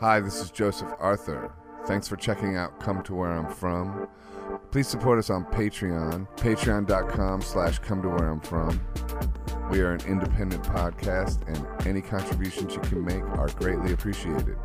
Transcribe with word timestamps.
Hi, 0.00 0.20
this 0.20 0.40
is 0.40 0.52
Joseph 0.52 0.92
Arthur. 1.00 1.50
Thanks 1.86 2.06
for 2.06 2.14
checking 2.14 2.56
out 2.56 2.78
Come 2.78 3.02
to 3.02 3.16
Where 3.16 3.32
I'm 3.32 3.52
From. 3.52 4.06
Please 4.70 4.86
support 4.86 5.18
us 5.18 5.28
on 5.28 5.44
Patreon, 5.46 6.28
patreon.com 6.36 7.42
slash 7.42 7.80
come 7.80 8.02
to 8.02 8.08
where 8.08 8.28
I'm 8.28 8.40
from. 8.40 8.80
We 9.72 9.80
are 9.80 9.92
an 9.94 10.00
independent 10.06 10.62
podcast, 10.62 11.46
and 11.48 11.86
any 11.86 12.00
contributions 12.00 12.74
you 12.74 12.80
can 12.82 13.04
make 13.04 13.22
are 13.38 13.48
greatly 13.48 13.92
appreciated. 13.92 14.56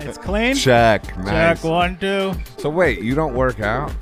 It's 0.00 0.18
clean. 0.18 0.54
Check. 0.54 1.16
Nice. 1.16 1.62
Check 1.62 1.64
one, 1.64 1.96
two. 1.98 2.34
So 2.58 2.68
wait, 2.68 3.00
you 3.00 3.14
don't 3.14 3.34
work 3.34 3.60
out? 3.60 3.94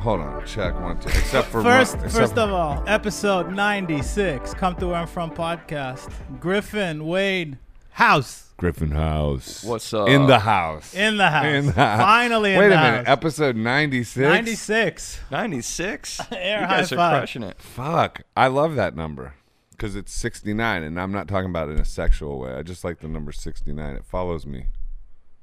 Hold 0.00 0.20
on. 0.20 0.46
Check 0.46 0.80
one, 0.80 0.98
two. 0.98 1.08
Except 1.10 1.48
for 1.48 1.62
First, 1.62 1.96
one, 1.96 2.04
first 2.04 2.16
except- 2.32 2.38
of 2.38 2.52
all, 2.52 2.82
episode 2.86 3.50
96, 3.52 4.54
Come 4.54 4.74
to 4.76 4.86
Where 4.88 4.96
I'm 4.96 5.06
From 5.06 5.30
podcast. 5.30 6.10
Griffin, 6.40 7.06
Wade, 7.06 7.58
House. 7.90 8.46
Griffin 8.56 8.92
House. 8.92 9.62
What's 9.62 9.92
up? 9.92 10.08
in 10.08 10.26
the 10.26 10.38
house? 10.38 10.94
In 10.94 11.16
the 11.18 11.28
house. 11.28 11.44
In 11.46 11.66
the 11.66 11.72
house. 11.72 12.00
Finally 12.00 12.52
in 12.54 12.58
Wait 12.58 12.68
the 12.68 12.78
a 12.78 12.82
minute. 12.82 13.06
house. 13.06 13.12
Episode 13.18 13.56
96? 13.56 14.16
96. 14.30 15.20
96? 15.30 16.20
Air 16.32 16.60
you 16.60 16.66
high 16.66 16.76
guys 16.78 16.92
are 16.92 16.96
five. 16.96 17.18
crushing 17.20 17.42
it. 17.42 17.60
Fuck. 17.60 18.22
I 18.36 18.46
love 18.46 18.76
that 18.76 18.96
number 18.96 19.34
because 19.72 19.96
it's 19.96 20.12
69, 20.12 20.82
and 20.82 20.98
I'm 21.00 21.12
not 21.12 21.28
talking 21.28 21.50
about 21.50 21.68
it 21.68 21.72
in 21.72 21.78
a 21.80 21.84
sexual 21.84 22.38
way. 22.38 22.52
I 22.54 22.62
just 22.62 22.84
like 22.84 23.00
the 23.00 23.08
number 23.08 23.32
69. 23.32 23.96
It 23.96 24.04
follows 24.06 24.46
me. 24.46 24.66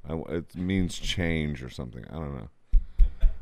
I, 0.09 0.13
it 0.29 0.55
means 0.55 0.97
change 0.97 1.61
or 1.63 1.69
something. 1.69 2.05
I 2.09 2.13
don't 2.13 2.33
know. 2.35 2.49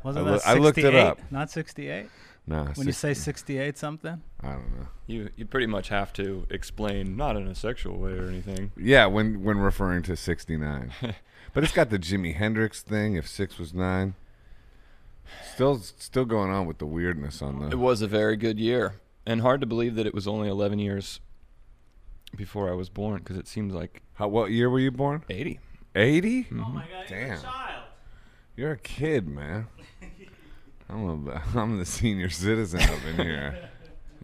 Wasn't 0.06 0.24
I 0.26 0.30
that 0.30 0.46
loo- 0.46 0.52
I 0.52 0.54
looked 0.54 0.78
it 0.78 0.82
68? 0.82 1.00
up. 1.00 1.18
Not 1.32 1.50
68? 1.50 2.06
Nah. 2.46 2.66
When 2.74 2.86
you 2.86 2.92
say 2.92 3.12
68 3.12 3.76
something? 3.76 4.22
I 4.40 4.52
don't 4.52 4.78
know. 4.78 4.86
You 5.08 5.30
you 5.36 5.46
pretty 5.46 5.66
much 5.66 5.88
have 5.88 6.12
to 6.12 6.46
explain, 6.48 7.16
not 7.16 7.36
in 7.36 7.48
a 7.48 7.56
sexual 7.56 7.98
way 7.98 8.12
or 8.12 8.28
anything. 8.28 8.70
Yeah, 8.76 9.06
when 9.06 9.42
when 9.42 9.58
referring 9.58 10.04
to 10.04 10.14
69. 10.16 10.92
but 11.54 11.64
it's 11.64 11.72
got 11.72 11.90
the 11.90 11.98
Jimi 11.98 12.36
Hendrix 12.36 12.82
thing. 12.82 13.16
If 13.16 13.26
six 13.26 13.58
was 13.58 13.74
nine, 13.74 14.14
still 15.52 15.78
still 15.78 16.24
going 16.24 16.52
on 16.52 16.66
with 16.66 16.78
the 16.78 16.86
weirdness 16.86 17.42
on 17.42 17.58
that. 17.60 17.72
It 17.72 17.78
was 17.80 18.00
a 18.00 18.06
very 18.06 18.36
good 18.36 18.60
year, 18.60 19.00
and 19.26 19.40
hard 19.40 19.60
to 19.60 19.66
believe 19.66 19.96
that 19.96 20.06
it 20.06 20.14
was 20.14 20.28
only 20.28 20.48
11 20.48 20.78
years 20.78 21.18
before 22.36 22.70
I 22.70 22.74
was 22.74 22.88
born, 22.88 23.18
because 23.18 23.36
it 23.36 23.48
seems 23.48 23.74
like 23.74 24.02
How, 24.14 24.28
what 24.28 24.52
year 24.52 24.70
were 24.70 24.78
you 24.80 24.92
born? 24.92 25.24
80. 25.28 25.58
80. 25.96 26.46
Oh 26.52 26.54
my 26.54 26.82
God, 26.82 27.10
you're 27.10 27.18
a 27.18 27.26
Damn. 27.28 27.38
You're 28.56 28.72
a 28.72 28.78
kid, 28.78 29.28
man. 29.28 29.66
I'm 30.88 31.28
a, 31.28 31.42
I'm 31.54 31.78
the 31.78 31.84
senior 31.84 32.30
citizen 32.30 32.80
up 32.80 33.04
in 33.06 33.16
here. 33.16 33.70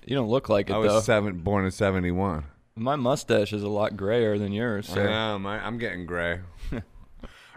You 0.05 0.16
don't 0.16 0.28
look 0.28 0.48
like 0.48 0.69
it 0.69 0.72
I 0.72 0.78
was 0.78 0.91
though. 0.92 1.00
seven, 1.00 1.38
born 1.38 1.64
in 1.64 1.70
'71. 1.70 2.42
My 2.75 2.97
mustache 2.97 3.53
is 3.53 3.62
a 3.62 3.69
lot 3.69 3.97
grayer 3.97 4.36
than 4.36 4.50
yours. 4.50 4.88
So. 4.88 5.00
I 5.00 5.06
am. 5.06 5.47
I, 5.47 5.64
I'm 5.64 5.78
getting 5.78 6.06
gray. 6.06 6.41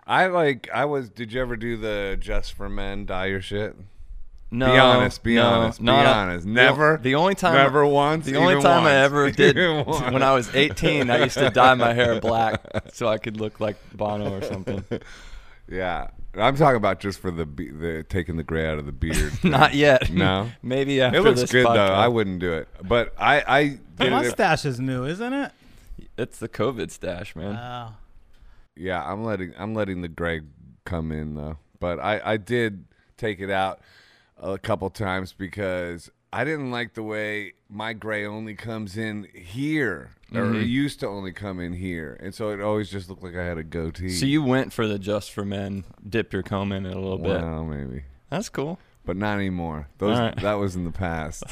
I 0.06 0.28
like. 0.28 0.70
I 0.72 0.86
was. 0.86 1.10
Did 1.10 1.34
you 1.34 1.42
ever 1.42 1.56
do 1.56 1.76
the 1.76 2.16
just 2.20 2.54
for 2.54 2.70
men 2.70 3.08
dye 3.08 3.26
your 3.26 3.42
shit? 3.42 3.76
No, 4.52 4.72
be 4.72 4.78
honest. 4.78 5.24
Be 5.24 5.36
no, 5.38 5.44
honest. 5.44 5.82
Be 5.84 5.88
a- 5.90 5.92
honest. 5.92 6.46
the- 6.46 6.52
Never. 6.52 7.00
The 7.02 7.16
only 7.16 7.34
time 7.34 7.56
Never 7.56 7.84
once. 7.84 8.28
The 8.28 8.36
only 8.36 8.62
time 8.62 8.84
I 8.84 8.94
ever 8.98 9.32
did 9.32 9.56
when 9.58 10.22
I 10.22 10.36
was 10.36 10.54
18, 10.54 11.10
I 11.10 11.24
used 11.24 11.40
to 11.40 11.50
dye 11.50 11.74
my 11.74 11.96
hair 11.96 12.22
black 12.22 12.62
so 12.94 13.08
I 13.08 13.18
could 13.18 13.42
look 13.42 13.60
like 13.60 13.78
Bono 13.96 14.32
or 14.38 14.44
something. 14.44 14.84
Yeah, 15.68 16.10
I'm 16.38 16.56
talking 16.56 16.78
about 16.78 17.00
just 17.00 17.20
for 17.20 17.32
the 17.32 17.46
be- 17.46 17.70
the 17.72 18.04
taking 18.08 18.38
the 18.38 18.44
gray 18.44 18.68
out 18.68 18.78
of 18.78 18.86
the 18.86 18.92
beard. 18.92 19.34
Not 19.44 19.74
yet. 19.74 20.10
No. 20.12 20.50
Maybe 20.64 21.02
after 21.02 21.20
it 21.20 21.22
looks 21.24 21.42
this 21.42 21.52
good 21.52 21.66
though. 21.66 21.70
podcast. 21.70 21.90
I 21.90 22.08
wouldn't 22.08 22.40
do 22.40 22.54
it, 22.54 22.68
but 22.84 23.14
I 23.18 23.42
I 23.48 23.64
The 23.98 24.04
did 24.06 24.08
it. 24.08 24.10
mustache 24.12 24.66
is 24.66 24.80
new, 24.80 25.06
isn't 25.06 25.34
it? 25.34 25.52
It's 26.18 26.40
the 26.40 26.50
COVID 26.50 26.92
stash, 26.92 27.36
man. 27.36 27.54
Wow. 27.56 27.94
Yeah, 28.76 29.04
I'm 29.04 29.24
letting 29.24 29.54
I'm 29.58 29.74
letting 29.74 30.02
the 30.02 30.08
gray 30.10 30.42
come 30.86 31.12
in 31.12 31.36
though. 31.36 31.58
But 31.80 32.00
I 32.00 32.22
I 32.24 32.38
did 32.38 32.86
take 33.18 33.40
it 33.40 33.50
out 33.50 33.80
a 34.38 34.58
couple 34.58 34.90
times 34.90 35.34
because 35.34 36.10
I 36.34 36.44
didn't 36.44 36.72
like 36.72 36.94
the 36.96 37.04
way 37.04 37.54
my 37.70 37.94
gray 37.94 38.26
only 38.26 38.56
comes 38.56 38.98
in 38.98 39.28
here 39.34 40.12
or 40.34 40.56
it 40.56 40.66
used 40.68 41.00
to 41.02 41.08
only 41.08 41.32
come 41.32 41.60
in 41.60 41.74
here, 41.74 42.18
and 42.22 42.34
so 42.34 42.50
it 42.50 42.60
always 42.62 42.90
just 42.90 43.10
looked 43.10 43.24
like 43.24 43.36
I 43.36 43.44
had 43.46 43.58
a 43.58 43.64
goatee. 43.64 44.10
so 44.10 44.26
you 44.26 44.44
went 44.44 44.74
for 44.74 44.88
the 44.88 44.98
just 45.00 45.32
for 45.32 45.46
men, 45.46 45.84
dipped 46.08 46.34
your 46.34 46.44
comb 46.44 46.72
in 46.72 46.86
it 46.86 46.96
a 46.96 47.00
little 47.00 47.18
bit. 47.18 47.42
well, 47.42 47.64
maybe, 47.64 48.04
That's 48.30 48.50
cool. 48.50 48.80
but 49.06 49.16
not 49.18 49.36
anymore. 49.38 49.88
Those 50.00 50.18
All 50.18 50.26
right. 50.26 50.36
that 50.42 50.54
was 50.56 50.76
in 50.76 50.84
the 50.84 50.92
past. 50.92 51.44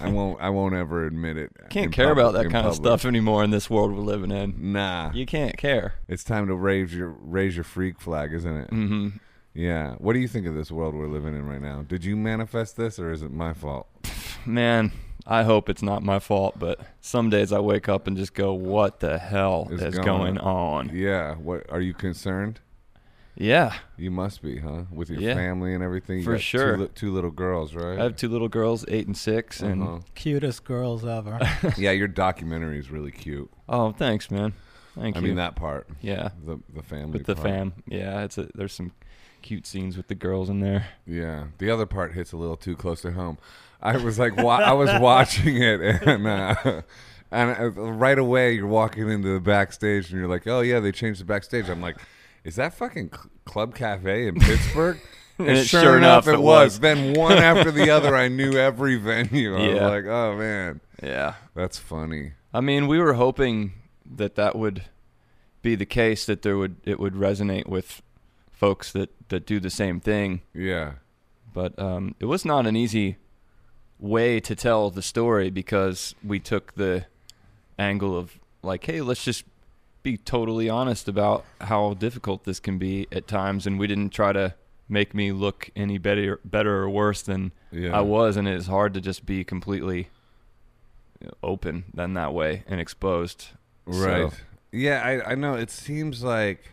I 0.00 0.08
won't 0.16 0.40
I 0.40 0.50
won't 0.50 0.74
ever 0.74 1.04
admit 1.04 1.36
it. 1.36 1.50
Can't 1.68 1.90
care 1.92 2.08
public- 2.14 2.22
about 2.24 2.32
that 2.34 2.46
in 2.46 2.52
kind 2.52 2.66
of 2.66 2.74
public. 2.74 2.88
stuff 3.00 3.04
anymore 3.08 3.42
in 3.44 3.50
this 3.50 3.68
world 3.68 3.92
we're 3.92 4.02
living 4.02 4.30
in. 4.30 4.72
Nah, 4.72 5.10
You 5.12 5.26
can't 5.26 5.56
care. 5.56 5.94
it's 6.08 6.22
time 6.24 6.46
to 6.46 6.54
raise 6.54 6.94
your 6.94 7.08
raise 7.20 7.56
your 7.56 7.64
freak 7.64 8.00
flag, 8.00 8.32
isn't 8.32 8.56
it? 8.56 8.70
hmm 8.70 9.08
Yeah. 9.52 9.96
What 9.98 10.12
do 10.14 10.20
you 10.20 10.28
think 10.28 10.46
of 10.46 10.54
this 10.54 10.70
world 10.70 10.94
we're 10.94 11.08
living 11.08 11.34
in 11.34 11.44
right 11.44 11.60
now? 11.60 11.82
Did 11.82 12.04
you 12.04 12.16
manifest 12.16 12.76
this 12.76 12.98
or 13.00 13.10
is 13.10 13.22
it 13.22 13.32
my 13.32 13.52
fault? 13.52 13.88
Man, 14.46 14.92
I 15.26 15.44
hope 15.44 15.68
it's 15.68 15.82
not 15.82 16.02
my 16.02 16.18
fault, 16.18 16.58
but 16.58 16.80
some 17.00 17.30
days 17.30 17.52
I 17.52 17.60
wake 17.60 17.88
up 17.88 18.06
and 18.06 18.16
just 18.16 18.34
go, 18.34 18.52
"What 18.52 19.00
the 19.00 19.18
hell 19.18 19.68
Is 19.70 19.80
is 19.82 19.94
going 19.94 20.34
going 20.34 20.38
on?" 20.38 20.90
Yeah. 20.92 21.34
What 21.36 21.70
are 21.70 21.80
you 21.80 21.94
concerned? 21.94 22.60
Yeah, 23.34 23.72
You 23.96 24.10
must 24.10 24.42
be, 24.42 24.58
huh? 24.58 24.82
With 24.92 25.08
your 25.08 25.18
Yeah. 25.20 25.34
family 25.34 25.72
and 25.72 25.82
everything. 25.82 26.18
You 26.18 26.24
For 26.24 26.32
got 26.32 26.36
two 26.38 26.42
sure. 26.42 26.76
li- 26.78 26.88
Two, 26.94 27.12
little 27.14 27.30
girls, 27.30 27.74
right? 27.74 27.98
I 27.98 28.02
have 28.02 28.14
two 28.14 28.28
little 28.28 28.48
girls, 28.50 28.84
eight 28.88 29.06
and 29.06 29.16
6 29.16 29.62
and 29.62 29.82
Uh-huh. 29.82 29.98
Cutest 30.14 30.64
girls 30.64 31.02
ever. 31.06 31.38
yeah, 31.78 31.92
your 31.92 32.08
documentary 32.08 32.78
is 32.78 32.90
really 32.90 33.10
cute. 33.10 33.50
oh, 33.70 33.92
thanks, 33.92 34.30
man. 34.30 34.52
Thank 34.94 35.16
I 35.16 35.20
you. 35.20 35.28
mean 35.28 35.36
that 35.36 35.56
part, 35.56 35.88
yeah, 36.02 36.28
the 36.44 36.58
the 36.74 36.82
family. 36.82 37.12
with 37.12 37.24
the 37.26 37.34
part. 37.34 37.46
fam. 37.48 37.72
Yeah, 37.86 38.22
it's 38.22 38.36
a, 38.36 38.48
there's 38.54 38.74
some 38.74 38.92
cute 39.40 39.66
scenes 39.66 39.96
with 39.96 40.08
the 40.08 40.14
girls 40.14 40.50
in 40.50 40.60
there. 40.60 40.88
Yeah, 41.06 41.44
the 41.56 41.70
other 41.70 41.86
part 41.86 42.12
hits 42.12 42.32
a 42.32 42.36
little 42.36 42.58
too 42.58 42.76
close 42.76 43.00
to 43.00 43.12
home. 43.12 43.38
I 43.82 43.96
was 43.96 44.18
like, 44.18 44.36
wa- 44.36 44.56
I 44.58 44.72
was 44.72 44.90
watching 45.00 45.56
it, 45.60 45.80
and 46.06 46.26
uh, 46.26 46.82
and 47.30 47.50
uh, 47.58 47.70
right 47.70 48.18
away 48.18 48.52
you're 48.54 48.66
walking 48.66 49.08
into 49.10 49.32
the 49.34 49.40
backstage, 49.40 50.10
and 50.10 50.18
you're 50.20 50.28
like, 50.28 50.46
oh 50.46 50.60
yeah, 50.60 50.80
they 50.80 50.92
changed 50.92 51.20
the 51.20 51.24
backstage. 51.24 51.68
I'm 51.68 51.80
like, 51.80 51.96
is 52.44 52.56
that 52.56 52.74
fucking 52.74 53.10
Cl- 53.12 53.30
Club 53.44 53.74
Cafe 53.74 54.26
in 54.28 54.36
Pittsburgh? 54.36 54.98
And 55.38 55.48
And 55.48 55.58
it- 55.58 55.66
sure, 55.66 55.80
sure 55.80 55.96
enough, 55.96 56.28
it 56.28 56.32
was. 56.36 56.42
was. 56.74 56.80
Then 56.80 57.14
one 57.14 57.38
after 57.38 57.72
the 57.72 57.88
other, 57.88 58.14
I 58.14 58.28
knew 58.28 58.52
every 58.52 58.96
venue. 58.96 59.56
I 59.56 59.68
was 59.68 59.80
like, 59.80 60.04
oh 60.04 60.36
man, 60.36 60.80
Yeah, 61.02 61.34
that's 61.54 61.78
funny. 61.78 62.32
I 62.52 62.60
mean, 62.60 62.86
we 62.86 62.98
were 63.00 63.14
hoping 63.14 63.72
that 64.14 64.34
that 64.34 64.54
would 64.56 64.84
be 65.62 65.74
the 65.74 65.86
case, 65.86 66.26
that 66.26 66.42
there 66.42 66.58
would 66.58 66.76
it 66.84 67.00
would 67.00 67.14
resonate 67.14 67.66
with 67.66 68.02
folks 68.50 68.92
that 68.92 69.08
that 69.30 69.46
do 69.46 69.58
the 69.58 69.70
same 69.70 70.00
thing. 70.00 70.42
Yeah, 70.54 70.92
but 71.54 71.76
um, 71.78 72.14
it 72.20 72.26
was 72.26 72.44
not 72.44 72.66
an 72.66 72.76
easy 72.76 73.16
way 74.02 74.40
to 74.40 74.54
tell 74.56 74.90
the 74.90 75.00
story 75.00 75.48
because 75.48 76.14
we 76.24 76.40
took 76.40 76.74
the 76.74 77.06
angle 77.78 78.16
of 78.18 78.38
like, 78.62 78.84
hey, 78.84 79.00
let's 79.00 79.24
just 79.24 79.44
be 80.02 80.16
totally 80.16 80.68
honest 80.68 81.08
about 81.08 81.44
how 81.60 81.94
difficult 81.94 82.44
this 82.44 82.58
can 82.58 82.76
be 82.76 83.06
at 83.12 83.28
times, 83.28 83.66
and 83.66 83.78
we 83.78 83.86
didn't 83.86 84.10
try 84.10 84.32
to 84.32 84.54
make 84.88 85.14
me 85.14 85.30
look 85.30 85.70
any 85.76 85.96
better, 85.96 86.40
better 86.44 86.82
or 86.82 86.90
worse 86.90 87.22
than 87.22 87.52
yeah. 87.70 87.96
I 87.96 88.00
was, 88.00 88.36
and 88.36 88.48
it's 88.48 88.66
hard 88.66 88.92
to 88.94 89.00
just 89.00 89.24
be 89.24 89.44
completely 89.44 90.08
open 91.42 91.84
than 91.94 92.14
that 92.14 92.34
way 92.34 92.64
and 92.66 92.80
exposed. 92.80 93.48
Right. 93.86 94.30
So- 94.30 94.36
Yeah, 94.72 95.02
I 95.04 95.32
I 95.32 95.34
know. 95.34 95.54
It 95.54 95.70
seems 95.70 96.22
like 96.24 96.72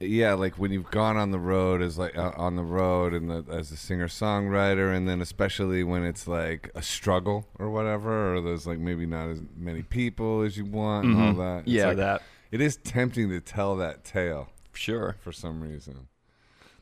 yeah, 0.00 0.34
like 0.34 0.54
when 0.58 0.70
you've 0.72 0.90
gone 0.90 1.16
on 1.16 1.30
the 1.30 1.38
road 1.38 1.80
as 1.82 1.96
like 1.98 2.16
uh, 2.18 2.32
on 2.36 2.56
the 2.56 2.62
road 2.62 3.14
and 3.14 3.30
the, 3.30 3.44
as 3.52 3.70
a 3.72 3.76
singer 3.76 4.08
songwriter, 4.08 4.94
and 4.94 5.08
then 5.08 5.20
especially 5.20 5.82
when 5.84 6.04
it's 6.04 6.26
like 6.28 6.70
a 6.74 6.82
struggle 6.82 7.46
or 7.58 7.70
whatever, 7.70 8.34
or 8.36 8.40
there's 8.40 8.66
like 8.66 8.78
maybe 8.78 9.06
not 9.06 9.28
as 9.30 9.40
many 9.56 9.82
people 9.82 10.42
as 10.42 10.56
you 10.56 10.64
want 10.64 11.06
and 11.06 11.16
all 11.20 11.32
Mhm. 11.34 11.36
that. 11.38 11.58
It's 11.62 11.68
Yeah, 11.72 11.86
like- 11.88 11.96
that 11.98 12.22
it 12.50 12.60
is 12.60 12.76
tempting 12.76 13.30
to 13.30 13.40
tell 13.40 13.76
that 13.76 14.04
tale 14.04 14.48
sure. 14.72 15.16
for 15.20 15.32
some 15.32 15.60
reason. 15.62 16.08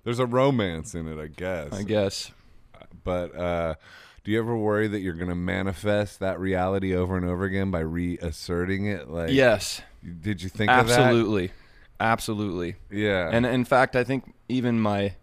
There's 0.05 0.19
a 0.19 0.27
romance 0.27 0.95
in 0.95 1.07
it, 1.07 1.21
I 1.23 1.29
guess. 1.29 1.73
I 1.73 1.83
guess. 1.85 2.33
But 3.05 3.35
uh, 3.37 3.75
do 4.25 4.33
you 4.33 4.39
ever 4.39 4.57
worry 4.57 4.89
that 4.89 5.01
you're 5.01 5.15
going 5.15 5.29
to 5.29 5.35
manifest 5.35 6.19
that 6.21 6.39
reality 6.41 6.95
over 6.95 7.17
and 7.17 7.25
over 7.25 7.45
again 7.45 7.71
by 7.71 7.81
reasserting 7.81 8.87
it? 8.87 9.09
Like, 9.09 9.31
yes, 9.31 9.81
Did 10.21 10.43
you 10.43 10.49
think 10.49 10.71
of 10.71 10.91
absolutely, 10.91 11.53
absolutely. 12.03 12.77
Yeah. 12.91 13.31
And 13.33 13.47
in 13.47 13.65
fact, 13.65 13.97
I 13.97 14.05
think 14.05 14.35
even 14.49 14.81
my 14.81 15.15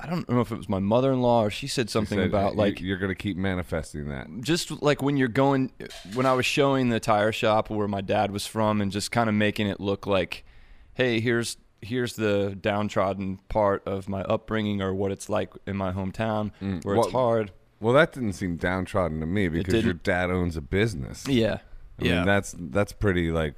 I 0.00 0.06
don't 0.08 0.28
know 0.30 0.40
if 0.40 0.50
it 0.52 0.56
was 0.56 0.68
my 0.68 0.78
mother-in-law 0.78 1.44
or 1.44 1.50
she 1.50 1.66
said 1.66 1.90
something 1.90 2.16
said 2.18 2.28
about 2.28 2.56
like 2.56 2.80
you're 2.80 2.96
going 2.96 3.10
to 3.10 3.14
keep 3.14 3.36
manifesting 3.36 4.08
that. 4.08 4.28
just 4.40 4.82
like 4.82 5.02
when 5.02 5.16
you're 5.16 5.28
going 5.28 5.72
when 6.14 6.26
I 6.26 6.32
was 6.32 6.46
showing 6.46 6.88
the 6.88 7.00
tire 7.00 7.32
shop 7.32 7.70
where 7.70 7.88
my 7.88 8.00
dad 8.00 8.30
was 8.30 8.46
from 8.46 8.80
and 8.80 8.90
just 8.90 9.10
kind 9.10 9.28
of 9.28 9.34
making 9.34 9.66
it 9.66 9.80
look 9.80 10.06
like, 10.06 10.44
hey, 10.94 11.20
here's 11.20 11.56
here's 11.82 12.14
the 12.14 12.56
downtrodden 12.58 13.40
part 13.48 13.86
of 13.86 14.08
my 14.08 14.22
upbringing 14.22 14.80
or 14.80 14.94
what 14.94 15.12
it's 15.12 15.28
like 15.28 15.52
in 15.66 15.76
my 15.76 15.92
hometown 15.92 16.50
mm. 16.62 16.82
where 16.84 16.96
Well- 16.96 17.04
it's 17.04 17.12
hard. 17.12 17.52
Well, 17.80 17.92
that 17.94 18.12
didn't 18.12 18.32
seem 18.32 18.56
downtrodden 18.56 19.20
to 19.20 19.26
me 19.26 19.48
because 19.48 19.84
your 19.84 19.92
dad 19.92 20.30
owns 20.30 20.56
a 20.56 20.62
business. 20.62 21.26
Yeah. 21.28 21.58
I 22.00 22.04
Yeah. 22.04 22.14
mean, 22.18 22.26
that's 22.26 22.54
that's 22.58 22.92
pretty 22.92 23.30
like, 23.30 23.56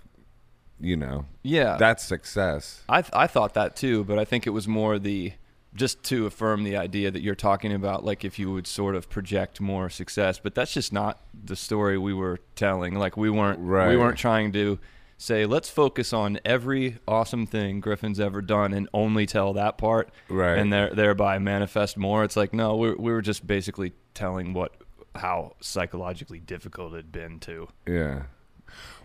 you 0.81 0.97
know, 0.97 1.27
Yeah, 1.43 1.77
that's 1.77 2.05
success. 2.05 2.83
I 2.89 3.03
th- 3.03 3.13
I 3.15 3.27
thought 3.27 3.55
that 3.55 3.77
too, 3.77 4.05
but 4.05 4.19
I 4.19 4.25
think 4.25 4.47
it 4.47 4.51
was 4.51 4.69
more 4.69 4.99
the 4.99 5.33
just 5.75 6.03
to 6.05 6.27
affirm 6.27 6.65
the 6.65 6.77
idea 6.77 7.11
that 7.11 7.21
you're 7.21 7.35
talking 7.35 7.73
about, 7.73 8.05
like 8.05 8.25
if 8.25 8.39
you 8.39 8.51
would 8.53 8.67
sort 8.67 8.95
of 8.95 9.09
project 9.11 9.61
more 9.61 9.91
success, 9.91 10.41
but 10.43 10.55
that's 10.55 10.73
just 10.73 10.93
not 10.93 11.21
the 11.35 11.57
story 11.57 11.99
we 11.99 12.15
were 12.15 12.41
telling. 12.55 12.95
Like 12.95 13.17
we 13.17 13.31
weren't 13.31 13.61
right. 13.61 13.89
we 13.89 13.97
weren't 13.97 14.19
trying 14.19 14.53
to 14.53 14.79
say 15.19 15.47
let's 15.47 15.69
focus 15.71 16.13
on 16.13 16.39
every 16.45 16.99
awesome 17.09 17.47
thing 17.47 17.81
Griffin's 17.81 18.21
ever 18.21 18.43
done 18.43 18.73
and 18.73 18.89
only 18.93 19.27
tell 19.27 19.53
that 19.55 19.79
part, 19.79 20.11
Right. 20.29 20.59
And 20.59 20.73
there, 20.73 20.91
thereby 20.91 21.39
manifest 21.39 21.97
more. 21.97 22.25
It's 22.25 22.37
like 22.37 22.53
no, 22.53 22.77
we 22.77 22.95
we 22.95 23.13
were 23.13 23.23
just 23.23 23.47
basically 23.47 23.93
telling 24.15 24.53
what 24.53 24.75
how 25.15 25.57
psychologically 25.61 26.41
difficult 26.41 26.93
it 26.93 26.97
had 26.97 27.13
been 27.13 27.39
to. 27.41 27.69
Yeah. 27.87 28.25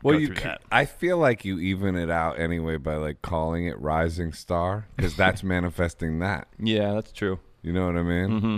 Well, 0.03 0.13
go 0.15 0.19
you. 0.19 0.27
through 0.27 0.35
ca- 0.37 0.43
that. 0.49 0.61
I 0.71 0.85
feel 0.85 1.17
like 1.17 1.45
you 1.45 1.59
even 1.59 1.95
it 1.95 2.09
out 2.09 2.39
anyway 2.39 2.77
by 2.77 2.95
like 2.95 3.21
calling 3.21 3.65
it 3.65 3.79
rising 3.79 4.33
star 4.33 4.87
because 4.95 5.15
that's 5.15 5.43
manifesting 5.55 6.19
that. 6.19 6.47
Yeah, 6.59 6.93
that's 6.93 7.11
true. 7.11 7.39
You 7.61 7.73
know 7.73 7.85
what 7.85 7.95
I 7.97 8.03
mean? 8.03 8.39
hmm 8.39 8.57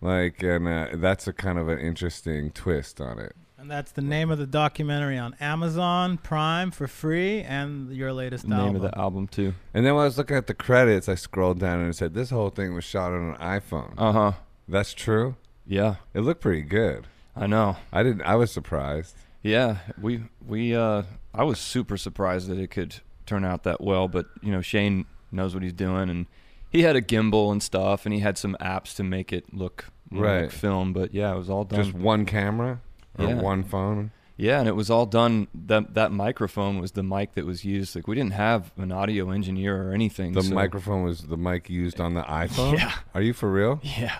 Like, 0.00 0.42
and 0.42 0.66
uh, 0.68 0.88
that's 0.94 1.26
a 1.26 1.32
kind 1.32 1.58
of 1.58 1.68
an 1.68 1.78
interesting 1.78 2.50
twist 2.50 3.00
on 3.00 3.18
it. 3.18 3.34
And 3.56 3.70
that's 3.70 3.92
the 3.92 4.02
name 4.02 4.30
of 4.30 4.36
the 4.38 4.46
documentary 4.46 5.16
on 5.16 5.34
Amazon 5.40 6.18
Prime 6.18 6.70
for 6.70 6.86
free 6.86 7.40
and 7.40 7.90
your 7.96 8.12
latest 8.12 8.46
Name 8.46 8.58
album. 8.58 8.76
of 8.76 8.82
the 8.82 8.98
album 8.98 9.26
too. 9.26 9.54
And 9.72 9.86
then 9.86 9.94
when 9.94 10.02
I 10.02 10.04
was 10.04 10.18
looking 10.18 10.36
at 10.36 10.48
the 10.48 10.52
credits, 10.54 11.08
I 11.08 11.14
scrolled 11.14 11.60
down 11.60 11.80
and 11.80 11.88
it 11.88 11.96
said 11.96 12.12
this 12.12 12.28
whole 12.28 12.50
thing 12.50 12.74
was 12.74 12.84
shot 12.84 13.12
on 13.12 13.30
an 13.30 13.36
iPhone. 13.36 13.94
Uh 13.96 14.12
huh. 14.12 14.32
That's 14.68 14.92
true. 14.92 15.36
Yeah, 15.66 15.94
It 16.12 16.20
looked 16.20 16.42
pretty 16.42 16.60
good. 16.60 17.06
I 17.34 17.46
know. 17.46 17.76
I 17.90 18.02
didn't. 18.02 18.20
I 18.22 18.34
was 18.34 18.52
surprised. 18.52 19.16
Yeah, 19.44 19.76
we 20.00 20.22
we 20.44 20.74
uh 20.74 21.02
I 21.32 21.44
was 21.44 21.60
super 21.60 21.96
surprised 21.96 22.48
that 22.48 22.58
it 22.58 22.68
could 22.72 22.96
turn 23.26 23.44
out 23.44 23.62
that 23.64 23.80
well, 23.80 24.08
but 24.08 24.26
you 24.42 24.50
know, 24.50 24.60
Shane 24.62 25.04
knows 25.30 25.54
what 25.54 25.62
he's 25.62 25.72
doing 25.72 26.08
and 26.10 26.26
he 26.70 26.82
had 26.82 26.96
a 26.96 27.02
gimbal 27.02 27.52
and 27.52 27.62
stuff 27.62 28.04
and 28.06 28.12
he 28.12 28.20
had 28.20 28.36
some 28.38 28.56
apps 28.60 28.96
to 28.96 29.04
make 29.04 29.32
it 29.32 29.54
look 29.54 29.86
Right. 30.10 30.42
like 30.42 30.50
film, 30.50 30.92
but 30.92 31.12
yeah, 31.14 31.32
it 31.34 31.38
was 31.38 31.48
all 31.50 31.64
done. 31.64 31.82
Just 31.82 31.94
one 31.94 32.24
camera 32.26 32.80
or 33.18 33.26
Yeah. 33.26 33.34
one 33.34 33.64
phone. 33.64 34.10
yeah, 34.36 34.58
and 34.60 34.68
it 34.68 34.74
was 34.76 34.90
all 34.90 35.06
done 35.06 35.46
that 35.54 35.94
that 35.94 36.10
microphone 36.10 36.78
was 36.80 36.92
the 36.92 37.02
mic 37.02 37.34
that 37.34 37.44
was 37.44 37.64
used. 37.64 37.94
Like 37.94 38.06
we 38.08 38.14
didn't 38.14 38.32
have 38.32 38.72
an 38.78 38.92
audio 38.92 39.30
engineer 39.30 39.76
or 39.88 39.92
anything. 39.92 40.32
The 40.32 40.42
so- 40.42 40.54
microphone 40.54 41.02
was 41.04 41.22
the 41.22 41.36
mic 41.36 41.68
used 41.68 42.00
on 42.00 42.14
the 42.14 42.22
iPhone. 42.22 42.78
Yeah. 42.78 42.92
Are 43.14 43.20
you 43.22 43.32
for 43.34 43.50
real? 43.52 43.80
Yeah. 43.82 44.18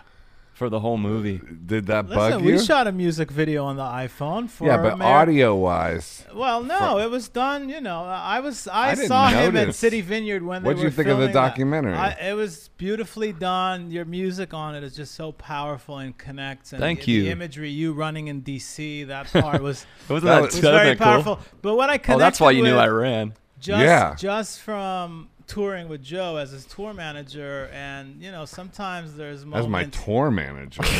For 0.54 0.68
the 0.68 0.78
whole 0.78 0.98
movie. 0.98 1.40
Did 1.66 1.86
that 1.86 2.06
Listen, 2.06 2.16
bug 2.38 2.44
you? 2.44 2.52
we 2.52 2.58
shot 2.64 2.86
a 2.86 2.92
music 2.92 3.28
video 3.32 3.64
on 3.64 3.74
the 3.74 3.82
iPhone 3.82 4.48
for 4.48 4.68
yeah, 4.68 4.76
but 4.76 4.98
Mayor- 4.98 5.08
audio 5.08 5.56
wise, 5.56 6.24
Well, 6.32 6.62
no, 6.62 6.98
it 7.00 7.10
was 7.10 7.28
done. 7.28 7.68
You 7.68 7.80
know, 7.80 8.04
I 8.04 8.38
was 8.38 8.68
I, 8.68 8.90
I 8.90 8.94
didn't 8.94 9.08
saw 9.08 9.28
him 9.30 9.56
at. 9.56 9.74
City 9.74 10.00
Vineyard 10.00 10.44
when 10.44 10.62
they 10.62 10.68
were. 10.68 10.74
What'd 10.74 10.78
were 10.78 10.84
you 10.84 10.90
think 10.94 11.08
of 11.08 11.18
the 11.18 11.22
filming 11.26 11.34
that. 11.34 11.48
documentary? 11.48 11.94
I, 11.94 12.10
it 12.30 12.34
was 12.34 12.68
beautifully 12.76 13.32
done. 13.32 13.90
Your 13.90 14.04
music 14.04 14.54
on 14.54 14.76
it 14.76 14.84
is 14.84 14.94
just 14.94 15.16
so 15.16 15.32
powerful 15.32 15.98
and 15.98 16.16
connects. 16.16 16.72
And 16.72 16.78
Thank 16.80 17.02
the, 17.02 17.10
you. 17.10 17.22
The 17.24 17.30
imagery, 17.30 17.70
you 17.70 17.92
running 17.92 18.28
in 18.28 18.42
DC, 18.42 19.08
that 19.08 19.26
part 19.32 19.60
was 19.60 19.84
Wasn't 20.08 20.24
That 20.26 20.34
that, 20.36 20.42
was- 20.42 20.52
was 20.54 20.62
that 20.62 20.70
very 20.84 20.94
cool? 20.96 21.04
powerful. 21.04 21.38
But 21.62 21.74
what 21.74 21.90
I 21.90 21.98
connected 21.98 22.14
Oh, 22.14 22.18
that's 22.18 22.40
why 22.40 22.52
you 22.52 22.62
with, 22.62 22.70
knew 22.70 22.78
I 22.78 22.86
ran. 22.86 23.34
just 23.58 23.82
Yeah. 23.82 24.14
just 24.16 24.60
from 24.60 25.30
touring 25.46 25.88
with 25.88 26.02
Joe 26.02 26.36
as 26.36 26.50
his 26.50 26.64
tour 26.64 26.92
manager, 26.94 27.70
and 27.72 28.20
you 28.20 28.30
know 28.30 28.44
sometimes 28.44 29.14
there's 29.16 29.44
moments. 29.44 29.66
as 29.66 29.70
my 29.70 29.84
tour 29.84 30.30
manager. 30.30 30.82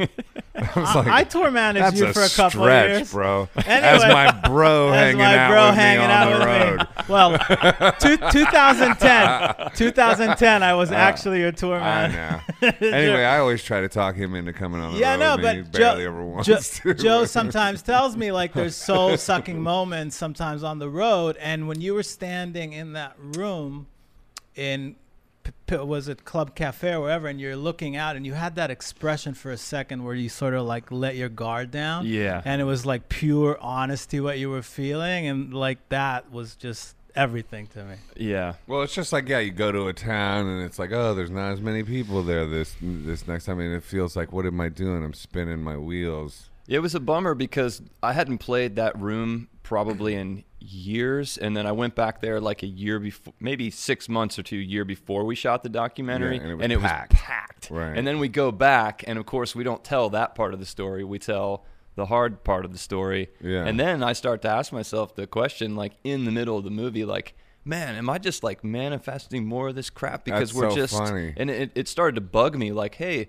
I 0.54 0.60
was 0.80 0.88
I, 0.88 0.94
like, 0.94 1.06
I 1.08 1.24
tour 1.24 1.50
managed 1.50 1.96
you 1.98 2.12
for 2.12 2.22
a 2.22 2.28
couple 2.28 2.62
stretch, 2.62 2.90
years. 2.90 3.12
bro. 3.12 3.48
as 3.56 3.66
Anyway. 3.66 4.08
my 4.12 4.40
bro 4.48 4.88
As 4.92 4.94
hanging 4.94 5.18
my 5.18 5.36
out 5.38 5.50
bro 5.50 5.66
with 5.66 5.74
hanging 5.76 6.06
me 6.06 6.12
out 6.12 6.26
on 6.26 6.32
the 6.32 6.38
with 6.38 6.46
road. 6.46 6.78
me. 6.80 7.04
Well, 7.08 7.92
two, 8.00 8.16
2010, 8.16 9.70
2010, 9.74 10.62
I 10.62 10.74
was 10.74 10.92
actually 10.92 11.40
your 11.40 11.52
tour 11.52 11.76
Uh, 11.78 12.40
I 12.62 12.74
anyway, 12.80 13.24
I 13.24 13.38
always 13.38 13.62
try 13.62 13.80
to 13.80 13.88
talk 13.88 14.16
him 14.16 14.34
into 14.34 14.52
coming 14.52 14.80
on 14.80 14.92
the 14.94 14.98
Yeah, 15.00 15.12
road. 15.12 15.18
no, 15.20 15.38
but 15.42 15.72
Joe- 15.72 15.96
ever 15.98 16.24
wants 16.24 16.46
Jo- 16.48 16.58
to. 16.58 16.94
Joe 16.94 17.24
sometimes 17.24 17.82
tells 17.82 18.16
me 18.16 18.32
like 18.32 18.52
there's 18.52 18.76
soul 18.76 19.16
sucking 19.16 19.60
moments 19.60 20.16
sometimes 20.16 20.62
on 20.62 20.78
the 20.78 20.88
road, 20.88 21.36
and 21.40 21.68
when 21.68 21.80
you 21.80 21.94
were 21.94 22.02
standing 22.02 22.72
in 22.72 22.92
that 22.94 23.14
room, 23.18 23.86
in 24.56 24.96
was 25.70 26.08
it 26.08 26.24
Club 26.24 26.54
Cafe 26.54 26.92
or 26.92 27.00
wherever, 27.02 27.28
and 27.28 27.40
you're 27.40 27.56
looking 27.56 27.96
out, 27.96 28.16
and 28.16 28.26
you 28.26 28.32
had 28.34 28.56
that 28.56 28.70
expression 28.70 29.34
for 29.34 29.50
a 29.52 29.56
second 29.56 30.02
where 30.04 30.14
you 30.14 30.28
sort 30.28 30.54
of 30.54 30.64
like 30.66 30.90
let 30.90 31.16
your 31.16 31.28
guard 31.28 31.70
down, 31.70 32.06
Yeah. 32.06 32.42
and 32.44 32.60
it 32.60 32.64
was 32.64 32.84
like 32.84 33.08
pure 33.08 33.56
honesty 33.60 34.18
what 34.20 34.38
you 34.38 34.50
were 34.50 34.62
feeling, 34.62 35.26
and 35.26 35.54
like 35.54 35.88
that 35.90 36.30
was 36.32 36.56
just 36.56 36.96
everything 37.14 37.66
to 37.68 37.84
me. 37.84 37.96
Yeah. 38.16 38.54
Well, 38.66 38.82
it's 38.82 38.94
just 38.94 39.12
like 39.12 39.28
yeah, 39.28 39.38
you 39.40 39.50
go 39.52 39.70
to 39.72 39.88
a 39.88 39.92
town 39.92 40.46
and 40.46 40.62
it's 40.64 40.78
like 40.78 40.92
oh, 40.92 41.14
there's 41.14 41.30
not 41.30 41.52
as 41.52 41.60
many 41.60 41.82
people 41.82 42.22
there 42.22 42.46
this 42.46 42.74
this 42.80 43.26
next 43.28 43.44
time, 43.46 43.60
and 43.60 43.74
it 43.74 43.82
feels 43.84 44.16
like 44.16 44.32
what 44.32 44.46
am 44.46 44.60
I 44.60 44.68
doing? 44.68 45.04
I'm 45.04 45.14
spinning 45.14 45.62
my 45.62 45.76
wheels. 45.76 46.50
It 46.68 46.78
was 46.80 46.94
a 46.94 47.00
bummer 47.00 47.34
because 47.34 47.82
I 48.02 48.12
hadn't 48.12 48.38
played 48.38 48.76
that 48.76 48.96
room 49.00 49.48
probably 49.64 50.14
in 50.14 50.44
years, 50.60 51.36
and 51.38 51.56
then 51.56 51.66
I 51.66 51.72
went 51.72 51.94
back 51.94 52.20
there 52.20 52.40
like 52.40 52.62
a 52.62 52.66
year 52.66 52.98
before, 52.98 53.34
maybe 53.40 53.70
six 53.70 54.08
months 54.08 54.38
or 54.38 54.42
two 54.42 54.56
year 54.56 54.84
before 54.84 55.24
we 55.24 55.34
shot 55.34 55.62
the 55.62 55.68
documentary, 55.68 56.36
Yeah, 56.38 56.56
and 56.60 56.72
it 56.72 56.76
was 56.76 56.84
packed. 56.90 57.12
packed. 57.12 57.70
Right. 57.70 57.96
And 57.96 58.06
then 58.06 58.18
we 58.18 58.28
go 58.28 58.52
back, 58.52 59.02
and 59.06 59.18
of 59.18 59.26
course 59.26 59.54
we 59.54 59.64
don't 59.64 59.82
tell 59.84 60.10
that 60.10 60.34
part 60.34 60.54
of 60.54 60.60
the 60.60 60.66
story. 60.66 61.04
We 61.04 61.18
tell 61.18 61.64
the 61.96 62.06
hard 62.06 62.44
part 62.44 62.64
of 62.64 62.72
the 62.72 62.78
story. 62.78 63.28
Yeah. 63.40 63.64
And 63.66 63.78
then 63.78 64.02
I 64.02 64.12
start 64.12 64.42
to 64.42 64.48
ask 64.48 64.72
myself 64.72 65.14
the 65.16 65.26
question, 65.26 65.76
like 65.76 65.92
in 66.04 66.24
the 66.24 66.30
middle 66.30 66.56
of 66.58 66.64
the 66.64 66.70
movie, 66.70 67.04
like. 67.04 67.34
Man, 67.62 67.94
am 67.96 68.08
I 68.08 68.16
just 68.16 68.42
like 68.42 68.64
manifesting 68.64 69.44
more 69.44 69.68
of 69.68 69.74
this 69.74 69.90
crap 69.90 70.24
because 70.24 70.48
That's 70.50 70.54
we're 70.54 70.70
so 70.70 70.76
just 70.76 70.96
funny. 70.96 71.34
and 71.36 71.50
it, 71.50 71.70
it 71.74 71.88
started 71.88 72.14
to 72.14 72.22
bug 72.22 72.56
me 72.56 72.72
like 72.72 72.94
hey 72.94 73.28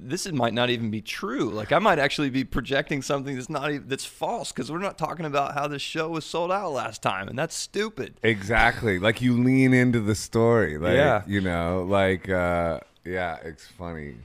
this 0.00 0.26
is, 0.26 0.32
might 0.32 0.54
not 0.54 0.70
even 0.70 0.90
be 0.90 1.00
true 1.02 1.50
like 1.50 1.72
i 1.72 1.78
might 1.78 1.98
actually 1.98 2.30
be 2.30 2.44
projecting 2.44 3.02
something 3.02 3.34
that's 3.34 3.50
not 3.50 3.70
even, 3.70 3.88
that's 3.88 4.04
false 4.04 4.52
because 4.52 4.70
we're 4.70 4.78
not 4.78 4.96
talking 4.96 5.26
about 5.26 5.54
how 5.54 5.66
this 5.66 5.82
show 5.82 6.08
was 6.08 6.24
sold 6.24 6.52
out 6.52 6.70
last 6.72 7.02
time 7.02 7.26
and 7.28 7.38
that's 7.38 7.54
stupid 7.54 8.14
Exactly. 8.22 8.98
Like 8.98 9.20
you 9.20 9.42
lean 9.42 9.74
into 9.74 10.00
the 10.00 10.14
story. 10.14 10.78
Like 10.78 10.94
Yeah. 10.94 11.22
you 11.26 11.40
know, 11.40 11.84
like 11.88 12.28
uh 12.28 12.80
yeah, 13.04 13.38
it's 13.44 13.66
funny. 13.66 14.16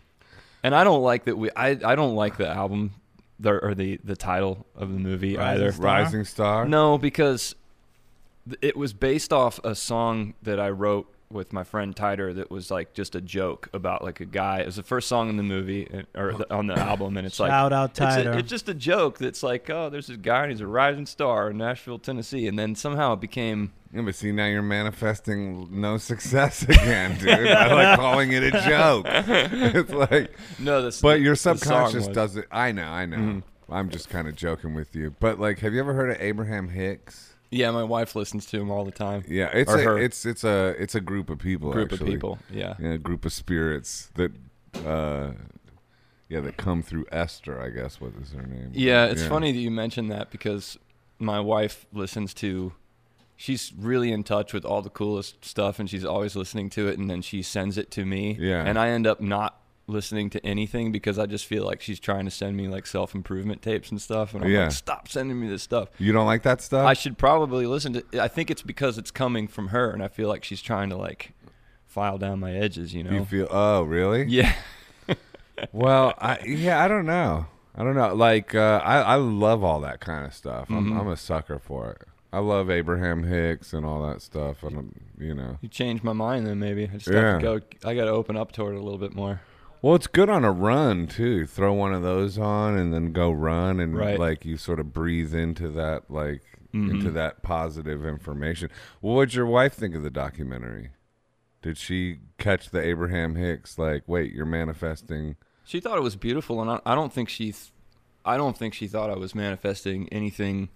and 0.61 0.75
i 0.75 0.83
don't 0.83 1.01
like 1.01 1.23
that 1.25 1.37
we 1.37 1.49
i, 1.55 1.69
I 1.69 1.95
don't 1.95 2.15
like 2.15 2.37
the 2.37 2.47
album 2.49 2.91
the, 3.39 3.51
or 3.65 3.73
the 3.73 3.99
the 4.03 4.15
title 4.15 4.65
of 4.75 4.91
the 4.93 4.99
movie 4.99 5.35
Rising 5.37 5.61
either 5.63 5.71
Star? 5.71 5.85
Rising 5.85 6.25
Star. 6.25 6.65
no 6.65 6.97
because 6.97 7.55
it 8.61 8.75
was 8.77 8.93
based 8.93 9.31
off 9.33 9.59
a 9.63 9.73
song 9.73 10.33
that 10.43 10.59
i 10.59 10.69
wrote 10.69 11.07
with 11.33 11.51
my 11.51 11.63
friend 11.63 11.95
Tyler 11.95 12.31
that 12.33 12.49
was 12.51 12.69
like 12.71 12.93
just 12.93 13.15
a 13.15 13.21
joke 13.21 13.67
about 13.73 14.03
like 14.03 14.19
a 14.19 14.25
guy. 14.25 14.59
It 14.61 14.65
was 14.67 14.75
the 14.77 14.83
first 14.83 15.07
song 15.07 15.29
in 15.29 15.37
the 15.37 15.43
movie 15.43 15.89
uh, 15.93 16.19
or 16.19 16.33
the, 16.33 16.53
on 16.53 16.67
the 16.67 16.77
album, 16.79 17.17
and 17.17 17.25
it's 17.27 17.39
like 17.39 17.49
Shout 17.49 17.73
out 17.73 17.89
It's, 17.91 17.99
a- 17.99 18.37
it's 18.37 18.49
just 18.49 18.69
a 18.69 18.73
joke 18.73 19.17
that's 19.17 19.43
like, 19.43 19.69
oh, 19.69 19.89
there's 19.89 20.07
this 20.07 20.17
guy 20.17 20.43
and 20.43 20.51
he's 20.51 20.61
a 20.61 20.67
rising 20.67 21.05
star 21.05 21.49
in 21.49 21.57
Nashville, 21.57 21.99
Tennessee, 21.99 22.47
and 22.47 22.57
then 22.57 22.75
somehow 22.75 23.13
it 23.13 23.19
became 23.19 23.73
Yeah, 23.93 24.01
but 24.03 24.15
see 24.15 24.31
now 24.31 24.45
you're 24.45 24.61
manifesting 24.61 25.67
no 25.81 25.97
success 25.97 26.63
again, 26.69 27.17
dude. 27.17 27.29
I 27.47 27.73
like 27.73 27.99
calling 27.99 28.31
it 28.31 28.43
a 28.43 28.51
joke. 28.51 29.05
it's 29.09 29.91
like 29.91 30.31
no. 30.59 30.81
This, 30.83 31.01
But 31.01 31.19
your 31.21 31.35
subconscious 31.35 31.93
was- 31.95 32.03
Mm-hmm. 32.05 32.13
does 32.13 32.37
it. 32.37 32.45
I 32.51 32.71
know, 32.71 32.87
I 32.87 33.05
know. 33.05 33.41
I'm 33.69 33.89
just 33.89 34.09
kind 34.09 34.27
of 34.27 34.35
joking 34.35 34.73
with 34.75 34.95
you. 34.95 35.15
But 35.19 35.39
like, 35.39 35.59
have 35.59 35.73
you 35.73 35.79
ever 35.79 35.93
heard 35.93 36.11
of 36.11 36.17
Abraham 36.21 36.69
Hicks? 36.69 37.32
Yeah, 37.53 37.71
my 37.71 37.83
wife 37.83 38.15
listens 38.15 38.45
to 38.47 38.57
them 38.59 38.69
all 38.71 38.83
the 38.85 38.91
time. 38.91 39.23
Yeah, 39.27 39.49
it's 39.53 39.71
Or 39.71 39.77
a 39.79 39.83
her. 39.83 39.97
it's 39.97 40.25
it's 40.25 40.43
a 40.43 40.75
it's 40.79 40.95
a 40.95 41.01
group 41.01 41.29
of 41.29 41.39
people. 41.39 41.71
group 41.71 41.91
actually. 41.93 42.07
of 42.09 42.13
people. 42.13 42.39
Yeah. 42.51 42.75
Yeah, 42.79 42.91
a 42.93 42.97
group 42.97 43.25
of 43.25 43.31
spirits 43.33 44.09
that, 44.15 44.31
uh, 44.85 45.31
yeah, 46.29 46.39
that 46.41 46.57
come 46.57 46.81
through 46.81 47.05
Esther. 47.11 47.61
I 47.61 47.69
guess 47.69 48.01
what 48.01 48.13
is 48.21 48.31
her 48.33 48.43
name? 48.43 48.71
Yeah, 48.73 49.05
it's 49.05 49.25
funny 49.25 49.51
that 49.51 49.59
you 49.59 49.71
mentioned 49.71 50.11
that 50.11 50.31
because 50.31 50.77
my 51.19 51.39
wife 51.39 51.85
listens 51.93 52.33
to. 52.35 52.73
She's 53.35 53.73
really 53.77 54.11
in 54.11 54.23
touch 54.23 54.53
with 54.53 54.63
all 54.63 54.81
the 54.81 54.89
coolest 54.91 55.43
stuff, 55.43 55.79
and 55.79 55.89
she's 55.89 56.05
always 56.05 56.35
listening 56.35 56.69
to 56.71 56.87
it. 56.87 56.97
And 56.99 57.09
then 57.09 57.21
she 57.21 57.41
sends 57.41 57.77
it 57.77 57.91
to 57.91 58.05
me, 58.05 58.37
Yeah. 58.39 58.63
and 58.63 58.77
I 58.79 58.89
end 58.89 59.05
up 59.07 59.19
not 59.21 59.59
listening 59.87 60.29
to 60.29 60.45
anything 60.45 60.91
because 60.91 61.19
I 61.19 61.25
just 61.25 61.45
feel 61.45 61.65
like 61.65 61.81
she's 61.81 61.99
trying 61.99 62.25
to 62.25 62.31
send 62.31 62.55
me 62.55 62.67
like 62.67 62.85
self 62.87 63.13
improvement 63.15 63.61
tapes 63.61 63.91
and 63.91 64.01
stuff, 64.01 64.33
and 64.33 64.43
I'm 64.43 64.49
Yeah. 64.51 64.63
like, 64.63 64.71
stop 64.71 65.07
sending 65.07 65.39
me 65.39 65.47
this 65.47 65.63
stuff. 65.63 65.89
You 65.99 66.11
don't 66.13 66.25
like 66.25 66.43
that 66.43 66.61
stuff? 66.61 66.85
I 66.85 66.93
should 66.93 67.17
probably 67.17 67.65
listen 67.65 67.93
to. 67.93 68.03
I 68.23 68.27
think 68.27 68.49
it's 68.49 68.61
because 68.61 68.97
it's 68.97 69.11
coming 69.11 69.47
from 69.47 69.67
her, 69.69 69.91
and 69.91 70.01
I 70.03 70.07
feel 70.07 70.29
like 70.29 70.43
she's 70.43 70.61
trying 70.61 70.89
to 70.89 70.95
like 70.97 71.33
file 71.85 72.17
down 72.17 72.39
my 72.39 72.53
edges. 72.53 72.93
You 72.93 73.03
know? 73.03 73.11
you 73.11 73.25
feel? 73.25 73.47
Oh, 73.51 73.83
really? 73.83 74.23
yeah. 74.27 74.53
Well, 75.71 76.13
I 76.17 76.39
yeah, 76.45 76.83
I 76.83 76.87
don't 76.87 77.05
know. 77.05 77.45
I 77.75 77.83
don't 77.83 77.95
know. 77.95 78.13
Like, 78.15 78.53
uh, 78.55 78.81
I 78.83 78.99
I 79.01 79.15
love 79.15 79.63
all 79.63 79.79
that 79.81 79.99
kind 79.99 80.25
of 80.25 80.33
stuff. 80.33 80.69
I'm 80.69 80.91
Mhm. 80.91 80.99
I'm 80.99 81.07
a 81.07 81.17
sucker 81.17 81.59
for 81.59 81.91
it. 81.91 82.07
I 82.31 82.39
love 82.39 82.69
Abraham 82.71 83.23
Hicks 83.23 83.73
and 83.73 83.85
all 83.85 84.07
that 84.09 84.21
stuff. 84.21 84.63
And 84.63 84.99
you 85.19 85.35
know, 85.35 85.57
You 85.61 85.69
changed 85.69 86.03
my 86.03 86.13
mind 86.13 86.47
then 86.47 86.59
maybe. 86.59 86.83
I 86.85 86.97
just 86.97 87.07
Yeah. 87.07 87.33
have 87.33 87.39
to 87.41 87.43
go. 87.43 87.89
I 87.89 87.93
got 87.95 88.05
to 88.05 88.11
open 88.11 88.35
up 88.35 88.51
toward 88.51 88.73
it 88.75 88.79
a 88.79 88.81
little 88.81 88.97
bit 88.97 89.13
more. 89.15 89.41
Well, 89.83 89.95
it's 89.95 90.07
good 90.07 90.29
on 90.29 90.45
a 90.45 90.51
run 90.51 91.07
too. 91.07 91.45
Throw 91.45 91.73
one 91.73 91.93
of 91.93 92.01
those 92.03 92.37
on 92.39 92.77
and 92.77 92.93
then 92.93 93.11
go 93.11 93.29
run 93.31 93.79
and 93.81 93.95
Right. 93.97 94.17
like 94.17 94.45
you 94.45 94.55
sort 94.55 94.79
of 94.79 94.93
breathe 94.93 95.35
into 95.35 95.67
that 95.69 96.09
like 96.09 96.41
into 96.73 97.09
Mhm. 97.11 97.13
that 97.13 97.43
positive 97.43 98.03
information. 98.05 98.69
What 99.01 99.13
would 99.15 99.33
your 99.35 99.45
wife 99.45 99.73
think 99.73 99.93
of 99.93 100.01
the 100.01 100.09
documentary? 100.09 100.89
Did 101.61 101.77
she 101.77 102.19
catch 102.39 102.71
the 102.71 102.79
Abraham 102.81 103.35
Hicks 103.35 103.77
like, 103.77 104.03
wait, 104.07 104.33
you're 104.33 104.45
manifesting? 104.47 105.35
She 105.65 105.79
thought 105.79 105.97
it 105.97 106.01
was 106.01 106.15
beautiful, 106.15 106.61
and 106.61 106.71
I, 106.71 106.79
I 106.85 106.95
don't 106.95 107.13
think 107.13 107.29
she, 107.29 107.51
th- 107.51 107.71
I 108.25 108.37
don't 108.37 108.57
think 108.57 108.73
she 108.73 108.87
thought 108.87 109.09
I 109.11 109.15
was 109.17 109.35
manifesting 109.35 110.07
anything 110.11 110.69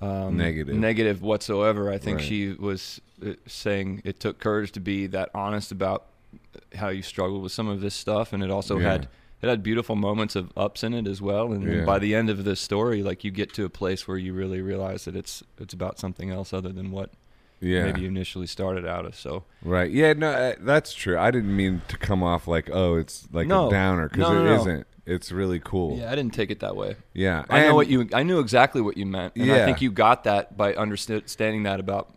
um, 0.00 0.36
Negative. 0.38 0.74
negative 0.74 1.20
whatsoever. 1.22 1.90
I 1.90 1.98
think 1.98 2.18
Right. 2.18 2.26
she 2.26 2.52
was 2.54 3.00
uh, 3.24 3.34
saying 3.46 4.00
it 4.06 4.18
took 4.18 4.38
courage 4.40 4.72
to 4.72 4.80
be 4.80 5.06
that 5.08 5.28
honest 5.34 5.70
about 5.70 6.06
how 6.76 6.88
you 6.88 7.02
struggled 7.02 7.42
with 7.42 7.52
some 7.52 7.68
of 7.68 7.80
this 7.80 7.94
stuff, 7.94 8.32
and 8.32 8.42
it 8.42 8.50
also 8.50 8.78
Yeah. 8.78 8.92
had 8.92 9.08
it 9.40 9.48
had 9.48 9.60
beautiful 9.64 9.96
moments 9.96 10.36
of 10.36 10.52
ups 10.56 10.84
in 10.84 10.94
it 10.94 11.08
as 11.08 11.20
well. 11.20 11.52
And 11.52 11.64
Yeah. 11.64 11.84
by 11.84 11.98
the 11.98 12.14
end 12.14 12.30
of 12.30 12.44
this 12.44 12.60
story, 12.60 13.02
like 13.02 13.24
you 13.24 13.32
get 13.32 13.52
to 13.54 13.64
a 13.64 13.68
place 13.68 14.06
where 14.06 14.16
you 14.16 14.32
really 14.32 14.60
realize 14.60 15.04
that 15.06 15.16
it's 15.16 15.42
it's 15.58 15.74
about 15.74 15.98
something 15.98 16.30
else 16.30 16.52
other 16.52 16.68
than 16.68 16.92
what 16.92 17.10
Yeah. 17.60 17.84
maybe 17.86 18.02
you 18.02 18.08
initially 18.08 18.46
started 18.46 18.86
out 18.86 19.04
of. 19.04 19.16
So 19.16 19.42
Right. 19.64 19.90
Yeah, 19.90 20.12
no, 20.12 20.30
uh, 20.30 20.52
that's 20.60 20.94
true. 20.94 21.18
I 21.18 21.30
didn't 21.32 21.56
mean 21.56 21.82
to 21.88 21.96
come 21.96 22.22
off 22.22 22.46
like, 22.46 22.70
oh, 22.72 22.94
it's 22.96 23.26
like 23.32 23.48
No. 23.48 23.66
a 23.66 23.70
downer 23.70 24.08
because 24.08 24.20
No, 24.28 24.30
it 24.32 24.44
no, 24.44 24.64
no. 24.64 24.76
not 24.76 24.86
It's 25.06 25.32
really 25.32 25.58
cool. 25.58 25.98
yeah, 25.98 26.12
I 26.12 26.14
didn't 26.14 26.34
take 26.34 26.52
it 26.52 26.60
that 26.60 26.76
way. 26.76 26.94
Yeah. 27.12 27.44
I 27.50 27.62
know 27.62 27.74
what 27.74 27.88
you. 27.88 28.08
I 28.14 28.22
knew 28.22 28.38
exactly 28.38 28.80
what 28.80 28.96
you 28.96 29.06
meant, 29.06 29.34
and 29.34 29.50
I 29.50 29.64
think 29.64 29.82
you 29.82 29.90
got 29.90 30.22
that 30.22 30.56
by 30.56 30.74
understanding 30.74 31.64
that 31.64 31.80
about 31.80 32.14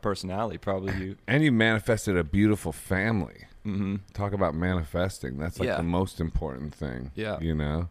personality. 0.00 0.58
Probably 0.58 0.94
you. 1.04 1.16
And 1.26 1.42
you 1.42 1.52
manifested 1.52 2.16
a 2.16 2.24
beautiful 2.24 2.72
family. 2.72 3.46
Mm-hmm. 3.66 3.96
Talk 4.14 4.32
about 4.32 4.54
manifesting. 4.54 5.38
That's 5.38 5.58
like 5.58 5.66
Yeah. 5.68 5.76
the 5.76 5.82
most 5.82 6.20
important 6.20 6.74
thing. 6.74 7.10
Yeah. 7.14 7.38
You 7.40 7.54
know? 7.54 7.88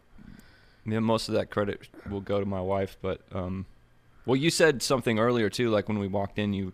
Yeah, 0.84 1.00
most 1.00 1.28
of 1.28 1.34
that 1.34 1.50
credit 1.50 1.88
will 2.08 2.20
go 2.22 2.40
to 2.40 2.46
my 2.46 2.60
wife, 2.60 2.96
but 3.02 3.20
um, 3.32 3.66
well, 4.24 4.36
you 4.36 4.48
said 4.50 4.82
something 4.82 5.18
earlier 5.18 5.50
too. 5.50 5.68
Like 5.70 5.88
when 5.88 5.98
we 5.98 6.08
walked 6.08 6.38
in, 6.38 6.52
you 6.54 6.72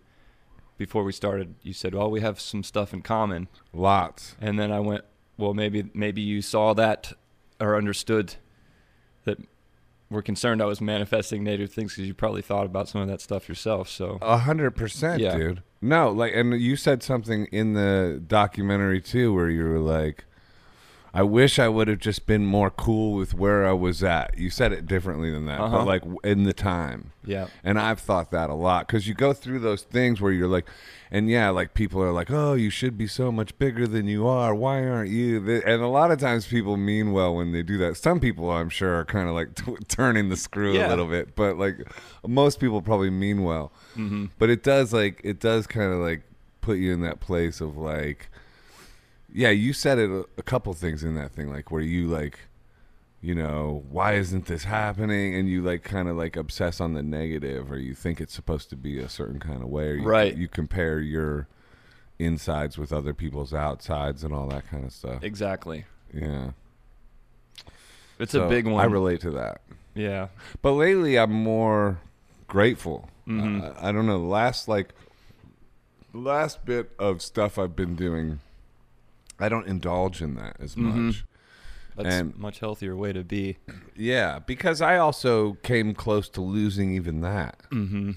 before 0.77 1.03
we 1.03 1.11
started, 1.11 1.55
you 1.63 1.73
said, 1.73 1.93
"Well, 1.93 2.09
we 2.11 2.21
have 2.21 2.39
some 2.39 2.63
stuff 2.63 2.93
in 2.93 3.01
common," 3.01 3.47
Lots. 3.73 4.35
and 4.41 4.57
then 4.59 4.71
I 4.71 4.79
went, 4.79 5.03
"Well, 5.37 5.53
maybe 5.53 5.89
maybe 5.93 6.21
you 6.21 6.41
saw 6.41 6.73
that 6.73 7.11
or 7.59 7.75
understood 7.77 8.35
that." 9.25 9.37
We're 10.09 10.21
concerned 10.21 10.61
I 10.61 10.65
was 10.65 10.81
manifesting 10.81 11.43
negative 11.43 11.73
things 11.73 11.93
because 11.93 12.07
you 12.07 12.13
probably 12.13 12.41
thought 12.41 12.65
about 12.65 12.87
some 12.87 13.01
of 13.01 13.07
that 13.07 13.21
stuff 13.21 13.49
yourself. 13.49 13.89
So 13.89 14.19
A 14.21 14.37
hundred 14.37 14.71
percent, 14.71 15.21
dude. 15.35 15.63
No, 15.81 16.09
like, 16.11 16.33
and 16.35 16.59
you 16.59 16.75
said 16.75 17.03
something 17.03 17.45
in 17.51 17.73
the 17.73 18.21
documentary 18.25 19.01
too, 19.01 19.33
where 19.33 19.49
you 19.49 19.63
were 19.63 19.79
like, 19.79 20.25
"I 21.15 21.23
wish 21.23 21.57
I 21.59 21.67
would 21.69 21.87
have 21.87 21.99
just 21.99 22.25
been 22.27 22.45
more 22.45 22.69
cool 22.69 23.13
with 23.13 23.33
where 23.33 23.65
I 23.65 23.71
was 23.73 24.03
at." 24.03 24.37
You 24.37 24.49
said 24.49 24.71
it 24.73 24.85
differently 24.85 25.31
than 25.31 25.45
that, 25.45 25.59
Uh-huh. 25.61 25.77
but 25.77 25.87
like 25.87 26.03
in 26.23 26.43
the 26.43 26.53
time. 26.53 27.11
yeah, 27.27 27.47
And 27.63 27.79
I've 27.79 27.99
thought 27.99 28.29
that 28.31 28.49
a 28.51 28.53
lot 28.53 28.85
because 28.87 29.07
you 29.07 29.15
go 29.15 29.33
through 29.33 29.59
those 29.59 29.81
things 29.81 30.21
where 30.21 30.31
you're 30.31 30.47
like, 30.47 30.65
and 31.09 31.27
yeah, 31.29 31.49
like 31.49 31.73
people 31.73 31.99
are 32.03 32.11
like, 32.11 32.29
oh, 32.29 32.53
you 32.53 32.69
should 32.69 32.97
be 32.97 33.07
so 33.07 33.31
much 33.31 33.57
bigger 33.57 33.87
than 33.87 34.07
you 34.07 34.27
are. 34.27 34.53
Why 34.53 34.85
aren't 34.85 35.09
you? 35.09 35.37
And 35.65 35.81
a 35.81 35.87
lot 35.87 36.11
of 36.11 36.19
times 36.19 36.45
people 36.45 36.77
mean 36.77 37.13
well 37.13 37.33
when 37.35 37.51
they 37.51 37.63
do 37.63 37.77
that. 37.79 37.97
Some 37.97 38.19
people, 38.19 38.51
I'm 38.51 38.69
sure, 38.69 38.99
are 38.99 39.05
kind 39.05 39.27
of 39.27 39.33
like 39.33 39.55
t- 39.55 39.75
turning 39.87 40.29
the 40.29 40.37
screw 40.37 40.73
a 40.73 40.89
little 40.89 41.07
bit, 41.07 41.35
but 41.35 41.57
like 41.57 41.77
most 42.27 42.59
people 42.59 42.81
probably 42.83 43.09
mean 43.09 43.43
well. 43.43 43.71
hmm 43.95 44.25
But 44.37 44.49
it 44.51 44.61
does 44.63 44.93
like 44.93 45.21
it 45.23 45.39
does 45.39 45.65
kind 45.65 45.91
of 45.93 45.99
like 45.99 46.21
put 46.61 46.77
you 46.77 46.91
in 46.93 47.01
that 47.01 47.19
place 47.21 47.61
of 47.61 47.77
like, 47.77 48.29
yeah, 49.37 49.49
you 49.49 49.73
said 49.73 49.97
it 49.99 50.09
a, 50.09 50.25
a 50.37 50.43
couple 50.43 50.73
things 50.73 51.03
in 51.03 51.15
that 51.15 51.31
thing, 51.33 51.49
like 51.51 51.69
where 51.71 51.81
you 51.81 52.07
like, 52.07 52.39
you 53.21 53.35
know, 53.35 53.83
why 53.89 54.13
isn't 54.13 54.45
this 54.45 54.63
happening? 54.63 55.35
And 55.35 55.49
you 55.49 55.61
like 55.61 55.83
kind 55.83 56.07
of 56.07 56.15
like 56.15 56.35
obsess 56.37 56.79
on 56.79 56.93
the 56.93 57.03
negative, 57.03 57.71
or 57.71 57.77
you 57.77 57.93
think 57.95 58.21
it's 58.21 58.33
supposed 58.33 58.69
to 58.69 58.75
be 58.75 58.99
a 58.99 59.09
certain 59.09 59.39
kind 59.39 59.61
of 59.61 59.67
way, 59.69 59.89
or 59.89 59.95
you, 59.95 60.03
Right. 60.07 60.35
You 60.35 60.47
compare 60.47 60.99
your 60.99 61.47
insides 62.17 62.77
with 62.77 62.93
other 62.93 63.13
people's 63.13 63.53
outsides 63.53 64.23
and 64.23 64.33
all 64.33 64.47
that 64.47 64.69
kind 64.69 64.85
of 64.85 64.93
stuff. 64.93 65.21
exactly. 65.23 65.83
Yeah, 66.13 66.51
It's 68.19 68.31
So 68.31 68.45
a 68.45 68.49
big 68.49 68.65
one. 68.67 68.79
I 68.81 68.85
relate 68.85 69.19
to 69.21 69.31
that. 69.31 69.61
yeah. 69.95 70.27
But 70.61 70.71
lately, 70.73 71.17
I'm 71.19 71.33
more 71.33 71.99
grateful. 72.47 73.09
Mhm. 73.27 73.63
Uh, 73.63 73.73
I 73.81 73.91
don't 73.91 74.05
know. 74.05 74.19
The 74.19 74.25
last 74.25 74.67
like 74.69 74.93
last 76.13 76.63
bit 76.65 76.91
of 76.97 77.21
stuff 77.21 77.57
I've 77.59 77.75
been 77.75 77.95
doing, 77.95 78.39
I 79.39 79.49
don't 79.49 79.67
indulge 79.67 80.21
in 80.21 80.35
that 80.35 80.57
as 80.59 80.75
Mhm. 80.75 80.81
much. 81.07 81.25
That's 81.95 82.15
And- 82.15 82.33
a 82.33 82.37
much 82.37 82.59
healthier 82.59 82.95
way 82.95 83.13
to 83.13 83.23
be. 83.23 83.57
Yeah, 83.95 84.39
because 84.39 84.81
I 84.81 84.97
also 84.97 85.53
came 85.63 85.93
close 85.93 86.27
to 86.29 86.41
losing 86.41 86.93
even 86.93 87.21
that. 87.21 87.61
Mm-hmm. 87.71 88.11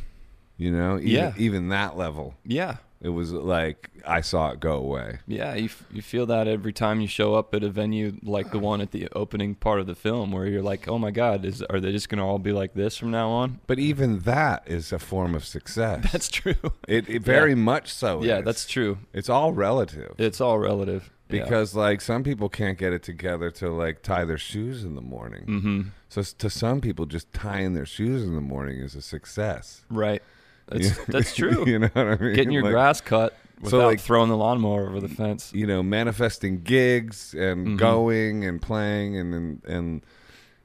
You 0.57 0.73
know, 0.73 0.97
even, 0.97 1.09
Yeah. 1.09 1.33
even 1.37 1.69
that 1.69 1.97
level. 1.97 2.35
Yeah. 2.45 2.79
It 3.01 3.11
was 3.11 3.33
like 3.33 3.91
I 4.05 4.21
saw 4.21 4.51
it 4.51 4.61
go 4.61 4.73
away. 4.73 5.21
Yeah, 5.27 5.55
you, 5.55 5.67
f- 5.67 5.85
you 5.93 6.03
feel 6.03 6.27
that 6.27 6.49
every 6.49 6.73
time 6.73 7.01
you 7.01 7.07
show 7.07 7.35
up 7.35 7.55
at 7.55 7.63
a 7.63 7.69
venue 7.71 8.17
like 8.23 8.51
the 8.51 8.59
one 8.59 8.81
at 8.81 8.91
the 8.91 9.09
opening 9.13 9.55
part 9.55 9.79
of 9.79 9.87
the 9.87 9.95
film, 9.95 10.33
where 10.33 10.47
you're 10.47 10.63
like, 10.63 10.89
"Oh 10.89 10.99
my 10.99 11.13
God, 11.13 11.45
is 11.45 11.63
are 11.63 11.79
they 11.79 11.93
just 11.93 12.09
gonna 12.09 12.27
all 12.27 12.39
be 12.41 12.53
like 12.53 12.75
this 12.75 12.97
from 12.97 13.13
now 13.13 13.29
on?" 13.31 13.61
But 13.69 13.79
even 13.79 14.21
that 14.21 14.65
is 14.67 14.93
a 14.93 14.99
form 14.99 15.35
of 15.37 15.45
success. 15.45 16.09
That's 16.13 16.29
true. 16.29 16.57
it, 16.89 17.09
it 17.09 17.23
very 17.23 17.55
much 17.55 17.93
so. 17.93 18.23
yeah, 18.23 18.39
is. 18.41 18.45
that's 18.45 18.67
true. 18.67 18.99
it's 19.13 19.29
all 19.29 19.53
relative. 19.53 20.15
It's 20.19 20.41
all 20.41 20.59
relative. 20.59 21.11
because 21.29 21.75
like 21.77 22.01
some 22.01 22.25
people 22.25 22.49
can't 22.49 22.79
get 22.79 22.93
it 22.93 23.03
together 23.03 23.51
to 23.51 23.71
like 23.71 24.03
tie 24.03 24.25
their 24.25 24.39
shoes 24.39 24.83
in 24.83 24.95
the 24.97 25.01
morning. 25.03 25.45
mm-hmm. 25.47 25.83
So 26.09 26.23
to 26.23 26.49
some 26.51 26.81
people, 26.81 27.05
just 27.07 27.33
tying 27.33 27.75
their 27.75 27.85
shoes 27.87 28.25
in 28.25 28.35
the 28.35 28.41
morning 28.41 28.79
is 28.81 28.95
a 28.95 29.03
success. 29.03 29.85
right, 29.91 30.23
that's 30.69 31.05
that's 31.07 31.35
true. 31.41 31.67
you 31.67 31.79
know 31.79 31.89
what 31.93 32.07
I 32.07 32.17
mean? 32.17 32.35
Getting 32.35 32.53
your 32.53 32.63
Like, 32.65 32.73
grass 32.73 33.01
cut 33.01 33.37
without 33.61 33.87
like- 33.87 34.01
throwing 34.01 34.29
the 34.29 34.37
lawnmower 34.37 34.89
over 34.89 35.01
the 35.01 35.09
fence. 35.09 35.53
You 35.55 35.67
know, 35.67 35.83
manifesting 35.83 36.63
gigs 36.63 37.35
and 37.35 37.67
Mhm. 37.67 37.77
going 37.79 38.45
and 38.45 38.61
playing 38.63 39.17
and 39.17 39.35
and 39.35 39.65
and, 39.65 40.03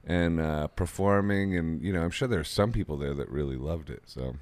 and 0.06 0.40
uh, 0.40 0.66
performing 0.68 1.56
and 1.56 1.82
you 1.82 1.92
know, 1.92 2.02
I'm 2.02 2.10
sure 2.10 2.28
there 2.28 2.40
are 2.40 2.44
some 2.44 2.72
people 2.72 2.96
there 2.96 3.14
that 3.14 3.28
really 3.30 3.56
loved 3.56 3.90
it. 3.90 4.02
So 4.06 4.36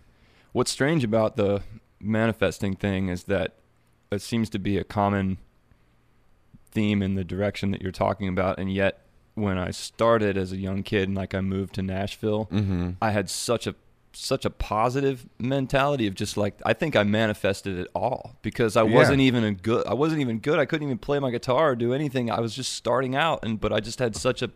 What's 0.52 0.70
strange 0.70 1.02
about 1.02 1.36
the 1.36 1.62
manifesting 1.98 2.76
thing 2.76 3.08
is 3.08 3.24
that 3.24 3.54
it 4.10 4.20
seems 4.20 4.50
to 4.50 4.58
be 4.58 4.76
a 4.76 4.84
common 4.84 5.38
theme 6.70 7.02
in 7.02 7.14
the 7.14 7.24
direction 7.24 7.70
that 7.70 7.80
you're 7.82 7.92
talking 7.92 8.28
about, 8.28 8.58
and 8.58 8.72
yet 8.72 8.98
when 9.34 9.56
I 9.56 9.70
started 9.70 10.36
as 10.36 10.52
a 10.52 10.56
young 10.58 10.82
kid 10.82 11.08
and 11.08 11.16
like 11.16 11.34
I 11.34 11.40
moved 11.40 11.74
to 11.76 11.82
Nashville, 11.82 12.46
mm-hmm. 12.52 12.90
I 13.00 13.12
had 13.12 13.30
such 13.30 13.66
a 13.66 13.74
such 14.14 14.44
a 14.44 14.50
positive 14.50 15.26
mentality 15.38 16.06
of 16.06 16.14
just 16.14 16.36
like 16.36 16.60
I 16.66 16.72
think 16.72 16.96
I 16.96 17.02
manifested 17.02 17.78
it 17.78 17.88
all 17.94 18.36
because 18.42 18.76
I 18.76 18.82
Yeah. 18.84 18.94
wasn't 18.94 19.20
even 19.20 19.44
a 19.44 19.52
good 19.52 19.86
I 19.86 19.94
wasn't 19.94 20.20
even 20.20 20.38
good 20.38 20.58
I 20.58 20.64
couldn't 20.66 20.86
even 20.86 20.98
play 20.98 21.18
my 21.18 21.30
guitar 21.30 21.70
or 21.70 21.76
do 21.76 21.92
anything 21.94 22.30
I 22.30 22.40
was 22.40 22.54
just 22.54 22.72
starting 22.74 23.14
out 23.16 23.44
and 23.44 23.60
but 23.60 23.72
I 23.72 23.80
just 23.80 23.98
had 23.98 24.14
such 24.16 24.42
a 24.42 24.50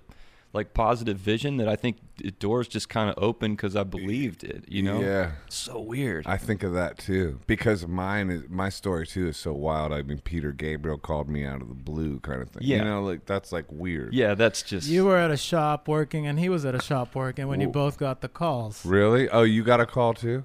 like 0.56 0.74
positive 0.74 1.18
vision 1.18 1.58
that 1.58 1.68
I 1.68 1.76
think 1.76 1.98
the 2.16 2.30
doors 2.30 2.66
just 2.66 2.88
kind 2.88 3.10
of 3.10 3.22
opened 3.22 3.56
because 3.58 3.76
I 3.76 3.84
believed 3.84 4.42
it 4.42 4.64
you 4.66 4.82
know 4.82 5.00
yeah. 5.00 5.32
so 5.48 5.78
weird 5.80 6.26
I 6.26 6.36
think 6.36 6.62
of 6.62 6.72
that 6.72 6.98
too 6.98 7.38
because 7.46 7.86
mine 7.86 8.30
is 8.30 8.42
my 8.48 8.68
story 8.68 9.06
too 9.06 9.28
is 9.28 9.36
so 9.36 9.52
wild. 9.52 9.92
I 9.92 10.02
mean, 10.02 10.18
Peter 10.18 10.52
Gabriel 10.52 10.98
called 10.98 11.28
me 11.28 11.44
out 11.44 11.60
of 11.60 11.68
the 11.68 11.74
blue, 11.74 12.20
kind 12.20 12.42
of 12.42 12.50
thing. 12.50 12.62
Yeah. 12.62 12.78
you 12.78 12.84
know, 12.84 13.02
like 13.02 13.26
that's 13.26 13.52
like 13.52 13.66
weird. 13.70 14.14
yeah 14.14 14.34
that's 14.34 14.62
just 14.62 14.88
You 14.88 15.04
were 15.04 15.18
at 15.18 15.30
a 15.30 15.36
shop 15.36 15.88
working, 15.88 16.26
and 16.26 16.38
he 16.38 16.48
was 16.48 16.64
at 16.64 16.74
a 16.74 16.82
shop 16.82 17.14
working 17.14 17.48
when 17.48 17.60
you 17.60 17.68
both 17.68 17.98
got 17.98 18.20
the 18.20 18.28
calls. 18.28 18.84
Really? 18.84 19.28
Oh, 19.28 19.42
you 19.42 19.62
got 19.62 19.80
a 19.80 19.86
call 19.86 20.14
too? 20.14 20.44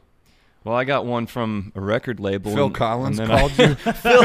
Well 0.64 0.76
I 0.76 0.84
got 0.84 1.06
one 1.06 1.28
from 1.28 1.72
a 1.76 1.82
record 1.82 2.20
label 2.20 2.54
Phil 2.54 2.66
and- 2.68 2.76
Collins 2.76 3.20
and 3.20 3.30
then 3.30 3.38
called 3.38 3.52
I, 3.58 3.64
you. 3.64 3.76
Phil, 3.94 4.22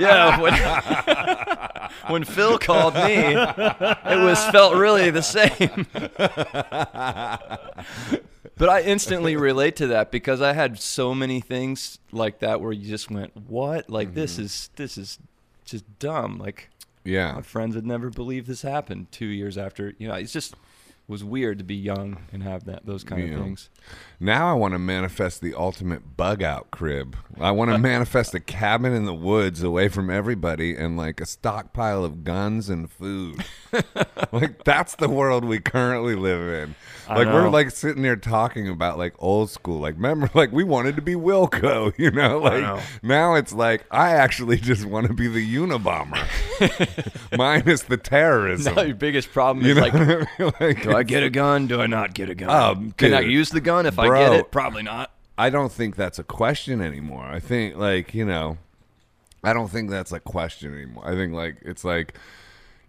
yeah 0.00 0.40
when, 0.40 1.88
when 2.12 2.24
Phil 2.24 2.58
called 2.58 2.94
me 2.94 3.14
it 3.14 4.18
was 4.24 4.42
felt 4.50 4.74
really 4.76 5.10
the 5.10 5.22
same 5.22 5.86
But 8.58 8.70
I 8.70 8.80
instantly 8.82 9.36
relate 9.36 9.76
to 9.76 9.88
that 9.88 10.10
because 10.10 10.40
I 10.40 10.54
had 10.54 10.80
so 10.80 11.14
many 11.14 11.40
things 11.42 11.98
like 12.10 12.38
that 12.38 12.58
where 12.62 12.72
you 12.72 12.88
just 12.88 13.10
went, 13.10 13.36
"What? 13.36 13.90
Like 13.90 14.14
this 14.14 14.34
Mm-hmm. 14.34 14.42
is 14.44 14.70
this 14.76 14.96
is 14.96 15.18
just 15.66 15.84
dumb." 15.98 16.38
Like 16.38 16.70
yeah, 17.04 17.32
my 17.32 17.42
friends 17.42 17.74
would 17.74 17.86
never 17.86 18.08
believe 18.08 18.46
this 18.46 18.62
happened 18.62 19.12
2 19.12 19.26
years 19.26 19.58
after. 19.58 19.92
You 19.98 20.08
know, 20.08 20.14
it's 20.14 20.32
just 20.32 20.54
was 21.06 21.22
weird 21.22 21.58
to 21.58 21.64
be 21.64 21.74
young 21.74 22.16
and 22.32 22.42
have 22.44 22.64
that 22.64 22.86
those 22.86 23.04
kind 23.04 23.28
Yeah. 23.28 23.34
of 23.34 23.40
things. 23.42 23.68
Now 24.18 24.50
I 24.50 24.54
want 24.54 24.72
to 24.72 24.78
manifest 24.78 25.42
the 25.42 25.54
ultimate 25.54 26.16
bug 26.16 26.42
out 26.42 26.70
crib. 26.70 27.16
I 27.38 27.50
want 27.50 27.70
to 27.70 27.78
manifest 27.96 28.34
a 28.34 28.40
cabin 28.40 28.94
in 28.94 29.04
the 29.04 29.14
woods 29.14 29.62
away 29.62 29.88
from 29.88 30.08
everybody 30.08 30.74
and 30.74 30.96
like 30.96 31.20
a 31.20 31.26
stockpile 31.26 32.02
of 32.02 32.24
guns 32.24 32.70
and 32.70 32.90
food. 32.90 33.44
like 34.32 34.64
that's 34.64 34.94
the 34.96 35.08
world 35.08 35.44
we 35.44 35.58
currently 35.58 36.14
live 36.14 36.40
in. 36.40 36.74
Like 37.08 37.28
we're 37.28 37.50
like 37.50 37.70
sitting 37.70 38.02
there 38.02 38.16
talking 38.16 38.68
about 38.68 38.96
like 38.96 39.14
old 39.18 39.50
school. 39.50 39.80
Like 39.80 39.96
remember 39.96 40.30
like 40.32 40.50
we 40.50 40.64
wanted 40.64 40.96
to 40.96 41.02
be 41.02 41.14
Wilco, 41.14 41.92
you 41.98 42.10
know? 42.10 42.38
Like 42.38 42.62
know. 42.62 42.80
now 43.02 43.34
it's 43.34 43.52
like 43.52 43.84
I 43.90 44.10
actually 44.10 44.56
just 44.56 44.86
want 44.86 45.06
to 45.08 45.12
be 45.12 45.28
the 45.28 45.56
Unabomber. 45.56 46.26
Minus 47.36 47.82
the 47.82 47.98
terrorism. 47.98 48.74
Now 48.74 48.82
your 48.82 48.96
biggest 48.96 49.30
problem 49.30 49.64
you 49.64 49.72
is 49.72 49.76
know 49.76 49.82
like, 49.82 49.94
I 49.94 50.04
mean? 50.04 50.52
Like, 50.58 50.82
do 50.82 50.96
I 50.96 51.02
get 51.02 51.22
a 51.22 51.30
gun? 51.30 51.66
Do 51.66 51.82
I 51.82 51.86
not 51.86 52.14
get 52.14 52.30
a 52.30 52.34
gun? 52.34 52.50
Um, 52.50 52.92
Can 52.92 53.12
I 53.12 53.20
use 53.20 53.50
the 53.50 53.60
gun 53.60 53.84
if 53.84 53.98
I 53.98 54.05
bro. 54.08 54.20
get 54.20 54.40
it? 54.40 54.50
Probably 54.50 54.82
not. 54.82 55.12
I 55.38 55.50
don't 55.50 55.72
think 55.72 55.96
that's 55.96 56.18
a 56.18 56.24
question 56.24 56.80
anymore. 56.80 57.24
I 57.24 57.40
think 57.40 57.76
like, 57.76 58.14
you 58.14 58.24
know, 58.24 58.58
I 59.44 59.52
don't 59.52 59.68
think 59.68 59.90
that's 59.90 60.12
a 60.12 60.20
question 60.20 60.74
anymore. 60.74 61.06
I 61.06 61.14
think 61.14 61.32
like 61.32 61.58
it's 61.62 61.84
like 61.84 62.14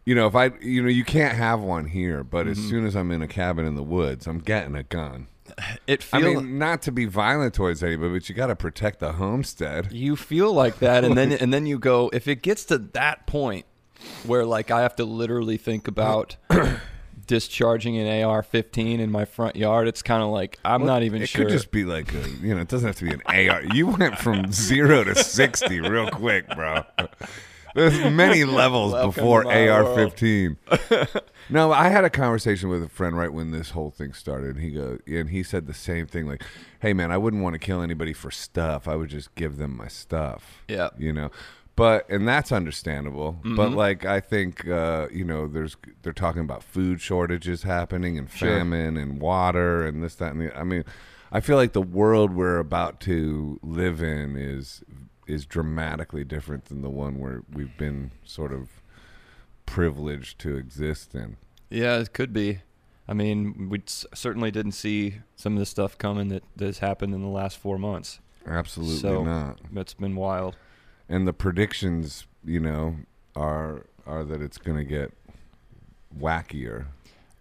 you 0.08 0.16
know, 0.16 0.26
if 0.26 0.36
I 0.36 0.52
you 0.62 0.82
know, 0.82 0.88
you 0.88 1.04
can't 1.04 1.36
have 1.36 1.60
one 1.60 1.86
here, 1.86 2.24
but 2.24 2.48
as 2.48 2.58
mm-hmm. 2.58 2.70
soon 2.70 2.86
as 2.86 2.96
I'm 2.96 3.12
in 3.12 3.22
a 3.22 3.28
cabin 3.28 3.66
in 3.66 3.76
the 3.76 3.84
woods, 3.84 4.26
I'm 4.26 4.40
getting 4.40 4.76
a 4.76 4.84
gun. 4.84 5.28
It 5.86 6.06
I 6.12 6.20
mean, 6.20 6.58
not 6.58 6.82
to 6.84 6.92
be 6.92 7.06
violent 7.06 7.54
towards 7.54 7.82
anybody, 7.82 8.14
but 8.14 8.28
you 8.28 8.36
got 8.36 8.48
to 8.48 8.56
protect 8.56 9.00
the 9.00 9.14
homestead. 9.14 9.92
you 9.92 10.16
feel 10.16 10.52
like 10.52 10.80
that, 10.80 11.06
and 11.06 11.18
then 11.18 11.32
and 11.42 11.54
then 11.54 11.66
you 11.66 11.78
go. 11.78 12.10
If 12.14 12.28
it 12.28 12.42
gets 12.42 12.66
to 12.66 12.78
that 12.78 13.28
point 13.28 13.66
where 14.26 14.46
like 14.46 14.72
I 14.72 14.82
have 14.82 14.96
to 14.98 15.06
literally 15.06 15.58
think 15.58 15.88
about 15.88 16.38
discharging 17.27 17.98
an 17.98 18.24
AR-15 18.24 19.00
in 19.00 19.12
my 19.12 19.25
front 19.25 19.55
yard, 19.55 19.88
it's 19.88 20.01
kind 20.01 20.24
of 20.24 20.29
like 20.29 20.60
I'm 20.65 20.86
not 20.86 21.03
even 21.03 21.22
it 21.22 21.27
sure. 21.27 21.43
It 21.43 21.46
could 21.46 21.51
just 21.51 21.72
be 21.72 21.84
like 21.84 22.13
a, 22.13 22.29
you 22.41 22.55
know, 22.55 22.62
it 22.62 22.67
doesn't 22.67 22.88
have 22.88 22.96
to 22.98 23.05
be 23.05 23.12
an 23.12 23.50
AR. 23.50 23.63
You 23.74 23.88
went 23.88 24.17
from 24.17 24.51
0 24.51 25.03
to 25.03 25.15
60 25.15 25.81
real 25.81 26.10
quick, 26.10 26.48
bro. 26.55 26.84
There's 27.75 28.00
many 28.12 28.43
levels 28.46 28.93
Welcome 28.93 29.12
before 29.12 29.43
to 29.43 29.50
my 29.50 29.65
world. 29.67 29.98
AR-15. 29.98 31.22
no, 31.50 31.72
I 31.72 31.89
had 31.89 32.03
a 32.05 32.10
conversation 32.10 32.69
with 32.69 32.81
a 32.81 32.89
friend 32.89 33.15
right 33.15 33.31
when 33.31 33.51
this 33.51 33.69
whole 33.69 33.91
thing 33.91 34.13
started. 34.13 34.57
He 34.57 34.72
go 34.72 34.98
and 35.05 35.29
he 35.29 35.43
said 35.43 35.67
the 35.67 35.75
same 35.75 36.07
thing 36.07 36.25
like, 36.27 36.43
"Hey 36.79 36.93
man, 36.93 37.12
I 37.12 37.17
wouldn't 37.17 37.43
want 37.43 37.53
to 37.53 37.60
kill 37.60 37.81
anybody 37.84 38.13
for 38.13 38.31
stuff. 38.31 38.88
I 38.88 38.96
would 38.96 39.10
just 39.10 39.36
give 39.36 39.57
them 39.57 39.77
my 39.77 39.88
stuff." 39.89 40.63
Yeah. 40.67 40.89
You 40.98 41.13
know. 41.13 41.29
But 41.77 42.10
and 42.10 42.27
that's 42.27 42.51
understandable. 42.51 43.38
But 43.43 43.50
Mm-hmm. 43.69 43.75
like 43.75 44.03
I 44.05 44.19
think 44.19 44.67
uh, 44.67 45.07
you 45.12 45.24
know, 45.24 45.48
there's 45.48 45.77
they're 46.01 46.12
talking 46.12 46.41
about 46.41 46.63
food 46.63 47.00
shortages 47.00 47.63
happening 47.63 48.17
and 48.17 48.29
Sure. 48.29 48.50
famine 48.57 48.98
and 48.98 49.22
water 49.22 49.86
and 49.86 50.03
this 50.03 50.15
that 50.15 50.34
and 50.34 50.41
the. 50.41 50.57
I 50.57 50.63
mean, 50.65 50.84
I 51.31 51.39
feel 51.39 51.55
like 51.55 51.72
the 51.74 51.81
world 51.81 52.34
we're 52.34 52.57
about 52.60 53.00
to 53.01 53.60
live 53.63 54.01
in 54.03 54.36
is 54.36 54.84
is 55.27 55.46
dramatically 55.46 56.24
different 56.24 56.65
than 56.65 56.81
the 56.81 56.89
one 56.89 57.19
where 57.19 57.43
we've 57.53 57.77
been 57.77 58.12
sort 58.25 58.51
of 58.51 58.81
privileged 59.65 60.39
to 60.39 60.55
exist 60.55 61.13
in. 61.13 61.38
Yeah, 61.69 61.98
it 62.00 62.13
could 62.13 62.34
be. 62.34 62.60
I 63.07 63.13
mean, 63.13 63.69
we 63.69 63.84
certainly 63.86 64.51
didn't 64.51 64.72
see 64.74 65.15
some 65.36 65.53
of 65.53 65.60
the 65.60 65.65
stuff 65.65 65.98
coming 65.98 66.29
that 66.29 66.43
has 66.60 66.79
happened 66.79 67.13
in 67.13 67.22
the 67.22 67.27
last 67.27 67.57
four 67.57 67.77
months. 67.77 68.19
Absolutely 68.46 68.96
So- 68.98 69.24
not. 69.24 69.60
That's 69.72 69.93
been 69.93 70.15
wild. 70.15 70.55
And 71.10 71.28
the 71.28 71.34
predictions, 71.34 72.28
you 72.44 72.60
know, 72.60 72.98
are 73.36 73.86
are 74.06 74.24
that 74.24 74.42
it's 74.42 74.58
going 74.58 74.78
to 74.78 74.84
get 74.84 75.14
wackier. 76.18 76.86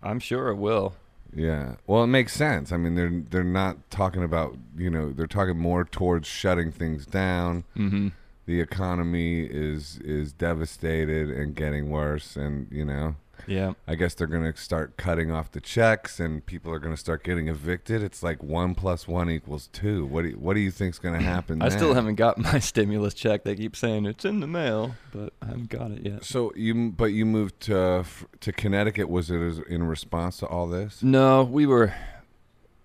I'm 0.02 0.18
sure 0.20 0.48
it 0.48 0.56
will. 0.56 0.94
Yeah. 1.34 1.74
Well, 1.86 2.04
it 2.04 2.08
makes 2.08 2.32
sense. 2.32 2.72
I 2.72 2.76
mean, 2.76 2.94
they're 2.94 3.22
they're 3.30 3.44
not 3.44 3.90
talking 3.90 4.22
about, 4.22 4.56
you 4.76 4.90
know, 4.90 5.12
they're 5.12 5.26
talking 5.26 5.58
more 5.58 5.84
towards 5.84 6.28
shutting 6.28 6.72
things 6.72 7.06
down. 7.06 7.64
Mm-hmm. 7.76 8.08
The 8.46 8.60
economy 8.60 9.42
is 9.44 9.98
is 10.04 10.32
devastated 10.32 11.30
and 11.30 11.54
getting 11.54 11.90
worse 11.90 12.36
and, 12.36 12.68
you 12.70 12.84
know, 12.84 13.16
Yeah. 13.46 13.72
I 13.86 13.94
guess 13.94 14.14
they're 14.14 14.26
going 14.26 14.52
to 14.52 14.58
start 14.58 14.96
cutting 14.96 15.30
off 15.30 15.50
the 15.50 15.60
checks 15.60 16.20
and 16.20 16.44
people 16.44 16.72
are 16.72 16.78
going 16.78 16.94
to 16.94 17.00
start 17.00 17.22
getting 17.22 17.48
evicted. 17.48 18.02
It's 18.02 18.22
like 18.22 18.42
1 18.42 18.74
plus 18.74 19.06
1 19.06 19.30
equals 19.30 19.68
2. 19.72 20.06
What 20.06 20.22
do 20.22 20.28
you, 20.28 20.34
what 20.36 20.54
do 20.54 20.60
you 20.60 20.70
think's 20.70 20.98
going 20.98 21.18
to 21.18 21.24
happen 21.24 21.62
I 21.62 21.68
still 21.68 21.94
haven't 21.94 22.16
got 22.16 22.38
my 22.52 22.58
stimulus 22.58 23.14
check. 23.14 23.44
They 23.44 23.54
keep 23.54 23.76
saying 23.76 24.06
it's 24.06 24.24
in 24.24 24.40
the 24.40 24.46
mail, 24.46 24.94
but 25.12 25.32
I 25.42 25.46
haven't 25.46 25.70
got 25.70 25.90
it 25.90 26.04
yet. 26.04 26.24
So 26.24 26.52
you 26.54 26.90
but 26.90 27.06
you 27.06 27.24
moved 27.26 27.60
to 27.62 28.04
to 28.40 28.52
Connecticut 28.52 29.08
was 29.08 29.30
it 29.30 29.40
in 29.68 29.84
response 29.84 30.38
to 30.38 30.46
all 30.46 30.66
this? 30.66 31.02
No, 31.02 31.42
we 31.42 31.66
were 31.66 31.94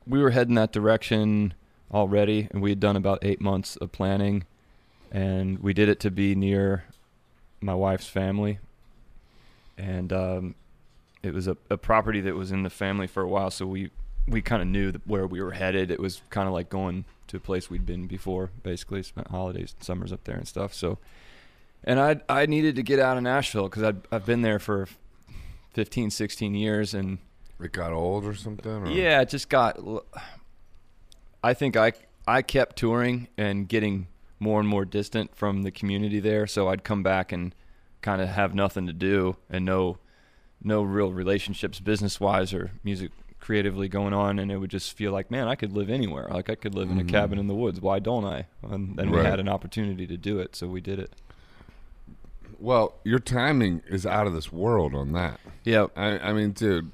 we 0.07 0.21
were 0.21 0.31
heading 0.31 0.55
that 0.55 0.71
direction 0.71 1.53
already, 1.93 2.47
and 2.51 2.61
we 2.61 2.71
had 2.71 2.79
done 2.79 2.95
about 2.95 3.19
eight 3.21 3.41
months 3.41 3.75
of 3.77 3.91
planning, 3.91 4.45
and 5.11 5.59
we 5.59 5.73
did 5.73 5.89
it 5.89 5.99
to 6.01 6.11
be 6.11 6.35
near 6.35 6.85
my 7.61 7.75
wife's 7.75 8.07
family, 8.07 8.59
and 9.81 10.13
um, 10.13 10.55
it 11.23 11.33
was 11.33 11.47
a, 11.47 11.57
a 11.69 11.77
property 11.77 12.21
that 12.21 12.35
was 12.35 12.51
in 12.51 12.63
the 12.63 12.69
family 12.69 13.07
for 13.07 13.23
a 13.23 13.27
while, 13.27 13.49
so 13.49 13.65
we 13.65 13.89
we 14.27 14.41
kind 14.41 14.61
of 14.61 14.67
knew 14.67 14.93
where 15.05 15.25
we 15.25 15.41
were 15.41 15.51
headed. 15.53 15.89
It 15.89 15.99
was 15.99 16.21
kind 16.29 16.47
of 16.47 16.53
like 16.53 16.69
going 16.69 17.05
to 17.27 17.37
a 17.37 17.39
place 17.39 17.69
we'd 17.69 17.85
been 17.85 18.05
before, 18.07 18.51
basically 18.61 19.01
spent 19.03 19.29
holidays, 19.29 19.73
and 19.75 19.83
summers 19.83 20.13
up 20.13 20.23
there 20.25 20.35
and 20.35 20.47
stuff. 20.47 20.73
So, 20.73 20.99
and 21.83 21.99
I 21.99 22.21
I 22.29 22.45
needed 22.45 22.75
to 22.75 22.83
get 22.83 22.99
out 22.99 23.17
of 23.17 23.23
Nashville 23.23 23.63
because 23.69 23.83
I'd 23.83 24.01
I've 24.11 24.25
been 24.25 24.41
there 24.43 24.59
for 24.59 24.87
15, 25.73 26.11
16 26.11 26.53
years, 26.53 26.93
and 26.93 27.17
It 27.59 27.71
got 27.71 27.93
old 27.93 28.25
or 28.25 28.35
something? 28.35 28.71
Or? 28.71 28.87
yeah, 28.89 29.21
it 29.21 29.29
just 29.29 29.49
got. 29.49 29.79
I 31.43 31.53
think 31.53 31.75
I 31.75 31.93
I 32.27 32.41
kept 32.43 32.75
touring 32.75 33.27
and 33.37 33.67
getting 33.67 34.07
more 34.39 34.59
and 34.59 34.69
more 34.69 34.85
distant 34.85 35.35
from 35.35 35.63
the 35.63 35.71
community 35.71 36.19
there, 36.19 36.45
so 36.47 36.67
I'd 36.69 36.83
come 36.83 37.01
back 37.03 37.31
and 37.31 37.53
kind 38.01 38.21
of 38.21 38.29
have 38.29 38.53
nothing 38.55 38.87
to 38.87 38.93
do 38.93 39.35
and 39.49 39.63
no 39.65 39.97
no 40.63 40.81
real 40.83 41.11
relationships 41.11 41.79
business 41.79 42.19
wise 42.19 42.53
or 42.53 42.71
music 42.83 43.11
creatively 43.39 43.87
going 43.87 44.13
on, 44.13 44.37
and 44.37 44.51
it 44.51 44.57
would 44.57 44.69
just 44.69 44.95
feel 44.95 45.11
like, 45.11 45.31
man, 45.31 45.47
I 45.47 45.55
could 45.55 45.71
live 45.73 45.89
anywhere. 45.89 46.27
Like 46.29 46.49
I 46.49 46.53
could 46.55 46.75
live 46.75 46.91
in 46.91 46.99
a 46.99 47.03
Mhm. 47.03 47.09
cabin 47.09 47.39
in 47.39 47.47
the 47.47 47.55
woods. 47.55 47.81
Why 47.81 47.97
don't 47.97 48.23
I? 48.25 48.45
And 48.61 48.95
then 48.95 49.09
we 49.09 49.17
had 49.17 49.39
an 49.39 49.49
opportunity 49.49 50.05
to 50.05 50.17
do 50.17 50.39
it, 50.39 50.55
so 50.55 50.67
we 50.67 50.79
did 50.79 50.99
it. 50.99 51.11
Well, 52.59 52.93
your 53.03 53.17
timing 53.17 53.81
is 53.89 54.05
out 54.05 54.27
of 54.27 54.33
this 54.33 54.51
world 54.51 54.93
on 54.93 55.13
that. 55.13 55.39
Yeah, 55.63 55.87
I, 55.95 56.19
I 56.19 56.33
mean, 56.33 56.51
dude, 56.51 56.91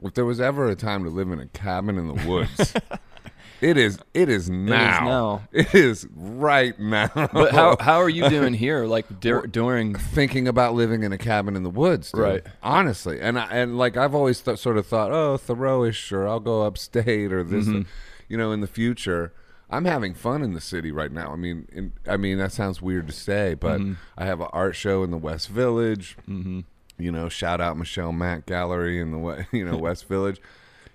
if 0.00 0.14
there 0.14 0.24
was 0.24 0.40
ever 0.40 0.68
a 0.68 0.76
time 0.76 1.02
to 1.02 1.10
live 1.10 1.30
in 1.32 1.40
a 1.40 1.46
cabin 1.46 1.98
in 1.98 2.06
the 2.06 2.28
woods, 2.28 2.74
it 3.60 3.76
is. 3.76 3.98
It 4.12 4.28
is 4.28 4.48
now. 4.50 5.04
now. 5.04 5.42
It 5.52 5.74
is 5.74 6.06
right 6.14 6.78
now. 6.78 7.08
but 7.14 7.52
how 7.52 7.76
how 7.80 7.98
are 8.00 8.08
you 8.08 8.28
doing 8.28 8.54
here? 8.54 8.84
Like 8.86 9.20
dur- 9.20 9.46
during 9.46 9.94
thinking 9.94 10.46
about 10.48 10.74
living 10.74 11.02
in 11.02 11.12
a 11.12 11.18
cabin 11.18 11.56
in 11.56 11.62
the 11.62 11.70
woods, 11.70 12.10
dude. 12.12 12.20
Right. 12.22 12.42
Honestly, 12.62 13.20
and 13.20 13.38
I, 13.38 13.46
and 13.50 13.78
like 13.78 13.96
I've 13.96 14.14
always 14.14 14.40
th- 14.40 14.58
sort 14.58 14.76
of 14.78 14.86
thought, 14.86 15.10
oh, 15.12 15.36
Thoreauish, 15.38 16.12
or 16.12 16.26
I'll 16.28 16.40
go 16.40 16.62
upstate, 16.62 17.32
or 17.32 17.42
this, 17.44 17.66
Mhm. 17.66 17.86
you 18.28 18.36
know, 18.36 18.52
in 18.52 18.60
the 18.60 18.66
future. 18.66 19.32
I'm 19.70 19.86
having 19.86 20.14
fun 20.14 20.42
in 20.42 20.52
the 20.52 20.60
city 20.60 20.92
right 20.92 21.10
now. 21.10 21.32
I 21.32 21.36
mean, 21.36 21.66
in, 21.72 21.92
I 22.06 22.16
mean 22.16 22.38
that 22.38 22.52
sounds 22.52 22.82
weird 22.82 23.06
to 23.08 23.12
say, 23.12 23.54
but 23.54 23.80
Mhm. 23.80 23.96
I 24.16 24.26
have 24.26 24.40
an 24.40 24.48
art 24.52 24.76
show 24.76 25.02
in 25.02 25.10
the 25.10 25.16
West 25.18 25.48
Village. 25.48 26.16
hmm 26.26 26.60
You 26.98 27.10
know, 27.10 27.28
shout 27.28 27.60
out 27.60 27.76
Michelle 27.78 28.12
Mack 28.12 28.46
Gallery 28.46 29.00
in 29.00 29.10
the 29.10 29.46
you 29.52 29.64
know 29.64 29.76
West 29.76 30.06
Village. 30.06 30.40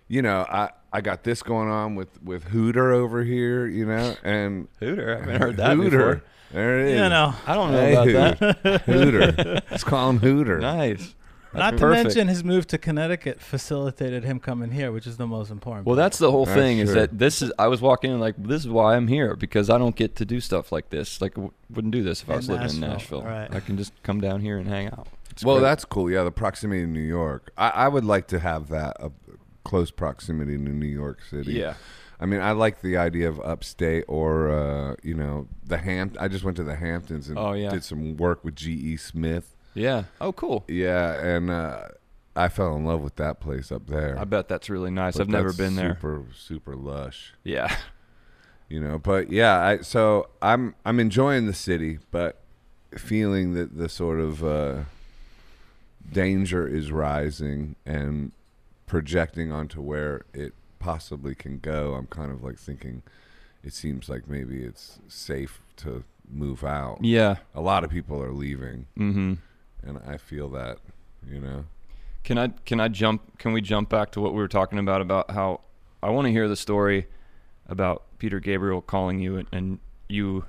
You 0.08 0.22
know, 0.22 0.46
I 0.50 0.70
I 0.92 1.02
got 1.02 1.24
this 1.24 1.44
going 1.44 1.70
on 1.70 1.96
with 1.96 2.22
with 2.24 2.46
Hooter 2.46 2.92
over 2.92 3.24
here. 3.24 3.66
You 3.68 3.86
know, 3.86 4.16
and 4.24 4.68
Hooter, 4.80 5.16
I 5.16 5.20
haven't 5.20 5.42
heard 5.42 5.58
that 5.58 5.76
Hooter. 5.78 5.90
before. 5.90 6.24
There 6.52 6.80
it 6.80 6.86
is. 6.94 7.00
You 7.00 7.10
know, 7.10 7.36
I 7.46 7.54
don't 7.54 7.72
know 7.72 7.80
Hey, 7.80 7.94
about 8.34 8.40
that. 8.64 8.82
Hooter. 8.82 9.62
Let's 9.70 9.84
call 9.84 10.10
him 10.10 10.18
Hooter. 10.18 10.60
Nice. 10.60 11.14
not 11.54 11.72
That's 11.72 11.82
to 11.82 11.88
mention 11.90 12.28
his 12.28 12.44
move 12.44 12.66
to 12.68 12.80
Connecticut 12.80 13.40
facilitated 13.40 14.24
him 14.24 14.40
coming 14.40 14.72
here, 14.72 14.92
which 14.92 15.06
is 15.06 15.18
the 15.18 15.28
most 15.28 15.52
important. 15.52 15.86
Well, 15.86 15.96
part. 15.96 16.06
that's 16.06 16.18
the 16.18 16.32
whole 16.32 16.46
That's 16.46 16.58
thing. 16.58 16.80
Is 16.80 16.94
that 16.96 17.18
this 17.20 17.44
is? 17.44 17.52
I 17.60 17.68
was 17.68 17.82
walking 17.82 18.12
in 18.12 18.20
like 18.20 18.34
this 18.38 18.64
is 18.64 18.68
why 18.70 18.96
I'm 18.96 19.08
here 19.08 19.36
because 19.36 19.70
I 19.70 19.78
don't 19.78 19.96
get 19.96 20.16
to 20.16 20.26
do 20.26 20.40
stuff 20.40 20.72
like 20.72 20.90
this. 20.90 21.22
Like 21.22 21.36
w- 21.36 21.52
wouldn't 21.70 21.92
do 21.94 22.02
this 22.02 22.24
if 22.24 22.30
I 22.30 22.34
In 22.34 22.38
was 22.38 22.50
living 22.50 22.70
in 22.72 22.80
Nashville, 22.80 23.22
Nashville. 23.22 23.24
right. 23.24 23.54
I 23.56 23.60
can 23.60 23.78
just 23.78 23.94
come 24.02 24.20
down 24.20 24.42
here 24.42 24.58
and 24.58 24.68
hang 24.68 24.88
out. 24.88 25.08
It's 25.30 25.46
well, 25.46 25.58
great. 25.58 25.66
that's 25.70 25.86
cool. 25.86 26.10
Yeah, 26.10 26.24
the 26.24 26.32
proximity 26.32 26.82
to 26.82 26.88
New 26.88 27.00
York. 27.00 27.52
I, 27.58 27.70
I 27.70 27.88
would 27.90 28.06
like 28.06 28.28
to 28.30 28.40
have 28.40 28.70
that 28.70 28.98
a 29.00 29.12
close 29.64 29.92
proximity 29.92 30.58
to 30.58 30.64
New 30.64 30.86
York 30.88 31.20
City. 31.30 31.54
yeah. 31.54 31.74
I 32.22 32.26
mean, 32.26 32.42
I 32.42 32.52
like 32.52 32.82
the 32.82 32.98
idea 32.98 33.30
of 33.30 33.40
upstate 33.40 34.04
or 34.10 34.50
uh, 34.52 34.96
you 35.04 35.14
know 35.14 35.48
the 35.66 35.78
Hamp. 35.78 36.18
I 36.20 36.28
just 36.28 36.44
went 36.44 36.58
to 36.58 36.64
the 36.64 36.76
Hamptons 36.76 37.30
and 37.30 37.38
Oh, 37.40 37.54
yeah. 37.54 37.70
did 37.70 37.84
some 37.84 38.18
work 38.18 38.44
with 38.44 38.56
G.E. 38.56 38.98
Smith. 38.98 39.56
Yeah. 39.74 40.04
Oh, 40.20 40.34
cool. 40.34 40.66
Yeah, 40.68 41.14
and 41.24 41.50
uh, 41.50 41.88
I 42.36 42.50
fell 42.50 42.76
in 42.76 42.84
love 42.84 43.00
with 43.02 43.16
that 43.18 43.40
place 43.40 43.72
up 43.72 43.88
there. 43.88 44.18
I 44.20 44.26
bet 44.26 44.50
that's 44.50 44.70
really 44.70 44.92
nice. 44.92 45.16
But 45.16 45.22
I've 45.24 45.30
never 45.30 45.54
been 45.54 45.76
there. 45.78 45.96
Super, 45.96 46.26
super 46.36 46.76
lush. 46.76 47.34
Yeah. 47.46 47.74
You 48.68 48.80
know, 48.82 49.00
but 49.00 49.32
yeah, 49.32 49.58
I 49.66 49.78
so 49.82 50.28
I'm 50.42 50.76
I'm 50.86 51.00
enjoying 51.00 51.46
the 51.48 51.54
city, 51.54 52.00
but 52.12 52.42
feeling 52.98 53.54
that 53.54 53.78
the 53.78 53.88
sort 53.88 54.20
of 54.20 54.44
uh, 54.44 54.80
danger 56.12 56.68
is 56.68 56.92
rising 56.92 57.76
and 57.86 58.32
projecting 58.90 59.52
onto 59.54 59.80
where 59.82 60.26
it 60.34 60.54
possibly 60.80 61.36
can 61.36 61.60
go, 61.60 61.94
I'm 61.94 62.08
kind 62.08 62.32
of 62.32 62.44
like 62.44 62.58
thinking 62.58 63.04
it 63.64 63.74
seems 63.74 64.10
like 64.10 64.28
maybe 64.28 64.64
it's 64.64 65.00
safe 65.08 65.62
to 65.78 66.04
move 66.30 66.64
out. 66.64 67.00
Yeah. 67.02 67.38
A 67.56 67.62
lot 67.62 67.84
of 67.86 67.90
people 67.90 68.22
are 68.22 68.32
leaving, 68.34 68.88
Mm-hmm. 68.98 69.34
and 69.88 70.00
I 70.06 70.18
feel 70.18 70.50
that, 70.50 70.80
you 71.28 71.40
know. 71.40 71.66
Can 72.24 72.38
I 72.38 72.50
can 72.66 72.80
I 72.82 72.90
jump? 72.90 73.38
Can 73.40 73.54
we 73.54 73.62
jump 73.62 73.90
back 73.90 74.12
to 74.12 74.22
what 74.22 74.34
we 74.34 74.40
were 74.40 74.48
talking 74.50 74.78
about 74.78 75.02
about 75.02 75.32
how 75.32 75.62
I 76.04 76.10
want 76.10 76.26
to 76.28 76.32
hear 76.32 76.48
the 76.50 76.56
story 76.58 77.08
about 77.68 78.04
Peter 78.20 78.40
Gabriel 78.42 78.82
calling 78.82 79.20
you 79.20 79.38
and, 79.38 79.48
and 79.54 79.80
you 80.10 80.44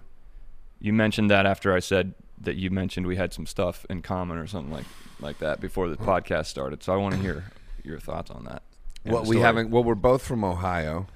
you 0.81 0.93
mentioned 0.93 1.31
that 1.31 1.47
after 1.47 1.73
I 1.75 1.79
said 1.79 2.15
that 2.41 2.57
you 2.57 2.71
mentioned 2.71 3.07
we 3.07 3.17
had 3.17 3.33
some 3.33 3.47
stuff 3.47 3.87
in 3.91 4.03
common 4.03 4.37
or 4.39 4.47
something 4.49 4.73
like 4.73 4.87
like 5.21 5.39
that 5.39 5.61
before 5.61 5.89
the 5.89 5.97
podcast 5.97 6.47
started. 6.47 6.83
So 6.83 6.93
I 6.93 6.97
want 6.97 7.15
to 7.15 7.21
hear 7.21 7.45
your 7.85 7.99
thoughts 7.99 8.31
on 8.31 8.45
that. 8.45 8.63
and 9.05 9.15
Well, 9.15 9.25
we 9.25 9.39
haven't. 9.41 9.71
Well, 9.71 9.85
we're 9.85 9.95
both 9.95 10.23
from 10.23 10.45
Ohio. 10.45 11.07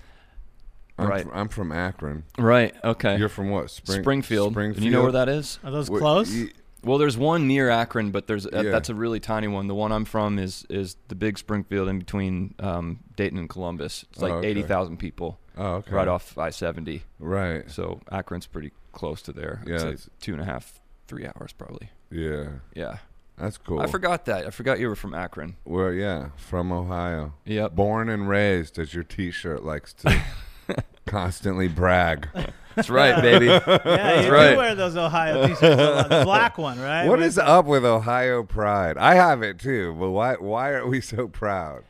I'm 0.99 1.09
Right. 1.09 1.25
fr- 1.25 1.35
I'm 1.35 1.49
from 1.49 1.73
Akron. 1.73 2.25
Right. 2.39 2.75
Okay. 2.85 3.19
You're 3.19 3.29
from 3.29 3.51
what? 3.51 3.71
Spring- 3.71 4.03
Springfield. 4.03 4.53
Springfield. 4.53 4.77
And 4.77 4.85
you 4.85 4.91
know 4.93 5.03
where 5.03 5.13
that 5.13 5.29
is? 5.29 5.59
Are 5.65 5.71
those 5.73 5.89
Wh- 5.89 5.99
close? 5.99 6.33
y- 6.33 6.51
Well, 6.85 6.99
there's 6.99 7.17
one 7.17 7.49
near 7.49 7.71
Akron, 7.71 8.11
but 8.11 8.27
there's 8.27 8.45
uh, 8.47 8.51
Yeah. 8.63 8.71
that's 8.71 8.91
a 8.91 8.95
really 8.95 9.19
tiny 9.19 9.49
one. 9.49 9.67
The 9.69 9.75
one 9.75 9.91
I'm 9.91 10.05
from 10.05 10.39
is 10.39 10.67
is 10.69 10.97
the 11.09 11.15
big 11.15 11.39
Springfield 11.39 11.89
in 11.89 11.99
between 11.99 12.55
um, 12.61 13.01
Dayton 13.17 13.39
and 13.39 13.49
Columbus. 13.49 14.05
It's 14.13 14.21
like 14.21 14.33
Oh, 14.33 14.37
okay. 14.37 14.49
eighty 14.49 14.63
thousand 14.63 14.99
people 14.99 15.39
Oh, 15.57 15.77
okay. 15.77 15.93
right 15.93 16.07
off 16.07 16.37
I 16.39 16.51
seventy. 16.51 17.03
Right. 17.19 17.69
So 17.71 18.01
Akron's 18.13 18.47
pretty 18.47 18.71
close 18.93 19.23
to 19.23 19.33
there. 19.33 19.63
Yeah, 19.67 19.77
I'd 19.77 19.99
say 19.99 20.11
two 20.21 20.35
and 20.35 20.43
a 20.43 20.45
half, 20.45 20.79
three 21.09 21.27
hours 21.27 21.53
probably. 21.55 21.89
Yeah. 22.11 22.49
Yeah, 22.75 22.99
That's 23.37 23.59
cool. 23.59 23.81
I 23.81 23.87
forgot 23.87 24.27
that. 24.27 24.47
I 24.47 24.51
forgot 24.51 24.79
you 24.79 24.89
were 24.89 24.95
from 24.97 25.13
Akron. 25.15 25.57
Well, 25.65 25.93
yeah, 25.93 26.29
from 26.37 26.71
Ohio. 26.73 27.35
Yep. 27.47 27.75
Born 27.75 28.09
and 28.09 28.29
raised, 28.29 28.79
as 28.79 28.95
your 28.95 29.03
T-shirt 29.03 29.65
likes 29.65 29.93
to 29.95 30.23
constantly 31.07 31.69
brag. 31.69 32.29
That's 32.75 32.91
right, 32.91 33.21
baby. 33.21 33.47
yeah, 33.67 34.21
you 34.23 34.33
right. 34.33 34.51
do 34.53 34.57
wear 34.57 34.75
those 34.75 34.97
Ohio 34.97 35.47
t-shirts. 35.49 35.63
a 35.63 35.77
lot. 35.77 36.09
The 36.11 36.25
black 36.25 36.59
one, 36.59 36.81
right? 36.81 37.07
What 37.09 37.19
With- 37.19 37.27
is 37.29 37.39
up 37.39 37.67
with 37.67 37.85
Ohio 37.85 38.43
pride? 38.43 38.97
I 38.99 39.15
have 39.15 39.43
it 39.43 39.59
too, 39.59 39.95
but 39.99 40.11
why? 40.11 40.35
Why 40.35 40.71
are 40.71 40.87
we 40.87 41.01
so 41.01 41.29
proud? 41.29 41.85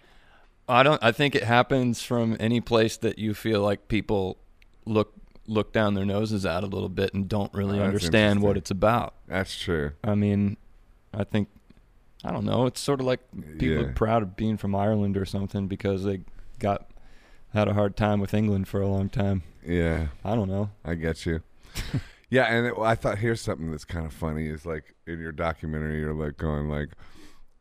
I 0.69 0.83
don't. 0.83 1.03
I 1.03 1.13
think 1.13 1.35
it 1.35 1.45
happens 1.45 2.03
from 2.03 2.37
any 2.41 2.61
place 2.61 2.97
that 2.99 3.19
you 3.19 3.35
feel 3.35 3.61
like 3.63 3.89
people 3.89 4.39
look 4.87 5.13
look 5.47 5.73
down 5.75 5.93
their 5.93 6.07
noses 6.07 6.47
at 6.47 6.65
a 6.65 6.67
little 6.67 6.89
bit 6.89 7.13
and 7.13 7.29
don't 7.29 7.53
really 7.53 7.77
Oh, 7.79 7.83
that's 7.83 7.87
understand 7.89 8.41
what 8.43 8.57
it's 8.57 8.71
about. 8.71 9.15
That's 9.29 9.59
true. 9.59 9.93
I 10.03 10.15
mean, 10.15 10.57
I 11.17 11.25
think 11.25 11.49
I 12.25 12.31
don't 12.33 12.45
know. 12.45 12.67
It's 12.67 12.81
sort 12.81 13.01
of 13.01 13.07
like 13.07 13.21
people 13.59 13.69
Yeah. 13.83 13.89
are 13.89 13.93
proud 13.93 14.23
of 14.23 14.37
being 14.37 14.57
from 14.57 14.75
Ireland 14.75 15.17
or 15.17 15.25
something 15.25 15.67
because 15.69 16.05
they 16.05 16.21
got 16.59 16.89
had 17.53 17.69
a 17.69 17.75
hard 17.75 17.97
time 17.97 18.19
with 18.21 18.33
England 18.35 18.67
for 18.69 18.81
a 18.81 18.89
long 18.89 19.09
time. 19.09 19.43
Yeah, 19.65 20.09
I 20.25 20.35
don't 20.35 20.49
know. 20.49 20.71
I 20.85 20.95
get 20.95 21.25
you. 21.27 21.43
yeah, 22.31 22.45
and 22.45 22.67
it, 22.67 22.75
I 22.79 22.95
thought 22.95 23.19
here's 23.19 23.41
something 23.41 23.71
that's 23.71 23.85
kind 23.85 24.07
of 24.07 24.13
funny 24.13 24.47
is 24.49 24.65
like 24.67 24.95
in 25.07 25.21
your 25.21 25.33
documentary, 25.33 26.01
you're 26.01 26.15
like 26.15 26.37
going 26.37 26.69
like, 26.69 26.91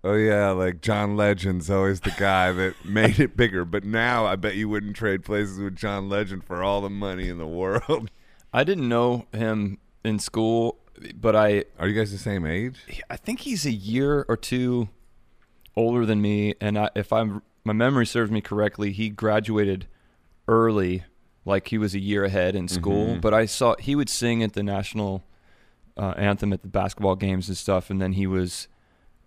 "Oh 0.04 0.16
yeah, 0.16 0.50
like 0.52 0.82
John 0.82 1.16
Legend's 1.18 1.70
always 1.70 2.00
the 2.02 2.14
guy 2.18 2.52
that 2.54 2.74
made 2.86 3.20
it 3.20 3.36
bigger." 3.38 3.66
But 3.66 3.84
now 3.84 4.26
I 4.26 4.36
bet 4.36 4.56
you 4.56 4.70
wouldn't 4.70 4.96
trade 4.96 5.24
places 5.24 5.60
with 5.60 5.76
John 5.76 6.10
Legend 6.10 6.44
for 6.46 6.64
all 6.64 6.82
the 6.82 6.90
money 6.90 7.28
in 7.30 7.38
the 7.38 7.48
world. 7.48 8.10
I 8.54 8.64
didn't 8.64 8.88
know 8.90 9.26
him 9.34 9.78
in 10.06 10.20
school, 10.20 10.78
but 11.20 11.36
I 11.36 11.66
Are 11.80 11.88
you 11.88 11.98
guys 11.98 12.12
the 12.12 12.18
same 12.18 12.46
age? 12.46 12.76
I 13.10 13.18
think 13.18 13.42
he's 13.42 13.66
a 13.66 13.72
year 13.72 14.26
or 14.28 14.38
two 14.38 14.90
older 15.76 16.06
than 16.06 16.22
me, 16.22 16.56
and 16.62 16.78
I, 16.78 16.90
if 16.96 17.12
I'm 17.12 17.42
my 17.64 17.74
memory 17.74 18.06
serves 18.06 18.30
me 18.32 18.42
correctly, 18.42 18.92
he 18.92 19.10
graduated 19.10 19.88
early, 20.48 21.04
like 21.46 21.70
he 21.70 21.78
was 21.78 21.96
a 21.96 22.00
year 22.00 22.26
ahead 22.26 22.56
in 22.56 22.68
school. 22.68 23.16
Mhm. 23.16 23.22
But 23.22 23.34
I 23.34 23.46
saw 23.46 23.76
he 23.80 23.96
would 23.96 24.10
sing 24.10 24.44
at 24.44 24.54
the 24.54 24.64
national 24.64 25.24
uh, 25.96 26.14
anthem 26.18 26.52
at 26.54 26.62
the 26.62 26.68
basketball 26.68 27.16
games 27.16 27.48
and 27.48 27.58
stuff, 27.58 27.90
and 27.90 28.02
then 28.02 28.14
he 28.14 28.28
was 28.28 28.68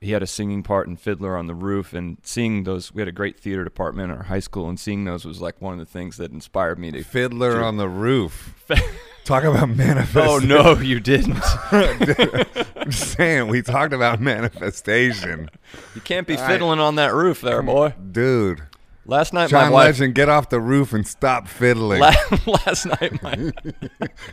he 0.00 0.12
had 0.12 0.22
a 0.22 0.26
singing 0.26 0.62
part 0.62 0.88
in 0.88 0.96
Fiddler 0.96 1.36
on 1.36 1.46
the 1.46 1.54
Roof, 1.54 1.92
and 1.92 2.18
seeing 2.22 2.64
those 2.64 2.92
we 2.92 3.00
had 3.00 3.08
a 3.08 3.12
great 3.12 3.38
theater 3.38 3.64
department 3.64 4.10
in 4.10 4.18
our 4.18 4.24
high 4.24 4.40
school, 4.40 4.68
and 4.68 4.78
seeing 4.78 5.04
those 5.04 5.24
was 5.24 5.40
like 5.40 5.60
one 5.60 5.74
of 5.74 5.78
the 5.78 5.86
things 5.86 6.16
that 6.18 6.32
inspired 6.32 6.78
me 6.78 6.90
to. 6.92 7.02
Fiddler 7.02 7.54
Dude. 7.54 7.62
on 7.62 7.76
the 7.76 7.88
Roof. 7.88 8.54
Talk 9.24 9.42
about 9.42 9.68
manifestation. 9.70 10.52
Oh 10.52 10.74
no, 10.74 10.80
you 10.80 11.00
didn't! 11.00 11.42
I'm 11.72 11.98
just 12.90 13.16
saying, 13.16 13.48
we 13.48 13.60
talked 13.60 13.92
about 13.92 14.20
manifestation. 14.20 15.50
You 15.96 16.00
can't 16.00 16.28
be 16.28 16.36
fiddling 16.36 16.78
on 16.78 16.94
that 16.94 17.12
roof 17.12 17.40
there, 17.40 17.60
boy. 17.60 17.94
Dude, 18.12 18.62
Last 19.08 19.32
night, 19.32 19.50
John 19.50 19.66
my 19.66 19.70
wife. 19.70 19.86
Legend, 19.86 20.14
get 20.16 20.28
off 20.28 20.48
the 20.48 20.60
roof 20.60 20.92
and 20.92 21.06
stop 21.06 21.46
fiddling. 21.46 22.00
La- 22.00 22.12
last 22.66 22.86
night, 22.86 23.22
my, 23.22 23.34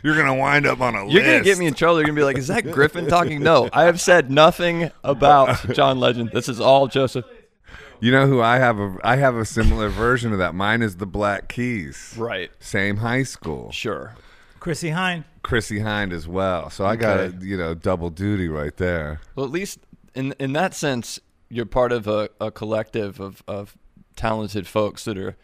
You're 0.02 0.14
going 0.16 0.26
to 0.26 0.34
wind 0.34 0.66
up 0.66 0.80
on 0.80 0.96
a 0.96 1.04
list. 1.04 1.14
you're 1.14 1.22
gonna 1.22 1.44
get 1.44 1.58
me 1.58 1.66
in 1.66 1.74
trouble. 1.74 1.98
You're 1.98 2.06
gonna 2.06 2.16
be 2.16 2.24
like, 2.24 2.38
"Is 2.38 2.48
that 2.48 2.70
Griffin 2.70 3.06
talking?" 3.06 3.42
No, 3.42 3.68
I 3.72 3.84
have 3.84 4.00
said 4.00 4.30
nothing 4.30 4.90
about 5.04 5.70
John 5.74 6.00
Legend. 6.00 6.30
This 6.32 6.48
is 6.48 6.60
all 6.60 6.88
Joseph. 6.88 7.24
You 8.00 8.10
know 8.10 8.26
who 8.26 8.40
I 8.40 8.58
have 8.58 8.78
a 8.80 8.96
I 9.04 9.16
have 9.16 9.36
a 9.36 9.44
similar 9.44 9.88
version 9.88 10.32
of 10.32 10.38
that. 10.38 10.54
Mine 10.54 10.82
is 10.82 10.96
the 10.96 11.06
Black 11.06 11.48
Keys. 11.48 12.14
Right. 12.18 12.50
Same 12.58 12.96
high 12.96 13.22
school. 13.22 13.70
Sure. 13.70 14.14
Chrissie 14.58 14.90
Hynde. 14.90 15.24
Chrissie 15.42 15.78
Hynde 15.80 16.12
as 16.12 16.26
well. 16.26 16.70
So 16.70 16.84
I 16.84 16.96
got 16.96 17.20
a, 17.20 17.34
you 17.40 17.56
know, 17.56 17.74
double 17.74 18.10
duty 18.10 18.48
right 18.48 18.76
there. 18.76 19.20
Well, 19.36 19.46
at 19.46 19.52
least 19.52 19.78
in 20.14 20.34
in 20.40 20.52
that 20.54 20.74
sense, 20.74 21.20
you're 21.48 21.66
part 21.66 21.92
of 21.92 22.08
a, 22.08 22.28
a 22.40 22.50
collective 22.50 23.20
of, 23.20 23.42
of 23.46 23.76
talented 24.16 24.66
folks 24.66 25.04
that 25.04 25.18
are 25.18 25.36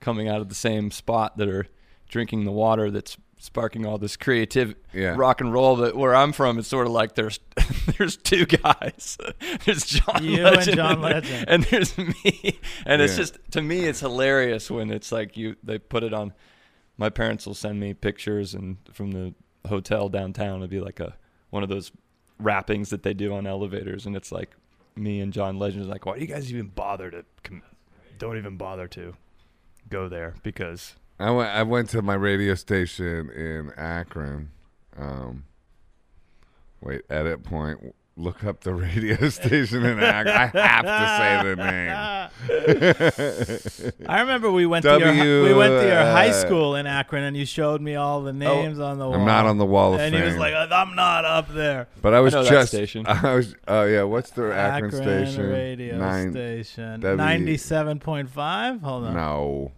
coming 0.00 0.28
out 0.28 0.40
of 0.40 0.48
the 0.48 0.54
same 0.54 0.90
spot 0.90 1.36
that 1.38 1.48
are 1.48 1.66
drinking 2.08 2.44
the 2.44 2.52
water 2.52 2.90
that's 2.90 3.16
sparking 3.38 3.84
all 3.84 3.98
this 3.98 4.16
creative 4.16 4.74
Yeah. 4.92 5.14
rock 5.16 5.40
and 5.40 5.52
roll. 5.52 5.76
That 5.76 5.96
where 5.96 6.14
I'm 6.14 6.32
from 6.32 6.58
it's 6.58 6.68
sort 6.68 6.86
of 6.86 6.92
like 6.92 7.14
there's 7.14 7.40
there's 7.98 8.16
two 8.16 8.46
guys. 8.46 9.18
There's 9.64 9.84
John 9.86 10.22
You 10.22 10.46
and 10.46 10.56
Legend 10.56 10.76
John 10.76 11.00
there, 11.02 11.14
Legend. 11.14 11.44
and 11.48 11.64
there's 11.64 11.96
me. 11.98 12.60
And 12.86 13.02
it's 13.02 13.16
just 13.16 13.38
to 13.52 13.62
me 13.62 13.86
it's 13.86 14.00
hilarious 14.00 14.70
when 14.70 14.90
it's 14.92 15.10
like 15.10 15.36
you 15.36 15.56
they 15.64 15.78
put 15.78 16.04
it 16.04 16.12
on 16.14 16.32
my 16.96 17.10
parents 17.10 17.46
will 17.46 17.54
send 17.54 17.80
me 17.80 17.94
pictures 17.94 18.54
and 18.54 18.76
from 18.92 19.10
the 19.12 19.34
hotel 19.68 20.08
downtown 20.08 20.58
it'd 20.58 20.70
be 20.70 20.80
like 20.80 21.00
a 21.00 21.14
one 21.50 21.62
of 21.64 21.68
those 21.68 21.90
wrappings 22.38 22.90
that 22.90 23.02
they 23.02 23.14
do 23.14 23.32
on 23.34 23.46
elevators. 23.46 24.06
And 24.06 24.14
it's 24.16 24.30
like 24.32 24.50
me 24.94 25.20
and 25.20 25.32
John 25.32 25.58
Legend 25.58 25.82
is 25.82 25.88
like 25.88 26.06
why 26.06 26.14
do 26.14 26.20
you 26.20 26.26
guys 26.28 26.52
even 26.52 26.66
bother 26.68 27.10
to 27.10 27.24
com- 27.42 27.62
don't 28.22 28.38
even 28.38 28.56
bother 28.56 28.86
to 28.86 29.14
go 29.90 30.08
there 30.08 30.34
because 30.44 30.94
I 31.18 31.32
went 31.32 31.50
I 31.50 31.64
went 31.64 31.90
to 31.90 32.02
my 32.02 32.14
radio 32.14 32.54
station 32.54 33.28
in 33.30 33.72
Akron. 33.76 34.52
Um 34.96 35.44
Wait, 36.80 37.02
edit 37.10 37.42
point. 37.42 37.94
Look 38.14 38.44
up 38.44 38.60
the 38.60 38.74
radio 38.74 39.26
station 39.30 39.86
in 39.86 39.98
Akron. 39.98 40.36
I 40.36 40.46
have 40.66 40.84
to 40.84 41.18
say 41.18 41.54
the 41.54 41.56
name. 43.96 44.02
I 44.08 44.20
remember 44.20 44.50
we 44.50 44.66
went 44.66 44.82
to 44.82 44.98
your 44.98 45.42
we 45.44 45.54
went 45.54 45.80
to 45.80 45.86
your 45.86 45.96
high 46.02 46.28
uh, 46.28 46.32
school 46.34 46.74
in 46.76 46.86
Akron, 46.86 47.24
and 47.24 47.34
you 47.34 47.46
showed 47.46 47.80
me 47.80 47.94
all 47.94 48.20
the 48.20 48.34
names 48.34 48.78
on 48.78 48.98
the 48.98 49.06
wall. 49.06 49.14
I'm 49.14 49.24
not 49.24 49.46
on 49.46 49.56
the 49.56 49.64
wall 49.64 49.94
of 49.94 50.00
and 50.00 50.12
fame. 50.12 50.24
he 50.24 50.28
was 50.28 50.36
like, 50.36 50.52
"I'm 50.54 50.94
not 50.94 51.24
up 51.24 51.48
there." 51.48 51.88
but 52.02 52.12
I 52.12 52.20
was 52.20 52.34
know 52.34 52.42
that 52.44 52.50
just 52.50 52.68
station. 52.72 53.06
I 53.08 53.34
was 53.34 53.54
oh 53.66 53.84
yeah, 53.84 54.02
what's 54.02 54.28
the 54.30 54.54
Akron, 54.54 54.92
station? 54.92 55.48
radio 55.48 55.96
Nine- 55.96 56.32
station, 56.32 57.00
ninety-seven 57.00 57.98
point 57.98 58.28
five. 58.28 58.82
Hold 58.82 59.04
on, 59.04 59.14
No. 59.14 59.72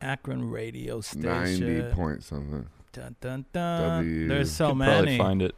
Akron 0.00 0.50
radio 0.50 1.00
station. 1.00 1.22
Ninety 1.22 1.82
point 1.94 2.24
something. 2.24 2.66
Dun, 2.92 3.14
dun, 3.20 3.44
dun. 3.52 4.02
W. 4.02 4.26
There's 4.26 4.50
so 4.50 4.70
could 4.70 4.78
probably 4.78 5.04
many. 5.04 5.18
find 5.18 5.40
it 5.42 5.54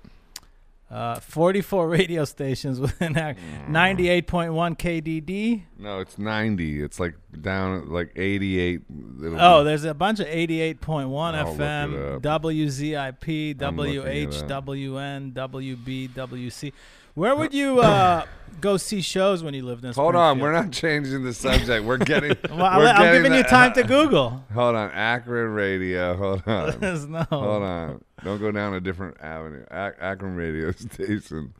Uh, 0.90 1.20
44 1.20 1.88
radio 1.98 2.24
stations 2.24 2.80
within 2.80 3.16
Akron. 3.16 3.46
Mm. 3.68 4.24
98.1 4.24 4.76
KDD. 4.76 5.62
No, 5.78 6.00
it's 6.00 6.18
ninety. 6.18 6.82
It's 6.82 6.98
like 6.98 7.14
down 7.40 7.82
at 7.82 7.88
like 7.88 8.12
eighty 8.16 8.58
eight. 8.58 8.82
Oh, 9.22 9.64
there's 9.64 9.84
a 9.84 9.94
bunch 9.94 10.20
of 10.20 10.26
88.1 10.26 11.34
I'll 11.34 11.54
FM. 11.54 12.20
WZIP, 12.20 13.62
I'm 13.62 13.76
looking 13.76 13.94
it 13.94 14.28
WH. 14.28 14.48
WN, 14.48 15.32
WB, 15.32 16.10
WC. 16.10 16.72
Where 17.14 17.34
would 17.36 17.52
you 17.52 17.80
uh, 17.80 18.24
go 18.60 18.76
see 18.76 19.00
shows 19.00 19.42
when 19.42 19.54
you 19.54 19.64
lived 19.64 19.84
in 19.84 19.92
Hold 19.92 20.14
on, 20.14 20.38
we're 20.38 20.52
not 20.52 20.70
changing 20.70 21.24
the 21.24 21.32
subject. 21.34 21.84
We're 21.84 21.98
getting. 21.98 22.36
Well, 22.50 22.64
I'm, 22.64 22.78
we're 22.78 22.86
I'm 22.88 23.02
getting 23.02 23.22
giving 23.22 23.38
you 23.38 23.44
time 23.44 23.72
to 23.74 23.82
Google. 23.86 24.44
Hold 24.54 24.76
on, 24.76 24.90
Akron 24.90 25.50
Radio. 25.50 26.16
Hold 26.16 26.42
on. 26.46 26.76
There's 26.80 27.06
no. 27.06 27.22
Hold 27.30 27.62
on. 27.62 28.04
Don't 28.24 28.38
go 28.38 28.50
down 28.52 28.74
a 28.74 28.80
different 28.80 29.16
avenue. 29.20 29.64
Ac- 29.70 29.96
Akron 30.00 30.36
Radio 30.36 30.70
Station. 30.72 31.54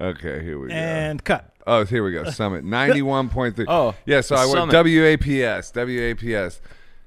Okay, 0.00 0.42
here 0.42 0.58
we 0.58 0.68
go. 0.68 0.74
And 0.74 1.22
cut. 1.22 1.52
Oh, 1.66 1.84
here 1.84 2.02
we 2.04 2.12
go. 2.12 2.30
Summit 2.30 2.64
ninety 2.64 3.02
one 3.02 3.28
point 3.28 3.56
three. 3.56 3.66
Oh, 3.68 3.94
yeah. 4.06 4.20
So 4.22 4.34
I 4.36 4.46
went 4.46 4.70
Summit. 4.70 4.72
WAPS. 5.20 5.72
WAPS. 5.74 6.60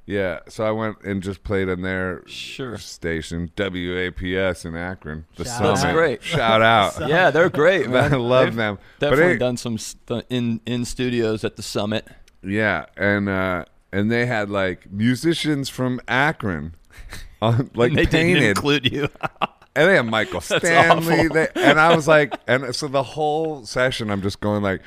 Yeah. 0.06 0.40
So 0.50 0.66
I 0.66 0.72
went 0.72 1.02
and 1.04 1.24
just 1.24 1.44
played 1.44 1.70
on 1.70 1.82
their 1.82 2.24
Sure. 2.28 2.78
station 2.78 3.50
WAPS 3.58 4.66
in 4.66 4.76
Akron. 4.76 5.26
The 5.38 5.46
Shout 5.46 5.58
Summit. 5.58 5.76
That's 5.76 5.94
great. 5.94 6.24
Shout 6.24 6.62
out. 6.62 7.00
Yeah 7.10 7.32
they're 7.32 7.50
great 7.50 7.90
man 7.90 8.14
I 8.14 8.18
love 8.18 8.46
They've 8.48 8.56
them. 8.56 8.80
But 9.00 9.10
definitely 9.12 9.34
it- 9.36 9.40
done 9.40 9.58
some 9.58 9.78
st- 9.78 10.26
in 10.30 10.60
in 10.66 10.84
studios 10.86 11.44
at 11.44 11.56
the 11.56 11.64
summit 11.64 12.08
Yeah, 12.42 12.86
and 12.98 13.30
uh, 13.30 13.66
and 13.94 14.12
they 14.12 14.26
had 14.26 14.50
like 14.50 14.92
musicians 14.92 15.70
from 15.70 16.02
Akron, 16.08 16.74
on, 17.42 17.70
like 17.76 17.90
And 17.92 17.98
they 18.00 18.06
didn't 18.06 18.44
include 18.44 18.92
you. 18.92 19.04
and 19.76 19.90
they 19.90 19.96
had 19.96 20.06
Michael 20.08 20.42
Stanley. 20.42 21.28
They, 21.30 21.48
and 21.56 21.80
I 21.80 21.96
was 21.96 22.08
like, 22.08 22.34
and 22.48 22.76
so 22.76 22.88
the 22.90 23.04
whole 23.04 23.66
session, 23.66 24.10
I'm 24.12 24.22
just 24.22 24.40
going 24.42 24.64
like, 24.64 24.82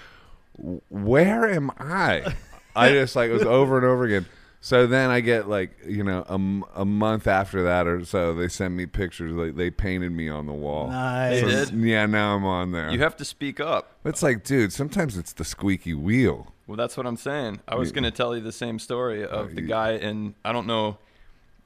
where 0.88 1.48
am 1.48 1.70
I? 1.78 2.34
I 2.74 2.90
just 2.90 3.16
like 3.16 3.30
it 3.30 3.32
was 3.32 3.42
over 3.44 3.76
and 3.76 3.86
over 3.86 4.04
again. 4.04 4.26
So 4.60 4.86
then 4.86 5.10
I 5.10 5.20
get 5.20 5.48
like 5.48 5.70
you 5.86 6.02
know 6.02 6.24
a, 6.28 6.80
a 6.80 6.84
month 6.84 7.26
after 7.26 7.62
that 7.64 7.86
or 7.86 8.04
so 8.04 8.34
they 8.34 8.48
send 8.48 8.76
me 8.76 8.86
pictures 8.86 9.32
like 9.32 9.54
they 9.56 9.70
painted 9.70 10.10
me 10.12 10.28
on 10.28 10.46
the 10.46 10.52
wall. 10.52 10.88
Nice. 10.88 11.40
They 11.42 11.50
So, 11.64 11.64
did? 11.70 11.74
Yeah, 11.84 12.06
now 12.06 12.34
I'm 12.34 12.44
on 12.44 12.72
there. 12.72 12.90
you 12.90 12.98
have 13.00 13.16
to 13.18 13.24
speak 13.24 13.60
up. 13.60 13.92
it's 14.04 14.22
like, 14.22 14.42
dude, 14.44 14.72
sometimes 14.72 15.16
it's 15.16 15.32
the 15.32 15.44
squeaky 15.44 15.94
wheel. 15.94 16.52
Well, 16.66 16.76
that's 16.76 16.96
what 16.96 17.06
I'm 17.06 17.16
saying. 17.16 17.60
I 17.68 17.76
was 17.76 17.90
Yeah. 17.90 17.94
going 17.94 18.04
to 18.04 18.10
tell 18.10 18.34
you 18.34 18.42
the 18.42 18.50
same 18.50 18.80
story 18.80 19.22
of 19.24 19.30
uh, 19.30 19.54
the 19.54 19.62
you- 19.62 19.68
guy, 19.68 19.92
in 19.92 20.34
I 20.44 20.52
don't 20.52 20.66
know 20.66 20.98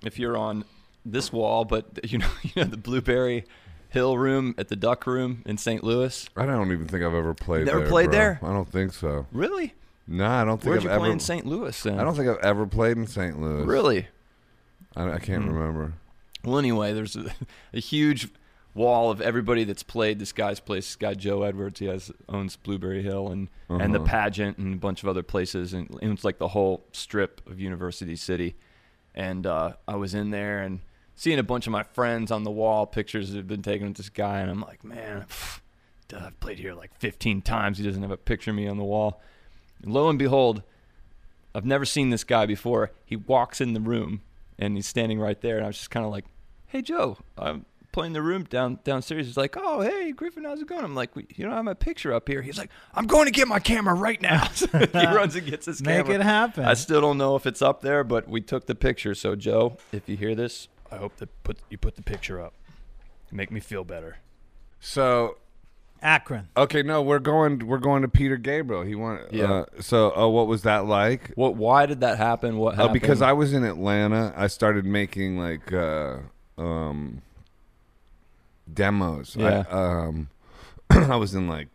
if 0.04 0.18
you're 0.18 0.36
on 0.36 0.64
this 1.06 1.32
wall, 1.32 1.64
but 1.64 1.86
you 2.10 2.18
know, 2.18 2.28
you 2.42 2.52
know 2.56 2.64
the 2.64 2.76
Blueberry 2.76 3.46
Hill 3.88 4.18
room 4.18 4.54
at 4.58 4.68
the 4.68 4.76
Duck 4.76 5.06
Room 5.06 5.42
in 5.46 5.56
St. 5.56 5.82
Louis. 5.82 6.28
I 6.36 6.44
don't 6.44 6.70
even 6.70 6.86
think 6.86 7.02
I've 7.02 7.14
ever 7.14 7.32
played. 7.34 7.64
Never 7.66 7.80
there, 7.80 7.88
played 7.88 8.10
bro. 8.10 8.18
there? 8.18 8.40
I 8.42 8.52
don't 8.52 8.70
think 8.70 8.92
so. 8.92 9.26
Really? 9.32 9.72
No, 10.06 10.26
I 10.26 10.44
don't 10.44 10.58
think 10.60 10.70
Where'd 10.70 10.78
I've 10.78 10.84
you 10.84 10.90
ever. 10.90 10.98
play 11.00 11.10
in 11.12 11.20
St. 11.20 11.46
Louis 11.46 11.82
then? 11.82 11.98
I 12.00 12.04
don't 12.04 12.14
think 12.16 12.28
I've 12.28 12.44
ever 12.44 12.66
played 12.66 12.96
in 12.96 13.06
St. 13.06 13.40
Louis. 13.40 13.64
Really? 13.64 14.08
I, 14.96 15.04
I 15.12 15.18
can't 15.18 15.44
Hmm. 15.44 15.50
remember. 15.52 15.92
Well, 16.44 16.58
anyway, 16.58 16.92
there's 16.92 17.16
a, 17.16 17.32
a 17.72 17.80
huge 17.80 18.28
wall 18.74 19.10
of 19.10 19.20
everybody 19.20 19.64
that's 19.64 19.82
played 19.82 20.18
this 20.18 20.32
guy's 20.32 20.58
place. 20.60 20.86
This 20.86 20.96
guy 20.96 21.14
Joe 21.14 21.42
Edwards, 21.42 21.78
he 21.80 21.86
has 21.86 22.10
owns 22.28 22.56
Blueberry 22.56 23.02
Hill 23.02 23.28
and 23.28 23.48
and 23.68 23.94
the 23.94 23.98
Uh-huh. 24.00 24.06
pageant 24.08 24.58
and 24.58 24.74
a 24.74 24.76
bunch 24.78 25.02
of 25.02 25.08
other 25.08 25.22
places, 25.22 25.72
and 25.74 25.88
it 26.02 26.08
was 26.08 26.24
like 26.24 26.38
the 26.38 26.48
whole 26.48 26.84
strip 26.92 27.40
of 27.48 27.60
University 27.60 28.16
City. 28.16 28.56
And 29.14 29.46
uh, 29.46 29.74
I 29.86 29.96
was 29.96 30.14
in 30.14 30.30
there 30.30 30.60
and 30.60 30.80
seeing 31.14 31.38
a 31.38 31.42
bunch 31.44 31.66
of 31.66 31.72
my 31.72 31.82
friends 31.82 32.30
on 32.32 32.42
the 32.44 32.50
wall, 32.50 32.86
pictures 32.86 33.30
that 33.30 33.36
have 33.36 33.48
been 33.48 33.62
taken 33.62 33.88
with 33.88 33.96
this 33.96 34.08
guy, 34.08 34.40
and 34.40 34.50
I'm 34.50 34.60
like, 34.60 34.82
man, 34.84 35.22
pff, 35.28 35.60
I've 36.16 36.38
played 36.40 36.58
here 36.58 36.74
like 36.74 36.94
15 36.98 37.42
times. 37.42 37.78
He 37.78 37.84
doesn't 37.84 38.02
have 38.02 38.10
a 38.10 38.16
picture 38.16 38.50
of 38.50 38.56
me 38.56 38.66
on 38.66 38.76
the 38.78 38.84
wall. 38.84 39.20
And 39.82 39.92
lo 39.92 40.08
and 40.08 40.18
behold, 40.18 40.62
I've 41.54 41.64
never 41.64 41.84
seen 41.84 42.10
this 42.10 42.24
guy 42.24 42.46
before. 42.46 42.92
He 43.04 43.16
walks 43.16 43.60
in 43.60 43.72
the 43.72 43.80
room 43.80 44.22
and 44.58 44.76
he's 44.76 44.86
standing 44.86 45.18
right 45.18 45.40
there, 45.40 45.56
and 45.56 45.64
I 45.64 45.68
was 45.68 45.78
just 45.78 45.90
kind 45.90 46.04
of 46.04 46.12
like, 46.12 46.26
"Hey, 46.66 46.82
Joe, 46.82 47.16
I'm 47.38 47.64
playing 47.92 48.12
the 48.12 48.22
room 48.22 48.44
down 48.44 48.78
downstairs." 48.84 49.26
He's 49.26 49.36
like, 49.36 49.56
"Oh, 49.58 49.80
hey, 49.80 50.12
Griffin, 50.12 50.44
how's 50.44 50.60
it 50.60 50.68
going?" 50.68 50.84
I'm 50.84 50.94
like, 50.94 51.10
"You 51.16 51.44
don't 51.44 51.54
have 51.54 51.64
my 51.64 51.74
picture 51.74 52.12
up 52.12 52.28
here." 52.28 52.42
He's 52.42 52.58
like, 52.58 52.70
"I'm 52.94 53.06
going 53.06 53.24
to 53.24 53.32
get 53.32 53.48
my 53.48 53.58
camera 53.58 53.94
right 53.94 54.20
now." 54.20 54.48
So 54.48 54.66
he 54.78 54.86
runs 55.06 55.34
and 55.34 55.46
gets 55.46 55.66
his 55.66 55.80
Make 55.82 55.96
camera. 55.96 56.12
Make 56.12 56.20
it 56.20 56.24
happen. 56.24 56.64
I 56.64 56.74
still 56.74 57.00
don't 57.00 57.18
know 57.18 57.36
if 57.36 57.46
it's 57.46 57.62
up 57.62 57.80
there, 57.80 58.04
but 58.04 58.28
we 58.28 58.42
took 58.42 58.66
the 58.66 58.74
picture. 58.74 59.14
So, 59.14 59.34
Joe, 59.34 59.78
if 59.92 60.08
you 60.08 60.16
hear 60.16 60.34
this, 60.34 60.68
I 60.92 60.96
hope 60.96 61.16
that 61.16 61.42
put 61.42 61.58
you 61.70 61.78
put 61.78 61.96
the 61.96 62.02
picture 62.02 62.40
up. 62.40 62.52
Make 63.32 63.50
me 63.50 63.60
feel 63.60 63.84
better. 63.84 64.18
So 64.80 65.36
Akron. 66.02 66.48
okay, 66.56 66.82
no, 66.82 67.02
we're 67.02 67.18
going. 67.18 67.66
We're 67.66 67.78
going 67.78 68.02
to 68.02 68.08
Peter 68.08 68.36
Gabriel. 68.36 68.82
He 68.82 68.94
wanted. 68.94 69.32
Yeah. 69.32 69.52
Uh, 69.52 69.64
so, 69.80 70.16
uh, 70.16 70.28
what 70.28 70.46
was 70.46 70.62
that 70.62 70.86
like? 70.86 71.32
What? 71.34 71.56
Why 71.56 71.86
did 71.86 72.00
that 72.00 72.18
happen? 72.18 72.56
What 72.58 72.74
Uh, 72.74 72.76
happened? 72.76 72.92
because 72.94 73.20
I 73.22 73.32
was 73.32 73.52
in 73.52 73.64
Atlanta, 73.64 74.32
I 74.36 74.46
started 74.46 74.84
making 74.84 75.38
like 75.38 75.72
uh, 75.72 76.18
um, 76.58 77.22
demos. 78.72 79.36
Yeah. 79.38 79.64
I, 79.70 79.72
um, 80.06 80.28
I 80.90 81.16
was 81.16 81.34
in 81.34 81.48
like 81.48 81.68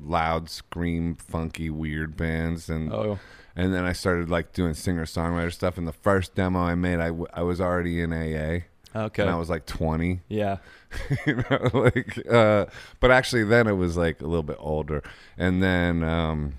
loud, 0.00 0.48
scream, 0.50 1.16
funky, 1.16 1.70
weird 1.70 2.16
bands, 2.16 2.68
and 2.68 2.92
oh 2.92 3.18
and 3.54 3.72
then 3.72 3.84
I 3.84 3.92
started 3.92 4.28
like 4.28 4.52
doing 4.52 4.74
singer 4.74 5.06
songwriter 5.06 5.52
stuff. 5.52 5.78
And 5.78 5.88
the 5.88 5.92
first 5.92 6.34
demo 6.34 6.60
I 6.60 6.74
made, 6.74 7.00
I, 7.00 7.06
w- 7.08 7.26
I 7.32 7.42
was 7.42 7.60
already 7.60 8.00
in 8.02 8.12
AA, 8.12 8.64
okay 9.04 9.22
and 9.22 9.30
I 9.30 9.36
was 9.36 9.48
like 9.50 9.66
twenty. 9.66 10.20
yeah 10.28 10.58
you 11.26 11.36
know, 11.36 11.70
like, 11.72 12.18
uh, 12.30 12.66
but 13.00 13.10
actually, 13.10 13.44
then 13.44 13.66
it 13.66 13.72
was 13.72 13.96
like 13.96 14.20
a 14.20 14.26
little 14.26 14.42
bit 14.44 14.56
older, 14.60 15.02
and 15.36 15.62
then 15.62 16.02
um, 16.04 16.54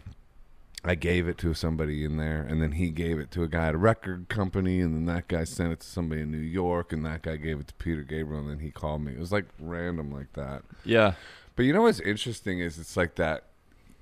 I 0.83 0.95
gave 0.95 1.27
it 1.27 1.37
to 1.39 1.53
somebody 1.53 2.03
in 2.03 2.17
there, 2.17 2.41
and 2.41 2.61
then 2.61 2.73
he 2.73 2.89
gave 2.89 3.19
it 3.19 3.31
to 3.31 3.43
a 3.43 3.47
guy 3.47 3.67
at 3.69 3.73
a 3.75 3.77
record 3.77 4.27
company, 4.29 4.79
and 4.81 4.93
then 4.93 5.05
that 5.15 5.27
guy 5.27 5.43
sent 5.45 5.71
it 5.71 5.79
to 5.79 5.87
somebody 5.87 6.21
in 6.21 6.31
New 6.31 6.37
York, 6.37 6.91
and 6.93 7.05
that 7.05 7.21
guy 7.23 7.37
gave 7.37 7.59
it 7.59 7.67
to 7.69 7.73
Peter 7.75 8.01
Gabriel, 8.03 8.41
and 8.41 8.49
then 8.49 8.59
he 8.59 8.69
called 8.69 9.01
me. 9.01 9.13
It 9.13 9.19
was 9.19 9.31
like 9.31 9.45
random 9.59 10.11
like 10.11 10.33
that. 10.33 10.63
yeah 10.85 11.13
But 11.55 11.63
you 11.65 11.73
know 11.73 11.83
what's 11.83 12.01
interesting 12.01 12.59
is 12.59 12.77
it's 12.77 12.97
like 12.97 13.15
that. 13.15 13.45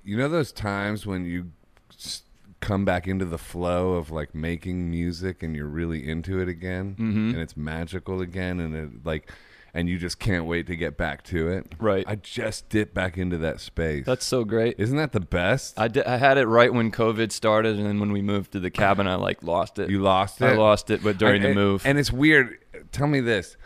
You 0.04 0.16
know 0.16 0.28
those 0.28 0.52
times 0.52 1.06
when 1.06 1.24
you 1.24 1.52
s- 1.92 2.22
come 2.66 2.84
back 2.84 3.06
into 3.06 3.24
the 3.24 3.38
flow 3.38 3.92
of 3.92 4.10
like 4.10 4.34
making 4.34 4.90
music 4.90 5.42
and 5.42 5.54
you're 5.54 5.68
really 5.68 6.08
into 6.08 6.40
it 6.40 6.48
again, 6.48 6.96
Mhm. 6.98 7.30
and 7.30 7.36
it's 7.38 7.56
magical 7.56 8.20
again, 8.20 8.58
and 8.58 8.74
it 8.74 8.90
like, 9.06 9.30
and 9.72 9.88
you 9.88 9.98
just 9.98 10.18
can't 10.18 10.46
wait 10.46 10.66
to 10.66 10.74
get 10.74 10.96
back 10.96 11.22
to 11.24 11.48
it. 11.48 11.74
Right. 11.78 12.04
I 12.08 12.16
just 12.16 12.68
dipped 12.68 12.92
back 12.92 13.16
into 13.18 13.38
that 13.38 13.60
space. 13.60 14.04
that's 14.04 14.24
so 14.24 14.42
great. 14.42 14.74
isn't 14.78 14.96
that 14.96 15.12
the 15.12 15.20
best? 15.20 15.78
I, 15.78 15.84
had 16.18 16.38
it 16.38 16.46
right 16.46 16.72
when 16.74 16.90
COVID 16.90 17.30
started, 17.30 17.76
and 17.76 17.86
then 17.86 18.00
when 18.00 18.10
we 18.10 18.20
moved 18.20 18.50
to 18.52 18.60
the 18.60 18.70
cabin, 18.70 19.06
I 19.06 19.14
like 19.14 19.44
lost 19.44 19.78
it. 19.78 19.88
you 19.88 20.00
lost 20.00 20.40
it. 20.42 20.46
I 20.46 20.54
lost 20.56 20.90
it, 20.90 21.04
but 21.04 21.18
during 21.18 21.44
And- 21.44 21.52
the 21.52 21.54
move, 21.54 21.82
and 21.86 21.98
it's 21.98 22.10
weird. 22.12 22.58
Tell 22.90 23.06
me 23.06 23.20
this: 23.20 23.56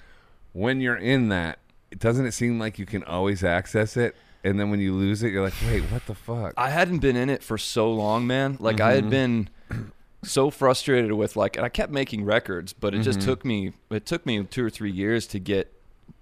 when 0.53 0.81
you're 0.83 0.97
in 0.97 1.29
that, 1.31 1.59
doesn't 1.99 2.27
it 2.27 2.33
seem 2.33 2.59
like 2.59 2.79
you 2.79 2.85
can 2.87 3.03
always 3.05 3.43
access 3.43 3.97
it? 3.97 4.15
And 4.43 4.59
then 4.59 4.71
when 4.71 4.81
you 4.81 4.95
lose 4.95 5.23
it, 5.23 5.33
you're 5.33 5.43
like, 5.43 5.55
wait, 5.67 5.83
what 5.91 6.07
the 6.07 6.15
fuck? 6.15 6.55
I 6.57 6.71
hadn't 6.71 6.99
been 7.01 7.17
in 7.17 7.29
it 7.29 7.43
for 7.43 7.59
so 7.59 7.93
long, 7.93 8.27
man. 8.27 8.57
Like 8.59 8.81
I 8.81 8.93
had 8.95 9.05
Mhm. 9.05 9.11
been 9.11 9.49
so 10.23 10.51
frustrated 10.51 11.13
with 11.13 11.37
like, 11.37 11.57
and 11.57 11.65
I 11.65 11.69
kept 11.69 11.93
making 11.93 12.25
records, 12.25 12.73
but 12.73 12.95
it 12.95 13.01
just 13.03 13.21
Mhm. 13.21 13.25
took 13.25 13.45
me. 13.45 13.73
It 13.91 14.07
took 14.07 14.25
me 14.25 14.43
two 14.45 14.65
or 14.65 14.71
three 14.71 14.91
years 14.91 15.27
to 15.29 15.39
get 15.39 15.73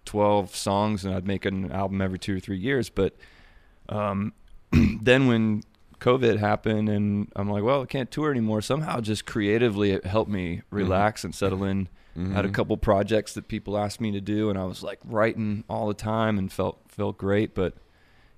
twelve 0.04 0.54
songs, 0.57 1.04
and 1.04 1.14
I'd 1.14 1.26
make 1.26 1.44
an 1.44 1.70
album 1.70 2.00
every 2.00 2.18
two 2.18 2.37
or 2.37 2.40
three 2.40 2.59
years. 2.59 2.88
But 2.90 3.16
um, 3.88 4.33
then 4.72 5.26
when 5.28 5.62
COVID 6.00 6.38
happened, 6.38 6.88
and 6.88 7.31
I'm 7.37 7.48
like, 7.50 7.62
well, 7.62 7.83
I 7.83 7.87
can't 7.87 8.11
tour 8.11 8.31
anymore. 8.31 8.61
Somehow, 8.62 9.00
just 9.00 9.26
creatively, 9.26 9.90
it 9.92 10.04
helped 10.07 10.31
me 10.31 10.62
relax 10.70 11.24
and 11.24 11.35
settle 11.35 11.64
in. 11.64 11.88
Had 12.33 12.44
a 12.44 12.48
Mhm. 12.48 12.52
couple 12.54 12.76
projects 12.76 13.33
that 13.35 13.46
people 13.48 13.78
asked 13.78 14.00
me 14.00 14.11
to 14.11 14.20
do, 14.20 14.50
and 14.50 14.59
I 14.59 14.64
was 14.64 14.83
like 14.83 14.98
writing 15.04 15.62
all 15.68 15.87
the 15.87 15.94
time 15.94 16.37
and 16.37 16.50
felt 16.52 16.81
felt 16.88 17.16
great. 17.16 17.54
But 17.54 17.74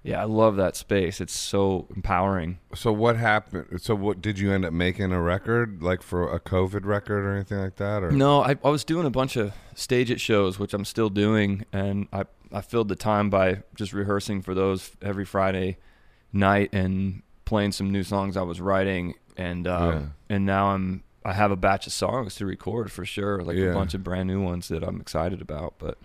yeah, 0.02 0.20
I 0.20 0.24
love 0.24 0.56
that 0.56 0.76
space. 0.76 1.20
It's 1.20 1.32
so 1.36 1.86
empowering. 1.94 2.58
So 2.74 2.92
what 2.92 3.16
happened? 3.16 3.80
So 3.82 3.94
what 3.94 4.20
did 4.22 4.38
you 4.38 4.52
end 4.52 4.64
up 4.64 4.72
making 4.72 5.12
a 5.12 5.20
record 5.20 5.82
like 5.82 6.02
for 6.02 6.32
a 6.32 6.40
COVID 6.40 6.84
record 6.84 7.24
or 7.24 7.34
anything 7.34 7.58
like 7.58 7.76
that? 7.76 8.02
Or 8.02 8.10
No, 8.10 8.42
I, 8.42 8.56
I 8.64 8.70
was 8.70 8.84
doing 8.84 9.06
a 9.06 9.10
bunch 9.10 9.36
of 9.36 9.52
StageIt 9.74 10.18
shows, 10.20 10.58
which 10.58 10.72
I'm 10.74 10.84
still 10.84 11.10
doing, 11.10 11.64
and 11.72 12.08
I 12.12 12.24
I 12.52 12.60
filled 12.62 12.88
the 12.88 12.96
time 12.96 13.30
by 13.30 13.62
just 13.74 13.92
rehearsing 13.92 14.42
for 14.42 14.54
those 14.54 14.90
every 15.02 15.24
Friday 15.24 15.76
night 16.32 16.70
and 16.72 17.22
playing 17.44 17.72
some 17.72 17.90
new 17.90 18.02
songs 18.02 18.36
I 18.36 18.42
was 18.42 18.60
writing, 18.60 19.14
and 19.36 19.66
uh, 19.66 19.92
Yeah. 19.94 20.06
and 20.28 20.46
now 20.46 20.68
I'm 20.68 21.02
I 21.24 21.34
have 21.34 21.50
a 21.50 21.56
batch 21.56 21.86
of 21.86 21.92
songs 21.92 22.36
to 22.36 22.46
record 22.46 22.90
for 22.90 23.04
sure, 23.04 23.42
like 23.42 23.56
Yeah. 23.56 23.66
a 23.70 23.74
bunch 23.74 23.92
of 23.92 24.02
brand 24.02 24.26
new 24.28 24.42
ones 24.42 24.68
that 24.68 24.82
I'm 24.82 24.98
excited 25.00 25.42
about. 25.42 25.74
But 25.78 25.98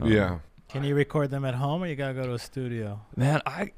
um, 0.00 0.12
yeah, 0.12 0.38
Can 0.72 0.84
you 0.84 0.94
record 0.94 1.30
them 1.30 1.44
at 1.44 1.54
home 1.54 1.82
or 1.82 1.86
you 1.86 1.94
gotta 1.94 2.14
go 2.14 2.22
to 2.22 2.32
a 2.32 2.38
studio? 2.38 3.02
man, 3.14 3.42
I 3.44 3.72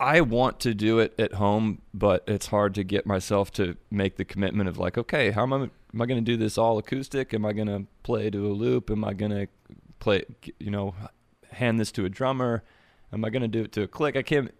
I 0.00 0.22
want 0.22 0.58
to 0.60 0.74
do 0.74 0.98
it 0.98 1.14
at 1.20 1.34
home, 1.34 1.82
but 1.94 2.24
it's 2.26 2.48
hard 2.48 2.74
to 2.74 2.82
get 2.82 3.06
myself 3.06 3.52
to 3.52 3.76
make 3.92 4.16
the 4.16 4.24
commitment 4.24 4.68
of 4.68 4.76
like, 4.76 4.98
okay, 4.98 5.30
how 5.30 5.44
am 5.44 5.52
I 5.52 5.56
am 5.56 6.02
I 6.02 6.06
to 6.06 6.20
do 6.20 6.36
this 6.36 6.58
all 6.58 6.78
acoustic? 6.78 7.32
Am 7.32 7.46
I 7.46 7.52
to 7.52 7.86
play 8.02 8.28
to 8.28 8.44
a 8.44 8.50
loop? 8.50 8.90
Am 8.90 9.04
I 9.04 9.14
to 9.14 9.46
play, 10.00 10.24
you 10.58 10.72
know, 10.72 10.96
hand 11.52 11.78
this 11.78 11.92
to 11.92 12.04
a 12.04 12.08
drummer? 12.08 12.64
Am 13.12 13.24
I 13.24 13.30
to 13.30 13.46
do 13.46 13.62
it 13.62 13.72
to 13.72 13.82
a 13.82 13.86
click? 13.86 14.16
I 14.16 14.22
can't. 14.22 14.52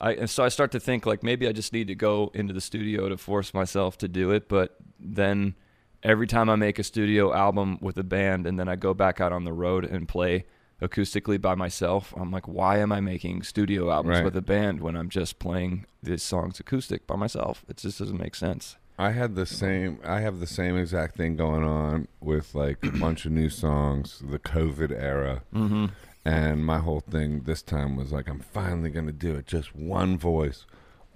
I 0.00 0.24
so 0.24 0.44
I 0.44 0.48
start 0.48 0.72
to 0.72 0.80
think 0.80 1.04
like 1.04 1.22
maybe 1.22 1.46
I 1.46 1.52
just 1.52 1.74
need 1.74 1.88
to 1.88 1.94
go 1.94 2.30
into 2.32 2.54
the 2.54 2.62
studio 2.62 3.10
to 3.10 3.18
force 3.18 3.52
myself 3.52 3.98
to 3.98 4.08
do 4.08 4.30
it, 4.30 4.48
but 4.48 4.76
then 4.98 5.56
every 6.02 6.26
time 6.26 6.48
I 6.48 6.56
make 6.56 6.78
a 6.78 6.82
studio 6.82 7.34
album 7.34 7.78
with 7.80 7.98
a 7.98 8.02
band 8.02 8.46
and 8.46 8.58
then 8.58 8.68
I 8.68 8.76
go 8.76 8.94
back 8.94 9.20
out 9.20 9.32
on 9.32 9.44
the 9.44 9.52
road 9.52 9.84
and 9.84 10.08
play 10.08 10.44
acoustically 10.82 11.40
by 11.40 11.54
myself, 11.54 12.12
I'm 12.16 12.30
like, 12.30 12.46
why 12.48 12.78
am 12.78 12.92
I 12.92 13.00
making 13.00 13.42
studio 13.42 13.90
albums 13.90 14.16
Right. 14.16 14.24
with 14.24 14.36
a 14.36 14.42
band 14.42 14.80
when 14.80 14.96
I'm 14.96 15.08
just 15.08 15.38
playing 15.38 15.86
these 16.02 16.22
songs 16.22 16.60
acoustic 16.60 17.06
by 17.06 17.16
myself? 17.16 17.64
It 17.68 17.76
just 17.78 17.98
doesn't 17.98 18.18
make 18.20 18.34
sense. 18.34 18.76
I 18.98 19.10
had 19.10 19.34
the 19.34 19.46
same. 19.46 19.98
I 20.04 20.20
have 20.20 20.38
the 20.38 20.46
same 20.46 20.76
exact 20.76 21.16
thing 21.16 21.34
going 21.36 21.64
on 21.64 22.06
with 22.20 22.54
like 22.54 22.78
a 22.84 22.92
bunch 22.92 23.24
of 23.26 23.32
new 23.32 23.48
songs, 23.48 24.22
the 24.24 24.38
COVID 24.38 24.92
era, 24.92 25.42
Mm-hmm. 25.52 25.86
and 26.24 26.64
my 26.64 26.78
whole 26.78 27.00
thing 27.00 27.40
this 27.40 27.60
time 27.62 27.96
was 27.96 28.12
like, 28.12 28.28
I'm 28.28 28.38
finally 28.40 28.90
gonna 28.90 29.10
do 29.10 29.34
it. 29.34 29.46
Just 29.46 29.74
one 29.74 30.16
voice, 30.16 30.64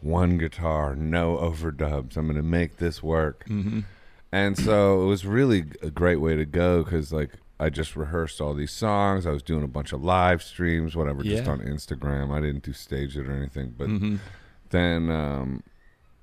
one 0.01 0.39
guitar, 0.39 0.97
no 0.97 1.37
overdubs. 1.37 2.17
I'm 2.17 2.27
gonna 2.27 2.43
make 2.43 2.79
this 2.79 3.01
work. 3.01 3.45
Mm-hmm. 3.49 3.81
And 4.33 4.59
so 4.59 5.03
it 5.03 5.07
was 5.07 5.25
really 5.25 5.65
a 5.81 5.91
great 5.91 6.21
way 6.21 6.35
to 6.35 6.45
go 6.45 6.83
because 6.83 7.13
like 7.13 7.31
I 7.61 7.71
just 7.71 7.97
rehearsed 7.97 8.41
all 8.41 8.55
these 8.55 8.71
songs. 8.71 9.27
I 9.27 9.31
was 9.33 9.43
doing 9.43 9.65
a 9.65 9.69
bunch 9.69 9.93
of 9.93 10.03
live 10.03 10.43
streams, 10.43 10.95
whatever, 10.95 11.25
just 11.25 11.49
on 11.49 11.59
Instagram. 11.61 12.33
I 12.33 12.41
didn't 12.41 12.63
do 12.63 12.71
StageIt 12.71 13.29
or 13.29 13.33
anything, 13.33 13.75
but 13.77 13.89
mm-hmm. 13.89 14.17
then 14.71 15.11
um, 15.11 15.65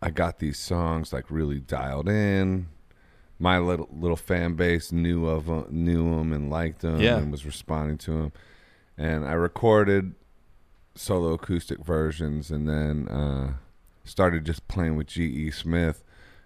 I 0.02 0.12
got 0.12 0.40
these 0.40 0.58
songs 0.58 1.12
like 1.12 1.30
really 1.30 1.60
dialed 1.60 2.08
in. 2.08 2.68
My 3.38 3.60
little 3.60 3.90
little 3.92 4.16
fan 4.16 4.54
base 4.54 4.94
knew 4.94 5.28
of 5.28 5.50
'em- 5.50 5.66
knew 5.70 6.16
them 6.16 6.32
and 6.32 6.50
liked 6.50 6.80
them 6.80 7.02
Yeah. 7.02 7.18
and 7.18 7.32
was 7.34 7.46
responding 7.46 7.98
to 8.00 8.12
them. 8.12 8.32
And 8.98 9.26
I 9.26 9.34
recorded 9.34 10.16
solo 10.96 11.34
acoustic 11.34 11.84
versions 11.84 12.50
and 12.50 12.70
then 12.70 13.10
uh, 13.10 13.56
started 14.06 14.46
just 14.46 14.66
playing 14.70 14.96
with 14.96 15.08
G.E. 15.08 15.52
Smith. 15.52 16.02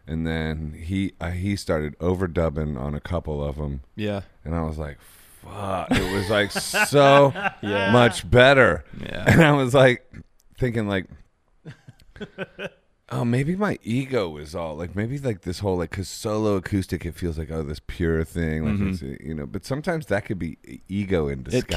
And 0.09 0.25
then 0.25 0.73
he 0.73 1.13
uh, 1.21 1.29
he 1.31 1.55
started 1.55 1.97
overdubbing 1.99 2.79
on 2.79 2.95
a 2.95 2.99
couple 2.99 3.43
of 3.43 3.57
them, 3.57 3.81
Yeah. 3.95 4.21
and 4.43 4.55
I 4.55 4.61
was 4.63 4.77
like, 4.79 4.97
"Fuck!" 5.43 5.91
It 5.91 6.11
was 6.11 6.29
like 6.29 6.51
so 6.51 7.31
Yeah. 7.61 7.91
much 7.91 8.27
better. 8.29 8.83
Yeah. 8.99 9.25
And 9.27 9.43
I 9.43 9.51
was 9.51 9.73
like 9.73 10.03
thinking 10.57 10.87
like 10.87 11.05
Oh, 13.11 13.25
maybe 13.25 13.55
my 13.55 13.79
ego 13.81 14.37
is 14.37 14.53
all 14.53 14.75
like 14.75 14.95
maybe 14.95 15.17
like 15.17 15.41
this 15.41 15.59
whole 15.59 15.77
like 15.77 15.89
cuz 15.89 16.07
solo 16.07 16.57
acoustic 16.57 17.05
it 17.07 17.15
feels 17.15 17.39
like 17.39 17.49
oh 17.49 17.63
this 17.63 17.81
pure 17.87 18.23
thing 18.23 18.65
like 18.65 18.75
Mhm. 18.75 18.89
it's, 18.93 19.01
you 19.23 19.33
know 19.33 19.47
but 19.47 19.65
sometimes 19.65 20.05
that 20.07 20.25
could 20.25 20.37
be 20.37 20.59
ego 20.87 21.27
in 21.27 21.41
disguise 21.41 21.63
It 21.63 21.67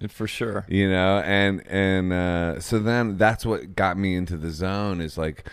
can 0.00 0.04
it- 0.04 0.12
for 0.12 0.28
sure. 0.28 0.64
you 0.68 0.88
know 0.88 1.18
and 1.24 1.66
and 1.66 2.12
uh 2.12 2.60
so 2.60 2.78
then 2.78 3.16
that's 3.18 3.44
what 3.44 3.74
got 3.74 3.98
me 3.98 4.14
into 4.14 4.36
the 4.36 4.50
zone 4.50 5.00
is 5.00 5.18
like 5.18 5.48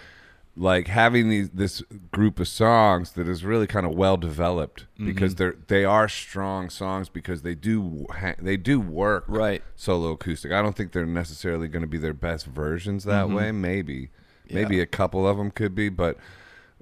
like 0.55 0.87
having 0.87 1.29
these 1.29 1.49
this 1.49 1.81
group 2.11 2.39
of 2.39 2.47
songs 2.47 3.13
that 3.13 3.27
is 3.27 3.43
really 3.43 3.65
kind 3.65 3.85
of 3.87 3.95
well 3.95 4.17
developed 4.17 4.85
because 5.03 5.33
Mhm. 5.33 5.37
they're 5.37 5.55
they 5.67 5.83
are 5.83 6.07
strong 6.07 6.69
songs 6.69 7.09
because 7.09 7.41
they 7.41 7.55
do 7.55 8.05
ha- 8.11 8.35
they 8.39 8.55
do 8.57 8.79
work 8.79 9.25
Right. 9.27 9.63
solo 9.75 10.11
acoustic. 10.11 10.51
I 10.51 10.61
don't 10.61 10.75
think 10.75 10.91
they're 10.91 11.05
necessarily 11.07 11.67
going 11.67 11.81
to 11.81 11.87
be 11.87 11.97
their 11.97 12.13
best 12.13 12.45
versions 12.45 13.03
that 13.05 13.27
Mhm. 13.27 13.35
way. 13.35 13.51
Maybe, 13.51 14.09
maybe 14.51 14.79
a 14.79 14.85
couple 14.85 15.27
of 15.27 15.37
them 15.37 15.49
could 15.49 15.73
be, 15.73 15.89
but 15.89 16.17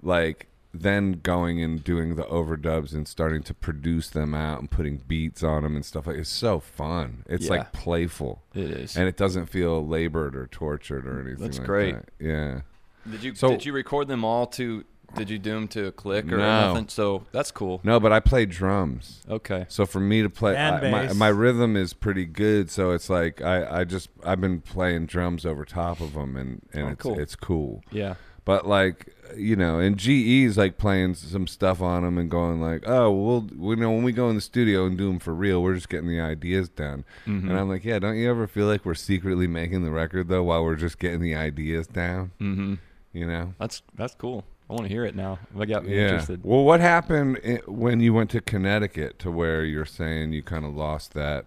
like 0.02 0.48
then 0.74 1.20
going 1.24 1.62
and 1.62 1.84
doing 1.84 2.16
the 2.16 2.24
overdubs 2.24 2.94
and 2.94 3.06
starting 3.08 3.44
to 3.44 3.54
produce 3.54 4.10
them 4.10 4.34
out 4.34 4.60
and 4.60 4.72
putting 4.72 4.98
beats 5.06 5.44
on 5.44 5.64
them 5.64 5.76
and 5.76 5.84
stuff 5.86 6.08
like 6.08 6.16
it's 6.18 6.30
so 6.30 6.60
fun. 6.62 7.24
It's 7.28 7.46
Yeah. 7.46 7.52
like 7.52 7.74
playful 7.74 8.42
It 8.54 8.72
is. 8.72 8.96
and 8.98 9.08
it 9.08 9.18
doesn't 9.18 9.48
feel 9.48 9.86
labored 9.86 10.34
or 10.36 10.48
tortured 10.48 11.06
or 11.06 11.20
anything. 11.22 11.42
That's 11.44 11.58
like 11.58 11.68
great. 11.68 11.96
that. 11.96 12.10
Yeah. 12.20 12.62
Did 13.10 13.24
you 13.24 13.36
so- 13.36 13.50
did 13.50 13.66
you 13.66 13.74
record 13.74 14.08
them 14.08 14.24
all 14.24 14.46
to 14.48 14.84
did 15.16 15.30
you 15.30 15.38
do 15.38 15.52
them 15.52 15.68
to 15.68 15.88
a 15.88 15.92
click 15.92 16.32
or 16.32 16.38
No. 16.38 16.70
nothing? 16.72 16.88
So 16.88 17.26
that's 17.34 17.52
cool. 17.52 17.82
No, 17.84 18.00
but 18.00 18.14
I 18.14 18.22
play 18.22 18.46
drums. 18.46 19.22
Okay. 19.30 19.66
So 19.68 19.86
for 19.86 20.00
me 20.00 20.22
to 20.22 20.30
play, 20.30 20.56
And 20.56 20.76
I, 20.86 20.90
my 20.92 21.06
bass. 21.08 21.16
my 21.16 21.28
rhythm 21.28 21.76
is 21.76 21.94
pretty 21.94 22.26
good. 22.26 22.70
So 22.72 22.92
it's 22.92 23.10
like 23.10 23.42
I, 23.42 23.82
I 23.82 23.84
just 23.84 24.08
I've 24.24 24.40
been 24.40 24.62
playing 24.62 25.08
drums 25.08 25.46
over 25.46 25.66
top 25.66 26.00
of 26.00 26.14
them, 26.14 26.38
and 26.38 26.62
and 26.72 26.84
Oh, 26.86 26.90
it's 26.92 27.02
cool. 27.04 27.20
it's 27.20 27.36
cool. 27.36 27.84
Yeah. 27.92 28.14
But 28.46 28.66
like 28.68 29.14
you 29.36 29.56
know, 29.58 29.80
and 29.80 29.98
GE's 29.98 30.58
like 30.58 30.78
playing 30.78 31.14
some 31.16 31.46
stuff 31.48 31.82
on 31.82 32.04
them 32.04 32.18
and 32.18 32.30
going 32.32 32.62
like, 32.62 32.84
oh, 32.88 33.12
we'll 33.12 33.48
we 33.58 33.76
know 33.76 33.92
when 33.92 34.04
we 34.04 34.14
go 34.14 34.30
in 34.30 34.36
the 34.36 34.42
studio 34.42 34.86
and 34.86 34.98
do 34.98 35.08
them 35.08 35.20
for 35.20 35.34
real, 35.34 35.62
we're 35.62 35.76
just 35.76 35.90
getting 35.90 36.08
the 36.10 36.22
ideas 36.22 36.70
down. 36.70 37.04
Mhm. 37.28 37.50
And 37.50 37.60
I'm 37.60 37.68
like, 37.68 37.84
yeah, 37.84 38.00
don't 38.00 38.16
you 38.18 38.30
ever 38.30 38.48
feel 38.48 38.66
like 38.68 38.86
we're 38.86 38.94
secretly 38.94 39.48
making 39.48 39.84
the 39.84 39.92
record 39.92 40.30
though 40.30 40.44
while 40.44 40.64
we're 40.64 40.76
just 40.76 41.00
getting 41.00 41.20
the 41.20 41.36
ideas 41.36 41.86
down? 41.88 42.32
Mhm. 42.42 42.78
You 43.14 43.28
know? 43.28 43.54
That's 43.60 43.82
that's 43.96 44.16
cool. 44.16 44.46
I 44.70 44.74
want 44.74 44.84
to 44.86 44.90
hear 44.90 45.04
it 45.04 45.16
now. 45.16 45.38
I 45.60 45.66
got 45.66 45.84
me 45.86 45.96
Yeah. 45.96 46.04
interested. 46.04 46.42
Well, 46.44 46.64
what 46.64 46.80
happened 46.80 47.62
when 47.68 48.00
you 48.00 48.14
went 48.14 48.30
to 48.32 48.40
Connecticut 48.42 49.20
to 49.20 49.30
where 49.30 49.66
you're 49.66 49.86
saying 49.86 50.32
you 50.32 50.42
kind 50.44 50.64
of 50.66 50.74
lost 50.74 51.14
that? 51.14 51.46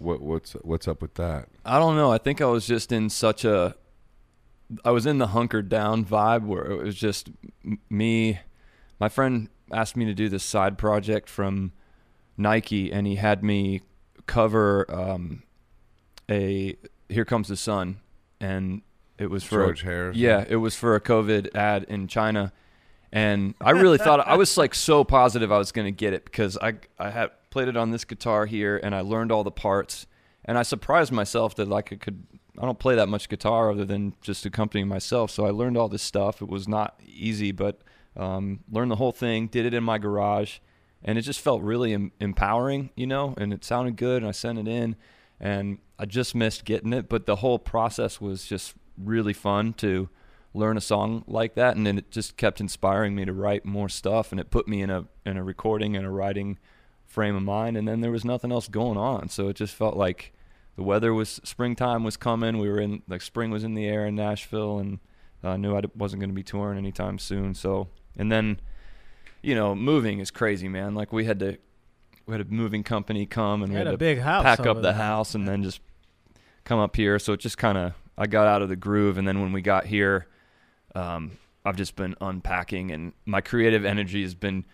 What 0.00 0.20
what's 0.20 0.52
what's 0.62 0.88
up 0.88 1.00
with 1.00 1.14
that? 1.14 1.48
I 1.64 1.78
don't 1.78 1.94
know. 1.94 2.10
I 2.10 2.18
think 2.18 2.40
I 2.40 2.46
was 2.46 2.66
just 2.66 2.90
in 2.90 3.08
such 3.08 3.44
a 3.44 3.76
I 4.84 4.90
was 4.90 5.06
in 5.06 5.18
the 5.18 5.28
hunkered 5.28 5.68
down 5.68 6.04
vibe 6.04 6.44
where 6.44 6.64
it 6.64 6.82
was 6.82 6.96
just 6.96 7.30
me 7.88 8.40
my 8.98 9.08
friend 9.08 9.48
asked 9.70 9.96
me 9.96 10.04
to 10.06 10.14
do 10.14 10.28
this 10.28 10.42
side 10.42 10.76
project 10.76 11.28
from 11.28 11.72
Nike 12.36 12.90
and 12.92 13.06
he 13.06 13.14
had 13.14 13.44
me 13.44 13.82
cover 14.26 14.86
um 14.92 15.44
a 16.28 16.76
Here 17.08 17.24
Comes 17.24 17.46
the 17.48 17.56
Sun 17.56 18.00
and 18.40 18.82
it 19.24 19.30
was 19.30 19.42
for 19.42 19.62
a- 19.62 19.66
George 19.66 19.82
Harrison. 19.82 20.22
yeah, 20.22 20.44
it 20.48 20.56
was 20.56 20.76
for 20.76 20.94
a 20.94 21.00
COVID 21.00 21.54
ad 21.56 21.84
in 21.88 22.06
China, 22.06 22.52
and 23.12 23.54
I 23.60 23.70
really 23.70 23.98
thought 23.98 24.20
I 24.26 24.36
was 24.36 24.56
like 24.56 24.74
so 24.74 25.02
positive 25.04 25.50
I 25.50 25.58
was 25.58 25.72
going 25.72 25.86
to 25.86 25.92
get 25.92 26.12
it 26.12 26.24
because 26.24 26.56
I 26.58 26.74
I 26.98 27.10
had 27.10 27.30
played 27.50 27.68
it 27.68 27.76
on 27.76 27.90
this 27.90 28.04
guitar 28.04 28.46
here 28.46 28.80
and 28.82 28.94
I 28.94 29.00
learned 29.00 29.30
all 29.32 29.44
the 29.44 29.50
parts, 29.50 30.06
and 30.44 30.58
I 30.58 30.62
surprised 30.62 31.12
myself 31.12 31.54
that 31.56 31.68
like 31.68 31.92
I 31.92 31.96
could. 31.96 32.24
I 32.56 32.66
don't 32.66 32.78
play 32.78 32.94
that 32.94 33.08
much 33.08 33.28
guitar 33.28 33.72
other 33.72 33.84
than 33.84 34.14
just 34.22 34.46
accompanying 34.46 34.86
myself, 34.86 35.32
so 35.32 35.44
I 35.44 35.50
learned 35.50 35.76
all 35.76 35.88
this 35.88 36.02
stuff. 36.04 36.40
It 36.40 36.48
was 36.48 36.68
not 36.68 37.00
easy, 37.04 37.50
but 37.50 37.80
um, 38.16 38.60
learned 38.70 38.92
the 38.92 38.96
whole 38.96 39.10
thing. 39.10 39.48
Did 39.48 39.66
it 39.66 39.74
in 39.74 39.82
my 39.82 39.98
garage, 39.98 40.58
and 41.02 41.18
it 41.18 41.22
just 41.22 41.40
felt 41.40 41.62
really 41.62 41.92
em- 41.92 42.12
empowering, 42.20 42.90
you 42.94 43.08
know. 43.08 43.34
And 43.38 43.52
it 43.52 43.64
sounded 43.64 43.96
good, 43.96 44.22
and 44.22 44.28
I 44.28 44.30
sent 44.30 44.60
it 44.60 44.68
in, 44.68 44.94
and 45.40 45.78
I 45.98 46.04
just 46.06 46.36
missed 46.36 46.64
getting 46.64 46.92
it, 46.92 47.08
but 47.08 47.26
the 47.26 47.36
whole 47.36 47.58
process 47.58 48.20
was 48.20 48.44
just 48.46 48.74
really 48.96 49.32
fun 49.32 49.72
to 49.74 50.08
learn 50.52 50.76
a 50.76 50.80
song 50.80 51.24
like 51.26 51.54
that 51.54 51.76
and 51.76 51.84
then 51.86 51.98
it 51.98 52.10
just 52.10 52.36
kept 52.36 52.60
inspiring 52.60 53.14
me 53.14 53.24
to 53.24 53.32
write 53.32 53.64
more 53.64 53.88
stuff 53.88 54.30
and 54.30 54.40
it 54.40 54.50
put 54.50 54.68
me 54.68 54.82
in 54.82 54.90
a 54.90 55.04
in 55.26 55.36
a 55.36 55.42
recording 55.42 55.96
and 55.96 56.06
a 56.06 56.10
writing 56.10 56.58
frame 57.04 57.34
of 57.34 57.42
mind 57.42 57.76
and 57.76 57.88
then 57.88 58.00
there 58.00 58.10
was 58.10 58.24
nothing 58.24 58.52
else 58.52 58.68
going 58.68 58.96
on 58.96 59.28
so 59.28 59.48
it 59.48 59.56
just 59.56 59.74
felt 59.74 59.96
like 59.96 60.32
the 60.76 60.82
weather 60.82 61.12
was 61.12 61.40
springtime 61.42 62.04
was 62.04 62.16
coming 62.16 62.58
we 62.58 62.68
were 62.68 62.80
in 62.80 63.02
like 63.08 63.20
spring 63.20 63.50
was 63.50 63.64
in 63.64 63.74
the 63.74 63.86
air 63.86 64.06
in 64.06 64.14
Nashville 64.14 64.78
and 64.78 65.00
I 65.42 65.56
knew 65.56 65.76
I 65.76 65.82
wasn't 65.96 66.20
going 66.20 66.30
to 66.30 66.34
be 66.34 66.44
touring 66.44 66.78
anytime 66.78 67.18
soon 67.18 67.54
so 67.54 67.88
and 68.16 68.30
then 68.30 68.60
you 69.42 69.56
know 69.56 69.74
moving 69.74 70.20
is 70.20 70.30
crazy 70.30 70.68
man 70.68 70.94
like 70.94 71.12
we 71.12 71.24
had 71.24 71.40
to 71.40 71.58
we 72.26 72.32
had 72.32 72.40
a 72.40 72.50
moving 72.50 72.82
company 72.82 73.26
come 73.26 73.62
and 73.62 73.72
we 73.72 73.78
had 73.78 73.86
had 73.86 73.94
a 73.94 73.96
to 73.96 73.98
big 73.98 74.20
house. 74.20 74.44
pack 74.44 74.60
up 74.60 74.76
the 74.76 74.82
there. 74.82 74.92
house 74.94 75.34
and 75.34 75.46
then 75.46 75.62
just 75.62 75.80
come 76.64 76.78
up 76.78 76.96
here. 76.96 77.18
So 77.18 77.34
it 77.34 77.40
just 77.40 77.58
kind 77.58 77.76
of 77.76 77.92
I 78.16 78.26
got 78.26 78.46
out 78.46 78.62
of 78.62 78.68
the 78.68 78.76
groove, 78.76 79.18
and 79.18 79.26
then 79.26 79.40
when 79.40 79.52
we 79.52 79.60
got 79.62 79.86
here, 79.86 80.26
um, 80.94 81.32
I've 81.64 81.76
just 81.76 81.96
been 81.96 82.14
unpacking, 82.20 82.90
and 82.90 83.12
my 83.26 83.40
creative 83.40 83.84
energy 83.84 84.22
has 84.22 84.34
been 84.34 84.64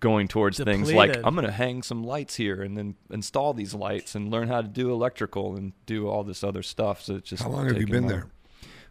going 0.00 0.26
towards 0.28 0.58
things 0.58 0.92
like 0.92 1.16
I'm 1.24 1.34
gonna 1.34 1.50
hang 1.50 1.82
some 1.82 2.02
lights 2.04 2.34
here, 2.36 2.62
and 2.62 2.76
then 2.76 2.94
install 3.10 3.54
these 3.54 3.74
lights, 3.74 4.14
and 4.14 4.30
learn 4.30 4.48
how 4.48 4.60
to 4.62 4.68
do 4.68 4.90
electrical, 4.90 5.56
and 5.56 5.72
do 5.86 6.08
all 6.08 6.24
this 6.24 6.42
other 6.44 6.62
stuff. 6.62 7.02
So 7.02 7.16
it's 7.16 7.30
just 7.30 7.42
How 7.42 7.48
long 7.50 7.66
have 7.68 7.78
you 7.78 7.86
been 7.86 8.04
my- 8.04 8.08
there? 8.08 8.26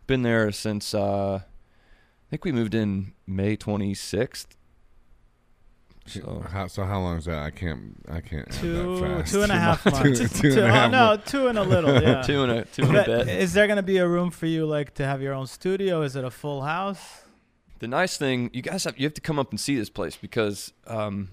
Been 0.08 0.24
there 0.24 0.52
since 0.52 0.94
uh, 0.94 1.36
I 1.36 2.30
think 2.30 2.44
we 2.44 2.52
moved 2.52 2.74
in 2.74 3.14
May 3.28 3.56
26th. 3.56 4.48
So 6.08 6.44
How, 6.50 6.68
so 6.68 6.84
how 6.84 7.00
long 7.00 7.18
is 7.18 7.26
that? 7.26 7.40
I 7.40 7.52
can't. 7.52 7.96
I 8.10 8.22
can't. 8.22 8.48
add 8.48 8.54
Two, 8.54 9.00
that 9.00 9.18
fast. 9.20 9.34
two 9.34 9.44
and 9.44 9.52
a 9.52 9.56
half 9.60 9.84
Two- 9.84 9.92
months. 9.92 10.40
two 10.42 10.48
and 10.50 10.58
a 10.60 10.84
oh, 10.86 10.90
no, 10.90 11.06
months. 11.08 11.32
two 11.32 11.48
and 11.48 11.58
a 11.58 11.64
little. 11.64 12.02
Yeah. 12.02 12.22
two 12.26 12.44
and 12.44 12.52
a 12.52 12.66
two 12.66 12.84
and 12.84 12.98
a 12.98 13.04
bit. 13.06 13.28
is 13.30 13.54
there 13.54 13.68
gonna 13.68 13.84
be 13.84 13.98
a 13.98 14.08
room 14.08 14.32
for 14.32 14.48
you, 14.48 14.66
like, 14.66 14.94
to 14.96 15.06
have 15.06 15.22
your 15.22 15.34
own 15.34 15.46
studio? 15.48 16.02
Is 16.02 16.16
it 16.16 16.24
a 16.24 16.32
full 16.32 16.64
house? 16.64 17.24
The 17.80 17.88
nice 17.88 18.18
thing, 18.18 18.50
you 18.54 18.62
guys 18.62 18.84
have 18.84 18.98
you 19.00 19.06
have 19.06 19.14
to 19.14 19.22
come 19.22 19.38
up 19.40 19.52
and 19.52 19.60
see 19.60 19.76
this 19.76 19.90
place 19.90 20.16
because 20.16 20.74
um, 20.88 21.30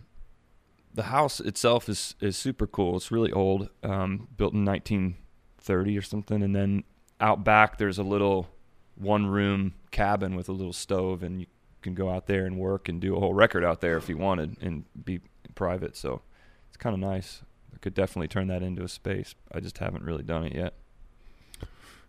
the 0.94 1.04
house 1.04 1.40
itself 1.40 1.88
is 1.88 2.14
is 2.20 2.36
super 2.36 2.66
cool. 2.66 2.96
It's 2.96 3.10
really 3.10 3.32
old, 3.32 3.70
um, 3.82 4.28
built 4.36 4.52
in 4.54 4.64
1930 4.64 5.98
or 5.98 6.02
something, 6.02 6.42
and 6.42 6.54
then 6.54 6.84
out 7.20 7.42
back 7.44 7.78
there's 7.78 7.98
a 7.98 8.02
little 8.02 8.48
one 8.96 9.26
room 9.26 9.74
cabin 9.90 10.36
with 10.36 10.48
a 10.48 10.52
little 10.52 10.72
stove, 10.72 11.22
and 11.22 11.40
you 11.40 11.46
can 11.82 11.94
go 11.94 12.10
out 12.10 12.26
there 12.26 12.44
and 12.44 12.58
work 12.58 12.88
and 12.88 13.00
do 13.00 13.16
a 13.16 13.20
whole 13.20 13.34
record 13.34 13.64
out 13.64 13.80
there 13.80 13.96
if 13.96 14.08
you 14.08 14.16
wanted 14.16 14.56
and 14.60 14.84
be 15.04 15.20
private. 15.54 15.96
So 15.96 16.22
it's 16.68 16.76
kind 16.76 16.94
of 16.94 17.00
nice. 17.00 17.42
I 17.74 17.78
could 17.78 17.94
definitely 17.94 18.28
turn 18.28 18.48
that 18.48 18.62
into 18.62 18.82
a 18.82 18.88
space. 18.88 19.34
I 19.52 19.60
just 19.60 19.78
haven't 19.78 20.04
really 20.04 20.22
done 20.22 20.44
it 20.44 20.54
yet. 20.54 20.74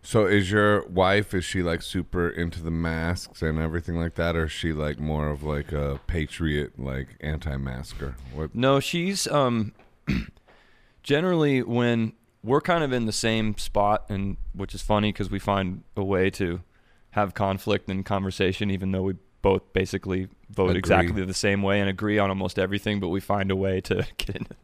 So 0.02 0.24
is 0.24 0.50
your 0.50 0.86
wife? 0.86 1.34
Is 1.34 1.44
she 1.44 1.62
like 1.62 1.82
super 1.82 2.28
into 2.28 2.62
the 2.62 2.70
masks 2.70 3.42
and 3.42 3.58
everything 3.58 3.96
like 3.96 4.14
that, 4.14 4.34
or 4.34 4.44
is 4.44 4.52
she 4.52 4.72
like 4.72 4.98
more 4.98 5.28
of 5.28 5.42
like 5.42 5.72
a 5.72 6.00
patriot, 6.06 6.78
like 6.78 7.08
anti-masker? 7.20 8.16
What? 8.34 8.54
No, 8.54 8.80
she's 8.80 9.26
um 9.28 9.72
generally 11.02 11.62
when 11.62 12.14
we're 12.42 12.62
kind 12.62 12.82
of 12.82 12.92
in 12.92 13.04
the 13.04 13.12
same 13.12 13.58
spot 13.58 14.06
and 14.08 14.38
which 14.54 14.74
is 14.74 14.80
funny 14.80 15.12
cuz 15.12 15.30
we 15.30 15.38
find 15.38 15.84
a 15.94 16.04
way 16.04 16.30
to 16.30 16.62
have 17.10 17.34
conflict 17.34 17.90
and 17.90 18.06
conversation 18.06 18.70
even 18.70 18.92
though 18.92 19.02
we 19.02 19.14
both 19.42 19.72
basically 19.72 20.28
vote 20.50 20.70
Agree. 20.70 20.78
exactly 20.78 21.24
the 21.24 21.34
same 21.34 21.62
way 21.62 21.80
and 21.80 21.88
agree 21.88 22.18
on 22.18 22.28
almost 22.30 22.58
everything 22.58 23.00
but 23.00 23.08
we 23.08 23.20
find 23.20 23.50
a 23.50 23.56
way 23.56 23.80
to 23.80 24.06
get 24.18 24.36
into 24.36 24.54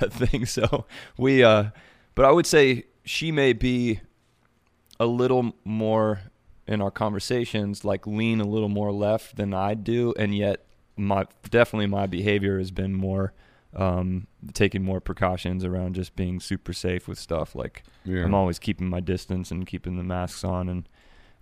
a 0.00 0.10
thing 0.10 0.46
so 0.46 0.86
we 1.16 1.42
uh 1.44 1.66
but 2.14 2.24
I 2.24 2.30
would 2.30 2.46
say 2.46 2.84
she 3.04 3.32
may 3.32 3.52
be 3.52 4.00
a 4.98 5.06
little 5.06 5.54
more 5.64 6.20
in 6.66 6.80
our 6.80 6.90
conversations 6.90 7.84
like 7.84 8.06
lean 8.06 8.40
a 8.40 8.46
little 8.46 8.68
more 8.68 8.92
left 8.92 9.36
than 9.36 9.52
I 9.52 9.74
do 9.74 10.14
and 10.18 10.34
yet 10.34 10.64
my 10.96 11.26
definitely 11.50 11.86
my 11.86 12.06
behavior 12.06 12.58
has 12.58 12.70
been 12.70 12.94
more 12.94 13.32
um, 13.76 14.26
taking 14.52 14.84
more 14.84 15.00
precautions 15.00 15.64
around 15.64 15.94
just 15.94 16.14
being 16.14 16.38
super 16.38 16.72
safe 16.72 17.08
with 17.08 17.18
stuff. 17.18 17.54
Like 17.54 17.82
Yeah. 18.04 18.24
I'm 18.24 18.34
always 18.34 18.58
keeping 18.58 18.88
my 18.88 19.00
distance 19.00 19.50
and 19.50 19.66
keeping 19.66 19.96
the 19.96 20.04
masks 20.04 20.44
on 20.44 20.68
and 20.68 20.88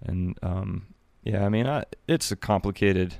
and 0.05 0.38
um, 0.43 0.86
Yeah, 1.24 1.44
I 1.44 1.48
mean, 1.48 1.66
I, 1.66 1.84
it's 2.08 2.30
a 2.32 2.36
complicated. 2.36 3.14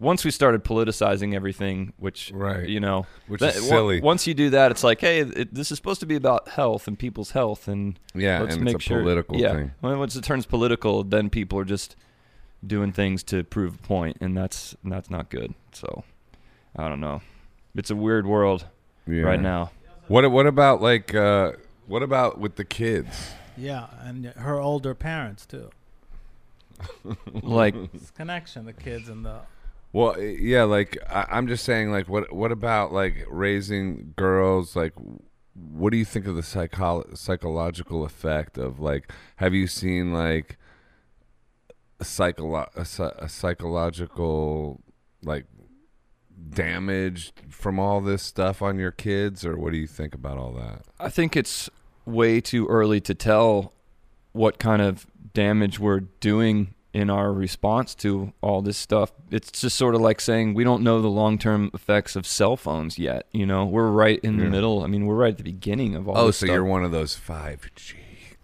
Once 0.00 0.24
we 0.24 0.30
started 0.30 0.64
politicizing 0.64 1.34
everything, 1.34 1.92
which 1.98 2.30
Right. 2.34 2.66
you 2.66 2.80
know, 2.80 3.04
Which 3.28 3.40
that- 3.42 3.56
is 3.56 3.62
on- 3.64 3.68
silly. 3.68 4.00
Once 4.00 4.26
you 4.26 4.32
do 4.32 4.48
that, 4.50 4.70
it's 4.70 4.82
like, 4.82 5.00
hey, 5.02 5.20
it, 5.20 5.54
this 5.54 5.70
is 5.70 5.76
supposed 5.76 6.00
to 6.00 6.06
be 6.06 6.14
about 6.16 6.48
health 6.48 6.88
and 6.88 6.98
people's 6.98 7.32
health, 7.32 7.68
and 7.68 7.98
Yeah, 8.14 8.40
let's 8.40 8.54
and 8.54 8.64
make 8.64 8.76
it's 8.76 8.86
a 8.86 8.88
sure. 8.88 9.02
political 9.02 9.38
yeah, 9.38 9.52
thing. 9.52 9.72
Well, 9.82 9.98
once 9.98 10.16
it 10.16 10.24
turns 10.24 10.46
political, 10.46 11.04
then 11.04 11.28
people 11.28 11.58
are 11.58 11.66
just 11.66 11.96
doing 12.66 12.92
things 12.92 13.22
to 13.24 13.44
prove 13.44 13.74
a 13.74 13.78
point, 13.86 14.16
and 14.22 14.34
that's 14.34 14.74
that's 14.82 15.10
not 15.10 15.28
good. 15.28 15.52
So, 15.72 16.04
I 16.74 16.88
don't 16.88 17.00
know. 17.00 17.20
It's 17.76 17.90
a 17.90 17.96
weird 17.96 18.26
world 18.26 18.64
Yeah. 19.06 19.22
right 19.24 19.40
now. 19.40 19.70
What 20.08 20.30
what 20.30 20.46
about 20.46 20.80
like 20.80 21.14
uh 21.14 21.52
what 21.86 22.02
about 22.02 22.38
with 22.40 22.56
the 22.56 22.64
kids? 22.64 23.32
Yeah, 23.54 23.88
and 24.00 24.24
her 24.36 24.58
older 24.58 24.94
parents 24.94 25.44
too. 25.44 25.68
Like, 27.42 27.74
This 27.92 28.10
connection, 28.10 28.64
the 28.66 28.72
kids 28.72 29.08
and 29.08 29.24
the 29.24 29.40
Well, 29.92 30.20
yeah, 30.20 30.64
like 30.64 30.98
I, 31.08 31.26
I'm 31.30 31.46
just 31.46 31.64
saying, 31.64 31.90
like 31.90 32.08
what 32.08 32.32
what 32.32 32.52
about 32.52 32.92
like 32.92 33.26
raising 33.28 34.12
girls? 34.16 34.74
Like, 34.74 34.92
what 35.54 35.90
do 35.90 35.96
you 35.96 36.04
think 36.04 36.26
of 36.26 36.34
the 36.36 36.42
psycho- 36.42 37.08
psychological 37.14 38.04
effect 38.04 38.58
of 38.58 38.80
like? 38.80 39.10
Have 39.36 39.54
you 39.54 39.66
seen 39.66 40.12
like 40.12 40.58
a 42.00 42.04
psycholo- 42.04 42.74
a, 42.74 43.24
a 43.24 43.28
psychological 43.28 44.80
like 45.22 45.46
damage 46.50 47.32
from 47.48 47.78
all 47.78 48.00
this 48.00 48.22
stuff 48.22 48.60
on 48.62 48.78
your 48.78 48.90
kids, 48.90 49.44
or 49.46 49.56
what 49.56 49.72
do 49.72 49.78
you 49.78 49.86
think 49.86 50.14
about 50.14 50.38
all 50.38 50.52
that? 50.52 50.82
I 50.98 51.08
think 51.08 51.36
it's 51.36 51.70
way 52.04 52.40
too 52.40 52.66
early 52.66 53.00
to 53.00 53.14
tell 53.14 53.72
what 54.34 54.58
kind 54.58 54.82
of 54.82 55.06
damage 55.32 55.78
we're 55.80 56.00
doing 56.20 56.74
in 56.92 57.10
our 57.10 57.32
response 57.32 57.92
to 57.94 58.32
all 58.40 58.62
this 58.62 58.76
stuff. 58.76 59.10
It's 59.30 59.50
just 59.50 59.76
sort 59.76 59.94
of 59.96 60.00
like 60.00 60.20
saying 60.20 60.54
we 60.54 60.62
don't 60.62 60.82
know 60.84 61.00
the 61.02 61.08
long-term 61.08 61.70
effects 61.74 62.14
of 62.14 62.24
cell 62.26 62.56
phones 62.56 62.98
yet. 63.00 63.26
You 63.32 63.46
know, 63.46 63.64
we're 63.64 63.90
right 63.90 64.20
in 64.22 64.36
the 64.36 64.44
Yeah. 64.44 64.50
middle. 64.50 64.84
I 64.84 64.86
mean, 64.86 65.06
we're 65.06 65.16
right 65.16 65.32
at 65.32 65.38
the 65.38 65.42
beginning 65.42 65.96
of 65.96 66.08
all. 66.08 66.16
Oh, 66.18 66.26
this 66.26 66.36
so 66.36 66.46
stuff. 66.46 66.54
you're 66.54 66.64
one 66.64 66.84
of 66.84 66.92
those 66.92 67.16
five 67.16 67.68
G 67.74 67.94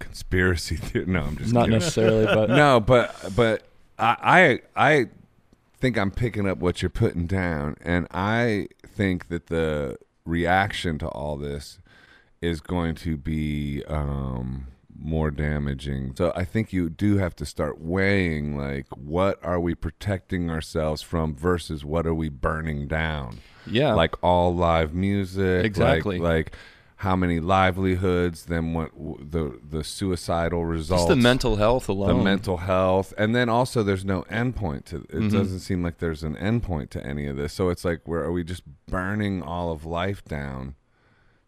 conspiracy 0.00 0.74
theory? 0.86 1.06
No, 1.06 1.20
I'm 1.20 1.36
just 1.36 1.52
not 1.52 1.66
kidding. 1.66 1.78
necessarily, 1.78 2.24
but 2.26 2.48
no, 2.64 2.80
but 2.80 3.14
but 3.36 3.62
I 3.98 4.60
I 4.76 4.90
I 4.90 5.06
think 5.78 5.96
I'm 5.96 6.10
picking 6.10 6.48
up 6.48 6.58
what 6.58 6.82
you're 6.82 6.90
putting 6.90 7.26
down, 7.26 7.76
and 7.82 8.08
I 8.10 8.66
think 8.84 9.28
that 9.28 9.46
the 9.46 9.96
reaction 10.24 10.98
to 10.98 11.08
all 11.08 11.36
this 11.36 11.78
is 12.42 12.60
going 12.60 12.94
to 12.96 13.16
be 13.16 13.84
um, 13.86 14.66
more 15.02 15.30
damaging. 15.30 16.14
So 16.16 16.30
I 16.36 16.44
think 16.44 16.72
you 16.72 16.90
do 16.90 17.16
have 17.16 17.34
to 17.36 17.46
start 17.46 17.80
weighing 17.80 18.56
like 18.56 18.86
what 18.96 19.42
are 19.42 19.58
we 19.58 19.74
protecting 19.74 20.50
ourselves 20.50 21.00
from 21.02 21.34
versus 21.34 21.84
what 21.84 22.06
are 22.06 22.14
we 22.14 22.28
burning 22.28 22.86
down. 22.86 23.38
yeah, 23.66 23.94
Like 23.94 24.14
all 24.22 24.54
live 24.54 24.92
music, 24.94 25.64
Exactly. 25.64 26.18
Like, 26.18 26.54
how 26.96 27.16
many 27.16 27.40
livelihoods, 27.40 28.44
then 28.44 28.74
what 28.74 28.90
the 28.94 29.58
the 29.70 29.82
suicidal 29.82 30.66
results, 30.66 31.04
just 31.04 31.08
the 31.08 31.16
mental 31.16 31.56
health 31.56 31.88
alone, 31.88 32.08
the 32.18 32.22
mental 32.22 32.58
health 32.58 33.14
and 33.16 33.34
then 33.34 33.48
also 33.48 33.82
there's 33.82 34.04
no 34.04 34.20
endpoint 34.24 34.84
to 34.84 34.96
it 35.08 35.08
Mhm. 35.12 35.32
doesn't 35.32 35.60
seem 35.60 35.82
like 35.82 35.96
there's 35.96 36.22
an 36.22 36.36
endpoint 36.36 36.90
to 36.90 37.02
any 37.06 37.26
of 37.26 37.38
this 37.38 37.54
so 37.54 37.70
it's 37.70 37.86
like 37.86 38.02
where 38.04 38.20
are 38.22 38.30
we 38.32 38.44
just 38.44 38.64
burning 38.86 39.40
all 39.42 39.72
of 39.72 39.86
life 39.86 40.22
down 40.26 40.74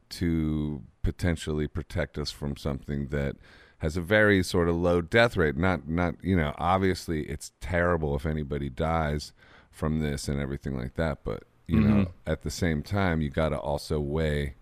to 0.09 0.83
potentially 1.03 1.67
protect 1.67 2.17
us 2.19 2.31
from 2.31 2.57
something 2.57 3.09
that 3.09 3.37
has 3.79 3.97
a 3.97 4.01
very 4.01 4.43
sort 4.43 4.69
of 4.69 4.77
low 4.77 5.01
death 5.01 5.37
rate 5.37 5.57
not 5.57 5.89
not 5.89 6.15
you 6.23 6.37
know 6.37 6.55
obviously 6.59 7.23
it's 7.25 7.51
terrible 7.61 8.15
if 8.15 8.25
anybody 8.25 8.69
dies 8.71 9.33
from 9.71 9.99
this 10.01 10.29
and 10.29 10.41
everything 10.41 10.77
like 10.77 10.95
that 10.95 11.19
but 11.25 11.43
you 11.67 11.81
know 11.81 12.05
Mhm. 12.05 12.09
at 12.27 12.43
the 12.43 12.51
same 12.51 12.83
time 12.83 13.21
you 13.21 13.29
got 13.31 13.49
to 13.51 13.59
also 13.59 13.99
weigh 14.01 14.55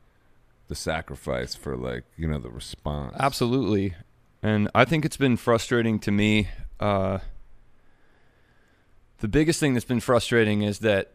the 0.68 0.74
sacrifice 0.74 1.54
for 1.54 1.76
like 1.76 2.04
you 2.16 2.26
know 2.28 2.38
the 2.38 2.50
response 2.50 3.16
Absolutely. 3.18 3.94
And 4.42 4.70
I 4.74 4.86
think 4.86 5.04
it's 5.04 5.18
been 5.18 5.36
frustrating 5.36 5.98
to 5.98 6.10
me. 6.10 6.48
Uh, 6.78 7.18
the 9.18 9.28
biggest 9.28 9.60
thing 9.60 9.74
that's 9.74 9.84
been 9.84 10.00
frustrating 10.00 10.62
is 10.62 10.78
that 10.78 11.12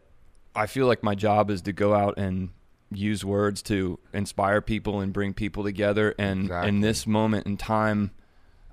I 0.54 0.66
feel 0.66 0.86
like 0.86 1.02
my 1.02 1.16
job 1.16 1.50
is 1.50 1.60
to 1.62 1.72
go 1.72 1.92
out 1.94 2.16
and 2.18 2.50
use 2.90 3.24
words 3.24 3.62
to 3.62 3.98
inspire 4.12 4.60
people 4.60 5.00
and 5.00 5.12
bring 5.12 5.34
people 5.34 5.64
together. 5.64 6.14
And 6.18 6.42
Exactly. 6.44 6.68
in 6.68 6.80
this 6.80 7.06
moment 7.06 7.46
in 7.46 7.56
time, 7.56 8.12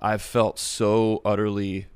I've 0.02 0.22
felt 0.22 0.60
so 0.60 1.22
utterly 1.26 1.88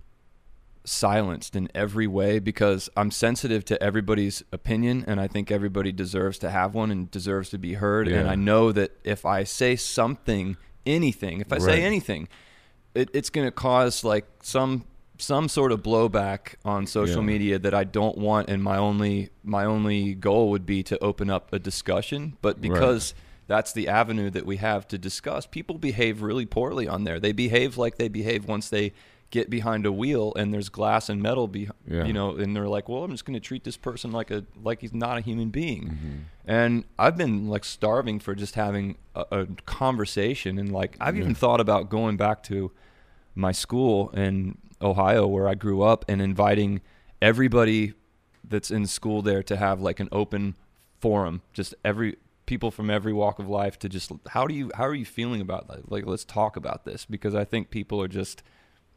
silenced 0.84 1.56
in 1.56 1.70
every 1.76 2.08
way 2.08 2.40
because 2.40 2.90
I'm 2.96 3.12
sensitive 3.12 3.66
to 3.66 3.82
everybody's 3.84 4.42
opinion 4.54 5.04
and 5.06 5.20
I 5.20 5.28
think 5.28 5.52
everybody 5.52 5.92
deserves 5.92 6.38
to 6.40 6.50
have 6.50 6.74
one 6.74 6.92
and 6.92 7.12
deserves 7.12 7.50
to 7.50 7.58
be 7.58 7.74
heard. 7.74 8.08
And 8.08 8.28
I 8.30 8.36
know 8.36 8.72
that 8.72 8.92
if 9.04 9.26
I 9.26 9.44
say 9.44 9.76
something, 9.76 10.56
anything, 10.86 11.42
if 11.42 11.52
I 11.52 11.58
Right. 11.58 11.62
say 11.66 11.84
anything, 11.84 12.30
it, 12.96 13.10
it's 13.14 13.30
going 13.30 13.46
to 13.46 13.52
cause 13.52 14.06
like 14.06 14.26
some 14.42 14.86
some 15.18 15.48
sort 15.50 15.72
of 15.72 15.82
blowback 15.82 16.56
on 16.64 16.86
social 16.86 17.22
Yeah. 17.22 17.28
media 17.28 17.60
that 17.60 17.74
I 17.74 17.84
don't 17.84 18.18
want 18.18 18.50
and 18.50 18.62
my 18.64 18.78
only 18.78 19.30
my 19.44 19.66
only 19.66 20.14
goal 20.14 20.50
would 20.52 20.66
be 20.66 20.84
to 20.84 20.98
open 21.04 21.30
up 21.30 21.52
a 21.54 21.60
discussion 21.60 22.38
but 22.42 22.62
because 22.62 23.14
that's 23.48 23.72
the 23.74 23.88
avenue 23.88 24.30
that 24.30 24.46
we 24.46 24.58
have 24.58 24.88
to 24.90 24.98
discuss 24.98 25.46
people 25.48 25.78
behave 25.78 26.22
really 26.22 26.46
poorly 26.46 26.88
on 26.88 27.04
there 27.04 27.20
they 27.20 27.32
behave 27.32 27.78
like 27.78 27.98
they 27.98 28.08
behave 28.10 28.46
once 28.48 28.70
they 28.70 28.94
get 29.30 29.50
behind 29.50 29.86
a 29.86 29.92
wheel 29.92 30.32
and 30.38 30.54
there's 30.54 30.70
glass 30.70 31.10
and 31.10 31.22
metal 31.22 31.48
be, 31.50 31.68
Yeah. 31.86 32.06
you 32.06 32.14
know 32.14 32.36
and 32.36 32.56
they're 32.56 32.68
like 32.68 32.88
well 32.88 33.04
I'm 33.04 33.12
just 33.12 33.26
going 33.26 33.34
to 33.34 33.46
treat 33.46 33.64
this 33.64 33.76
person 33.76 34.12
like 34.12 34.30
a 34.32 34.46
like 34.64 34.82
he's 34.82 34.94
not 34.94 35.18
a 35.18 35.22
human 35.22 35.50
being 35.50 35.84
Mm-hmm. 35.84 36.18
and 36.46 36.84
I've 37.00 37.18
been 37.18 37.48
like 37.48 37.66
starving 37.66 38.20
for 38.20 38.36
just 38.36 38.56
having 38.56 38.98
a, 39.16 39.26
a 39.32 39.46
conversation 39.66 40.58
and 40.60 40.72
like 40.72 40.96
I've 41.02 41.18
even 41.18 41.34
thought 41.36 41.60
about 41.60 41.90
going 41.90 42.18
back 42.18 42.44
to 42.44 42.72
my 43.36 43.52
school 43.52 44.10
in 44.12 44.58
Ohio 44.82 45.28
where 45.28 45.48
I 45.48 45.56
grew 45.56 45.82
up 45.82 46.06
and 46.08 46.22
inviting 46.22 46.82
everybody 47.22 47.94
that's 48.48 48.72
in 48.72 48.86
school 48.86 49.22
there 49.22 49.44
to 49.44 49.58
have 49.58 49.82
like 49.82 50.00
an 50.00 50.10
open 50.12 50.56
forum. 51.00 51.42
Just 51.54 51.76
every 51.84 52.18
people 52.46 52.72
from 52.72 52.90
every 52.90 53.12
walk 53.14 53.40
of 53.40 53.50
life 53.50 53.78
to 53.80 53.90
just 53.90 54.12
how 54.30 54.48
do 54.48 54.54
you 54.54 54.72
how 54.76 54.86
are 54.86 54.96
you 54.96 55.06
feeling 55.06 55.42
about 55.42 55.68
that? 55.68 55.92
Like 55.92 56.06
let's 56.06 56.24
talk 56.24 56.56
about 56.56 56.86
this 56.86 57.06
because 57.06 57.36
I 57.36 57.44
think 57.44 57.70
people 57.70 58.02
are 58.02 58.08
just 58.08 58.44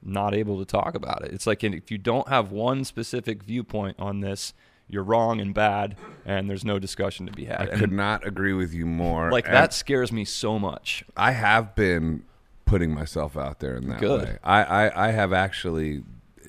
not 0.03 0.35
able 0.35 0.59
to 0.59 0.65
talk 0.65 0.95
about 0.95 1.25
it. 1.25 1.33
It's 1.33 1.47
like 1.47 1.63
if 1.65 1.91
you 1.91 1.99
don't 1.99 2.29
have 2.29 2.53
one 2.53 2.85
specific 2.85 3.43
viewpoint 3.43 3.97
on 3.99 4.21
this 4.21 4.55
you're 4.89 5.05
wrong 5.05 5.41
and 5.41 5.55
bad 5.55 5.97
and 6.27 6.51
there's 6.51 6.65
no 6.65 6.79
discussion 6.79 7.27
to 7.27 7.33
be 7.33 7.45
had. 7.45 7.61
I 7.61 7.65
And, 7.67 7.81
could 7.81 7.93
not 7.93 8.27
agree 8.27 8.53
with 8.53 8.75
you 8.75 8.87
more. 8.87 9.31
like 9.31 9.47
And 9.47 9.55
that 9.55 9.73
scares 9.73 10.11
me 10.11 10.25
so 10.25 10.59
much. 10.59 11.05
I 11.17 11.33
have 11.33 11.75
been 11.75 12.25
putting 12.71 12.95
myself 12.95 13.37
out 13.37 13.59
there 13.61 13.77
in 13.77 13.89
that 13.89 14.01
Good. 14.01 14.23
way. 14.23 14.39
I, 14.45 14.63
I, 14.65 15.09
I 15.09 15.11
have 15.11 15.33
actually 15.33 16.03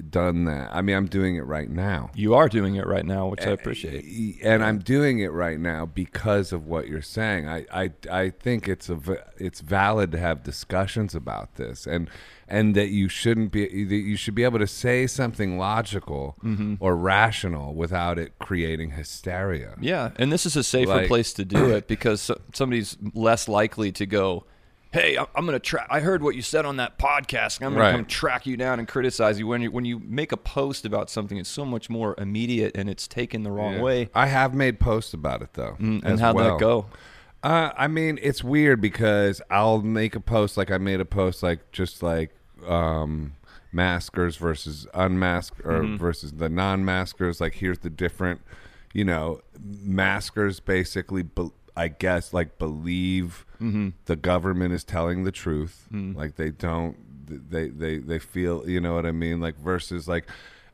done 0.09 0.45
that. 0.45 0.69
I 0.73 0.81
mean, 0.81 0.95
I'm 0.95 1.05
doing 1.07 1.35
it 1.35 1.41
right 1.45 1.69
now. 1.69 2.09
you 2.15 2.33
are 2.33 2.47
doing 2.49 2.75
it 2.75 2.87
right 2.87 3.05
now 3.05 3.27
which 3.27 3.45
I 3.45 3.51
appreciate 3.51 4.39
And 4.43 4.63
I'm 4.63 4.79
doing 4.79 5.19
it 5.19 5.31
right 5.31 5.59
now 5.59 5.85
because 5.85 6.51
of 6.53 6.65
what 6.65 6.87
you're 6.87 7.03
saying. 7.03 7.47
I, 7.47 7.65
I, 7.71 7.91
I 8.09 8.29
think 8.29 8.67
it's 8.67 8.89
a 8.89 8.99
it's 9.37 9.59
valid 9.61 10.11
to 10.13 10.17
have 10.17 10.43
discussions 10.43 11.13
about 11.13 11.55
this, 11.55 11.85
and 11.85 12.09
and 12.47 12.75
that 12.75 12.89
you 12.89 13.09
shouldn't 13.09 13.51
be 13.51 13.83
that 13.85 13.95
you 13.95 14.15
should 14.17 14.33
be 14.33 14.43
able 14.43 14.59
to 14.59 14.67
say 14.67 15.05
something 15.07 15.57
logical 15.59 16.35
Mm-hmm. 16.43 16.75
or 16.79 16.95
rational 16.95 17.75
without 17.75 18.17
it 18.17 18.39
creating 18.39 18.91
hysteria. 18.91 19.75
Yeah, 19.79 20.11
and 20.17 20.31
this 20.31 20.45
is 20.45 20.55
a 20.55 20.63
safer 20.63 20.89
Like- 20.95 21.07
place 21.09 21.31
to 21.33 21.45
do 21.45 21.69
it 21.75 21.87
because 21.87 22.31
somebody's 22.53 22.97
less 23.13 23.47
likely 23.47 23.91
to 23.91 24.05
go, 24.07 24.45
"Hey, 24.91 25.17
I'm 25.17 25.45
going 25.45 25.53
to 25.53 25.59
track. 25.59 25.87
I 25.89 25.99
heard 26.01 26.21
what 26.21 26.35
you 26.35 26.41
said 26.41 26.65
on 26.65 26.77
that 26.77 26.97
podcast. 26.99 27.57
and 27.57 27.65
I'm 27.67 27.73
going 27.73 27.81
Right. 27.85 27.91
to 27.91 27.97
come 27.99 28.05
track 28.05 28.45
you 28.45 28.57
down 28.57 28.79
and 28.79 28.87
criticize 28.87 29.39
you." 29.39 29.47
When 29.47 29.61
you 29.61 29.71
when 29.71 29.85
you 29.85 29.99
make 30.05 30.31
a 30.31 30.37
post 30.37 30.85
about 30.85 31.09
something, 31.09 31.37
it's 31.37 31.49
so 31.49 31.65
much 31.65 31.89
more 31.89 32.15
immediate 32.17 32.75
and 32.75 32.89
it's 32.89 33.07
taken 33.07 33.43
the 33.43 33.51
wrong 33.51 33.75
Yeah. 33.75 33.81
way. 33.81 34.09
I 34.13 34.27
have 34.27 34.53
made 34.53 34.79
posts 34.79 35.13
about 35.13 35.41
it 35.41 35.53
though. 35.53 35.77
Mm, 35.79 36.03
and 36.03 36.19
how'd 36.19 36.35
well. 36.35 36.51
that 36.51 36.59
go? 36.59 36.85
Uh, 37.43 37.71
I 37.75 37.87
mean, 37.87 38.19
it's 38.21 38.43
weird 38.43 38.81
because 38.81 39.41
I'll 39.49 39.81
make 39.81 40.15
a 40.15 40.19
post 40.19 40.57
like 40.57 40.69
I 40.69 40.77
made 40.77 40.99
a 40.99 41.05
post 41.05 41.41
like 41.41 41.71
just 41.71 42.03
like 42.03 42.31
um, 42.67 43.33
maskers 43.71 44.35
versus 44.37 44.85
unmasked 44.93 45.59
or 45.65 45.79
Mm-hmm. 45.81 45.97
versus 45.97 46.33
the 46.33 46.49
non-maskers. 46.49 47.41
Like 47.41 47.55
here's 47.55 47.79
the 47.79 47.89
different, 47.89 48.41
you 48.93 49.03
know, 49.05 49.41
maskers 49.81 50.59
basically. 50.59 51.23
Be- 51.23 51.51
I 51.75 51.87
guess 51.89 52.33
like 52.33 52.57
believe 52.57 53.45
Mm-hmm. 53.61 53.89
the 54.05 54.15
government 54.15 54.73
is 54.73 54.83
telling 54.83 55.23
the 55.23 55.31
truth. 55.31 55.87
Mm. 55.93 56.15
Like 56.15 56.35
they 56.35 56.49
don't. 56.49 56.97
They 57.51 57.67
they 57.69 57.97
they 57.99 58.17
feel. 58.19 58.67
You 58.67 58.81
know 58.81 58.95
what 58.95 59.05
I 59.05 59.11
mean? 59.11 59.39
Like 59.39 59.55
versus 59.57 60.07
like. 60.07 60.27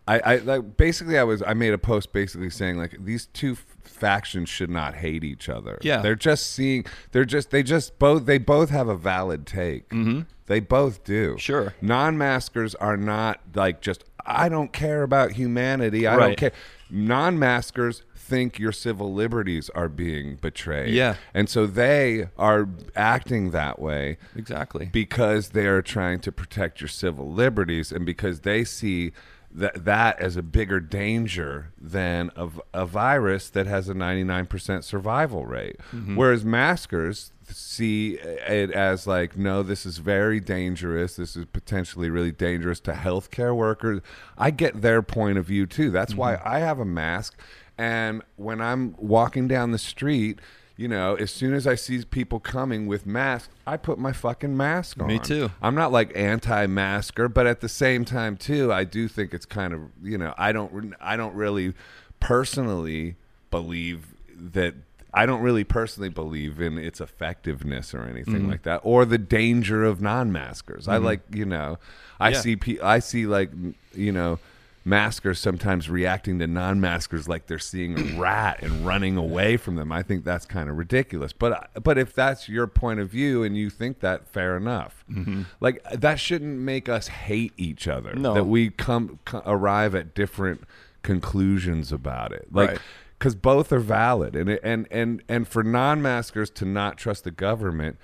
I, 0.10 0.20
I 0.20 0.36
like 0.38 0.78
basically 0.78 1.20
I 1.20 1.26
was 1.26 1.44
I 1.46 1.54
made 1.54 1.74
a 1.74 1.78
post 1.78 2.14
basically 2.14 2.50
saying 2.50 2.78
like 2.78 2.96
these 3.04 3.26
two 3.26 3.52
f- 3.52 3.66
factions 3.84 4.48
should 4.48 4.70
not 4.70 4.96
hate 4.96 5.26
each 5.26 5.50
other. 5.50 5.78
Yeah. 5.82 5.98
they're 6.02 6.16
just 6.16 6.50
seeing 6.54 6.86
they're 7.12 7.26
just 7.26 7.50
they 7.52 7.62
just 7.62 8.00
both 8.00 8.26
they 8.26 8.38
both 8.38 8.70
have 8.70 8.88
a 8.88 8.96
valid 8.96 9.46
take. 9.46 9.90
Mm-hmm. 9.90 10.22
They 10.46 10.62
both 10.62 11.04
do. 11.04 11.36
Sure. 11.38 11.74
non-maskers 11.82 12.74
are 12.76 12.96
not 12.96 13.42
like 13.54 13.82
just 13.82 14.06
I 14.28 14.50
don't 14.50 14.74
care 14.74 15.04
about 15.04 15.32
humanity. 15.32 16.06
I 16.06 16.18
don't 16.18 16.38
care. 16.38 16.52
Non-maskers 16.90 18.04
think 18.16 18.60
your 18.60 18.74
civil 18.74 19.14
liberties 19.14 19.70
are 19.74 19.88
being 19.88 20.36
betrayed. 20.36 20.94
Yeah. 20.94 21.16
and 21.34 21.50
so 21.50 21.66
they 21.66 22.28
are 22.38 22.68
acting 22.96 23.52
that 23.52 23.80
way 23.80 24.18
Exactly. 24.36 24.88
because 24.92 25.50
they 25.50 25.66
are 25.66 25.82
trying 25.82 26.20
to 26.20 26.32
protect 26.32 26.82
your 26.82 26.90
civil 26.90 27.32
liberties 27.32 27.92
and 27.92 28.06
because 28.06 28.42
they 28.42 28.66
see 28.66 29.14
that 29.50 29.86
that 29.86 30.20
as 30.20 30.36
a 30.36 30.44
bigger 30.44 30.82
danger 30.82 31.72
than 31.80 32.30
a 32.74 32.86
virus 32.86 33.50
that 33.50 33.66
has 33.66 33.88
a 33.88 33.94
99% 33.94 34.84
survival 34.84 35.46
rate 35.46 35.78
mm-hmm. 35.94 36.18
whereas 36.18 36.44
maskers 36.44 37.32
see 37.50 38.14
it 38.16 38.72
as 38.72 39.08
like 39.08 39.38
no 39.38 39.64
this 39.64 39.86
is 39.86 39.98
very 39.98 40.40
dangerous. 40.40 41.16
This 41.16 41.36
is 41.36 41.46
potentially 41.46 42.10
really 42.10 42.32
dangerous 42.32 42.80
to 42.82 42.94
healthcare 42.94 43.56
workers. 43.56 44.02
I 44.38 44.52
get 44.52 44.82
their 44.82 45.02
point 45.02 45.38
of 45.38 45.46
view 45.46 45.66
too. 45.66 45.92
That's 45.92 46.16
why 46.16 46.36
mm-hmm. 46.36 46.48
i 46.48 46.60
have 46.60 46.80
a 46.80 46.86
mask. 46.86 47.40
And 47.78 48.24
when 48.36 48.60
i'm 48.62 48.96
walking 48.98 49.48
down 49.48 49.72
the 49.72 49.78
street 49.78 50.40
you 50.78 50.88
know, 50.88 51.16
as 51.16 51.32
soon 51.32 51.56
as 51.56 51.66
I 51.66 51.74
see 51.74 52.04
people 52.06 52.40
coming 52.40 52.86
with 52.86 53.08
masks, 53.08 53.50
I 53.66 53.78
put 53.78 53.98
my 53.98 54.14
fucking 54.14 54.56
mask 54.56 55.02
on. 55.02 55.08
Me 55.08 55.18
too. 55.18 55.50
I'm 55.60 55.74
not 55.74 55.92
like 55.92 56.12
anti-masker, 56.16 57.28
but 57.30 57.48
at 57.48 57.62
the 57.62 57.70
same 57.70 58.06
time 58.06 58.38
too, 58.38 58.72
I 58.72 58.84
do 58.84 59.08
think 59.08 59.34
it's 59.34 59.46
kind 59.46 59.74
of, 59.74 59.82
you 60.04 60.20
know, 60.20 60.36
I 60.38 60.52
don't 60.52 60.94
I 61.02 61.18
don't 61.18 61.34
really 61.34 61.74
personally 62.20 63.16
believe 63.50 64.14
that 64.30 64.76
I 65.18 65.26
don't 65.26 65.42
really 65.42 65.64
personally 65.64 66.10
believe 66.10 66.62
in 66.62 66.78
its 66.78 67.02
effectiveness 67.02 67.94
or 67.94 68.04
anything 68.04 68.36
Mm-hmm. 68.36 68.50
like 68.52 68.64
that 68.64 68.82
or 68.84 69.06
the 69.06 69.18
danger 69.18 69.84
of 69.84 70.02
non-maskers. 70.02 70.88
I 70.88 70.96
mm-hmm. 70.96 71.06
like, 71.06 71.22
you 71.32 71.46
know, 71.46 71.80
I 72.20 72.30
Yeah. 72.30 72.42
see 72.42 72.56
pe- 72.56 72.80
I 72.80 73.00
see 73.00 73.26
like, 73.26 73.52
you 73.94 74.12
know, 74.12 74.40
maskers 74.86 75.38
sometimes 75.38 75.90
reacting 75.90 76.40
to 76.40 76.48
non-maskers 76.48 77.28
like 77.28 77.48
they're 77.48 77.60
seeing 77.60 78.00
a 78.00 78.04
rat 78.20 78.64
and 78.64 78.86
running 78.86 79.18
away 79.18 79.58
from 79.58 79.76
them. 79.76 79.92
I 79.92 80.02
think 80.02 80.24
that's 80.24 80.46
kind 80.46 80.70
of 80.70 80.78
ridiculous. 80.78 81.34
But 81.34 81.52
uh, 81.52 81.80
but 81.82 81.98
if 81.98 82.14
that's 82.14 82.48
your 82.48 82.68
point 82.68 83.00
of 83.02 83.10
view 83.10 83.44
and 83.44 83.58
you 83.58 83.70
think 83.70 84.00
that, 84.00 84.28
fair 84.30 84.56
enough. 84.56 85.04
Mm-hmm. 85.12 85.42
Like 85.60 85.82
uh, 85.92 85.98
that 85.98 86.20
shouldn't 86.22 86.60
make 86.60 86.88
us 86.88 87.08
hate 87.08 87.54
each 87.58 87.88
other. 87.88 88.14
No. 88.16 88.34
That 88.34 88.46
we 88.46 88.70
come 88.70 89.20
co- 89.26 89.44
arrive 89.46 89.94
at 89.94 90.14
different 90.16 90.62
conclusions 91.04 91.92
about 91.92 92.32
it. 92.32 92.48
Like 92.52 92.70
Right. 92.70 92.80
Because 93.18 93.36
both 93.36 93.72
are 93.72 93.80
valid. 93.80 94.36
And 94.36 94.50
and 94.64 94.88
and 94.92 95.24
and 95.28 95.48
for 95.48 95.64
non-maskers 95.64 96.50
to 96.52 96.66
not 96.66 96.98
trust 96.98 97.24
the 97.24 97.32
government 97.32 97.98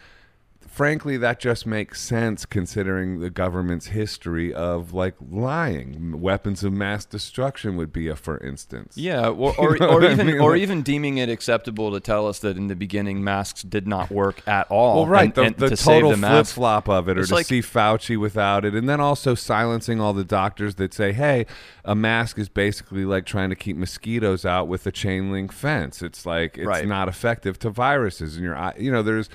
frankly 0.74 1.18
that 1.18 1.40
just 1.40 1.68
makes 1.68 2.02
sense 2.02 2.48
considering 2.48 3.20
the 3.20 3.30
government's 3.30 3.86
history 3.88 4.52
of 4.52 4.92
like 4.92 5.14
lying 5.30 6.20
weapons 6.20 6.64
of 6.64 6.74
mass 6.74 7.06
destruction 7.06 7.78
would 7.78 7.94
be 7.94 8.08
a 8.08 8.16
for 8.16 8.40
instance 8.40 8.98
Yeah, 8.98 9.28
or 9.28 9.54
or, 9.60 9.78
know 9.78 9.88
or 9.90 10.04
even 10.04 10.26
mean? 10.26 10.40
or 10.40 10.56
even 10.56 10.82
deeming 10.82 11.20
it 11.20 11.30
acceptable 11.30 11.92
to 11.92 12.00
tell 12.00 12.28
us 12.28 12.40
that 12.40 12.58
in 12.58 12.68
the 12.70 12.76
beginning 12.76 13.24
masks 13.24 13.62
did 13.62 13.88
not 13.88 14.10
work 14.10 14.42
at 14.48 14.66
all. 14.72 14.96
well 14.96 15.08
right 15.08 15.26
and- 15.26 15.36
the, 15.36 15.42
and 15.44 15.56
the 15.58 15.70
to 15.70 15.78
total 15.78 16.10
the 16.10 16.18
flip-flop 16.18 16.90
of 16.90 17.08
it 17.08 17.18
or 17.18 17.22
It's 17.22 17.30
to 17.30 17.36
like- 17.36 17.46
see 17.46 17.62
fauci 17.62 18.18
without 18.20 18.66
it 18.66 18.74
and 18.74 18.90
then 18.90 19.00
also 19.00 19.36
silencing 19.36 20.02
all 20.02 20.14
the 20.14 20.24
doctors 20.24 20.76
that 20.76 20.92
say 20.94 21.12
hey 21.14 21.46
a 21.86 21.94
mask 21.94 22.40
is 22.40 22.50
basically 22.50 23.06
like 23.06 23.28
trying 23.28 23.52
to 23.52 23.56
keep 23.56 23.78
mosquitoes 23.78 24.44
out 24.44 24.68
with 24.68 24.88
a 24.88 24.92
chain 24.92 25.32
link 25.32 25.52
fence 25.52 26.02
it's 26.02 26.26
like 26.26 26.58
it's 26.58 26.66
Right. 26.66 26.88
not 26.88 27.08
effective 27.08 27.60
to 27.60 27.70
viruses 27.70 28.38
in 28.38 28.44
your 28.44 28.58
eye 28.58 28.74
you 28.80 28.92
know 28.92 29.04
there's 29.04 29.30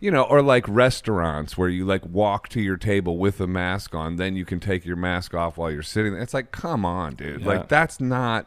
you 0.00 0.10
know, 0.10 0.22
or 0.22 0.42
like 0.42 0.64
restaurants 0.68 1.56
where 1.56 1.68
you 1.68 1.84
like 1.84 2.04
walk 2.06 2.48
to 2.50 2.60
your 2.60 2.76
table 2.76 3.18
with 3.18 3.40
a 3.40 3.46
mask 3.46 3.94
on, 3.94 4.16
then 4.16 4.36
you 4.36 4.44
can 4.44 4.60
take 4.60 4.84
your 4.84 4.96
mask 4.96 5.34
off 5.34 5.56
while 5.56 5.70
you're 5.70 5.82
sitting 5.82 6.12
there. 6.12 6.22
It's 6.22 6.34
like, 6.34 6.50
come 6.52 6.84
on, 6.84 7.14
dude. 7.14 7.40
Yeah. 7.40 7.46
Like 7.46 7.68
that's 7.68 8.00
not 8.00 8.46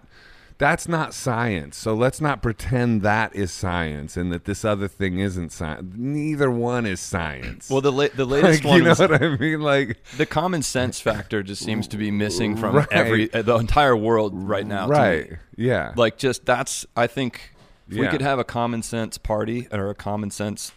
that's 0.60 0.88
not 0.88 1.14
science. 1.14 1.78
So 1.78 1.94
let's 1.94 2.20
not 2.20 2.42
pretend 2.42 3.04
that 3.04 3.36
is 3.36 3.52
science 3.52 4.18
and 4.18 4.32
that 4.32 4.46
this 4.46 4.66
other 4.66 4.88
thing 4.88 5.20
isn't 5.20 5.52
science. 5.52 5.94
Neither 5.96 6.50
one 6.50 6.88
is 6.88 7.00
science. 7.00 7.70
Well, 7.70 7.82
the 7.82 7.92
la- 7.92 8.08
the 8.16 8.26
latest 8.36 8.64
like, 8.64 8.70
one 8.72 8.78
you 8.80 8.84
know 8.86 8.96
what 8.96 9.22
I 9.22 9.38
mean? 9.38 9.62
Like 9.62 10.04
the 10.18 10.26
common 10.26 10.64
sense 10.64 11.00
factor 11.00 11.44
just 11.44 11.64
seems 11.64 11.88
to 11.90 11.98
be 11.98 12.10
missing 12.10 12.58
from 12.58 12.76
Right. 12.76 12.88
every 12.92 13.34
uh, 13.34 13.44
the 13.44 13.56
entire 13.56 13.96
world 13.96 14.32
right 14.36 14.66
now. 14.66 14.88
right. 14.88 15.34
Yeah. 15.56 15.94
Like 15.96 16.18
just 16.18 16.46
that's 16.46 16.86
I 16.96 17.06
think 17.08 17.54
if 17.90 17.98
we 17.98 18.08
could 18.08 18.22
have 18.22 18.40
a 18.40 18.44
common 18.44 18.82
sense 18.84 19.18
party 19.18 19.68
or 19.72 19.90
a 19.90 19.96
common 19.96 20.30
sense 20.32 20.72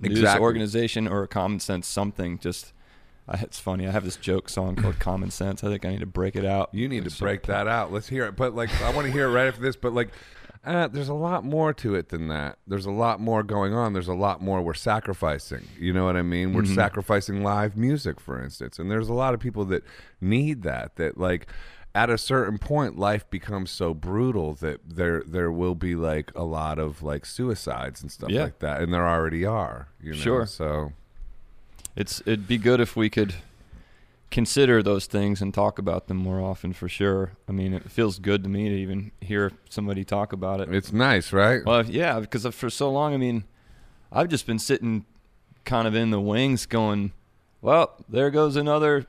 news 0.00 0.18
Exactly. 0.18 0.42
organization 0.42 1.08
or 1.08 1.22
a 1.22 1.28
common 1.28 1.60
sense 1.60 1.86
something 1.86 2.38
just 2.38 2.72
it's 3.34 3.58
funny. 3.58 3.86
I 3.86 3.90
have 3.90 4.04
this 4.04 4.16
joke 4.16 4.48
song 4.48 4.76
called 4.76 4.98
Common 4.98 5.30
Sense. 5.30 5.62
I 5.62 5.68
think 5.68 5.84
I 5.84 5.90
need 5.90 6.00
to 6.00 6.06
break 6.06 6.34
it 6.34 6.44
out. 6.46 6.70
You 6.72 6.88
need 6.88 7.04
to 7.08 7.18
break 7.18 7.42
that 7.44 7.68
out. 7.68 7.92
Let's 7.92 8.08
hear 8.08 8.24
it. 8.24 8.36
But 8.36 8.54
like, 8.54 8.70
I 8.80 8.90
want 8.94 9.06
to 9.06 9.12
hear 9.12 9.26
it 9.26 9.32
right 9.32 9.46
after 9.46 9.60
this. 9.60 9.76
But 9.76 9.92
like, 9.92 10.10
uh, 10.64 10.88
there's 10.88 11.08
a 11.08 11.14
lot 11.14 11.44
more 11.44 11.72
to 11.74 11.94
it 11.94 12.08
than 12.08 12.28
that. 12.28 12.58
There's 12.66 12.86
a 12.86 12.90
lot 12.90 13.20
more 13.20 13.42
going 13.42 13.74
on. 13.74 13.92
There's 13.92 14.08
a 14.08 14.14
lot 14.14 14.40
more 14.40 14.62
we're 14.62 14.74
sacrificing. 14.74 15.66
You 15.78 15.92
know 15.92 16.04
what 16.04 16.16
I 16.16 16.22
mean? 16.22 16.52
We're 16.54 16.64
sacrificing 16.64 17.42
live 17.42 17.76
music, 17.76 18.18
for 18.18 18.42
instance. 18.42 18.78
And 18.78 18.90
there's 18.90 19.08
a 19.08 19.14
lot 19.14 19.34
of 19.34 19.40
people 19.40 19.64
that 19.66 19.84
need 20.20 20.62
that. 20.62 20.96
That 20.96 21.18
like, 21.18 21.48
at 22.02 22.10
a 22.10 22.18
certain 22.18 22.58
point, 22.58 22.96
life 22.98 23.28
becomes 23.30 23.70
so 23.70 23.92
brutal 23.92 24.54
that 24.54 24.78
there 24.86 25.22
there 25.26 25.50
will 25.50 25.74
be 25.74 25.94
like 25.96 26.30
a 26.36 26.44
lot 26.44 26.78
of 26.78 27.02
like 27.02 27.26
suicides 27.26 28.02
and 28.02 28.10
stuff 28.12 28.30
Yeah. 28.30 28.44
like 28.44 28.58
that. 28.60 28.80
And 28.82 28.92
there 28.92 29.06
already 29.08 29.44
are. 29.44 29.88
You 30.00 30.12
know? 30.12 30.18
Sure. 30.26 30.46
So 30.46 30.92
It's 31.96 32.20
it'd 32.20 32.46
be 32.46 32.58
good 32.58 32.80
if 32.80 32.94
we 32.96 33.10
could 33.10 33.34
consider 34.30 34.82
those 34.82 35.06
things 35.06 35.40
and 35.42 35.52
talk 35.54 35.78
about 35.78 36.06
them 36.06 36.18
more 36.18 36.40
often 36.40 36.72
for 36.72 36.88
sure. 36.88 37.32
I 37.48 37.52
mean, 37.52 37.72
it 37.72 37.90
feels 37.90 38.18
good 38.18 38.42
to 38.44 38.48
me 38.48 38.68
to 38.68 38.74
even 38.74 39.10
hear 39.20 39.52
somebody 39.70 40.04
talk 40.04 40.32
about 40.32 40.60
it. 40.60 40.72
it's 40.72 40.92
nice, 40.92 41.32
right? 41.32 41.64
Well, 41.64 41.84
yeah, 41.86 42.20
because 42.20 42.46
for 42.54 42.68
so 42.70 42.90
long, 42.92 43.14
I 43.14 43.16
mean, 43.16 43.44
I've 44.12 44.28
just 44.28 44.46
been 44.46 44.58
sitting 44.58 45.06
kind 45.64 45.88
of 45.88 45.94
in 45.94 46.10
the 46.10 46.20
wings 46.20 46.66
going, 46.66 47.12
well, 47.62 47.96
there 48.08 48.30
goes 48.30 48.54
another 48.54 49.06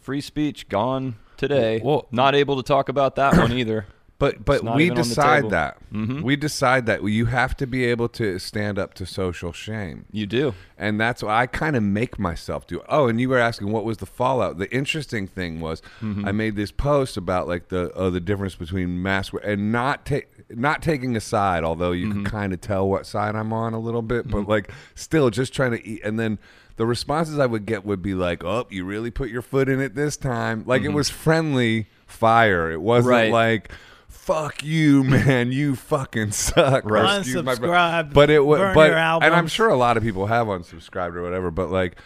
free 0.00 0.20
speech 0.20 0.68
gone 0.68 1.14
today. 1.40 1.80
Well- 1.82 2.06
not 2.12 2.34
able 2.36 2.56
to 2.56 2.62
talk 2.62 2.88
about 2.88 3.16
that 3.16 3.36
one 3.36 3.52
either. 3.52 3.86
But 4.20 4.44
but 4.44 4.62
we 4.76 4.84
even 4.84 4.98
on 4.98 5.02
the 5.04 5.08
decide 5.08 5.48
that. 5.48 5.78
Mhm. 5.90 6.20
We 6.20 6.36
decide 6.36 6.84
that 6.84 7.02
you 7.02 7.24
have 7.24 7.56
to 7.56 7.66
be 7.66 7.86
able 7.86 8.06
to 8.10 8.38
stand 8.38 8.78
up 8.78 8.92
to 8.96 9.06
social 9.06 9.50
shame. 9.50 10.04
You 10.12 10.26
do. 10.26 10.52
And 10.76 11.00
that's 11.00 11.22
what 11.22 11.32
I 11.32 11.46
kind 11.46 11.74
of 11.74 11.82
make 11.82 12.18
myself 12.18 12.66
do. 12.66 12.82
Oh, 12.86 13.08
and 13.08 13.18
you 13.18 13.30
were 13.30 13.38
asking 13.38 13.72
what 13.72 13.86
was 13.86 13.96
the 13.96 14.04
fallout. 14.04 14.58
The 14.58 14.70
interesting 14.70 15.26
thing 15.26 15.58
was 15.60 15.80
Mm-hmm. 16.02 16.28
I 16.28 16.32
made 16.32 16.54
this 16.54 16.70
post 16.70 17.16
about 17.16 17.48
like 17.48 17.68
the 17.70 17.92
oh, 17.94 18.10
the 18.10 18.20
difference 18.20 18.56
between 18.56 19.02
mask 19.02 19.32
and 19.42 19.72
not 19.72 20.04
ta- 20.04 20.28
not 20.50 20.82
taking 20.82 21.16
a 21.16 21.20
side, 21.20 21.64
although 21.64 21.92
you 21.92 22.08
Mm-hmm. 22.08 22.24
can 22.24 22.30
kind 22.30 22.52
of 22.52 22.60
tell 22.60 22.86
what 22.90 23.06
side 23.06 23.34
I'm 23.34 23.54
on 23.54 23.72
a 23.72 23.80
little 23.80 24.02
bit, 24.02 24.28
but 24.28 24.46
like 24.46 24.70
still 24.94 25.30
just 25.30 25.54
trying 25.54 25.70
to 25.70 25.82
eat. 25.88 26.02
And 26.04 26.20
then 26.20 26.38
the 26.76 26.86
responses 26.86 27.38
I 27.38 27.46
would 27.46 27.66
get 27.66 27.84
would 27.84 28.02
be 28.02 28.14
like, 28.14 28.42
"Oh, 28.44 28.66
you 28.70 28.84
really 28.84 29.10
put 29.10 29.30
your 29.30 29.42
foot 29.42 29.68
in 29.68 29.80
it 29.80 29.94
this 29.94 30.16
time." 30.16 30.64
Like 30.66 30.82
it 30.82 30.88
was 30.90 31.08
friendly 31.10 31.88
fire. 32.06 32.70
It 32.70 32.80
wasn't 32.80 33.14
Mm-hmm. 33.14 33.32
Right. 33.32 33.54
like 33.54 33.72
fuck 34.08 34.62
you, 34.62 35.02
man. 35.04 35.50
You 35.52 35.74
fucking 35.76 36.32
suck. 36.32 36.84
Right. 36.88 37.18
excuse 37.18 37.42
my- 37.42 37.54
Unsubscribe, 37.54 38.12
But 38.12 38.30
it 38.30 38.44
was, 38.44 38.60
but 38.74 38.92
and 38.92 39.34
I'm 39.34 39.46
sure 39.48 39.68
a 39.68 39.76
lot 39.76 39.96
of 39.96 40.02
people 40.02 40.26
have 40.26 40.46
unsubscribed 40.48 41.14
or 41.14 41.22
whatever. 41.22 41.50
But 41.50 41.70
like, 41.70 41.96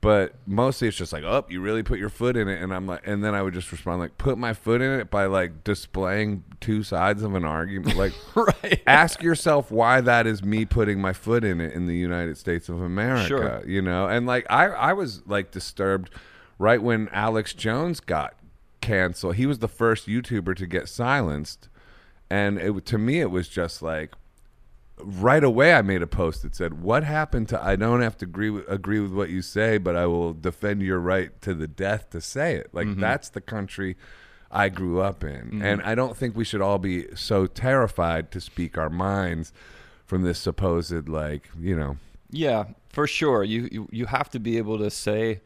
but 0.00 0.34
mostly 0.46 0.88
it's 0.88 0.96
just 0.96 1.12
like, 1.12 1.24
oh, 1.24 1.44
you 1.48 1.60
really 1.60 1.82
put 1.82 1.98
your 1.98 2.08
foot 2.08 2.36
in 2.36 2.48
it, 2.48 2.62
and 2.62 2.72
I'm 2.72 2.86
like, 2.86 3.06
and 3.06 3.22
then 3.22 3.34
I 3.34 3.42
would 3.42 3.52
just 3.54 3.70
respond 3.70 4.00
like, 4.00 4.16
put 4.18 4.38
my 4.38 4.54
foot 4.54 4.80
in 4.80 4.98
it 5.00 5.10
by 5.10 5.26
like 5.26 5.62
displaying 5.64 6.44
two 6.60 6.82
sides 6.82 7.22
of 7.22 7.34
an 7.34 7.44
argument. 7.44 7.96
Like, 7.96 8.12
Right. 8.34 8.82
ask 8.86 9.22
yourself 9.22 9.70
why 9.70 10.00
that 10.00 10.26
is 10.26 10.42
me 10.42 10.64
putting 10.64 11.00
my 11.00 11.12
foot 11.12 11.44
in 11.44 11.60
it 11.60 11.72
in 11.74 11.86
the 11.86 11.96
United 11.96 12.38
States 12.38 12.68
of 12.68 12.80
America. 12.80 13.26
Sure. 13.26 13.62
You 13.66 13.82
know, 13.82 14.06
and 14.08 14.26
like 14.26 14.46
I, 14.48 14.66
I 14.68 14.92
was 14.94 15.26
like 15.26 15.50
disturbed 15.50 16.10
right 16.58 16.82
when 16.82 17.08
Alex 17.12 17.52
Jones 17.52 18.00
got 18.00 18.34
canceled. 18.80 19.34
He 19.36 19.44
was 19.46 19.58
the 19.58 19.68
first 19.68 20.06
YouTuber 20.08 20.56
to 20.56 20.66
get 20.66 20.88
silenced, 20.88 21.68
and 22.30 22.58
it 22.58 22.86
to 22.86 22.96
me 22.98 23.20
it 23.20 23.30
was 23.30 23.48
just 23.48 23.82
like 23.82 24.12
right 25.04 25.42
away 25.42 25.74
I 25.74 25.82
made 25.82 26.02
a 26.02 26.06
post 26.06 26.42
that 26.42 26.54
said, 26.54 26.82
"What 26.82 27.04
happened 27.04 27.48
to 27.50 27.62
I 27.62 27.76
don't 27.76 28.00
have 28.00 28.16
to 28.18 28.24
agree 28.24 28.50
with, 28.50 28.68
agree 28.68 29.00
with 29.00 29.12
what 29.12 29.30
you 29.30 29.42
say, 29.42 29.78
but 29.78 29.96
I 29.96 30.06
will 30.06 30.32
defend 30.32 30.82
your 30.82 30.98
right 30.98 31.38
to 31.42 31.54
the 31.54 31.68
death 31.68 32.10
to 32.10 32.20
say 32.20 32.56
it." 32.56 32.70
Like 32.72 32.86
mm-hmm. 32.86 33.00
that's 33.00 33.28
the 33.28 33.40
country 33.40 33.96
I 34.50 34.68
grew 34.68 35.00
up 35.00 35.22
in, 35.24 35.46
mm-hmm. 35.46 35.62
and 35.62 35.82
I 35.82 35.94
don't 35.94 36.16
think 36.16 36.36
we 36.36 36.44
should 36.44 36.60
all 36.60 36.78
be 36.78 37.14
so 37.14 37.46
terrified 37.46 38.30
to 38.32 38.40
speak 38.40 38.76
our 38.76 38.90
minds 38.90 39.52
from 40.06 40.22
this 40.22 40.38
supposed 40.38 41.08
like 41.08 41.48
you 41.58 41.76
know. 41.76 41.96
Yeah, 42.30 42.64
for 42.88 43.06
sure. 43.06 43.44
You, 43.44 43.68
you 43.70 43.88
you 43.90 44.06
have 44.06 44.30
to 44.30 44.38
be 44.38 44.58
able 44.58 44.78
to 44.78 44.90
say 44.90 45.40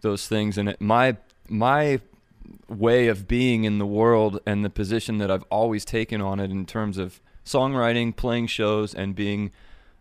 those 0.00 0.26
things, 0.28 0.58
and 0.58 0.70
it, 0.70 0.80
my 0.80 1.16
my 1.48 2.00
way 2.68 3.08
of 3.08 3.26
being 3.26 3.64
in 3.64 3.78
the 3.78 3.86
world 3.86 4.40
and 4.46 4.64
the 4.64 4.70
position 4.70 5.18
that 5.18 5.30
I've 5.30 5.44
always 5.50 5.84
taken 5.84 6.20
on 6.20 6.40
it 6.40 6.50
in 6.50 6.66
terms 6.66 6.98
of 6.98 7.20
songwriting, 7.44 8.14
playing 8.16 8.46
shows, 8.48 8.94
and 8.94 9.14
being 9.14 9.50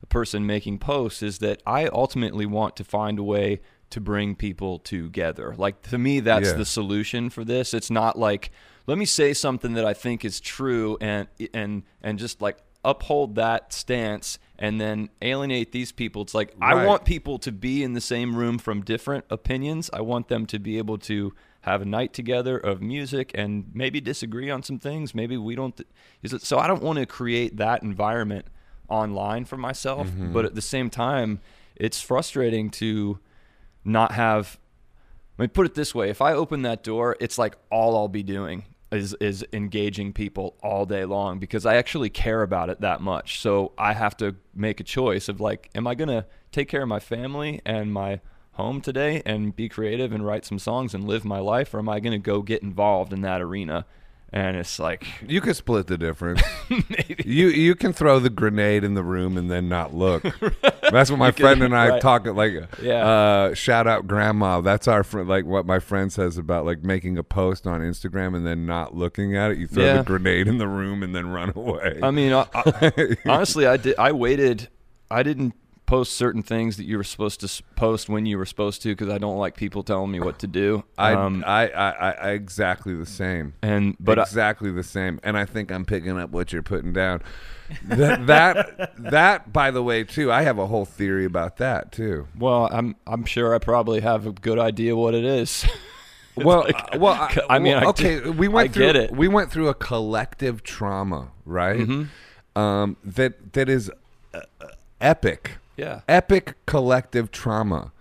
a 0.01 0.05
person 0.05 0.45
making 0.45 0.79
posts 0.79 1.21
is 1.23 1.39
that 1.39 1.61
I 1.65 1.87
ultimately 1.87 2.45
want 2.45 2.75
to 2.77 2.83
find 2.83 3.19
a 3.19 3.23
way 3.23 3.61
to 3.89 4.01
bring 4.01 4.35
people 4.35 4.79
together. 4.79 5.53
Like 5.57 5.81
to 5.89 5.97
me, 5.97 6.19
that's 6.19 6.49
Yeah. 6.49 6.53
the 6.57 6.65
solution 6.65 7.29
for 7.29 7.43
this. 7.43 7.73
It's 7.73 7.91
not 7.91 8.17
like 8.17 8.51
let 8.87 8.97
me 8.97 9.05
say 9.05 9.33
something 9.33 9.73
that 9.73 9.85
I 9.85 9.93
think 9.93 10.25
is 10.25 10.39
true 10.39 10.97
and 10.99 11.27
and 11.53 11.83
and 12.01 12.19
just 12.19 12.41
like 12.41 12.57
uphold 12.83 13.35
that 13.35 13.71
stance 13.71 14.39
and 14.59 14.81
then 14.81 15.09
alienate 15.21 15.71
these 15.71 15.91
people. 15.93 16.21
It's 16.23 16.33
like 16.33 16.53
I 16.59 16.85
want 16.85 17.05
people 17.05 17.37
to 17.39 17.51
be 17.51 17.81
in 17.83 17.93
the 17.93 18.01
same 18.01 18.35
room 18.35 18.57
from 18.57 18.81
different 18.81 19.23
opinions. 19.29 19.89
I 19.93 20.01
want 20.01 20.27
them 20.27 20.45
to 20.47 20.59
be 20.59 20.77
able 20.79 20.97
to 20.99 21.33
have 21.63 21.81
a 21.81 21.85
night 21.85 22.13
together 22.13 22.57
of 22.57 22.81
music 22.81 23.31
and 23.33 23.71
maybe 23.73 24.01
disagree 24.01 24.49
on 24.49 24.63
some 24.63 24.79
things. 24.79 25.15
Maybe 25.15 25.37
we 25.37 25.55
don't. 25.55 25.79
Is 26.21 26.33
it 26.33 26.41
so? 26.43 26.59
I 26.59 26.67
don't 26.67 26.83
want 26.83 26.99
to 26.99 27.05
create 27.05 27.57
that 27.57 27.83
environment 27.83 28.45
online 28.89 29.45
for 29.45 29.55
myself, 29.55 30.07
mm-hmm. 30.07 30.33
but 30.33 30.43
at 30.45 30.55
the 30.55 30.61
same 30.61 30.89
time, 30.89 31.39
it's 31.75 32.01
frustrating 32.01 32.69
to 32.71 33.19
not 33.85 34.11
have. 34.11 34.59
I 35.39 35.43
mean, 35.43 35.49
put 35.49 35.65
it 35.65 35.73
this 35.73 35.95
way: 35.95 36.09
if 36.09 36.21
I 36.21 36.33
open 36.33 36.63
that 36.63 36.83
door, 36.83 37.15
it's 37.21 37.37
like 37.37 37.55
all 37.71 37.95
I'll 37.95 38.09
be 38.09 38.23
doing 38.23 38.65
is 38.91 39.15
is 39.21 39.45
engaging 39.53 40.11
people 40.11 40.57
all 40.61 40.85
day 40.85 41.05
long 41.05 41.39
because 41.39 41.65
I 41.65 41.75
actually 41.75 42.09
care 42.09 42.41
about 42.41 42.69
it 42.69 42.81
that 42.81 42.99
much. 42.99 43.39
So 43.39 43.71
I 43.77 43.93
have 43.93 44.17
to 44.17 44.35
make 44.53 44.81
a 44.81 44.83
choice 44.83 45.29
of 45.29 45.39
like, 45.39 45.69
am 45.75 45.87
I 45.87 45.95
gonna 45.95 46.25
take 46.51 46.67
care 46.67 46.81
of 46.81 46.89
my 46.89 46.99
family 46.99 47.61
and 47.65 47.93
my 47.93 48.19
home 48.53 48.81
today 48.81 49.21
and 49.25 49.55
be 49.55 49.69
creative 49.69 50.11
and 50.11 50.25
write 50.25 50.45
some 50.45 50.59
songs 50.59 50.93
and 50.93 51.05
live 51.07 51.25
my 51.25 51.39
life, 51.39 51.73
or 51.73 51.79
am 51.79 51.89
I 51.89 51.99
gonna 51.99 52.17
go 52.19 52.41
get 52.41 52.61
involved 52.63 53.13
in 53.13 53.21
that 53.21 53.41
arena? 53.41 53.85
And 54.35 54.57
it's 54.57 54.79
like, 54.79 55.05
You 55.27 55.41
can 55.41 55.53
split 55.53 55.85
the 55.85 55.97
difference. 55.97 56.41
you 57.23 57.49
you 57.49 57.75
can 57.75 57.93
throw 57.93 58.17
the 58.17 58.31
grenade 58.31 58.83
in 58.83 58.95
the 58.95 59.03
room 59.03 59.37
and 59.37 59.49
then 59.51 59.69
not 59.69 59.93
look. 59.93 60.23
That's 60.91 61.11
what 61.11 61.19
my 61.19 61.31
friend 61.31 61.61
and 61.63 61.75
I 61.75 61.89
right. 61.89 62.01
talk 62.01 62.25
like. 62.25 62.53
Yeah. 62.81 63.05
Uh, 63.07 63.53
shout 63.53 63.85
out 63.87 64.07
grandma. 64.07 64.61
That's 64.61 64.87
our 64.87 65.03
friend. 65.03 65.29
Like 65.29 65.45
what 65.45 65.67
my 65.67 65.77
friend 65.79 66.11
says 66.11 66.37
about 66.39 66.65
like 66.65 66.83
making 66.83 67.17
a 67.19 67.23
post 67.23 67.67
on 67.67 67.81
Instagram 67.81 68.35
and 68.35 68.45
then 68.45 68.65
not 68.65 68.95
looking 68.95 69.35
at 69.37 69.51
it. 69.51 69.59
You 69.59 69.67
throw 69.67 69.83
Yeah. 69.85 69.97
the 69.97 70.03
grenade 70.03 70.47
in 70.47 70.57
the 70.57 70.67
room 70.67 71.03
and 71.03 71.15
then 71.15 71.27
run 71.29 71.53
away. 71.55 71.99
I 72.01 72.09
mean, 72.09 72.33
I, 72.33 72.47
I, 72.55 73.15
honestly, 73.27 73.67
I 73.67 73.77
did. 73.77 73.95
I 73.99 74.11
waited. 74.13 74.67
I 75.11 75.21
didn't 75.21 75.53
post 75.93 76.13
certain 76.13 76.41
things 76.41 76.77
that 76.77 76.85
you 76.85 76.97
were 76.97 77.03
supposed 77.03 77.39
to 77.39 77.63
post 77.75 78.09
when 78.09 78.25
you 78.25 78.35
were 78.35 78.47
supposed 78.47 78.81
to 78.81 78.89
because 78.89 79.09
I 79.09 79.19
don't 79.19 79.37
like 79.37 79.55
people 79.55 79.83
telling 79.83 80.09
me 80.09 80.19
what 80.19 80.39
to 80.39 80.47
do. 80.47 80.83
I, 80.97 81.13
um, 81.13 81.43
I, 81.45 81.69
I, 81.69 81.89
I, 81.91 82.11
I 82.11 82.29
exactly 82.31 82.95
the 82.95 83.05
same. 83.05 83.53
and 83.61 83.95
but 83.99 84.17
I, 84.17 84.23
exactly 84.23 84.71
the 84.71 84.81
same. 84.81 85.19
And 85.21 85.37
I 85.37 85.45
think 85.45 85.71
I'm 85.71 85.85
picking 85.85 86.17
up 86.17 86.31
what 86.31 86.51
you're 86.51 86.63
putting 86.63 86.93
down. 86.93 87.21
that 87.83 88.25
that 88.25 88.93
that 88.97 89.53
by 89.53 89.69
the 89.69 89.83
way 89.83 90.03
too. 90.03 90.31
I 90.31 90.41
have 90.41 90.57
a 90.57 90.65
whole 90.65 90.85
theory 90.85 91.25
about 91.25 91.57
that 91.57 91.91
too. 91.91 92.27
well, 92.39 92.67
I'm 92.71 92.95
I'm 93.05 93.25
sure 93.25 93.53
I 93.53 93.59
probably 93.59 94.01
have 94.01 94.25
a 94.25 94.31
good 94.31 94.57
idea 94.57 94.95
what 94.95 95.13
it 95.13 95.25
is. 95.25 95.63
Well, 96.35 96.65
uh, 96.65 96.97
well, 96.97 97.13
I, 97.13 97.41
I 97.47 97.59
mean, 97.59 97.75
well, 97.75 97.89
okay, 97.89 98.19
do- 98.19 98.31
we 98.31 98.47
went 98.47 98.71
I 98.71 98.73
through 98.73 98.85
get 98.87 98.95
it. 98.95 99.11
we 99.11 99.27
went 99.27 99.51
through 99.51 99.67
a 99.67 99.75
collective 99.75 100.63
trauma, 100.63 101.29
right? 101.45 101.81
Mm-hmm. 101.81 102.59
Um, 102.59 102.97
that 103.03 103.53
that 103.53 103.69
is 103.69 103.91
uh, 104.33 104.39
uh, 104.59 104.67
epic, 104.99 105.59
yeah. 105.77 106.01
epic 106.07 106.55
collective 106.65 107.31
trauma. 107.31 107.91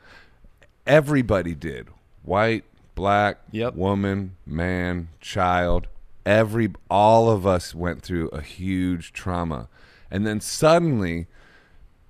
Everybody 0.87 1.55
did, 1.55 1.89
white, 2.23 2.65
black, 2.95 3.39
Yep. 3.53 3.75
woman, 3.75 4.37
man, 4.47 5.09
child. 5.21 5.87
Every 6.27 6.73
all 6.91 7.31
of 7.31 7.47
us 7.47 7.75
went 7.75 8.03
through 8.03 8.29
a 8.29 8.41
huge 8.41 9.13
trauma, 9.13 9.69
and 10.11 10.27
then 10.27 10.41
suddenly 10.41 11.27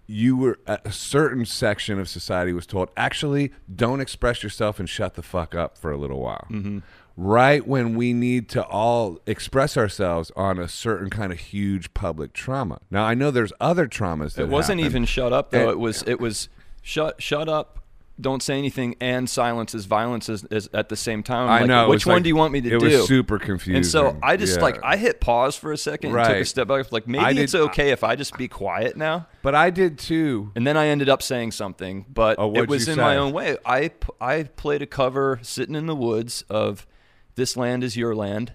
you 0.06 0.36
were 0.36 0.58
a 0.66 0.92
certain 0.92 1.46
section 1.46 1.98
of 1.98 2.08
society 2.08 2.52
was 2.52 2.66
told 2.66 2.90
actually 2.96 3.50
don't 3.74 4.00
express 4.00 4.42
yourself 4.42 4.78
and 4.78 4.88
shut 4.88 5.14
the 5.14 5.22
fuck 5.22 5.54
up 5.54 5.78
for 5.78 5.90
a 5.92 5.96
little 5.96 6.20
while 6.20 6.44
Mm-hmm. 6.50 6.80
Right 7.16 7.66
when 7.66 7.94
we 7.94 8.12
need 8.12 8.48
to 8.48 8.64
all 8.66 9.18
express 9.26 9.76
ourselves 9.76 10.30
on 10.36 10.58
a 10.58 10.66
certain 10.68 11.10
kind 11.10 11.32
of 11.32 11.38
huge 11.38 11.92
public 11.94 12.32
trauma 12.32 12.80
now 12.90 13.04
i 13.04 13.14
know 13.14 13.30
there's 13.30 13.52
other 13.60 13.86
traumas 13.86 14.34
that 14.34 14.44
It 14.44 14.48
wasn't 14.48 14.80
happen. 14.80 14.90
even 14.90 15.04
shut 15.04 15.32
up 15.32 15.50
though. 15.50 15.60
And- 15.60 15.70
it 15.70 15.78
was 15.78 16.02
it 16.06 16.20
was 16.20 16.48
shut 16.82 17.20
shut 17.22 17.48
up. 17.48 17.78
Don't 18.20 18.42
say 18.42 18.56
anything 18.58 18.94
and 19.00 19.28
silence 19.28 19.74
is 19.74 19.86
violence 19.86 20.28
is, 20.28 20.44
is 20.44 20.68
at 20.74 20.90
the 20.90 20.96
same 20.96 21.22
time. 21.22 21.48
i 21.48 21.60
Like, 21.60 21.66
know 21.68 21.88
Which 21.88 22.06
one 22.06 22.16
like- 22.16 22.22
do 22.24 22.28
you 22.28 22.36
want 22.36 22.52
me 22.52 22.60
to 22.60 22.76
it 22.76 22.78
do? 22.80 22.98
was 22.98 23.08
super 23.08 23.38
confusing 23.38 23.76
And 23.76 23.86
so 23.86 24.16
I 24.22 24.36
just 24.36 24.56
Yeah. 24.58 24.62
like 24.62 24.78
I 24.84 24.96
hit 24.96 25.18
pause 25.20 25.56
for 25.56 25.72
a 25.72 25.76
second 25.78 26.14
and 26.14 26.24
took 26.24 26.36
a 26.36 26.44
step 26.44 26.68
back. 26.68 26.92
Like 26.92 27.08
maybe 27.08 27.40
it's 27.40 27.54
okay 27.54 27.90
if 27.90 28.04
I 28.04 28.14
just 28.14 28.36
be 28.36 28.48
quiet 28.48 28.96
now. 28.96 29.26
but 29.42 29.54
i 29.54 29.70
did 29.70 29.98
too 29.98 30.52
And 30.54 30.66
then 30.66 30.76
I 30.76 30.88
ended 30.88 31.08
up 31.08 31.22
saying 31.22 31.52
something, 31.52 32.04
but 32.12 32.38
Oh, 32.38 32.52
it 32.54 32.68
was 32.68 32.86
in 32.86 32.96
my 32.98 33.16
own 33.16 33.32
way. 33.32 33.56
I 33.64 33.90
I 34.20 34.44
played 34.44 34.82
a 34.82 34.86
cover 34.86 35.40
sitting 35.42 35.74
in 35.74 35.86
the 35.86 35.96
woods 35.96 36.44
of 36.50 36.86
"This 37.34 37.56
Land 37.56 37.82
Is 37.84 37.96
Your 37.96 38.14
Land," 38.14 38.52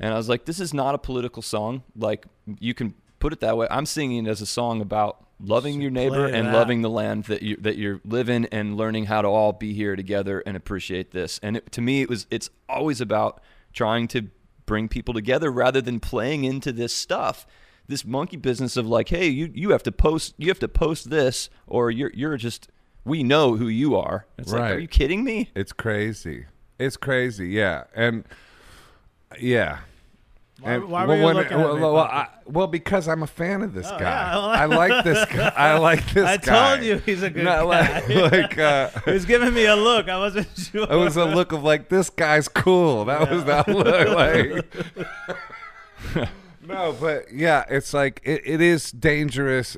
and 0.00 0.12
I 0.12 0.16
was 0.16 0.28
like, 0.28 0.44
"This 0.44 0.60
is 0.60 0.72
not 0.74 0.94
a 0.94 0.98
political 0.98 1.42
song. 1.42 1.82
Like 1.96 2.26
you 2.60 2.74
can 2.74 2.94
put 3.18 3.32
it 3.32 3.40
that 3.40 3.56
way. 3.56 3.66
I'm 3.70 3.86
singing 3.86 4.26
it 4.26 4.30
as 4.30 4.40
a 4.40 4.46
song 4.46 4.80
about 4.80 5.24
loving 5.40 5.80
your 5.80 5.90
neighbor 5.90 6.26
and 6.26 6.52
loving 6.52 6.82
the 6.82 6.90
land 6.90 7.24
that 7.24 7.42
you 7.42 7.56
that 7.56 7.76
you're 7.76 8.00
living 8.04 8.46
and 8.52 8.76
learning 8.76 9.06
how 9.06 9.22
to 9.22 9.28
all 9.28 9.52
be 9.52 9.72
here 9.74 9.96
together 9.96 10.42
and 10.46 10.56
appreciate 10.56 11.10
this." 11.12 11.40
And 11.42 11.56
it, 11.56 11.72
to 11.72 11.80
me, 11.80 12.02
it 12.02 12.08
was 12.08 12.26
it's 12.30 12.50
always 12.68 13.00
about 13.00 13.40
trying 13.72 14.08
to 14.08 14.28
bring 14.66 14.88
people 14.88 15.12
together 15.12 15.50
rather 15.50 15.80
than 15.82 16.00
playing 16.00 16.44
into 16.44 16.72
this 16.72 16.94
stuff 16.94 17.46
this 17.86 18.02
monkey 18.02 18.38
business 18.38 18.78
of 18.78 18.86
like 18.86 19.10
hey 19.10 19.28
you 19.28 19.50
you 19.52 19.72
have 19.72 19.82
to 19.82 19.92
post 19.92 20.32
you 20.38 20.48
have 20.48 20.58
to 20.58 20.68
post 20.68 21.10
this 21.10 21.50
or 21.66 21.90
you're 21.90 22.10
you're 22.14 22.38
just 22.38 22.68
we 23.04 23.22
know 23.22 23.56
who 23.56 23.68
you 23.68 23.94
are 23.94 24.24
it's 24.38 24.50
like 24.52 24.60
Right. 24.62 24.72
are 24.72 24.78
you 24.78 24.88
kidding 24.88 25.22
me 25.22 25.50
it's 25.54 25.70
crazy 25.74 26.46
it's 26.78 26.96
crazy 26.96 27.48
yeah 27.48 27.84
and 27.94 28.24
yeah 29.40 29.78
Why, 30.60 30.72
And- 30.74 30.84
why 30.88 31.04
well, 31.04 31.24
when- 31.24 31.36
looking 31.36 31.58
well, 31.58 31.76
well, 31.78 31.96
I- 31.98 32.28
well, 32.46 32.66
because 32.66 33.08
I'm 33.08 33.22
a 33.22 33.26
fan 33.26 33.62
of 33.62 33.72
this 33.74 33.86
Oh, 33.88 33.98
guy. 33.98 34.32
yeah, 34.32 34.38
I 34.38 34.64
like 34.66 35.02
this 35.04 35.24
guy. 35.32 35.48
I 35.56 35.78
like 35.78 36.04
this 36.12 36.24
I 36.26 36.36
guy. 36.36 36.74
told 36.76 36.84
you 36.86 36.98
he's 36.98 37.22
a 37.22 37.30
good 37.30 37.42
No, 37.44 37.68
guy. 37.70 38.00
like, 38.06 38.08
like 38.32 38.58
uh, 38.58 38.90
he 39.06 39.12
was 39.12 39.24
giving 39.24 39.52
me 39.54 39.64
a 39.66 39.74
look. 39.74 40.08
I 40.10 40.18
wasn't 40.18 40.48
sure. 40.56 40.86
it 40.90 40.96
was 40.96 41.16
a 41.16 41.24
look 41.24 41.52
of 41.52 41.62
like 41.64 41.88
this 41.88 42.10
guy's 42.10 42.46
cool. 42.48 43.06
That 43.06 43.30
was 43.30 43.44
that 43.44 43.66
look. 43.66 44.08
Like, 46.14 46.26
no, 46.66 46.94
but 47.00 47.32
yeah, 47.32 47.64
it's 47.68 47.92
like 47.94 48.20
it, 48.24 48.42
it 48.44 48.60
is 48.60 48.90
dangerous 48.92 49.76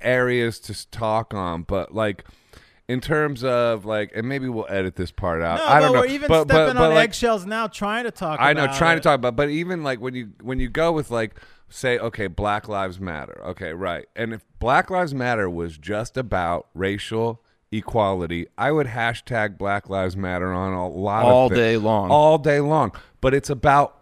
areas 0.00 0.58
to 0.60 0.90
talk 0.90 1.34
on, 1.34 1.62
but 1.62 1.94
like. 1.94 2.24
In 2.88 3.00
terms 3.00 3.44
of 3.44 3.84
like, 3.84 4.10
and 4.14 4.28
maybe 4.28 4.48
we'll 4.48 4.66
edit 4.68 4.96
this 4.96 5.10
part 5.10 5.40
out. 5.40 5.58
No, 5.58 5.66
I 5.66 5.80
don't 5.80 5.90
but 5.90 5.94
know. 5.94 6.00
we're 6.00 6.06
even 6.06 6.28
but, 6.28 6.48
stepping 6.48 6.74
but, 6.74 6.74
but 6.74 6.88
on 6.90 6.94
like, 6.94 7.10
eggshells 7.10 7.46
now, 7.46 7.66
trying 7.66 8.04
to 8.04 8.10
talk. 8.10 8.40
I 8.40 8.52
know, 8.52 8.64
about 8.64 8.76
trying 8.76 8.96
it. 8.96 9.00
to 9.00 9.04
talk 9.04 9.14
about, 9.14 9.36
but 9.36 9.48
even 9.48 9.82
like 9.82 10.00
when 10.00 10.14
you 10.14 10.32
when 10.42 10.58
you 10.58 10.68
go 10.68 10.92
with 10.92 11.10
like 11.10 11.40
say, 11.68 11.98
okay, 11.98 12.26
Black 12.26 12.68
Lives 12.68 13.00
Matter, 13.00 13.40
okay, 13.46 13.72
right, 13.72 14.06
and 14.14 14.34
if 14.34 14.44
Black 14.58 14.90
Lives 14.90 15.14
Matter 15.14 15.48
was 15.48 15.78
just 15.78 16.16
about 16.16 16.66
racial 16.74 17.40
equality, 17.70 18.46
I 18.58 18.72
would 18.72 18.88
hashtag 18.88 19.56
Black 19.56 19.88
Lives 19.88 20.16
Matter 20.16 20.52
on 20.52 20.72
a 20.74 20.88
lot 20.88 21.24
all 21.24 21.46
of 21.46 21.54
day 21.54 21.76
long 21.76 22.10
all 22.10 22.36
day 22.36 22.60
long. 22.60 22.92
But 23.20 23.32
it's 23.32 23.48
about 23.48 24.00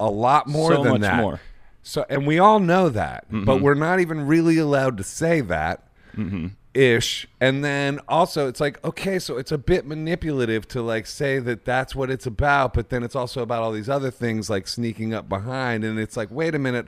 a 0.00 0.10
lot 0.10 0.48
more 0.48 0.72
So 0.72 0.82
than 0.82 0.92
much 0.92 1.00
that. 1.02 1.16
more. 1.18 1.40
So, 1.82 2.06
and 2.08 2.26
we 2.26 2.38
all 2.38 2.60
know 2.60 2.88
that, 2.88 3.26
but 3.30 3.38
mm-hmm. 3.38 3.64
we're 3.64 3.74
not 3.74 4.00
even 4.00 4.26
really 4.26 4.56
allowed 4.56 4.96
to 4.98 5.04
say 5.04 5.40
that. 5.42 5.88
Mm-hmm. 6.16 6.48
Ish, 6.74 7.28
and 7.38 7.62
then 7.62 8.00
also 8.08 8.48
it's 8.48 8.60
like 8.60 8.82
okay, 8.82 9.18
so 9.18 9.36
it's 9.36 9.52
a 9.52 9.58
bit 9.58 9.86
manipulative 9.86 10.66
to 10.68 10.80
like 10.80 11.06
say 11.06 11.38
that 11.38 11.66
that's 11.66 11.94
what 11.94 12.10
it's 12.10 12.24
about, 12.24 12.72
but 12.72 12.88
then 12.88 13.02
it's 13.02 13.14
also 13.14 13.42
about 13.42 13.62
all 13.62 13.72
these 13.72 13.90
other 13.90 14.10
things 14.10 14.48
like 14.48 14.66
sneaking 14.66 15.12
up 15.12 15.28
behind, 15.28 15.84
and 15.84 15.98
it's 15.98 16.16
like 16.16 16.30
wait 16.30 16.54
a 16.54 16.58
minute, 16.58 16.86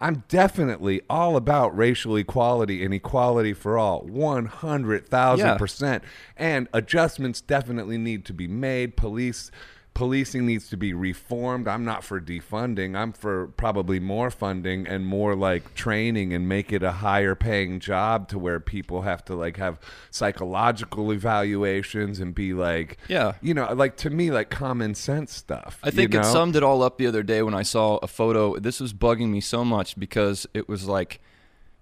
I'm 0.00 0.24
definitely 0.28 1.02
all 1.10 1.36
about 1.36 1.76
racial 1.76 2.16
equality 2.16 2.82
and 2.82 2.94
equality 2.94 3.52
for 3.52 3.76
all, 3.76 4.00
one 4.06 4.46
hundred 4.46 5.06
thousand 5.06 5.46
Yeah. 5.48 5.56
percent, 5.58 6.02
and 6.38 6.66
adjustments 6.72 7.42
definitely 7.42 7.98
need 7.98 8.24
to 8.26 8.32
be 8.32 8.48
made. 8.48 8.96
Police 8.96 9.50
policing 9.96 10.44
needs 10.44 10.68
to 10.68 10.76
be 10.76 10.92
reformed. 10.92 11.66
I'm 11.66 11.82
not 11.82 12.04
for 12.04 12.20
defunding. 12.20 12.94
I'm 12.94 13.12
for 13.12 13.46
probably 13.56 13.98
more 13.98 14.30
funding 14.30 14.86
and 14.86 15.06
more 15.06 15.34
like 15.34 15.74
training 15.74 16.34
and 16.34 16.46
make 16.46 16.70
it 16.70 16.82
a 16.82 16.92
higher 16.92 17.34
paying 17.34 17.80
job 17.80 18.28
to 18.28 18.38
where 18.38 18.60
people 18.60 19.02
have 19.02 19.24
to 19.24 19.34
like 19.34 19.56
have 19.56 19.80
psychological 20.10 21.12
evaluations 21.12 22.20
and 22.20 22.34
be 22.34 22.52
like 22.52 22.98
Yeah. 23.08 23.32
you 23.40 23.54
know, 23.54 23.72
like 23.72 23.96
to 23.98 24.10
me 24.10 24.30
like 24.30 24.50
common 24.50 24.94
sense 24.94 25.32
stuff. 25.32 25.78
I 25.82 25.90
think 25.90 26.12
you 26.12 26.20
it 26.20 26.24
summed 26.24 26.56
it 26.56 26.62
all 26.62 26.82
up 26.82 26.98
the 26.98 27.06
other 27.06 27.22
day 27.22 27.42
when 27.42 27.54
I 27.54 27.62
saw 27.62 27.96
a 28.02 28.06
photo. 28.06 28.58
This 28.58 28.80
was 28.80 28.92
bugging 28.92 29.30
me 29.30 29.40
so 29.40 29.64
much 29.64 29.98
because 29.98 30.46
it 30.52 30.68
was 30.68 30.86
like 30.86 31.20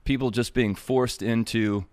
people 0.04 0.30
just 0.30 0.54
being 0.54 0.76
forced 0.76 1.20
into 1.20 1.86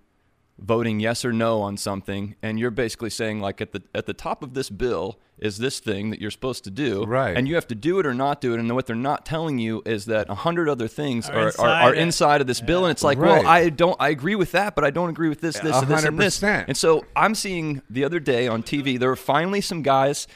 voting 0.59 0.99
yes 0.99 1.25
or 1.25 1.33
no 1.33 1.61
on 1.61 1.75
something, 1.77 2.35
and 2.41 2.59
you're 2.59 2.71
basically 2.71 3.09
saying 3.09 3.39
like 3.39 3.61
at 3.61 3.71
the 3.71 3.81
at 3.95 4.05
the 4.05 4.13
top 4.13 4.43
of 4.43 4.53
this 4.53 4.69
bill 4.69 5.19
is 5.39 5.57
this 5.57 5.79
thing 5.79 6.11
that 6.11 6.21
you're 6.21 6.29
supposed 6.29 6.63
to 6.63 6.69
do, 6.69 7.03
Right. 7.03 7.35
And 7.35 7.47
you 7.47 7.55
have 7.55 7.67
to 7.69 7.75
do 7.75 7.97
it 7.97 8.05
or 8.05 8.13
not 8.13 8.41
do 8.41 8.53
it, 8.53 8.59
and 8.59 8.71
what 8.75 8.85
they're 8.85 8.95
not 8.95 9.25
telling 9.25 9.57
you 9.57 9.81
is 9.87 10.05
that 10.05 10.29
a 10.29 10.35
hundred 10.35 10.69
other 10.69 10.87
things 10.87 11.27
Are 11.29 11.33
are, 11.35 11.39
are, 11.39 11.47
inside 11.47 11.81
are 11.83 11.93
it. 11.95 11.97
inside 11.97 12.41
of 12.41 12.47
this 12.47 12.61
bill, 12.61 12.85
and 12.85 12.91
it's 12.91 13.03
like, 13.03 13.17
Right. 13.17 13.41
well, 13.43 13.47
I 13.47 13.69
don't, 13.69 13.97
I 13.99 14.09
agree 14.09 14.35
with 14.35 14.51
that, 14.51 14.75
but 14.75 14.83
I 14.83 14.91
don't 14.91 15.09
agree 15.09 15.29
with 15.29 15.41
this, 15.41 15.57
this, 15.59 15.81
A 15.81 15.85
this, 15.85 16.03
and 16.03 16.19
this. 16.19 16.43
And 16.43 16.77
so 16.77 17.05
I'm 17.15 17.33
seeing 17.33 17.81
the 17.89 18.03
other 18.03 18.19
day 18.19 18.47
on 18.47 18.61
TV, 18.61 18.99
there 18.99 19.09
were 19.09 19.15
finally 19.15 19.61
some 19.61 19.81
guys. 19.81 20.27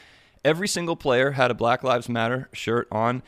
Every 0.43 0.67
single 0.67 0.95
player 0.95 1.31
had 1.31 1.51
a 1.51 1.53
Black 1.55 1.83
Lives 1.83 2.09
Matter 2.09 2.49
shirt 2.51 2.87
on. 2.91 3.21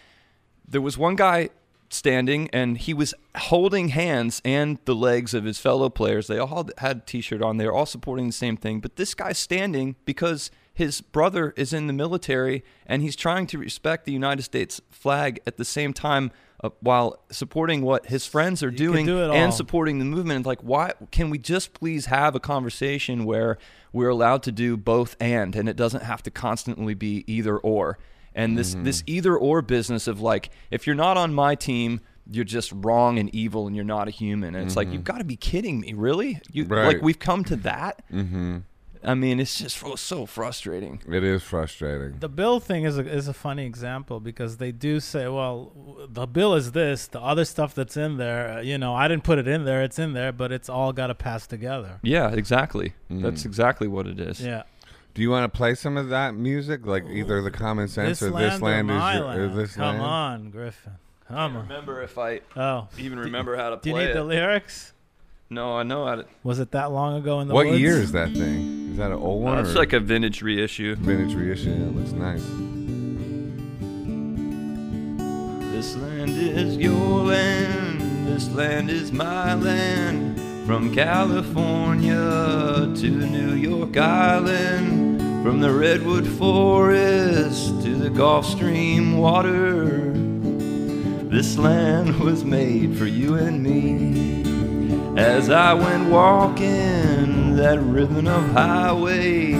There 0.68 0.82
was 0.82 0.98
one 0.98 1.16
guy 1.16 1.50
standing 1.90 2.50
and 2.52 2.78
he 2.78 2.94
was 2.94 3.14
holding 3.36 3.90
hands 3.90 4.42
and 4.44 4.78
the 4.86 4.96
legs 4.96 5.34
of 5.34 5.44
his 5.44 5.60
fellow 5.60 5.90
players. 5.90 6.28
They 6.28 6.38
all 6.38 6.70
had 6.78 6.98
a 6.98 7.02
t-shirt 7.02 7.42
on. 7.42 7.58
They 7.58 7.66
were 7.66 7.74
all 7.74 7.86
supporting 7.86 8.28
the 8.28 8.34
same 8.34 8.58
thing. 8.58 8.80
But 8.80 8.96
this 8.96 9.14
guy's 9.14 9.38
standing 9.38 9.96
because 10.06 10.52
his 10.74 11.02
brother 11.02 11.54
is 11.58 11.74
in 11.74 11.88
the 11.88 11.94
military 11.94 12.64
and 12.86 13.02
he's 13.02 13.16
trying 13.16 13.48
to 13.48 13.58
respect 13.58 14.06
the 14.06 14.12
United 14.12 14.44
States 14.44 14.80
flag 14.90 15.40
at 15.48 15.58
the 15.58 15.66
same 15.66 15.94
time 15.94 16.32
uh, 16.64 16.70
while 16.82 17.20
supporting 17.32 17.82
what 17.82 18.08
his 18.08 18.26
friends 18.26 18.62
are 18.64 18.72
doing 18.72 19.06
do 19.06 19.24
all. 19.24 19.32
and 19.32 19.54
supporting 19.54 20.00
the 20.00 20.06
movement. 20.06 20.46
Like, 20.46 20.62
why 20.62 20.94
can 21.12 21.30
we 21.30 21.38
just 21.38 21.74
please 21.74 22.08
have 22.08 22.36
a 22.36 22.40
conversation 22.40 23.26
where 23.26 23.58
we're 23.92 24.10
allowed 24.10 24.44
to 24.44 24.52
do 24.52 24.78
both 24.78 25.16
and, 25.20 25.56
and 25.56 25.68
it 25.68 25.76
doesn't 25.76 26.04
have 26.04 26.22
to 26.24 26.32
constantly 26.32 26.94
be 26.94 27.24
either 27.28 27.58
or. 27.58 27.98
And 28.38 28.58
this 28.58 28.74
Mm-hmm. 28.76 28.84
this 28.86 29.04
either 29.08 29.36
or 29.38 29.62
business 29.62 30.08
of 30.08 30.22
like, 30.22 30.50
if 30.72 30.86
you're 30.88 30.96
not 30.96 31.18
on 31.18 31.34
my 31.34 31.56
team, 31.56 32.00
you're 32.30 32.46
just 32.46 32.72
wrong 32.74 33.20
and 33.20 33.34
evil, 33.34 33.68
and 33.68 33.76
you're 33.76 33.86
not 33.86 34.08
a 34.08 34.12
human. 34.12 34.54
And 34.56 34.66
it's 34.66 34.76
like, 34.76 34.92
you've 34.92 35.04
got 35.04 35.18
to 35.18 35.24
be 35.24 35.36
kidding 35.38 35.80
me, 35.80 35.94
really? 35.94 36.40
You 36.52 36.64
Mm-hmm. 36.66 36.74
Right. 36.74 36.86
like 36.88 37.02
we've 37.02 37.20
come 37.20 37.44
to 37.46 37.56
that? 37.58 38.04
Mm-hmm. 38.14 38.58
I 39.04 39.14
mean, 39.14 39.40
it's 39.40 39.58
just 39.60 39.78
so- 39.78 39.96
so 39.96 40.26
frustrating. 40.26 41.00
It 41.08 41.24
is 41.24 41.42
frustrating. 41.44 42.20
The 42.20 42.28
bill 42.28 42.60
thing 42.60 42.84
is 42.84 42.98
a, 42.98 43.08
is 43.08 43.28
a 43.28 43.34
funny 43.34 43.66
example 43.66 44.20
because 44.20 44.58
they 44.58 44.72
do 44.72 45.00
say, 45.00 45.28
well, 45.28 45.72
the 46.10 46.26
bill 46.28 46.56
is 46.56 46.72
this, 46.74 47.08
the 47.08 47.22
other 47.22 47.46
stuff 47.46 47.74
that's 47.76 47.96
in 47.96 48.18
there, 48.18 48.58
uh, 48.58 48.62
you 48.62 48.78
know, 48.78 48.94
I 48.96 49.08
didn't 49.08 49.24
put 49.24 49.38
it 49.40 49.48
in 49.48 49.64
there, 49.66 49.82
it's 49.84 50.00
in 50.00 50.14
there, 50.14 50.32
but 50.34 50.52
it's 50.52 50.68
all 50.68 50.92
got 50.94 51.08
to 51.08 51.16
pass 51.16 51.48
together. 51.48 52.00
Yeah, 52.02 52.32
exactly. 52.32 52.94
Mm. 53.10 53.22
That's 53.22 53.46
exactly 53.46 53.88
what 53.88 54.08
it 54.08 54.20
is. 54.20 54.42
Yeah. 54.42 54.64
Do 55.18 55.24
you 55.24 55.32
want 55.32 55.51
to 55.51 55.57
play 55.57 55.74
some 55.74 55.97
of 55.97 56.09
that 56.09 56.36
music, 56.36 56.86
like 56.86 57.03
either 57.09 57.41
the 57.41 57.49
Common 57.49 57.88
Sense 57.88 58.20
This 58.20 58.30
or 58.30 58.38
This 58.38 58.61
Land 58.61 58.91
or 58.91 58.97
is 58.97 59.15
your, 59.15 59.24
or 59.24 59.26
land. 59.47 59.55
This 59.57 59.76
Come 59.76 59.84
Land? 59.97 60.01
on, 60.03 60.49
Griffin. 60.51 60.91
Come 61.28 61.57
on. 61.57 61.63
Remember 61.63 62.03
if 62.03 62.20
I 62.20 62.41
Oh, 62.55 62.88
even 62.99 63.18
remember 63.18 63.55
how 63.57 63.72
to 63.72 63.78
play. 63.78 63.80
it. 63.80 63.82
do 63.82 63.89
you 63.89 63.95
play 63.95 64.05
need 64.05 64.11
it? 64.11 64.13
the 64.13 64.24
lyrics? 64.24 64.93
no, 65.49 65.76
I 65.76 65.82
know 65.82 66.05
how 66.05 66.15
to. 66.18 66.26
Was 66.43 66.59
it 66.59 66.70
that 66.70 66.91
long 66.91 67.15
ago 67.18 67.39
in 67.39 67.47
the 67.47 67.55
world? 67.55 67.65
What 67.65 67.72
woods? 67.72 67.82
year 67.82 67.97
is 67.99 68.11
that 68.11 68.30
thing? 68.34 68.91
Is 68.91 68.97
that 68.97 69.07
an 69.09 69.18
old 69.18 69.41
one? 69.43 69.57
Uh, 69.57 69.61
it's 69.61 69.72
or 69.72 69.80
like 69.80 69.93
a 69.93 69.99
vintage 69.99 70.43
reissue. 70.43 70.93
vintage 70.97 71.34
reissue. 71.34 71.72
Yeah, 71.72 71.78
it 71.88 71.95
looks 71.95 72.11
nice. 72.11 72.43
This 75.74 75.95
land 75.95 76.30
is 76.38 76.78
your 76.78 77.26
land, 77.26 78.28
this 78.28 78.47
land 78.49 78.91
is 78.91 79.11
my 79.11 79.55
land. 79.55 80.39
From 80.68 80.93
California 80.93 82.13
to 82.13 83.09
New 83.09 83.53
York 83.53 83.95
Island, 83.95 85.22
from 85.41 85.61
the 85.61 85.72
redwood 85.72 86.28
forest 86.28 87.68
to 87.84 87.95
the 87.95 88.09
Gulf 88.09 88.45
Stream 88.45 89.18
water. 89.18 90.11
This 91.30 91.57
land 91.57 92.20
was 92.20 92.43
made 92.43 92.97
for 92.97 93.05
you 93.05 93.36
and 93.36 93.63
me. 93.63 94.43
As 95.18 95.49
I 95.49 95.74
went 95.74 96.09
walking 96.09 97.55
that 97.55 97.80
ribbon 97.80 98.28
of 98.28 98.51
highway, 98.51 99.53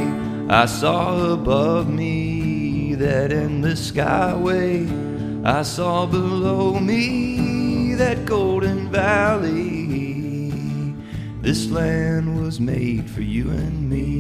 I 0.50 0.66
saw 0.66 1.32
above 1.32 1.88
me 1.88 2.96
that 2.96 3.32
endless 3.32 3.94
skyway. 3.94 5.46
I 5.46 5.62
saw 5.62 6.06
below 6.06 6.82
me 6.82 7.94
that 7.94 8.26
golden 8.26 8.92
valley. 8.92 9.77
This 11.48 11.72
land 11.72 12.44
was 12.44 12.60
made 12.60 13.10
for 13.10 13.22
you 13.22 13.50
and 13.52 13.90
me. 13.90 14.20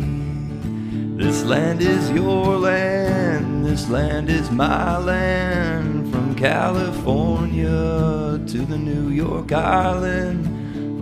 This 1.22 1.44
land 1.44 1.82
is 1.82 2.10
your 2.12 2.58
land, 2.58 3.66
this 3.66 3.90
land 3.90 4.30
is 4.30 4.50
my 4.50 4.98
land. 4.98 6.10
From 6.10 6.36
California 6.36 7.66
to 7.68 8.66
the 8.66 8.78
New 8.78 9.10
York 9.10 9.52
Island, 9.52 10.46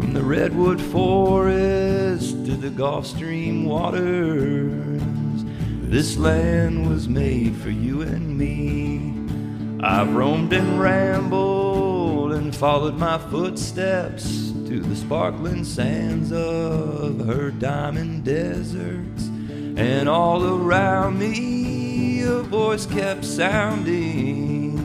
from 0.02 0.14
the 0.16 0.24
redwood 0.24 0.82
forest 0.82 2.32
to 2.48 2.56
the 2.56 2.72
Gulf 2.72 3.06
Stream 3.06 3.66
waters. 3.66 5.46
This 5.84 6.18
land 6.18 6.90
was 6.90 7.08
made 7.08 7.56
for 7.58 7.70
you 7.70 8.02
and 8.02 8.36
me. 8.36 9.14
I've 9.86 10.16
roamed 10.16 10.54
and 10.54 10.82
rambled 10.82 12.34
and 12.34 12.56
followed 12.56 12.98
my 12.98 13.20
footsteps 13.20 14.55
to 14.66 14.80
the 14.80 14.96
sparkling 14.96 15.64
sands 15.64 16.32
of 16.32 17.26
her 17.28 17.52
diamond 17.52 18.24
deserts. 18.24 19.28
And 19.78 20.10
all 20.10 20.44
around 20.44 21.20
me 21.20 22.22
a 22.24 22.42
voice 22.42 22.88
kept 22.88 23.24
sounding. 23.24 24.76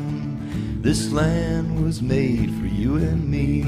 This 0.82 1.10
land 1.10 1.82
was 1.82 2.02
made 2.02 2.50
for 2.56 2.66
you 2.66 2.96
and 2.96 3.26
me. 3.28 3.62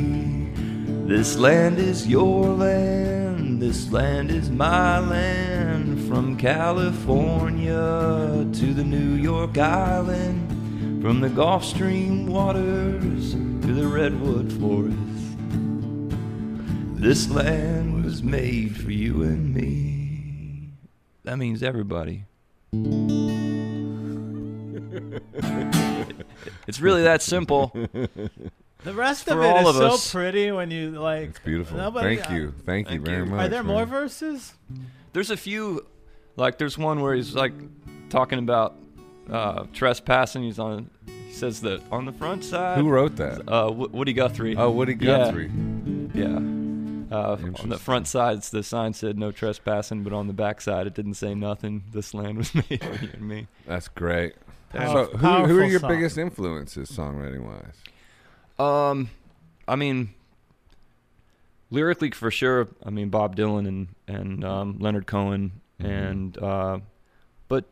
This 1.08 1.36
land 1.36 1.78
is 1.78 2.06
your 2.06 2.44
land, 2.46 3.60
this 3.62 3.90
land 3.90 4.30
is 4.30 4.50
my 4.50 4.98
land. 4.98 6.06
From 6.08 6.36
California 6.36 7.70
to 7.72 8.74
the 8.74 8.84
New 8.84 9.14
York 9.14 9.56
Island, 9.56 11.02
from 11.02 11.20
the 11.20 11.30
Gulf 11.30 11.64
Stream 11.64 12.26
waters 12.26 13.32
to 13.32 13.74
the 13.74 13.86
Redwood 13.86 14.52
Forest. 14.52 15.11
This 17.02 17.28
land 17.28 18.04
was 18.04 18.22
made 18.22 18.76
for 18.80 18.92
you 18.92 19.22
and 19.24 19.52
me. 19.52 20.68
That 21.24 21.36
means 21.36 21.60
everybody. 21.62 22.26
it's 26.68 26.80
really 26.80 27.02
that 27.02 27.20
simple. 27.22 27.72
The 28.84 28.94
rest 28.94 29.26
of 29.28 29.40
it 29.40 29.44
all 29.44 29.62
is 29.62 29.68
of 29.70 29.74
so 29.74 29.86
us. 29.94 30.12
pretty 30.12 30.52
when 30.52 30.70
you 30.70 30.92
like. 30.92 31.30
It's 31.30 31.38
beautiful. 31.40 31.76
Nobody- 31.76 32.16
Thank 32.18 32.30
you. 32.30 32.54
Thank 32.64 32.90
you 32.90 33.00
very 33.00 33.18
you. 33.24 33.26
much. 33.26 33.46
Are 33.46 33.48
there 33.48 33.64
more 33.64 33.84
verses? 33.84 34.54
There's 35.12 35.30
a 35.30 35.36
few, 35.36 35.84
like 36.36 36.58
there's 36.58 36.78
one 36.78 37.00
where 37.00 37.14
he's 37.16 37.34
like 37.34 37.52
talking 38.10 38.38
about 38.38 38.76
uh, 39.28 39.64
trespassing. 39.72 40.44
He's 40.44 40.60
on. 40.60 40.88
He 41.26 41.32
says 41.32 41.60
that 41.62 41.82
on 41.90 42.04
the 42.04 42.12
front 42.12 42.44
side. 42.44 42.78
Who 42.78 42.88
wrote 42.88 43.16
that? 43.16 43.40
Uh, 43.48 43.70
Wo- 43.72 43.88
Woody 43.88 44.12
Guthrie. 44.12 44.56
Oh, 44.56 44.70
Woody 44.70 44.92
Yeah. 45.00 45.18
Guthrie. 45.24 45.50
Yeah. 46.14 46.38
Uh, 47.12 47.36
on 47.62 47.68
the 47.68 47.78
front 47.78 48.06
side, 48.08 48.40
the 48.42 48.62
sign 48.62 48.94
said 48.94 49.18
no 49.18 49.30
trespassing, 49.32 50.02
but 50.02 50.12
on 50.12 50.26
the 50.28 50.32
back 50.32 50.60
side, 50.60 50.86
it 50.86 50.94
didn't 50.94 51.14
say 51.14 51.34
nothing. 51.34 51.84
This 51.92 52.14
land 52.14 52.38
was 52.38 52.54
made 52.70 52.82
for 52.82 53.04
you 53.04 53.10
and 53.12 53.28
me. 53.28 53.46
That's 53.66 53.88
great. 53.88 54.34
Power- 54.70 55.06
so, 55.10 55.16
who, 55.18 55.26
who 55.46 55.58
are 55.60 55.64
your 55.64 55.80
song. 55.80 55.90
biggest 55.90 56.16
influences, 56.16 56.90
songwriting 56.90 57.44
wise? 57.44 57.76
Um, 58.58 59.10
I 59.68 59.76
mean, 59.76 60.14
lyrically 61.70 62.10
for 62.10 62.30
sure. 62.30 62.68
I 62.84 62.90
mean 62.90 63.08
Bob 63.08 63.36
Dylan 63.36 63.66
and 63.68 63.88
and 64.06 64.44
um, 64.44 64.78
Leonard 64.78 65.06
Cohen 65.06 65.52
Mhm. 65.80 65.86
and 66.10 66.38
uh, 66.42 66.78
but 67.48 67.64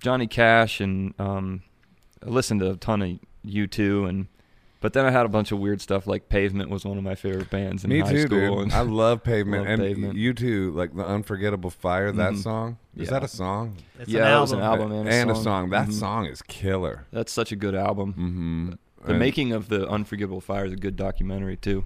Johnny 0.00 0.26
Cash 0.26 0.80
and 0.80 1.14
um, 1.18 1.62
I 2.24 2.28
listened 2.28 2.60
to 2.60 2.70
a 2.72 2.76
ton 2.76 3.02
of 3.02 3.18
U2 3.46 4.08
and 4.08 4.26
but 4.86 4.92
then 4.92 5.04
I 5.04 5.10
had 5.10 5.26
a 5.26 5.28
bunch 5.28 5.50
of 5.50 5.58
weird 5.58 5.80
stuff 5.80 6.06
like 6.06 6.28
Pavement 6.28 6.70
was 6.70 6.84
one 6.84 6.96
of 6.96 7.02
my 7.02 7.16
favorite 7.16 7.50
bands 7.50 7.82
in 7.82 7.90
Me 7.90 7.98
high 7.98 8.12
too, 8.12 8.20
school. 8.26 8.38
dude. 8.58 8.58
And 8.66 8.72
I 8.72 8.82
love 8.82 9.24
Pavement, 9.24 9.64
Love 9.68 9.72
and 9.72 9.82
Pavement. 9.82 10.14
you 10.14 10.32
too. 10.32 10.70
Like 10.70 10.94
the 10.94 11.04
Unforgettable 11.04 11.70
Fire. 11.70 12.12
That 12.12 12.34
Mhm. 12.34 12.42
song 12.42 12.78
is 12.96 13.06
Yeah. 13.06 13.10
that 13.14 13.24
a 13.24 13.28
song? 13.28 13.74
It's 13.98 14.08
yeah, 14.08 14.28
an 14.30 14.36
it 14.36 14.40
was 14.40 14.52
album. 14.52 14.92
an 14.92 14.98
album 14.98 15.08
and 15.08 15.30
a 15.32 15.34
song. 15.34 15.70
That 15.70 15.88
Mhm. 15.88 15.92
song 15.92 16.26
is 16.26 16.40
killer. 16.42 17.04
That's 17.10 17.32
such 17.32 17.50
a 17.50 17.56
good 17.56 17.74
album. 17.74 18.12
Mm-hmm. 18.12 19.08
The 19.10 19.14
making 19.18 19.50
of 19.52 19.68
the 19.68 19.88
Unforgettable 19.88 20.40
Fire 20.40 20.66
is 20.66 20.72
a 20.72 20.76
good 20.76 20.94
documentary 20.94 21.56
too. 21.56 21.84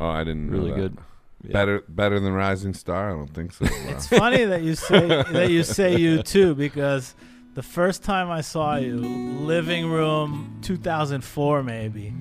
Oh, 0.00 0.08
I 0.08 0.24
didn't. 0.24 0.46
know 0.50 0.58
Really 0.58 0.70
that. 0.72 0.76
good. 0.76 0.98
Yeah. 1.44 1.52
Better, 1.52 1.84
better 1.88 2.18
than 2.18 2.32
Rising 2.32 2.74
Star. 2.74 3.10
I 3.10 3.12
don't 3.14 3.32
think 3.32 3.52
so. 3.52 3.64
Wow. 3.70 3.70
It's 3.90 4.08
funny 4.08 4.44
that 4.44 4.62
you 4.62 4.74
say 4.74 5.06
that 5.06 5.50
you 5.52 5.62
say 5.62 5.96
you 5.96 6.22
too 6.24 6.56
because 6.56 7.14
the 7.54 7.62
first 7.62 8.02
time 8.04 8.28
I 8.30 8.40
saw 8.40 8.76
you, 8.76 8.96
living 8.98 9.88
room 9.90 10.58
2004 10.62 11.62
maybe. 11.62 12.12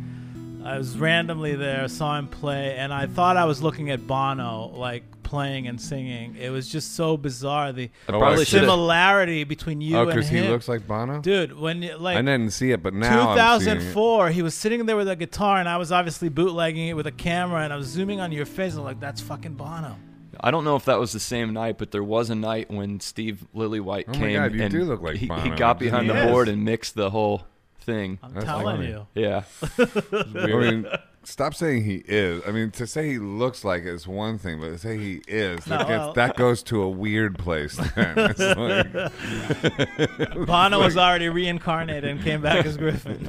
I 0.63 0.77
was 0.77 0.97
randomly 0.97 1.55
there, 1.55 1.87
saw 1.87 2.17
him 2.17 2.27
play, 2.27 2.75
and 2.75 2.93
I 2.93 3.07
thought 3.07 3.37
I 3.37 3.45
was 3.45 3.61
looking 3.61 3.89
at 3.91 4.05
Bono, 4.05 4.67
like 4.75 5.03
playing 5.23 5.67
and 5.67 5.79
singing. 5.79 6.35
It 6.35 6.49
was 6.49 6.67
just 6.67 6.95
so 6.95 7.15
bizarre 7.15 7.71
the 7.71 7.89
Oh, 8.09 8.17
probably 8.19 8.41
I 8.41 8.43
should 8.43 8.61
have. 8.61 8.69
similarity 8.69 9.43
between 9.43 9.79
you 9.79 9.95
oh, 9.97 10.01
and 10.01 10.09
because 10.09 10.27
he 10.27 10.41
looks 10.41 10.67
like 10.67 10.87
Bono. 10.87 11.21
Dude, 11.21 11.57
when 11.57 11.83
you, 11.83 11.95
like 11.97 12.17
I 12.17 12.21
didn't 12.21 12.51
see 12.51 12.71
it, 12.71 12.81
but 12.83 12.93
now 12.93 13.29
I'm 13.29 13.37
it. 13.61 13.63
2004, 13.63 14.29
he 14.31 14.41
was 14.41 14.53
sitting 14.53 14.85
there 14.85 14.97
with 14.97 15.07
a 15.07 15.15
guitar, 15.15 15.57
and 15.57 15.69
I 15.69 15.77
was 15.77 15.91
obviously 15.91 16.29
bootlegging 16.29 16.87
it 16.87 16.93
with 16.93 17.07
a 17.07 17.11
camera, 17.11 17.61
and 17.63 17.71
I 17.71 17.75
was 17.77 17.87
zooming 17.87 18.19
on 18.19 18.31
your 18.31 18.45
face. 18.45 18.73
and 18.73 18.79
I'm 18.81 18.85
like, 18.85 18.99
that's 18.99 19.21
fucking 19.21 19.53
Bono. 19.53 19.95
I 20.41 20.51
don't 20.51 20.63
know 20.63 20.75
if 20.77 20.85
that 20.85 20.99
was 20.99 21.11
the 21.11 21.19
same 21.19 21.53
night, 21.53 21.77
but 21.77 21.91
there 21.91 22.03
was 22.03 22.29
a 22.29 22.35
night 22.35 22.71
when 22.71 22.99
Steve 23.01 23.45
Lillywhite 23.53 24.05
Oh 24.07 24.11
my 24.13 24.17
came 24.17 24.33
God, 24.41 24.53
you 24.53 24.61
and 24.63 24.71
do 24.71 24.83
look 24.85 25.01
like 25.01 25.17
he, 25.17 25.27
he 25.27 25.49
got 25.51 25.79
behind 25.79 26.07
He 26.07 26.13
the 26.13 26.23
is. 26.25 26.31
board 26.31 26.47
and 26.47 26.63
mixed 26.63 26.95
the 26.95 27.09
whole 27.09 27.43
thing. 27.89 28.19
I'm 28.23 28.33
That's 28.33 28.45
telling 28.45 28.77
funny. 28.77 28.87
you. 28.89 29.07
Yeah. 29.15 29.43
I 30.43 30.47
mean, 30.59 30.85
stop 31.23 31.53
saying 31.55 31.83
he 31.83 32.03
is. 32.07 32.41
I 32.47 32.51
mean, 32.51 32.71
to 32.71 32.87
say 32.87 33.07
he 33.09 33.19
looks 33.19 33.63
like 33.63 33.81
it 33.83 33.93
is 33.93 34.07
one 34.07 34.37
thing, 34.37 34.59
but 34.59 34.69
to 34.69 34.77
say 34.77 34.97
he 34.97 35.21
is, 35.27 35.63
that, 35.65 35.87
gets, 35.87 35.89
well- 35.89 36.13
that 36.13 36.35
goes 36.37 36.63
to 36.63 36.81
a 36.81 36.89
weird 36.89 37.37
place. 37.37 37.75
Then. 37.95 38.13
It's 38.37 38.39
like, 38.39 40.35
Bono 40.47 40.79
was 40.79 40.97
already 40.97 41.29
reincarnated 41.29 42.05
and 42.05 42.21
came 42.21 42.41
back 42.41 42.65
as 42.65 42.77
Griffin. 42.77 43.23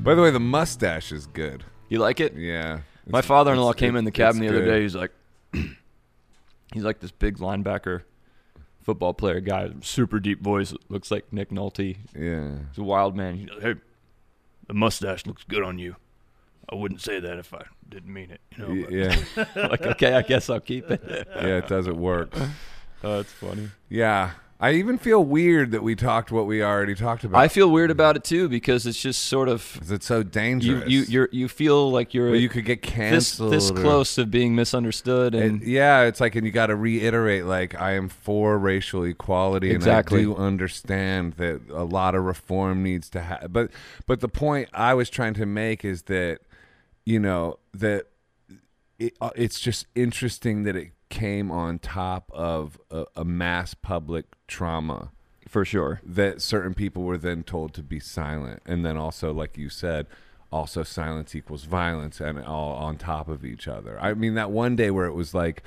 by 0.00 0.14
the 0.14 0.22
way, 0.22 0.30
the 0.30 0.40
mustache 0.40 1.12
is 1.12 1.26
good. 1.26 1.64
You 1.88 1.98
like 1.98 2.20
it? 2.20 2.34
Yeah. 2.36 2.80
My 3.06 3.18
It's- 3.20 3.28
father-in-law 3.28 3.70
it's- 3.70 3.80
came 3.80 3.96
in 3.96 4.04
the 4.04 4.10
it's 4.10 4.16
cabin 4.16 4.40
the 4.40 4.48
other 4.48 4.60
good. 4.64 4.70
day. 4.70 4.82
He's 4.82 4.94
like, 4.94 5.10
he's 6.72 6.84
like 6.84 7.00
this 7.00 7.10
big 7.10 7.38
linebacker, 7.38 8.02
football 8.90 9.14
player 9.14 9.38
guy, 9.38 9.70
super 9.82 10.18
deep 10.18 10.42
voice, 10.42 10.74
looks 10.88 11.12
like 11.12 11.32
Nick 11.32 11.50
Nolte. 11.50 11.96
Yeah. 12.18 12.56
He's 12.70 12.78
a 12.78 12.82
wild 12.82 13.14
man. 13.16 13.36
He's 13.36 13.48
like, 13.48 13.62
hey, 13.62 13.74
the 14.66 14.74
mustache 14.74 15.26
looks 15.26 15.44
good 15.44 15.62
on 15.62 15.78
you. 15.78 15.94
I 16.68 16.74
wouldn't 16.74 17.00
say 17.00 17.20
that 17.20 17.38
if 17.38 17.54
I 17.54 17.62
didn't 17.88 18.12
mean 18.12 18.32
it. 18.32 18.40
You 18.56 18.66
know, 18.66 18.88
Yeah. 18.88 19.16
like, 19.68 19.82
okay, 19.82 20.14
I 20.14 20.22
guess 20.22 20.50
I'll 20.50 20.58
keep 20.58 20.90
it. 20.90 21.00
Yeah, 21.08 21.58
it 21.58 21.68
doesn't 21.68 21.96
work. 21.96 22.30
Oh, 22.34 22.50
that's 23.18 23.30
funny. 23.30 23.70
Yeah. 23.88 24.32
I 24.62 24.72
even 24.74 24.98
feel 24.98 25.24
weird 25.24 25.70
that 25.70 25.82
we 25.82 25.96
talked 25.96 26.30
what 26.30 26.46
we 26.46 26.62
already 26.62 26.94
talked 26.94 27.24
about. 27.24 27.40
I 27.40 27.48
feel 27.48 27.70
weird 27.70 27.90
about 27.90 28.16
it 28.16 28.24
too 28.24 28.46
because 28.46 28.86
it's 28.86 29.00
just 29.00 29.24
sort 29.24 29.48
of 29.48 29.80
it's 29.90 30.04
so 30.04 30.22
dangerous. 30.22 30.86
you 30.86 31.04
you're, 31.08 31.28
you 31.32 31.48
feel 31.48 31.90
like 31.90 32.12
you're 32.12 32.32
well, 32.32 32.38
you 32.38 32.50
could 32.50 32.66
get 32.66 32.82
canceled. 32.82 33.54
this 33.54 33.70
or- 33.70 33.74
close 33.74 34.16
to 34.16 34.26
being 34.26 34.54
misunderstood 34.54 35.34
and 35.34 35.62
And 35.62 35.62
yeah, 35.62 36.02
it's 36.02 36.20
like, 36.20 36.34
and 36.34 36.44
you 36.44 36.52
got 36.52 36.66
to 36.66 36.76
reiterate, 36.76 37.46
like, 37.46 37.74
I 37.80 37.92
am 37.92 38.10
for 38.10 38.58
racial 38.58 39.02
equality, 39.04 39.70
Exactly. 39.70 40.24
and 40.24 40.32
I 40.32 40.34
do 40.34 40.40
understand 40.40 41.32
that 41.34 41.62
a 41.72 41.84
lot 41.84 42.14
of 42.14 42.24
reform 42.24 42.82
needs 42.82 43.08
to 43.10 43.22
happen. 43.22 43.52
But, 43.52 43.70
but 44.06 44.20
the 44.20 44.28
point 44.28 44.68
I 44.74 44.92
was 44.92 45.08
trying 45.08 45.34
to 45.34 45.46
make 45.46 45.86
is 45.86 46.02
that, 46.02 46.40
you 47.06 47.18
know, 47.18 47.58
that 47.72 48.08
it, 48.98 49.16
uh, 49.22 49.30
it's 49.34 49.58
just 49.58 49.86
interesting 49.94 50.64
that 50.64 50.76
it 50.76 50.90
came 51.10 51.50
on 51.50 51.78
top 51.78 52.30
of 52.32 52.80
a, 52.90 53.04
a 53.16 53.24
mass 53.24 53.74
public 53.74 54.26
trauma. 54.48 55.10
For 55.48 55.64
sure. 55.64 56.00
that 56.04 56.40
certain 56.40 56.74
people 56.74 57.02
were 57.02 57.18
then 57.18 57.42
told 57.42 57.74
to 57.74 57.82
be 57.82 57.98
silent. 57.98 58.62
And 58.66 58.86
then 58.86 58.96
also 58.96 59.32
like 59.32 59.58
you 59.58 59.68
said 59.68 60.06
also 60.52 60.82
silence 60.82 61.34
equals 61.34 61.64
violence 61.64 62.20
and 62.20 62.38
all 62.38 62.72
on 62.74 62.96
top 62.96 63.28
of 63.28 63.44
each 63.44 63.66
other. 63.66 63.98
I 64.00 64.14
mean 64.14 64.34
that 64.34 64.52
one 64.52 64.76
day 64.76 64.92
where 64.92 65.06
it 65.06 65.12
was 65.12 65.34
like 65.34 65.64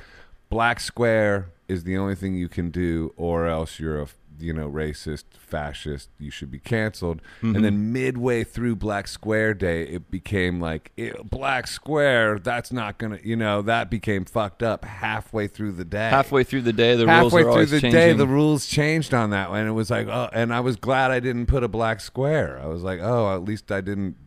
black 0.49 0.79
square 0.79 1.49
is 1.67 1.83
the 1.83 1.97
only 1.97 2.15
thing 2.15 2.35
you 2.35 2.47
can 2.47 2.69
do 2.69 3.13
or 3.17 3.47
else 3.47 3.79
you're 3.79 4.01
a 4.01 4.07
you 4.39 4.53
know 4.53 4.69
racist 4.69 5.25
fascist 5.37 6.09
you 6.19 6.31
should 6.31 6.51
be 6.51 6.59
canceled. 6.59 7.21
And 7.41 7.53
mm-hmm. 7.53 7.63
then 7.63 7.93
midway 7.93 8.43
through 8.43 8.75
black 8.77 9.07
square 9.07 9.53
day 9.53 9.83
it 9.83 10.09
became 10.09 10.59
like 10.59 10.91
black 11.25 11.67
square 11.67 12.39
that's 12.39 12.71
not 12.71 12.97
gonna 12.97 13.19
you 13.23 13.35
know 13.35 13.61
that 13.61 13.89
became 13.89 14.25
fucked 14.25 14.63
up 14.63 14.85
halfway 14.85 15.47
through 15.47 15.73
the 15.73 15.85
day. 15.85 16.09
Halfway 16.09 16.43
through 16.43 16.61
the 16.61 16.73
day, 16.73 16.95
the 16.95 17.05
rules 17.05 17.31
halfway 17.31 17.43
are 17.43 17.53
through 17.53 17.65
the 17.67 17.81
changing. 17.81 17.99
day 17.99 18.13
the 18.13 18.27
rules 18.27 18.65
changed 18.65 19.13
on 19.13 19.29
that 19.31 19.49
one. 19.49 19.65
It 19.65 19.71
was 19.71 19.89
like 19.89 20.07
oh 20.07 20.29
and 20.33 20.53
i 20.53 20.59
was 20.59 20.75
glad 20.75 21.11
i 21.11 21.19
didn't 21.19 21.45
put 21.45 21.63
a 21.63 21.67
black 21.67 22.01
square. 22.01 22.59
I 22.61 22.67
was 22.67 22.83
like 22.83 22.99
oh 23.01 23.33
at 23.33 23.43
least 23.43 23.71
i 23.71 23.81
didn't 23.81 24.17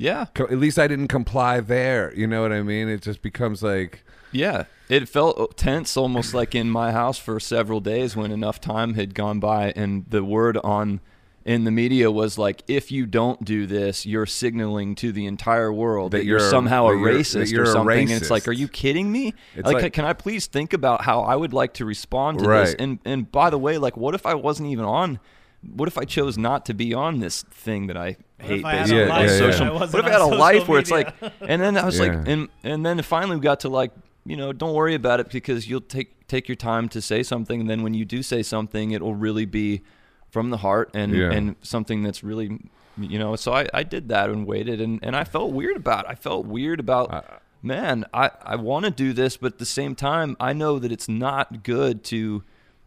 yeah, 0.00 0.26
co- 0.32 0.44
at 0.44 0.58
least 0.58 0.78
i 0.78 0.86
didn't 0.86 1.08
comply 1.08 1.60
there. 1.60 2.14
You 2.14 2.26
know 2.26 2.40
what 2.40 2.52
i 2.52 2.62
mean? 2.62 2.88
It 2.88 3.02
just 3.02 3.20
becomes 3.20 3.62
like 3.62 4.04
yeah. 4.32 4.64
It 4.88 5.06
felt 5.08 5.56
tense, 5.58 5.96
almost 5.98 6.32
like 6.32 6.54
in 6.54 6.70
my 6.70 6.92
house 6.92 7.18
for 7.18 7.38
several 7.38 7.80
days 7.80 8.16
when 8.16 8.30
enough 8.32 8.58
time 8.60 8.94
had 8.94 9.14
gone 9.14 9.38
by, 9.38 9.72
and 9.76 10.06
the 10.08 10.24
word 10.24 10.56
on 10.64 11.00
in 11.44 11.64
the 11.64 11.70
media 11.70 12.10
was 12.10 12.36
like, 12.36 12.62
if 12.68 12.90
you 12.92 13.06
don't 13.06 13.42
do 13.44 13.66
this, 13.66 14.04
you're 14.04 14.26
signaling 14.26 14.94
to 14.94 15.12
the 15.12 15.24
entire 15.24 15.72
world 15.72 16.10
that, 16.12 16.18
That 16.18 16.24
you're, 16.26 16.38
you're- 16.40 16.50
somehow 16.50 16.88
a 16.88 16.92
that 16.94 16.98
you're- 17.00 17.14
racist 17.20 17.50
you're 17.52 17.60
or 17.62 17.64
a 17.64 17.72
something. 17.72 17.98
And 18.00 18.10
it's 18.22 18.30
like, 18.30 18.46
are 18.48 18.52
you 18.52 18.68
kidding 18.68 19.10
me? 19.10 19.32
Like, 19.56 19.82
like- 19.82 19.92
can 19.94 20.04
I 20.04 20.12
please 20.14 20.46
think 20.46 20.72
about 20.74 21.02
how 21.02 21.20
I 21.22 21.36
would 21.36 21.52
like 21.54 21.74
to 21.74 21.84
respond 21.86 22.40
to 22.40 22.46
this? 22.46 22.74
And 22.78 22.98
and 23.04 23.30
by 23.32 23.48
the 23.50 23.58
way, 23.58 23.78
like, 23.78 23.96
what 23.96 24.14
if 24.14 24.26
I 24.26 24.34
wasn't 24.34 24.70
even 24.70 24.84
on? 24.84 25.20
What 25.62 25.88
if 25.88 25.96
I 25.98 26.04
chose 26.04 26.36
not 26.38 26.64
to 26.66 26.74
be 26.74 26.92
on 26.94 27.20
this 27.20 27.42
thing 27.50 27.88
that 27.88 27.96
I 27.96 28.16
hate? 28.38 28.60
if 28.60 28.64
I 28.64 28.72
basically, 28.80 29.00
a 29.02 29.10
on 29.10 29.28
social- 29.28 29.66
and 29.66 29.74
what 29.74 29.88
if 29.88 29.94
I 29.94 30.10
had 30.10 30.20
a 30.20 30.24
on 30.24 30.30
social 30.30 30.38
life 30.38 30.68
where 30.68 30.78
it's 30.80 30.90
like, 30.90 31.14
and 31.40 31.60
then 31.62 31.76
I 31.78 31.84
was 31.84 31.98
like, 31.98 32.12
and 32.26 32.48
and 32.62 32.84
then 32.86 33.00
finally 33.02 33.36
we 33.36 33.42
got 33.42 33.60
to 33.60 33.68
like, 33.70 33.90
you 34.28 34.36
know, 34.36 34.52
don't 34.52 34.74
worry 34.74 34.94
about 34.94 35.20
it 35.20 35.30
because 35.30 35.68
you'll 35.68 35.80
take 35.80 36.28
take 36.28 36.48
your 36.48 36.56
time 36.56 36.90
to 36.90 37.00
say 37.00 37.22
something, 37.22 37.62
and 37.62 37.70
then 37.70 37.82
when 37.82 37.94
you 37.94 38.04
do 38.04 38.22
say 38.22 38.42
something, 38.42 38.90
it 38.90 39.00
will 39.00 39.14
really 39.14 39.46
be 39.46 39.80
from 40.28 40.50
the 40.50 40.58
heart 40.58 40.90
and 40.92 41.14
Yeah. 41.14 41.32
and 41.32 41.56
something 41.62 42.02
that's 42.02 42.22
really, 42.22 42.60
you 42.98 43.18
know. 43.18 43.36
So 43.36 43.54
I 43.54 43.66
I 43.72 43.84
did 43.84 44.10
that 44.10 44.28
and 44.28 44.46
waited, 44.46 44.82
and 44.82 45.00
and 45.02 45.16
I 45.16 45.24
felt 45.24 45.52
weird 45.52 45.76
about. 45.76 46.04
It. 46.04 46.10
I 46.10 46.14
felt 46.14 46.46
weird 46.46 46.78
about. 46.78 47.12
I- 47.12 47.24
Man, 47.60 48.04
I, 48.14 48.30
I 48.40 48.54
want 48.54 48.84
to 48.84 48.90
do 48.92 49.12
this, 49.12 49.36
but 49.36 49.54
at 49.54 49.58
the 49.58 49.66
same 49.66 49.96
time, 49.96 50.36
I 50.38 50.52
know 50.52 50.78
that 50.78 50.92
it's 50.92 51.08
not 51.08 51.64
good 51.64 52.04
to 52.04 52.44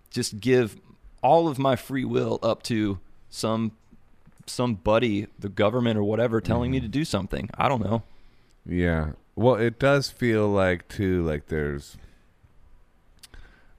just 0.10 0.40
give 0.40 0.78
all 1.22 1.50
of 1.50 1.60
my 1.60 1.76
free 1.76 2.06
will 2.06 2.40
up 2.42 2.64
to 2.64 2.98
some 3.30 3.74
somebody, 4.46 5.28
the 5.38 5.50
government 5.50 5.98
or 5.98 6.04
whatever, 6.04 6.40
telling 6.40 6.72
me 6.72 6.78
mm-hmm. 6.78 6.86
to 6.86 6.90
do 7.00 7.04
something. 7.04 7.50
I 7.58 7.68
don't 7.68 7.84
know. 7.84 8.04
yeah 8.66 9.12
well 9.42 9.56
it 9.56 9.80
does 9.80 10.10
feel 10.10 10.48
like 10.48 10.88
too 10.88 11.24
like 11.26 11.48
there's 11.48 11.98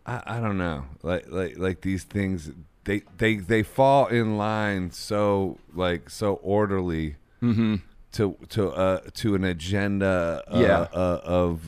i, 0.07 0.23
I 0.27 0.41
don't 0.41 0.59
know 0.59 0.85
like 1.03 1.27
like 1.29 1.59
like 1.59 1.81
these 1.83 2.05
things 2.05 2.51
they 2.85 3.03
they 3.19 3.37
they 3.37 3.63
fall 3.63 4.07
in 4.07 4.37
line 4.37 4.91
so 4.91 5.59
like 5.75 6.11
so 6.11 6.35
orderly 6.43 7.17
Mm-hmm. 7.43 7.75
To 8.13 8.37
to 8.51 8.71
uh 8.71 9.01
to 9.15 9.35
an 9.35 9.45
agenda 9.45 10.43
uh, 10.49 10.59
Yeah. 10.61 10.81
uh, 10.93 11.21
of 11.25 11.61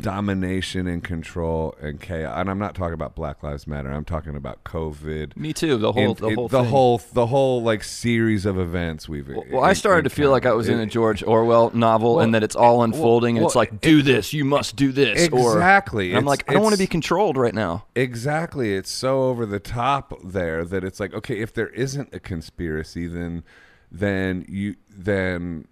domination 0.00 0.86
and 0.86 1.04
control 1.04 1.74
and 1.78 2.00
chaos 2.00 2.34
and 2.38 2.48
i'm 2.50 2.58
not 2.58 2.74
talking 2.74 2.94
about 2.94 3.14
black 3.14 3.42
lives 3.42 3.66
matter 3.66 3.90
i'm 3.90 4.04
talking 4.06 4.34
about 4.34 4.64
covid 4.64 5.36
Me 5.36 5.52
too. 5.52 5.76
The 5.76 5.92
whole, 5.92 6.12
In- 6.12 6.14
the 6.14 6.28
in- 6.28 6.34
whole, 6.36 6.48
the 6.48 6.62
thing. 6.62 6.70
whole 6.70 6.98
the 7.12 7.26
whole 7.26 7.62
like 7.62 7.84
series 7.84 8.46
of 8.46 8.58
events 8.58 9.10
we've 9.10 9.28
Well, 9.28 9.44
well, 9.52 9.62
I 9.62 9.74
started 9.74 10.04
to 10.04 10.10
feel 10.10 10.30
like 10.30 10.46
I 10.46 10.52
was 10.52 10.70
in 10.70 10.80
a. 10.80 10.86
George 10.86 11.22
Orwell 11.22 11.70
novel, 11.74 12.14
Well, 12.16 12.24
and 12.24 12.34
that 12.34 12.42
it's 12.42 12.56
all 12.56 12.82
unfolding, 12.82 13.36
and 13.36 13.44
it's 13.44 13.54
well, 13.54 13.60
like, 13.60 13.80
do 13.82 14.00
this, 14.02 14.32
you 14.32 14.44
must 14.44 14.74
do 14.74 14.90
this, 14.90 15.22
exactly 15.26 16.10
and 16.10 16.18
I'm 16.18 16.24
like, 16.24 16.48
I 16.50 16.54
don't 16.54 16.62
want 16.62 16.74
to 16.74 16.78
be 16.78 16.86
controlled 16.86 17.36
right 17.36 17.54
now. 17.54 17.84
Exactly. 17.94 18.74
It's 18.74 18.90
so 18.90 19.24
over 19.24 19.44
the 19.46 19.60
top 19.60 20.14
there 20.24 20.64
that 20.64 20.82
it's 20.82 20.98
like, 20.98 21.12
okay, 21.12 21.40
if 21.40 21.52
there 21.52 21.68
isn't 21.68 22.14
a 22.14 22.20
conspiracy, 22.20 23.06
then 23.06 23.44
then 23.92 24.46
you 24.48 24.76
then 24.88 25.66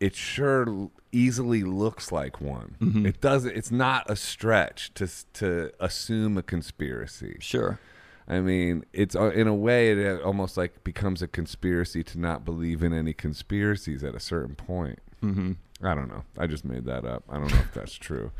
it 0.00 0.14
sure 0.14 0.90
easily 1.12 1.62
looks 1.62 2.10
like 2.12 2.40
one. 2.40 2.76
Mm-hmm. 2.80 3.06
It 3.06 3.20
doesn't. 3.20 3.56
It's 3.56 3.70
not 3.70 4.10
a 4.10 4.16
stretch 4.16 4.92
to 4.94 5.08
to 5.34 5.72
assume 5.80 6.36
a 6.38 6.42
conspiracy. 6.42 7.36
Sure. 7.40 7.78
I 8.26 8.40
mean, 8.40 8.84
it's 8.92 9.14
uh, 9.14 9.30
in 9.30 9.46
a 9.46 9.54
way 9.54 9.90
it 9.90 10.20
uh, 10.20 10.24
almost 10.24 10.56
like 10.56 10.82
becomes 10.82 11.20
a 11.20 11.28
conspiracy 11.28 12.02
to 12.04 12.18
not 12.18 12.44
believe 12.44 12.82
in 12.82 12.92
any 12.92 13.12
conspiracies 13.12 14.02
at 14.02 14.14
a 14.14 14.20
certain 14.20 14.54
point. 14.54 14.98
Mm-hmm. 15.22 15.52
I 15.82 15.94
don't 15.94 16.08
know. 16.08 16.24
I 16.38 16.46
just 16.46 16.64
made 16.64 16.84
that 16.86 17.04
up. 17.04 17.24
I 17.28 17.34
don't 17.34 17.50
know 17.50 17.58
if 17.58 17.74
that's 17.74 17.94
true, 17.94 18.32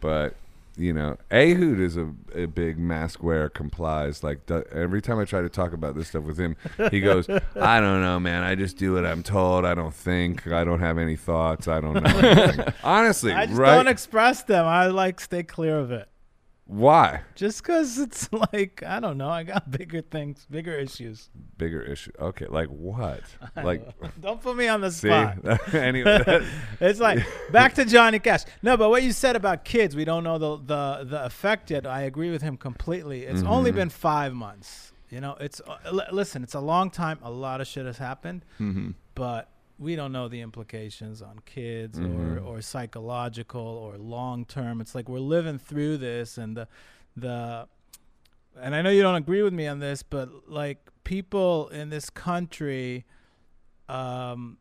but 0.00 0.34
you 0.78 0.92
know, 0.92 1.16
Ehud 1.30 1.80
is 1.80 1.96
a, 1.96 2.12
a 2.34 2.46
big 2.46 2.78
mask 2.78 3.22
wearer. 3.22 3.48
Complies 3.48 4.22
like 4.22 4.46
do- 4.46 4.64
every 4.72 5.02
time 5.02 5.18
I 5.18 5.24
try 5.24 5.42
to 5.42 5.48
talk 5.48 5.72
about 5.72 5.94
this 5.94 6.08
stuff 6.08 6.24
with 6.24 6.38
him, 6.38 6.56
he 6.90 7.00
goes, 7.00 7.28
"I 7.28 7.80
don't 7.80 8.00
know, 8.00 8.20
man. 8.20 8.44
I 8.44 8.54
just 8.54 8.76
do 8.76 8.94
what 8.94 9.04
I'm 9.04 9.22
told. 9.22 9.64
I 9.64 9.74
don't 9.74 9.94
think. 9.94 10.46
I 10.46 10.64
don't 10.64 10.80
have 10.80 10.98
any 10.98 11.16
thoughts. 11.16 11.68
I 11.68 11.80
don't 11.80 11.94
know." 11.94 12.18
anything." 12.18 12.72
Honestly, 12.84 13.32
I 13.32 13.46
just 13.46 13.58
right? 13.58 13.74
don't 13.74 13.88
express 13.88 14.42
them. 14.42 14.64
I 14.64 14.86
like 14.86 15.20
stay 15.20 15.42
clear 15.42 15.78
of 15.78 15.90
it. 15.90 16.08
Why? 16.68 17.22
Just 17.34 17.62
because 17.62 17.98
it's 17.98 18.30
like 18.52 18.82
I 18.86 19.00
don't 19.00 19.16
know. 19.16 19.30
I 19.30 19.42
got 19.42 19.70
bigger 19.78 20.02
things, 20.02 20.46
bigger 20.50 20.74
issues. 20.74 21.30
Bigger 21.56 21.80
issue. 21.82 22.12
Okay, 22.20 22.44
like 22.46 22.68
what? 22.68 23.22
Like, 23.56 23.82
Don't 24.20 24.40
put 24.40 24.54
me 24.54 24.68
on 24.68 24.82
the 24.82 24.90
see, 24.92 25.08
spot. 25.08 25.74
anyway. 25.74 26.46
it's 26.80 27.00
like 27.00 27.26
back 27.52 27.74
to 27.74 27.84
Johnny 27.86 28.18
Cash. 28.18 28.42
No, 28.62 28.76
but 28.76 28.90
what 28.90 29.02
you 29.02 29.12
said 29.12 29.34
about 29.34 29.64
kids, 29.64 29.96
we 29.96 30.04
don't 30.04 30.22
know 30.24 30.36
the 30.38 30.56
the 30.58 31.04
the 31.04 31.24
effect 31.24 31.70
yet. 31.70 31.86
I 31.86 32.02
agree 32.02 32.30
with 32.30 32.42
him 32.42 32.56
completely. 32.58 33.24
It's 33.24 33.42
only 33.42 33.72
been 33.72 33.88
five 33.88 34.34
months. 34.34 34.92
You 35.10 35.22
know, 35.22 35.36
it's 35.40 35.62
uh, 35.66 35.78
l- 35.86 36.06
listen. 36.12 36.42
It's 36.42 36.54
a 36.54 36.60
long 36.60 36.90
time. 36.90 37.18
A 37.22 37.30
lot 37.30 37.62
of 37.62 37.66
shit 37.66 37.86
has 37.86 37.96
happened, 37.96 38.44
Mm-hmm. 38.60 38.90
but 39.14 39.48
we 39.78 39.94
don't 39.96 40.12
know 40.12 40.26
the 40.28 40.40
implications 40.40 41.22
on 41.22 41.38
kids 41.46 41.98
Mhm. 41.98 42.16
or 42.16 42.38
or 42.40 42.60
psychological 42.60 43.60
or 43.62 43.96
long 43.98 44.44
term. 44.44 44.80
It's 44.80 44.94
like 44.94 45.08
we're 45.08 45.20
living 45.20 45.58
through 45.58 45.98
this, 45.98 46.36
and 46.38 46.56
the 46.56 46.68
the 47.16 47.68
and 48.60 48.74
I 48.74 48.82
know 48.82 48.90
you 48.90 49.02
don't 49.02 49.14
agree 49.14 49.42
with 49.42 49.52
me 49.52 49.66
on 49.68 49.78
this, 49.78 50.02
but 50.02 50.48
like 50.50 50.90
people 51.04 51.68
in 51.68 51.90
this 51.90 52.10
country, 52.10 53.04
um, 53.88 54.58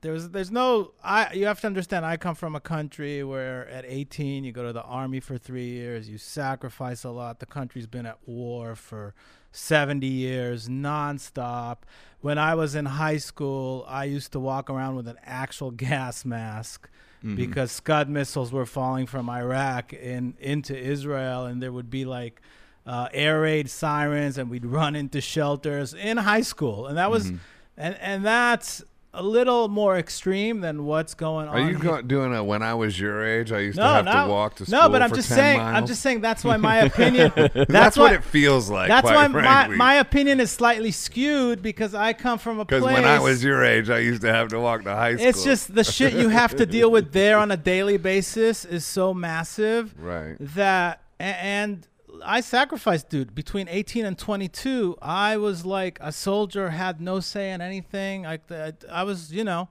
there's 0.00 0.28
there's 0.30 0.50
no 0.50 0.92
I 1.02 1.32
you 1.32 1.46
have 1.46 1.60
to 1.60 1.66
understand 1.66 2.06
I 2.06 2.16
come 2.16 2.34
from 2.36 2.54
a 2.54 2.60
country 2.60 3.24
where 3.24 3.68
at 3.68 3.84
18 3.84 4.44
you 4.44 4.52
go 4.52 4.62
to 4.64 4.72
the 4.72 4.82
army 4.82 5.20
for 5.20 5.36
3 5.36 5.66
years, 5.68 6.08
you 6.08 6.18
sacrifice 6.18 7.04
a 7.04 7.10
lot. 7.10 7.40
The 7.40 7.46
country's 7.46 7.86
been 7.86 8.06
at 8.06 8.18
war 8.26 8.74
for 8.76 9.14
70 9.58 10.06
years 10.06 10.68
nonstop. 10.68 11.78
When 12.20 12.38
I 12.38 12.54
was 12.54 12.74
in 12.74 12.84
high 12.86 13.18
school, 13.18 13.84
I 13.88 14.04
used 14.04 14.32
to 14.32 14.40
walk 14.40 14.70
around 14.70 14.96
with 14.96 15.08
an 15.08 15.18
actual 15.24 15.70
gas 15.88 16.24
mask 16.24 16.88
Mhm. 17.24 17.34
because 17.34 17.72
Scud 17.72 18.08
missiles 18.08 18.52
were 18.52 18.64
falling 18.66 19.06
from 19.06 19.28
Iraq 19.28 19.92
in 19.92 20.34
into 20.38 20.76
Israel, 20.78 21.46
and 21.46 21.60
there 21.60 21.72
would 21.72 21.90
be 21.90 22.04
like 22.04 22.40
uh, 22.86 23.08
air 23.12 23.40
raid 23.42 23.68
sirens, 23.68 24.38
and 24.38 24.48
we'd 24.48 24.64
run 24.64 24.94
into 24.96 25.20
shelters 25.20 25.92
in 25.92 26.16
high 26.16 26.40
school, 26.40 26.86
and 26.86 26.96
that 26.96 27.10
was 27.10 27.30
Mhm. 27.32 27.38
and 27.76 27.94
and 28.00 28.24
that's 28.24 28.82
a 29.14 29.22
little 29.22 29.68
more 29.68 29.96
extreme 29.96 30.60
than 30.60 30.84
what's 30.84 31.14
going 31.14 31.48
on. 31.48 31.56
Are 31.56 31.70
you 31.70 31.78
go- 31.78 32.02
doing 32.02 32.34
it 32.34 32.42
when 32.42 32.62
I 32.62 32.74
was 32.74 33.00
your 33.00 33.24
age? 33.24 33.50
I 33.50 33.60
used 33.60 33.78
to 33.78 33.84
have 33.84 34.04
no, 34.04 34.26
to 34.26 34.30
walk 34.30 34.56
to 34.56 34.66
school 34.66 34.80
no, 34.80 34.88
but 34.90 35.00
I'm 35.00 35.14
just 35.14 35.28
10 35.28 35.38
saying. 35.38 35.60
I'm 35.60 35.86
just 35.86 36.02
saying 36.02 36.20
that's 36.20 36.44
why 36.44 36.58
my 36.58 36.76
opinion. 36.84 37.32
that's, 37.34 37.72
That's, 37.72 37.96
why, 37.96 38.02
what 38.04 38.12
it 38.12 38.24
feels 38.24 38.68
like. 38.68 38.88
That's 38.88 39.06
why 39.06 39.26
my, 39.28 39.68
my 39.68 39.94
opinion 39.94 40.40
is 40.40 40.50
slightly 40.50 40.90
skewed 40.90 41.62
because 41.62 41.94
I 41.94 42.12
come 42.12 42.38
from 42.38 42.60
a 42.60 42.66
place. 42.66 42.82
Because 42.82 42.94
when 42.94 43.06
I 43.06 43.18
was 43.18 43.42
your 43.42 43.64
age, 43.64 43.88
I 43.88 43.98
used 44.00 44.20
to 44.22 44.32
have 44.32 44.48
to 44.48 44.60
walk 44.60 44.84
to 44.84 44.94
high 44.94 45.16
school. 45.16 45.26
it's 45.26 45.42
just 45.42 45.74
the 45.74 45.84
shit 45.84 46.12
you 46.12 46.28
have 46.28 46.54
to 46.56 46.66
deal 46.66 46.90
with 46.90 47.12
there 47.12 47.38
on 47.38 47.50
a 47.50 47.56
daily 47.56 47.96
basis 47.96 48.66
is 48.66 48.84
so 48.84 49.14
massive 49.14 49.94
right. 49.98 50.36
that 50.38 51.02
and 51.18 51.87
I 52.24 52.40
sacrificed, 52.40 53.08
dude. 53.08 53.34
Between 53.34 53.68
18 53.68 54.04
and 54.04 54.18
22, 54.18 54.96
I 55.00 55.36
was 55.36 55.64
like 55.64 55.98
a 56.00 56.12
soldier, 56.12 56.70
had 56.70 57.00
no 57.00 57.20
say 57.20 57.52
in 57.52 57.60
anything. 57.60 58.22
Like 58.22 58.50
I, 58.50 58.72
I 58.90 59.02
was, 59.04 59.32
you 59.32 59.44
know. 59.44 59.68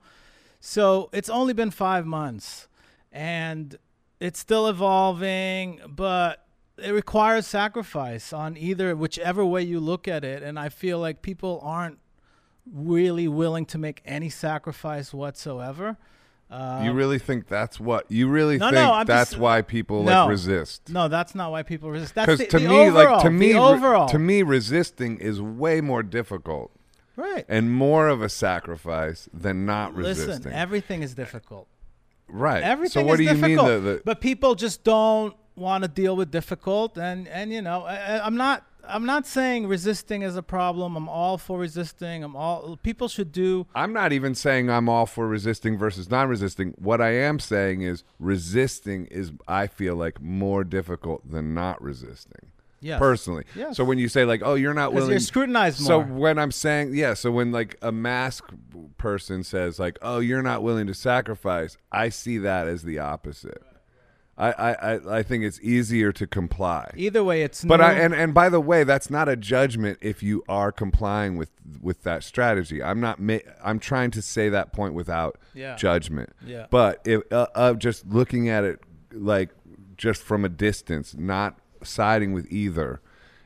So 0.60 1.08
it's 1.12 1.28
only 1.28 1.52
been 1.52 1.70
five 1.70 2.06
months, 2.06 2.68
and 3.12 3.76
it's 4.20 4.40
still 4.40 4.68
evolving, 4.68 5.80
but 5.88 6.46
it 6.76 6.90
requires 6.90 7.46
sacrifice 7.46 8.32
on 8.32 8.56
either 8.56 8.94
whichever 8.96 9.44
way 9.44 9.62
you 9.62 9.80
look 9.80 10.08
at 10.08 10.24
it. 10.24 10.42
And 10.42 10.58
I 10.58 10.68
feel 10.68 10.98
like 10.98 11.22
people 11.22 11.60
aren't 11.62 11.98
really 12.70 13.28
willing 13.28 13.66
to 13.66 13.78
make 13.78 14.02
any 14.04 14.28
sacrifice 14.28 15.12
whatsoever. 15.12 15.96
Um, 16.50 16.84
you 16.84 16.92
really 16.92 17.18
think 17.18 17.46
that's 17.46 17.78
what 17.78 18.10
you 18.10 18.26
really 18.28 18.56
No, 18.56 18.66
think 18.70 18.74
no, 18.76 19.04
that's 19.04 19.30
just- 19.32 19.40
why 19.40 19.60
people 19.62 20.02
No. 20.02 20.22
like 20.22 20.30
resist? 20.30 20.88
no, 20.88 21.06
that's 21.08 21.34
not 21.34 21.50
why 21.50 21.62
people 21.62 21.90
resist. 21.90 22.14
That's 22.14 22.24
Because 22.26 22.38
the, 22.38 22.46
to 22.46 22.58
the 22.58 22.68
me, 22.68 22.78
overall, 22.88 23.12
like 23.16 23.22
to 23.24 23.30
me, 23.30 23.48
the 23.48 23.54
re- 23.54 23.60
overall, 23.60 24.08
to 24.08 24.18
me, 24.18 24.42
resisting 24.42 25.18
is 25.18 25.42
way 25.42 25.82
more 25.82 26.02
difficult 26.02 26.70
right? 27.16 27.44
and 27.50 27.70
more 27.70 28.08
of 28.08 28.22
a 28.22 28.30
sacrifice 28.30 29.28
than 29.34 29.66
not 29.66 29.94
resisting. 29.94 30.28
Listen, 30.36 30.52
everything 30.52 31.02
is 31.02 31.14
difficult. 31.14 31.68
right. 32.28 32.62
Everything 32.62 33.02
so 33.02 33.06
what 33.06 33.18
do 33.18 33.24
you 33.24 33.34
difficult, 33.34 33.68
mean? 33.68 33.84
The, 33.84 33.90
the, 33.96 34.02
but 34.04 34.20
people 34.22 34.54
just 34.54 34.84
don't 34.84 35.34
want 35.54 35.82
to 35.82 35.88
deal 35.88 36.16
with 36.16 36.30
difficult, 36.30 36.96
and 36.96 37.28
and 37.28 37.52
you 37.52 37.60
know, 37.60 37.82
I- 37.82 38.24
I'm 38.24 38.36
not. 38.36 38.64
I'm 38.88 39.06
not 39.06 39.26
saying 39.26 39.66
resisting 39.68 40.22
is 40.22 40.36
a 40.36 40.42
problem. 40.42 40.96
I'm 40.96 41.08
all 41.08 41.38
for 41.38 41.58
resisting. 41.58 42.24
I'm 42.24 42.34
all 42.34 42.78
people 42.82 43.08
should 43.08 43.32
do. 43.32 43.66
I'm 43.74 43.92
not 43.92 44.12
even 44.12 44.34
saying 44.34 44.70
I'm 44.70 44.88
all 44.88 45.06
for 45.06 45.28
resisting 45.28 45.76
versus 45.76 46.10
non-resisting. 46.10 46.74
What 46.78 47.00
I 47.00 47.10
am 47.10 47.38
saying 47.38 47.82
is 47.82 48.04
resisting 48.18 49.06
is 49.06 49.32
I 49.46 49.66
feel 49.66 49.96
like 49.96 50.20
more 50.20 50.64
difficult 50.64 51.30
than 51.30 51.54
not 51.54 51.80
resisting. 51.82 52.52
Yes. 52.80 52.98
Personally. 53.00 53.44
Yes. 53.56 53.76
So 53.76 53.84
when 53.84 53.98
you 53.98 54.08
say 54.08 54.24
like, 54.24 54.40
"Oh, 54.44 54.54
you're 54.54 54.74
not 54.74 54.92
willing," 54.92 55.10
you're 55.10 55.20
scrutinized 55.20 55.80
more. 55.80 55.86
so 55.86 56.00
when 56.00 56.38
I'm 56.38 56.52
saying, 56.52 56.94
yeah, 56.94 57.14
so 57.14 57.32
when 57.32 57.50
like 57.50 57.76
a 57.82 57.90
mask 57.90 58.44
person 58.98 59.42
says 59.42 59.80
like, 59.80 59.98
"Oh, 60.00 60.20
you're 60.20 60.42
not 60.42 60.62
willing 60.62 60.86
to 60.86 60.94
sacrifice," 60.94 61.76
I 61.90 62.08
see 62.08 62.38
that 62.38 62.68
as 62.68 62.84
the 62.84 63.00
opposite. 63.00 63.62
I 64.38 64.52
I 64.52 65.18
I, 65.18 65.22
think 65.24 65.42
it's 65.44 65.60
easier 65.60 66.12
to 66.12 66.26
comply. 66.26 66.90
Either 66.96 67.24
way, 67.24 67.42
it's 67.42 67.64
But 67.64 67.78
new. 67.80 67.86
I 67.86 67.92
and, 67.94 68.14
and 68.14 68.32
by 68.32 68.48
the 68.48 68.60
way, 68.60 68.84
that's 68.84 69.10
not 69.10 69.28
a 69.28 69.34
judgment 69.36 69.98
if 70.00 70.22
you 70.22 70.44
are 70.48 70.70
complying 70.70 71.36
with 71.36 71.50
with 71.82 72.04
that 72.04 72.22
strategy. 72.22 72.80
I'm 72.82 73.00
not 73.00 73.18
ma- 73.18 73.38
I'm 73.64 73.78
trying 73.80 74.12
to 74.12 74.22
say 74.22 74.48
that 74.48 74.72
point 74.72 74.94
without 74.94 75.38
Yeah. 75.54 75.74
judgment. 75.76 76.30
Yeah. 76.46 76.66
But 76.70 77.00
if 77.04 77.22
uh, 77.32 77.48
of 77.54 77.78
just 77.80 78.06
looking 78.06 78.48
at 78.48 78.62
it 78.64 78.80
like 79.12 79.50
just 79.96 80.22
from 80.22 80.44
a 80.44 80.48
distance, 80.48 81.14
not 81.16 81.58
siding 81.82 82.32
with 82.32 82.46
either. 82.52 83.00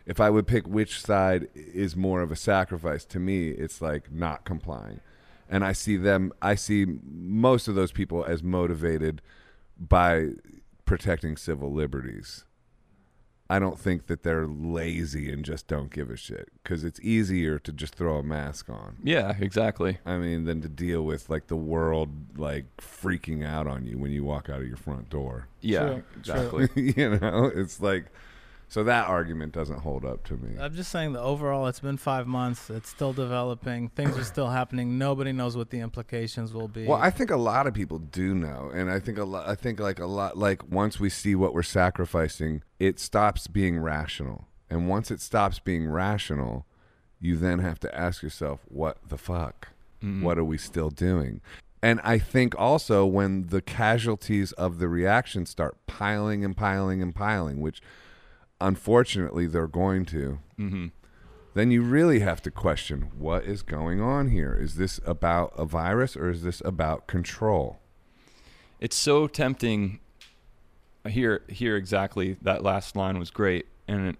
If 0.05 0.21
I 0.21 0.29
would 0.31 0.47
pick 0.49 0.67
which 0.67 1.01
side 1.01 1.49
is 1.55 1.95
more 1.97 2.23
of 2.23 2.31
a 2.33 2.37
sacrifice 2.37 3.05
to 3.07 3.21
me, 3.21 3.49
it's 3.51 3.81
like 3.81 4.11
not 4.13 4.45
complying. 4.45 5.01
And 5.49 5.65
I 5.65 5.73
see 5.73 5.97
them 5.97 6.33
I 6.43 6.55
see 6.55 6.85
most 7.05 7.67
of 7.69 7.75
those 7.77 7.93
people 7.93 8.25
as 8.25 8.43
motivated 8.43 9.23
by 9.79 10.31
protecting 10.85 11.37
civil 11.37 11.73
liberties. 11.73 12.45
I 13.51 13.59
don't 13.59 13.79
think 13.79 14.07
that 14.07 14.23
they're 14.23 14.47
lazy 14.47 15.31
and 15.31 15.45
just 15.45 15.67
don't 15.67 15.93
give 15.93 16.09
a 16.09 16.17
shit 16.17 16.49
because 16.63 16.85
it's 16.85 16.99
easier 17.01 17.59
to 17.59 17.71
just 17.71 17.95
throw 17.95 18.17
a 18.17 18.23
mask 18.23 18.71
on. 18.71 18.97
Yeah, 19.05 19.37
exactly. 19.39 19.99
I 20.07 20.17
mean, 20.17 20.45
than 20.47 20.63
to 20.63 20.71
deal 20.71 21.03
with 21.03 21.29
like 21.29 21.49
the 21.49 21.57
world 21.57 22.39
like 22.39 22.65
freaking 22.79 23.45
out 23.45 23.67
on 23.67 23.85
you 23.85 23.99
when 23.99 24.11
you 24.11 24.25
walk 24.25 24.49
out 24.49 24.63
of 24.63 24.67
your 24.67 24.79
front 24.79 25.11
door. 25.11 25.49
Yeah, 25.61 25.87
True, 25.87 26.03
exactly. 26.19 26.69
you 26.97 27.19
know, 27.19 27.53
it's 27.55 27.81
like 27.81 28.07
so 28.73 28.83
that 28.85 29.07
argument 29.07 29.53
doesn't 29.53 29.81
hold 29.81 30.03
up 30.03 30.25
to 30.25 30.35
me. 30.39 30.59
I'm 30.59 30.75
just 30.75 30.91
saying 30.91 31.13
that 31.13 31.21
overall. 31.21 31.67
It's 31.67 31.81
been 31.81 31.99
five 31.99 32.27
months. 32.27 32.71
It's 32.71 32.89
still 32.89 33.13
developing. 33.13 33.91
Things 33.91 34.17
are 34.17 34.25
still 34.25 34.49
happening. 34.49 34.97
Nobody 34.97 35.31
knows 35.31 35.59
what 35.59 35.69
the 35.69 35.81
implications 35.81 36.55
will 36.55 36.69
be. 36.69 36.87
Well, 36.87 36.97
I 36.97 37.11
think 37.11 37.31
a 37.31 37.37
lot 37.37 37.67
of 37.67 37.75
people 37.75 37.99
do 37.99 38.35
know, 38.35 38.71
and 38.73 38.91
I 38.91 38.99
think 38.99 39.19
a 39.19 39.25
lot. 39.25 39.47
I 39.47 39.57
think 39.57 39.79
like 39.79 39.99
a 39.99 40.07
lot. 40.07 40.39
Like 40.39 40.67
once 40.71 40.99
we 40.99 41.11
see 41.11 41.35
what 41.35 41.53
we're 41.53 41.63
sacrificing, 41.63 42.63
it 42.81 42.99
stops 42.99 43.47
being 43.47 43.79
rational, 43.79 44.49
and 44.71 44.89
once 44.89 45.11
it 45.11 45.21
stops 45.21 45.59
being 45.59 45.87
rational, 45.87 46.65
you 47.21 47.37
then 47.37 47.59
have 47.59 47.79
to 47.81 47.95
ask 47.95 48.23
yourself, 48.23 48.61
"What 48.69 49.07
the 49.07 49.19
fuck? 49.19 49.69
Mhm. 50.03 50.23
What 50.23 50.39
are 50.39 50.45
we 50.45 50.57
still 50.57 50.89
doing?" 50.89 51.43
And 51.83 52.01
I 52.05 52.17
think 52.19 52.55
also 52.59 53.05
when 53.05 53.49
the 53.49 53.61
casualties 53.61 54.53
of 54.53 54.79
the 54.79 54.89
reaction 54.89 55.45
start 55.45 55.77
piling 55.87 56.43
and 56.43 56.57
piling 56.57 57.03
and 57.03 57.15
piling, 57.15 57.61
which 57.61 57.83
unfortunately 58.67 59.47
they're 59.47 59.67
going 59.67 60.05
to, 60.07 60.39
Mhm. 60.59 60.93
then 61.55 61.71
you 61.71 61.83
really 61.83 62.21
have 62.21 62.41
to 62.43 62.51
question 62.51 63.11
what 63.19 63.45
is 63.45 63.63
going 63.63 64.01
on 64.01 64.29
here. 64.29 64.55
Is 64.55 64.77
this 64.77 65.01
about 65.05 65.53
a 65.57 65.65
virus 65.65 66.17
or 66.17 66.31
is 66.31 66.43
this 66.43 66.63
about 66.65 67.07
control? 67.07 67.79
It's 68.81 68.97
so 68.97 69.27
tempting. 69.27 70.01
Here, 71.09 71.43
hear 71.49 71.77
exactly 71.77 72.37
that 72.43 72.63
last 72.63 72.95
line 72.95 73.19
was 73.19 73.31
great, 73.31 73.67
and 73.89 74.11
it, 74.11 74.17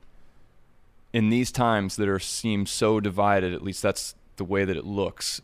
in 1.13 1.31
these 1.31 1.53
times 1.53 1.95
that 1.97 2.09
are 2.09 2.19
seem 2.19 2.67
so 2.67 2.99
divided, 2.99 3.53
at 3.53 3.63
least 3.63 3.83
that's 3.83 4.17
the 4.37 4.45
way 4.45 4.65
that 4.65 4.77
it 4.77 4.85
looks 4.85 5.41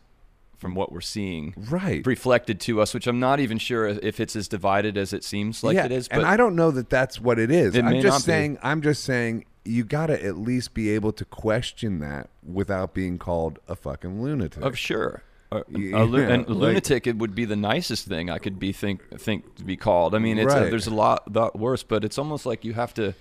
from 0.59 0.75
what 0.75 0.91
we're 0.93 1.01
seeing 1.01 1.55
Right. 1.57 2.05
reflected 2.07 2.61
to 2.63 2.81
us. 2.81 2.93
Which 2.93 3.07
I'm 3.07 3.21
not 3.21 3.41
even 3.41 3.59
sure 3.59 3.87
if 3.87 4.21
it's 4.21 4.35
as 4.37 4.49
divided 4.49 4.97
as 4.99 5.13
it 5.13 5.25
seems 5.25 5.63
like 5.65 5.77
yeah, 5.77 5.85
it 5.87 5.93
is. 5.93 6.09
But 6.09 6.19
and 6.19 6.27
I 6.27 6.37
don't 6.37 6.57
know 6.57 6.71
that 6.73 6.91
that's 6.91 7.21
what 7.21 7.39
it 7.39 7.51
is. 7.51 7.75
It 7.77 7.85
I'm 7.85 7.95
just 8.01 8.07
not 8.07 8.19
be. 8.19 8.23
saying. 8.23 8.59
I'm 8.63 8.83
just 8.83 9.05
saying. 9.05 9.45
You 9.65 9.85
got 9.85 10.07
to 10.07 10.25
at 10.25 10.39
least 10.39 10.73
be 10.73 10.89
able 10.91 11.13
to 11.13 11.27
question 11.27 11.99
that 11.99 12.31
without 12.43 12.95
being 12.95 13.19
called 13.19 13.59
a 13.69 13.77
fucking 13.77 14.23
lunatic. 14.23 14.63
of 14.63 14.79
sure. 14.79 15.23
A, 15.53 15.63
Yeah, 15.69 16.03
a 16.03 16.05
lu- 16.05 16.27
like- 16.27 16.49
lunatic 16.49 17.07
it 17.07 17.17
would 17.19 17.35
be 17.35 17.45
the 17.45 17.57
nicest 17.57 18.07
thing 18.07 18.31
I 18.31 18.39
could 18.39 18.59
be 18.59 18.73
think 18.73 19.03
think 19.19 19.57
to 19.57 19.65
be 19.65 19.77
called. 19.77 20.15
I 20.15 20.19
mean, 20.21 20.39
it's 20.39 20.55
a, 20.55 20.61
there's 20.71 20.87
a 20.87 20.95
lot 20.95 21.31
lot 21.35 21.59
worse, 21.59 21.83
but 21.83 22.03
it's 22.05 22.19
almost 22.19 22.47
like 22.47 22.65
you 22.65 22.73
have 22.75 22.95
to 22.95 23.15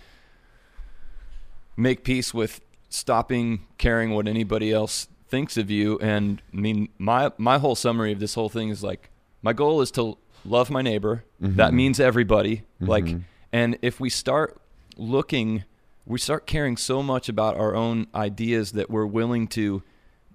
make 1.76 2.04
peace 2.04 2.34
with 2.34 2.62
stopping 2.90 3.66
caring 3.78 4.12
what 4.12 4.28
anybody 4.28 4.72
else 4.72 5.08
thinks 5.28 5.58
of 5.58 5.70
you. 5.70 5.98
And 6.00 6.42
I 6.54 6.58
mean, 6.58 6.90
my 6.98 7.32
my 7.38 7.58
whole 7.58 7.76
summary 7.76 8.12
of 8.12 8.20
this 8.20 8.34
whole 8.36 8.50
thing 8.50 8.70
is 8.70 8.84
like 8.84 9.10
my 9.42 9.54
goal 9.54 9.82
is 9.82 9.92
to 9.92 10.18
love 10.46 10.70
my 10.70 10.82
neighbor. 10.82 11.24
That 11.40 11.72
Mhm. 11.72 11.76
means 11.76 12.00
everybody. 12.00 12.64
Like, 12.80 13.06
Mhm. 13.06 13.22
and 13.52 13.78
if 13.82 14.00
we 14.00 14.10
start 14.10 14.60
looking, 14.98 15.64
we 16.06 16.18
start 16.20 16.48
caring 16.48 16.78
so 16.78 17.04
much 17.04 17.28
about 17.30 17.58
our 17.58 17.76
own 17.76 18.08
ideas 18.16 18.72
that 18.74 18.90
we're 18.90 19.06
willing 19.06 19.48
to 19.50 19.84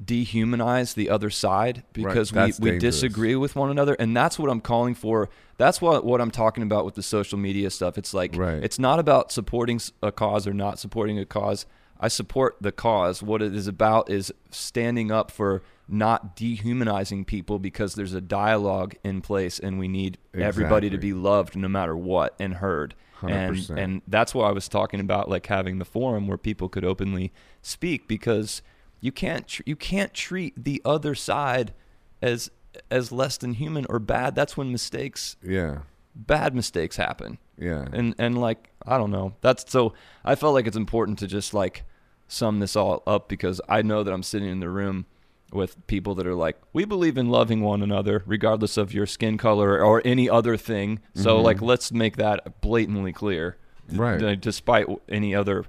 dehumanize 0.06 0.94
the 0.94 1.08
other 1.08 1.30
side 1.30 1.82
because 1.92 2.30
that's 2.30 2.58
we, 2.58 2.64
we 2.64 2.70
dangerous. 2.72 2.96
disagree 2.96 3.36
with 3.36 3.54
one 3.54 3.70
another 3.70 3.94
and 4.00 4.16
that's 4.16 4.36
what 4.38 4.50
i'm 4.50 4.60
calling 4.60 4.94
for 4.94 5.28
that's 5.58 5.80
what 5.80 6.04
what 6.04 6.20
i'm 6.20 6.30
talking 6.30 6.62
about 6.62 6.84
with 6.84 6.94
the 6.94 7.02
social 7.02 7.38
media 7.38 7.70
stuff 7.70 7.96
it's 7.96 8.12
like 8.12 8.34
Right. 8.36 8.62
it's 8.64 8.78
not 8.80 8.98
about 8.98 9.30
supporting 9.30 9.80
a 10.02 10.10
cause 10.10 10.46
or 10.46 10.52
not 10.54 10.78
supporting 10.80 11.18
a 11.18 11.24
cause 11.26 11.66
i 12.02 12.08
support 12.08 12.56
the 12.60 12.70
cause 12.72 13.22
what 13.22 13.40
it 13.40 13.54
is 13.54 13.66
about 13.66 14.10
is 14.10 14.30
standing 14.50 15.10
up 15.10 15.30
for 15.30 15.62
not 15.88 16.36
dehumanizing 16.36 17.24
people 17.24 17.58
because 17.58 17.94
there's 17.94 18.12
a 18.14 18.20
dialogue 18.20 18.94
in 19.04 19.20
place 19.22 19.58
and 19.58 19.78
we 19.78 19.88
need 19.88 20.18
everybody 20.34 20.90
to 20.90 20.98
be 20.98 21.12
loved 21.14 21.56
no 21.56 21.68
matter 21.68 21.96
what 21.96 22.34
and 22.38 22.54
heard 22.54 22.94
and 23.22 23.56
100%. 23.56 23.76
and 23.78 24.02
that's 24.08 24.34
why 24.34 24.48
I 24.48 24.52
was 24.52 24.68
talking 24.68 24.98
about 25.00 25.28
like 25.28 25.46
having 25.46 25.78
the 25.78 25.84
forum 25.84 26.26
where 26.26 26.38
people 26.38 26.68
could 26.68 26.84
openly 26.84 27.32
speak 27.62 28.08
because 28.08 28.62
you 29.00 29.12
can't 29.12 29.46
tr- 29.46 29.62
you 29.66 29.76
can't 29.76 30.12
treat 30.12 30.64
the 30.64 30.82
other 30.84 31.14
side 31.14 31.72
as 32.20 32.50
as 32.90 33.12
less 33.12 33.36
than 33.36 33.52
human 33.54 33.84
or 33.88 33.98
bad. 33.98 34.34
That's 34.34 34.56
when 34.56 34.72
mistakes, 34.72 35.36
Yeah. 35.42 35.80
bad 36.16 36.54
mistakes 36.54 36.96
happen. 36.96 37.38
Yeah. 37.58 37.86
And 37.92 38.14
and 38.18 38.40
like 38.40 38.70
I 38.86 38.98
don't 38.98 39.10
know. 39.10 39.34
That's 39.40 39.70
so 39.70 39.92
I 40.24 40.34
felt 40.34 40.54
like 40.54 40.66
it's 40.66 40.76
important 40.76 41.18
to 41.20 41.26
just 41.28 41.52
like 41.54 41.84
sum 42.32 42.60
this 42.60 42.74
all 42.74 43.02
up 43.06 43.28
because 43.28 43.60
I 43.68 43.82
know 43.82 44.02
that 44.02 44.12
I'm 44.12 44.22
sitting 44.22 44.48
in 44.48 44.60
the 44.60 44.70
room 44.70 45.04
with 45.52 45.86
people 45.86 46.14
that 46.14 46.26
are 46.26 46.34
like, 46.34 46.56
we 46.72 46.86
believe 46.86 47.18
in 47.18 47.28
loving 47.28 47.60
one 47.60 47.82
another 47.82 48.22
regardless 48.26 48.78
of 48.78 48.94
your 48.94 49.04
skin 49.06 49.36
color 49.36 49.84
or 49.84 50.00
any 50.04 50.28
other 50.30 50.56
thing. 50.56 51.00
So 51.14 51.38
Mhm. 51.38 51.42
like 51.44 51.60
let's 51.60 51.92
make 51.92 52.16
that 52.16 52.60
blatantly 52.62 53.12
clear. 53.12 53.56
Right. 53.92 54.18
d- 54.18 54.36
despite 54.36 54.86
any 55.10 55.34
other 55.34 55.66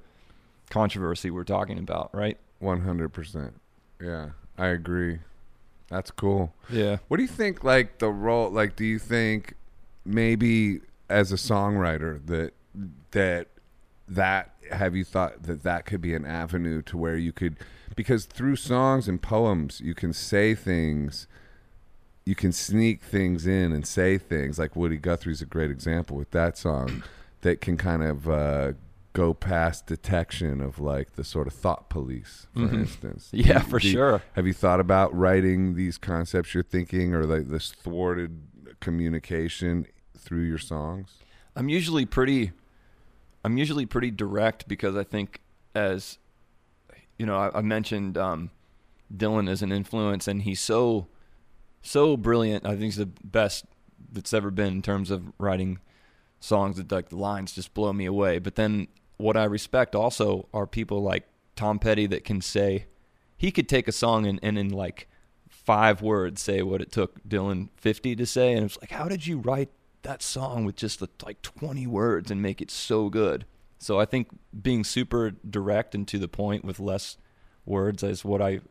controversy 0.69 1.29
we're 1.29 1.43
talking 1.43 1.77
about, 1.77 2.09
right? 2.15 2.37
One 2.59 2.81
hundred 2.81 3.09
percent. 3.09 3.55
Yeah, 4.01 4.29
I 4.57 4.67
agree. 4.67 5.19
That's 5.89 6.11
cool. 6.11 6.53
Yeah. 6.69 6.97
What 7.09 7.17
do 7.17 7.23
you 7.23 7.27
think? 7.29 7.63
Like 7.65 7.97
the 7.99 8.09
role? 8.09 8.49
Like, 8.49 8.75
do 8.77 8.85
you 8.85 8.99
think 8.99 9.55
maybe 10.05 10.79
as 11.09 11.31
a 11.33 11.35
songwriter 11.35 12.25
that 12.27 12.53
that 13.11 13.47
that 14.07 14.53
have 14.71 14.95
you 14.95 15.03
thought 15.03 15.43
that 15.43 15.63
that 15.63 15.85
could 15.85 16.01
be 16.01 16.13
an 16.13 16.25
avenue 16.25 16.81
to 16.81 16.97
where 16.97 17.15
you 17.17 17.31
could 17.31 17.55
because 17.95 18.25
through 18.25 18.55
songs 18.55 19.07
and 19.07 19.21
poems 19.21 19.79
you 19.81 19.93
can 19.93 20.11
say 20.13 20.53
things 20.55 21.27
you 22.25 22.35
can 22.35 22.51
sneak 22.51 23.01
things 23.03 23.45
in 23.45 23.71
and 23.71 23.85
say 23.87 24.17
things 24.17 24.57
like 24.57 24.75
Woody 24.75 24.97
Guthrie's 24.97 25.41
a 25.41 25.45
great 25.45 25.69
example 25.71 26.15
with 26.17 26.31
that 26.31 26.57
song 26.57 27.03
that 27.41 27.59
can 27.61 27.75
kind 27.77 28.01
of 28.01 28.29
uh, 28.29 28.73
go 29.11 29.33
past 29.33 29.87
detection 29.87 30.61
of 30.61 30.79
like 30.79 31.15
the 31.15 31.23
sort 31.25 31.47
of 31.47 31.53
thought 31.53 31.89
police, 31.89 32.47
for 32.53 32.61
Mhm. 32.61 32.73
instance. 32.79 33.29
Yeah, 33.33 33.59
Do- 33.59 33.65
for 33.69 33.79
do 33.79 33.89
sure. 33.89 34.21
Have 34.33 34.47
you 34.47 34.53
thought 34.53 34.79
about 34.79 35.13
writing 35.13 35.75
these 35.75 35.97
concepts 35.97 36.53
you're 36.53 36.63
thinking, 36.63 37.13
or 37.13 37.25
like 37.25 37.49
this 37.49 37.71
thwarted 37.71 38.41
communication 38.79 39.85
through 40.17 40.43
your 40.43 40.57
songs? 40.57 41.15
I'm 41.57 41.67
usually 41.67 42.05
pretty 42.05 42.51
I'm 43.43 43.57
usually 43.57 43.85
pretty 43.85 44.11
direct 44.11 44.67
because 44.67 44.95
I 44.95 45.03
think 45.03 45.41
as 45.75 46.17
you 47.17 47.25
know, 47.25 47.37
I, 47.37 47.59
I 47.59 47.61
mentioned 47.61 48.17
um, 48.17 48.51
Dylan 49.15 49.49
as 49.49 49.61
an 49.61 49.71
influence 49.71 50.27
and 50.27 50.41
he's 50.41 50.59
so 50.59 51.07
so 51.81 52.15
brilliant. 52.17 52.65
I 52.65 52.71
think 52.71 52.83
he's 52.83 52.95
the 52.97 53.05
best 53.23 53.65
that's 54.11 54.33
ever 54.33 54.51
been 54.51 54.73
in 54.73 54.81
terms 54.81 55.11
of 55.11 55.31
writing 55.37 55.79
songs 56.39 56.77
that 56.77 56.91
like 56.91 57.09
the 57.09 57.17
lines 57.17 57.53
just 57.53 57.73
blow 57.73 57.93
me 57.93 58.05
away. 58.05 58.39
But 58.39 58.55
then 58.55 58.87
what 59.17 59.37
I 59.37 59.45
respect 59.45 59.95
also 59.95 60.47
are 60.53 60.67
people 60.67 61.01
like 61.01 61.25
Tom 61.55 61.79
Petty 61.79 62.07
that 62.07 62.23
can 62.23 62.41
say 62.41 62.85
he 63.37 63.51
could 63.51 63.69
take 63.69 63.87
a 63.87 63.91
song 63.91 64.25
and, 64.25 64.39
and 64.41 64.57
in 64.57 64.69
like 64.69 65.07
five 65.49 66.01
words 66.01 66.41
say 66.41 66.61
what 66.61 66.81
it 66.81 66.91
took 66.91 67.23
Dylan 67.27 67.69
50 67.77 68.15
to 68.15 68.25
say 68.25 68.53
and 68.53 68.65
it's 68.65 68.77
like 68.81 68.91
how 68.91 69.07
did 69.07 69.25
you 69.25 69.37
write 69.37 69.69
that 70.03 70.21
song 70.21 70.65
with 70.65 70.75
just 70.75 71.01
like 71.25 71.41
20 71.41 71.87
words 71.87 72.29
and 72.31 72.41
make 72.41 72.61
it 72.61 72.71
so 72.71 73.09
good. 73.09 73.45
So 73.79 73.99
I 73.99 74.05
think 74.05 74.29
being 74.61 74.83
super 74.83 75.31
direct 75.31 75.93
and 75.95 76.07
to 76.09 76.17
the 76.19 76.27
point 76.29 76.63
with 76.63 76.79
less 76.79 77.17
words 77.65 78.03
is 78.03 78.23
what 78.23 78.41
I 78.41 78.61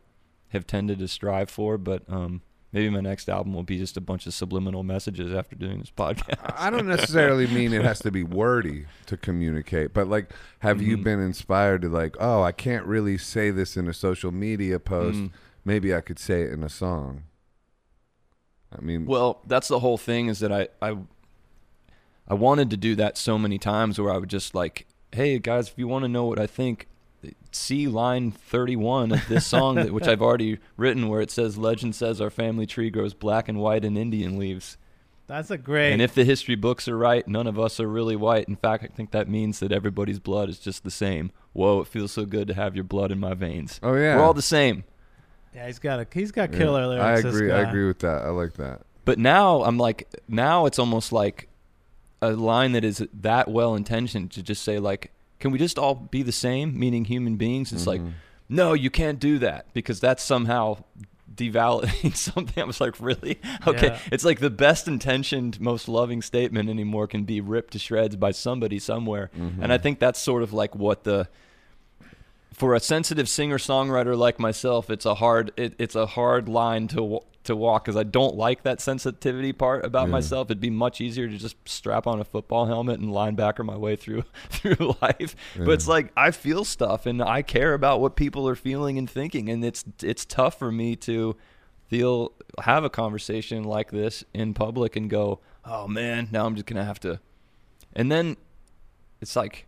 have 0.49 0.65
tended 0.65 0.99
to 0.99 1.07
strive 1.07 1.49
for. 1.49 1.77
But 1.77 2.03
um, 2.07 2.41
maybe 2.71 2.89
my 2.89 2.99
next 3.01 3.29
album 3.29 3.53
will 3.53 3.63
be 3.63 3.77
just 3.77 3.95
a 3.97 4.01
bunch 4.01 4.25
of 4.25 4.33
subliminal 4.33 4.81
messages 4.83 5.33
after 5.33 5.55
doing 5.55 5.79
this 5.79 5.91
podcast. 5.91 6.39
I 6.57 6.69
don't 6.71 6.87
necessarily 6.87 7.45
mean 7.47 7.73
it 7.73 7.83
has 7.83 7.99
to 7.99 8.11
be 8.11 8.23
wordy 8.23 8.85
to 9.07 9.17
communicate, 9.17 9.93
but 9.93 10.07
like, 10.07 10.31
have 10.59 10.81
you 10.81 10.97
Mhm. 10.97 11.03
been 11.03 11.19
inspired 11.19 11.81
to 11.83 11.89
like, 11.89 12.15
oh, 12.19 12.41
I 12.41 12.51
can't 12.51 12.85
really 12.85 13.17
say 13.19 13.51
this 13.51 13.77
in 13.77 13.87
a 13.87 13.93
social 13.93 14.31
media 14.31 14.79
post. 14.79 15.17
Mm. 15.19 15.31
Maybe 15.65 15.93
I 15.95 16.01
could 16.01 16.19
say 16.19 16.41
it 16.41 16.51
in 16.51 16.63
a 16.63 16.69
song. 16.69 17.23
I 18.75 18.81
mean, 18.81 19.05
Well, 19.05 19.41
that's 19.45 19.67
the 19.67 19.79
whole 19.79 19.97
thing 19.99 20.27
is 20.27 20.39
that 20.39 20.51
I, 20.51 20.67
I 20.81 20.97
I 22.27 22.33
wanted 22.33 22.69
to 22.71 22.77
do 22.77 22.95
that 22.95 23.17
so 23.17 23.37
many 23.37 23.57
times 23.57 23.99
where 23.99 24.13
I 24.13 24.17
would 24.17 24.29
just 24.29 24.55
like, 24.55 24.87
hey 25.11 25.39
guys, 25.39 25.67
if 25.69 25.73
you 25.77 25.87
want 25.87 26.03
to 26.03 26.09
know 26.09 26.25
what 26.25 26.39
I 26.39 26.47
think, 26.47 26.87
see 27.51 27.87
line 27.87 28.31
31 28.31 29.11
of 29.11 29.27
this 29.27 29.45
song 29.45 29.75
that, 29.75 29.91
which 29.91 30.07
I've 30.07 30.21
already 30.21 30.59
written 30.77 31.07
where 31.07 31.21
it 31.21 31.31
says 31.31 31.57
legend 31.57 31.95
says 31.95 32.19
our 32.19 32.29
family 32.29 32.65
tree 32.65 32.89
grows 32.89 33.13
black 33.13 33.47
and 33.47 33.59
white 33.59 33.85
in 33.85 33.95
Indian 33.97 34.37
leaves. 34.37 34.77
That's 35.27 35.49
a 35.51 35.57
great. 35.57 35.93
And 35.93 36.01
if 36.01 36.13
the 36.13 36.25
history 36.25 36.55
books 36.55 36.87
are 36.89 36.97
right, 36.97 37.25
none 37.27 37.47
of 37.47 37.57
us 37.57 37.79
are 37.79 37.87
really 37.87 38.15
white. 38.17 38.47
In 38.49 38.57
fact, 38.57 38.83
I 38.83 38.87
think 38.87 39.11
that 39.11 39.29
means 39.29 39.59
that 39.59 39.71
everybody's 39.71 40.19
blood 40.19 40.49
is 40.49 40.59
just 40.59 40.83
the 40.83 40.91
same. 40.91 41.31
Whoa, 41.53 41.79
it 41.81 41.87
feels 41.87 42.11
so 42.11 42.25
good 42.25 42.47
to 42.49 42.53
have 42.53 42.75
your 42.75 42.83
blood 42.83 43.09
in 43.11 43.19
my 43.19 43.33
veins. 43.33 43.79
oh 43.83 43.93
yeah, 43.95 44.17
We're 44.17 44.23
all 44.23 44.33
the 44.33 44.41
same. 44.41 44.83
yeah, 45.55 45.67
he's 45.67 45.79
got 45.79 45.99
a 45.99 46.07
he's 46.13 46.31
got 46.31 46.51
Yeah. 46.51 46.57
killer 46.57 46.87
lyrics. 46.87 47.03
I 47.05 47.21
this 47.21 47.35
agree. 47.35 47.51
I 47.51 47.61
agree 47.61 47.87
with 47.87 47.99
that. 47.99 48.23
I 48.23 48.29
like 48.29 48.53
that. 48.53 48.81
But 49.05 49.17
now 49.19 49.63
I'm 49.63 49.77
like, 49.77 50.07
now 50.27 50.65
it's 50.65 50.79
almost 50.79 51.11
like 51.13 51.47
a 52.27 52.35
line 52.35 52.71
that 52.73 52.83
is 52.83 53.05
that 53.21 53.47
well 53.49 53.75
intentioned 53.75 54.31
to 54.31 54.43
just 54.43 54.63
say 54.63 54.79
like, 54.79 55.11
can 55.39 55.51
we 55.51 55.59
just 55.59 55.77
all 55.77 55.95
be 55.95 56.23
the 56.23 56.31
same, 56.31 56.77
meaning 56.79 57.05
human 57.05 57.35
beings? 57.37 57.73
It's 57.73 57.87
like, 57.87 58.01
Mhm. 58.01 58.13
no, 58.49 58.73
you 58.73 58.89
can't 58.89 59.19
do 59.19 59.39
that 59.39 59.73
because 59.73 59.99
that's 59.99 60.23
somehow 60.23 60.77
devalidating 61.33 62.15
something. 62.29 62.61
I 62.63 62.65
was 62.65 62.79
like, 62.81 62.99
really? 62.99 63.39
Okay. 63.67 63.87
Yeah. 63.87 63.99
It's 64.11 64.23
like 64.23 64.39
the 64.39 64.49
best 64.49 64.87
intentioned, 64.87 65.59
most 65.59 65.87
loving 65.87 66.21
statement 66.21 66.69
anymore 66.69 67.07
can 67.07 67.23
be 67.23 67.41
ripped 67.41 67.73
to 67.73 67.79
shreds 67.79 68.15
by 68.15 68.31
somebody 68.31 68.79
somewhere. 68.79 69.31
Mhm. 69.37 69.61
And 69.61 69.73
I 69.73 69.77
think 69.77 69.99
that's 69.99 70.19
sort 70.19 70.43
of 70.43 70.53
like 70.53 70.75
what 70.75 71.03
the 71.03 71.27
for 72.53 72.73
a 72.75 72.79
sensitive 72.79 73.27
singer 73.27 73.57
songwriter 73.57 74.15
like 74.17 74.39
myself, 74.39 74.89
it's 74.89 75.05
a 75.05 75.15
hard 75.15 75.51
it, 75.57 75.73
it's 75.79 75.95
a 75.95 76.05
hard 76.05 76.47
line 76.47 76.87
to 76.89 77.19
to 77.45 77.55
walk 77.57 77.83
because 77.83 77.97
I 77.97 78.03
don't 78.03 78.35
like 78.37 78.63
that 78.63 78.79
sensitivity 78.79 79.51
part 79.51 79.83
about 79.85 80.07
Yeah. 80.07 80.11
myself. 80.13 80.47
It'd 80.47 80.61
be 80.61 80.69
much 80.69 81.01
easier 81.01 81.27
to 81.27 81.37
just 81.37 81.57
strap 81.65 82.07
on 82.07 82.21
a 82.21 82.23
football 82.23 82.67
helmet 82.67 83.01
and 83.01 83.09
linebacker 83.09 83.65
my 83.65 83.75
way 83.75 83.95
through 83.97 84.23
through 84.49 84.95
life. 85.01 85.35
But 85.57 85.71
it's 85.71 85.87
like 85.87 86.11
I 86.15 86.31
feel 86.31 86.63
stuff 86.63 87.05
and 87.05 87.21
I 87.21 87.41
care 87.41 87.73
about 87.73 87.99
what 87.99 88.15
people 88.15 88.47
are 88.47 88.55
feeling 88.55 88.97
and 88.97 89.09
thinking, 89.09 89.49
and 89.49 89.63
it's 89.65 89.83
it's 90.01 90.23
tough 90.23 90.57
for 90.57 90.71
me 90.71 90.95
to 90.97 91.35
feel 91.87 92.31
have 92.61 92.83
a 92.83 92.89
conversation 92.89 93.63
like 93.65 93.91
this 93.91 94.23
in 94.33 94.53
public 94.53 94.95
and 94.95 95.09
go, 95.09 95.39
oh 95.65 95.87
man, 95.87 96.29
now 96.31 96.45
I'm 96.45 96.55
just 96.55 96.65
gonna 96.65 96.85
have 96.85 96.99
to, 97.01 97.19
and 97.93 98.11
then 98.11 98.37
it's 99.21 99.35
like 99.35 99.65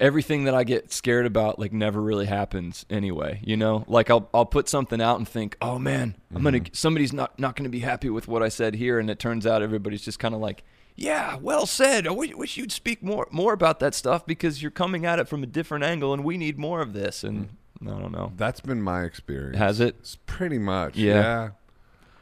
everything 0.00 0.44
that 0.44 0.54
I 0.54 0.64
get 0.64 0.92
scared 0.92 1.26
about 1.26 1.58
like 1.58 1.72
never 1.72 2.00
really 2.00 2.26
happens 2.26 2.84
anyway. 2.90 3.40
You 3.44 3.56
know, 3.56 3.84
like 3.86 4.10
I'll 4.10 4.28
I'll 4.34 4.46
put 4.46 4.68
something 4.68 5.00
out 5.00 5.18
and 5.18 5.28
think, 5.28 5.56
oh 5.60 5.78
man, 5.78 6.16
I'm 6.34 6.42
gonna 6.42 6.60
Mhm. 6.60 6.74
somebody's 6.76 7.12
not 7.12 7.38
not 7.38 7.56
gonna 7.56 7.68
be 7.68 7.80
happy 7.80 8.08
with 8.10 8.28
what 8.28 8.42
I 8.42 8.48
said 8.48 8.74
here, 8.74 8.98
and 8.98 9.08
it 9.10 9.18
turns 9.18 9.46
out 9.46 9.62
everybody's 9.62 10.02
just 10.02 10.18
kind 10.18 10.34
of 10.34 10.40
like. 10.40 10.62
Yeah, 10.94 11.36
well 11.40 11.64
said. 11.64 12.06
I 12.06 12.10
wish, 12.10 12.34
wish 12.34 12.58
you'd 12.58 12.70
speak 12.70 13.02
more 13.02 13.26
more 13.30 13.54
about 13.54 13.80
that 13.80 13.94
stuff 13.94 14.26
because 14.26 14.60
you're 14.60 14.70
coming 14.70 15.06
at 15.06 15.18
it 15.18 15.26
from 15.26 15.42
a 15.42 15.46
different 15.46 15.84
angle, 15.84 16.12
and 16.12 16.22
we 16.22 16.36
need 16.36 16.58
more 16.58 16.82
of 16.82 16.92
this. 16.92 17.24
And 17.24 17.48
I 17.80 17.86
don't 17.98 18.12
know. 18.12 18.32
That's 18.36 18.60
been 18.60 18.82
my 18.82 19.04
experience. 19.04 19.56
Has 19.56 19.80
it? 19.80 19.96
It's 20.00 20.16
pretty 20.26 20.58
much. 20.58 20.96
Yeah. 20.96 21.14
Yeah. 21.14 21.48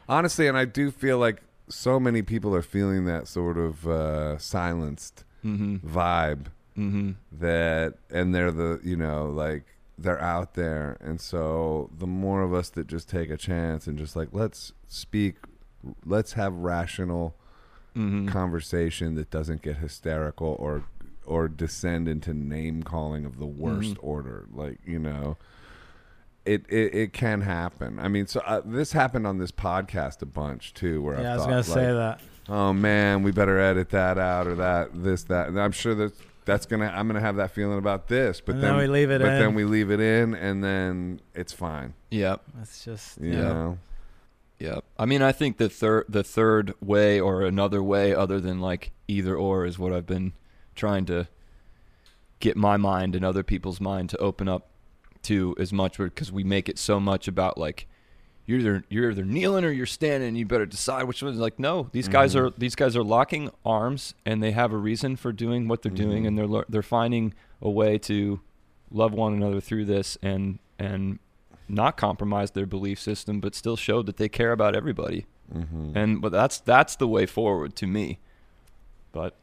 Honestly, 0.09 0.47
and 0.47 0.57
I 0.57 0.65
do 0.67 0.91
feel 0.93 1.19
like 1.19 1.43
so 1.69 1.99
many 2.01 2.23
people 2.23 2.55
are 2.55 2.63
feeling 2.63 3.07
that 3.07 3.27
sort 3.29 3.59
of 3.59 3.87
uh, 3.89 4.39
silenced 4.39 5.25
Mm-hmm. 5.45 5.77
vibe 5.89 6.47
Mm-hmm. 6.81 7.11
that, 7.41 7.95
and 8.11 8.35
they're 8.35 8.51
the, 8.51 8.81
you 8.83 8.97
know, 8.97 9.27
like 9.27 9.65
they're 9.99 10.21
out 10.21 10.55
there. 10.55 10.97
And 11.01 11.21
so 11.21 11.91
the 11.99 12.07
more 12.07 12.43
of 12.43 12.55
us 12.55 12.71
that 12.71 12.87
just 12.87 13.09
take 13.09 13.29
a 13.31 13.37
chance 13.37 13.87
and 13.87 13.99
just 13.99 14.17
like, 14.17 14.29
let's 14.33 14.73
speak, 14.89 15.37
let's 16.05 16.33
have 16.35 16.53
rational 16.55 17.35
Mm-hmm. 17.97 18.29
conversation 18.29 19.17
that 19.17 19.31
doesn't 19.31 19.63
get 19.63 19.79
hysterical 19.79 20.55
or 20.61 20.85
or 21.27 21.49
descend 21.49 22.07
into 22.07 22.33
name 22.33 22.85
calling 22.85 23.25
of 23.25 23.39
the 23.41 23.47
worst 23.47 23.95
Mhm. 23.95 23.99
order 24.01 24.47
like 24.55 24.79
you 24.87 25.01
know 25.01 25.37
it, 26.45 26.65
it 26.69 26.95
it 26.95 27.13
can 27.13 27.41
happen 27.41 27.99
i 27.99 28.07
mean 28.07 28.29
so 28.29 28.39
uh, 28.47 28.61
this 28.65 28.93
happened 28.93 29.27
on 29.27 29.39
this 29.39 29.51
podcast 29.51 30.23
a 30.23 30.27
bunch 30.27 30.73
too 30.73 31.03
where 31.03 31.21
Yeah, 31.21 31.31
I 31.31 31.33
i 31.33 31.35
was 31.35 31.43
thought 31.43 31.49
gonna 31.49 31.57
like, 31.57 31.65
say 31.67 31.93
that. 31.93 32.21
oh 32.49 32.73
man 32.73 33.25
we 33.25 33.33
better 33.33 33.59
edit 33.59 33.91
that 33.91 34.19
out 34.19 34.47
or 34.47 34.55
that 34.55 35.03
this 35.03 35.25
that 35.25 35.49
and 35.49 35.61
i'm 35.61 35.73
sure 35.73 35.97
that 35.97 36.13
that's 36.51 36.67
gonna 36.67 36.93
i'm 36.95 37.07
gonna 37.07 37.21
have 37.21 37.37
that 37.37 37.53
feeling 37.53 37.79
about 37.79 38.09
this 38.09 38.41
but 38.41 38.57
And 38.57 38.65
then, 38.65 38.71
then 38.73 38.81
we 38.81 38.87
leave 38.89 39.11
it 39.11 39.21
but 39.21 39.33
in. 39.35 39.39
then 39.39 39.55
we 39.55 39.65
leave 39.65 39.91
it 39.91 40.01
in 40.01 40.35
and 40.35 40.63
then 40.65 41.21
it's 41.35 41.53
fine 41.53 41.95
Yep. 42.11 42.43
It's 42.61 42.85
just 42.85 43.21
you 43.21 43.31
Yeah. 43.31 43.43
know 43.53 43.79
Yeah. 44.59 44.81
I 44.99 45.07
mean, 45.07 45.23
I 45.23 45.33
think 45.33 45.57
the 45.59 45.69
third 45.69 46.05
the 46.09 46.25
third 46.25 46.75
way 46.81 47.21
or 47.21 47.43
another 47.43 47.83
way 47.83 48.13
other 48.15 48.41
than 48.41 48.61
like 48.61 48.91
either 49.09 49.35
or 49.37 49.65
is 49.65 49.79
what 49.79 49.93
I've 49.93 50.07
been 50.07 50.33
trying 50.75 51.05
to 51.07 51.29
get 52.41 52.57
my 52.57 52.77
mind 52.77 53.15
and 53.15 53.25
other 53.25 53.43
people's 53.43 53.81
mind 53.81 54.11
to 54.11 54.17
open 54.19 54.49
up 54.49 54.69
to 55.23 55.55
as 55.59 55.73
much 55.73 55.99
because 55.99 56.33
we 56.33 56.43
make 56.45 56.69
it 56.69 56.79
so 56.79 56.99
much 56.99 57.29
about 57.29 57.57
like 57.59 57.87
you're 58.47 58.59
either 58.59 58.85
you're 58.89 59.11
either 59.11 59.25
kneeling 59.25 59.65
or 59.65 59.71
you're 59.71 59.87
standing. 59.87 60.35
You 60.37 60.47
better 60.47 60.67
decide 60.67 61.05
which 61.05 61.23
one. 61.23 61.39
Like, 61.39 61.59
no, 61.59 61.89
these 61.93 62.09
guys 62.09 62.35
Mhm. 62.35 62.41
are 62.41 62.51
these 62.59 62.75
guys 62.75 62.97
are 62.97 63.05
locking 63.05 63.51
arms 63.65 64.15
and 64.27 64.43
they 64.43 64.51
have 64.53 64.73
a 64.73 64.77
reason 64.77 65.17
for 65.17 65.33
doing 65.33 65.69
what 65.69 65.83
they're 65.83 65.93
doing 65.93 66.25
Mhm. 66.25 66.27
and 66.29 66.39
they're 66.39 66.65
they're 66.69 66.83
finding 66.83 67.35
a 67.63 67.71
way 67.71 67.99
to 67.99 68.41
love 68.91 69.13
one 69.13 69.33
another 69.35 69.61
through 69.61 69.85
this 69.85 70.19
and 70.23 70.59
and 70.79 71.19
not 71.69 71.97
compromise 71.97 72.51
their 72.51 72.67
belief 72.67 72.99
system, 72.99 73.39
but 73.41 73.55
still 73.55 73.77
show 73.77 74.03
that 74.03 74.17
they 74.17 74.29
care 74.29 74.51
about 74.51 74.75
everybody. 74.75 75.27
Mm-hmm. 75.55 75.93
And 75.97 76.21
but 76.21 76.33
that's 76.33 76.59
that's 76.59 76.97
the 76.97 77.07
way 77.07 77.27
forward 77.27 77.77
to 77.77 77.87
me. 77.87 78.19
But 79.13 79.37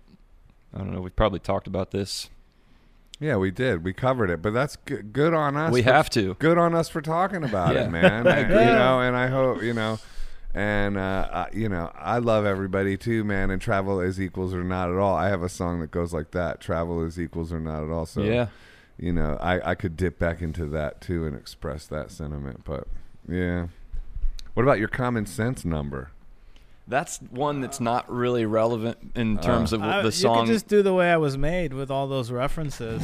I 0.74 0.80
don't 0.80 0.92
know. 0.94 1.02
We've 1.02 1.16
probably 1.16 1.40
talked 1.40 1.68
about 1.68 1.92
this. 1.92 2.30
Yeah, 3.20 3.38
we 3.38 3.50
did. 3.52 3.84
We 3.84 3.94
covered 3.94 4.30
it, 4.30 4.42
but 4.44 4.54
that's 4.54 4.78
g- 4.86 4.98
good 4.98 5.34
on 5.34 5.58
us. 5.58 5.72
we 5.72 5.82
for- 5.82 5.92
have 5.92 6.10
to. 6.12 6.36
Good 6.36 6.58
on 6.58 6.76
us 6.76 6.88
for 6.90 7.02
talking 7.02 7.44
about 7.44 7.74
Yeah. 7.74 7.86
it, 7.86 7.90
man. 7.92 8.28
And, 8.28 8.28
agree. 8.28 8.60
You 8.66 8.72
know, 8.72 9.00
and 9.02 9.16
I 9.16 9.28
hope 9.28 9.64
you 9.64 9.74
know, 9.74 9.98
and 10.54 10.98
uh, 10.98 11.28
I, 11.32 11.48
you 11.52 11.68
know, 11.70 11.92
I 11.96 12.20
love 12.20 12.46
everybody 12.46 12.96
too, 12.98 13.24
man. 13.24 13.50
And 13.50 13.60
travel 13.62 14.00
is 14.00 14.22
equals 14.22 14.54
or 14.54 14.64
not 14.64 14.90
at 14.92 14.98
all. 14.98 15.16
I 15.16 15.30
have 15.30 15.42
a 15.42 15.50
song 15.50 15.80
that 15.82 15.90
goes 15.92 16.14
like 16.14 16.32
that: 16.32 16.62
"Travel 16.62 17.04
is 17.04 17.20
equals 17.20 17.52
or 17.52 17.60
not 17.60 17.84
at 17.84 17.90
all." 17.90 18.06
So 18.06 18.22
yeah. 18.22 18.48
you 19.00 19.14
know, 19.14 19.38
I 19.42 19.72
I 19.72 19.76
could 19.76 19.98
dip 19.98 20.20
back 20.20 20.42
into 20.44 20.66
that 20.68 21.02
too 21.02 21.26
and 21.26 21.36
express 21.36 21.88
that 21.88 22.12
sentiment. 22.12 22.62
But 22.66 22.88
yeah, 23.28 23.68
what 24.54 24.62
about 24.64 24.78
your 24.80 24.88
common 24.90 25.26
sense 25.26 25.66
number? 25.66 26.12
That's 26.90 27.18
one 27.32 27.60
that's 27.62 27.80
not 27.82 28.10
really 28.10 28.46
relevant 28.46 28.98
in 29.16 29.38
uh, 29.38 29.42
terms 29.42 29.74
of 29.74 29.82
I- 29.82 29.98
the 30.02 30.08
You 30.08 30.12
song. 30.12 30.46
could 30.46 30.54
just 30.54 30.68
do 30.68 30.82
the 30.82 30.94
way 30.94 31.12
I 31.12 31.18
was 31.18 31.38
made 31.38 31.74
with 31.74 31.92
all 31.92 32.08
those 32.08 32.32
references. 32.32 33.04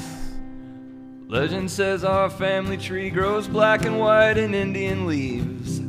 Legend 1.27 1.69
says 1.69 2.03
our 2.05 2.30
family 2.30 2.77
tree 2.77 3.10
grows 3.10 3.47
black 3.47 3.85
and 3.85 3.99
white 3.99 4.38
in 4.38 4.53
Indian 4.53 5.07
leaves. 5.07 5.80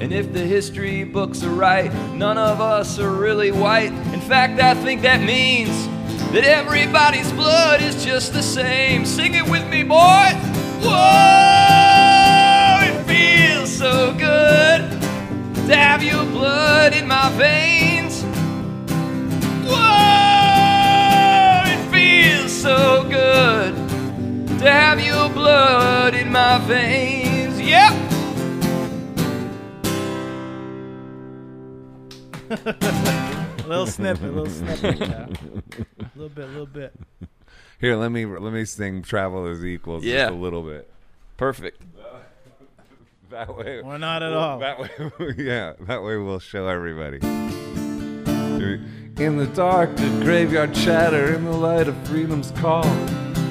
And 0.00 0.12
if 0.12 0.32
the 0.32 0.40
history 0.40 1.04
books 1.04 1.42
are 1.44 1.50
right, 1.54 1.92
none 2.12 2.36
of 2.36 2.60
us 2.60 2.98
are 2.98 3.10
really 3.10 3.52
white. 3.52 3.92
In 4.12 4.20
fact, 4.20 4.60
I 4.60 4.74
think 4.74 5.00
that 5.02 5.20
means 5.22 5.70
that 6.32 6.42
everybody's 6.44 7.30
blood 7.32 7.80
is 7.80 8.04
just 8.04 8.32
the 8.32 8.42
same. 8.42 9.06
Sing 9.06 9.34
it 9.34 9.48
with 9.48 9.66
me, 9.70 9.84
boy. 9.84 10.30
Whoa, 10.82 12.80
it 12.82 13.04
feels 13.04 13.74
so 13.74 14.12
good 14.14 14.73
to 15.68 15.74
have 15.76 16.02
your 16.02 16.24
blood 16.26 16.94
in 16.94 17.06
my 17.06 17.30
veins. 17.30 18.22
Whoa, 19.66 21.62
it 21.66 21.90
feels 21.90 22.52
so 22.52 23.04
good 23.08 23.74
to 24.58 24.70
have 24.70 25.00
your 25.00 25.28
blood 25.30 26.14
in 26.14 26.30
my 26.30 26.58
veins. 26.66 27.60
Yep. 27.60 27.92
little 33.66 33.86
snippet, 33.86 34.34
little 34.34 34.46
snippet. 34.46 34.98
Yeah. 35.00 35.26
little 36.14 36.28
bit, 36.28 36.44
a 36.44 36.48
little 36.48 36.66
bit. 36.66 36.94
Here, 37.80 37.96
let 37.96 38.10
me 38.12 38.26
let 38.26 38.52
me 38.52 38.64
sing 38.64 39.02
"Travel 39.02 39.46
is 39.46 39.64
equals" 39.64 40.04
Yeah. 40.04 40.26
just 40.26 40.34
a 40.34 40.36
little 40.36 40.62
bit. 40.62 40.90
Perfect. 41.36 41.82
That 43.30 43.56
way, 43.56 43.80
Or 43.80 43.98
not 43.98 44.22
at 44.22 44.30
Well, 44.32 44.40
all. 44.40 44.58
That 44.60 44.78
way, 44.78 44.90
yeah, 45.38 45.72
that 45.80 46.02
way 46.02 46.16
we'll 46.18 46.38
show 46.38 46.68
everybody. 46.68 47.18
In 49.16 49.36
the 49.38 49.46
dark, 49.54 49.94
the 49.96 50.08
graveyard 50.22 50.74
chatter, 50.74 51.34
in 51.34 51.44
the 51.44 51.52
light 51.52 51.88
of 51.88 51.96
freedom's 52.06 52.50
call. 52.52 52.86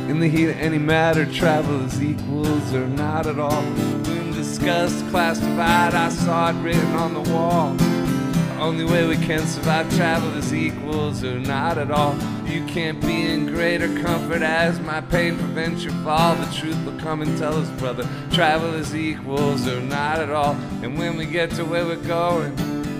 In 0.09 0.19
the 0.19 0.27
heat 0.29 0.49
of 0.49 0.57
any 0.57 0.77
matter, 0.77 1.25
travel 1.25 1.85
is 1.85 2.01
equals 2.03 2.73
or 2.73 2.87
not 2.87 3.25
at 3.25 3.39
all. 3.39 3.63
When 3.63 4.31
discussed 4.33 5.07
class 5.09 5.39
divide, 5.39 5.93
I 5.95 6.09
saw 6.09 6.49
it 6.49 6.61
written 6.61 6.93
on 6.93 7.13
the 7.13 7.21
wall. 7.31 7.75
Only 8.63 8.85
way 8.85 9.05
we 9.05 9.17
can 9.17 9.45
survive 9.45 9.93
travel 9.93 10.33
is 10.37 10.53
equals 10.53 11.21
or 11.21 11.37
not 11.37 11.77
at 11.77 11.91
all. 11.91 12.15
You 12.45 12.65
can't 12.65 13.01
be 13.01 13.29
in 13.29 13.47
greater 13.47 13.89
comfort 14.01 14.41
as 14.41 14.79
my 14.79 15.01
pain 15.01 15.37
prevents 15.37 15.83
your 15.83 15.91
fall. 15.95 16.35
The 16.35 16.49
truth 16.53 16.85
will 16.85 16.97
come 16.97 17.21
and 17.21 17.37
tell 17.37 17.59
us, 17.59 17.67
brother. 17.71 18.07
Travel 18.31 18.73
is 18.75 18.95
equals 18.95 19.67
or 19.67 19.81
not 19.81 20.19
at 20.19 20.29
all. 20.29 20.53
And 20.81 20.97
when 20.97 21.17
we 21.17 21.25
get 21.25 21.51
to 21.55 21.65
where 21.65 21.85
we're 21.85 21.97
going, 22.07 22.55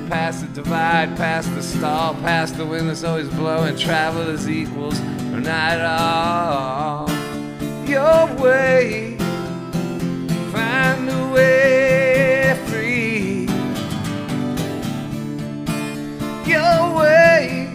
past 0.10 0.42
the 0.42 0.48
divide, 0.48 1.16
past 1.16 1.56
the 1.56 1.64
stall, 1.64 2.16
past 2.16 2.58
the 2.58 2.66
wind 2.66 2.90
that's 2.90 3.06
always 3.06 3.30
blowing, 3.30 3.78
travel 3.78 4.28
is 4.28 4.50
equals 4.50 5.00
or 5.00 5.40
not 5.40 5.80
at 5.80 5.86
all. 5.86 7.10
Your 7.88 8.28
way, 8.36 9.16
find 10.52 11.10
a 11.10 11.32
way 11.34 11.73
way. 16.96 17.74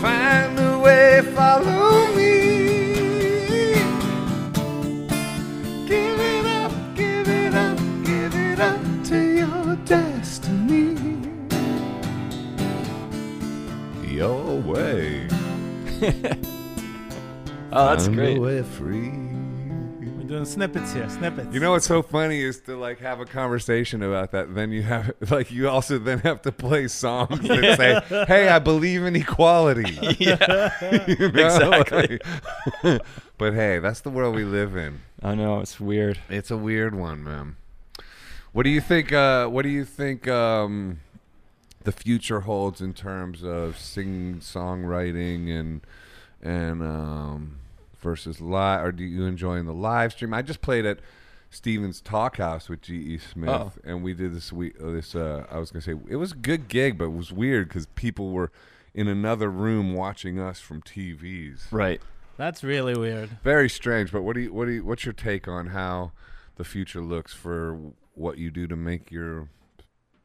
Find 0.00 0.58
a 0.58 0.78
way, 0.78 1.22
follow 1.34 2.14
me. 2.14 3.74
Give 5.86 6.20
it 6.20 6.46
up, 6.46 6.72
give 6.94 7.28
it 7.28 7.54
up, 7.54 7.78
give 8.04 8.34
it 8.34 8.60
up 8.60 8.80
to 9.04 9.18
your 9.40 9.76
destiny. 9.84 10.96
Your 14.04 14.60
way. 14.60 15.28
Oh, 17.72 17.86
that's 17.90 18.04
Find 18.06 18.16
great. 18.16 18.38
a 18.38 18.40
way 18.40 18.62
free. 18.62 19.25
We're 20.26 20.32
doing 20.38 20.44
snippets 20.44 20.92
here, 20.92 21.08
snippets. 21.08 21.54
You 21.54 21.60
know 21.60 21.70
what's 21.70 21.86
so 21.86 22.02
funny 22.02 22.40
is 22.40 22.58
to 22.62 22.76
like 22.76 22.98
have 22.98 23.20
a 23.20 23.24
conversation 23.24 24.02
about 24.02 24.32
that. 24.32 24.56
Then 24.56 24.72
you 24.72 24.82
have 24.82 25.12
like 25.30 25.52
you 25.52 25.68
also 25.68 26.00
then 26.00 26.18
have 26.18 26.42
to 26.42 26.50
play 26.50 26.88
songs 26.88 27.46
that 27.46 27.76
say, 28.08 28.24
"Hey, 28.26 28.48
I 28.48 28.58
believe 28.58 29.04
in 29.04 29.14
equality." 29.14 29.92
Yeah. 30.18 30.72
You 31.06 31.30
know? 31.30 31.44
Exactly. 31.46 32.18
Like- 32.82 33.02
but 33.38 33.54
hey, 33.54 33.78
that's 33.78 34.00
the 34.00 34.10
world 34.10 34.34
we 34.34 34.42
live 34.42 34.76
in. 34.76 34.98
I 35.22 35.36
know 35.36 35.60
it's 35.60 35.78
weird. 35.78 36.18
It's 36.28 36.50
a 36.50 36.56
weird 36.56 36.96
one, 36.96 37.22
man. 37.22 37.54
What 38.50 38.64
do 38.64 38.70
you 38.70 38.80
think? 38.80 39.12
Uh, 39.12 39.46
what 39.46 39.62
do 39.62 39.68
you 39.68 39.84
think 39.84 40.26
um, 40.26 40.98
the 41.84 41.92
future 41.92 42.40
holds 42.40 42.80
in 42.80 42.94
terms 42.94 43.44
of 43.44 43.78
sing 43.78 44.40
songwriting 44.40 45.48
and 45.56 45.82
and 46.42 46.82
um, 46.82 47.58
versus 48.06 48.40
live? 48.40 48.84
Or 48.84 48.92
do 48.92 49.02
you 49.04 49.26
enjoying 49.26 49.66
the 49.66 49.74
live 49.74 50.12
stream? 50.12 50.32
I 50.32 50.40
just 50.42 50.60
played 50.62 50.86
at 50.86 51.00
Stephen's 51.50 52.00
Talkhouse 52.00 52.68
with 52.68 52.80
G.E. 52.82 53.18
Smith, 53.18 53.48
Oh. 53.50 53.72
and 53.84 54.02
we 54.02 54.14
did 54.14 54.34
this. 54.34 54.52
We 54.52 54.70
uh, 54.82 54.90
this 54.92 55.14
uh, 55.14 55.44
I 55.50 55.58
was 55.58 55.70
gonna 55.70 55.82
say 55.82 55.94
it 56.08 56.16
was 56.16 56.32
a 56.32 56.36
good 56.36 56.68
gig, 56.68 56.96
but 56.98 57.06
it 57.06 57.12
was 57.16 57.32
weird 57.32 57.68
because 57.68 57.86
people 57.94 58.30
were 58.30 58.50
in 58.94 59.08
another 59.08 59.50
room 59.50 59.92
watching 59.92 60.38
us 60.38 60.60
from 60.60 60.80
TVs. 60.82 61.66
Right. 61.70 62.00
That's 62.36 62.62
really 62.62 62.94
weird. 62.96 63.30
Very 63.42 63.68
strange. 63.68 64.12
But 64.12 64.22
what 64.22 64.34
do 64.34 64.40
you 64.42 64.52
what 64.52 64.66
do 64.66 64.72
you 64.72 64.84
what's 64.84 65.04
your 65.04 65.12
take 65.14 65.48
on 65.48 65.68
how 65.68 66.12
the 66.56 66.64
future 66.64 67.00
looks 67.00 67.32
for 67.34 67.78
what 68.14 68.38
you 68.38 68.50
do 68.50 68.66
to 68.66 68.76
make 68.76 69.10
your 69.10 69.48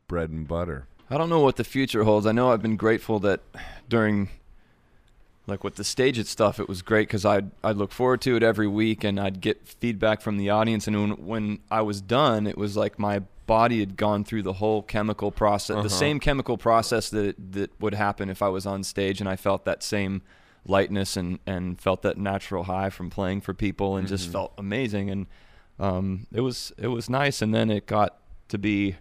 bread 0.08 0.30
and 0.30 0.48
butter? 0.48 0.88
I 1.10 1.18
don't 1.18 1.30
know 1.30 1.41
what 1.41 1.56
the 1.58 1.64
future 1.64 2.03
holds. 2.03 2.26
I 2.26 2.32
know 2.32 2.52
I've 2.52 2.62
been 2.62 2.78
grateful 2.78 3.20
that 3.20 3.41
during 3.90 4.30
like 5.47 5.63
with 5.63 5.76
the 5.76 5.84
StageIt 5.84 6.26
stuff, 6.27 6.59
it 6.59 6.68
was 6.69 6.81
great 6.81 7.07
because 7.07 7.26
I'd 7.26 7.51
I'd 7.63 7.76
look 7.77 7.91
forward 7.91 8.22
to 8.22 8.35
it 8.35 8.43
every 8.43 8.68
week 8.68 9.03
and 9.03 9.19
I'd 9.19 9.41
get 9.41 9.68
feedback 9.68 10.22
from 10.22 10.38
the 10.38 10.49
audience. 10.49 10.88
And 10.88 10.95
when 10.95 11.26
when 11.26 11.59
I 11.69 11.81
was 11.81 12.01
done, 12.01 12.47
it 12.47 12.57
was 12.57 12.77
like 12.77 12.97
my 12.99 13.19
body 13.47 13.80
had 13.80 13.97
gone 13.97 14.23
through 14.23 14.43
the 14.43 14.53
whole 14.53 14.81
chemical 14.81 15.30
process, 15.31 15.73
Uh-huh. 15.76 15.84
the 15.84 15.89
same 15.89 16.19
chemical 16.19 16.57
process 16.57 17.09
that 17.09 17.35
that 17.53 17.72
would 17.81 17.93
happen 17.95 18.30
if 18.30 18.41
I 18.41 18.47
was 18.49 18.65
on 18.65 18.84
stage, 18.84 19.19
and 19.19 19.27
I 19.30 19.35
felt 19.35 19.65
that 19.65 19.84
same 19.84 20.22
lightness 20.65 21.18
and 21.18 21.39
and 21.47 21.81
felt 21.81 22.03
that 22.03 22.18
natural 22.18 22.65
high 22.65 22.89
from 22.91 23.09
playing 23.09 23.41
for 23.41 23.53
people 23.53 23.97
and 23.97 24.07
just 24.07 24.30
Mhm. 24.30 24.31
felt 24.34 24.53
amazing 24.59 25.09
and 25.09 25.26
um, 25.80 26.27
it 26.31 26.41
was 26.41 26.72
it 26.77 26.88
was 26.89 27.09
nice 27.09 27.41
and 27.41 27.51
then 27.51 27.72
it 27.72 27.88
got 27.88 28.18
to 28.49 28.59
be 28.59 28.95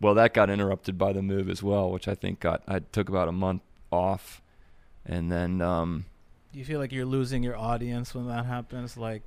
well 0.00 0.14
that 0.14 0.34
got 0.34 0.50
interrupted 0.50 0.98
by 0.98 1.12
the 1.12 1.22
move 1.22 1.48
as 1.48 1.62
well 1.62 1.92
which 1.92 2.08
i 2.08 2.14
think 2.16 2.40
got 2.40 2.60
i 2.66 2.80
took 2.80 3.08
about 3.08 3.28
a 3.28 3.32
month 3.32 3.62
off 3.92 4.42
and 5.06 5.30
then 5.30 5.60
um 5.60 6.04
Do 6.52 6.58
you 6.58 6.64
feel 6.64 6.78
like 6.80 6.92
you're 6.92 7.06
losing 7.06 7.42
your 7.42 7.56
audience 7.56 8.14
when 8.14 8.26
that 8.28 8.46
happens? 8.46 8.96
Like, 8.96 9.22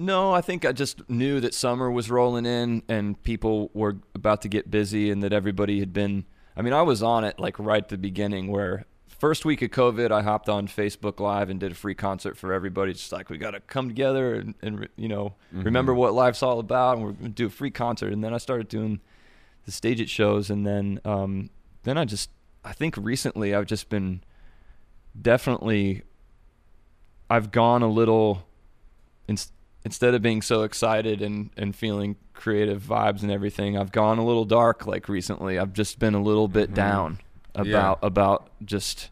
no 0.00 0.32
i 0.32 0.40
think 0.40 0.64
i 0.64 0.70
just 0.70 1.08
knew 1.10 1.40
that 1.40 1.52
summer 1.52 1.90
was 1.90 2.08
rolling 2.08 2.46
in 2.46 2.82
and 2.88 3.20
people 3.24 3.68
were 3.74 3.96
about 4.14 4.40
to 4.42 4.48
get 4.48 4.70
busy 4.70 5.10
and 5.10 5.22
that 5.24 5.32
everybody 5.32 5.80
had 5.80 5.92
been 5.92 6.24
i 6.56 6.62
mean 6.62 6.72
i 6.72 6.82
was 6.82 7.02
on 7.02 7.24
it 7.24 7.38
like 7.38 7.58
right 7.58 7.82
at 7.82 7.88
the 7.88 7.98
beginning 7.98 8.46
where 8.46 8.84
first 9.08 9.44
week 9.44 9.60
of 9.60 9.70
covid 9.70 10.12
i 10.12 10.22
hopped 10.22 10.48
on 10.48 10.68
facebook 10.68 11.18
live 11.18 11.50
and 11.50 11.58
did 11.58 11.72
a 11.72 11.74
free 11.74 11.96
concert 11.96 12.36
for 12.36 12.52
everybody. 12.52 12.92
Just 12.92 13.10
like 13.10 13.28
we 13.28 13.38
got 13.38 13.50
to 13.50 13.60
come 13.60 13.88
together 13.88 14.34
and, 14.36 14.54
and 14.62 14.88
you 14.94 15.08
know 15.08 15.34
remember 15.50 15.92
what 15.92 16.14
life's 16.14 16.44
all 16.44 16.60
about 16.60 16.96
and 16.98 17.04
we're 17.04 17.12
going 17.12 17.24
to 17.24 17.28
do 17.30 17.46
a 17.46 17.50
free 17.50 17.72
concert. 17.72 18.12
And 18.12 18.22
then 18.22 18.32
i 18.32 18.38
started 18.38 18.68
doing 18.68 19.00
the 19.64 19.72
StageIt 19.72 20.08
shows 20.08 20.48
and 20.48 20.64
then 20.64 21.00
um 21.04 21.50
then 21.82 21.98
i 21.98 22.04
just 22.04 22.30
i 22.64 22.72
think 22.72 22.96
recently 22.96 23.52
i've 23.52 23.66
just 23.66 23.88
been 23.88 24.22
definitely 25.20 26.02
i've 27.30 27.50
gone 27.50 27.82
a 27.82 27.88
little 27.88 28.44
ins- 29.26 29.52
instead 29.84 30.14
of 30.14 30.22
being 30.22 30.42
so 30.42 30.62
excited 30.62 31.20
and 31.22 31.50
and 31.56 31.74
feeling 31.74 32.16
creative 32.34 32.82
vibes 32.82 33.22
and 33.22 33.30
everything 33.30 33.76
i've 33.76 33.92
gone 33.92 34.18
a 34.18 34.24
little 34.24 34.44
dark 34.44 34.86
like 34.86 35.08
recently 35.08 35.58
i've 35.58 35.72
just 35.72 35.98
been 35.98 36.14
a 36.14 36.22
little 36.22 36.48
bit 36.48 36.70
Mhm. 36.70 36.74
down 36.74 37.18
Yeah. 37.56 37.62
about 37.62 37.98
about 38.02 38.50
just 38.64 39.10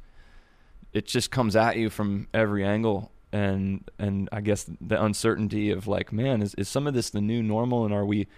it 0.93 1.07
just 1.07 1.31
comes 1.31 1.57
at 1.57 1.77
you 1.77 1.91
from 1.91 2.29
every 2.33 2.65
angle 2.65 3.11
and 3.33 3.85
and 3.99 4.29
I 4.33 4.41
guess 4.41 4.71
the 4.81 5.03
uncertainty 5.03 5.71
of 5.71 5.87
like, 5.89 6.11
man, 6.13 6.41
is 6.41 6.55
is 6.55 6.69
some 6.69 6.87
of 6.87 6.95
this 6.95 7.11
the 7.11 7.21
new 7.21 7.43
normal, 7.43 7.85
and 7.85 7.93
are 7.93 8.05
we 8.05 8.29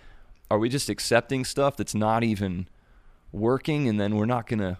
are 0.50 0.58
we 0.58 0.68
just 0.70 0.88
accepting 0.88 1.44
stuff 1.44 1.76
that's 1.76 1.94
not 1.94 2.24
even 2.24 2.66
working, 3.30 3.86
and 3.86 4.00
then 4.00 4.16
we're 4.16 4.24
not 4.26 4.46
gonna 4.48 4.64
w- 4.64 4.76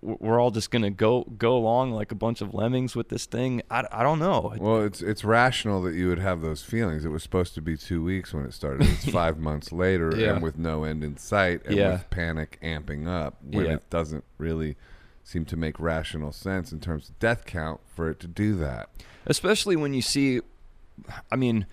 we're 0.00 0.40
all 0.40 0.50
just 0.50 0.70
gonna 0.70 0.90
go 0.90 1.24
go 1.36 1.56
along 1.56 1.92
like 1.92 2.10
a 2.10 2.14
bunch 2.14 2.40
of 2.40 2.54
lemmings 2.54 2.96
with 2.96 3.08
this 3.10 3.26
thing? 3.26 3.62
I, 3.70 3.84
I 3.92 4.02
don't 4.02 4.18
know. 4.18 4.54
Well, 4.58 4.82
it's 4.82 5.02
it's 5.02 5.24
rational 5.24 5.82
that 5.82 5.94
you 5.94 6.08
would 6.08 6.18
have 6.18 6.40
those 6.40 6.62
feelings. 6.62 7.04
It 7.04 7.08
was 7.10 7.22
supposed 7.22 7.54
to 7.54 7.60
be 7.60 7.76
two 7.76 8.02
weeks 8.02 8.32
when 8.32 8.44
it 8.46 8.54
started. 8.54 8.88
It's 8.88 9.04
five 9.10 9.38
months 9.38 9.72
later, 9.72 10.12
Yeah. 10.16 10.34
and 10.34 10.42
with 10.42 10.58
no 10.58 10.84
end 10.84 11.04
in 11.04 11.16
sight, 11.16 11.62
and 11.66 11.76
Yeah. 11.76 11.92
with 11.92 12.10
panic 12.10 12.58
amping 12.62 13.06
up 13.06 13.36
when 13.42 13.66
Yeah. 13.66 13.72
it 13.74 13.90
doesn't 13.90 14.24
really 14.38 14.76
seem 15.22 15.44
to 15.46 15.56
make 15.56 15.78
rational 15.80 16.32
sense 16.32 16.72
in 16.72 16.80
terms 16.80 17.08
of 17.08 17.18
death 17.18 17.44
count 17.46 17.80
for 17.94 18.10
it 18.10 18.20
to 18.20 18.26
do 18.26 18.54
that. 18.56 18.88
especially 19.26 19.74
when 19.74 19.94
you 19.94 20.02
see 20.02 20.38
i 21.32 21.36
mean 21.36 21.64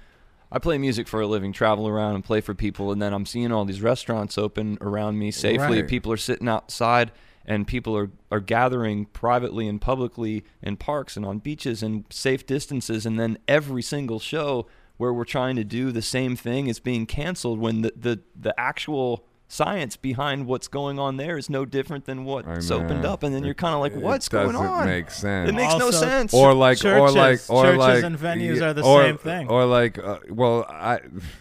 i 0.53 0.57
play 0.57 0.77
music 0.77 1.05
for 1.05 1.19
a 1.19 1.27
living 1.27 1.51
travel 1.51 1.85
around 1.85 2.15
and 2.15 2.23
play 2.23 2.39
for 2.39 2.53
people 2.55 2.93
and 2.93 3.01
then 3.01 3.13
i'm 3.13 3.25
seeing 3.25 3.51
all 3.51 3.65
these 3.65 3.81
restaurants 3.81 4.37
open 4.37 4.77
around 4.79 5.19
me 5.19 5.31
safely 5.31 5.81
Right. 5.81 5.87
people 5.87 6.13
are 6.13 6.17
sitting 6.17 6.47
outside 6.47 7.11
and 7.45 7.67
people 7.67 7.95
are, 7.97 8.09
are 8.31 8.39
gathering 8.39 9.05
privately 9.05 9.67
and 9.67 9.81
publicly 9.81 10.43
in 10.61 10.77
parks 10.77 11.17
and 11.17 11.25
on 11.25 11.39
beaches 11.39 11.81
and 11.83 12.05
safe 12.09 12.45
distances 12.45 13.05
and 13.05 13.19
then 13.19 13.37
every 13.47 13.81
single 13.81 14.19
show 14.19 14.67
where 14.97 15.11
we're 15.13 15.25
trying 15.25 15.55
to 15.55 15.63
do 15.63 15.91
the 15.91 16.01
same 16.01 16.35
thing 16.35 16.67
is 16.67 16.79
being 16.79 17.05
canceled 17.05 17.59
when 17.59 17.81
the, 17.81 17.91
the, 17.95 18.19
the 18.39 18.59
actual 18.59 19.25
science 19.47 19.97
behind 19.97 20.45
what's 20.45 20.69
going 20.69 20.97
on 20.97 21.17
there 21.17 21.37
is 21.37 21.49
no 21.49 21.65
different 21.65 22.05
than 22.05 22.19
I 22.19 22.21
what's 22.21 22.71
opened 22.71 23.03
up 23.03 23.21
and 23.23 23.35
then 23.35 23.43
you're 23.43 23.53
kind 23.53 23.73
of 23.75 23.81
like 23.81 23.93
what's 23.95 24.29
going 24.29 24.53
doesn't 24.53 24.65
on 24.65 24.85
Make 24.87 25.11
sense. 25.11 25.49
it 25.49 25.53
makes 25.53 25.75
no 25.75 25.91
sense 25.91 26.33
or 26.33 26.53
like 26.53 26.77
or 26.77 27.09
Churches- 27.09 27.15
like 27.15 27.39
or 27.49 27.63
churches 27.65 27.77
like 27.79 28.03
and 28.05 28.17
venues 28.17 28.57
yeah, 28.61 28.67
are 28.69 28.73
the 28.73 28.83
or- 28.83 29.03
same 29.03 29.17
thing. 29.17 29.49
or 29.49 29.65
like 29.65 29.97
uh, 29.97 30.19
well 30.29 30.65
i 30.69 30.99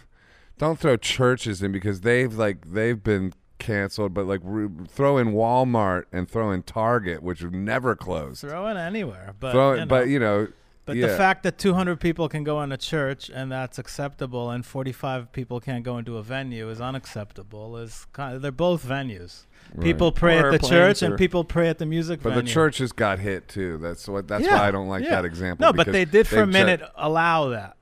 don't 0.57 0.77
throw 0.77 0.97
churches 0.97 1.63
in 1.63 1.71
because 1.71 2.01
they've 2.01 2.33
like 2.33 2.73
they've 2.73 3.01
been 3.01 3.33
canceled 3.61 4.13
but 4.13 4.25
like 4.25 4.41
re- 4.43 4.67
throw 4.87 5.17
in 5.17 5.27
walmart 5.33 6.03
and 6.11 6.27
throw 6.29 6.51
in 6.51 6.63
target 6.63 7.21
which 7.23 7.39
have 7.41 7.53
never 7.53 7.95
closed 7.95 8.41
Throw 8.41 8.67
it 8.67 8.75
anywhere, 8.77 9.35
but 9.39 9.51
throw 9.51 9.73
you 9.73 9.79
know. 9.81 9.85
but 9.85 10.07
you 10.09 10.19
know 10.19 10.47
But 10.85 10.95
yeah. 10.97 11.07
the 11.07 11.15
fact 11.15 11.43
that 11.43 11.57
200 11.59 11.99
people 11.99 12.27
can 12.27 12.43
go 12.43 12.61
in 12.63 12.71
a 12.71 12.77
church 12.77 13.29
and 13.29 13.51
that's 13.51 13.77
acceptable, 13.77 14.49
and 14.49 14.65
45 14.65 15.31
people 15.31 15.59
can't 15.61 15.83
go 15.83 15.97
into 15.99 16.17
a 16.17 16.23
venue 16.23 16.69
is 16.69 16.81
unacceptable. 16.81 17.77
Is 17.77 18.07
kind 18.13 18.35
of, 18.35 18.41
they're 18.41 18.51
both 18.51 18.83
venues. 18.83 19.45
Right. 19.75 19.83
People 19.83 20.11
pray 20.11 20.37
Or 20.39 20.39
at 20.39 20.41
the 20.41 20.53
airplanes 20.67 20.69
church 20.69 21.01
and 21.03 21.17
people 21.19 21.43
pray 21.43 21.69
at 21.69 21.77
the 21.77 21.85
music 21.85 22.21
but 22.23 22.29
venue. 22.29 22.43
the 22.43 22.49
churches 22.49 22.91
got 22.91 23.19
hit 23.19 23.47
too 23.47 23.77
that's 23.77 24.07
what 24.07 24.27
that's 24.27 24.43
Yeah, 24.43 24.57
why 24.57 24.67
i 24.67 24.71
don't 24.71 24.89
like 24.89 25.03
yeah. 25.03 25.11
that 25.11 25.25
example 25.25 25.65
No, 25.67 25.71
but 25.71 25.85
they 25.87 26.03
did 26.03 26.27
for 26.27 26.37
a 26.41 26.45
they've 26.45 26.53
minute 26.59 26.81
allow 26.95 27.49
that 27.49 27.77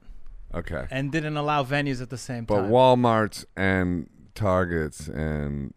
okay 0.53 0.85
and 0.91 1.09
didn't 1.11 1.37
allow 1.37 1.63
venues 1.63 2.01
at 2.01 2.09
the 2.09 2.17
same 2.17 2.45
time. 2.45 2.57
but 2.57 2.61
time. 2.63 2.71
walmarts 2.71 3.45
and 3.55 4.07
targets 4.39 5.07
and 5.07 5.73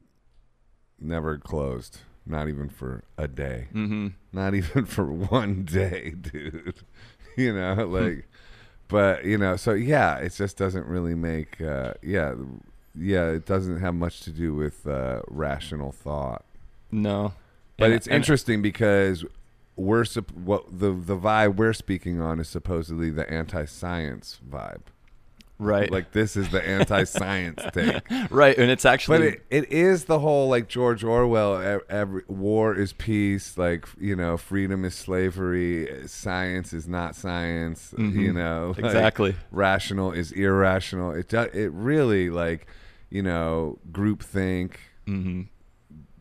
never 1.01 1.37
closed 1.39 1.99
not 2.25 2.49
even 2.49 2.69
for 2.69 3.03
a 3.19 3.27
day 3.27 3.67
mm-hmm. 3.75 4.09
not 4.33 4.55
even 4.61 4.85
for 4.87 5.05
one 5.13 5.65
day, 5.65 6.15
dude. 6.21 6.75
you 7.37 7.53
know, 7.53 7.75
like, 7.87 8.29
but 8.89 9.25
you 9.25 9.37
know, 9.39 9.57
so 9.57 9.73
yeah, 9.73 10.17
it 10.19 10.33
just 10.35 10.57
doesn't 10.57 10.87
really 10.87 11.15
make, 11.15 11.61
uh, 11.61 11.95
yeah, 12.03 12.35
yeah, 12.95 13.29
it 13.31 13.47
doesn't 13.47 13.81
have 13.81 13.95
much 13.95 14.21
to 14.21 14.31
do 14.31 14.55
with 14.55 14.87
uh, 14.87 15.23
rational 15.29 15.93
thought. 15.93 16.45
No. 16.91 17.33
But 17.79 17.87
And- 17.87 17.95
it's 17.95 18.07
and- 18.07 18.17
interesting 18.17 18.63
because 18.63 19.25
we're 19.77 20.05
sup- 20.05 20.31
what 20.33 20.65
the 20.79 20.93
the 20.93 21.17
vibe 21.17 21.57
we're 21.57 21.73
speaking 21.73 22.21
on 22.21 22.39
is 22.39 22.49
supposedly 22.49 23.09
the 23.11 23.29
anti-science 23.31 24.39
vibe. 24.49 24.83
Right. 25.63 25.91
Like 25.91 26.13
this 26.13 26.37
is 26.37 26.51
the 26.51 26.67
anti-science 26.67 27.63
take. 27.73 28.03
right. 28.31 28.57
And 28.59 28.71
it's 28.71 28.85
actually 28.85 29.19
But 29.19 29.27
it, 29.27 29.43
it 29.51 29.73
is 29.73 30.05
the 30.05 30.19
whole 30.19 30.49
like 30.49 30.69
George 30.69 31.05
Orwell. 31.05 31.81
Every 31.89 32.23
war 32.29 32.75
is 32.75 32.93
peace. 32.93 33.57
Like 33.57 33.87
you 34.01 34.17
know, 34.17 34.37
freedom 34.37 34.85
is 34.85 34.95
slavery. 34.95 36.07
Science 36.09 36.73
is 36.73 36.89
not 36.89 37.15
science. 37.15 37.95
Mhm. 37.97 38.15
You 38.15 38.33
know, 38.33 38.75
like, 38.77 38.85
exactly. 38.87 39.37
rational 39.51 40.13
is 40.13 40.33
irrational. 40.33 41.13
It 41.13 41.29
do, 41.29 41.41
it 41.41 41.71
really 41.73 42.31
like 42.31 42.67
you 43.11 43.23
know 43.23 43.79
groupthink. 43.91 44.73
hmm 45.07 45.43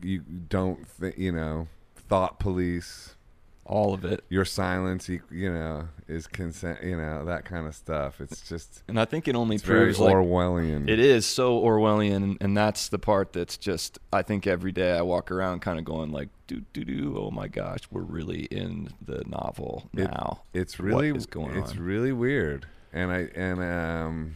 You 0.02 0.20
don't 0.20 0.86
think 0.86 1.18
you 1.18 1.32
know 1.32 1.68
thought 1.96 2.38
police. 2.38 3.16
All 3.64 3.94
of 3.94 4.04
it. 4.04 4.24
Your 4.28 4.44
silence, 4.44 5.08
you, 5.08 5.22
you 5.30 5.50
know, 5.50 5.88
is 6.12 6.26
consent. 6.26 6.82
You 6.82 6.96
know 6.96 7.24
that 7.24 7.44
kind 7.44 7.66
of 7.66 7.74
stuff. 7.74 8.20
It's 8.20 8.46
just 8.48 8.82
And 8.88 9.00
I 9.00 9.04
think 9.04 9.26
it 9.28 9.34
only 9.34 9.58
proves 9.58 9.98
like 9.98 10.14
Orwellian. 10.14 10.88
it 10.88 10.98
is 11.00 11.26
so 11.26 11.60
Orwellian, 11.60 12.36
and, 12.40 12.56
that's 12.56 12.88
the 12.88 12.98
part 12.98 13.32
that's 13.32 13.56
just 13.56 13.98
I 14.12 14.22
think 14.22 14.46
every 14.46 14.72
day 14.72 14.92
I 14.96 15.02
walk 15.02 15.30
around 15.30 15.60
kind 15.62 15.78
of 15.78 15.84
going 15.84 16.12
like, 16.12 16.28
do 16.46 16.60
do 16.72 16.84
do, 16.84 17.16
oh 17.18 17.30
my 17.30 17.48
gosh, 17.48 17.80
we're 17.90 18.02
really 18.02 18.44
in 18.44 18.90
the 19.00 19.24
novel 19.26 19.88
It- 19.94 20.04
now. 20.04 20.42
it's 20.52 20.78
really 20.78 21.08
is 21.10 21.26
going 21.26 21.52
on. 21.52 21.58
it's 21.58 21.72
on. 21.72 21.78
really 21.80 22.12
weird 22.12 22.66
and 22.92 23.10
i 23.10 23.20
and 23.34 23.58
um 23.62 24.34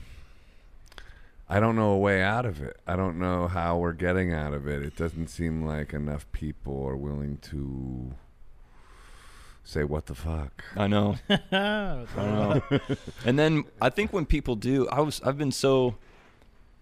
i 1.47 1.61
don't 1.61 1.77
know 1.77 1.90
a 1.90 1.98
way 1.98 2.23
out 2.23 2.47
of 2.47 2.62
it 2.62 2.74
i 2.86 2.97
don't 2.97 3.19
know 3.19 3.47
how 3.48 3.77
we're 3.77 3.93
getting 3.93 4.32
out 4.32 4.55
of 4.55 4.66
it 4.66 4.82
it 4.82 4.97
doesn't 4.97 5.28
seem 5.28 5.62
like 5.66 5.93
enough 5.93 6.24
people 6.32 6.86
are 6.86 6.97
willing 6.97 7.36
to 7.36 8.15
say 9.66 9.84
what 9.84 10.06
the 10.06 10.14
fuck 10.14 10.64
I 10.76 10.86
know. 10.86 11.16
I 11.28 12.06
know. 12.16 12.62
and 13.26 13.38
then 13.38 13.64
I 13.82 13.90
think 13.90 14.12
when 14.12 14.24
people 14.24 14.55
do, 14.56 14.88
I 14.88 15.01
was 15.01 15.20
I've 15.22 15.36
been 15.36 15.52
so 15.52 15.97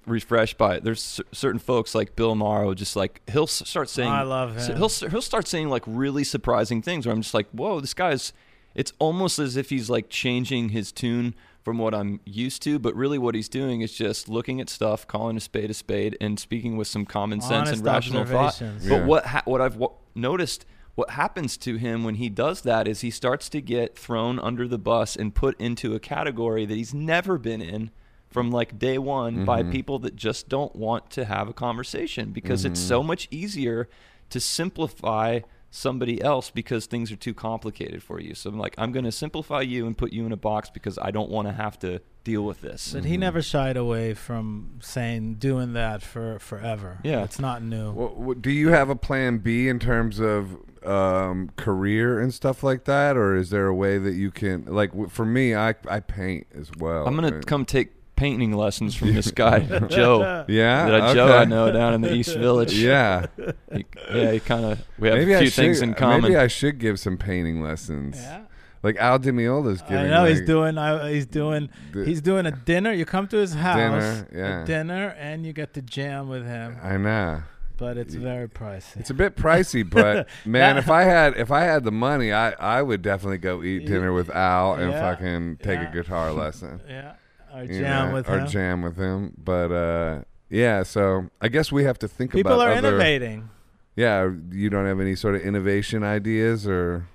refreshed 0.07 0.59
by 0.59 0.77
it. 0.77 0.85
There's 0.85 1.03
cer- 1.03 1.25
certain 1.33 1.59
folks 1.59 1.95
like 1.95 2.15
Bill 2.15 2.35
Maher, 2.35 2.75
just 2.75 2.95
like 2.95 3.23
he'll 3.31 3.45
s- 3.45 3.63
start 3.69 3.89
saying, 3.89 4.11
I 4.11 4.23
love 4.23 4.57
him. 4.57 4.77
he'll 4.77 4.89
he'll 4.89 5.23
start 5.23 5.49
saying 5.49 5.69
like 5.71 5.83
really 5.87 6.25
surprising 6.25 6.83
things. 6.83 7.07
Where 7.07 7.15
I'm 7.15 7.23
just 7.23 7.35
like, 7.35 7.49
whoa, 7.51 7.81
this 7.81 7.95
guy's. 7.95 8.33
It's 8.75 8.93
almost 8.99 9.39
as 9.39 9.57
if 9.57 9.71
he's 9.71 9.89
like 9.89 10.09
changing 10.11 10.71
his 10.71 10.91
tune 10.91 11.35
from 11.63 11.79
what 11.79 11.95
I'm 11.95 12.19
used 12.27 12.61
to, 12.65 12.79
but 12.81 12.95
really 12.97 13.19
what 13.19 13.35
he's 13.37 13.49
doing 13.49 13.81
is 13.83 13.95
just 13.95 14.29
looking 14.29 14.61
at 14.61 14.69
stuff, 14.69 15.07
calling 15.07 15.37
a 15.37 15.41
spade 15.41 15.71
a 15.71 15.75
spade, 15.75 16.17
and 16.21 16.39
speaking 16.41 16.77
with 16.77 16.89
some 16.89 17.07
common 17.07 17.41
sense 17.41 17.69
Honest 17.69 17.73
and 17.75 17.87
rational 17.87 18.25
thought. 18.25 18.47
observations. 18.47 18.89
But 18.89 19.05
what 19.07 19.27
ha- 19.27 19.43
what 19.45 19.61
I've 19.61 19.75
w- 19.79 19.93
noticed, 20.17 20.67
what 20.95 21.11
happens 21.11 21.57
to 21.59 21.77
him 21.77 22.05
when 22.05 22.15
he 22.17 22.29
does 22.29 22.63
that 22.63 22.87
is 22.87 23.01
he 23.01 23.11
starts 23.11 23.49
to 23.49 23.61
get 23.61 23.99
thrown 23.99 24.39
under 24.39 24.69
the 24.69 24.79
bus 24.79 25.17
and 25.17 25.35
put 25.35 25.59
into 25.61 25.95
a 25.95 26.01
category 26.01 26.65
that 26.67 26.77
he's 26.77 26.95
never 26.95 27.37
been 27.39 27.61
in 27.61 27.91
from 28.31 28.51
like 28.51 28.79
day 28.79 28.99
one 28.99 29.45
by 29.45 29.63
Mhm. 29.63 29.71
people 29.73 29.99
that 30.01 30.17
just 30.17 30.49
don't 30.49 30.75
want 30.77 31.11
to 31.11 31.25
have 31.25 31.49
a 31.49 31.53
conversation 31.53 32.31
because 32.33 32.65
it's 32.65 32.81
so 32.81 33.03
much 33.03 33.29
easier 33.31 33.89
to 34.31 34.41
simplify 34.41 35.41
somebody 35.71 36.23
else 36.23 36.51
because 36.51 36.87
things 36.87 37.11
are 37.11 37.17
too 37.17 37.35
complicated 37.35 38.01
for 38.03 38.21
you. 38.21 38.33
So 38.35 38.49
I'm 38.49 38.59
like, 38.59 38.75
I'm 38.79 38.93
going 38.93 39.05
to 39.05 39.13
simplify 39.13 39.61
you 39.63 39.87
and 39.89 39.99
put 39.99 40.13
you 40.13 40.25
in 40.25 40.31
a 40.31 40.37
box 40.37 40.71
because 40.71 40.99
I 41.03 41.11
don't 41.11 41.31
want 41.31 41.49
to 41.49 41.53
have 41.55 41.79
to 41.81 42.01
deal 42.23 42.43
with 42.45 42.61
this. 42.61 42.93
But 42.93 43.05
he 43.05 43.17
never 43.17 43.43
shied 43.43 43.77
away 43.77 44.15
from 44.15 44.79
saying 44.81 45.35
doing 45.35 45.73
that 45.73 46.01
for 46.03 46.39
forever. 46.39 47.01
Yeah. 47.03 47.25
it's 47.25 47.41
not 47.41 47.63
new. 47.63 47.91
Well, 47.93 48.35
do 48.35 48.51
you 48.53 48.69
have 48.69 48.89
a 48.89 48.95
plan 48.97 49.39
b 49.39 49.69
in 49.69 49.79
terms 49.81 50.21
of 50.21 50.57
um, 50.87 51.51
career 51.57 52.21
and 52.21 52.33
stuff 52.35 52.63
like 52.63 52.85
that 52.85 53.17
or 53.17 53.37
is 53.37 53.51
there 53.51 53.67
a 53.67 53.75
way 53.75 53.99
that 53.99 54.15
you 54.15 54.31
can 54.31 54.65
like 54.67 54.91
for 55.11 55.25
me 55.25 55.55
i 55.55 55.75
i 55.89 55.99
paint 56.01 56.47
as 56.59 56.71
well 56.79 57.07
I'm 57.07 57.17
going 57.17 57.29
to 57.31 57.37
And- 57.37 57.47
come 57.47 57.65
take 57.65 57.91
painting 58.17 58.53
lessons 58.53 58.95
from 58.95 59.13
this 59.13 59.31
guy, 59.43 59.59
Joe. 59.89 60.45
yeah 60.47 60.89
That 60.89 61.15
Joe. 61.15 61.37
I 61.37 61.45
know 61.47 61.73
down 61.73 61.95
in 61.95 62.01
the 62.01 62.13
East 62.15 62.37
Village. 62.37 62.73
yeah 62.73 63.27
He, 63.73 63.85
yeah, 64.13 64.31
he 64.33 64.39
kind 64.41 64.65
of 64.67 64.83
we 64.99 65.09
have 65.09 65.19
maybe 65.19 65.33
a 65.33 65.39
I 65.39 65.41
few 65.41 65.51
should, 65.51 65.63
things 65.65 65.83
in 65.83 65.95
common. 65.95 66.23
Maybe 66.23 66.37
I 66.37 66.47
should 66.47 66.79
give 66.79 67.01
some 67.01 67.17
painting 67.17 67.61
lessons. 67.61 68.17
Yeah. 68.19 68.43
Like 68.85 68.97
Al 68.99 69.19
Di 69.19 69.31
Meola's 69.33 69.81
giving. 69.83 69.97
I 69.97 70.09
know 70.09 70.27
he's 70.27 70.43
doing. 70.43 70.77
I, 70.79 71.11
he's 71.11 71.25
doing. 71.27 71.71
the- 71.93 72.05
He's 72.05 72.21
doing 72.21 72.45
a 72.47 72.51
dinner. 72.53 72.93
You 72.93 73.07
come 73.07 73.27
to 73.29 73.39
his 73.39 73.55
house, 73.55 73.77
Dinner, 73.79 74.29
yeah. 74.33 74.63
a 74.63 74.67
dinner, 74.67 75.09
and 75.19 75.45
you 75.47 75.53
get 75.55 75.73
to 75.75 75.81
jam 75.83 76.29
with 76.29 76.47
him. 76.47 76.77
I 76.83 76.99
know. 76.99 77.43
But 77.77 77.97
it's 77.99 78.15
very 78.15 78.49
pricey. 78.49 78.97
It's 79.01 79.11
a 79.11 79.15
bit 79.15 79.35
pricey, 79.37 79.89
but 79.89 80.29
man, 80.45 80.79
if 80.79 80.89
I 80.91 81.03
had 81.03 81.37
if 81.37 81.51
I 81.51 81.63
had 81.63 81.83
the 81.85 81.91
money, 81.91 82.33
I 82.33 82.53
I 82.53 82.83
would 82.83 83.03
definitely 83.03 83.39
go 83.39 83.63
eat 83.65 83.87
dinner 83.87 84.13
with 84.13 84.31
Al 84.31 84.75
and 84.75 84.93
Yeah. 84.93 85.01
fucking 85.01 85.57
take 85.57 85.81
Yeah. 85.81 85.91
a 85.91 85.93
guitar 85.93 86.33
lesson. 86.43 86.81
yeah, 86.89 87.15
or 87.53 87.65
you 87.65 87.81
jam 87.81 88.09
know, 88.09 88.15
with 88.15 88.29
or 88.29 88.39
him. 88.41 88.47
jam 88.47 88.83
with 88.83 88.97
him. 88.97 89.35
But 89.37 89.73
uh, 89.73 90.21
yeah, 90.49 90.85
so 90.85 91.31
I 91.41 91.49
guess 91.49 91.73
we 91.73 91.83
have 91.85 91.99
to 91.99 92.09
think 92.09 92.31
People 92.31 92.53
about 92.53 92.61
People 92.67 92.75
are 92.75 92.79
other, 92.79 92.89
innovating. 92.97 93.51
Yeah, 93.97 94.31
you 94.53 94.71
don't 94.71 94.87
have 94.87 95.01
any 95.01 95.17
sort 95.17 95.35
of 95.35 95.43
innovation 95.43 96.05
ideas 96.05 96.67
or 96.69 97.07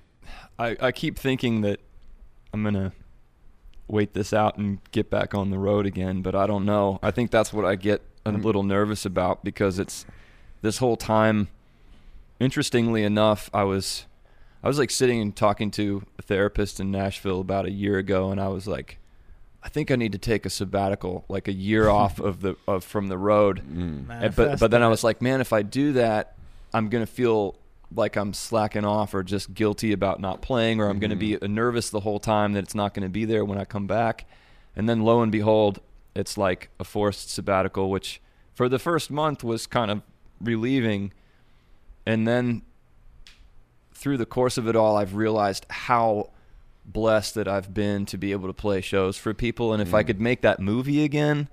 I, 0.58 0.76
I 0.80 0.92
keep 0.92 1.18
thinking 1.18 1.62
that 1.62 1.80
I'm 2.52 2.62
gonna 2.64 2.92
wait 3.88 4.12
this 4.12 4.32
out 4.34 4.58
and 4.58 4.78
get 4.92 5.08
back 5.10 5.34
on 5.34 5.50
the 5.50 5.58
road 5.58 5.86
again, 5.86 6.20
but 6.22 6.34
I 6.34 6.46
don't 6.46 6.64
know. 6.66 6.98
I 7.02 7.10
think 7.10 7.30
that's 7.30 7.50
what 7.52 7.64
I 7.64 7.76
get 7.76 8.02
a 8.26 8.32
Mm. 8.32 8.44
little 8.44 8.62
nervous 8.62 9.06
about 9.06 9.42
because 9.42 9.78
it's 9.78 10.04
this 10.62 10.78
whole 10.78 10.96
time. 10.96 11.48
Interestingly 12.38 13.04
enough, 13.04 13.50
I 13.52 13.64
was 13.64 14.06
I 14.62 14.68
was 14.68 14.78
like 14.78 14.90
sitting 14.90 15.20
and 15.20 15.34
talking 15.36 15.70
to 15.72 16.02
a 16.18 16.22
therapist 16.22 16.80
in 16.80 16.90
Nashville 16.90 17.40
about 17.40 17.66
a 17.66 17.70
year 17.70 17.98
ago, 17.98 18.30
and 18.30 18.40
I 18.40 18.48
was 18.48 18.66
like, 18.66 18.98
I 19.62 19.68
think 19.68 19.90
I 19.90 19.96
need 19.96 20.12
to 20.12 20.18
take 20.18 20.46
a 20.46 20.50
sabbatical, 20.50 21.24
like 21.28 21.48
a 21.48 21.52
year 21.52 21.88
off 22.02 22.18
of 22.18 22.40
the 22.40 22.56
of 22.66 22.82
from 22.84 23.08
the 23.08 23.18
road. 23.18 23.62
Mm. 23.70 24.06
And- 24.08 24.34
but 24.36 24.58
but 24.58 24.70
then 24.70 24.82
I 24.82 24.88
was 24.88 25.04
like, 25.04 25.20
man, 25.20 25.40
if 25.42 25.52
I 25.52 25.60
do 25.62 25.92
that, 25.94 26.34
I'm 26.72 26.88
gonna 26.88 27.06
feel 27.06 27.56
like 27.94 28.16
I'm 28.16 28.32
slacking 28.32 28.84
off 28.86 29.12
or 29.14 29.22
just 29.22 29.52
guilty 29.52 29.92
about 29.92 30.18
not 30.20 30.40
playing, 30.40 30.80
or 30.80 30.88
I'm 30.88 30.98
gonna 30.98 31.16
be 31.16 31.32
Mm-hmm. 31.34 31.54
nervous 31.54 31.90
the 31.90 32.00
whole 32.00 32.20
time 32.20 32.52
that 32.54 32.62
it's 32.64 32.74
not 32.74 32.94
gonna 32.94 33.08
be 33.10 33.26
there 33.26 33.44
when 33.44 33.58
I 33.58 33.64
come 33.66 33.86
back. 33.86 34.26
And 34.76 34.88
then 34.88 35.02
lo 35.02 35.20
and 35.20 35.30
behold, 35.32 35.80
it's 36.14 36.38
like 36.38 36.70
a 36.80 36.84
forced 36.84 37.28
sabbatical, 37.30 37.90
which 37.90 38.20
for 38.54 38.68
the 38.68 38.78
first 38.78 39.10
month 39.10 39.42
was 39.44 39.66
kind 39.66 39.90
of 39.90 40.02
relieving, 40.40 41.12
and 42.06 42.26
then 42.26 42.62
through 43.94 44.16
the 44.16 44.26
course 44.26 44.56
of 44.56 44.66
it 44.66 44.74
all, 44.74 44.96
I've 44.96 45.14
realized 45.14 45.66
how 45.68 46.30
blessed 46.86 47.34
that 47.34 47.46
I've 47.46 47.74
been 47.74 48.06
to 48.06 48.16
be 48.16 48.32
able 48.32 48.48
to 48.48 48.54
play 48.54 48.80
shows 48.80 49.18
for 49.18 49.34
people. 49.34 49.74
And 49.74 49.82
if 49.82 49.92
I 49.92 50.02
Mm. 50.02 50.06
could 50.06 50.20
make 50.20 50.40
that 50.40 50.58
movie 50.58 51.04
again, 51.04 51.48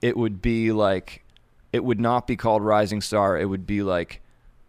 it 0.00 0.16
would 0.16 0.40
be 0.40 0.72
like, 0.72 1.22
it 1.72 1.84
would 1.84 2.00
not 2.00 2.26
be 2.26 2.34
called 2.34 2.62
Rising 2.62 3.02
Star. 3.02 3.38
It 3.38 3.44
would 3.44 3.66
be 3.66 3.82
like 3.82 4.21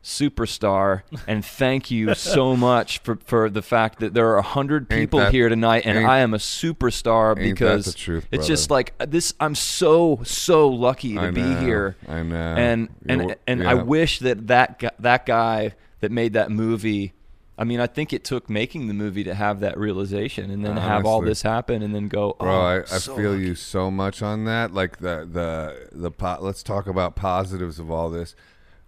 Superstar. 0.04 1.04
and 1.28 1.44
thank 1.46 1.90
you 1.90 2.14
so 2.14 2.56
much 2.58 3.00
for, 3.00 3.16
for 3.26 3.50
the 3.50 3.62
fact 3.62 4.00
that 4.00 4.14
there 4.14 4.28
are 4.30 4.38
a 4.38 4.42
hundred 4.44 4.90
people 4.90 5.20
that- 5.20 5.32
here 5.32 5.50
tonight, 5.50 5.84
and 5.86 6.06
I 6.06 6.20
am 6.20 6.34
a 6.34 6.38
superstar 6.38 7.36
because 7.36 7.96
truth, 7.96 8.28
it's 8.32 8.46
just 8.48 8.70
like 8.70 8.94
uh, 9.00 9.06
this. 9.06 9.34
I'm 9.40 9.56
so 9.56 10.20
so 10.24 10.68
lucky 10.68 11.16
to 11.16 11.22
I 11.22 11.32
be 11.32 11.42
know, 11.42 11.60
here 11.62 11.96
I 12.08 12.22
know. 12.24 12.36
and 12.36 12.90
and 13.08 13.22
You're- 13.22 13.36
and 13.48 13.68
I 13.68 13.76
wish 13.76 14.20
that 14.20 14.48
that 14.48 14.80
gu- 14.80 14.90
that 15.00 15.26
guy 15.26 15.74
that 16.02 16.12
made 16.12 16.34
that 16.34 16.52
movie. 16.52 17.14
I 17.56 17.66
mean, 17.66 17.80
I 17.80 17.86
think 17.86 18.14
it 18.14 18.24
took 18.24 18.50
making 18.50 18.88
the 18.88 18.96
movie 18.96 19.24
to 19.26 19.34
have 19.36 19.60
that 19.60 19.78
realization, 19.78 20.50
and 20.50 20.66
then 20.66 20.76
have 20.76 21.06
all 21.06 21.22
this 21.22 21.44
happen, 21.44 21.84
and 21.84 21.94
then 21.94 22.08
go, 22.08 22.36
Bro, 22.40 22.50
oh, 22.52 22.62
I, 22.62 22.78
I 22.80 22.84
so 22.84 23.16
feel 23.16 23.32
lucky." 23.34 23.44
you 23.46 23.56
so 23.56 23.92
much 23.92 24.22
on 24.24 24.46
that. 24.46 24.74
Like 24.74 24.98
the 24.98 25.28
the 25.32 25.88
the 25.92 26.12
po- 26.12 26.40
let's 26.42 26.64
talk 26.64 26.88
about 26.88 27.16
positives 27.16 27.78
of 27.80 27.92
all 27.92 28.10
this. 28.10 28.36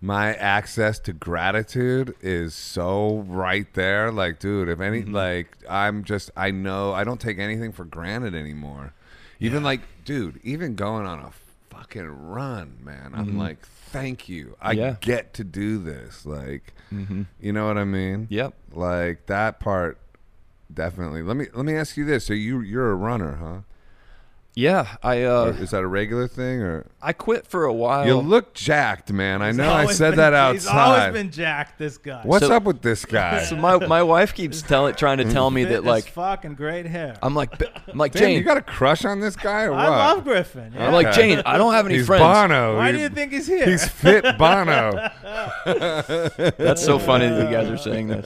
My 0.01 0.33
access 0.35 0.99
to 0.99 1.13
gratitude 1.13 2.15
is 2.21 2.53
so 2.53 3.23
right 3.27 3.71
there. 3.73 4.11
Like, 4.11 4.39
dude, 4.39 4.69
if 4.69 4.79
any, 4.79 5.01
Mm-hmm. 5.01 5.13
like, 5.15 5.57
I'm 5.69 6.03
just, 6.03 6.29
I 6.37 6.51
know, 6.51 6.93
I 6.93 7.03
don't 7.03 7.19
take 7.19 7.39
anything 7.39 7.71
for 7.71 7.85
granted 7.85 8.35
anymore. 8.35 8.93
Even 9.39 9.63
like, 9.63 9.81
dude, 10.05 10.39
even 10.43 10.75
going 10.75 11.05
on 11.05 11.19
a 11.19 11.31
fucking 11.75 12.07
run, 12.29 12.77
man. 12.83 13.11
I'm 13.15 13.37
like, 13.37 13.65
thank 13.65 14.29
you. 14.29 14.55
I 14.61 14.73
Mm-hmm. 14.75 14.79
Yeah. 14.81 14.95
get 15.01 15.33
to 15.35 15.43
do 15.43 15.77
this. 15.79 16.25
Like, 16.25 16.73
Mhm. 16.93 17.25
you 17.39 17.51
know 17.51 17.65
what 17.67 17.77
I 17.77 17.83
mean? 17.85 18.27
Yep. 18.29 18.53
Like 18.73 19.25
that 19.25 19.59
part, 19.59 19.97
definitely. 20.73 21.23
Let 21.23 21.35
me 21.37 21.47
let 21.53 21.65
me 21.65 21.73
ask 21.75 21.97
you 21.97 22.05
this: 22.05 22.25
So 22.25 22.33
you 22.33 22.59
you're 22.61 22.91
a 22.91 22.95
runner, 22.95 23.35
huh? 23.37 23.59
Yeah, 24.57 24.95
I 25.03 25.23
Or 25.25 25.27
uh, 25.27 25.45
is 25.49 25.71
that 25.71 25.83
a 25.83 25.87
regular 25.87 26.29
thing, 26.29 26.61
or 26.61 26.85
I 27.01 27.11
quit 27.11 27.45
for 27.45 27.65
a 27.65 27.73
while. 27.73 28.05
you 28.07 28.15
look 28.15 28.53
jacked, 28.53 29.11
man? 29.11 29.41
I 29.41 29.51
know 29.51 29.69
I 29.69 29.81
always 29.81 29.97
said 29.97 30.11
been- 30.11 30.31
that 30.31 30.31
He's 30.53 30.65
always 30.65 30.91
outside. 31.01 31.13
been 31.13 31.29
jacked. 31.29 31.77
This 31.77 31.97
guy. 31.97 32.21
What's 32.23 32.47
So- 32.47 32.55
up 32.55 32.63
with 32.63 32.81
this 32.81 33.03
guy? 33.03 33.43
so 33.49 33.57
my 33.57 33.85
my 33.85 34.01
wife 34.01 34.33
keeps 34.33 34.61
tell 34.61 34.91
trying 34.93 35.17
to 35.17 35.25
tell 35.33 35.51
me 35.51 35.63
Fit 35.65 35.69
that 35.71 35.79
as 35.79 35.83
like 35.85 36.05
fucking 36.05 36.53
great 36.55 36.85
hair. 36.85 37.17
I'm 37.21 37.35
like 37.35 37.59
"B- 37.59 37.65
I'm 37.91 37.97
like 37.97 38.13
Damn, 38.13 38.21
Jane. 38.21 38.37
you 38.37 38.43
got 38.45 38.55
a 38.55 38.61
crush 38.61 39.03
on 39.03 39.19
this 39.19 39.35
guy 39.35 39.63
or 39.63 39.71
what? 39.71 39.79
I 39.81 39.89
love 39.89 40.23
Griffin. 40.23 40.73
I'm 40.79 40.93
like 40.93 41.07
Okay. 41.07 41.35
Jane. 41.35 41.43
I 41.45 41.57
don't 41.57 41.73
have 41.73 41.85
any 41.85 41.95
He's 41.97 42.05
friends. 42.07 42.21
Bono. 42.23 42.77
Why 42.77 42.91
He- 42.93 42.97
do 42.97 43.03
you 43.03 43.09
think 43.09 43.33
he's 43.33 43.47
here? 43.47 43.65
He's 43.69 43.85
fit 43.85 44.23
Bono. 44.37 45.09
That's 45.65 46.83
so 46.83 46.97
funny 46.97 47.27
that 47.27 47.43
you 47.43 47.55
guys 47.55 47.69
are 47.69 47.77
saying 47.77 48.07
this. 48.07 48.25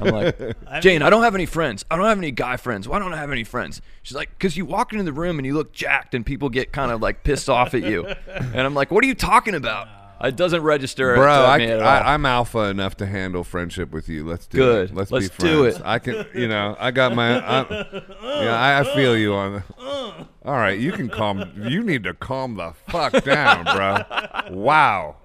I'm 0.00 0.08
like, 0.08 0.38
Jane, 0.80 1.02
I 1.02 1.10
don't 1.10 1.22
have 1.22 1.34
any 1.34 1.46
friends. 1.46 1.84
I 1.90 1.96
don't 1.96 2.06
have 2.06 2.18
any 2.18 2.30
guy 2.30 2.56
friends. 2.56 2.88
Why 2.88 2.98
don't 2.98 3.12
I 3.12 3.16
have 3.16 3.30
any 3.30 3.44
friends? 3.44 3.80
She's 4.02 4.16
like, 4.16 4.30
because 4.30 4.56
you 4.56 4.64
walk 4.64 4.92
into 4.92 5.04
the 5.04 5.12
room 5.12 5.38
and 5.38 5.46
you 5.46 5.54
look 5.54 5.72
jacked 5.72 6.14
and 6.14 6.24
people 6.24 6.48
get 6.48 6.72
kind 6.72 6.90
of 6.90 7.00
like 7.00 7.24
pissed 7.24 7.48
off 7.48 7.74
at 7.74 7.82
you. 7.82 8.06
And 8.28 8.60
I'm 8.60 8.74
like, 8.74 8.90
what 8.90 9.04
are 9.04 9.06
you 9.06 9.14
talking 9.14 9.54
about? 9.54 9.88
It 10.22 10.36
doesn't 10.36 10.62
register 10.62 11.14
Bro, 11.14 11.26
to 11.26 11.48
I, 11.48 11.58
me 11.58 11.66
at 11.66 11.80
all. 11.80 11.86
I, 11.86 12.14
I'm 12.14 12.26
alpha 12.26 12.64
enough 12.64 12.96
to 12.96 13.06
handle 13.06 13.44
friendship 13.44 13.92
with 13.92 14.08
you. 14.08 14.24
Let's 14.26 14.46
do 14.46 14.58
Good. 14.58 14.90
it. 14.90 14.94
Let's, 14.96 15.10
Let's 15.12 15.28
be 15.28 15.34
friends. 15.34 15.54
do 15.54 15.64
it. 15.64 15.82
I 15.84 15.98
can, 15.98 16.26
you 16.34 16.48
know, 16.48 16.76
I 16.78 16.90
got 16.90 17.14
my, 17.14 17.38
I, 17.38 17.86
yeah, 18.42 18.58
I, 18.58 18.80
I 18.80 18.94
feel 18.94 19.16
you 19.16 19.34
on. 19.34 19.52
The, 19.52 19.62
uh, 19.78 20.08
uh. 20.08 20.24
all 20.44 20.54
right, 20.56 20.78
you 20.78 20.92
can 20.92 21.08
calm. 21.08 21.52
You 21.56 21.82
need 21.84 22.02
to 22.04 22.14
calm 22.14 22.56
the 22.56 22.72
fuck 22.88 23.22
down, 23.24 23.64
bro. 23.64 24.02
Wow. 24.50 25.16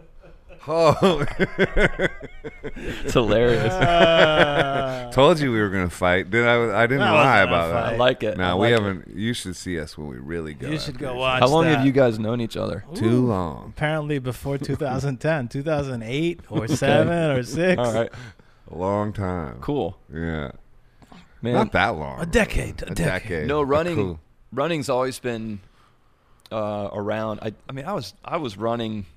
Oh, 0.66 1.26
it's 2.64 3.14
hilarious. 3.14 3.74
Uh, 3.74 5.12
told 5.14 5.40
you 5.40 5.52
we 5.52 5.60
were 5.60 5.70
gonna 5.70 5.90
fight. 5.90 6.30
Did 6.30 6.46
I? 6.48 6.84
I 6.84 6.88
didn't 6.88 7.00
That 7.00 7.12
lie 7.12 7.46
wasn't 7.46 7.52
a 7.52 7.80
I 7.94 7.96
like 7.98 8.24
it. 8.24 8.36
I 8.36 8.38
No, 8.38 8.58
we 8.58 8.68
like 8.72 8.80
it. 8.80 8.84
haven't. 8.84 9.08
You 9.16 9.34
should 9.34 9.56
see 9.56 9.80
us 9.80 9.98
when 9.98 10.08
we 10.08 10.18
really 10.18 10.54
go. 10.54 10.70
you 10.70 10.80
should 10.80 10.98
go 10.98 11.12
each 11.14 11.18
watch. 11.18 11.40
How 11.42 11.48
long 11.48 11.66
have 11.66 11.86
you 11.86 11.92
guys 11.92 12.18
known 12.20 12.40
each 12.42 12.56
other? 12.58 12.84
other. 12.88 12.96
Too 13.00 13.26
long. 13.26 13.74
Apparently 13.76 14.20
before 14.20 14.58
2010, 14.70 15.50
2008 15.50 16.40
or 16.50 16.68
seven 16.68 17.32
or 17.32 17.44
six. 17.44 17.78
All 17.80 17.94
right, 17.94 18.10
A 18.72 18.78
long 18.78 19.12
time. 19.12 19.58
cool, 19.60 19.98
Yeah. 20.14 20.52
man. 21.42 21.54
Not 21.56 21.72
that 21.74 21.90
long. 21.90 22.22
A 22.22 22.26
decade, 22.26 22.82
a 22.84 22.86
A 22.92 22.96
decade. 22.96 23.06
decade. 23.06 23.48
No, 23.48 23.62
running. 23.62 23.96
cool. 23.96 24.20
Running's 24.54 24.88
always 24.88 25.20
been 25.20 25.60
uh, 26.52 26.90
around. 26.94 27.40
I, 27.42 27.54
I 27.68 27.72
mean, 27.74 27.86
I 27.86 27.94
was 27.94 28.14
I 28.24 28.38
was 28.38 28.56
running, 28.58 29.08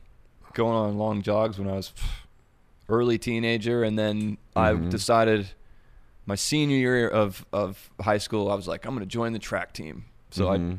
going 0.57 0.75
on 0.75 0.97
long 0.99 1.23
jogs 1.23 1.59
when 1.59 1.69
I 1.69 1.75
was 1.75 1.93
early 2.89 3.19
teenager, 3.19 3.83
and 3.85 3.99
then 3.99 4.39
I 4.57 4.73
Mhm. 4.73 4.91
decided 4.91 5.51
my 6.25 6.35
senior 6.35 6.77
year 6.77 7.09
of 7.09 7.45
of 7.53 7.91
high 8.01 8.19
school, 8.19 8.51
I 8.51 8.55
was 8.55 8.67
like, 8.67 8.85
I'm 8.85 8.93
going 8.95 9.07
to 9.07 9.13
join 9.21 9.33
the 9.33 9.39
track 9.39 9.73
team. 9.73 10.07
So 10.31 10.47
Mhm. 10.47 10.79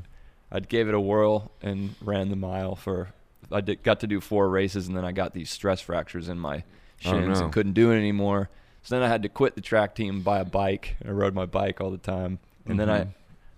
I 0.51 0.57
I 0.57 0.59
gave 0.61 0.87
it 0.87 0.93
a 0.93 0.99
whirl 0.99 1.51
and 1.61 1.95
ran 2.01 2.29
the 2.29 2.35
mile 2.35 2.75
for. 2.75 3.09
I 3.51 3.61
did, 3.61 3.83
got 3.83 3.99
to 4.01 4.07
do 4.07 4.19
four 4.19 4.49
races, 4.49 4.87
and 4.87 4.97
then 4.97 5.05
I 5.05 5.11
got 5.13 5.33
these 5.33 5.49
stress 5.49 5.79
fractures 5.79 6.27
in 6.27 6.39
my 6.39 6.57
Oh, 7.05 7.11
shins 7.11 7.39
no. 7.39 7.45
and 7.45 7.53
couldn't 7.53 7.73
do 7.73 7.91
it 7.91 7.97
anymore. 7.97 8.49
So 8.81 8.95
then 8.95 9.03
I 9.03 9.07
had 9.09 9.23
to 9.23 9.29
quit 9.29 9.55
the 9.55 9.61
track 9.61 9.93
team 9.95 10.15
and 10.15 10.23
buy 10.23 10.39
a 10.39 10.45
bike. 10.45 10.95
I 11.05 11.11
rode 11.11 11.33
my 11.35 11.45
bike 11.45 11.79
all 11.81 11.91
the 11.91 11.97
time, 11.97 12.39
and 12.65 12.79
then 12.79 12.89
I 12.89 13.01
Mhm. 13.03 13.13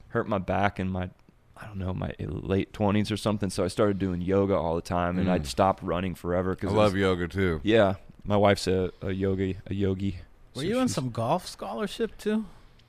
hurt 0.10 0.28
my 0.28 0.38
back 0.40 0.78
and 0.80 0.92
my 0.92 1.10
I 1.62 1.66
don't 1.68 1.78
know 1.78 1.94
my 1.94 2.14
late 2.20 2.72
twenties 2.74 3.12
or 3.12 3.18
something. 3.18 3.50
So 3.50 3.64
I 3.64 3.68
started 3.68 4.00
doing 4.00 4.22
yoga 4.22 4.56
all 4.56 4.76
the 4.76 4.82
time, 4.82 5.18
and 5.20 5.28
Mm. 5.28 5.32
I'd 5.32 5.46
stopped 5.48 5.84
running 5.84 6.16
forever. 6.16 6.52
I 6.52 6.56
Cause 6.56 6.72
it 6.72 6.76
love 6.76 6.94
was- 6.94 7.02
yoga 7.02 7.28
too. 7.28 7.60
Yeah, 7.64 7.96
my 8.24 8.38
wife's 8.38 8.68
a, 8.68 8.92
a 9.02 9.12
yogi, 9.12 9.58
a 9.68 9.74
yogi. 9.74 10.20
Were 10.56 10.62
So 10.62 10.68
you 10.68 10.80
on 10.80 10.88
some 10.88 11.10
golf 11.10 11.48
scholarship 11.48 12.18
too? 12.18 12.46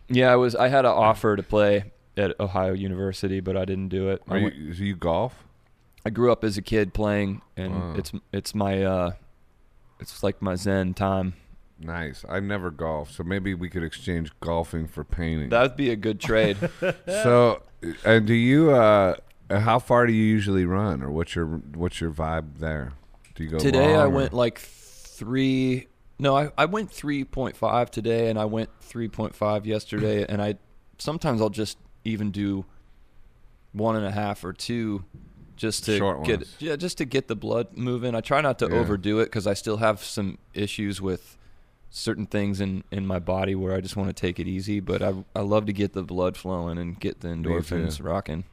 Yeah, 0.09 0.33
I 0.33 0.37
was. 0.37 0.55
I 0.55 0.69
had 0.69 0.85
an 0.85 0.93
offer 0.93 1.37
to 1.37 1.43
play 1.43 1.91
at 2.17 2.39
Ohio 2.41 2.73
University, 2.73 3.41
but 3.41 3.57
I 3.57 3.65
didn't 3.65 3.89
do 3.89 4.09
it. 4.11 4.23
I, 4.29 4.37
Are 4.39 4.43
went- 4.43 4.55
you? 4.57 4.73
Do 4.75 4.85
you 4.85 4.97
golf? 4.97 5.45
I 6.05 6.11
grew 6.11 6.33
up 6.33 6.45
as 6.45 6.57
a 6.57 6.63
kid 6.63 6.95
playing, 6.95 7.43
and 7.57 7.75
Wow. 7.75 7.95
it's 7.97 8.13
it's 8.33 8.55
my 8.55 8.83
uh, 8.83 9.13
it's 9.99 10.23
like 10.23 10.41
my 10.41 10.55
zen 10.55 10.95
time. 10.95 11.35
Nice. 11.79 12.25
I 12.29 12.41
never 12.41 12.71
golf, 12.71 13.11
so 13.11 13.23
maybe 13.25 13.55
we 13.55 13.69
could 13.71 13.83
exchange 13.83 14.31
golfing 14.41 14.87
for 14.87 15.03
painting. 15.03 15.49
That 15.49 15.63
would 15.63 15.77
be 15.77 15.91
a 15.91 15.97
good 15.97 16.21
trade. 16.21 16.57
so, 17.07 17.63
and 18.05 18.27
do 18.27 18.35
you? 18.35 18.71
uh 18.73 19.15
How 19.51 19.79
far 19.79 20.07
do 20.07 20.13
you 20.13 20.25
usually 20.25 20.65
run, 20.65 21.03
or 21.03 21.11
what's 21.11 21.35
your 21.35 21.47
what's 21.47 22.01
your 22.01 22.11
vibe 22.11 22.59
there? 22.59 22.93
Do 23.35 23.45
you 23.45 23.51
go 23.51 23.59
today 23.59 23.95
I 23.95 24.05
or- 24.05 24.11
went 24.11 24.33
like 24.33 24.59
three. 24.59 25.87
No, 26.19 26.37
I, 26.37 26.51
I 26.59 26.67
went 26.67 26.91
three 26.91 27.25
point 27.25 27.57
five 27.57 27.91
today, 27.91 28.29
and 28.29 28.39
I 28.39 28.45
went 28.45 28.69
three 28.81 29.09
point 29.09 29.35
five 29.35 29.67
yesterday, 29.67 30.25
and 30.29 30.43
I 30.43 30.57
sometimes 30.99 31.41
I'll 31.41 31.49
just 31.51 31.79
even 32.05 32.31
do 32.31 32.65
one 33.73 33.97
and 33.97 34.05
a 34.05 34.11
half 34.11 34.45
or 34.45 34.53
two, 34.53 35.05
just 35.57 35.85
to 35.87 36.21
get 36.25 36.47
yeah, 36.59 36.77
just 36.77 36.99
to 36.99 37.05
get 37.05 37.29
the 37.29 37.37
blood 37.37 37.77
moving. 37.77 38.15
I 38.15 38.21
try 38.21 38.41
not 38.43 38.59
to 38.59 38.69
Yeah. 38.71 38.77
overdo 38.79 39.21
it 39.21 39.25
because 39.27 39.47
I 39.47 39.55
still 39.55 39.79
have 39.79 40.03
some 40.05 40.39
issues 40.53 41.01
with 41.01 41.39
certain 41.91 42.27
things 42.27 42.61
in 42.61 42.85
in 42.91 43.07
my 43.07 43.19
body 43.19 43.55
where 43.55 43.75
I 43.75 43.81
just 43.81 43.97
want 43.97 44.09
to 44.09 44.15
take 44.15 44.39
it 44.39 44.47
easy. 44.47 44.81
But 44.81 45.03
I 45.03 45.15
I 45.35 45.41
love 45.41 45.67
to 45.67 45.73
get 45.73 45.93
the 45.93 46.03
blood 46.03 46.37
flowing 46.37 46.79
and 46.79 46.99
get 46.99 47.21
the 47.21 47.29
endorphins 47.29 48.03
rocking. 48.03 48.45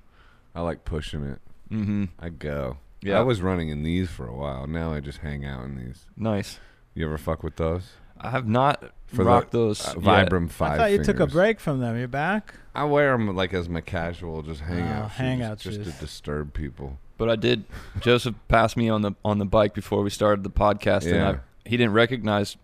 I 0.56 0.62
like 0.62 0.86
pushing 0.86 1.24
it. 1.24 1.40
Mm-hmm. 1.72 2.06
I 2.20 2.30
go. 2.30 2.78
Yeah. 3.02 3.20
I 3.20 3.22
was 3.22 3.42
running 3.42 3.70
in 3.70 3.84
these 3.84 4.10
for 4.10 4.28
a 4.28 4.34
while. 4.36 4.66
Now 4.66 4.92
I 4.94 5.00
just 5.02 5.20
hang 5.20 5.46
out 5.46 5.64
in 5.66 5.78
these. 5.78 6.06
Nice. 6.16 6.60
You 6.96 7.06
ever 7.06 7.18
fuck 7.18 7.44
with 7.44 7.58
those? 7.58 7.92
I 8.20 8.32
have 8.32 8.48
not 8.48 8.84
For 9.06 9.18
the, 9.18 9.26
rocked 9.26 9.52
those. 9.52 9.88
Uh, 9.88 9.94
yet. 10.02 10.30
Vibram 10.30 10.50
five. 10.50 10.72
I 10.74 10.78
thought 10.78 10.92
you 10.92 11.04
took 11.04 11.20
a 11.20 11.28
break 11.28 11.60
from 11.60 11.80
them. 11.80 11.96
You're 12.00 12.08
back. 12.08 12.56
I 12.74 12.86
wear 12.86 13.12
them 13.12 13.36
like 13.36 13.54
as 13.54 13.70
my 13.70 13.82
casual, 13.82 14.42
just 14.42 14.62
hangout, 14.62 15.06
Oh, 15.06 15.08
shoes, 15.10 15.18
hangout 15.18 15.60
just 15.60 15.78
shoes. 15.78 15.94
to 15.94 16.00
disturb 16.00 16.54
people. 16.54 16.98
But 17.20 17.30
I 17.30 17.36
did. 17.36 17.66
Joseph 18.00 18.34
passed 18.48 18.76
me 18.78 18.90
on 18.90 19.04
the 19.04 19.12
on 19.24 19.38
the 19.38 19.46
bike 19.46 19.76
before 19.76 20.02
we 20.02 20.10
started 20.10 20.44
the 20.44 20.50
podcast, 20.50 21.06
and 21.12 21.22
I, 21.24 21.40
he 21.66 21.78
didn't 21.78 21.94
recognize 21.94 22.58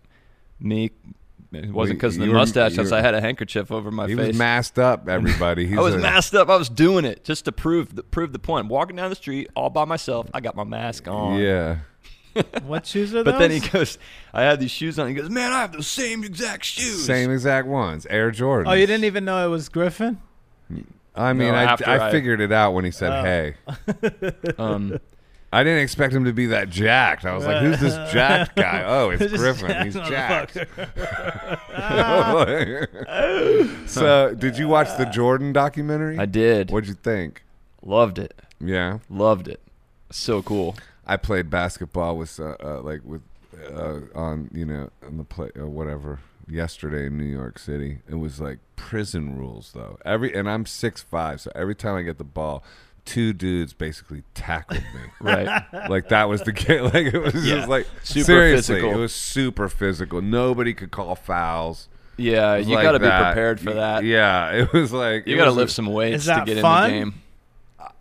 me. 0.60 0.90
It 1.52 1.70
wasn't 1.70 1.74
Well, 1.74 1.86
because 1.86 2.16
of 2.16 2.22
the 2.26 2.32
mustache, 2.32 2.72
you 2.72 2.76
since 2.76 2.90
I 2.90 3.00
had 3.00 3.14
a 3.14 3.20
handkerchief 3.20 3.70
over 3.70 3.92
my 3.92 4.08
he 4.08 4.16
face. 4.16 4.22
He 4.24 4.28
was 4.30 4.38
masked 4.38 4.78
up. 4.78 5.08
Everybody. 5.08 5.66
He's 5.68 5.78
I 5.78 5.82
was 5.82 5.94
a- 5.94 5.98
masked 5.98 6.34
up. 6.34 6.48
I 6.48 6.56
was 6.56 6.68
doing 6.68 7.04
it 7.04 7.22
just 7.24 7.44
to 7.44 7.52
prove 7.52 7.94
the 7.94 8.02
prove 8.02 8.32
the 8.32 8.40
point. 8.40 8.64
I'm 8.64 8.68
walking 8.68 8.96
down 8.96 9.08
the 9.10 9.14
street 9.16 9.48
all 9.54 9.70
by 9.70 9.84
myself. 9.84 10.26
I 10.34 10.40
got 10.40 10.56
my 10.56 10.64
mask 10.64 11.06
on. 11.08 11.38
Yeah. 11.38 11.78
What 12.66 12.84
shoes 12.84 13.14
are 13.14 13.22
But 13.22 13.38
then 13.38 13.52
he 13.52 13.60
goes, 13.60 13.96
I 14.32 14.42
had 14.42 14.58
these 14.58 14.72
shoes 14.72 14.98
on. 14.98 15.06
He 15.06 15.14
goes, 15.14 15.30
man, 15.30 15.52
I 15.52 15.60
have 15.60 15.70
the 15.70 15.84
same 15.84 16.24
exact 16.24 16.64
shoes. 16.64 17.04
Same 17.06 17.30
exact 17.30 17.68
ones, 17.68 18.06
Air 18.10 18.32
Jordan. 18.32 18.72
oh, 18.72 18.74
you 18.74 18.88
didn't 18.88 19.04
even 19.04 19.24
know 19.24 19.46
it 19.46 19.50
was 19.50 19.68
Griffin? 19.68 20.20
I 21.14 21.32
mean, 21.32 21.52
No, 21.52 21.54
I, 21.54 21.76
I 21.86 22.08
I- 22.08 22.10
figured 22.10 22.40
it 22.40 22.50
out 22.50 22.72
when 22.74 22.84
he 22.84 22.90
said, 22.90 23.12
Oh. 23.12 23.22
"Hey." 23.22 23.54
Um, 24.58 24.98
I 25.54 25.62
didn't 25.62 25.84
expect 25.84 26.12
him 26.12 26.24
to 26.24 26.32
be 26.32 26.46
that 26.46 26.68
jacked. 26.68 27.24
I 27.24 27.32
was 27.34 27.46
like, 27.46 27.62
"Who's 27.62 27.78
this 27.78 27.94
jacked 28.12 28.56
guy?" 28.56 28.82
Oh, 28.84 29.10
it's 29.10 29.22
Just 29.22 29.36
Griffin. 29.36 29.84
He's 29.84 29.94
jacked 29.94 30.54
jacked. 30.54 30.76
motherfucker. 31.68 32.88
so, 33.88 34.34
did 34.34 34.58
you 34.58 34.66
watch 34.66 34.88
the 34.98 35.04
Jordan 35.04 35.52
documentary? 35.52 36.18
I 36.18 36.26
did. 36.26 36.72
What'd 36.72 36.88
you 36.88 36.94
think? 36.94 37.44
Loved 37.82 38.18
it. 38.18 38.34
Yeah, 38.58 38.98
Loved 39.08 39.46
it. 39.46 39.60
So 40.10 40.42
cool. 40.42 40.74
I 41.06 41.16
played 41.16 41.50
basketball 41.50 42.16
with 42.16 42.40
uh, 42.40 42.56
uh, 42.60 42.80
like 42.82 43.02
with 43.04 43.22
uh, 43.72 44.00
on 44.14 44.50
you 44.52 44.64
know 44.64 44.90
on 45.06 45.18
the 45.18 45.24
play 45.24 45.50
or 45.54 45.68
whatever 45.68 46.18
yesterday 46.48 47.06
in 47.06 47.16
New 47.16 47.24
York 47.24 47.60
City. 47.60 47.98
It 48.08 48.16
was 48.16 48.40
like 48.40 48.58
prison 48.76 49.38
rules 49.38 49.72
though. 49.72 49.98
Every 50.04 50.34
and 50.34 50.50
I'm 50.50 50.66
six 50.66 51.02
five, 51.02 51.40
so 51.40 51.50
every 51.54 51.74
time 51.74 51.94
I 51.94 52.02
get 52.02 52.18
the 52.18 52.24
ball, 52.24 52.64
two 53.04 53.32
dudes 53.32 53.72
basically 53.72 54.22
tackled 54.34 54.80
me. 54.94 55.00
Right. 55.20 55.62
like 55.90 56.08
that 56.10 56.28
was 56.28 56.42
the 56.42 56.52
game. 56.64 56.84
Like 56.84 57.12
it 57.12 57.18
was 57.18 57.34
Yeah. 57.46 57.56
just 57.56 57.68
like 57.68 57.86
Super 58.02 58.24
seriously, 58.24 58.74
physical. 58.76 58.92
it 58.92 59.00
was 59.00 59.14
super 59.14 59.68
physical. 59.68 60.20
Nobody 60.22 60.74
could 60.74 60.90
call 60.90 61.14
fouls. 61.14 61.88
Yeah, 62.16 62.56
you 62.56 62.74
like 62.76 62.84
got 62.84 62.92
to 62.92 62.98
be 63.00 63.08
prepared 63.08 63.58
for 63.60 63.72
that. 63.74 64.04
Yeah, 64.04 64.50
it 64.52 64.72
was 64.72 64.92
like 64.92 65.26
You 65.26 65.36
got 65.36 65.46
to 65.46 65.50
lift 65.50 65.72
some 65.72 65.86
weights 65.86 66.26
to 66.26 66.42
get 66.46 66.60
fun? 66.62 66.90
in 66.90 66.96
the 66.96 67.04
game. 67.10 67.20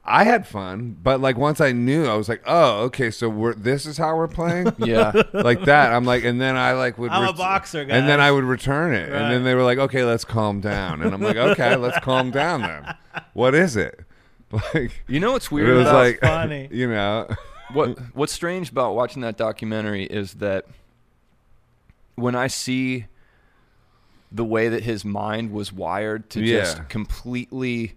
I 0.06 0.26
had 0.26 0.46
fun, 0.46 0.98
but 1.02 1.22
like 1.22 1.38
once 1.38 1.62
I 1.62 1.72
knew, 1.72 2.06
I 2.08 2.16
was 2.16 2.28
like, 2.28 2.42
oh, 2.46 2.82
okay, 2.84 3.10
so 3.10 3.30
we're 3.30 3.54
this 3.54 3.86
is 3.86 3.98
how 3.98 4.16
we're 4.18 4.28
playing. 4.28 4.68
Yeah. 4.78 5.14
like 5.34 5.64
that. 5.64 5.94
I'm 5.94 6.04
like, 6.04 6.26
and 6.26 6.42
then 6.42 6.58
I 6.58 6.74
like 6.74 6.98
would. 6.98 7.10
I'm 7.10 7.28
a 7.30 7.32
boxer, 7.34 7.80
And 7.82 8.08
then. 8.10 8.20
I 8.20 8.30
would 8.30 8.44
return 8.44 8.94
it, 8.94 9.10
and 9.12 9.32
then 9.32 9.44
they 9.46 9.56
were 9.56 9.64
like, 9.64 9.78
okay, 9.78 10.04
let's 10.04 10.26
calm 10.26 10.60
down, 10.60 11.02
and 11.02 11.14
I'm 11.14 11.22
like, 11.22 11.38
okay, 11.38 11.78
let's 11.78 11.98
calm 12.00 12.32
down 12.32 12.62
then. 12.62 12.96
What 13.34 13.56
is 13.56 13.78
it? 13.78 14.02
Like 14.74 14.92
You 15.08 15.20
know 15.20 15.32
what's 15.32 15.52
weird? 15.52 15.68
it 15.68 15.72
weird 15.72 15.78
was 15.80 15.88
about 15.88 16.04
like, 16.06 16.20
funny. 16.20 16.70
you 16.72 16.88
know, 16.88 17.28
what 17.72 17.98
what's 18.14 18.34
strange 18.34 18.70
about 18.72 18.94
watching 18.96 19.22
that 19.24 19.38
documentary 19.38 20.04
is 20.06 20.36
that 20.36 20.66
when 22.16 22.36
I 22.36 22.48
see 22.48 23.06
the 24.32 24.44
way 24.46 24.70
that 24.70 24.84
his 24.84 25.04
mind 25.06 25.52
was 25.52 25.72
wired 25.72 26.30
to 26.32 26.42
Yeah. 26.42 26.60
just 26.60 26.90
completely 26.90 27.94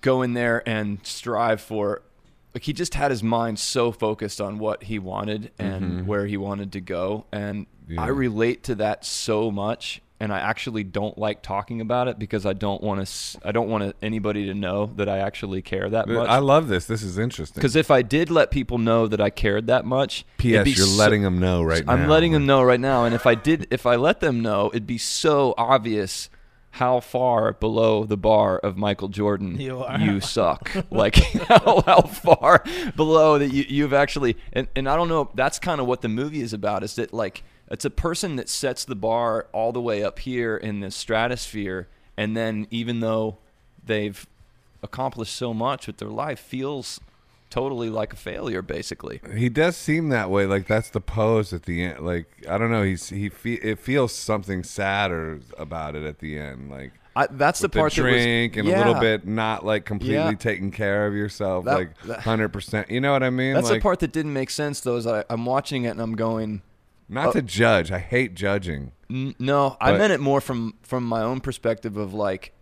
go 0.00 0.22
in 0.22 0.34
there 0.34 0.66
and 0.68 0.98
strive 1.04 1.60
for 1.60 2.02
like 2.54 2.62
he 2.62 2.72
just 2.72 2.94
had 2.94 3.10
his 3.10 3.22
mind 3.22 3.58
so 3.58 3.92
focused 3.92 4.40
on 4.40 4.58
what 4.58 4.84
he 4.84 4.98
wanted 4.98 5.50
and 5.58 5.82
mm-hmm. 5.84 6.06
where 6.06 6.26
he 6.26 6.36
wanted 6.36 6.72
to 6.72 6.80
go 6.80 7.26
and 7.32 7.66
Yeah. 7.88 8.02
I 8.02 8.08
relate 8.08 8.62
to 8.64 8.74
that 8.76 9.04
so 9.04 9.50
much 9.50 10.00
and 10.18 10.32
I 10.32 10.38
actually 10.38 10.82
don't 10.84 11.16
like 11.18 11.42
talking 11.42 11.80
about 11.80 12.08
it 12.08 12.18
because 12.18 12.46
I 12.46 12.54
don't 12.54 12.82
want 12.82 13.06
to 13.06 13.38
I 13.44 13.52
don't 13.52 13.68
want 13.68 13.94
anybody 14.00 14.46
to 14.46 14.54
know 14.54 14.86
that 14.96 15.08
I 15.08 15.18
actually 15.18 15.62
care 15.62 15.88
that 15.90 16.08
uh, 16.08 16.12
much. 16.12 16.28
I 16.28 16.38
love 16.38 16.68
this. 16.68 16.86
This 16.86 17.02
is 17.02 17.18
interesting. 17.18 17.60
Because 17.60 17.76
if 17.76 17.90
I 17.90 18.02
did 18.02 18.30
let 18.30 18.50
people 18.50 18.78
know 18.78 19.06
that 19.06 19.20
I 19.20 19.30
cared 19.30 19.66
that 19.66 19.84
much, 19.84 20.20
it'd 20.38 20.64
P.S. 20.64 20.78
You're 20.78 20.86
so- 20.86 20.98
letting 20.98 21.22
them 21.22 21.38
know 21.38 21.62
right 21.62 21.84
now. 21.84 21.92
I'm 21.92 22.08
letting 22.08 22.32
them 22.32 22.46
know 22.46 22.62
right 22.62 22.80
now. 22.80 23.04
And 23.04 23.14
if 23.14 23.26
I 23.26 23.34
did, 23.34 23.66
if 23.70 23.84
I 23.86 23.96
let 23.96 24.20
them 24.20 24.40
know, 24.40 24.68
it'd 24.68 24.86
be 24.86 24.98
so 24.98 25.54
obvious 25.58 26.30
how 26.70 27.00
far 27.00 27.54
below 27.54 28.04
the 28.04 28.18
bar 28.18 28.58
of 28.58 28.76
Michael 28.76 29.08
Jordan 29.08 29.58
You 29.58 29.78
are. 29.78 30.20
suck. 30.20 30.70
like 30.90 31.14
how, 31.48 31.82
how 31.86 32.02
far 32.02 32.62
below 32.96 33.38
that 33.38 33.50
you, 33.50 33.64
you've 33.66 33.94
actually. 33.94 34.36
And, 34.52 34.68
and 34.76 34.88
I 34.88 34.96
don't 34.96 35.08
know. 35.08 35.30
That's 35.34 35.58
kind 35.58 35.80
of 35.80 35.86
what 35.86 36.02
the 36.02 36.08
movie 36.08 36.40
is 36.42 36.52
about. 36.52 36.82
Is 36.82 36.96
that 36.96 37.14
like 37.14 37.44
it's 37.70 37.84
a 37.84 37.90
person 37.90 38.36
that 38.36 38.48
sets 38.48 38.84
the 38.84 38.94
bar 38.96 39.46
all 39.52 39.72
the 39.72 39.80
way 39.80 40.02
up 40.02 40.18
here 40.20 40.56
in 40.56 40.80
the 40.80 40.90
stratosphere, 40.90 41.88
and 42.16 42.36
then 42.36 42.66
even 42.70 43.00
though 43.00 43.38
they've 43.84 44.26
accomplished 44.82 45.34
so 45.34 45.52
much 45.52 45.86
with 45.86 45.96
their 45.98 46.08
life, 46.08 46.38
feels 46.38 47.00
totally 47.50 47.88
like 47.90 48.12
a 48.12 48.16
failure, 48.16 48.62
basically. 48.62 49.20
He 49.36 49.48
does 49.48 49.76
seem 49.76 50.08
that 50.10 50.30
way. 50.30 50.46
Like 50.46 50.66
that's 50.66 50.90
the 50.90 51.00
pose 51.00 51.52
at 51.52 51.64
the 51.64 51.82
end. 51.84 52.04
Like 52.04 52.26
I 52.48 52.58
don't 52.58 52.70
know. 52.70 52.82
He's 52.82 53.08
he. 53.08 53.28
Fe- 53.28 53.54
it 53.62 53.78
feels 53.78 54.12
something 54.12 54.62
sadder 54.62 55.40
about 55.58 55.94
it 55.96 56.04
at 56.04 56.18
the 56.18 56.38
end. 56.38 56.70
Like 56.70 56.92
I, 57.14 57.26
that's 57.30 57.60
the 57.60 57.64
with 57.64 57.72
the 57.72 57.78
part 57.78 57.92
drink 57.94 58.54
that 58.54 58.64
was, 58.64 58.72
and 58.72 58.82
a 58.82 58.86
little 58.86 59.00
bit 59.00 59.26
not 59.26 59.64
like 59.64 59.84
completely 59.84 60.16
Yeah. 60.16 60.32
taking 60.34 60.70
care 60.70 61.06
of 61.06 61.14
yourself, 61.14 61.64
That- 61.64 61.78
like 61.78 62.20
hundred 62.20 62.50
percent. 62.50 62.90
You 62.90 63.00
know 63.00 63.12
what 63.12 63.22
I 63.22 63.30
mean? 63.30 63.54
That's 63.54 63.70
like, 63.70 63.80
the 63.80 63.82
part 63.82 64.00
that 64.00 64.12
didn't 64.12 64.32
make 64.32 64.50
sense, 64.50 64.80
though. 64.80 64.96
Is 64.96 65.06
I, 65.06 65.24
I'm 65.30 65.46
watching 65.46 65.84
it 65.84 65.90
and 65.90 66.00
I'm 66.00 66.14
going, 66.14 66.62
Not 67.08 67.32
to 67.32 67.42
judge. 67.42 67.90
I 67.92 67.98
hate 67.98 68.34
judging. 68.34 68.92
N- 69.08 69.34
No, 69.38 69.76
I 69.80 69.96
meant 69.96 70.12
it 70.12 70.20
more 70.20 70.40
from 70.40 70.74
from 70.82 71.04
my 71.04 71.22
own 71.22 71.40
perspective 71.40 71.96
of 71.96 72.12
like 72.12 72.52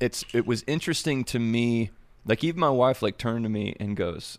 it's 0.00 0.24
it 0.34 0.46
was 0.46 0.62
interesting 0.66 1.24
to 1.24 1.38
me 1.38 1.90
like 2.26 2.44
even 2.44 2.60
my 2.60 2.70
wife 2.70 3.02
like 3.02 3.16
turned 3.18 3.44
to 3.44 3.48
me 3.48 3.74
and 3.80 3.96
goes, 3.96 4.38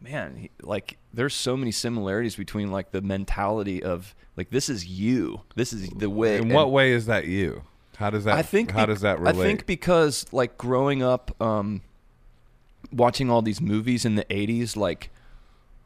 "Man, 0.00 0.36
he, 0.36 0.50
like 0.62 0.98
there's 1.12 1.34
so 1.34 1.56
many 1.56 1.72
similarities 1.72 2.36
between 2.36 2.70
like 2.70 2.92
the 2.92 3.00
mentality 3.00 3.82
of 3.82 4.14
like 4.36 4.50
this 4.50 4.68
is 4.68 4.86
you. 4.86 5.40
This 5.56 5.72
is 5.72 5.88
the 5.90 6.08
way 6.10 6.36
In 6.36 6.42
and 6.44 6.52
what 6.52 6.70
way 6.70 6.92
is 6.92 7.06
that 7.06 7.26
you? 7.26 7.62
How 7.96 8.10
does 8.10 8.24
that? 8.24 8.34
I 8.36 8.42
think 8.42 8.70
How 8.70 8.80
bec- 8.80 8.88
does 8.88 9.00
that 9.00 9.18
relate? 9.18 9.40
I 9.40 9.42
think 9.42 9.66
because 9.66 10.26
like 10.32 10.56
growing 10.56 11.02
up 11.02 11.34
um 11.42 11.82
watching 12.92 13.30
all 13.30 13.42
these 13.42 13.60
movies 13.60 14.04
in 14.04 14.16
the 14.16 14.24
80s 14.24 14.76
like 14.76 15.08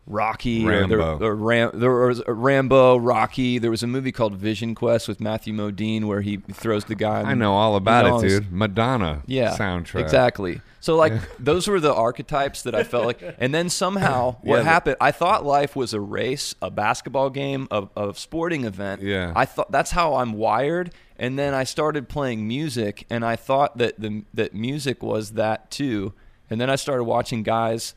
Rocky 0.06 0.64
or, 0.64 0.86
there, 0.86 0.98
Rambo. 0.98 1.24
or 1.26 1.34
Ram, 1.34 1.70
there 1.74 1.90
was 1.90 2.20
uh, 2.26 2.32
Rambo, 2.32 2.96
Rocky. 2.96 3.58
There 3.58 3.70
was 3.70 3.82
a 3.82 3.86
movie 3.86 4.12
called 4.12 4.36
Vision 4.36 4.74
Quest 4.74 5.08
with 5.08 5.20
Matthew 5.20 5.52
Modine 5.52 6.04
where 6.04 6.20
he 6.20 6.36
throws 6.36 6.84
the 6.84 6.94
guy. 6.94 7.22
I 7.22 7.34
know 7.34 7.54
all 7.54 7.76
about 7.76 8.22
it, 8.24 8.28
dude. 8.28 8.52
Madonna. 8.52 9.22
Yeah, 9.26 9.56
Soundtrack. 9.56 10.00
Exactly. 10.00 10.60
So 10.80 10.94
like 10.94 11.12
those 11.40 11.66
were 11.66 11.80
the 11.80 11.92
archetypes 11.92 12.62
that 12.62 12.74
I 12.76 12.84
felt 12.84 13.06
like, 13.06 13.20
and 13.38 13.52
then 13.52 13.68
somehow 13.68 14.36
what 14.42 14.58
Yeah, 14.58 14.62
happened? 14.62 14.96
I 15.00 15.10
thought 15.10 15.44
life 15.44 15.74
was 15.74 15.92
a 15.92 16.00
race, 16.00 16.54
a 16.62 16.70
basketball 16.70 17.30
game, 17.30 17.66
a, 17.72 17.88
a 17.96 18.14
sporting 18.14 18.64
event. 18.64 19.02
Yeah. 19.02 19.32
I 19.34 19.44
thought 19.44 19.72
that's 19.72 19.90
how 19.90 20.14
I'm 20.14 20.34
wired, 20.34 20.92
and 21.18 21.36
then 21.36 21.52
I 21.52 21.64
started 21.64 22.08
playing 22.08 22.46
music, 22.46 23.04
and 23.10 23.24
I 23.24 23.34
thought 23.34 23.78
that 23.78 23.98
the 23.98 24.22
that 24.34 24.54
music 24.54 25.02
was 25.02 25.32
that 25.32 25.72
too, 25.72 26.12
and 26.48 26.60
then 26.60 26.70
I 26.70 26.76
started 26.76 27.02
watching 27.04 27.42
guys. 27.42 27.94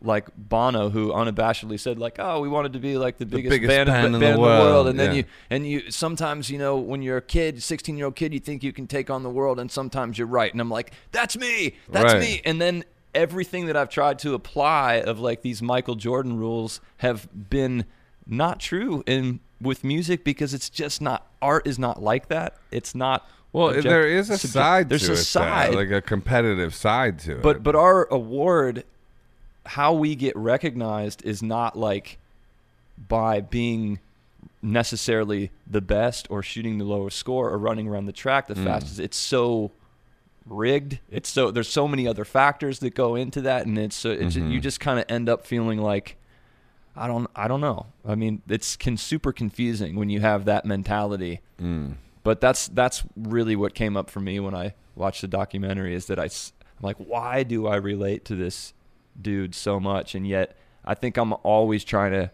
Like 0.00 0.28
Bono, 0.36 0.90
who 0.90 1.10
unabashedly 1.12 1.80
said, 1.80 1.98
"Like, 1.98 2.16
oh, 2.20 2.40
we 2.40 2.48
wanted 2.48 2.72
to 2.74 2.78
be 2.78 2.96
like 2.96 3.18
the 3.18 3.26
biggest, 3.26 3.50
biggest 3.50 3.68
band, 3.68 3.88
band 3.88 4.06
in 4.06 4.12
band 4.12 4.22
the 4.22 4.26
in 4.28 4.34
the 4.34 4.40
world," 4.40 4.64
world, 4.72 4.88
and 4.88 4.98
then 4.98 5.10
yeah. 5.10 5.16
you 5.18 5.24
and 5.50 5.66
you 5.66 5.90
sometimes 5.90 6.48
you 6.50 6.58
know 6.58 6.76
when 6.76 7.02
you're 7.02 7.16
a 7.16 7.22
kid 7.22 7.62
16 7.62 7.96
year 7.96 8.04
old 8.06 8.14
kid 8.14 8.32
you 8.32 8.38
think 8.38 8.62
you 8.62 8.72
can 8.72 8.86
take 8.86 9.10
on 9.10 9.22
the 9.24 9.30
world 9.30 9.58
and 9.58 9.70
sometimes 9.70 10.16
you're 10.16 10.28
right. 10.28 10.52
And 10.52 10.60
i'm 10.60 10.70
like 10.70 10.92
that's 11.10 11.36
me! 11.36 11.74
That's 11.90 12.12
Right. 12.14 12.20
me 12.20 12.42
and 12.44 12.60
then 12.60 12.84
everything 13.14 13.66
that 13.66 13.76
i've 13.76 13.88
tried 13.88 14.18
to 14.20 14.34
apply 14.34 15.00
of 15.00 15.18
like 15.18 15.42
these 15.42 15.62
michael 15.62 15.94
jordan 15.96 16.36
rules 16.38 16.80
have 16.98 17.26
been 17.50 17.84
not 18.26 18.60
true 18.60 19.02
in 19.06 19.40
with 19.60 19.82
music 19.82 20.22
because 20.22 20.54
it's 20.54 20.70
just 20.70 21.00
not 21.00 21.26
art 21.42 21.66
is 21.66 21.78
not 21.78 22.00
like 22.00 22.28
that. 22.28 22.56
It's 22.70 22.94
not 22.94 23.26
Well, 23.52 23.68
object- 23.70 23.86
there 23.88 24.06
is 24.06 24.28
a 24.30 24.34
subject- 24.38 24.52
side 24.52 24.88
there's 24.90 25.02
to 25.06 25.08
a 25.08 25.12
it, 25.14 25.16
though, 25.16 25.22
side. 25.22 25.74
like 25.74 25.90
a 25.90 26.00
competitive 26.02 26.72
side 26.74 27.18
to 27.20 27.32
it. 27.38 27.42
but 27.42 27.62
but 27.64 27.74
our 27.74 28.06
award 28.12 28.84
how 29.68 29.92
we 29.92 30.14
get 30.14 30.36
recognized 30.36 31.24
is 31.24 31.42
not 31.42 31.76
like 31.76 32.18
by 33.08 33.40
being 33.40 33.98
necessarily 34.62 35.50
the 35.66 35.80
best 35.80 36.26
or 36.30 36.42
shooting 36.42 36.78
the 36.78 36.84
lowest 36.84 37.16
score 37.16 37.50
or 37.50 37.58
running 37.58 37.86
around 37.86 38.06
the 38.06 38.12
track 38.12 38.48
the 38.48 38.54
mm. 38.54 38.64
fastest 38.64 38.98
it's 38.98 39.16
so 39.16 39.70
rigged 40.46 40.98
it's 41.10 41.28
so 41.28 41.50
there's 41.50 41.68
so 41.68 41.86
many 41.86 42.08
other 42.08 42.24
factors 42.24 42.80
that 42.80 42.94
go 42.94 43.14
into 43.14 43.40
that 43.42 43.66
and 43.66 43.78
it's 43.78 43.94
so 43.94 44.10
it's 44.10 44.34
mm-hmm. 44.34 44.50
you 44.50 44.60
just 44.60 44.80
kind 44.80 44.98
of 44.98 45.04
end 45.08 45.28
up 45.28 45.46
feeling 45.46 45.78
like 45.78 46.16
I 46.98 47.06
don't 47.06 47.30
I 47.34 47.48
don't 47.48 47.60
know. 47.60 47.86
I 48.04 48.14
mean, 48.16 48.42
it's 48.48 48.76
can 48.76 48.96
super 48.96 49.32
confusing 49.32 49.96
when 49.96 50.10
you 50.10 50.20
have 50.20 50.44
that 50.46 50.64
mentality. 50.64 51.40
Mm. 51.60 51.94
But 52.24 52.40
that's 52.40 52.68
that's 52.68 53.04
really 53.16 53.56
what 53.56 53.74
came 53.74 53.96
up 53.96 54.10
for 54.10 54.20
me 54.20 54.40
when 54.40 54.54
I 54.54 54.74
watched 54.96 55.20
the 55.20 55.28
documentary 55.28 55.94
is 55.94 56.06
that 56.06 56.18
I'm 56.18 56.30
like 56.82 56.96
why 56.96 57.44
do 57.44 57.66
I 57.66 57.76
relate 57.76 58.24
to 58.26 58.34
this 58.34 58.74
dude 59.20 59.54
so 59.54 59.80
much 59.80 60.14
and 60.14 60.26
yet 60.26 60.56
I 60.84 60.94
think 60.94 61.16
I'm 61.16 61.32
always 61.42 61.84
trying 61.84 62.12
to 62.12 62.30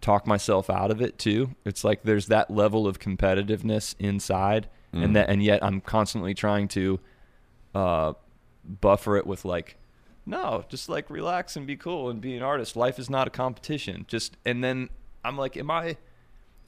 talk 0.00 0.26
myself 0.26 0.70
out 0.70 0.90
of 0.90 1.00
it 1.02 1.18
too. 1.18 1.56
It's 1.64 1.82
like 1.82 2.02
there's 2.04 2.26
that 2.26 2.50
level 2.50 2.86
of 2.86 2.98
competitiveness 2.98 3.94
inside 3.98 4.68
and 4.92 5.14
that 5.16 5.28
and 5.28 5.42
yet 5.42 5.62
I'm 5.62 5.80
constantly 5.80 6.34
trying 6.34 6.68
to 6.68 7.00
uh 7.74 8.12
buffer 8.64 9.16
it 9.16 9.26
with 9.26 9.44
like 9.44 9.76
no, 10.24 10.64
just 10.68 10.90
like 10.90 11.08
relax 11.08 11.56
and 11.56 11.66
be 11.66 11.76
cool 11.76 12.10
and 12.10 12.20
be 12.20 12.36
an 12.36 12.42
artist. 12.42 12.76
Life 12.76 12.98
is 12.98 13.08
not 13.08 13.26
a 13.26 13.30
competition. 13.30 14.04
Just 14.08 14.36
and 14.44 14.62
then 14.62 14.90
I'm 15.24 15.38
like, 15.38 15.56
am 15.56 15.70
I 15.70 15.96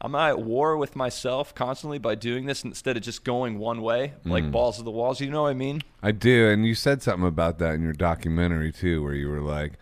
am 0.02 0.14
I 0.14 0.30
at 0.30 0.40
war 0.40 0.76
with 0.76 0.96
myself 0.96 1.54
constantly 1.54 1.98
by 1.98 2.14
doing 2.14 2.46
this 2.46 2.64
instead 2.64 2.96
of 2.96 3.02
just 3.02 3.24
going 3.24 3.58
one 3.58 3.82
way, 3.82 4.14
like 4.24 4.44
mm. 4.44 4.52
balls 4.52 4.78
to 4.78 4.82
the 4.82 4.90
walls? 4.90 5.20
You 5.20 5.30
know 5.30 5.42
what 5.42 5.50
I 5.50 5.54
mean? 5.54 5.82
I 6.02 6.12
do, 6.12 6.48
and 6.48 6.66
you 6.66 6.74
said 6.74 7.02
something 7.02 7.26
about 7.26 7.58
that 7.58 7.74
in 7.74 7.82
your 7.82 7.92
documentary 7.92 8.72
too, 8.72 9.02
where 9.02 9.14
you 9.14 9.28
were 9.28 9.40
like, 9.40 9.72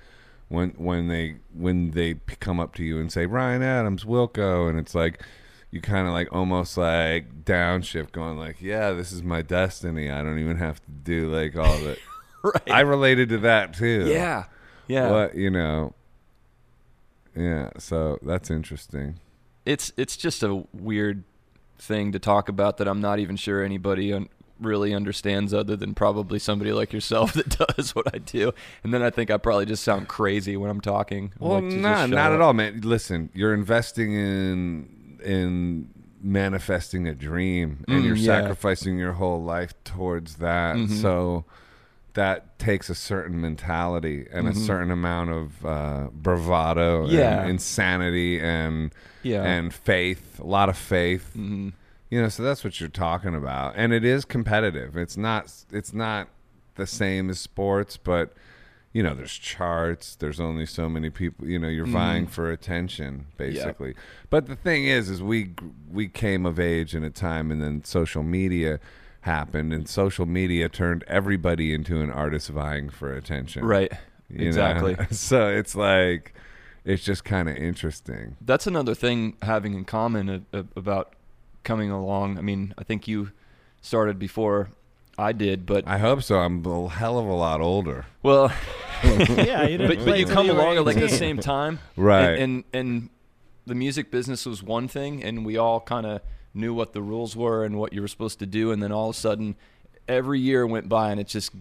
when 0.49 0.71
when 0.71 1.09
they 1.09 1.37
when 1.55 1.93
they 1.93 2.15
come 2.41 2.59
up 2.59 2.75
to 2.77 2.85
you 2.85 2.99
and 2.99 3.13
say 3.13 3.27
Ryan 3.27 3.63
Adams, 3.63 4.05
Wilco, 4.05 4.69
and 4.69 4.79
it's 4.79 4.95
like 4.95 5.23
you 5.71 5.81
kind 5.81 6.07
of 6.07 6.15
like 6.15 6.33
almost 6.33 6.77
like 6.77 7.45
downshift, 7.45 8.13
going 8.13 8.39
like, 8.39 8.61
yeah, 8.61 8.93
this 8.93 9.13
is 9.13 9.23
my 9.23 9.43
destiny. 9.43 10.11
I 10.11 10.23
don't 10.23 10.39
even 10.39 10.57
have 10.57 10.81
to 10.81 10.91
do 10.91 11.33
like 11.35 11.57
all 11.57 11.79
the. 11.79 11.99
right. 12.43 12.71
I 12.71 12.81
related 12.81 13.29
to 13.31 13.39
that 13.39 13.75
too. 13.75 14.07
yeah. 14.09 14.45
Yeah. 14.87 15.11
What 15.11 15.35
you 15.35 15.51
know. 15.51 15.95
Yeah, 17.37 17.71
so 17.79 18.19
that's 18.23 18.51
interesting. 18.51 19.21
It's 19.69 19.93
it's 19.97 20.17
just 20.17 20.43
a 20.43 20.65
weird 20.73 21.25
thing 21.79 22.11
to 22.13 22.19
talk 22.19 22.49
about 22.49 22.79
that 22.79 22.89
I'm 22.89 23.01
not 23.01 23.19
even 23.19 23.37
sure 23.37 23.63
anybody 23.63 24.13
un- 24.13 24.29
really 24.61 24.93
understands 24.93 25.55
other 25.55 25.77
than 25.77 25.95
probably 25.95 26.39
somebody 26.41 26.73
like 26.73 26.93
yourself 26.93 27.33
that 27.39 27.51
does 27.77 27.95
what 27.95 28.13
I 28.13 28.19
do. 28.19 28.53
And 28.83 28.93
then 28.93 29.03
I 29.03 29.11
think 29.11 29.31
I 29.31 29.37
probably 29.37 29.67
just 29.67 29.85
sound 29.85 30.09
crazy 30.09 30.57
when 30.57 30.71
I'm 30.71 30.81
talking. 30.81 31.33
I'm 31.41 31.47
Well, 31.49 31.61
like, 31.63 31.73
nah, 31.75 32.07
not 32.07 32.33
at 32.33 32.41
all, 32.41 32.53
man. 32.55 32.81
Listen, 32.81 33.31
you're 33.35 33.55
investing 33.55 34.13
in 34.15 35.19
in 35.25 35.89
manifesting 36.21 37.07
a 37.07 37.15
dream, 37.15 37.85
and 37.87 38.03
Mm, 38.03 38.07
you're 38.07 38.17
yeah. 38.17 38.41
sacrificing 38.41 38.99
your 38.99 39.13
whole 39.13 39.41
life 39.43 39.73
towards 39.85 40.37
that. 40.37 40.75
Mhm. 40.77 41.01
So 41.03 41.45
that 42.15 42.59
takes 42.59 42.89
a 42.91 42.95
certain 42.95 43.41
mentality 43.41 44.27
and 44.33 44.49
a 44.49 44.53
Mhm. 44.53 44.67
certain 44.67 44.91
amount 44.91 45.31
of 45.31 45.65
uh, 45.65 46.09
bravado, 46.13 47.07
Yeah. 47.07 47.43
and 47.43 47.51
insanity, 47.51 48.41
and 48.41 48.93
Yeah. 49.23 49.43
and 49.45 49.73
faith. 49.73 50.41
A 50.41 50.47
lot 50.47 50.69
of 50.69 50.77
faith. 50.77 51.33
Mhm. 51.37 51.73
You 52.11 52.23
know, 52.23 52.29
so 52.29 52.43
that's 52.43 52.65
what 52.65 52.81
you're 52.81 52.89
talking 52.89 53.35
about, 53.35 53.75
and 53.77 53.93
it 53.93 54.05
is 54.05 54.25
competitive. 54.25 54.97
It's 54.97 55.17
not. 55.17 55.53
It's 55.71 55.93
not 55.93 56.29
the 56.77 56.87
same 56.87 57.29
as 57.31 57.39
sports, 57.39 57.97
but 57.97 58.35
you 58.95 59.03
know, 59.03 59.15
there's 59.15 59.35
charts. 59.37 60.17
There's 60.17 60.41
only 60.41 60.65
so 60.65 60.89
many 60.89 61.11
people. 61.11 61.47
You 61.47 61.59
know, 61.59 61.69
you're 61.69 61.87
vying 61.87 62.27
Mhm. 62.27 62.31
for 62.31 62.51
attention, 62.51 63.27
basically. 63.37 63.95
But 64.31 64.47
the 64.47 64.57
thing 64.57 64.87
is, 64.87 65.11
is 65.11 65.23
we 65.23 65.51
we 65.91 66.09
came 66.09 66.47
of 66.47 66.59
age 66.59 66.95
in 66.97 67.05
a 67.05 67.11
time, 67.11 67.51
and 67.51 67.63
then 67.63 67.85
social 67.85 68.23
media 68.23 68.81
happened, 69.29 69.73
and 69.73 69.89
social 69.89 70.27
media 70.27 70.69
turned 70.69 71.05
everybody 71.07 71.73
into 71.75 72.01
an 72.01 72.11
artist 72.11 72.49
vying 72.49 72.89
for 72.89 73.13
attention. 73.13 73.65
Right. 73.65 73.93
you 74.29 74.39
know? 74.39 74.47
exactly. 74.47 74.97
so 75.11 75.49
it's 75.49 75.75
like, 75.75 76.35
it's 76.85 77.05
just 77.05 77.25
kind 77.25 77.49
of 77.49 77.57
interesting. 77.57 78.37
That's 78.41 78.67
another 78.67 78.95
thing 78.95 79.37
having 79.43 79.75
in 79.75 79.85
common 79.85 80.29
a, 80.29 80.59
a, 80.59 80.65
about 80.75 81.15
coming 81.63 81.91
along. 81.91 82.39
I 82.39 82.41
mean, 82.41 82.75
I 82.79 82.85
think 82.85 83.07
you 83.07 83.31
started 83.83 84.19
before 84.19 84.71
I 85.19 85.33
did, 85.33 85.67
but 85.67 85.87
I 85.87 85.99
hope 85.99 86.23
so. 86.23 86.39
I'm 86.39 86.65
a 86.65 86.89
hell 86.89 87.19
of 87.19 87.27
a 87.27 87.35
lot 87.35 87.61
older. 87.61 88.07
well, 88.23 88.51
yeah, 89.05 89.67
you 89.67 89.79
but, 89.79 90.05
but 90.05 90.19
you 90.19 90.27
come 90.27 90.47
were 90.47 90.55
along 90.55 90.79
at 90.79 90.85
like 90.85 90.99
the 90.99 91.09
same 91.09 91.39
time, 91.39 91.79
Right. 91.97 92.39
And, 92.39 92.41
and 92.41 92.65
and 92.73 93.11
the 93.67 93.75
music 93.75 94.11
business 94.11 94.47
was 94.47 94.63
one 94.63 94.89
thing, 94.89 95.23
and 95.23 95.45
we 95.45 95.57
all 95.57 95.81
kind 95.81 96.07
of 96.07 96.23
knew 96.59 96.75
what 96.75 96.93
the 96.93 97.03
rules 97.03 97.37
were 97.37 97.65
and 97.65 97.79
what 97.79 97.93
you 97.93 98.03
were 98.03 98.09
supposed 98.09 98.39
to 98.41 98.47
do, 98.47 98.71
and 98.73 98.83
then 98.83 98.93
all 98.93 99.11
of 99.11 99.17
a 99.17 99.19
sudden, 99.19 99.57
every 100.07 100.41
year 100.41 100.67
went 100.67 100.89
by, 100.89 101.11
and 101.11 101.21
it 101.21 101.29
just 101.29 101.53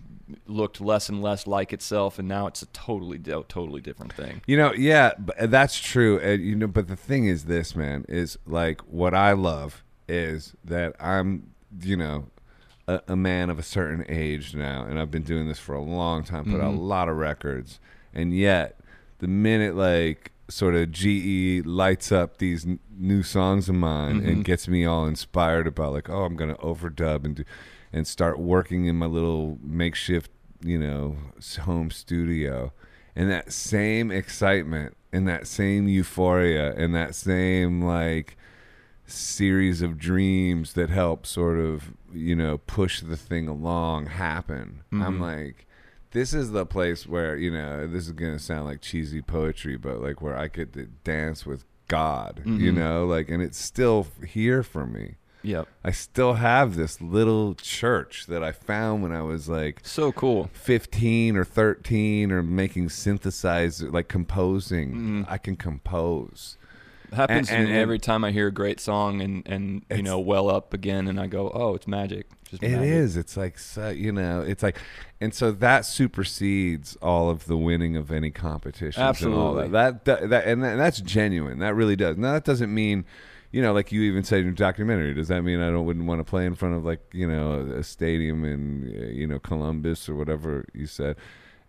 looked 0.45 0.81
less 0.81 1.09
and 1.09 1.21
less 1.21 1.47
like 1.47 1.71
itself, 1.71 2.19
and 2.19 2.27
now 2.27 2.47
it's 2.47 2.61
a 2.61 2.65
totally 2.67 3.19
totally 3.47 3.81
different 3.81 4.13
thing. 4.13 4.41
You 4.45 4.57
know, 4.57 4.73
yeah, 4.73 5.13
that's 5.39 5.79
true. 5.79 6.19
And 6.19 6.43
you 6.43 6.55
know, 6.55 6.67
but 6.67 6.87
the 6.87 6.95
thing 6.95 7.25
is, 7.25 7.45
this 7.45 7.75
man 7.75 8.05
is 8.09 8.37
like 8.45 8.81
what 8.81 9.13
I 9.13 9.33
love 9.33 9.83
is 10.07 10.55
that 10.63 10.95
I'm, 10.99 11.51
you 11.81 11.97
know, 11.97 12.27
a, 12.87 13.01
a 13.09 13.15
man 13.15 13.49
of 13.49 13.59
a 13.59 13.63
certain 13.63 14.05
age 14.07 14.55
now, 14.55 14.83
and 14.83 14.99
I've 14.99 15.11
been 15.11 15.23
doing 15.23 15.47
this 15.47 15.59
for 15.59 15.75
a 15.75 15.81
long 15.81 16.23
time, 16.23 16.45
put 16.45 16.61
out 16.61 16.71
mm-hmm. 16.71 16.79
a 16.79 16.81
lot 16.81 17.09
of 17.09 17.17
records, 17.17 17.79
and 18.13 18.35
yet 18.35 18.79
the 19.19 19.27
minute 19.27 19.75
like 19.75 20.31
sort 20.49 20.75
of 20.75 20.91
GE 20.91 21.65
lights 21.65 22.11
up 22.11 22.37
these 22.37 22.65
n- 22.65 22.79
new 22.97 23.21
songs 23.23 23.67
of 23.69 23.75
mine 23.75 24.21
Mhm. 24.21 24.27
and 24.27 24.45
gets 24.45 24.67
me 24.67 24.85
all 24.85 25.05
inspired 25.05 25.67
about 25.67 25.93
like, 25.93 26.09
oh, 26.09 26.23
I'm 26.23 26.35
gonna 26.35 26.55
overdub 26.57 27.25
and 27.25 27.35
do, 27.35 27.43
and 27.91 28.07
start 28.07 28.39
working 28.39 28.85
in 28.85 28.95
my 28.95 29.05
little 29.07 29.57
makeshift, 29.61 30.31
you 30.63 30.77
know, 30.79 31.17
home 31.61 31.91
studio, 31.91 32.71
and 33.15 33.29
that 33.29 33.51
same 33.51 34.09
excitement 34.11 34.95
and 35.11 35.27
that 35.27 35.47
same 35.47 35.87
euphoria 35.87 36.73
and 36.75 36.93
that 36.95 37.15
same 37.15 37.81
like 37.81 38.37
series 39.05 39.81
of 39.81 39.97
dreams 39.97 40.73
that 40.73 40.89
help 40.89 41.25
sort 41.25 41.57
of 41.59 41.93
you 42.13 42.35
know 42.35 42.57
push 42.57 43.01
the 43.01 43.15
thing 43.15 43.47
along 43.47 44.05
happen 44.07 44.81
i'm 44.91 45.17
Mhm. 45.17 45.21
like 45.21 45.66
this 46.17 46.33
is 46.33 46.51
the 46.51 46.65
place 46.65 47.05
where 47.07 47.37
you 47.37 47.51
know 47.51 47.85
this 47.87 48.05
is 48.07 48.11
gonna 48.11 48.39
sound 48.39 48.65
like 48.65 48.81
cheesy 48.81 49.21
poetry 49.21 49.77
but 49.77 50.01
like 50.01 50.21
where 50.21 50.37
i 50.37 50.47
to 50.73 50.85
dance 51.03 51.45
with 51.45 51.63
god 51.87 52.41
you 52.45 52.71
Mhm. 52.71 52.75
know 52.75 53.05
like 53.05 53.29
and 53.29 53.41
it's 53.41 53.57
still 53.59 54.07
here 54.25 54.63
for 54.63 54.85
me 54.85 55.15
Yep. 55.43 55.67
i 55.83 55.91
still 55.91 56.33
have 56.33 56.75
this 56.75 56.99
little 56.99 57.53
church 57.55 58.25
that 58.27 58.43
i 58.43 58.51
found 58.51 59.03
when 59.03 59.11
i 59.13 59.21
was 59.21 59.47
like 59.47 59.79
So 59.83 60.11
cool. 60.11 60.49
15 60.53 61.37
or 61.37 61.45
13 61.45 62.31
or 62.31 62.41
making 62.43 62.87
synthesizer 62.89 63.91
like 63.93 64.07
composing 64.07 64.93
Mhm. 64.95 65.25
i 65.29 65.37
can 65.37 65.55
compose 65.55 66.57
happens 67.13 67.49
And- 67.49 67.57
to 67.59 67.63
me 67.65 67.69
and- 67.71 67.79
every 67.79 67.99
time 67.99 68.23
I 68.23 68.31
hear 68.31 68.47
a 68.47 68.51
great 68.51 68.79
song 68.79 69.21
and 69.21 69.43
and 69.45 69.85
you 69.95 70.03
know 70.03 70.19
well 70.19 70.49
up 70.49 70.73
again, 70.73 71.07
and 71.07 71.19
I 71.19 71.27
go, 71.27 71.49
oh, 71.53 71.73
it's 71.75 71.87
magic. 71.87 72.27
Just 72.49 72.63
It 72.63 72.71
magic. 72.71 72.87
is. 72.89 73.17
It's 73.17 73.35
like 73.35 73.59
so, 73.59 73.89
you 73.89 74.11
know. 74.11 74.41
It's 74.41 74.63
like, 74.63 74.77
and 75.19 75.33
so 75.33 75.51
that 75.51 75.85
supersedes 75.85 76.95
all 77.01 77.29
of 77.29 77.45
the 77.45 77.57
winning 77.57 77.95
of 77.97 78.11
any 78.11 78.31
all 78.97 79.09
Absolutely. 79.09 79.67
that. 79.69 80.05
That, 80.05 80.21
that, 80.21 80.29
that 80.29 80.47
and, 80.47 80.63
that, 80.63 80.71
and 80.71 80.79
that's 80.79 81.01
genuine. 81.01 81.59
That 81.59 81.75
really 81.75 81.95
does. 81.95 82.17
Now 82.17 82.33
that 82.33 82.45
doesn't 82.45 82.73
mean, 82.73 83.05
you 83.51 83.61
know, 83.61 83.73
like 83.73 83.91
you 83.91 84.01
even 84.03 84.23
said 84.23 84.39
in 84.39 84.45
your 84.45 84.53
documentary. 84.53 85.13
Does 85.13 85.27
that 85.29 85.41
mean 85.43 85.59
I 85.59 85.69
don't 85.71 85.85
wouldn't 85.85 86.05
want 86.05 86.19
to 86.19 86.23
play 86.23 86.45
in 86.45 86.55
front 86.55 86.75
of 86.75 86.85
like 86.85 87.01
you 87.13 87.27
know 87.27 87.59
a 87.77 87.83
stadium 87.83 88.43
in 88.45 89.11
you 89.13 89.27
know 89.27 89.39
Columbus 89.39 90.07
or 90.09 90.15
whatever 90.15 90.65
you 90.73 90.85
said? 90.87 91.15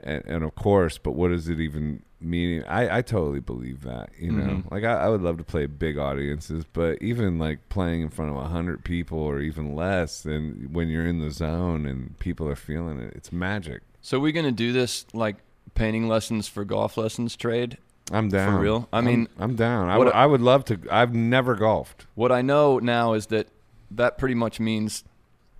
And, 0.00 0.24
and 0.26 0.44
of 0.44 0.54
course, 0.54 0.96
but 0.98 1.12
what 1.12 1.28
does 1.28 1.48
it 1.48 1.58
even 1.58 2.02
mean? 2.20 2.64
I, 2.68 2.98
I 2.98 3.02
totally 3.02 3.40
believe 3.40 3.82
that. 3.82 4.10
You 4.18 4.32
know, 4.32 4.44
Mhm. 4.62 4.70
like 4.70 4.84
I, 4.84 4.94
I 5.04 5.08
would 5.08 5.22
love 5.22 5.38
to 5.38 5.44
play 5.44 5.66
big 5.66 5.98
audiences, 5.98 6.64
but 6.72 7.00
even 7.02 7.38
like 7.38 7.68
playing 7.68 8.02
in 8.02 8.08
front 8.10 8.30
of 8.30 8.36
a 8.36 8.48
hundred 8.48 8.84
people 8.84 9.18
or 9.18 9.40
even 9.40 9.74
less, 9.74 10.24
and 10.24 10.74
when 10.74 10.88
you're 10.88 11.06
in 11.06 11.20
the 11.20 11.30
zone 11.30 11.86
and 11.86 12.18
people 12.18 12.48
are 12.48 12.56
feeling 12.56 12.98
it, 13.00 13.14
it's 13.14 13.30
magic. 13.32 13.82
So 14.00 14.18
we're 14.18 14.32
gonna 14.32 14.52
do 14.52 14.72
this 14.72 15.06
like 15.12 15.36
painting 15.74 16.08
lessons 16.08 16.48
for 16.48 16.64
golf 16.64 16.96
lessons 16.96 17.36
trade. 17.36 17.78
I'm 18.10 18.28
down 18.30 18.54
for 18.54 18.60
real? 18.60 18.88
I 18.92 18.96
I'm- 18.96 19.04
mean, 19.04 19.28
I'm, 19.38 19.54
down. 19.54 19.88
I 19.88 19.98
what 19.98 20.06
would 20.06 20.14
a- 20.14 20.16
I 20.16 20.26
would 20.26 20.40
love 20.40 20.64
to. 20.66 20.78
I've 20.90 21.14
never 21.14 21.54
golfed. 21.54 22.06
What 22.14 22.32
I 22.32 22.40
know 22.42 22.78
now 22.78 23.12
is 23.12 23.26
that 23.26 23.48
that 23.90 24.16
pretty 24.18 24.34
much 24.34 24.58
means 24.60 25.04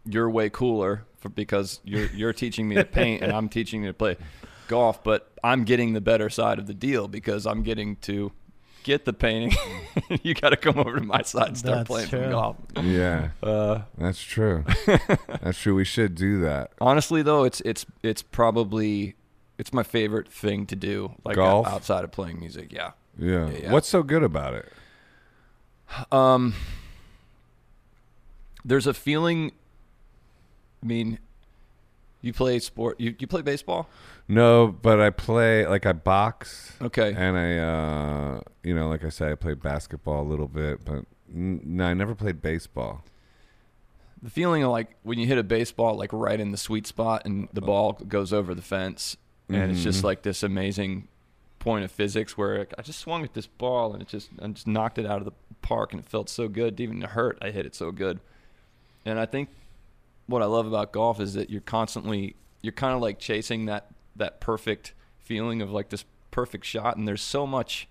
you're 0.07 0.31
way 0.31 0.49
cooler 0.51 1.05
for, 1.21 1.29
because 1.29 1.81
you're 1.85 2.07
you're 2.15 2.33
teaching 2.33 2.67
me 2.69 2.77
to 2.77 2.85
paint 2.85 3.23
and 3.23 3.33
I'm 3.33 3.49
teaching 3.59 3.83
you 3.83 3.89
to 3.89 3.95
play 3.95 4.17
golf, 4.69 5.03
but 5.03 5.31
I'm 5.43 5.65
getting 5.65 5.93
the 5.95 6.01
better 6.01 6.31
side 6.31 6.59
of 6.59 6.67
the 6.67 6.75
deal 6.75 7.09
because 7.09 7.47
I'm 7.47 7.63
getting 7.63 7.97
to 8.03 8.31
get 8.85 9.05
the 9.05 9.13
painting. 9.13 9.57
you 10.23 10.35
got 10.35 10.51
to 10.51 10.57
come 10.57 10.79
over 10.79 10.97
to 10.99 11.05
my 11.05 11.23
side 11.23 11.49
and 11.49 11.59
start 11.59 11.79
That's 11.79 11.87
playing 11.89 12.09
true. 12.09 12.21
some 12.23 12.31
golf. 12.31 12.57
Yeah, 12.83 13.31
Uh, 13.43 13.81
that's 13.99 14.21
true. 14.23 14.65
that's 15.43 15.59
true. 15.59 15.75
We 15.75 15.85
should 15.85 16.15
do 16.15 16.41
that. 16.43 16.71
honestly, 16.81 17.23
though, 17.23 17.45
it's 17.45 17.61
it's 17.63 17.85
it's 18.03 18.23
probably 18.23 19.15
it's 19.59 19.73
my 19.73 19.83
favorite 19.83 20.29
thing 20.29 20.67
to 20.67 20.77
do, 20.77 21.13
like 21.25 21.35
Golf? 21.37 21.67
outside 21.67 22.05
of 22.05 22.13
playing 22.13 22.39
music. 22.39 22.73
Yeah. 22.73 22.93
Yeah. 23.19 23.51
Yeah. 23.51 23.73
What's 23.73 23.89
so 23.89 24.03
good 24.05 24.23
about 24.23 24.55
it? 24.55 24.73
Um, 26.13 26.55
there's 28.65 28.87
a 28.87 28.95
feeling. 28.95 29.53
I 30.83 30.87
mean, 30.87 31.19
you 32.23 32.33
play 32.33 32.59
sport. 32.61 33.01
You 33.01 33.15
you 33.19 33.27
play 33.27 33.43
baseball? 33.43 33.89
No, 34.29 34.69
but 34.69 35.01
I 35.01 35.11
play 35.11 35.67
like 35.67 35.87
I 35.87 35.93
box. 35.93 36.75
Okay. 36.83 37.15
And 37.17 37.37
I, 37.39 37.57
uh, 37.59 38.41
you 38.63 38.75
know, 38.75 38.89
like 38.89 39.05
I 39.05 39.09
said, 39.09 39.33
I 39.33 39.35
play 39.35 39.55
basketball 39.55 40.23
a 40.23 40.29
little 40.29 40.49
bit, 40.49 40.85
but 40.85 41.05
n- 41.35 41.61
no, 41.65 41.87
I 41.87 41.95
never 41.95 42.15
played 42.15 42.43
baseball. 42.43 43.05
the 44.21 44.29
feeling 44.31 44.65
of 44.65 44.71
like 44.73 44.97
when 45.05 45.17
you 45.17 45.29
hit 45.29 45.39
a 45.39 45.45
baseball 45.45 45.95
like 45.97 46.13
right 46.13 46.41
in 46.41 46.51
the 46.51 46.57
sweet 46.59 46.89
spot 46.89 47.23
and 47.25 47.49
the 47.53 47.61
ball 47.61 47.93
goes 47.93 48.33
over 48.33 48.53
the 48.53 48.61
fence 48.63 49.17
and 49.49 49.71
it's 49.71 49.85
just 49.85 50.01
Mhm. 50.01 50.05
like 50.05 50.23
this 50.23 50.43
amazing 50.43 51.07
point 51.61 51.85
of 51.85 51.93
physics 51.93 52.37
where 52.37 52.67
I 52.77 52.83
just 52.83 52.99
swung 52.99 53.23
at 53.23 53.35
this 53.35 53.47
ball 53.47 53.93
and 53.93 54.03
it 54.03 54.09
just 54.09 54.31
I 54.43 54.49
just 54.49 54.67
knocked 54.67 54.99
it 54.99 55.07
out 55.07 55.19
of 55.19 55.25
the 55.25 55.33
park 55.63 55.93
and 55.93 56.03
it 56.03 56.09
felt 56.09 56.29
so 56.29 56.49
good. 56.49 56.81
Even 56.81 57.01
hurt. 57.03 57.39
I 57.41 57.51
hit 57.53 57.65
it 57.65 57.77
so 57.77 57.93
good. 57.93 58.19
And 59.07 59.21
I 59.21 59.25
think 59.27 59.51
what 60.27 60.43
I 60.43 60.47
love 60.47 60.67
about 60.67 60.91
golf 60.93 61.21
is 61.21 61.35
that 61.35 61.49
you're 61.49 61.61
constantly 61.61 62.35
you're 62.61 62.73
kind 62.73 62.95
of 62.95 63.01
like 63.01 63.21
chasing 63.21 63.67
that 63.67 63.87
that 64.19 64.41
perfect 64.41 64.95
feeling 65.19 65.61
of 65.63 65.71
like 65.71 65.89
this 65.91 66.05
perfect 66.31 66.65
shot 66.65 66.97
and 66.97 67.07
there's 67.09 67.23
so 67.23 67.47
much 67.47 67.89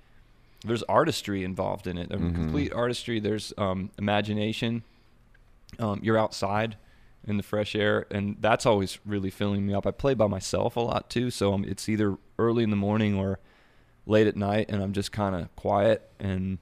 there's 0.65 0.83
artistry 0.83 1.43
involved 1.43 1.85
in 1.85 1.97
it. 1.97 2.09
Mhm. 2.09 2.33
complete 2.33 2.73
artistry. 2.73 3.19
There's 3.19 3.53
um, 3.59 3.91
imagination. 3.99 4.83
Um, 5.77 5.99
you're 6.01 6.17
outside 6.17 6.77
in 7.27 7.37
the 7.37 7.43
fresh 7.43 7.75
air, 7.75 8.07
and 8.09 8.37
that's 8.39 8.65
always 8.65 8.97
really 9.05 9.29
filling 9.29 9.67
me 9.67 9.73
up. 9.73 9.85
I 9.85 9.91
play 9.91 10.13
by 10.15 10.25
myself 10.27 10.75
a 10.75 10.79
lot 10.79 11.09
too, 11.11 11.29
so 11.29 11.53
um, 11.53 11.63
it's 11.65 11.87
either 11.87 12.17
early 12.39 12.63
in 12.63 12.71
the 12.71 12.75
morning 12.75 13.15
or 13.15 13.39
late 14.07 14.25
at 14.25 14.35
night 14.37 14.65
and 14.69 14.81
I'm 14.81 14.93
just 14.93 15.11
kind 15.11 15.35
of 15.35 15.53
quiet 15.55 16.09
and 16.19 16.59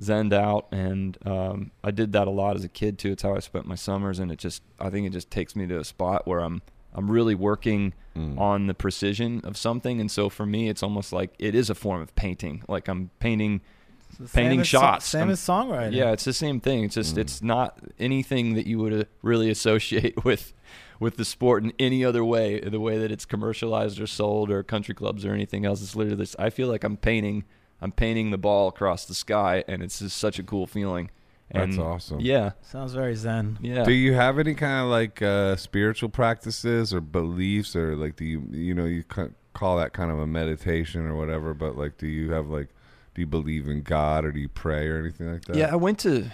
zened 0.00 0.32
out 0.32 0.66
and 0.72 1.16
um, 1.24 1.70
I 1.84 1.92
did 1.92 2.12
that 2.12 2.26
a 2.26 2.30
lot 2.30 2.56
as 2.56 2.64
a 2.64 2.68
kid 2.68 2.98
too. 2.98 3.12
It's 3.12 3.22
how 3.22 3.36
I 3.36 3.38
spent 3.38 3.66
my 3.66 3.76
summers 3.76 4.18
and 4.18 4.32
it 4.32 4.38
just 4.38 4.62
I 4.80 4.90
think 4.90 5.06
it 5.06 5.10
just 5.10 5.30
takes 5.30 5.54
me 5.54 5.66
to 5.68 5.78
a 5.78 5.84
spot 5.84 6.26
where 6.26 6.40
I'm 6.40 6.60
I'm 6.94 7.10
really 7.10 7.34
working 7.34 7.94
Mm. 8.16 8.38
on 8.38 8.66
the 8.66 8.74
precision 8.74 9.40
of 9.42 9.56
something 9.56 9.98
and 9.98 10.10
so 10.10 10.28
for 10.28 10.44
me 10.44 10.68
it's 10.68 10.82
almost 10.82 11.14
like 11.14 11.32
it 11.38 11.54
is 11.54 11.70
a 11.70 11.74
form 11.74 12.02
of 12.02 12.14
painting. 12.14 12.62
Like 12.68 12.86
I'm 12.86 13.08
painting 13.20 13.62
It's 14.10 14.18
the 14.18 14.28
same 14.28 14.42
Painting 14.44 14.60
as 14.60 14.68
so- 14.68 14.80
shots. 14.80 15.06
Same 15.06 15.20
I'm- 15.22 15.30
as 15.30 15.40
songwriting. 15.40 15.94
yeah, 15.94 16.12
it's 16.12 16.24
the 16.24 16.34
same 16.34 16.60
thing. 16.60 16.84
It's 16.84 16.94
just 16.96 17.14
Mm. 17.16 17.20
it's 17.20 17.40
not 17.42 17.78
anything 17.98 18.52
that 18.52 18.66
you 18.66 18.78
would 18.80 18.92
uh, 18.92 19.04
really 19.22 19.48
associate 19.48 20.22
with 20.26 20.52
with 21.00 21.16
the 21.16 21.24
sport 21.24 21.64
in 21.64 21.72
any 21.78 22.04
other 22.04 22.22
way, 22.24 22.60
the 22.60 22.78
way 22.78 22.98
that 22.98 23.10
it's 23.10 23.24
commercialized 23.24 23.98
or 23.98 24.06
sold 24.06 24.50
or 24.50 24.62
country 24.62 24.94
clubs 24.94 25.24
or 25.24 25.32
anything 25.32 25.64
else. 25.64 25.82
It's 25.82 25.96
literally 25.96 26.16
this. 26.18 26.36
I 26.38 26.50
feel 26.50 26.68
like 26.68 26.84
I'm 26.84 26.96
painting. 26.98 27.44
I'm 27.80 27.90
painting 27.90 28.30
the 28.30 28.38
ball 28.38 28.68
across 28.68 29.04
the 29.06 29.14
sky, 29.14 29.64
and 29.66 29.82
it's 29.82 29.98
just 30.00 30.16
such 30.18 30.38
a 30.38 30.42
cool 30.44 30.66
feeling. 30.68 31.10
That's 31.52 31.78
awesome. 31.78 32.20
Yeah, 32.20 32.52
Sounds 32.62 32.94
very 32.94 33.14
zen. 33.14 33.58
yeah. 33.60 33.84
Do 33.84 33.92
you 33.92 34.14
have 34.14 34.38
any 34.38 34.54
kind 34.54 34.84
of 34.84 34.90
like 34.90 35.20
uh, 35.20 35.56
spiritual 35.56 36.08
practices 36.08 36.94
or 36.94 37.00
beliefs, 37.00 37.76
or 37.76 37.94
like 37.96 38.16
do 38.16 38.24
you 38.24 38.42
you 38.50 38.74
know 38.74 38.86
you 38.86 39.04
call 39.52 39.76
that 39.76 39.92
kind 39.92 40.10
of 40.10 40.18
a 40.18 40.26
meditation 40.26 41.06
or 41.06 41.14
whatever? 41.14 41.54
But 41.54 41.76
like, 41.76 41.98
do 41.98 42.06
you 42.06 42.32
have 42.32 42.48
like, 42.48 42.68
do 43.14 43.20
you 43.20 43.26
believe 43.26 43.68
in 43.68 43.82
God 43.82 44.24
or 44.24 44.32
do 44.32 44.40
you 44.40 44.48
pray 44.48 44.88
or 44.88 44.98
anything 44.98 45.30
like 45.30 45.44
that? 45.44 45.56
Yeah, 45.56 45.70
I 45.72 45.76
went 45.76 45.98
to 46.00 46.30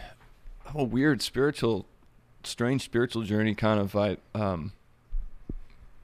a 0.75 0.85
weird 0.85 1.21
spiritual, 1.23 1.87
strange 2.45 2.83
spiritual 2.85 3.23
journey. 3.23 3.55
Kind 3.55 3.81
of, 3.81 3.97
I 3.97 4.19
um, 4.35 4.73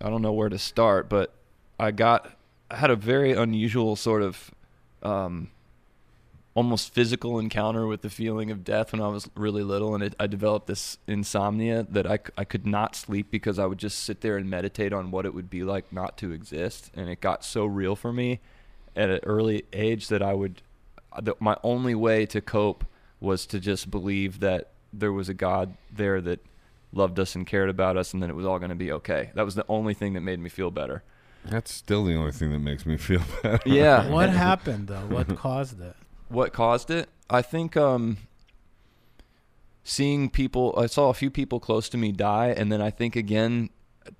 I 0.01 0.11
don't 0.11 0.23
know 0.23 0.33
where 0.33 0.49
to 0.49 0.59
start, 0.59 1.09
but 1.09 1.33
I 1.79 1.91
got, 1.91 2.33
I 2.71 2.77
had 2.77 2.91
a 2.91 2.97
very 2.97 3.33
unusual 3.33 3.97
sort 3.97 4.23
of, 4.23 4.51
um, 5.03 5.51
almost 6.55 6.95
physical 6.95 7.39
encounter 7.39 7.87
with 7.87 8.03
the 8.03 8.11
feeling 8.11 8.51
of 8.51 8.63
death 8.63 8.93
when 8.93 9.01
I 9.01 9.09
was 9.09 9.29
really 9.35 9.63
little, 9.63 9.95
and 9.95 10.05
it, 10.05 10.15
I 10.21 10.27
developed 10.29 10.69
this 10.69 10.99
insomnia 11.07 11.85
that 11.91 12.07
I, 12.07 12.21
I 12.39 12.45
could 12.45 12.65
not 12.65 12.95
sleep 12.95 13.31
because 13.31 13.59
I 13.59 13.67
would 13.67 13.79
just 13.79 13.99
sit 14.05 14.21
there 14.21 14.37
and 14.37 14.49
meditate 14.49 14.93
on 14.93 15.11
what 15.11 15.27
it 15.27 15.35
would 15.35 15.51
be 15.51 15.65
like 15.65 15.93
not 15.93 16.17
to 16.19 16.33
exist, 16.33 16.93
and 16.95 17.09
it 17.09 17.21
got 17.21 17.45
so 17.45 17.65
real 17.67 17.97
for 17.97 18.13
me 18.13 18.41
at 18.95 19.11
an 19.11 19.21
early 19.25 19.65
age 19.73 20.09
that 20.09 20.23
I 20.23 20.35
would, 20.35 20.63
uh, 21.13 21.21
that 21.23 21.41
my 21.41 21.57
only 21.65 21.95
way 21.95 22.25
to 22.27 22.41
cope 22.41 22.85
was 23.21 23.47
to 23.47 23.59
just 23.59 23.91
believe 23.91 24.39
that 24.41 24.71
there 24.93 25.13
was 25.13 25.29
a 25.29 25.35
God 25.35 25.75
there 25.93 26.21
that 26.21 26.39
loved 26.93 27.19
us 27.19 27.35
and 27.35 27.45
cared 27.45 27.69
about 27.69 27.97
us, 27.97 28.15
and 28.15 28.23
that 28.23 28.31
it 28.31 28.37
was 28.37 28.47
all 28.47 28.61
going 28.61 28.69
to 28.69 28.77
be 28.77 28.93
okay. 28.93 29.31
That 29.35 29.45
was 29.45 29.57
the 29.57 29.67
only 29.69 29.95
thing 29.95 30.13
that 30.13 30.21
made 30.21 30.39
me 30.39 30.49
feel 30.49 30.71
better. 30.71 31.03
That's 31.45 31.73
still 31.73 32.05
the 32.05 32.15
only 32.15 32.33
thing 32.33 32.53
that 32.53 32.61
makes 32.61 32.87
me 32.87 32.97
feel 32.97 33.23
better. 33.43 33.61
Yeah. 33.67 34.09
What 34.09 34.31
happened 34.47 34.87
though? 34.87 35.07
What 35.09 35.37
caused 35.37 35.81
it? 35.81 35.97
What 36.29 36.53
caused 36.53 36.91
it 36.91 37.09
i 37.31 37.41
think 37.43 37.77
um 37.77 38.17
seeing 39.83 40.31
people 40.31 40.75
i 40.79 40.87
saw 40.87 41.09
a 41.11 41.15
few 41.15 41.31
people 41.31 41.61
close 41.61 41.89
to 41.89 41.97
me 41.99 42.11
die 42.13 42.49
and 42.49 42.73
then 42.73 42.81
i 42.81 42.91
think 42.91 43.17
again 43.17 43.69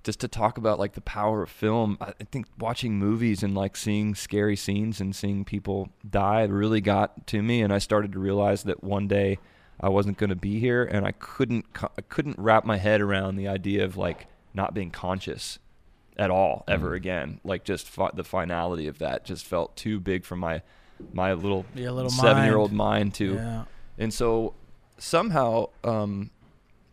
just 0.03 0.21
to 0.21 0.29
talk 0.29 0.57
about 0.59 0.79
like 0.79 0.93
the 0.93 1.01
power 1.01 1.43
of 1.43 1.51
film 1.51 1.97
i 2.01 2.13
think 2.31 2.47
watching 2.59 2.99
movies 2.99 3.43
and 3.43 3.55
like 3.55 3.77
seeing 3.77 4.15
scary 4.15 4.57
scenes 4.57 5.01
and 5.01 5.15
seeing 5.17 5.45
people 5.45 5.89
die 6.09 6.43
really 6.45 6.81
got 6.81 7.27
to 7.27 7.43
me 7.43 7.63
and 7.63 7.73
i 7.73 7.79
started 7.79 8.13
to 8.13 8.19
realize 8.19 8.63
that 8.65 8.83
one 8.85 9.09
day 9.09 9.39
i 9.81 9.89
wasn't 9.89 10.17
going 10.19 10.31
to 10.31 10.37
be 10.37 10.61
here 10.61 10.85
and 10.85 11.07
i 11.07 11.13
couldn't 11.13 11.65
i 11.97 12.01
couldn't 12.03 12.39
wrap 12.39 12.65
my 12.65 12.77
head 12.77 13.01
around 13.01 13.37
the 13.37 13.49
idea 13.49 13.85
of 13.85 13.97
like 13.97 14.27
not 14.53 14.75
being 14.75 14.91
conscious 14.91 15.59
at 16.17 16.31
all 16.31 16.63
ever 16.69 16.91
Mm. 16.93 16.97
again 16.97 17.41
like 17.43 17.65
just 17.65 17.89
fi- 17.89 18.11
the 18.15 18.23
finality 18.25 18.87
of 18.87 18.99
that 18.99 19.25
just 19.25 19.45
felt 19.45 19.77
too 19.77 19.99
big 19.99 20.25
for 20.25 20.37
my 20.37 20.63
my 21.13 21.33
little 21.33 21.65
Your 21.75 21.93
little 21.93 22.11
seven 22.11 22.45
year 22.45 22.57
old 22.57 22.73
mind. 22.73 23.01
mind 23.11 23.15
to 23.15 23.35
Yeah. 23.35 23.65
and 23.99 24.13
so 24.13 24.55
somehow 24.99 25.69
um 25.83 26.31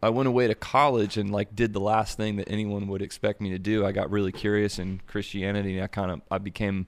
I 0.04 0.10
went 0.10 0.28
away 0.28 0.48
to 0.48 0.56
college 0.56 1.16
and 1.18 1.30
like 1.32 1.56
did 1.56 1.74
the 1.74 1.80
last 1.80 2.18
thing 2.18 2.38
that 2.38 2.50
anyone 2.50 2.88
would 2.88 3.04
expect 3.04 3.40
me 3.40 3.52
to 3.52 3.60
do. 3.60 3.86
I 3.86 3.92
got 3.92 4.10
really 4.10 4.32
curious 4.32 4.80
in 4.80 5.00
Christianity 5.06 5.76
and 5.76 5.84
I 5.84 5.88
kind 5.88 6.10
of 6.10 6.22
I 6.32 6.40
became 6.40 6.88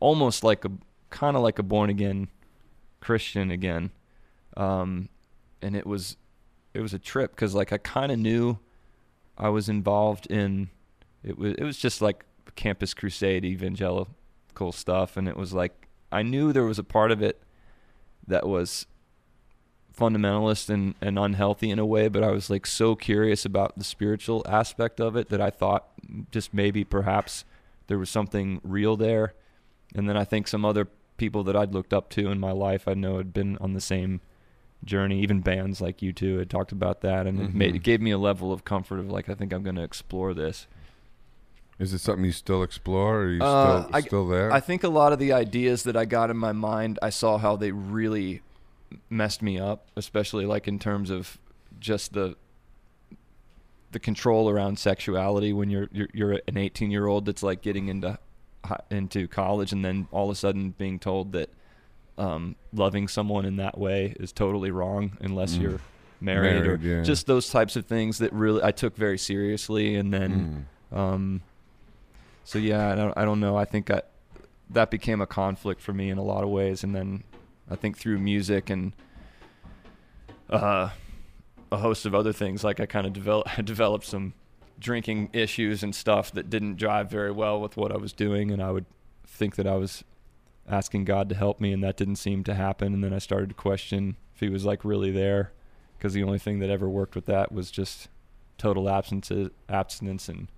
almost 0.00 0.42
like 0.42 0.64
a 0.64 0.70
kind 1.10 1.36
of 1.36 1.42
like 1.42 1.58
a 1.58 1.62
born 1.62 1.90
again 1.90 2.28
Christian 3.00 3.50
again. 3.50 3.90
Um 4.56 5.08
and 5.60 5.76
it 5.76 5.86
was 5.86 6.16
it 6.72 6.80
was 6.80 6.94
a 6.94 6.98
trip 6.98 7.36
cuz 7.36 7.54
like 7.54 7.72
I 7.72 7.78
kind 7.78 8.10
of 8.10 8.18
knew 8.18 8.58
I 9.36 9.48
was 9.50 9.68
involved 9.68 10.26
in 10.30 10.70
it 11.22 11.36
was 11.38 11.54
it 11.54 11.64
was 11.64 11.76
just 11.76 12.00
like 12.00 12.24
campus 12.56 12.94
crusade 12.94 13.44
evangelical 13.44 14.72
stuff 14.72 15.16
and 15.16 15.28
it 15.28 15.36
was 15.36 15.52
like 15.52 15.83
I 16.14 16.22
knew 16.22 16.52
there 16.52 16.64
was 16.64 16.78
a 16.78 16.84
part 16.84 17.10
of 17.10 17.22
it 17.22 17.42
that 18.26 18.46
was 18.46 18.86
fundamentalist 19.96 20.70
and, 20.70 20.94
and 21.00 21.18
unhealthy 21.18 21.70
in 21.70 21.78
a 21.78 21.86
way, 21.86 22.08
but 22.08 22.22
I 22.22 22.30
was 22.30 22.50
like 22.50 22.66
so 22.66 22.94
curious 22.94 23.44
about 23.44 23.78
the 23.78 23.84
spiritual 23.84 24.42
aspect 24.48 25.00
of 25.00 25.16
it 25.16 25.28
that 25.28 25.40
I 25.40 25.50
thought 25.50 25.88
just 26.30 26.52
maybe 26.54 26.84
perhaps 26.84 27.44
there 27.86 27.98
was 27.98 28.10
something 28.10 28.60
real 28.64 28.96
there. 28.96 29.34
And 29.94 30.08
then 30.08 30.16
I 30.16 30.24
think 30.24 30.48
some 30.48 30.64
other 30.64 30.88
people 31.16 31.44
that 31.44 31.56
I'd 31.56 31.74
looked 31.74 31.92
up 31.92 32.10
to 32.10 32.30
in 32.30 32.40
my 32.40 32.50
life 32.50 32.88
I 32.88 32.94
know 32.94 33.18
had 33.18 33.32
been 33.32 33.56
on 33.58 33.74
the 33.74 33.80
same 33.80 34.20
journey. 34.84 35.20
Even 35.20 35.40
bands 35.40 35.80
like 35.80 35.98
U2 35.98 36.38
had 36.38 36.50
talked 36.50 36.72
about 36.72 37.00
that, 37.02 37.26
and 37.26 37.40
it, 37.40 37.54
made, 37.54 37.68
mm-hmm. 37.68 37.76
it 37.76 37.82
gave 37.82 38.00
me 38.00 38.10
a 38.10 38.18
level 38.18 38.52
of 38.52 38.64
comfort 38.64 38.98
of 38.98 39.10
like 39.10 39.28
I 39.28 39.34
think 39.34 39.52
I'm 39.52 39.62
going 39.62 39.76
to 39.76 39.82
explore 39.82 40.34
this. 40.34 40.66
Is 41.78 41.92
it 41.92 41.98
something 41.98 42.24
you 42.24 42.32
still 42.32 42.62
explore, 42.62 43.16
or 43.16 43.24
are 43.24 43.30
you 43.30 43.42
Uh, 43.42 43.82
still 43.82 43.94
I- 43.96 44.00
still 44.00 44.28
there? 44.28 44.52
I 44.52 44.60
think 44.60 44.84
a 44.84 44.88
lot 44.88 45.12
of 45.12 45.18
the 45.18 45.32
ideas 45.32 45.82
that 45.84 45.96
I 45.96 46.04
got 46.04 46.30
in 46.30 46.36
my 46.36 46.52
mind, 46.52 46.98
I 47.02 47.10
saw 47.10 47.36
how 47.38 47.56
they 47.56 47.72
really 47.72 48.42
messed 49.10 49.42
me 49.42 49.58
up, 49.58 49.88
especially 49.96 50.46
like 50.46 50.68
in 50.68 50.78
terms 50.78 51.10
of 51.10 51.38
just 51.80 52.12
the 52.12 52.36
the 53.90 53.98
control 54.00 54.50
around 54.50 54.76
sexuality 54.78 55.52
when 55.52 55.70
you're 55.70 55.88
you're, 55.92 56.08
you're 56.12 56.40
an 56.48 56.56
18 56.56 56.90
year 56.90 57.06
old 57.06 57.24
that's 57.26 57.42
like 57.44 57.62
getting 57.62 57.86
into 57.88 58.18
into 58.90 59.28
college 59.28 59.70
and 59.72 59.84
then 59.84 60.08
all 60.10 60.24
of 60.24 60.30
a 60.32 60.34
sudden 60.34 60.70
being 60.78 60.98
told 60.98 61.30
that 61.32 61.48
um, 62.18 62.56
loving 62.72 63.06
someone 63.06 63.44
in 63.44 63.56
that 63.56 63.76
way 63.78 64.14
is 64.18 64.32
totally 64.32 64.70
wrong 64.70 65.16
unless 65.20 65.54
Mm. 65.56 65.62
you're 65.62 65.80
married, 66.20 66.64
Married, 66.64 66.66
or 66.66 66.76
yeah. 66.96 67.02
just 67.02 67.26
those 67.26 67.48
types 67.50 67.76
of 67.76 67.84
things 67.86 68.18
that 68.18 68.32
really 68.32 68.62
I 68.64 68.70
took 68.72 68.96
very 68.96 69.18
seriously 69.18 69.94
and 69.96 70.12
then 70.12 70.66
Mm. 70.92 70.96
um, 70.96 71.42
so 72.44 72.58
yeah, 72.58 72.92
I 72.92 72.94
don't, 72.94 73.12
I 73.16 73.24
don't 73.24 73.40
know. 73.40 73.56
I 73.56 73.64
think 73.64 73.90
I, 73.90 74.02
that 74.70 74.90
became 74.90 75.20
a 75.20 75.26
conflict 75.26 75.80
for 75.80 75.92
me 75.92 76.10
in 76.10 76.18
a 76.18 76.22
lot 76.22 76.44
of 76.44 76.50
ways, 76.50 76.84
and 76.84 76.94
then 76.94 77.24
I 77.70 77.76
think 77.76 77.98
through 77.98 78.18
music 78.18 78.70
and 78.70 78.92
uh, 80.50 80.90
a 81.72 81.76
host 81.76 82.06
of 82.06 82.14
other 82.14 82.32
things, 82.32 82.62
like 82.62 82.80
I 82.80 82.86
kind 82.86 83.06
of 83.06 83.12
develop, 83.12 83.48
developed 83.64 84.04
some 84.04 84.34
drinking 84.78 85.30
issues 85.32 85.82
and 85.82 85.94
stuff 85.94 86.32
that 86.32 86.50
didn't 86.50 86.76
drive 86.76 87.10
very 87.10 87.30
well 87.30 87.60
with 87.60 87.76
what 87.76 87.92
I 87.92 87.96
was 87.96 88.12
doing, 88.12 88.50
and 88.50 88.62
I 88.62 88.70
would 88.70 88.86
think 89.26 89.56
that 89.56 89.66
I 89.66 89.76
was 89.76 90.04
asking 90.68 91.04
God 91.04 91.28
to 91.30 91.34
help 91.34 91.60
me, 91.60 91.72
and 91.72 91.82
that 91.82 91.96
didn't 91.96 92.16
seem 92.16 92.44
to 92.44 92.54
happen. 92.54 92.94
And 92.94 93.04
then 93.04 93.12
I 93.12 93.18
started 93.18 93.50
to 93.50 93.54
question 93.54 94.16
if 94.34 94.40
He 94.40 94.48
was 94.48 94.64
like 94.64 94.84
really 94.84 95.10
there, 95.10 95.52
because 95.96 96.12
the 96.12 96.22
only 96.22 96.38
thing 96.38 96.58
that 96.60 96.70
ever 96.70 96.88
worked 96.88 97.14
with 97.14 97.26
that 97.26 97.52
was 97.52 97.70
just 97.70 98.08
total 98.58 98.88
absence, 98.88 99.30
abstinence, 99.68 100.28
and 100.28 100.48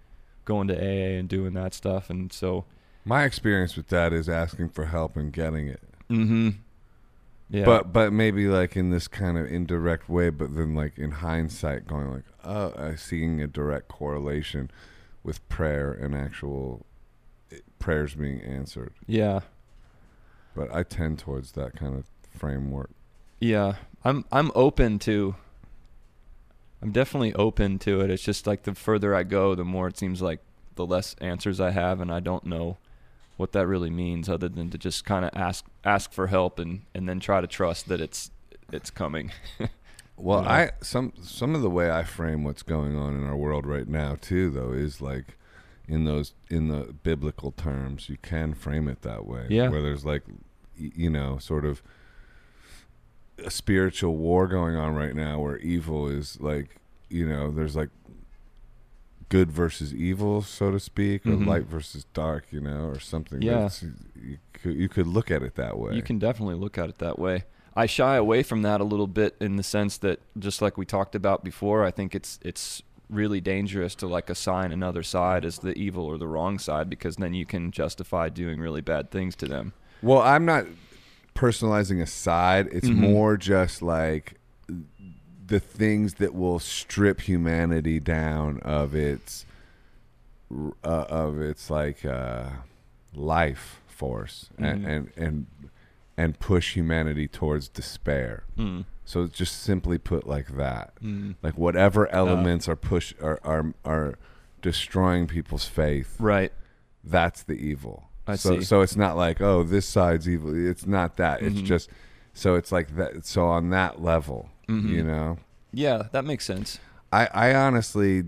going 0.46 0.68
to 0.68 0.74
AA 0.74 1.18
and 1.18 1.28
doing 1.28 1.52
that 1.52 1.74
stuff. 1.74 2.08
And 2.08 2.32
so, 2.32 2.64
My 3.04 3.24
experience 3.24 3.76
with 3.76 3.88
that 3.88 4.12
is 4.14 4.28
asking 4.28 4.70
for 4.70 4.86
help 4.86 5.16
and 5.16 5.30
getting 5.32 5.68
it. 5.68 5.82
mm-hmm. 6.10 6.50
yeah, 7.50 7.64
But 7.66 7.92
but 7.92 8.12
maybe 8.12 8.46
like 8.48 8.76
in 8.76 8.88
this 8.90 9.06
kind 9.08 9.36
of 9.36 9.46
indirect 9.46 10.08
way, 10.08 10.30
but 10.30 10.54
then 10.56 10.74
like 10.74 10.96
in 10.98 11.10
hindsight, 11.10 11.86
going 11.86 12.10
like, 12.12 12.24
oh, 12.44 12.72
I 12.78 12.94
seeing 12.94 13.42
a 13.42 13.46
direct 13.46 13.88
correlation 13.88 14.70
with 15.22 15.46
prayer 15.48 15.92
and 15.92 16.14
actual 16.14 16.86
eh, 17.52 17.56
prayers 17.78 18.14
being 18.14 18.40
answered. 18.40 18.94
yeah, 19.06 19.40
But 20.54 20.72
I 20.74 20.82
tend 20.84 21.18
towards 21.18 21.52
that 21.52 21.74
kind 21.76 21.94
of 21.96 22.04
framework. 22.30 22.90
yeah. 23.40 23.74
I'm 24.04 24.24
I'm 24.30 24.52
open 24.54 25.00
to. 25.00 25.34
I'm 26.82 26.92
definitely 26.92 27.34
open 27.34 27.78
to 27.80 28.00
it. 28.02 28.10
It's 28.10 28.22
just 28.22 28.46
like 28.46 28.64
the 28.64 28.74
further 28.74 29.14
I 29.14 29.22
go, 29.22 29.54
the 29.54 29.64
more 29.64 29.88
it 29.88 29.96
seems 29.98 30.20
like 30.22 30.40
the 30.74 30.86
less 30.86 31.14
answers 31.20 31.60
I 31.60 31.70
have, 31.70 32.00
and 32.00 32.12
I 32.12 32.20
don't 32.20 32.44
know 32.44 32.76
what 33.36 33.52
that 33.52 33.66
really 33.66 33.90
means, 33.90 34.28
other 34.28 34.48
than 34.48 34.70
to 34.70 34.78
just 34.78 35.04
kind 35.04 35.24
of 35.24 35.30
ask 35.34 35.64
ask 35.84 36.12
for 36.12 36.26
help 36.28 36.58
and 36.58 36.82
and 36.94 37.08
then 37.08 37.20
try 37.20 37.40
to 37.40 37.46
trust 37.46 37.88
that 37.88 38.00
it's 38.00 38.30
it's 38.72 38.90
coming. 38.90 39.32
Well, 40.18 40.44
Yeah. 40.44 40.50
I 40.50 40.70
some 40.82 41.12
some 41.20 41.54
of 41.54 41.60
the 41.60 41.68
way 41.68 41.90
I 41.90 42.02
frame 42.02 42.42
what's 42.42 42.62
going 42.62 42.96
on 42.96 43.14
in 43.14 43.24
our 43.24 43.36
world 43.36 43.66
right 43.66 43.86
now 43.86 44.16
too, 44.18 44.48
though, 44.50 44.72
is 44.72 45.02
like 45.02 45.36
in 45.86 46.04
those 46.06 46.32
in 46.48 46.68
the 46.68 46.94
biblical 47.02 47.52
terms. 47.52 48.08
You 48.08 48.16
can 48.22 48.54
frame 48.54 48.88
it 48.88 49.02
that 49.02 49.26
way. 49.26 49.46
Yeah. 49.50 49.68
Where 49.68 49.82
there's 49.82 50.06
like, 50.06 50.22
you 50.74 51.10
know, 51.10 51.36
sort 51.36 51.66
of 51.66 51.82
a 53.38 53.50
spiritual 53.50 54.16
war 54.16 54.46
going 54.46 54.76
on 54.76 54.94
right 54.94 55.14
now, 55.14 55.40
where 55.40 55.58
evil 55.58 56.08
is 56.08 56.40
like, 56.40 56.76
you 57.08 57.28
know, 57.28 57.50
there's 57.50 57.76
like 57.76 57.90
good 59.28 59.50
versus 59.50 59.92
evil, 59.92 60.40
so 60.42 60.70
to 60.70 60.78
speak, 60.78 61.26
or 61.26 61.30
Mhm. 61.32 61.46
light 61.46 61.64
versus 61.66 62.04
dark, 62.14 62.44
you 62.50 62.60
know, 62.60 62.86
or 62.86 63.00
something. 63.00 63.42
Yeah. 63.42 63.68
you 64.14 64.38
could, 64.52 64.74
you 64.76 64.88
could 64.88 65.06
look 65.06 65.30
at 65.30 65.42
it 65.42 65.56
that 65.56 65.78
way. 65.78 65.94
You 65.94 66.02
can 66.02 66.18
definitely 66.18 66.54
look 66.54 66.78
at 66.78 66.88
it 66.88 66.98
that 66.98 67.18
way. 67.18 67.44
I 67.74 67.86
shy 67.86 68.16
away 68.16 68.42
from 68.42 68.62
that 68.62 68.80
a 68.80 68.84
little 68.84 69.06
bit 69.08 69.36
in 69.40 69.56
the 69.56 69.62
sense 69.62 69.98
that 69.98 70.20
just 70.38 70.62
like 70.62 70.78
we 70.78 70.86
talked 70.86 71.14
about 71.14 71.44
before, 71.44 71.84
I 71.84 71.90
think 71.90 72.14
it's 72.14 72.38
it's 72.42 72.82
really 73.10 73.40
dangerous 73.40 73.94
to 73.96 74.06
like 74.06 74.28
assign 74.30 74.72
another 74.72 75.02
side 75.02 75.44
as 75.44 75.58
the 75.58 75.72
evil 75.78 76.04
or 76.06 76.18
the 76.18 76.26
wrong 76.26 76.58
side 76.58 76.88
because 76.90 77.16
then 77.16 77.34
you 77.34 77.44
can 77.46 77.70
justify 77.70 78.28
doing 78.28 78.58
really 78.60 78.80
bad 78.80 79.10
things 79.10 79.36
to 79.36 79.46
them. 79.46 79.72
Well, 80.02 80.22
I'm 80.22 80.44
not 80.44 80.66
personalizing 81.36 82.00
aside, 82.02 82.66
side. 82.66 82.74
It's 82.76 82.88
Mhm. 82.88 82.96
more 82.96 83.36
just 83.36 83.82
like 83.82 84.34
the 85.46 85.60
things 85.60 86.14
that 86.14 86.34
will 86.34 86.58
strip 86.58 87.20
humanity 87.22 88.00
down 88.00 88.58
of 88.60 88.94
its 88.94 89.46
uh, 90.84 90.88
of 91.08 91.40
its 91.40 91.70
like 91.70 92.04
uh, 92.04 92.50
life 93.14 93.80
force 93.86 94.50
and, 94.58 94.84
Mhm. 94.84 94.88
and 94.88 95.12
and 95.16 95.46
and 96.18 96.38
push 96.38 96.74
humanity 96.74 97.28
towards 97.28 97.68
despair. 97.68 98.44
Mm. 98.56 98.86
So 99.04 99.26
just 99.26 99.60
simply 99.62 99.98
put 99.98 100.26
like 100.26 100.56
that. 100.56 100.94
Mm. 101.02 101.34
Like 101.42 101.58
whatever 101.58 102.08
elements 102.12 102.68
are 102.68 102.76
push 102.76 103.12
are, 103.20 103.38
are 103.44 103.74
are 103.84 104.14
destroying 104.62 105.26
people's 105.26 105.66
faith. 105.66 106.16
Right. 106.18 106.52
That's 107.04 107.42
the 107.42 107.54
evil. 107.54 108.05
I 108.26 108.36
so 108.36 108.58
see. 108.58 108.64
so 108.64 108.80
it's 108.80 108.96
not 108.96 109.16
like 109.16 109.40
oh 109.40 109.62
this 109.62 109.86
side's 109.86 110.28
evil. 110.28 110.54
It's 110.54 110.86
not 110.86 111.16
that. 111.16 111.42
It's 111.42 111.60
Mhm. 111.60 111.64
just 111.64 111.90
so 112.34 112.54
it's 112.54 112.72
like 112.72 112.96
that. 112.96 113.24
So 113.26 113.44
on 113.46 113.70
that 113.70 114.02
level, 114.02 114.50
Mhm. 114.68 114.88
you 114.90 115.02
know, 115.04 115.38
Yeah, 115.72 116.04
that 116.12 116.24
makes 116.24 116.44
sense. 116.44 116.78
I 117.12 117.28
I 117.32 117.54
honestly, 117.54 118.24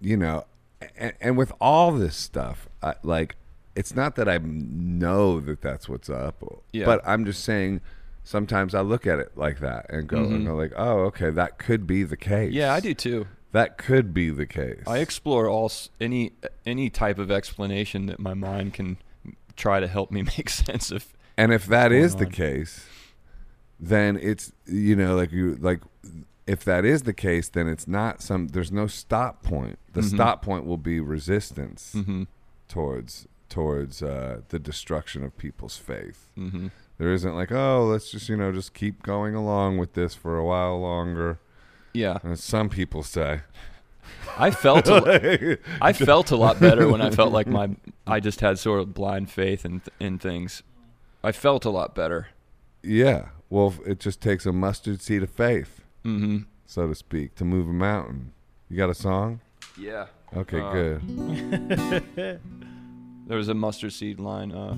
you 0.00 0.16
know, 0.16 0.44
and, 0.96 1.12
and 1.20 1.36
with 1.36 1.52
all 1.60 1.92
this 1.92 2.16
stuff, 2.16 2.68
I, 2.82 2.94
like 3.02 3.36
it's 3.74 3.94
not 3.94 4.16
that 4.16 4.28
I 4.28 4.38
know 4.38 5.40
that 5.40 5.62
that's 5.62 5.88
what's 5.88 6.10
up, 6.10 6.42
Yeah. 6.72 6.84
but 6.86 7.00
I'm 7.06 7.24
just 7.24 7.42
saying. 7.44 7.80
Sometimes 8.24 8.72
I 8.72 8.82
look 8.82 9.04
at 9.04 9.18
it 9.18 9.32
like 9.36 9.58
that 9.58 9.86
and 9.90 10.06
go 10.06 10.18
and 10.22 10.42
Mhm. 10.42 10.46
go 10.46 10.54
like, 10.54 10.72
oh, 10.76 11.00
okay, 11.06 11.30
that 11.30 11.58
could 11.58 11.88
be 11.88 12.04
the 12.04 12.16
case. 12.16 12.52
Yeah, 12.52 12.72
I 12.72 12.78
do 12.78 12.94
too. 12.94 13.26
That 13.50 13.78
could 13.78 14.14
be 14.14 14.30
the 14.30 14.46
case. 14.46 14.84
I 14.86 14.98
explore 14.98 15.48
all 15.48 15.72
any 16.00 16.30
any 16.64 16.88
type 16.88 17.18
of 17.18 17.32
explanation 17.32 18.06
that 18.06 18.20
my 18.20 18.32
mind 18.34 18.74
can 18.74 18.98
try 19.56 19.80
to 19.80 19.86
help 19.88 20.10
me 20.10 20.22
make 20.36 20.48
sense 20.48 20.90
of. 20.90 21.06
And 21.36 21.52
if 21.52 21.66
that 21.66 21.92
is 21.92 22.16
the 22.16 22.26
case, 22.26 22.86
then 23.80 24.18
it's 24.20 24.52
you 24.66 24.94
know 24.96 25.16
like 25.16 25.32
you 25.32 25.56
like 25.60 25.80
if 26.46 26.64
that 26.64 26.84
is 26.84 27.02
the 27.04 27.12
case, 27.12 27.48
then 27.48 27.68
it's 27.68 27.86
not 27.88 28.20
some. 28.22 28.48
There's 28.48 28.72
no 28.72 28.86
stop 28.86 29.42
point. 29.42 29.78
The 29.92 30.00
Mhm. 30.00 30.14
stop 30.14 30.42
point 30.42 30.66
will 30.66 30.76
be 30.76 31.00
resistance 31.00 31.92
Mm-hmm. 31.96 32.24
towards 32.68 33.26
towards 33.48 34.02
uh, 34.02 34.40
the 34.48 34.58
destruction 34.58 35.22
of 35.24 35.36
people's 35.36 35.76
faith. 35.76 36.30
Mm-hmm. 36.38 36.68
There 36.98 37.12
isn't 37.12 37.34
like 37.34 37.50
oh 37.52 37.84
let's 37.84 38.10
just 38.10 38.28
you 38.28 38.36
know 38.36 38.52
just 38.52 38.74
keep 38.74 39.02
going 39.02 39.34
along 39.34 39.78
with 39.78 39.94
this 39.94 40.14
for 40.14 40.36
a 40.36 40.44
while 40.44 40.80
longer. 40.80 41.38
Yeah, 41.94 42.18
As 42.24 42.42
some 42.42 42.68
people 42.70 43.02
say. 43.02 43.40
I 44.38 44.50
felt 44.50 44.88
a, 44.88 45.58
I 45.80 45.92
felt 45.92 46.30
a 46.30 46.36
lot 46.36 46.58
better 46.60 46.88
when 46.88 47.00
I 47.00 47.10
felt 47.10 47.32
like 47.32 47.46
my 47.46 47.70
I 48.06 48.20
just 48.20 48.40
had 48.40 48.58
sort 48.58 48.80
of 48.80 48.94
blind 48.94 49.30
faith 49.30 49.64
in 49.64 49.82
in 50.00 50.18
things. 50.18 50.62
I 51.24 51.32
felt 51.32 51.64
a 51.64 51.70
lot 51.70 51.94
better. 51.94 52.28
yeah. 52.82 53.26
Well, 53.50 53.74
it 53.86 54.00
just 54.00 54.22
takes 54.22 54.46
a 54.46 54.52
mustard 54.52 55.02
seed 55.02 55.22
of 55.22 55.28
faith, 55.30 55.82
Mm-hmm. 56.06 56.38
so 56.64 56.88
to 56.88 56.94
speak, 56.94 57.34
to 57.34 57.44
move 57.44 57.68
a 57.68 57.72
mountain. 57.72 58.32
You 58.70 58.78
got 58.78 58.88
a 58.88 58.94
song? 58.94 59.40
Yeah. 59.78 60.06
Okay, 60.34 60.58
Uh, 60.60 60.72
good. 60.72 62.40
There 63.28 63.36
was 63.36 63.48
a 63.48 63.54
mustard 63.54 63.92
seed 63.92 64.18
line. 64.18 64.50
Uh, 64.52 64.74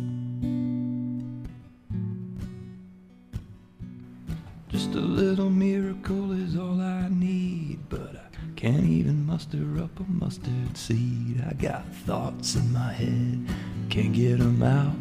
Just 4.68 4.90
a 4.94 5.00
little 5.00 5.50
miracle 5.50 6.32
is 6.32 6.56
all 6.56 6.80
I 6.80 7.08
need, 7.08 7.78
but 7.88 8.16
I 8.16 8.23
can't 8.64 8.84
even 8.84 9.26
muster 9.26 9.58
up 9.82 10.00
a 10.00 10.04
mustard 10.04 10.74
seed. 10.74 11.44
I 11.46 11.52
got 11.52 11.86
thoughts 12.06 12.54
in 12.54 12.72
my 12.72 12.94
head, 12.94 13.46
can't 13.90 14.14
get 14.14 14.40
'em 14.40 14.62
out. 14.62 14.96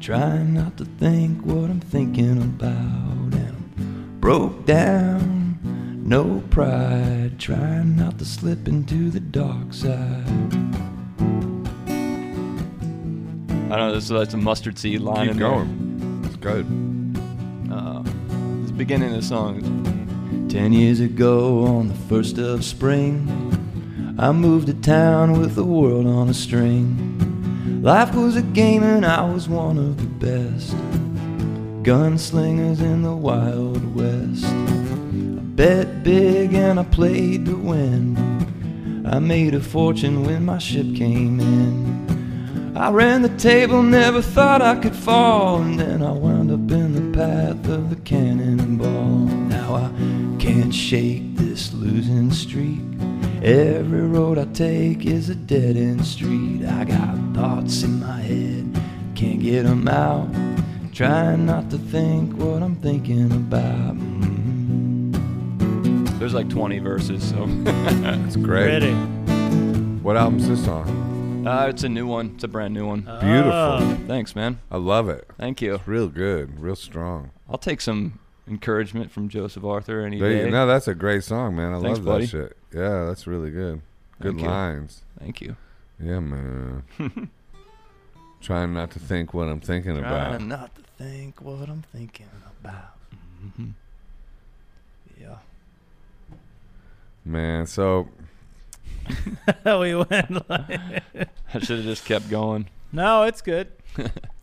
Trying 0.00 0.54
not 0.54 0.78
to 0.78 0.86
think 0.86 1.44
what 1.44 1.68
I'm 1.68 1.80
thinking 1.80 2.38
about, 2.40 3.34
and 3.34 3.54
I'm 3.76 4.18
broke 4.18 4.64
down, 4.64 5.58
no 6.06 6.42
pride. 6.48 7.38
Trying 7.38 7.96
not 7.96 8.18
to 8.18 8.24
slip 8.24 8.66
into 8.66 9.10
the 9.10 9.20
dark 9.20 9.74
side. 9.74 10.24
I 13.68 13.76
don't 13.76 13.88
know. 13.88 13.92
This 13.92 14.08
that's 14.08 14.32
a 14.32 14.38
mustard 14.38 14.78
seed 14.78 15.02
line. 15.02 15.26
Keep 15.26 15.32
in 15.32 15.38
there. 15.38 15.50
going. 15.50 16.22
It's 16.24 16.36
good. 16.36 16.64
Uh, 17.70 18.02
this 18.62 18.70
beginning 18.70 19.10
of 19.10 19.16
the 19.16 19.22
song. 19.22 20.05
Ten 20.56 20.72
years 20.72 21.00
ago, 21.00 21.66
on 21.66 21.88
the 21.88 21.94
first 22.08 22.38
of 22.38 22.64
spring, 22.64 23.28
I 24.18 24.32
moved 24.32 24.68
to 24.68 24.72
town 24.72 25.38
with 25.38 25.54
the 25.54 25.62
world 25.62 26.06
on 26.06 26.30
a 26.30 26.34
string. 26.34 27.82
Life 27.82 28.14
was 28.14 28.36
a 28.36 28.42
game 28.42 28.82
and 28.82 29.04
I 29.04 29.22
was 29.30 29.50
one 29.50 29.76
of 29.76 29.98
the 29.98 30.26
best. 30.26 30.74
Gunslingers 31.82 32.80
in 32.80 33.02
the 33.02 33.14
Wild 33.14 33.94
West. 33.94 34.46
I 34.46 35.42
bet 35.60 36.02
big 36.02 36.54
and 36.54 36.80
I 36.80 36.84
played 36.84 37.44
to 37.44 37.54
win. 37.54 38.16
I 39.06 39.18
made 39.18 39.52
a 39.52 39.60
fortune 39.60 40.24
when 40.24 40.46
my 40.46 40.56
ship 40.56 40.86
came 40.96 41.38
in. 41.38 42.74
I 42.74 42.90
ran 42.90 43.20
the 43.20 43.36
table, 43.36 43.82
never 43.82 44.22
thought 44.22 44.62
I 44.62 44.76
could 44.76 44.96
fall, 44.96 45.60
and 45.60 45.78
then 45.78 46.02
I 46.02 46.12
wound 46.12 46.50
up 46.50 46.70
in 46.70 46.94
the 46.94 47.14
path 47.14 47.68
of 47.68 47.90
the 47.90 47.96
cannonball. 47.96 49.26
Now 49.48 49.74
I 49.74 50.15
can't 50.66 50.74
shake 50.74 51.36
this 51.36 51.72
losing 51.74 52.32
streak. 52.32 52.80
Every 53.40 54.00
road 54.00 54.36
I 54.36 54.46
take 54.46 55.06
is 55.06 55.28
a 55.30 55.36
dead 55.36 55.76
end 55.76 56.04
street. 56.04 56.64
I 56.66 56.82
got 56.84 57.16
thoughts 57.36 57.84
in 57.84 58.00
my 58.00 58.20
head, 58.20 58.76
can't 59.14 59.38
get 59.40 59.64
'em 59.64 59.86
out. 59.86 60.28
Trying 60.92 61.46
not 61.46 61.70
to 61.70 61.78
think 61.78 62.36
what 62.36 62.64
I'm 62.64 62.74
thinking 62.74 63.30
about. 63.30 63.94
Mm-hmm. 63.94 65.12
There's 66.18 66.34
like 66.34 66.48
20 66.48 66.80
verses, 66.80 67.22
so. 67.22 67.46
It's 68.26 68.34
great. 68.34 68.66
Ready. 68.66 68.94
What 70.02 70.16
album's 70.16 70.48
this 70.48 70.66
on? 70.66 71.46
uh, 71.46 71.66
it's 71.68 71.84
a 71.84 71.88
new 71.88 72.08
one. 72.08 72.32
It's 72.34 72.42
a 72.42 72.48
brand 72.48 72.74
new 72.74 72.88
one. 72.88 73.02
Beautiful. 73.02 73.52
Oh. 73.52 73.96
Thanks, 74.08 74.34
man. 74.34 74.58
I 74.68 74.78
love 74.78 75.08
it. 75.08 75.28
Thank 75.38 75.62
you. 75.62 75.78
Real 75.86 76.08
good. 76.08 76.58
Real 76.58 76.74
strong. 76.74 77.30
I'll 77.48 77.56
take 77.56 77.80
some 77.80 78.18
encouragement 78.48 79.10
from 79.10 79.28
Joseph 79.28 79.64
Arthur 79.64 80.00
any 80.04 80.18
There 80.20 80.30
you, 80.30 80.44
day. 80.44 80.50
no, 80.50 80.66
that's 80.66 80.88
a 80.88 80.94
great 80.94 81.24
song, 81.24 81.56
man. 81.56 81.72
I 81.74 81.80
Thanks, 81.80 81.98
love 81.98 82.04
buddy. 82.06 82.26
that 82.26 82.30
shit. 82.30 82.56
Yeah, 82.72 83.04
that's 83.06 83.26
really 83.26 83.50
good. 83.50 83.80
Good 84.20 84.32
Thank 84.32 84.42
you. 84.42 84.48
lines. 84.48 85.02
Thank 85.18 85.40
you. 85.40 85.56
Yeah, 86.02 86.20
man. 86.20 86.82
Trying 88.40 88.74
not 88.74 88.90
to 88.92 88.98
think 88.98 89.34
what 89.34 89.48
I'm 89.48 89.60
thinking 89.60 89.98
about. 89.98 90.28
Trying 90.30 90.48
not 90.48 90.74
to 90.76 90.82
think 90.98 91.40
what 91.40 91.68
I'm 91.68 91.82
thinking 91.92 92.28
about. 92.62 92.94
hmm 93.56 93.70
Yeah. 95.20 95.36
Man, 97.24 97.66
so 97.66 98.08
we 99.64 99.94
went. 99.96 100.48
Like, 100.48 100.80
I 101.54 101.58
should 101.58 101.78
have 101.78 101.84
just 101.84 102.04
kept 102.04 102.28
going. 102.30 102.68
no, 102.92 103.24
it's 103.24 103.40
good. 103.42 103.68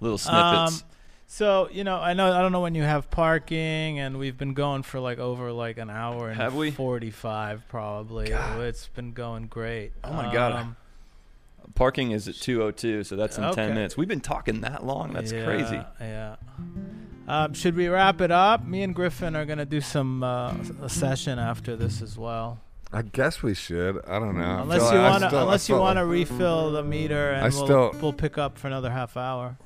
Little 0.01 0.17
snippets. 0.17 0.81
Um, 0.83 0.87
so 1.33 1.67
you 1.71 1.83
know, 1.83 1.97
I 1.97 2.13
know 2.13 2.31
I 2.31 2.41
don't 2.43 2.51
know 2.51 2.61
when 2.61 2.75
you 2.75 2.83
have 2.83 3.09
parking, 3.09 3.97
and 3.97 4.19
we've 4.19 4.37
been 4.37 4.53
going 4.53 4.83
for 4.83 4.99
like 4.99 5.17
over 5.17 5.51
like 5.51 5.79
an 5.79 5.89
hour 5.89 6.29
and 6.29 6.39
Have 6.39 6.53
we? 6.53 6.69
forty-five 6.69 7.63
probably. 7.69 8.29
God. 8.29 8.59
It's 8.61 8.87
been 8.89 9.13
going 9.13 9.47
great. 9.47 9.93
Oh 10.03 10.13
my 10.13 10.31
God. 10.31 10.51
Um, 10.53 10.75
Parking 11.73 12.11
is 12.11 12.27
at 12.27 12.35
202, 12.35 13.03
so 13.03 13.15
that's 13.15 13.37
in 13.39 13.45
Okay. 13.45 13.65
10 13.65 13.73
minutes. 13.73 13.97
We've 13.97 14.07
been 14.07 14.19
talking 14.21 14.61
that 14.61 14.85
long. 14.85 15.13
That's 15.13 15.31
yeah, 15.31 15.45
crazy. 15.45 15.81
Yeah. 15.99 16.35
Um, 17.27 17.53
should 17.53 17.75
we 17.75 17.87
wrap 17.87 18.21
it 18.21 18.29
up? 18.29 18.63
Me 18.63 18.83
and 18.83 18.93
Griffin 18.93 19.35
are 19.35 19.45
gonna 19.45 19.65
do 19.65 19.81
some 19.81 20.21
uh, 20.23 20.53
a 20.83 20.89
session 20.89 21.39
after 21.39 21.75
this 21.75 22.01
as 22.03 22.15
well. 22.15 22.59
I 22.91 23.01
guess 23.01 23.41
we 23.41 23.55
should. 23.55 24.05
I 24.05 24.19
don't 24.19 24.37
know. 24.37 24.59
Unless 24.61 24.91
you 24.91 24.99
wanna, 24.99 25.29
unless 25.31 25.67
you 25.69 25.77
wanna 25.77 26.05
refill 26.05 26.73
the 26.73 26.83
meter, 26.83 27.31
and 27.31 27.39
I 27.45 27.49
we'll 27.49 27.65
still- 27.65 27.95
we'll 28.01 28.13
pick 28.13 28.37
up 28.37 28.59
for 28.59 28.67
another 28.67 28.91
half 28.91 29.17
hour. 29.17 29.57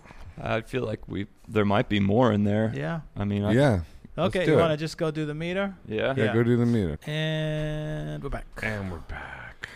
I 0.41 0.61
feel 0.61 0.83
like 0.85 1.07
we 1.09 1.25
there 1.47 1.65
might 1.65 1.89
be 1.89 1.99
more 1.99 2.31
in 2.31 2.43
there. 2.43 2.71
Yeah. 2.75 3.01
I 3.15 3.23
mean, 3.25 3.43
I, 3.43 3.51
Yeah. 3.53 3.79
Okay. 4.17 4.45
do 4.45 4.51
You 4.53 4.57
wanna 4.57 4.77
just 4.77 4.97
go 4.97 5.11
do 5.11 5.25
the 5.25 5.33
meter? 5.35 5.75
yeah. 5.87 6.13
Yeah, 6.17 6.25
Yeah. 6.25 6.33
go 6.33 6.43
do 6.43 6.57
the 6.57 6.65
meter. 6.65 6.97
And 7.09 8.21
we're 8.23 8.29
back 8.29 8.45
And 8.63 8.91
we're 8.91 8.97
back. 8.99 9.69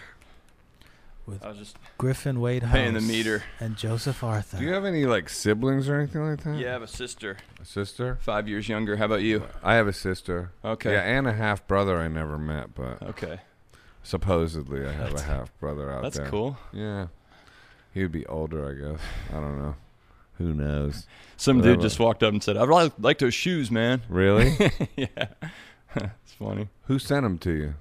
with 1.28 1.44
I 1.46 1.50
was 1.50 1.58
just 1.60 1.78
Griffin 2.00 2.40
Wade 2.42 2.64
House 2.64 2.74
paying 2.74 2.94
the 2.96 3.02
meter. 3.02 3.44
and 3.60 3.76
Joseph 3.78 4.24
Arthur. 4.24 4.58
Do 4.58 4.64
you 4.64 4.74
have 4.74 4.84
any 4.86 5.06
like 5.06 5.30
siblings 5.30 5.88
or 5.88 5.96
anything 6.00 6.28
like 6.28 6.44
that? 6.44 6.58
Yeah, 6.58 6.70
I 6.70 6.72
have 6.74 6.82
a 6.82 6.88
sister, 6.88 7.38
A 7.62 7.66
sister? 7.66 8.18
five 8.22 8.48
years 8.48 8.68
younger. 8.68 8.98
How 8.98 9.06
about 9.06 9.22
you? 9.22 9.44
I 9.64 9.76
have 9.76 9.88
a 9.88 9.94
sister. 9.94 10.52
Okay. 10.66 10.94
Yeah, 10.94 11.02
and 11.02 11.28
a 11.28 11.34
half 11.34 11.66
brother 11.68 11.98
I 12.00 12.08
never 12.08 12.38
met, 12.38 12.74
but 12.74 13.02
Okay. 13.04 13.42
Supposedly, 14.04 14.84
I 14.88 14.92
have 14.94 15.14
a 15.14 15.22
half 15.22 15.56
brother 15.60 15.92
out 15.92 16.02
That's 16.02 16.16
there. 16.16 16.26
That's 16.26 16.32
cool. 16.32 16.58
Yeah, 16.74 17.08
he 17.94 18.02
would 18.02 18.12
be 18.12 18.26
older, 18.26 18.68
I 18.68 18.74
guess. 18.74 19.00
I 19.30 19.34
don't 19.40 19.60
know. 19.60 19.76
Who 20.38 20.54
knows? 20.54 21.06
Some 21.38 21.58
Whatever. 21.58 21.76
dude 21.76 21.82
just 21.84 22.00
walked 22.00 22.24
up 22.24 22.34
and 22.34 22.42
said, 22.44 22.58
"I 22.58 22.64
really 22.64 22.92
like 23.00 23.20
those 23.20 23.34
shoes, 23.34 23.70
man." 23.72 24.02
Really? 24.10 24.54
yeah, 24.96 25.08
it's 25.96 26.34
funny. 26.40 26.68
Who 26.84 27.00
sent 27.00 27.24
them 27.24 27.38
to 27.40 27.52
you? 27.52 27.74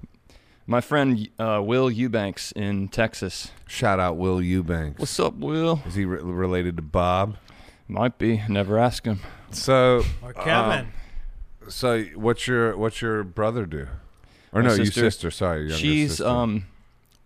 My 0.67 0.79
friend 0.81 1.27
uh, 1.39 1.61
Will 1.63 1.89
Eubanks 1.91 2.51
in 2.53 2.87
Texas. 2.87 3.51
Shout 3.67 3.99
out 3.99 4.17
Will 4.17 4.41
Eubanks. 4.41 4.99
What's 4.99 5.19
up, 5.19 5.33
Will? 5.35 5.81
Is 5.87 5.95
he 5.95 6.05
re- 6.05 6.21
related 6.21 6.75
to 6.77 6.81
Bob? 6.81 7.37
Might 7.87 8.17
be. 8.17 8.41
Never 8.47 8.77
ask 8.77 9.03
him. 9.05 9.19
So, 9.51 10.03
Or 10.21 10.31
Kevin. 10.33 10.87
so 11.67 12.03
what's 12.15 12.47
your 12.47 12.77
what's 12.77 13.01
your 13.01 13.23
brother 13.23 13.65
do? 13.65 13.87
Or 14.53 14.61
My 14.61 14.69
no, 14.69 14.75
your 14.75 14.85
sister. 14.85 15.01
sister. 15.01 15.31
Sorry, 15.31 15.67
your 15.67 15.77
She's 15.77 16.11
sister. 16.11 16.27
um, 16.27 16.65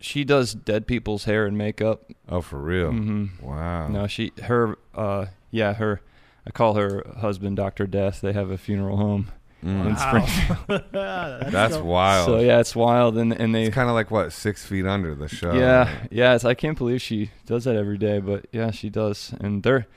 she 0.05 0.23
does 0.23 0.53
dead 0.53 0.85
people's 0.87 1.25
hair 1.25 1.45
and 1.45 1.57
makeup. 1.57 2.11
Oh, 2.29 2.41
for 2.41 2.59
real? 2.59 2.91
hmm 2.91 3.25
Wow. 3.41 3.87
No, 3.87 4.07
she 4.07 4.31
her 4.43 4.77
uh 4.93 5.27
yeah 5.51 5.73
her. 5.73 6.01
I 6.47 6.51
call 6.51 6.75
her 6.75 7.03
husband 7.17 7.57
Doctor 7.57 7.87
Death. 7.87 8.21
They 8.21 8.33
have 8.33 8.51
a 8.51 8.57
funeral 8.57 8.97
home. 8.97 9.31
Mm. 9.63 9.87
in 9.87 9.93
Wow. 9.95 10.57
That's, 10.91 11.51
That's 11.51 11.73
dope. 11.75 11.85
wild. 11.85 12.25
So 12.27 12.39
yeah, 12.39 12.59
it's 12.59 12.75
wild, 12.75 13.17
and 13.17 13.33
and 13.33 13.53
they 13.55 13.63
It's 13.63 13.73
kind 13.73 13.89
of 13.89 13.95
like 13.95 14.11
what 14.11 14.31
six 14.31 14.63
feet 14.63 14.85
under 14.85 15.15
the 15.15 15.27
show. 15.27 15.53
Yeah, 15.53 15.89
yeah. 16.11 16.35
It's, 16.35 16.45
I 16.45 16.53
can't 16.53 16.77
believe 16.77 17.01
she 17.01 17.31
does 17.47 17.63
that 17.63 17.75
every 17.75 17.97
day, 17.97 18.19
but 18.19 18.45
yeah, 18.51 18.69
she 18.69 18.89
does. 18.91 19.33
And 19.39 19.63
they're 19.63 19.87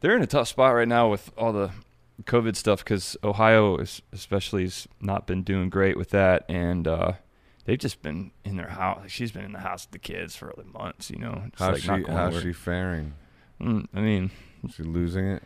they're 0.00 0.16
in 0.16 0.22
a 0.22 0.26
tough 0.26 0.48
spot 0.48 0.74
right 0.74 0.88
now 0.88 1.08
with 1.08 1.30
all 1.38 1.52
the 1.52 1.70
COVID 2.24 2.56
stuff 2.56 2.82
because 2.84 3.16
Ohio, 3.22 3.76
is, 3.76 4.02
especially, 4.12 4.64
has 4.64 4.88
not 5.00 5.26
been 5.28 5.42
doing 5.44 5.70
great 5.70 5.96
with 5.96 6.10
that, 6.10 6.44
and 6.48 6.88
uh, 6.88 7.12
they've 7.64 7.78
just 7.78 8.02
been 8.02 8.30
in 8.44 8.56
their 8.56 8.68
house. 8.68 8.98
Like, 9.02 9.10
she's 9.10 9.32
been 9.32 9.44
in 9.44 9.52
the 9.52 9.60
house 9.60 9.84
with 9.86 9.92
the 9.92 9.98
kids 9.98 10.36
for 10.36 10.52
like 10.56 10.72
months. 10.72 11.10
You 11.10 11.18
know, 11.18 11.42
just, 11.50 11.58
How's 11.58 11.86
like, 11.88 12.06
she? 12.06 12.12
How's 12.12 12.42
she 12.42 12.52
faring? 12.52 13.14
Mm, 13.60 13.86
I 13.94 14.00
mean, 14.00 14.30
Is 14.66 14.74
she 14.74 14.82
losing 14.82 15.26
it? 15.26 15.42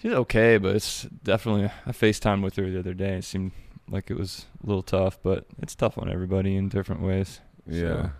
she's 0.00 0.12
okay, 0.12 0.56
but 0.58 0.76
it's 0.76 1.02
definitely. 1.22 1.70
I 1.86 1.92
Facetime 1.92 2.42
with 2.42 2.56
her 2.56 2.68
the 2.70 2.78
other 2.78 2.94
day. 2.94 3.16
It 3.18 3.24
seemed 3.24 3.52
like 3.88 4.10
it 4.10 4.16
was 4.16 4.46
a 4.62 4.66
little 4.66 4.82
tough, 4.82 5.18
but 5.22 5.46
it's 5.60 5.74
tough 5.74 5.98
on 5.98 6.10
everybody 6.10 6.56
in 6.56 6.68
different 6.68 7.02
ways. 7.02 7.40
Yeah. 7.66 7.82
So, 7.82 8.10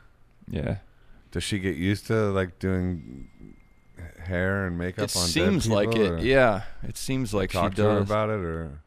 yeah. 0.48 0.76
Does 1.30 1.42
she 1.44 1.58
get 1.60 1.76
used 1.76 2.06
to 2.08 2.30
like 2.32 2.58
doing 2.58 3.28
hair 4.24 4.66
and 4.66 4.76
makeup 4.78 5.04
It 5.04 5.16
on? 5.16 5.26
seems 5.28 5.68
like 5.68 5.94
it. 5.94 6.10
or 6.10 6.18
Yeah, 6.18 6.62
it 6.82 6.96
seems 6.96 7.32
like 7.32 7.50
Talk 7.52 7.72
she 7.72 7.76
to 7.76 7.82
her 7.84 7.98
does. 8.00 8.08
about 8.08 8.30
it, 8.30 8.40
or 8.40 8.82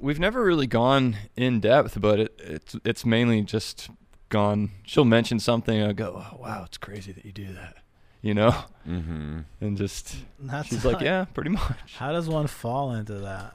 We've 0.00 0.20
never 0.20 0.44
really 0.44 0.66
gone 0.66 1.16
in 1.36 1.60
depth, 1.60 2.00
but 2.00 2.20
it, 2.20 2.34
it's 2.38 2.76
it's 2.84 3.04
mainly 3.04 3.42
just 3.42 3.90
gone. 4.28 4.70
She'll 4.84 5.04
mention 5.04 5.38
something, 5.40 5.78
and 5.78 5.90
I 5.90 5.92
go, 5.92 6.22
oh, 6.24 6.38
"Wow, 6.38 6.62
it's 6.64 6.78
crazy 6.78 7.12
that 7.12 7.24
you 7.24 7.32
do 7.32 7.52
that," 7.54 7.78
you 8.22 8.34
know, 8.34 8.50
mm-hmm. 8.86 9.40
and 9.60 9.76
just 9.76 10.16
That's 10.38 10.68
she's 10.68 10.84
like, 10.84 11.00
"Yeah, 11.00 11.24
pretty 11.34 11.50
much." 11.50 11.94
How 11.96 12.12
does 12.12 12.28
one 12.28 12.46
fall 12.46 12.92
into 12.92 13.14
that? 13.14 13.54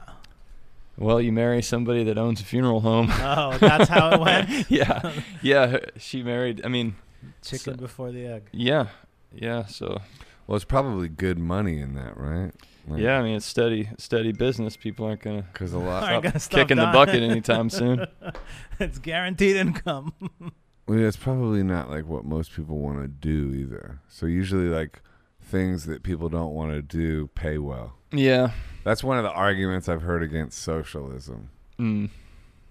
Well, 0.96 1.20
you 1.20 1.32
marry 1.32 1.60
somebody 1.62 2.04
that 2.04 2.18
owns 2.18 2.40
a 2.40 2.44
funeral 2.44 2.80
home. 2.80 3.08
Oh, 3.10 3.58
that's 3.58 3.88
how 3.88 4.12
it 4.12 4.20
went. 4.20 4.66
yeah, 4.70 5.12
yeah. 5.42 5.78
She 5.98 6.22
married. 6.22 6.64
I 6.64 6.68
mean, 6.68 6.94
Chicken 7.42 7.76
before 7.76 8.12
the 8.12 8.26
egg. 8.26 8.48
yeah, 8.52 8.88
yeah. 9.32 9.66
So 9.66 10.00
Well, 10.46 10.56
it's 10.56 10.64
probably 10.64 11.08
good 11.08 11.38
money 11.38 11.80
in 11.80 11.94
that, 11.94 12.16
right? 12.16 12.52
Like, 12.86 13.00
yeah, 13.00 13.18
I 13.18 13.22
mean, 13.22 13.36
it's 13.36 13.46
steady, 13.46 13.88
steady 13.98 14.32
business. 14.32 14.76
People 14.76 15.06
aren't 15.06 15.22
gonna 15.22 15.42
Because 15.52 15.72
a 15.72 15.78
lot. 15.78 16.02
Aren't 16.12 16.24
gonna 16.24 16.38
stop 16.38 16.60
kicking 16.60 16.76
the 16.76 16.86
bucket 16.86 17.22
anytime 17.22 17.70
soon. 17.70 18.06
it's 18.80 18.98
guaranteed 18.98 19.56
income. 19.56 20.12
Well, 20.86 20.98
it's 20.98 21.16
probably 21.16 21.62
not 21.62 21.88
like 21.88 22.04
what 22.06 22.26
most 22.26 22.52
people 22.54 22.76
want 22.78 23.00
to 23.00 23.08
do 23.08 23.54
either. 23.54 24.00
So 24.06 24.26
usually, 24.26 24.68
like 24.68 25.00
things 25.40 25.86
that 25.86 26.02
people 26.02 26.28
don't 26.28 26.52
want 26.52 26.72
to 26.72 26.82
do 26.82 27.28
pay 27.28 27.56
well. 27.56 27.94
Yeah. 28.12 28.50
That's 28.84 29.02
one 29.02 29.16
of 29.16 29.24
the 29.24 29.30
arguments 29.30 29.88
I've 29.88 30.02
heard 30.02 30.22
against 30.22 30.58
socialism. 30.58 31.48
Mm, 31.78 32.10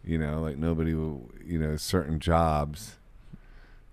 You 0.03 0.19
know, 0.19 0.41
like 0.41 0.57
nobody 0.59 0.93
will. 0.93 1.31
You 1.43 1.57
know, 1.57 1.75
certain 1.75 2.19
jobs 2.19 2.97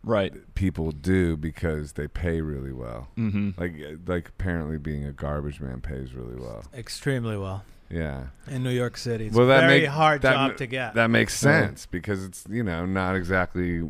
right. 0.05 0.33
people 0.55 0.93
do 0.93 1.37
because 1.37 1.93
they 1.93 2.09
pay 2.09 2.41
really 2.41 2.73
well. 2.73 3.09
Mm-hmm. 3.17 3.61
Like, 3.61 3.75
like 4.07 4.29
apparently 4.29 4.79
being 4.79 5.05
a 5.05 5.13
garbage 5.13 5.61
man 5.61 5.81
pays 5.81 6.13
really 6.15 6.37
well. 6.37 6.65
Extremely 6.75 7.37
well 7.37 7.65
Yeah. 7.89 8.27
in 8.49 8.63
New 8.63 8.71
York 8.71 8.97
City. 8.97 9.27
It's 9.27 9.37
Well, 9.37 9.47
that 9.49 9.61
very 9.67 9.81
make- 9.81 9.89
hard 9.91 10.23
that 10.23 10.33
job 10.33 10.57
to 10.59 10.67
get. 10.67 10.95
That 10.95 11.09
makes 11.09 11.35
Yeah. 11.43 11.67
sense 11.67 11.87
because 11.87 12.25
it's 12.25 12.45
you 12.49 12.63
know 12.63 12.87
not 12.87 13.15
exactly 13.17 13.89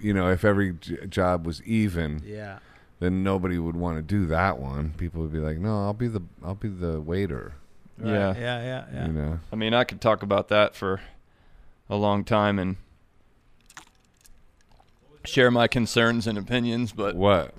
you 0.00 0.14
know 0.14 0.30
if 0.30 0.44
every 0.44 0.72
j- 0.74 1.06
job 1.06 1.46
was 1.46 1.62
even 1.64 2.22
yeah. 2.24 2.58
then 3.00 3.22
nobody 3.22 3.58
would 3.58 3.76
want 3.76 3.96
to 3.98 4.02
do 4.02 4.26
that 4.26 4.58
one. 4.58 4.94
People 4.96 5.22
would 5.22 5.32
be 5.32 5.38
like, 5.40 5.58
no, 5.58 5.84
I'll 5.84 5.92
be 5.94 6.08
the 6.08 6.22
I'll 6.44 6.54
be 6.54 6.68
the 6.68 7.00
waiter. 7.00 7.54
Right. 7.98 8.10
Yeah. 8.12 8.34
Yeah. 8.36 8.62
Yeah. 8.62 8.84
Yeah. 8.92 9.06
You 9.06 9.12
know. 9.12 9.38
I 9.52 9.56
mean, 9.56 9.72
I 9.74 9.84
could 9.84 10.00
talk 10.00 10.22
about 10.24 10.48
that 10.48 10.74
for 10.74 11.00
a 11.88 11.96
long 11.96 12.24
time 12.24 12.58
and 12.58 12.76
share 15.24 15.50
my 15.50 15.66
concerns 15.68 16.26
and 16.26 16.36
opinions, 16.38 16.92
but 16.92 17.14
What? 17.16 17.54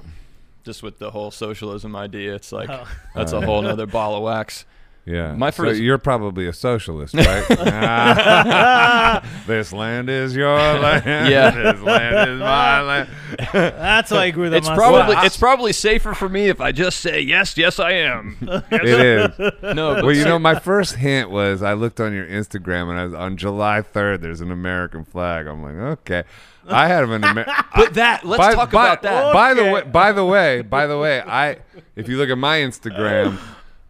just 0.63 0.81
with 0.83 0.99
the 0.99 1.11
whole 1.11 1.31
socialism 1.31 1.95
idea, 1.95 2.33
it's 2.35 2.51
like 2.51 2.69
Oh. 2.69 2.87
that's 3.13 3.33
Uh, 3.33 3.37
a 3.37 3.45
whole 3.45 3.61
nother 3.61 3.85
ball 3.85 4.15
of 4.15 4.23
wax. 4.23 4.65
Yeah. 5.05 5.33
My 5.35 5.51
So 5.51 5.63
first- 5.65 5.79
you're 5.81 5.99
probably 5.99 6.47
a 6.47 6.53
socialist, 6.53 7.13
right? 7.13 7.45
Ah, 7.59 9.23
this 9.47 9.71
land 9.71 10.09
is 10.09 10.35
your 10.35 10.55
land. 10.57 11.05
Yeah. 11.05 11.51
This 11.51 11.81
land 11.81 12.29
is 12.31 12.39
my 12.39 12.81
land. 12.81 13.09
That's 13.53 14.11
why 14.11 14.23
I 14.25 14.31
grew 14.31 14.49
the 14.49 14.57
It's 14.57 14.67
mustache. 14.67 14.77
probably 14.77 15.15
Well, 15.15 15.25
it's 15.25 15.37
probably 15.37 15.73
safer 15.73 16.13
for 16.13 16.27
me 16.29 16.49
if 16.49 16.59
I 16.61 16.71
just 16.71 16.99
say 17.01 17.19
yes, 17.21 17.55
yes 17.57 17.79
I 17.79 17.91
am. 17.91 18.37
It 18.71 18.85
is. 18.85 19.29
No, 19.75 19.95
but 19.95 20.05
Well, 20.05 20.15
you 20.15 20.25
know, 20.25 20.39
my 20.39 20.57
first 20.59 20.95
hint 20.95 21.29
was 21.29 21.61
I 21.61 21.73
looked 21.73 21.99
on 21.99 22.13
your 22.13 22.25
Instagram 22.25 22.89
and 22.89 22.99
I 22.99 23.05
was 23.05 23.13
on 23.13 23.37
July 23.37 23.81
3rd. 23.81 24.21
There's 24.21 24.41
an 24.41 24.51
American 24.51 25.05
flag. 25.05 25.47
I'm 25.47 25.61
like, 25.63 25.75
okay. 25.99 26.23
I 26.67 26.87
had 26.87 27.03
an 27.03 27.23
American. 27.23 27.53
but 27.75 27.93
that 27.93 28.25
let's 28.25 28.39
by, 28.39 28.53
talk 28.55 28.71
by- 28.71 28.85
about 28.87 29.01
that. 29.03 29.33
By 29.33 29.53
the 29.53 29.65
way, 29.65 29.81
by 29.83 30.11
the 30.11 30.25
way, 30.25 30.61
by 30.63 30.87
the 30.87 30.97
way, 30.97 31.21
I 31.21 31.57
if 31.95 32.09
you 32.09 32.17
look 32.17 32.29
at 32.29 32.39
my 32.39 32.57
Instagram, 32.57 33.37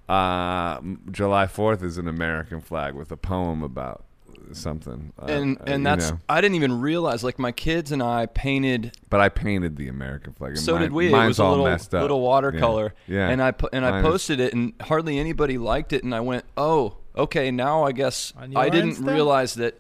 uh, 0.10 0.80
July 1.11 1.48
Fourth 1.48 1.82
is 1.84 1.98
an 1.98 2.07
American 2.07 2.61
flag 2.61 2.94
with 2.94 3.11
a 3.11 3.18
poem 3.18 3.64
about 3.64 4.03
something. 4.52 5.11
Uh, 5.19 5.26
and 5.26 5.57
uh, 5.60 5.64
and 5.68 5.86
that's 5.86 6.11
know. 6.11 6.19
I 6.30 6.40
didn't 6.41 6.56
even 6.56 6.80
realize 6.80 7.23
like 7.23 7.40
my 7.40 7.52
kids 7.52 7.91
and 7.91 8.03
I 8.03 8.27
painted 8.27 8.95
But 9.10 9.19
I 9.22 9.30
painted 9.30 9.76
the 9.77 9.88
American 9.88 10.34
flag. 10.34 10.52
and 10.52 10.60
so 10.60 10.73
mine- 10.73 10.82
did 10.84 10.91
we. 10.94 11.07
It 11.07 11.11
Mine's 11.11 11.27
was 11.30 11.40
a 11.40 11.44
all 11.44 11.49
little 11.52 11.65
messed 11.65 11.94
up. 11.95 12.02
little 12.02 12.22
watercolor. 12.22 12.94
Yeah. 13.07 13.30
And 13.30 13.41
I 13.41 13.52
pu- 13.52 13.69
and 13.73 13.86
I 13.86 13.91
Mine 13.91 14.06
is- 14.06 14.11
posted 14.11 14.40
it, 14.40 14.53
and 14.53 14.73
hardly 14.82 15.18
anybody 15.19 15.57
liked 15.57 15.94
it. 15.94 16.03
And 16.03 16.14
I 16.14 16.19
went, 16.22 16.45
oh, 16.57 16.98
okay. 17.18 17.49
Now 17.52 17.84
I 17.84 17.91
guess 17.91 18.34
I 18.56 18.69
didn't 18.69 18.91
Insta? 18.98 19.11
realize 19.11 19.56
that 19.56 19.80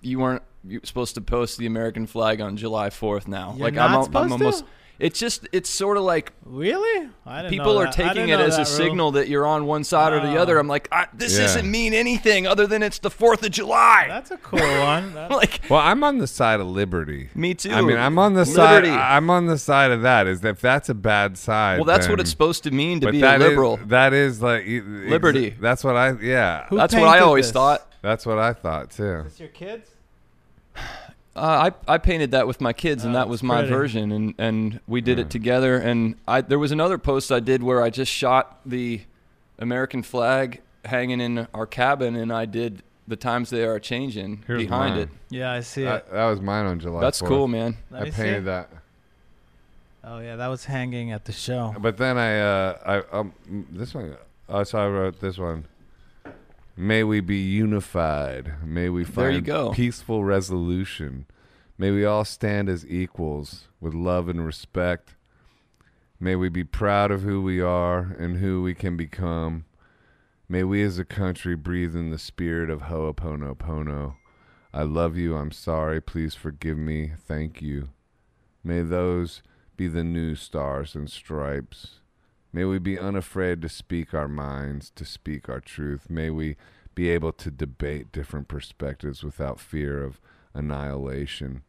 you 0.00 0.18
weren't 0.18 0.42
you 0.64 0.80
were 0.80 0.86
supposed 0.86 1.14
to 1.16 1.20
post 1.20 1.58
the 1.58 1.66
American 1.66 2.06
flag 2.06 2.40
on 2.40 2.56
July 2.56 2.90
Fourth. 2.90 3.26
Now, 3.28 3.50
You're 3.56 3.64
like 3.66 3.74
not 3.74 3.90
I'm, 3.90 3.94
al- 3.96 4.04
supposed 4.04 4.32
I'm 4.32 4.38
to? 4.38 4.64
Almost. 5.02 5.12
It's 5.12 5.18
just 5.20 5.48
it's 5.52 5.68
sort 5.70 5.96
of 5.96 6.04
like 6.04 6.32
Really? 6.44 7.08
I 7.24 7.42
didn't 7.42 7.50
people 7.50 7.74
know 7.74 7.80
are 7.80 7.84
that. 7.84 7.98
I 7.98 8.08
taking 8.08 8.26
didn't 8.26 8.40
it 8.40 8.44
as 8.48 8.54
a 8.54 8.58
rule. 8.58 8.64
signal 8.66 9.10
that 9.12 9.28
you're 9.28 9.46
on 9.46 9.64
one 9.66 9.84
side 9.84 10.12
or 10.12 10.20
the 10.20 10.36
other. 10.38 10.58
I'm 10.58 10.68
like, 10.68 10.88
I, 10.92 11.06
this 11.14 11.34
Yeah. 11.34 11.42
doesn't 11.44 11.70
mean 11.70 11.94
anything 11.94 12.46
other 12.46 12.66
than 12.66 12.82
it's 12.82 12.98
the 12.98 13.10
Fourth 13.10 13.42
of 13.44 13.50
July. 13.52 14.06
That's 14.08 14.30
a 14.30 14.36
cool 14.38 14.58
one. 14.80 15.14
Like 15.30 15.62
Well, 15.70 15.80
I'm 15.80 16.02
on 16.04 16.18
the 16.18 16.26
side 16.26 16.60
of 16.60 16.66
liberty. 16.66 17.30
me 17.34 17.54
too. 17.54 17.70
I 17.72 17.80
mean, 17.80 17.96
I'm 17.96 18.18
on 18.18 18.34
the 18.34 18.40
Liberty. 18.44 18.88
side. 18.88 18.98
I'm 19.16 19.30
on 19.30 19.46
the 19.46 19.56
side 19.58 19.90
of 19.92 20.02
that. 20.02 20.26
Is 20.26 20.40
that 20.42 20.50
if 20.50 20.60
that's 20.60 20.88
a 20.88 20.94
bad 20.94 21.38
side? 21.38 21.78
well, 21.78 21.84
that's 21.86 22.08
what 22.08 22.20
it's 22.20 22.30
supposed 22.30 22.64
to 22.64 22.70
mean 22.70 23.00
to 23.00 23.10
be 23.10 23.18
a 23.18 23.20
that 23.22 23.40
is- 23.40 23.48
liberal. 23.48 23.76
that 23.86 24.12
is 24.12 24.42
like 24.42 24.64
Liberty. 24.66 25.50
That's 25.60 25.82
what 25.84 25.96
I. 25.96 26.12
Yeah. 26.20 26.66
Who 26.68 26.76
That's 26.76 26.94
what 26.94 27.04
I 27.04 27.20
always 27.20 27.46
this? 27.46 27.52
thought. 27.52 27.88
That's 28.02 28.26
what 28.26 28.38
I 28.38 28.52
thought 28.52 28.90
too. 28.90 29.18
Is 29.26 29.32
this 29.32 29.40
your 29.40 29.48
kids? 29.50 29.88
Uh, 31.34 31.70
I 31.88 31.94
I 31.94 31.98
painted 31.98 32.32
that 32.32 32.46
with 32.46 32.60
my 32.60 32.72
kids, 32.74 33.04
and 33.04 33.14
Oh, 33.14 33.18
that 33.18 33.28
was 33.28 33.42
my 33.42 33.60
pretty. 33.60 33.70
version, 33.70 34.12
and 34.12 34.34
and 34.38 34.80
we 34.86 35.00
did 35.00 35.18
Yeah. 35.18 35.24
it 35.24 35.30
together. 35.30 35.76
And 35.78 36.16
I 36.28 36.42
there 36.42 36.58
was 36.58 36.72
another 36.72 36.98
post 36.98 37.32
I 37.32 37.40
did 37.40 37.62
where 37.62 37.82
I 37.82 37.88
just 37.90 38.12
shot 38.12 38.60
the 38.66 39.00
American 39.58 40.02
flag 40.02 40.60
hanging 40.84 41.20
in 41.20 41.46
our 41.54 41.66
cabin, 41.66 42.16
and 42.16 42.32
I 42.32 42.44
did 42.44 42.82
the 43.08 43.16
times 43.16 43.50
they 43.50 43.64
are 43.64 43.78
changing 43.80 44.44
Here's 44.46 44.62
behind 44.64 44.94
mine. 44.94 45.02
it. 45.04 45.08
Yeah, 45.30 45.52
I 45.52 45.60
see 45.60 45.84
That, 45.84 46.06
it. 46.08 46.12
that 46.12 46.26
was 46.26 46.40
mine 46.40 46.66
on 46.66 46.78
July. 46.80 47.00
That's 47.00 47.20
4th. 47.20 47.28
cool, 47.28 47.48
man. 47.48 47.76
Let 47.90 48.02
I 48.02 48.10
painted 48.10 48.44
that, 48.44 48.70
Oh 50.04 50.18
yeah, 50.18 50.36
that 50.36 50.48
was 50.48 50.64
hanging 50.64 51.12
at 51.12 51.24
the 51.24 51.32
show. 51.32 51.74
but 51.78 51.96
then 51.96 52.18
I, 52.18 52.40
uh, 52.40 53.02
I, 53.12 53.16
um, 53.18 53.32
this 53.70 53.94
one. 53.94 54.16
Oh, 54.48 54.64
so 54.64 54.78
I 54.78 54.88
wrote 54.88 55.20
this 55.20 55.38
one. 55.38 55.64
May 56.76 57.04
we 57.04 57.20
be 57.20 57.36
unified. 57.38 58.54
May 58.64 58.88
we 58.88 59.04
There 59.04 59.30
you 59.30 59.36
find 59.36 59.44
go. 59.44 59.72
peaceful 59.72 60.24
resolution. 60.24 61.26
May 61.76 61.90
we 61.90 62.04
all 62.04 62.24
stand 62.24 62.68
as 62.68 62.86
equals 62.86 63.68
with 63.80 63.94
love 63.94 64.28
and 64.28 64.44
respect. 64.44 65.14
May 66.18 66.36
we 66.36 66.48
be 66.48 66.64
proud 66.64 67.10
of 67.10 67.22
who 67.22 67.42
we 67.42 67.60
are 67.60 68.14
and 68.18 68.36
who 68.38 68.62
we 68.62 68.74
can 68.74 68.96
become. 68.96 69.64
May 70.48 70.64
we 70.64 70.82
as 70.82 70.98
a 70.98 71.04
country 71.04 71.56
breathe 71.56 71.96
in 71.96 72.10
the 72.10 72.18
spirit 72.18 72.70
of 72.70 72.82
Ho'oponopono. 72.82 74.16
I 74.72 74.82
love 74.82 75.16
you. 75.16 75.36
I'm 75.36 75.50
sorry. 75.50 76.00
Please 76.00 76.34
forgive 76.34 76.78
me. 76.78 77.12
Thank 77.18 77.60
you. 77.60 77.90
May 78.64 78.82
those 78.82 79.42
be 79.76 79.88
the 79.88 80.04
new 80.04 80.34
stars 80.34 80.94
and 80.94 81.10
stripes. 81.10 82.00
May 82.52 82.64
we 82.64 82.78
be 82.78 82.98
unafraid 82.98 83.62
to 83.62 83.68
speak 83.68 84.12
our 84.12 84.28
minds, 84.28 84.90
to 84.96 85.04
speak 85.04 85.48
our 85.48 85.60
truth. 85.60 86.10
May 86.10 86.28
we 86.30 86.56
be 86.94 87.08
able 87.08 87.32
to 87.32 87.50
debate 87.50 88.12
different 88.12 88.48
perspectives 88.48 89.24
without 89.24 89.58
fear 89.58 90.02
of 90.04 90.20
annihilation. 90.52 91.62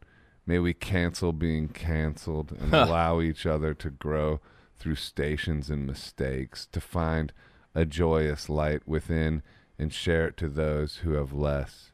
May 0.46 0.58
we 0.58 0.74
cancel 0.74 1.32
being 1.32 1.68
canceled 1.68 2.52
and 2.52 2.74
allow 2.74 3.22
each 3.22 3.46
other 3.46 3.72
to 3.72 3.88
grow 3.88 4.40
through 4.76 4.96
stations 4.96 5.70
and 5.70 5.86
mistakes, 5.86 6.66
to 6.72 6.80
find 6.80 7.32
a 7.74 7.86
joyous 7.86 8.50
light 8.50 8.86
within 8.86 9.42
and 9.78 9.92
share 9.92 10.26
it 10.28 10.36
to 10.36 10.48
those 10.48 10.96
who 10.96 11.12
have 11.12 11.32
less, 11.32 11.92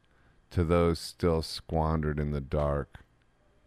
to 0.50 0.64
those 0.64 0.98
still 0.98 1.42
squandered 1.42 2.18
in 2.18 2.32
the 2.32 2.40
dark. 2.40 3.04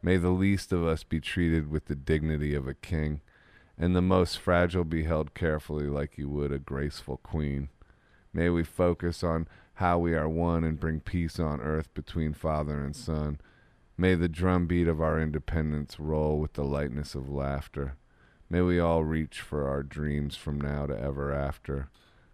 May 0.01 0.17
the 0.17 0.31
least 0.31 0.73
of 0.73 0.85
us 0.85 1.03
be 1.03 1.21
treated 1.21 1.71
with 1.71 1.85
the 1.85 1.95
dignity 1.95 2.53
of 2.53 2.67
a 2.67 2.73
king, 2.73 3.21
and 3.77 3.95
the 3.95 4.01
most 4.01 4.37
fragile 4.37 4.83
be 4.83 5.03
held 5.03 5.33
carefully 5.33 5.87
like 5.87 6.17
you 6.17 6.29
would 6.29 6.51
a 6.51 6.59
graceful 6.59 7.17
queen. 7.17 7.69
May 8.33 8.49
we 8.49 8.63
focus 8.63 9.23
on 9.23 9.47
how 9.75 9.97
we 9.99 10.13
are 10.13 10.29
one 10.29 10.63
and 10.63 10.79
bring 10.79 10.99
peace 10.99 11.39
on 11.39 11.61
earth 11.61 11.93
between 11.93 12.33
father 12.33 12.79
and 12.79 12.95
son. 12.95 13.39
May 13.97 14.15
the 14.15 14.29
drumbeat 14.29 14.87
of 14.87 15.01
our 15.01 15.19
independence 15.19 15.99
roll 15.99 16.39
with 16.39 16.53
the 16.53 16.63
lightness 16.63 17.15
of 17.15 17.29
laughter. 17.29 17.95
May 18.49 18.61
we 18.61 18.79
all 18.79 19.03
reach 19.03 19.41
for 19.41 19.67
our 19.67 19.81
dreams 19.81 20.35
from 20.35 20.59
now 20.59 20.85
to 20.85 20.99
ever 20.99 21.33
after. 21.33 21.89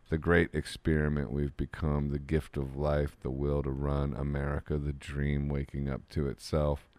The 0.10 0.18
great 0.18 0.50
experiment 0.54 1.32
we've 1.32 1.56
become, 1.56 2.10
the 2.10 2.20
gift 2.20 2.58
of 2.58 2.76
life, 2.76 3.16
the 3.22 3.30
will 3.30 3.62
to 3.64 3.70
run, 3.70 4.14
America, 4.14 4.78
the 4.78 4.92
dream 4.92 5.48
waking 5.50 5.88
up 5.88 6.10
to 6.10 6.28
itself. 6.28 6.90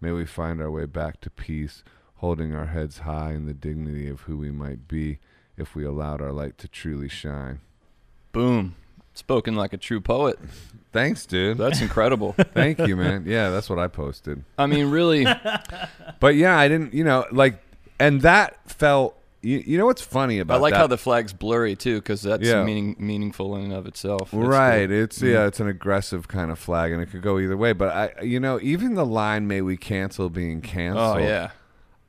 May 0.00 0.12
we 0.12 0.24
find 0.24 0.62
our 0.62 0.70
way 0.70 0.86
back 0.86 1.20
to 1.22 1.30
peace, 1.30 1.82
holding 2.24 2.54
our 2.54 2.64
heads 2.66 3.00
high 3.00 3.32
in 3.32 3.44
the 3.44 3.52
dignity 3.52 4.08
of 4.08 4.22
who 4.22 4.34
we 4.38 4.50
might 4.50 4.88
be 4.88 5.18
if 5.58 5.74
we 5.74 5.84
allowed 5.84 6.22
our 6.22 6.32
light 6.32 6.56
to 6.56 6.66
truly 6.66 7.06
shine. 7.06 7.60
Boom. 8.32 8.74
Spoken 9.12 9.54
like 9.54 9.74
a 9.74 9.76
true 9.76 10.00
poet. 10.00 10.38
Thanks, 10.90 11.26
dude. 11.26 11.58
That's 11.58 11.82
incredible. 11.82 12.32
Thank 12.54 12.78
you, 12.78 12.96
man. 12.96 13.24
Yeah, 13.26 13.50
that's 13.50 13.68
what 13.68 13.78
I 13.78 13.88
posted. 13.88 14.42
I 14.56 14.64
mean, 14.64 14.90
really, 14.90 15.26
But 16.20 16.34
yeah, 16.36 16.58
I 16.58 16.66
didn't, 16.66 16.94
you 16.94 17.04
know, 17.04 17.26
like, 17.30 17.58
and 18.00 18.22
that 18.22 18.58
felt. 18.70 19.18
You, 19.42 19.58
you 19.66 19.76
know 19.76 19.84
what's 19.84 20.00
funny 20.00 20.38
about? 20.38 20.54
I 20.54 20.60
like 20.60 20.72
that? 20.72 20.78
how 20.78 20.86
the 20.86 20.96
flag's 20.96 21.34
blurry 21.34 21.76
too, 21.76 21.96
because 21.96 22.22
that's 22.22 22.42
Yeah. 22.42 22.64
meaning 22.64 22.96
meaningful 22.98 23.54
in 23.56 23.64
and 23.64 23.72
of 23.74 23.86
itself. 23.86 24.32
It's 24.32 24.34
right. 24.34 24.88
cool. 24.88 25.02
It's 25.02 25.18
Mm. 25.18 25.32
yeah, 25.34 25.46
it's 25.46 25.60
an 25.60 25.68
aggressive 25.68 26.26
kind 26.28 26.50
of 26.50 26.58
flag, 26.58 26.90
and 26.92 27.02
it 27.02 27.10
could 27.10 27.20
go 27.20 27.38
either 27.38 27.54
way. 27.56 27.74
But 27.74 27.88
I, 27.90 28.22
you 28.22 28.40
know, 28.40 28.58
even 28.62 28.94
the 28.94 29.04
line 29.04 29.46
"May 29.46 29.60
we 29.60 29.76
cancel 29.76 30.30
being 30.30 30.62
canceled." 30.62 31.16
Oh 31.16 31.18
yeah. 31.18 31.50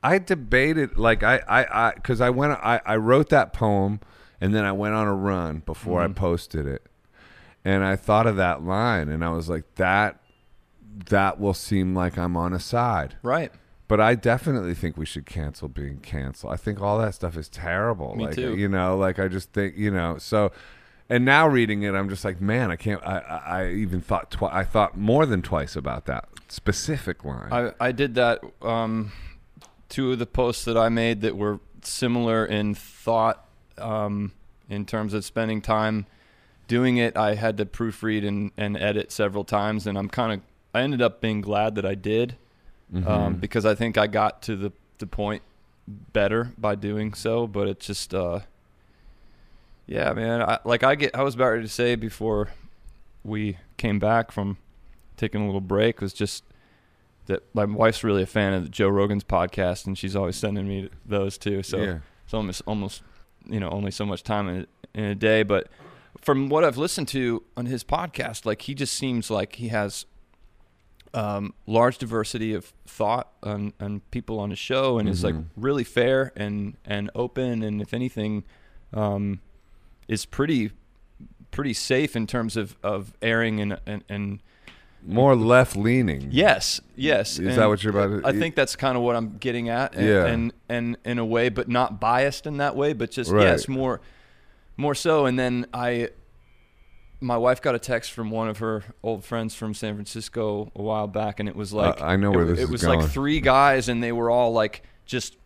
I 0.02 0.18
debated 0.18 0.96
like 0.98 1.22
I 1.22 1.38
I 1.48 1.88
I 1.88 1.92
because 1.94 2.20
I 2.20 2.30
went 2.30 2.52
I 2.52 2.80
I 2.84 2.96
wrote 2.96 3.28
that 3.30 3.52
poem, 3.52 4.00
and 4.40 4.54
then 4.54 4.64
I 4.64 4.72
went 4.72 4.94
on 4.94 5.06
a 5.06 5.14
run 5.14 5.62
before 5.66 6.02
I 6.02 6.06
Mhm. 6.06 6.14
posted 6.16 6.66
it, 6.66 6.86
and 7.64 7.82
I 7.84 7.96
thought 7.96 8.26
of 8.26 8.36
that 8.36 8.62
line, 8.62 9.08
and 9.08 9.24
I 9.24 9.30
was 9.30 9.48
like 9.48 9.64
that. 9.76 10.20
That 11.10 11.38
will 11.38 11.52
seem 11.54 11.94
like 11.94 12.16
I'm 12.16 12.36
on 12.38 12.54
a 12.54 12.60
side. 12.60 13.16
Right. 13.22 13.52
But 13.88 14.00
I 14.00 14.14
definitely 14.14 14.72
think 14.74 14.96
we 14.96 15.04
should 15.04 15.26
cancel 15.26 15.68
being 15.68 15.98
canceled. 15.98 16.52
I 16.52 16.56
think 16.56 16.80
all 16.80 16.98
that 16.98 17.14
stuff 17.14 17.36
is 17.36 17.48
terrible. 17.50 18.16
Me 18.16 18.24
like 18.26 18.34
too. 18.34 18.56
you 18.56 18.66
know, 18.68 18.96
like 18.96 19.18
I 19.18 19.28
just 19.28 19.52
think 19.52 19.76
you 19.76 19.90
know. 19.90 20.16
So, 20.18 20.52
and 21.10 21.24
now 21.24 21.46
reading 21.48 21.82
it, 21.82 21.94
I'm 21.94 22.08
just 22.08 22.24
like, 22.24 22.40
man, 22.40 22.70
I 22.70 22.76
can't. 22.76 23.02
I 23.06 23.18
I, 23.18 23.60
I 23.62 23.68
even 23.70 24.00
thought 24.00 24.30
twi- 24.30 24.50
I 24.52 24.64
thought 24.64 24.96
more 24.96 25.26
than 25.26 25.42
twice 25.42 25.76
about 25.76 26.06
that 26.06 26.28
specific 26.48 27.24
line. 27.24 27.52
I 27.52 27.72
I 27.78 27.92
did 27.92 28.14
that. 28.14 28.40
Um, 28.62 29.12
two 29.88 30.12
of 30.12 30.18
the 30.18 30.26
posts 30.26 30.64
that 30.64 30.76
I 30.76 30.88
made 30.88 31.20
that 31.22 31.36
were 31.36 31.60
similar 31.82 32.44
in 32.44 32.74
thought, 32.74 33.46
um, 33.78 34.32
in 34.68 34.84
terms 34.84 35.14
of 35.14 35.24
spending 35.24 35.60
time 35.62 36.06
doing 36.68 36.96
it. 36.96 37.16
I 37.16 37.34
had 37.36 37.56
to 37.58 37.64
proofread 37.66 38.26
and, 38.26 38.50
and 38.56 38.76
edit 38.76 39.12
several 39.12 39.44
times, 39.44 39.86
and 39.86 39.96
I'm 39.96 40.08
kind 40.08 40.32
of. 40.32 40.40
I 40.74 40.82
ended 40.82 41.00
up 41.00 41.20
being 41.20 41.40
glad 41.40 41.74
that 41.76 41.86
I 41.86 41.94
did, 41.94 42.36
um, 42.94 43.02
Mhm. 43.36 43.40
because 43.40 43.64
I 43.64 43.74
think 43.74 43.96
I 43.96 44.06
got 44.08 44.42
to 44.42 44.56
the 44.56 44.72
the 44.98 45.06
point 45.06 45.42
better 46.12 46.52
by 46.58 46.74
doing 46.74 47.14
so. 47.14 47.46
But 47.46 47.68
it 47.68 47.80
just, 47.80 48.12
uh, 48.12 48.40
yeah, 49.86 50.12
man. 50.12 50.42
I, 50.42 50.58
like 50.64 50.82
I 50.82 50.94
get, 50.96 51.14
I 51.14 51.22
was 51.22 51.34
about 51.34 51.50
ready 51.50 51.62
to 51.62 51.68
say 51.68 51.94
before 51.94 52.48
we 53.24 53.58
came 53.76 53.98
back 53.98 54.32
from 54.32 54.56
taking 55.16 55.42
a 55.42 55.46
little 55.46 55.60
break 55.60 56.00
was 56.00 56.12
just 56.12 56.44
that 57.26 57.42
my 57.54 57.64
wife's 57.64 58.02
really 58.02 58.22
a 58.22 58.26
fan 58.26 58.52
of 58.52 58.70
Joe 58.70 58.88
Rogan's 58.88 59.24
podcast, 59.24 59.86
and 59.86 59.96
she's 59.96 60.16
always 60.16 60.36
sending 60.36 60.66
me 60.66 60.88
those 61.04 61.38
too. 61.38 61.62
So 61.62 61.78
yeah. 61.78 61.98
it's 62.24 62.34
almost 62.34 62.62
almost 62.66 63.02
you 63.46 63.60
know 63.60 63.68
only 63.68 63.90
so 63.90 64.06
much 64.06 64.22
time 64.22 64.48
in 64.48 64.56
a, 64.56 64.98
in 64.98 65.04
a 65.04 65.14
day, 65.14 65.42
but 65.42 65.68
from 66.20 66.48
what 66.48 66.64
I've 66.64 66.78
listened 66.78 67.08
to 67.08 67.42
on 67.56 67.66
his 67.66 67.84
podcast, 67.84 68.46
like 68.46 68.62
he 68.62 68.74
just 68.74 68.94
seems 68.94 69.30
like 69.30 69.56
he 69.56 69.68
has 69.68 70.06
um, 71.14 71.54
large 71.66 71.98
diversity 71.98 72.52
of 72.52 72.72
thought 72.86 73.32
on, 73.42 73.72
and 73.78 74.08
people 74.10 74.38
on 74.38 74.50
his 74.50 74.58
show, 74.58 74.98
and 74.98 75.08
is 75.08 75.24
like 75.24 75.34
really 75.56 75.84
fair 75.84 76.32
and 76.36 76.76
and 76.84 77.10
open, 77.14 77.62
and 77.62 77.80
if 77.80 77.94
anything, 77.94 78.44
um, 78.92 79.40
is 80.08 80.26
pretty 80.26 80.72
pretty 81.50 81.72
safe 81.72 82.14
in 82.14 82.26
terms 82.26 82.56
of 82.56 82.76
of 82.82 83.14
airing 83.22 83.60
and 83.60 83.80
and, 83.86 84.04
and 84.08 84.42
More 85.08 85.36
left 85.36 85.76
leaning. 85.76 86.28
Yes, 86.32 86.80
yes. 86.96 87.32
Is 87.38 87.46
And 87.46 87.58
that 87.58 87.68
what 87.68 87.82
you're 87.84 87.96
about 87.96 88.22
to- 88.22 88.26
I 88.28 88.32
think 88.32 88.56
that's 88.56 88.74
kind 88.74 88.96
of 88.96 89.02
what 89.04 89.14
I'm 89.14 89.36
getting 89.38 89.68
at. 89.68 89.94
And, 89.94 90.06
Yeah. 90.06 90.26
and 90.26 90.52
and 90.68 90.96
in 91.04 91.18
a 91.18 91.24
way, 91.24 91.48
but 91.48 91.68
not 91.68 92.00
biased 92.00 92.46
in 92.46 92.56
that 92.56 92.74
way, 92.74 92.92
but 92.92 93.10
just 93.12 93.30
Right. 93.30 93.42
yes, 93.44 93.68
more 93.68 94.00
more 94.76 94.94
so. 94.96 95.24
And 95.26 95.38
then 95.38 95.66
I, 95.72 96.10
my 97.20 97.36
wife 97.36 97.62
got 97.62 97.74
a 97.74 97.78
text 97.78 98.12
from 98.12 98.30
one 98.30 98.48
of 98.48 98.58
her 98.58 98.84
old 99.02 99.24
friends 99.24 99.54
from 99.54 99.72
San 99.74 99.94
Francisco 99.94 100.70
a 100.74 100.82
while 100.82 101.06
back, 101.06 101.40
and 101.40 101.48
it 101.48 101.56
was 101.56 101.72
like 101.72 102.02
I 102.02 102.16
know 102.16 102.30
where 102.30 102.42
it, 102.42 102.46
this 102.48 102.58
it 102.58 102.62
is 102.64 102.70
was 102.70 102.82
going. 102.82 103.00
like 103.00 103.08
three 103.08 103.40
guys, 103.40 103.88
and 103.88 104.02
they 104.02 104.12
were 104.12 104.28
all 104.30 104.52
like 104.52 104.82
just 105.06 105.36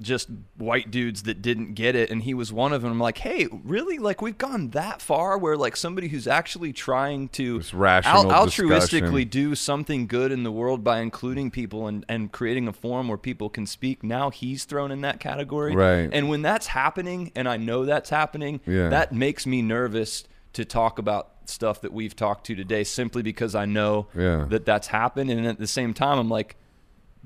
just 0.00 0.28
white 0.56 0.90
dudes 0.90 1.22
that 1.24 1.42
didn't 1.42 1.74
get 1.74 1.94
it 1.94 2.10
and 2.10 2.22
he 2.22 2.34
was 2.34 2.52
one 2.52 2.72
of 2.72 2.82
them 2.82 2.90
I'm 2.90 2.98
like 2.98 3.18
hey 3.18 3.46
really 3.62 3.98
like 3.98 4.20
we've 4.20 4.38
gone 4.38 4.70
that 4.70 5.00
far 5.00 5.38
where 5.38 5.56
like 5.56 5.76
somebody 5.76 6.08
who's 6.08 6.26
actually 6.26 6.72
trying 6.72 7.28
to 7.30 7.58
This 7.58 7.72
rational 7.72 8.32
al- 8.32 8.46
discussion. 8.46 8.70
altruistically 8.70 9.28
do 9.28 9.54
something 9.54 10.06
good 10.08 10.32
in 10.32 10.42
the 10.42 10.50
world 10.50 10.82
by 10.82 11.00
including 11.00 11.50
people 11.52 11.86
and, 11.86 12.04
and 12.08 12.32
creating 12.32 12.66
a 12.66 12.72
forum 12.72 13.06
where 13.08 13.18
people 13.18 13.48
can 13.48 13.66
speak. 13.66 14.02
Now 14.02 14.30
he's 14.30 14.64
thrown 14.64 14.90
in 14.90 15.02
that 15.02 15.20
category. 15.20 15.76
Right. 15.76 16.08
And 16.12 16.28
when 16.28 16.42
that's 16.42 16.66
happening, 16.68 17.30
and 17.36 17.48
I 17.48 17.56
know 17.56 17.84
that's 17.84 18.10
happening, 18.10 18.60
Yeah. 18.66 18.88
that 18.88 19.12
makes 19.12 19.46
me 19.46 19.62
nervous 19.62 20.24
to 20.54 20.64
talk 20.64 20.98
about 20.98 21.28
stuff 21.44 21.80
that 21.82 21.92
we've 21.92 22.16
talked 22.16 22.46
to 22.46 22.54
today 22.54 22.82
simply 22.84 23.22
because 23.22 23.54
I 23.54 23.66
know 23.66 24.06
Yeah. 24.16 24.46
that 24.48 24.64
that's 24.64 24.88
happened. 24.88 25.30
And 25.30 25.46
at 25.46 25.58
the 25.58 25.66
same 25.66 25.94
time, 25.94 26.18
I'm 26.18 26.28
like, 26.28 26.56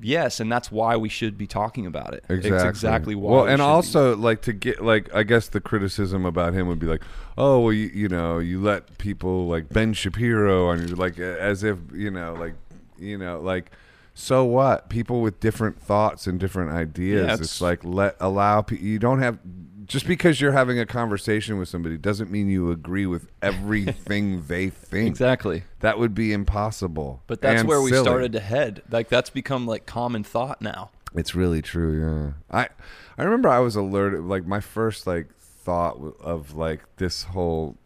yes, 0.01 0.41
and 0.41 0.51
that's 0.51 0.71
why 0.71 0.97
we 0.97 1.09
should 1.09 1.37
be 1.39 1.47
talking 1.47 1.87
about 1.87 2.15
it. 2.15 2.25
Exactly. 2.29 2.51
It's 2.51 2.65
exactly 2.65 3.15
why. 3.15 3.33
Well, 3.33 3.45
we 3.45 3.51
and 3.51 3.59
should 3.59 3.65
be. 3.65 3.69
also 3.69 4.17
like 4.17 4.43
to 4.43 4.53
get 4.53 4.85
like 4.85 5.13
I 5.15 5.23
guess 5.23 5.49
the 5.49 5.61
criticism 5.61 6.25
about 6.25 6.55
him 6.55 6.69
would 6.69 6.79
be 6.79 6.87
like, 6.87 7.03
oh 7.37 7.61
well, 7.61 7.73
you, 7.73 7.91
you 7.93 8.09
know, 8.09 8.39
you 8.39 8.61
let 8.61 8.99
people 8.99 9.47
like 9.47 9.69
Ben 9.69 9.93
Shapiro 9.93 10.69
on 10.69 10.87
you, 10.87 10.95
like 10.95 11.19
as 11.19 11.63
if 11.63 11.79
you 11.93 12.11
know, 12.11 12.35
like 12.35 12.55
you 12.99 13.19
know, 13.19 13.41
like 13.41 13.71
so 14.15 14.45
what? 14.45 14.89
People 14.89 15.21
with 15.21 15.41
different 15.41 15.79
thoughts 15.79 16.27
and 16.27 16.41
different 16.41 16.73
ideas. 16.73 17.27
Yeah, 17.27 17.33
it's, 17.35 17.43
it's- 17.43 17.61
like 17.61 17.85
let 17.85 18.17
allow 18.19 18.65
you 18.71 18.99
don't 18.99 19.21
have 19.21 19.39
just 19.87 20.07
because 20.07 20.41
you're 20.41 20.53
having 20.53 20.79
a 20.79 20.87
conversation 20.87 21.59
with 21.59 21.69
somebody 21.69 21.97
doesn't 21.97 22.31
mean 22.31 22.49
you 22.49 22.71
agree 22.71 23.07
with 23.07 23.29
everything 23.41 24.43
they 24.49 24.69
think. 24.69 25.09
exactly. 25.09 25.65
That 25.81 25.99
would 25.99 26.15
be 26.15 26.33
impossible. 26.33 27.23
But 27.27 27.41
that's 27.41 27.65
where 27.65 27.81
we 27.81 27.91
silly. 27.91 28.03
started 28.05 28.33
to 28.33 28.41
head. 28.41 28.83
Like 28.91 29.09
that's 29.09 29.31
become 29.31 29.67
like 29.67 29.87
common 29.87 30.25
thought 30.25 30.61
now. 30.61 30.91
It's 31.15 31.35
really 31.35 31.63
true, 31.63 32.01
yeah. 32.01 32.33
I 32.51 32.69
I 33.17 33.25
remember 33.25 33.49
I 33.49 33.61
was 33.61 33.77
alerted 33.77 34.25
like 34.25 34.45
my 34.47 34.61
first 34.61 35.07
like 35.07 35.29
thought 35.39 35.99
of 36.21 36.55
like 36.55 36.81
this 36.97 37.25
whole 37.25 37.77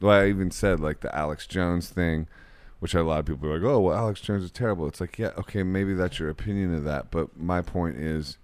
well 0.00 0.20
I 0.20 0.28
even 0.28 0.50
said 0.50 0.80
like 0.80 1.00
the 1.00 1.14
Alex 1.16 1.46
Jones 1.46 1.88
thing, 1.88 2.26
which 2.80 2.94
a 2.94 3.02
lot 3.02 3.20
of 3.20 3.26
people 3.26 3.48
are 3.48 3.58
like, 3.58 3.66
"Oh, 3.66 3.80
well 3.80 3.96
Alex 3.96 4.20
Jones 4.20 4.44
is 4.44 4.50
terrible." 4.50 4.86
It's 4.86 5.00
like, 5.00 5.18
"Yeah, 5.18 5.30
okay, 5.38 5.62
maybe 5.62 5.94
that's 5.94 6.18
your 6.18 6.28
opinion 6.28 6.74
of 6.74 6.84
that, 6.84 7.10
but 7.10 7.38
my 7.38 7.62
point 7.62 7.96
is 7.96 8.38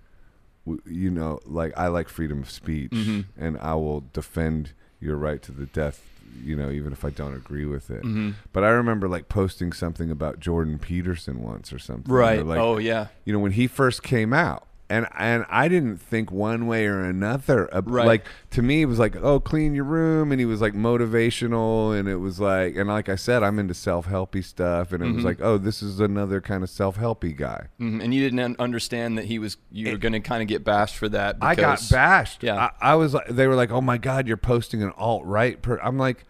you 0.87 1.11
know, 1.11 1.41
like 1.45 1.73
I 1.77 1.89
like 1.89 2.09
freedom 2.09 2.41
of 2.43 2.51
speech 2.51 2.91
Mhm. 2.93 3.25
and 3.37 3.59
I 3.59 3.75
will 3.75 4.05
defend 4.13 4.73
your 5.01 5.17
right 5.17 5.41
to 5.43 5.53
the 5.53 5.67
death, 5.67 6.03
you 6.45 6.55
know, 6.55 6.71
even 6.71 6.93
if 6.93 7.05
I 7.05 7.11
don't 7.11 7.35
agree 7.35 7.65
with 7.65 7.91
it." 7.91 8.03
Mm-hmm. 8.03 8.31
But 8.53 8.65
I 8.65 8.69
remember 8.71 9.09
like 9.09 9.29
posting 9.29 9.73
something 9.73 10.11
about 10.11 10.39
Jordan 10.41 10.79
Peterson 10.79 11.41
once 11.43 11.73
or 11.73 11.79
something. 11.79 12.13
Right. 12.13 12.45
Like, 12.45 12.59
oh 12.61 12.79
yeah. 12.79 13.09
you 13.25 13.33
know, 13.33 13.39
when 13.39 13.53
he 13.53 13.67
first 13.67 14.03
came 14.03 14.33
out, 14.33 14.67
and 14.91 15.07
and 15.17 15.47
I 15.49 15.69
didn't 15.69 15.97
think 15.99 16.31
one 16.31 16.67
way 16.67 16.87
or 16.87 17.01
another. 17.01 17.69
Right. 17.85 18.07
Like 18.07 18.27
to 18.51 18.61
me, 18.63 18.83
it 18.83 18.87
was 18.87 18.99
like, 18.99 19.17
oh, 19.17 19.41
clean 19.41 19.75
your 19.75 19.85
room, 19.85 20.33
and 20.33 20.41
he 20.41 20.45
was 20.45 20.61
like 20.61 20.75
motivational, 20.75 21.99
and 21.99 22.09
it 22.09 22.17
was 22.17 22.41
like, 22.41 22.77
and 22.77 22.89
like 22.89 23.09
I 23.09 23.15
said, 23.17 23.43
I'm 23.43 23.59
into 23.59 23.75
self 23.75 24.07
helpy 24.07 24.45
stuff, 24.45 24.93
and 24.93 25.03
it 25.03 25.07
was 25.13 25.23
Mhm. 25.23 25.27
like, 25.27 25.41
oh, 25.41 25.59
this 25.59 25.83
is 25.83 26.01
another 26.01 26.41
kind 26.41 26.63
of 26.63 26.71
self 26.71 26.99
helpy 26.99 27.37
guy. 27.37 27.69
Mhm, 27.81 28.03
And 28.03 28.13
you 28.15 28.21
didn't 28.29 28.59
understand 28.61 29.17
that 29.19 29.27
he 29.27 29.39
was 29.39 29.57
you 29.71 29.91
were 29.93 29.99
going 29.99 30.13
to 30.13 30.21
kind 30.21 30.43
of 30.43 30.49
get 30.49 30.65
bashed 30.65 30.97
for 30.97 31.09
that. 31.11 31.37
I 31.41 31.55
got 31.55 31.81
bashed. 31.91 32.43
Yeah. 32.43 32.57
I, 32.81 32.93
I 32.93 32.95
was 32.97 33.15
like, 33.15 33.29
they 33.29 33.47
were 33.47 33.55
like, 33.57 33.71
oh 33.71 33.81
my 33.81 33.99
god, 33.99 34.27
you're 34.27 34.37
posting 34.37 34.83
an 34.83 34.93
alt 34.97 35.25
right. 35.25 35.59
I'm 35.83 35.99
like. 35.99 36.25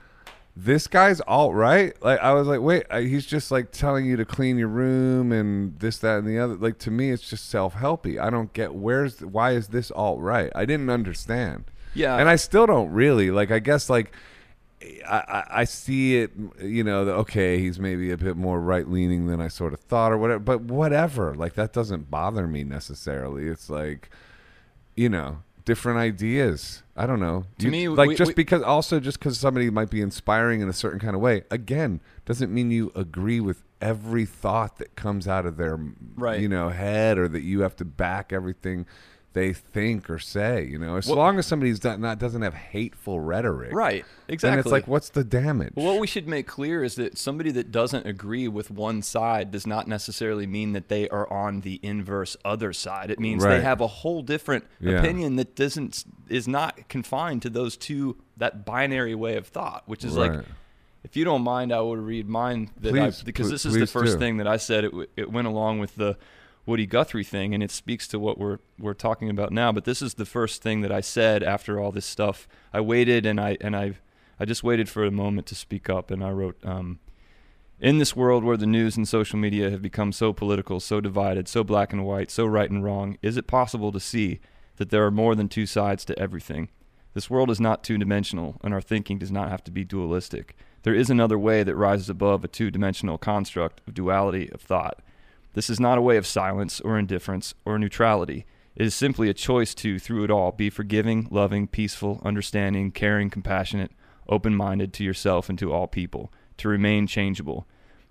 This 0.63 0.87
guy's 0.87 1.23
alt 1.23 1.55
right. 1.55 1.95
Like 2.03 2.21
I 2.21 2.35
was 2.35 2.47
like, 2.47 2.61
wait, 2.61 2.85
uh, 2.91 2.99
he's 3.01 3.25
just 3.25 3.51
like 3.51 3.71
telling 3.71 4.05
you 4.05 4.17
to 4.17 4.27
clean 4.27 4.59
your 4.59 4.69
room 4.69 5.33
and 5.33 5.79
this, 5.79 5.99
that, 5.99 6.19
and 6.19 6.29
the 6.29 6.39
other. 6.39 6.55
Like 6.55 6.79
to 6.81 6.91
me, 6.91 7.11
it's 7.11 7.29
just 7.29 7.49
self 7.49 7.75
helpy. 7.75 8.21
I 8.21 8.29
don't 8.29 8.53
get 8.53 8.75
where's 8.75 9.17
the, 9.17 9.29
why 9.29 9.53
is 9.53 9.69
this 9.69 9.91
alt 9.91 10.21
right? 10.21 10.53
I 10.55 10.67
didn't 10.67 10.91
understand. 10.91 11.65
Yeah. 11.95 12.17
and 12.17 12.29
I 12.29 12.37
still 12.37 12.67
don't 12.67 12.91
really 12.91 13.31
like. 13.31 13.51
I 13.51 13.59
guess 13.59 13.89
like 13.89 14.13
I, 14.83 15.17
I, 15.17 15.45
I 15.61 15.65
see 15.65 16.19
it. 16.19 16.33
You 16.61 16.85
know, 16.85 17.05
that, 17.07 17.15
okay, 17.15 17.59
he's 17.59 17.79
maybe 17.79 18.11
a 18.11 18.17
bit 18.17 18.37
more 18.37 18.61
right 18.61 18.89
leaning 18.89 19.27
than 19.29 19.41
I 19.41 19.49
sort 19.49 19.73
of 19.73 19.81
thought, 19.81 20.13
or 20.13 20.19
whatever. 20.19 20.41
But 20.41 20.61
whatever. 20.63 21.35
Like 21.35 21.55
that 21.55 21.73
doesn't 21.73 22.11
bother 22.11 22.47
me 22.47 22.65
necessarily. 22.65 23.47
It's 23.47 23.71
like, 23.71 24.11
you 24.95 25.09
know, 25.09 25.39
different 25.65 25.99
ideas. 25.99 26.83
I 27.03 27.07
don't 27.07 27.19
know. 27.21 27.45
To 27.61 27.65
You- 27.65 27.71
me, 27.73 27.89
like 27.89 28.09
we- 28.11 28.15
just 28.15 28.29
we- 28.31 28.35
because 28.35 28.63
also 28.63 29.01
just 29.01 29.19
because 29.19 29.39
somebody 29.39 29.71
might 29.71 29.89
be 29.89 30.03
inspiring 30.03 30.61
in 30.61 30.69
a 30.69 30.73
certain 30.75 30.99
kind 31.01 31.15
of 31.17 31.23
way, 31.23 31.45
again, 31.51 32.01
doesn't 32.27 32.53
mean 32.53 32.71
you 32.71 32.93
agree 32.95 33.41
with 33.41 33.63
every 33.81 34.27
thought 34.27 34.77
that 34.77 34.95
comes 34.97 35.27
out 35.27 35.47
of 35.47 35.57
their 35.57 35.79
Right. 36.17 36.39
you 36.41 36.49
know 36.49 36.69
head 36.69 37.17
or 37.17 37.27
that 37.29 37.41
you 37.41 37.61
have 37.63 37.75
to 37.77 37.85
back 37.87 38.35
everything 38.35 38.85
they 39.33 39.53
think 39.53 40.11
or 40.11 40.19
say. 40.19 40.67
You 40.67 40.79
know, 40.79 40.97
as 40.97 41.07
Well- 41.07 41.17
long 41.17 41.39
as 41.39 41.47
somebody's 41.47 41.83
not, 41.85 42.01
not 42.01 42.19
doesn't 42.19 42.43
have 42.43 42.55
hateful 42.55 43.21
rhetoric, 43.21 43.73
Right. 43.73 44.05
Exactly. 44.29 44.51
Then 44.51 44.59
it's 44.61 44.71
like, 44.73 44.87
what's 44.89 45.09
the 45.09 45.25
damage? 45.25 45.73
Well, 45.77 45.87
what 45.87 46.01
we 46.01 46.07
should 46.07 46.27
make 46.29 46.47
clear 46.47 46.83
is 46.85 46.95
that 46.97 47.19
somebody 47.19 47.51
that 47.53 47.71
doesn't 47.73 48.07
agree 48.07 48.47
with 48.49 48.71
one 48.71 49.03
side 49.03 49.51
does 49.51 49.67
not 49.67 49.89
necessarily 49.89 50.47
mean 50.47 50.73
that 50.73 50.89
they 50.89 51.09
are 51.09 51.31
on 51.33 51.61
the 51.63 51.81
inverse 51.83 52.37
other 52.45 52.73
side. 52.73 53.11
It 53.11 53.19
means 53.21 53.43
Right. 53.45 53.57
they 53.59 53.63
have 53.63 53.81
a 53.81 53.87
whole 53.87 54.23
different 54.23 54.65
Yeah. 54.81 54.99
opinion 55.01 55.37
that 55.37 55.55
doesn't 55.57 56.05
is 56.29 56.47
not 56.47 56.89
confined 56.89 57.43
to 57.43 57.51
those 57.51 57.77
two 57.77 58.17
that 58.37 58.65
binary 58.65 59.15
way 59.15 59.37
of 59.37 59.47
thought, 59.49 59.83
which 59.87 60.05
is 60.05 60.17
like 60.17 60.33
if 61.03 61.17
you 61.17 61.25
don't 61.25 61.43
mind, 61.43 61.73
I 61.73 61.81
would 61.81 61.99
read 61.99 62.29
mine 62.29 62.71
that 62.81 62.91
Please, 62.91 63.21
I, 63.23 63.25
because 63.25 63.51
this 63.51 63.65
is 63.65 63.73
the 63.75 63.87
first 63.87 64.15
do. 64.15 64.19
thing 64.19 64.37
that 64.37 64.47
I 64.47 64.59
said. 64.59 64.85
It, 64.85 64.91
w- 64.91 65.09
it 65.17 65.33
went 65.33 65.47
along 65.49 65.79
with 65.79 65.97
the 65.97 66.17
Woody 66.67 66.87
Guthrie 66.87 67.25
thing, 67.25 67.55
and 67.55 67.63
it 67.63 67.71
speaks 67.71 68.07
to 68.09 68.19
what 68.19 68.39
we're 68.39 68.59
we're 68.79 68.95
talking 68.95 69.31
about 69.31 69.53
now. 69.53 69.73
But 69.73 69.85
this 69.85 70.03
is 70.03 70.15
the 70.15 70.27
first 70.27 70.63
thing 70.63 70.83
that 70.83 70.93
I 70.93 71.01
said 71.01 71.43
after 71.43 71.81
all 71.81 71.93
this 71.93 72.07
stuff. 72.07 72.47
I 72.73 72.81
waited 72.81 73.27
and 73.27 73.41
I 73.41 73.57
and 73.61 73.75
I 73.77 73.95
I 74.39 74.45
just 74.45 74.63
waited 74.63 74.89
for 74.89 75.05
a 75.05 75.11
moment 75.11 75.47
to 75.49 75.55
speak 75.55 75.91
up, 75.91 76.11
and 76.11 76.25
I 76.25 76.31
wrote. 76.31 76.59
Um, 76.65 77.01
in 77.81 77.97
this 77.97 78.15
world 78.15 78.45
where 78.45 78.59
the 78.59 78.67
news 78.67 78.99
and 78.99 79.09
social 79.09 79.39
media 79.39 79.71
have 79.71 79.81
become 79.81 80.13
so 80.13 80.35
political, 80.35 80.81
so 80.81 81.01
divided, 81.01 81.49
so 81.49 81.65
black 81.65 81.95
and 81.95 82.05
white, 82.05 82.31
so 82.31 82.45
right 82.45 82.71
and 82.71 82.85
wrong, 82.85 83.17
is 83.23 83.39
it 83.39 83.47
possible 83.47 83.91
to 83.91 83.99
see 83.99 84.39
that 84.77 84.91
there 84.91 85.05
are 85.07 85.11
more 85.11 85.35
than 85.35 85.49
two 85.49 85.65
sides 85.65 86.05
to 86.05 86.19
everything? 86.19 86.69
This 87.15 87.31
world 87.31 87.51
is 87.51 87.59
not 87.59 87.83
two 87.83 87.97
dimensional, 87.97 88.61
and 88.63 88.75
our 88.75 88.83
thinking 88.83 89.19
does 89.19 89.33
not 89.33 89.49
have 89.49 89.65
to 89.65 89.71
be 89.71 89.83
dualistic. 89.83 90.57
There 90.83 90.95
is 90.95 91.11
another 91.11 91.39
way 91.39 91.63
that 91.63 91.75
rises 91.75 92.09
above 92.09 92.45
a 92.45 92.49
two 92.49 92.71
dimensional 92.71 93.19
construct 93.19 93.81
of 93.89 93.95
duality 93.95 94.51
of 94.53 94.61
thought. 94.61 95.01
This 95.53 95.69
is 95.69 95.81
not 95.81 95.99
a 95.99 96.03
way 96.03 96.17
of 96.17 96.27
silence 96.27 96.81
or 96.81 96.99
indifference 96.99 97.55
or 97.65 97.79
neutrality. 97.79 98.47
It 98.77 98.87
is 98.87 98.95
simply 98.95 99.29
a 99.29 99.35
choice 99.35 99.75
to, 99.77 99.99
through 99.99 100.25
it 100.25 100.31
all, 100.31 100.53
be 100.53 100.71
forgiving, 100.71 101.27
loving, 101.31 101.67
peaceful, 101.67 102.21
understanding, 102.25 102.93
caring, 102.93 103.31
compassionate, 103.31 103.91
open 104.29 104.55
minded 104.55 104.93
to 104.95 105.05
yourself 105.05 105.49
and 105.49 105.59
to 105.59 105.73
all 105.73 105.87
people, 105.87 106.33
to 106.59 106.69
remain 106.69 107.07
changeable, 107.07 107.67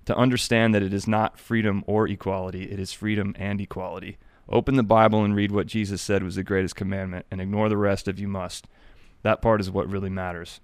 to 0.06 0.16
understand 0.18 0.76
that 0.76 0.84
it 0.84 0.94
is 0.94 1.08
not 1.08 1.40
freedom 1.40 1.84
or 1.88 2.08
equality, 2.08 2.64
it 2.64 2.80
is 2.80 2.92
freedom 2.92 3.34
and 3.38 3.62
equality. 3.62 4.18
Open 4.50 4.76
the 4.76 4.84
Bible 4.84 5.24
and 5.24 5.36
read 5.36 5.52
what 5.52 5.68
Jesus 5.68 6.02
said 6.02 6.24
was 6.24 6.36
the 6.36 6.44
greatest 6.44 6.76
commandment, 6.76 7.26
and 7.32 7.40
ignore 7.40 7.70
the 7.70 7.78
rest 7.78 8.08
if 8.08 8.20
you 8.20 8.28
must. 8.28 8.68
That 9.22 9.42
part 9.42 9.62
is 9.62 9.72
what 9.72 9.90
really 9.90 10.10
matters. 10.10 10.60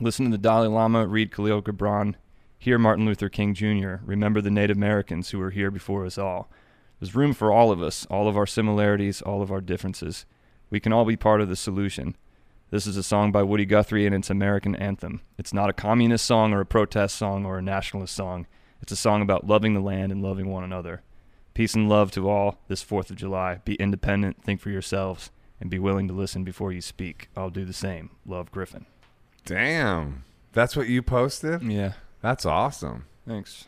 Listen 0.00 0.26
to 0.26 0.30
the 0.30 0.38
Dalai 0.38 0.68
Lama, 0.68 1.06
read 1.06 1.30
Khalil 1.30 1.62
Gibran, 1.62 2.14
hear 2.60 2.78
Martin 2.78 3.06
Luther 3.06 3.30
King 3.30 3.54
Jr., 3.54 3.94
remember 4.04 4.42
the 4.42 4.50
Native 4.50 4.76
Americans 4.76 5.30
who 5.30 5.38
were 5.38 5.50
here 5.50 5.70
before 5.70 6.04
us 6.04 6.18
all. 6.18 6.50
There's 7.00 7.14
room 7.14 7.32
for 7.32 7.50
all 7.50 7.72
of 7.72 7.80
us, 7.80 8.06
all 8.10 8.28
of 8.28 8.36
our 8.36 8.46
similarities, 8.46 9.22
all 9.22 9.40
of 9.40 9.50
our 9.50 9.62
differences. 9.62 10.26
We 10.68 10.78
can 10.78 10.92
all 10.92 11.06
be 11.06 11.16
part 11.16 11.40
of 11.40 11.48
the 11.48 11.56
solution. 11.56 12.16
This 12.70 12.86
is 12.86 12.98
a 12.98 13.02
song 13.02 13.32
by 13.32 13.42
Woody 13.42 13.64
Guthrie 13.64 14.04
and 14.04 14.14
it's 14.14 14.28
American 14.28 14.76
anthem. 14.76 15.22
It's 15.38 15.54
not 15.54 15.70
a 15.70 15.72
communist 15.72 16.26
song 16.26 16.52
or 16.52 16.60
a 16.60 16.66
protest 16.66 17.16
song 17.16 17.46
or 17.46 17.56
a 17.56 17.62
nationalist 17.62 18.14
song. 18.14 18.46
It's 18.82 18.92
a 18.92 18.96
song 18.96 19.22
about 19.22 19.46
loving 19.46 19.72
the 19.72 19.80
land 19.80 20.12
and 20.12 20.22
loving 20.22 20.50
one 20.50 20.62
another. 20.62 21.02
Peace 21.54 21.74
and 21.74 21.88
love 21.88 22.10
to 22.12 22.28
all 22.28 22.58
this 22.68 22.84
4th 22.84 23.08
of 23.08 23.16
July. 23.16 23.62
Be 23.64 23.76
independent, 23.76 24.44
think 24.44 24.60
for 24.60 24.68
yourselves, 24.68 25.30
and 25.58 25.70
be 25.70 25.78
willing 25.78 26.08
to 26.08 26.14
listen 26.14 26.44
before 26.44 26.72
you 26.72 26.82
speak. 26.82 27.30
I'll 27.34 27.48
do 27.48 27.64
the 27.64 27.72
same. 27.72 28.10
Love 28.26 28.52
Griffin. 28.52 28.84
Damn, 29.46 30.24
that's 30.52 30.76
what 30.76 30.88
you 30.88 31.00
posted. 31.02 31.62
Yeah. 31.62 31.94
That's 32.22 32.44
awesome, 32.46 33.04
Thanks. 33.26 33.66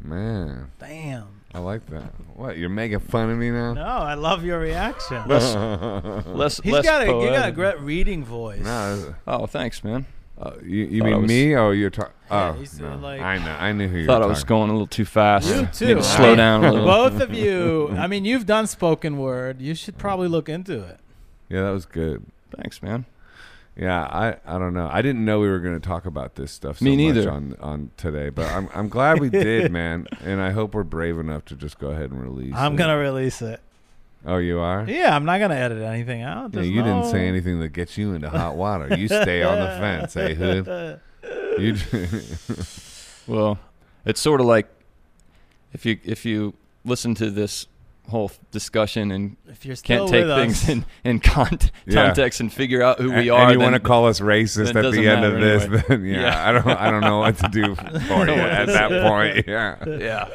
man. 0.00 0.70
Damn. 0.78 1.28
I 1.54 1.58
like 1.60 1.86
that. 1.86 2.12
What? 2.34 2.58
You're 2.58 2.68
making 2.68 2.98
fun 3.00 3.30
of 3.30 3.38
me 3.38 3.50
now? 3.50 3.72
No, 3.74 3.82
I 3.84 4.14
love 4.14 4.44
your 4.44 4.58
reaction. 4.58 5.26
Less, 5.26 5.54
less, 6.26 6.60
He's 6.60 6.72
less 6.72 6.84
got 6.84 7.02
a 7.02 7.06
you 7.06 7.28
got 7.30 7.48
a 7.48 7.52
great 7.52 7.80
reading 7.80 8.24
voice. 8.24 8.60
No, 8.62 9.14
Oh, 9.26 9.46
thanks, 9.46 9.82
man. 9.84 10.04
uh, 10.38 10.50
you, 10.62 10.84
you 10.84 11.00
Thought 11.00 11.06
I 11.06 11.10
mean 11.12 11.22
was- 11.22 11.28
me? 11.28 11.56
Oh, 11.56 11.70
you're 11.70 11.88
talking. 11.90 12.12
Yeah, 12.30 12.48
Oh, 12.48 12.58
he's, 12.58 12.78
no. 12.80 12.88
uh, 12.92 12.96
like- 12.98 13.20
I 13.22 13.38
know. 13.38 13.52
I 13.52 13.72
knew 13.72 13.88
who 13.88 13.98
you 13.98 14.06
Thought 14.06 14.18
were 14.20 14.26
I 14.26 14.28
was 14.28 14.38
talking. 14.40 14.48
going 14.48 14.70
a 14.70 14.72
little 14.72 14.86
too 14.88 15.04
fast. 15.06 15.48
You 15.48 15.62
Need 15.62 15.72
too. 15.72 15.94
to 15.94 16.02
slow 16.02 16.32
I- 16.32 16.36
down 16.36 16.64
a 16.64 16.72
little. 16.72 16.86
Both 16.86 17.20
of 17.22 17.32
you. 17.32 17.88
I 17.96 18.06
mean, 18.06 18.24
you've 18.26 18.44
done 18.46 18.66
spoken 18.66 19.16
word. 19.16 19.62
You 19.62 19.74
should 19.74 19.96
probably 19.96 20.28
look 20.28 20.48
into 20.48 20.82
it. 20.82 20.98
Yeah, 21.48 21.62
that 21.62 21.70
was 21.70 21.86
good. 21.86 22.24
Thanks, 22.54 22.82
man. 22.82 23.06
Yeah, 23.76 24.04
I, 24.04 24.36
I 24.46 24.58
don't 24.58 24.72
know. 24.72 24.88
I 24.90 25.02
didn't 25.02 25.24
know 25.24 25.40
we 25.40 25.48
were 25.48 25.58
going 25.58 25.78
to 25.78 25.86
talk 25.86 26.06
about 26.06 26.36
this 26.36 26.50
stuff 26.50 26.78
so 26.78 26.84
Me 26.84 26.92
much 26.92 27.16
neither. 27.16 27.30
on 27.30 27.56
on 27.60 27.90
today, 27.98 28.30
but 28.30 28.50
I'm 28.50 28.70
I'm 28.74 28.88
glad 28.88 29.20
we 29.20 29.28
did, 29.28 29.70
man. 29.80 30.06
And 30.24 30.40
I 30.40 30.50
hope 30.50 30.74
we're 30.74 30.82
brave 30.82 31.18
enough 31.18 31.44
to 31.46 31.56
just 31.56 31.78
go 31.78 31.90
ahead 31.90 32.10
and 32.10 32.22
release. 32.22 32.54
I'm 32.56 32.74
it. 32.74 32.78
gonna 32.78 32.96
release 32.96 33.42
it. 33.42 33.60
Oh, 34.24 34.38
you 34.38 34.58
are? 34.60 34.84
Yeah, 34.88 35.14
I'm 35.14 35.24
not 35.26 35.38
gonna 35.40 35.54
edit 35.56 35.82
anything 35.82 36.22
out. 36.22 36.44
Yeah, 36.44 36.48
There's 36.62 36.68
you 36.68 36.82
didn't 36.82 37.04
say 37.10 37.28
anything 37.28 37.60
that 37.60 37.68
gets 37.68 37.98
you 37.98 38.14
into 38.14 38.30
hot 38.30 38.56
water. 38.56 38.96
You 38.96 39.08
stay 39.08 39.42
on 39.42 39.58
the 39.58 39.66
fence, 39.66 40.14
hey 40.14 40.32
eh, 40.32 40.34
hood. 40.62 41.00
You 41.58 41.76
Well, 43.26 43.58
it's 44.04 44.20
sort 44.20 44.40
of 44.40 44.46
like 44.46 44.68
if 45.72 45.84
you 45.84 45.98
if 46.02 46.24
you 46.24 46.54
listen 46.84 47.14
to 47.16 47.30
this 47.30 47.66
whole 48.08 48.30
discussion 48.50 49.10
and 49.10 49.36
If 49.46 49.64
you're 49.66 49.76
still 49.76 49.98
can't 50.06 50.10
take 50.10 50.26
with 50.26 50.36
things 50.36 50.62
us, 50.64 50.68
in 50.68 50.84
in 51.04 51.20
con- 51.34 51.58
Yeah. 51.86 52.06
context 52.06 52.40
and 52.40 52.52
figure 52.52 52.82
out 52.82 52.98
who 53.00 53.10
we 53.10 53.28
and, 53.28 53.30
are, 53.30 53.42
and 53.44 53.52
you 53.52 53.60
want 53.60 53.74
to 53.74 53.80
call 53.80 54.06
us 54.06 54.20
racist 54.20 54.74
at 54.74 54.92
the 54.92 55.08
end 55.08 55.24
of 55.24 55.40
this? 55.40 55.64
anyway. 55.64 55.82
Then 55.88 56.04
yeah, 56.04 56.20
Yeah. 56.20 56.48
I 56.48 56.52
don't 56.52 56.66
I 56.68 56.90
don't 56.90 57.00
know 57.00 57.18
what 57.18 57.36
to 57.38 57.48
do 57.48 57.74
for 58.08 58.26
you 58.26 58.32
at 58.34 58.66
that 58.66 59.02
point. 59.02 59.46
Yeah. 59.46 59.76
yeah, 59.86 60.28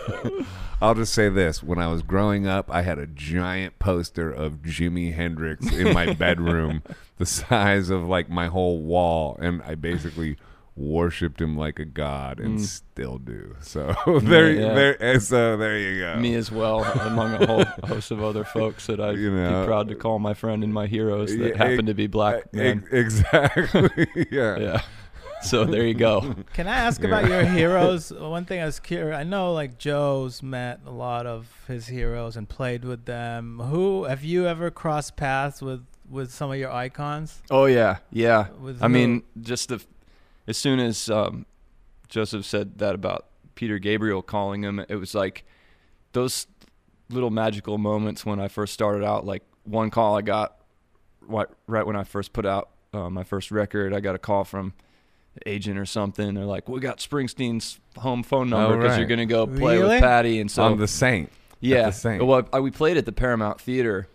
I'll 0.82 0.96
just 0.96 1.14
say 1.14 1.30
this: 1.30 1.62
when 1.62 1.78
I 1.80 1.88
was 1.88 2.02
growing 2.02 2.48
up, 2.48 2.70
I 2.72 2.82
had 2.82 2.98
a 2.98 3.08
giant 3.08 3.78
poster 3.80 4.32
of 4.32 4.62
Jimi 4.64 5.14
Hendrix 5.14 5.72
in 5.72 5.94
my 5.94 6.14
bedroom, 6.14 6.82
the 7.18 7.26
size 7.26 7.90
of 7.90 8.04
like 8.08 8.30
my 8.30 8.48
whole 8.48 8.82
wall, 8.82 9.38
and 9.40 9.62
I 9.62 9.76
basically 9.76 10.38
worshipped 10.76 11.42
him 11.42 11.58
like 11.58 11.80
a 11.80 11.86
god, 11.86 12.40
and 12.40 12.58
Mm. 12.60 12.62
still 12.66 13.18
do. 13.18 13.56
So 13.62 13.94
there, 14.24 14.52
yeah. 14.52 14.74
there, 14.74 15.04
and 15.04 15.22
so 15.22 15.58
there 15.58 15.78
you 15.78 16.00
go. 16.00 16.16
me 16.20 16.34
as 16.36 16.52
well, 16.52 16.84
among 17.02 17.34
a 17.34 17.46
whole 17.46 17.66
host 17.88 18.10
of 18.12 18.24
other 18.24 18.44
folks 18.46 18.88
that 18.88 19.00
I'd 19.00 19.18
You 19.20 19.32
know. 19.32 19.62
be 19.62 19.68
proud 19.68 19.90
to 19.90 19.96
call 19.96 20.20
my 20.20 20.34
friend 20.34 20.64
and 20.64 20.74
my 20.74 20.88
heroes 20.88 21.36
that 21.36 21.50
Yeah, 21.50 21.58
happen 21.58 21.80
ex- 21.80 21.86
to 21.88 21.94
be 21.94 22.08
black 22.08 22.44
Uh, 22.54 22.58
men. 22.58 22.88
exactly. 22.92 24.08
yeah. 24.32 24.58
yeah. 24.58 24.82
So 25.44 25.66
there 25.66 25.86
you 25.86 25.96
go. 25.96 26.36
can 26.54 26.68
I 26.68 26.76
ask 26.78 27.02
Yeah. 27.02 27.08
about 27.08 27.28
your 27.28 27.44
heroes? 27.44 28.14
One 28.14 28.46
thing 28.46 28.62
I 28.62 28.66
was 28.66 28.80
curious. 28.80 29.18
I 29.18 29.24
know 29.24 29.54
like 29.54 29.78
Joe's 29.80 30.44
met 30.44 30.82
a 30.86 30.92
lot 30.92 31.26
of 31.26 31.48
his 31.68 31.88
heroes 31.88 32.38
and 32.38 32.48
played 32.48 32.86
with 32.86 33.06
them. 33.06 33.60
Who 33.60 34.04
have 34.06 34.24
you 34.24 34.48
ever 34.48 34.70
crossed 34.72 35.16
paths 35.16 35.62
with 35.62 35.84
with 36.10 36.32
some 36.32 36.52
of 36.52 36.58
your 36.58 36.72
icons? 36.72 37.42
Oh 37.50 37.66
yeah, 37.66 37.98
yeah. 38.12 38.50
With 38.62 38.82
I 38.84 38.88
who? 38.88 38.94
mean, 38.94 39.24
just 39.42 39.70
the 39.70 39.82
as 40.48 40.58
soon 40.58 40.80
as 40.80 41.10
um, 41.10 41.46
Joseph 42.10 42.46
said 42.46 42.78
that 42.80 42.96
about 42.96 43.26
Peter 43.56 43.80
Gabriel 43.80 44.22
calling 44.22 44.64
him, 44.64 44.80
it 44.88 44.96
was 44.96 45.14
like 45.16 45.44
those 46.14 46.48
little 47.10 47.30
magical 47.30 47.78
moments 47.78 48.26
when 48.26 48.40
I 48.40 48.48
first 48.48 48.74
started 48.74 49.04
out. 49.04 49.26
Like 49.26 49.44
one 49.64 49.90
call 49.90 50.18
I 50.18 50.22
got 50.22 50.58
right, 51.22 51.48
right 51.68 51.86
when 51.86 51.96
I 51.96 52.04
first 52.04 52.34
put 52.34 52.46
out 52.46 52.70
uh, 52.94 53.10
my 53.10 53.24
first 53.24 53.52
record, 53.52 53.94
I 53.94 54.00
got 54.00 54.16
a 54.16 54.20
call 54.20 54.44
from 54.44 54.74
an 55.36 55.42
agent 55.46 55.78
or 55.78 55.86
something. 55.86 56.34
They're 56.34 56.44
like, 56.46 56.68
"We 56.68 56.80
got 56.82 56.98
Springsteen's 56.98 57.80
home 57.98 58.24
phone 58.24 58.50
number 58.50 58.74
Oh, 58.74 58.78
because 58.78 58.92
right. 58.92 59.00
you're 59.00 59.08
gonna 59.08 59.26
go 59.26 59.48
play 59.48 59.78
Really? 59.78 59.90
with 59.96 60.02
Patti." 60.02 60.42
And 60.42 60.50
so 60.52 60.64
I'm 60.64 60.78
the 60.78 60.88
saint. 60.88 61.30
yeah, 61.62 61.86
the 61.86 61.92
Saint. 61.92 62.26
well, 62.26 62.48
I, 62.52 62.60
we 62.60 62.72
played 62.72 62.98
at 62.98 63.06
the 63.06 63.12
Paramount 63.14 63.62
Theater 63.62 64.08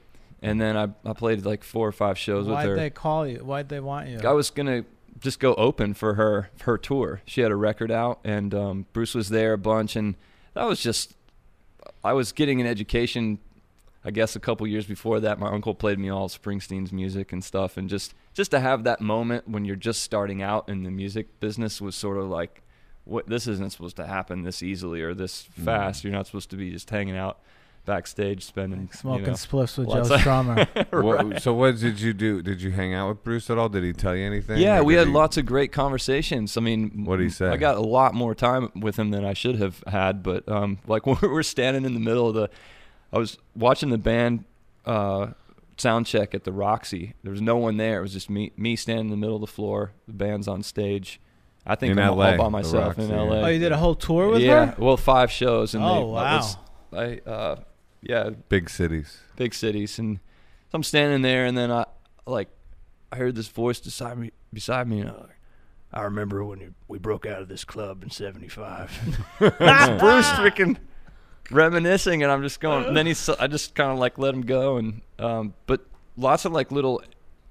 and 0.43 0.61
then 0.61 0.77
I 0.77 0.89
I 1.09 1.13
played 1.15 1.47
like 1.47 1.65
four 1.65 1.89
or 1.89 1.93
five 1.93 2.19
shows 2.19 2.47
Why'd 2.47 2.57
with 2.57 2.65
her. 2.67 2.71
Why'd 2.77 2.85
they 2.85 2.91
call 2.91 3.27
you? 3.27 3.39
Why'd 3.39 3.69
they 3.71 3.81
want 3.81 4.09
you? 4.09 4.21
I 4.21 4.33
was 4.33 4.51
gonna 4.51 4.85
just 5.21 5.41
go 5.41 5.55
open 5.55 5.95
for 5.95 6.15
her 6.15 6.51
her 6.63 6.77
tour. 6.79 7.21
She 7.25 7.41
had 7.41 7.51
a 7.51 7.57
record 7.57 7.91
out, 7.91 8.21
and 8.25 8.55
um, 8.55 8.87
Bruce 8.93 9.15
was 9.15 9.29
there 9.31 9.53
a 9.53 9.59
bunch, 9.59 9.97
and 9.97 10.15
that 10.55 10.65
was 10.65 10.81
just 10.81 11.15
I 12.05 12.13
was 12.13 12.33
getting 12.33 12.61
an 12.61 12.67
education. 12.67 13.39
I 14.05 14.13
guess 14.13 14.37
a 14.37 14.41
couple 14.41 14.67
years 14.69 14.87
before 14.87 15.19
that, 15.21 15.41
my 15.41 15.49
uncle 15.49 15.75
played 15.75 15.99
me 15.99 16.09
all 16.11 16.29
Springsteen's 16.29 16.93
music 16.93 17.33
and 17.33 17.43
stuff, 17.43 17.77
and 17.77 17.89
just 17.89 18.15
just 18.35 18.51
to 18.53 18.61
have 18.61 18.85
that 18.85 19.01
moment 19.01 19.49
when 19.49 19.65
you're 19.65 19.75
just 19.77 20.03
starting 20.03 20.43
out 20.43 20.69
in 20.69 20.85
the 20.85 20.91
music 20.91 21.41
business 21.41 21.81
was 21.81 21.97
sort 21.97 22.19
of 22.19 22.29
like, 22.29 22.63
what 23.05 23.27
this 23.29 23.49
isn't 23.49 23.71
supposed 23.73 23.97
to 23.97 24.07
happen 24.07 24.43
this 24.43 24.63
easily 24.63 25.03
or 25.03 25.13
this 25.15 25.49
Mm. 25.61 25.65
fast. 25.65 26.05
You're 26.05 26.13
not 26.13 26.27
supposed 26.27 26.51
to 26.51 26.57
be 26.57 26.71
just 26.71 26.89
hanging 26.91 27.17
out 27.17 27.39
backstage 27.87 28.45
spending 28.45 28.81
Like 28.81 28.95
smoking 28.95 29.21
you 29.25 29.27
know, 29.29 29.33
spliffs 29.35 29.79
with 29.79 29.87
Joe 29.89 29.95
lots 29.95 30.11
of- 30.11 30.21
Strummer. 30.21 30.93
What- 31.03 31.41
so 31.43 31.55
what 31.55 31.79
did 31.79 31.99
you 32.01 32.13
do? 32.13 32.43
Did 32.43 32.61
you 32.61 32.71
hang 32.73 32.93
out 32.93 33.09
with 33.09 33.25
Bruce 33.25 33.49
at 33.49 33.57
all? 33.57 33.69
Did 33.71 33.85
he 33.85 33.93
tell 33.95 34.15
you 34.15 34.27
anything? 34.27 34.59
Yeah, 34.59 34.83
we 34.83 34.95
had 34.95 35.07
he- 35.07 35.13
lots 35.15 35.37
of 35.39 35.47
great 35.47 35.73
conversations. 35.73 36.57
I 36.57 36.61
mean, 36.61 37.05
What'd 37.07 37.23
he 37.25 37.31
say? 37.31 37.49
I 37.49 37.57
got 37.57 37.77
a 37.77 37.81
lot 37.81 38.13
more 38.15 38.35
time 38.35 38.71
with 38.75 38.99
him 38.99 39.11
than 39.13 39.25
I 39.25 39.33
should 39.33 39.57
have 39.57 39.83
had. 39.87 40.23
But 40.23 40.47
um, 40.49 40.79
like 40.87 41.07
when 41.07 41.17
we 41.23 41.29
were 41.29 41.43
standing 41.43 41.85
in 41.87 41.95
the 41.95 42.01
middle 42.01 42.29
of 42.29 42.35
the, 42.35 42.51
I 43.13 43.19
was 43.19 43.39
watching 43.55 43.89
the 43.91 43.99
band 43.99 44.45
uh, 44.85 45.29
sound 45.77 46.07
check 46.07 46.35
at 46.35 46.45
the 46.45 46.53
Roxy. 46.53 47.15
There 47.23 47.31
was 47.33 47.41
no 47.41 47.57
one 47.57 47.77
there. 47.77 47.99
It 48.01 48.03
was 48.03 48.13
just 48.13 48.29
me, 48.29 48.53
me 48.57 48.77
standing 48.77 49.07
in 49.07 49.11
the 49.11 49.17
middle 49.17 49.37
of 49.37 49.41
the 49.41 49.47
floor. 49.47 49.93
The 50.07 50.13
band's 50.15 50.49
on 50.49 50.63
stage. 50.63 51.21
I 51.69 51.75
think 51.75 51.93
In 51.93 51.99
I'm 51.99 52.17
LA, 52.17 52.25
all 52.33 52.37
by 52.37 52.45
the 52.45 52.51
myself 52.51 52.99
in 52.99 53.09
Roxy, 53.11 53.15
LA. 53.31 53.41
oh, 53.43 53.47
you 53.49 53.59
did 53.59 53.73
a 53.73 53.77
whole 53.77 53.95
tour 53.97 54.29
with 54.31 54.43
yeah, 54.43 54.67
her? 54.67 54.75
well, 54.79 54.97
five 54.97 55.33
shows, 55.33 55.75
and 55.75 55.83
Oh, 55.83 55.95
they, 55.95 56.05
wow. 56.05 56.37
was- 56.37 56.57
I 56.93 57.21
uh, 57.29 57.57
yeah, 58.09 58.31
big 58.49 58.71
cities. 58.71 59.19
big 59.37 59.55
cities, 59.55 59.99
and 59.99 60.19
so 60.71 60.77
I'm 60.77 60.83
standing 60.83 61.23
there, 61.23 61.45
and 61.47 61.57
then 61.57 61.71
I 61.71 61.85
like 62.27 62.49
I 63.13 63.17
heard 63.17 63.35
this 63.35 63.49
voice 63.49 63.81
beside 63.81 64.19
me, 64.19 64.31
beside 64.53 64.89
me, 64.89 65.01
and 65.01 65.11
I, 65.11 65.25
I 65.93 66.03
remember 66.03 66.45
when 66.45 66.61
you- 66.61 66.75
we 66.89 66.99
broke 66.99 67.27
out 67.27 67.41
of 67.43 67.49
this 67.49 67.65
club 67.65 68.03
in 68.03 68.11
'75. 68.11 69.17
It's 69.41 69.99
Bruce 70.01 70.29
freaking 70.31 70.77
reminiscing, 71.51 72.23
and 72.23 72.31
I'm 72.33 72.43
just 72.43 72.61
going. 72.61 72.85
And 72.87 72.97
then 72.97 73.07
he's, 73.07 73.29
I 73.29 73.47
just 73.47 73.75
kind 73.75 73.91
of 73.93 73.99
like 73.99 74.19
let 74.19 74.35
him 74.35 74.43
go, 74.43 74.77
and 74.77 75.03
um, 75.19 75.55
but 75.67 75.87
lots 76.17 76.45
of 76.45 76.53
like 76.53 76.71
little 76.73 77.03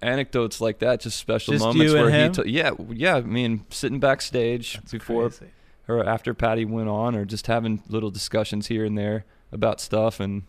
anecdotes 0.01 0.59
like 0.61 0.79
that, 0.79 0.99
just 0.99 1.17
special 1.17 1.53
Just 1.53 1.63
moments 1.65 1.83
you 1.91 1.97
and 1.97 2.05
where 2.05 2.13
him? 2.13 2.33
he, 2.33 2.43
t- 2.43 2.49
yeah, 2.51 2.71
yeah. 2.89 3.15
I 3.15 3.21
mean, 3.21 3.65
sitting 3.69 3.99
backstage 3.99 4.73
That's 4.75 4.91
before 4.91 5.29
crazy. 5.29 5.51
or 5.87 6.03
after 6.05 6.33
Patti 6.33 6.65
went 6.65 6.89
on, 6.89 7.15
or 7.15 7.25
just 7.25 7.47
having 7.47 7.81
little 7.87 8.11
discussions 8.11 8.67
here 8.67 8.85
and 8.85 8.97
there 8.97 9.25
about 9.55 9.81
stuff. 9.81 10.19
And 10.19 10.43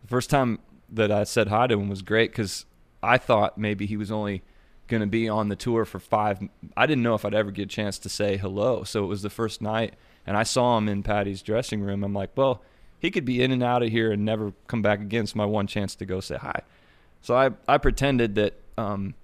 the 0.00 0.08
first 0.08 0.28
time 0.28 0.58
that 0.90 1.12
I 1.12 1.22
said 1.22 1.48
hi 1.48 1.68
to 1.68 1.78
him 1.78 1.88
was 1.88 2.02
great 2.02 2.32
because 2.32 2.66
I 3.02 3.18
thought 3.18 3.56
maybe 3.56 3.86
he 3.86 3.96
was 3.96 4.10
only 4.10 4.42
going 4.88 5.00
to 5.00 5.06
be 5.06 5.28
on 5.28 5.48
the 5.48 5.56
tour 5.56 5.84
for 5.84 6.00
five. 6.00 6.40
I 6.76 6.86
didn't 6.86 7.04
know 7.04 7.14
if 7.14 7.24
I'd 7.24 7.34
ever 7.34 7.50
get 7.50 7.62
a 7.62 7.66
chance 7.66 7.98
to 8.00 8.08
say 8.08 8.36
hello. 8.36 8.82
So 8.82 9.04
it 9.04 9.06
was 9.06 9.22
the 9.22 9.30
first 9.30 9.62
night, 9.62 9.94
and 10.26 10.36
I 10.36 10.42
saw 10.42 10.76
him 10.76 10.88
in 10.88 11.02
Patti's 11.02 11.42
dressing 11.42 11.80
room. 11.80 12.02
I'm 12.02 12.12
like, 12.12 12.30
well, 12.36 12.62
he 12.98 13.10
could 13.10 13.24
be 13.24 13.42
in 13.42 13.52
and 13.52 13.62
out 13.62 13.82
of 13.82 13.90
here 13.90 14.12
and 14.12 14.24
never 14.24 14.52
come 14.66 14.82
back 14.82 15.00
again. 15.00 15.24
It's 15.24 15.34
my 15.34 15.46
one 15.46 15.66
chance 15.66 15.94
to 15.96 16.04
go 16.04 16.20
say 16.20 16.36
hi. 16.36 16.62
So 17.20 17.36
I, 17.36 17.50
I 17.68 17.78
pretended 17.78 18.34
that 18.34 18.60
um, 18.76 19.14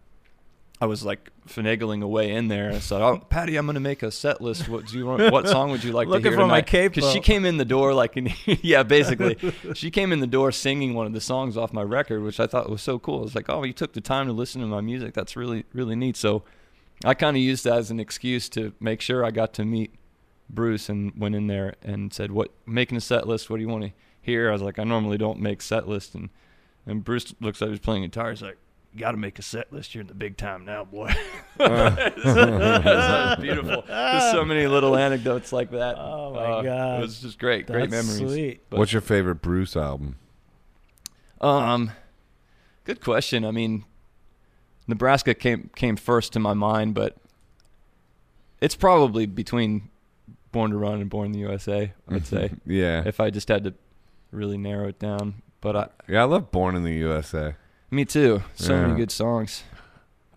I 0.81 0.87
was 0.87 1.05
like 1.05 1.31
finagling 1.49 2.03
away 2.03 2.31
in 2.31 2.47
there. 2.49 2.71
I 2.71 2.79
said, 2.79 3.01
"Oh, 3.01 3.19
Patti, 3.19 3.57
I'm 3.57 3.67
going 3.67 3.75
to 3.75 3.81
make 3.81 4.05
a 4.05 4.13
set 4.13 4.41
list. 4.41 4.69
What 4.69 4.87
do 4.87 4.97
you 4.97 5.07
want? 5.07 5.33
What 5.33 5.49
song 5.55 5.71
would 5.71 5.83
you 5.83 5.93
like 5.93 6.07
Looking 6.07 6.25
to 6.25 6.29
hear 6.31 6.39
for 6.39 6.47
my 6.47 6.61
tonight?" 6.61 6.95
Because 6.95 7.13
she 7.13 7.21
came 7.21 7.45
in 7.45 7.57
the 7.57 7.65
door 7.65 7.95
like, 7.95 8.17
in, 8.17 8.33
yeah, 8.47 8.85
basically, 8.85 9.37
she 9.75 9.91
came 9.91 10.13
in 10.13 10.21
the 10.21 10.27
door 10.27 10.53
singing 10.53 10.95
one 10.95 11.07
of 11.07 11.13
the 11.13 11.21
songs 11.21 11.57
off 11.57 11.73
my 11.73 11.83
record, 11.83 12.23
which 12.23 12.39
I 12.39 12.47
thought 12.47 12.71
was 12.71 12.81
so 12.81 12.99
cool. 12.99 13.25
It's 13.25 13.35
like, 13.35 13.49
"Oh, 13.49 13.65
you 13.65 13.73
took 13.73 13.93
the 13.93 14.01
time 14.01 14.27
to 14.27 14.33
listen 14.33 14.61
to 14.61 14.69
my 14.69 14.81
music. 14.81 15.15
That's 15.15 15.37
really, 15.37 15.65
really 15.73 15.97
neat." 15.97 16.17
So 16.17 16.45
I 17.05 17.15
kind 17.15 17.37
of 17.37 17.43
used 17.43 17.65
that 17.65 17.79
as 17.79 17.91
an 17.91 17.99
excuse 17.99 18.49
to 18.51 18.73
make 18.79 19.01
sure 19.01 19.25
I 19.25 19.33
got 19.33 19.53
to 19.55 19.65
meet 19.65 19.93
Bruce 20.49 20.89
and 20.89 21.13
went 21.19 21.35
in 21.35 21.49
there 21.49 21.75
and 21.83 22.13
said, 22.13 22.31
"What 22.31 22.53
making 22.67 22.97
a 22.97 23.01
set 23.01 23.27
list? 23.27 23.51
What 23.51 23.57
do 23.57 23.63
you 23.63 23.69
want 23.69 23.85
to 23.85 23.93
hear?" 24.21 24.49
I 24.49 24.53
was 24.53 24.63
like, 24.63 24.79
"I 24.79 24.85
normally 24.85 25.19
don't 25.19 25.41
make 25.41 25.61
set 25.61 25.89
lists," 25.89 26.15
and 26.15 26.31
and 26.87 27.03
Bruce 27.03 27.35
looks 27.41 27.61
like 27.61 27.71
he's 27.71 27.81
playing 27.81 28.03
guitar. 28.03 28.31
He's 28.31 28.43
like, 28.43 28.53
"You 28.53 28.68
got 28.99 29.13
to 29.13 29.17
make 29.17 29.39
a 29.39 29.43
set 29.43 29.73
list. 29.73 29.95
You're 29.95 30.03
in 30.03 30.09
the 30.09 30.15
big 30.15 30.37
time 30.37 30.65
now, 30.65 30.85
boy." 30.85 31.13
That's 31.59 33.41
beautiful. 33.41 33.85
There's 33.87 34.33
so 34.33 34.45
many 34.45 34.67
little 34.67 34.97
anecdotes 34.97 35.53
like 35.53 35.71
that. 35.71 35.97
Oh, 35.99 36.33
my 36.35 36.41
Uh, 36.45 36.63
God. 36.63 36.99
It 36.99 37.03
was 37.03 37.21
just 37.21 37.39
great, 37.39 37.67
great 37.67 37.91
That's 37.91 38.07
memories. 38.07 38.33
Sweet. 38.33 38.61
But- 38.71 38.79
What's 38.79 38.93
your 38.93 39.03
favorite 39.03 39.37
Bruce 39.37 39.77
album? 39.77 40.17
Um, 41.41 41.93
good 42.85 43.01
question. 43.01 43.45
I 43.45 43.51
mean, 43.53 43.85
Nebraska 44.87 45.35
came 45.35 45.71
came 45.77 45.97
first 45.97 46.33
to 46.33 46.41
my 46.41 46.53
mind, 46.55 46.95
but 46.95 47.17
it's 48.61 48.75
probably 48.75 49.27
between 49.27 49.89
Born 50.51 50.73
to 50.73 50.77
Run 50.77 51.01
and 51.01 51.09
Born 51.09 51.27
in 51.27 51.33
the 51.33 51.39
USA. 51.41 51.93
I'd 52.09 52.27
say 52.35 52.51
yeah, 52.67 53.03
if 53.07 53.21
I 53.21 53.31
just 53.31 53.49
had 53.49 53.65
to 53.65 53.75
really 54.33 54.59
narrow 54.59 54.89
it 54.89 54.99
down. 54.99 55.43
But 55.61 55.77
I, 55.77 55.89
yeah. 56.09 56.23
I 56.23 56.25
love 56.25 56.51
Born 56.51 56.75
in 56.77 56.83
the 56.85 56.95
USA. 56.95 57.55
Me 57.91 58.05
too. 58.05 58.43
So 58.55 58.75
Yeah. 58.75 58.83
many 58.87 58.97
good 58.97 59.11
songs. 59.11 59.63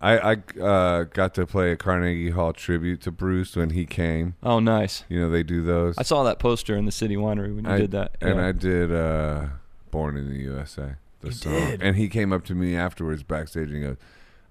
I 0.00 0.32
I 0.32 0.60
uh, 0.60 1.04
got 1.04 1.32
to 1.34 1.46
play 1.46 1.70
a 1.70 1.76
Carnegie 1.76 2.30
Hall 2.30 2.52
tribute 2.52 3.00
to 3.02 3.12
Bruce 3.12 3.54
when 3.54 3.70
he 3.70 3.86
came. 3.86 4.34
Oh, 4.42 4.58
nice. 4.58 5.04
You 5.08 5.20
know 5.20 5.30
they 5.30 5.42
do 5.44 5.62
those. 5.62 5.96
I 5.96 6.02
saw 6.02 6.24
that 6.24 6.38
poster 6.40 6.76
in 6.76 6.86
the 6.86 6.92
City 6.92 7.16
Winery 7.16 7.54
when 7.54 7.64
you 7.64 7.70
I- 7.70 7.78
did 7.78 7.90
that. 7.92 8.16
and 8.20 8.36
yeah. 8.36 8.46
I 8.48 8.52
did 8.52 8.92
uh, 8.92 9.46
Born 9.92 10.16
in 10.16 10.28
the 10.28 10.38
USA. 10.40 10.94
The 11.20 11.28
You 11.28 11.32
song. 11.34 11.52
did? 11.52 11.82
And 11.82 11.96
he 11.96 12.08
came 12.08 12.32
up 12.32 12.44
to 12.46 12.54
me 12.54 12.74
afterwards 12.74 13.22
backstage 13.22 13.70
and 13.70 13.82
goes, 13.82 13.96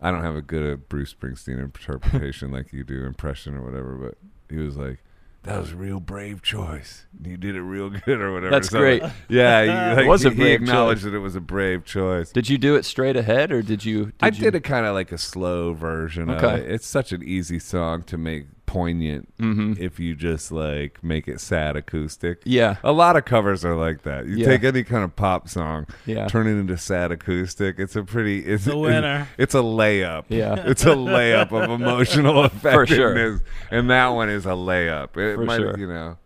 I 0.01 0.09
don't 0.11 0.21
have 0.23 0.35
a 0.35 0.41
good 0.41 0.73
uh, 0.73 0.77
Bruce 0.87 1.13
Springsteen 1.13 1.59
interpretation 1.59 2.51
like 2.51 2.71
you 2.71 2.83
do, 2.85 3.03
impression 3.05 3.55
or 3.55 3.61
whatever, 3.63 3.95
but 3.95 4.17
he 4.49 4.57
was 4.63 4.77
like, 4.77 4.99
that 5.43 5.59
was 5.59 5.71
a 5.71 5.75
real 5.75 5.99
brave 5.99 6.41
choice. 6.43 7.05
You 7.23 7.35
did 7.37 7.55
it 7.55 7.61
real 7.61 7.89
good 8.05 8.21
or 8.21 8.31
whatever. 8.33 8.51
That's 8.51 8.69
So, 8.69 8.77
great. 8.79 9.01
Yeah, 9.27 9.93
he, 9.93 9.95
like, 9.97 10.07
was 10.07 10.23
a 10.25 10.29
he- 10.29 10.35
brave 10.35 10.47
he 10.47 10.53
acknowledged 10.65 11.01
choice. 11.01 11.11
that 11.11 11.15
it 11.17 11.19
was 11.19 11.35
a 11.35 11.41
brave 11.41 11.83
choice. 11.85 12.31
Did 12.31 12.49
you 12.49 12.57
do 12.57 12.75
it 12.75 12.85
straight 12.85 13.15
ahead, 13.17 13.51
or 13.51 13.61
did 13.61 13.83
you? 13.83 14.05
Did 14.05 14.13
I 14.21 14.27
you, 14.27 14.31
did 14.43 14.55
it 14.55 14.63
kind 14.63 14.85
of 14.85 14.93
like 14.93 15.11
a 15.11 15.17
slow 15.17 15.73
version 15.73 16.29
of 16.29 16.43
Okay. 16.43 16.61
it. 16.63 16.71
It's 16.71 16.85
such 16.87 17.11
an 17.11 17.23
easy 17.23 17.57
song 17.59 18.03
to 18.03 18.17
make 18.17 18.45
poignant 18.71 19.27
Mm-hmm. 19.37 19.73
if 19.83 19.99
you 19.99 20.15
just 20.15 20.51
like 20.51 21.03
make 21.03 21.27
it 21.27 21.41
sad 21.41 21.75
acoustic. 21.75 22.41
yeah, 22.45 22.77
A 22.83 22.91
lot 22.93 23.15
of 23.17 23.25
covers 23.25 23.65
are 23.65 23.75
like 23.75 24.03
that. 24.03 24.27
You 24.27 24.37
Yeah. 24.37 24.45
take 24.45 24.63
any 24.63 24.83
kind 24.83 25.03
of 25.03 25.13
pop 25.15 25.49
song, 25.49 25.87
yeah, 26.05 26.27
turn 26.27 26.47
it 26.47 26.51
into 26.59 26.77
sad 26.77 27.11
acoustic. 27.11 27.79
It's 27.79 27.95
a 27.97 28.03
pretty 28.03 28.39
it's 28.45 28.65
The 28.65 28.77
winner. 28.77 29.27
It's 29.37 29.53
a 29.55 29.59
layup. 29.61 30.25
yeah. 30.29 30.55
It's 30.71 30.85
a 30.85 30.95
layup 30.95 31.51
of 31.51 31.69
emotional 31.69 32.47
For 32.49 32.85
sure. 32.87 33.11
effectiveness, 33.11 33.41
and 33.71 33.89
that 33.89 34.07
one 34.09 34.29
is 34.29 34.45
a 34.45 34.49
layup. 34.49 35.17
It 35.17 35.35
For 35.35 35.43
might, 35.45 35.57
sure. 35.57 35.77
you 35.77 35.87
know. 35.87 36.17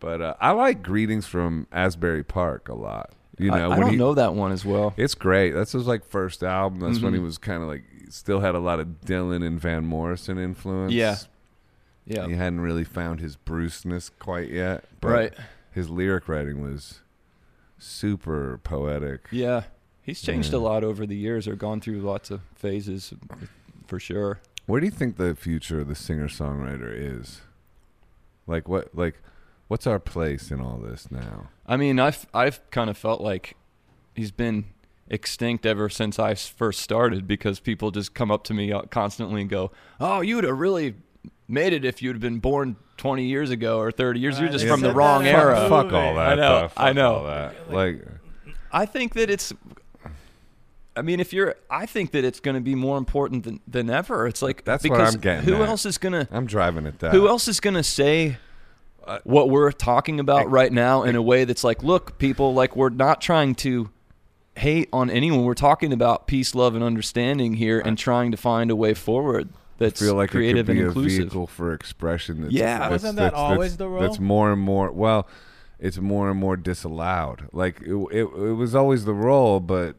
But 0.00 0.20
uh, 0.20 0.34
I 0.40 0.50
like 0.52 0.82
"Greetings 0.82 1.26
from 1.26 1.66
Asbury 1.72 2.22
Park" 2.22 2.68
a 2.68 2.74
lot. 2.74 3.10
You 3.38 3.50
know, 3.50 3.56
I, 3.56 3.68
when 3.68 3.80
don't 3.80 3.90
he, 3.90 3.96
know 3.96 4.14
that 4.14 4.34
one 4.34 4.52
as 4.52 4.64
well. 4.64 4.92
It's 4.96 5.14
great. 5.14 5.52
That's 5.52 5.72
his 5.72 5.86
like 5.86 6.04
first 6.04 6.42
album. 6.42 6.80
That's 6.80 7.00
when 7.00 7.14
he 7.14 7.20
Mhm. 7.20 7.24
was 7.24 7.38
kind 7.38 7.62
of 7.62 7.68
like 7.68 7.84
still 8.10 8.40
had 8.40 8.54
a 8.54 8.58
lot 8.58 8.78
of 8.80 8.86
Dylan 9.06 9.44
and 9.46 9.60
Van 9.60 9.84
Morrison 9.84 10.38
influence. 10.38 10.92
Yeah. 10.92 11.16
Yeah, 12.08 12.26
he 12.26 12.34
hadn't 12.34 12.60
really 12.60 12.84
found 12.84 13.20
his 13.20 13.36
Bruceness 13.36 14.10
quite 14.18 14.50
yet. 14.50 14.84
But 15.00 15.08
right. 15.08 15.34
His 15.70 15.88
lyric 15.90 16.26
writing 16.28 16.60
was 16.62 17.00
super 17.78 18.58
poetic. 18.64 19.28
Yeah, 19.30 19.64
he's 20.02 20.20
changed 20.20 20.52
Yeah. 20.52 20.58
a 20.58 20.60
lot 20.60 20.84
over 20.84 21.06
the 21.06 21.16
years, 21.16 21.46
or 21.46 21.54
gone 21.54 21.80
through 21.80 22.00
lots 22.00 22.30
of 22.30 22.40
phases, 22.54 23.12
for 23.86 24.00
sure. 24.00 24.40
Where 24.66 24.80
do 24.80 24.86
you 24.86 24.90
think 24.92 25.16
the 25.16 25.34
future 25.34 25.80
of 25.80 25.88
the 25.88 25.94
singer 25.94 26.28
songwriter 26.28 26.92
is? 26.92 27.42
Like 28.46 28.68
what? 28.68 28.94
Like 28.94 29.20
what's 29.68 29.86
our 29.86 29.98
place 29.98 30.50
in 30.50 30.60
all 30.60 30.78
this 30.78 31.10
now? 31.10 31.48
I 31.66 31.76
mean, 31.76 32.00
I've 32.00 32.26
I've 32.34 32.60
kind 32.70 32.88
of 32.90 32.96
felt 32.96 33.20
like 33.20 33.54
he's 34.14 34.30
been 34.32 34.64
extinct 35.10 35.64
ever 35.64 35.88
since 35.88 36.18
I 36.18 36.34
first 36.34 36.80
started 36.80 37.26
because 37.26 37.60
people 37.60 37.90
just 37.90 38.12
come 38.14 38.30
up 38.30 38.44
to 38.44 38.54
me 38.54 38.72
uh, 38.72 38.82
constantly 38.90 39.42
and 39.42 39.50
go, 39.50 39.70
"Oh, 40.00 40.20
you'd 40.22 40.44
have 40.44 40.58
really 40.58 40.94
made 41.48 41.72
it 41.72 41.84
if 41.84 42.02
you'd 42.02 42.14
have 42.16 42.20
been 42.20 42.38
born 42.38 42.76
20 42.98 43.24
years 43.24 43.50
ago 43.50 43.78
or 43.78 43.90
30 43.90 44.20
years. 44.20 44.38
You're 44.38 44.48
just 44.50 44.66
from 44.66 44.80
the 44.80 44.92
wrong 44.92 45.24
that 45.24 45.34
era." 45.34 45.56
Fuck, 45.68 45.86
fuck 45.86 45.92
all 45.92 46.14
that. 46.16 46.28
I 46.32 46.34
know, 46.34 46.60
though. 46.60 46.68
Fuck 46.68 46.72
I 46.84 46.92
know. 46.92 47.14
all 47.14 47.24
that. 47.24 47.72
Like 47.72 48.04
I 48.72 48.86
think 48.86 49.14
that 49.14 49.30
it's. 49.30 49.52
I 50.96 51.02
mean, 51.02 51.20
if 51.20 51.32
you're, 51.32 51.54
I 51.70 51.86
think 51.86 52.10
that 52.10 52.24
it's 52.24 52.40
going 52.40 52.56
to 52.56 52.60
be 52.60 52.74
more 52.74 52.98
important 52.98 53.44
than, 53.44 53.60
than 53.68 53.88
ever. 53.88 54.26
It's 54.26 54.42
like 54.42 54.64
That's 54.64 54.88
what 54.88 55.00
I'm 55.00 55.20
getting 55.20 55.44
Who 55.44 55.62
at. 55.62 55.68
else 55.68 55.86
is 55.86 55.96
going 55.96 56.12
to? 56.12 56.26
I'm 56.32 56.44
driving 56.46 56.86
at 56.88 56.98
that. 56.98 57.12
Who 57.12 57.28
else 57.28 57.46
is 57.46 57.60
going 57.60 57.74
to 57.76 57.84
say 57.84 58.36
Uh, 59.06 59.20
what 59.22 59.48
we're 59.48 59.70
talking 59.70 60.18
about 60.18 60.40
I- 60.42 60.44
right 60.46 60.72
now 60.72 61.04
in 61.04 61.14
a 61.14 61.22
way 61.22 61.44
that's 61.44 61.62
like, 61.62 61.84
look, 61.84 62.18
people, 62.18 62.52
like 62.52 62.74
we're 62.74 62.88
not 62.90 63.20
trying 63.20 63.54
to 63.56 63.90
hate 64.56 64.88
on 64.92 65.08
anyone. 65.08 65.44
We're 65.44 65.54
talking 65.54 65.92
about 65.92 66.26
peace, 66.26 66.52
love, 66.52 66.74
and 66.74 66.82
understanding 66.82 67.54
here, 67.54 67.78
and 67.78 67.96
trying 67.96 68.32
to 68.32 68.36
find 68.36 68.68
a 68.68 68.76
way 68.76 68.92
forward 68.92 69.50
that's 69.78 70.00
feel 70.00 70.14
like 70.14 70.30
creative 70.30 70.68
it 70.68 70.74
could 70.74 70.84
and 70.84 70.94
be 70.94 71.00
inclusive. 71.00 71.18
a 71.20 71.22
vehicle 71.22 71.46
for 71.46 71.72
expression. 71.72 72.42
That's, 72.42 72.52
Yeah. 72.52 72.78
that's, 72.80 72.90
Wasn't 72.90 73.16
that 73.16 73.22
that's- 73.32 73.40
always 73.40 73.58
that's- 73.72 73.76
the 73.76 73.88
role? 73.88 74.00
That's 74.02 74.20
more 74.20 74.52
and 74.52 74.60
more. 74.60 74.90
Well, 74.92 75.26
it's 75.78 75.98
more 75.98 76.30
and 76.30 76.38
more 76.38 76.56
disallowed. 76.56 77.48
Like 77.52 77.80
it, 77.82 77.94
it, 78.10 78.22
it 78.24 78.52
was 78.54 78.74
always 78.74 79.04
the 79.04 79.14
role, 79.14 79.60
but 79.60 79.96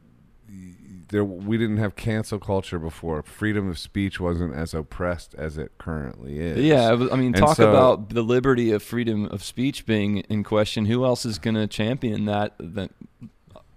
there 1.12 1.24
we 1.26 1.58
didn't 1.58 1.78
have 1.78 1.96
cancel 1.96 2.38
culture 2.38 2.78
before. 2.78 3.24
Freedom 3.24 3.68
of 3.70 3.80
speech 3.80 4.20
wasn't 4.20 4.54
as 4.54 4.74
oppressed 4.76 5.34
as 5.36 5.58
it 5.58 5.72
currently 5.80 6.40
is. 6.40 6.64
Yeah, 6.64 6.90
I 6.90 6.92
I 7.14 7.16
mean, 7.16 7.28
And 7.34 7.38
talk 7.38 7.56
so- 7.58 7.70
about 7.70 8.10
the 8.10 8.22
liberty 8.22 8.72
of 8.72 8.84
freedom 8.84 9.26
of 9.26 9.44
speech 9.44 9.86
being 9.88 10.18
in 10.30 10.44
question. 10.44 10.86
Who 10.86 11.06
else 11.06 11.26
is 11.26 11.40
going 11.40 11.56
to 11.56 11.66
champion 11.66 12.26
that 12.26 12.54
than, 12.60 12.90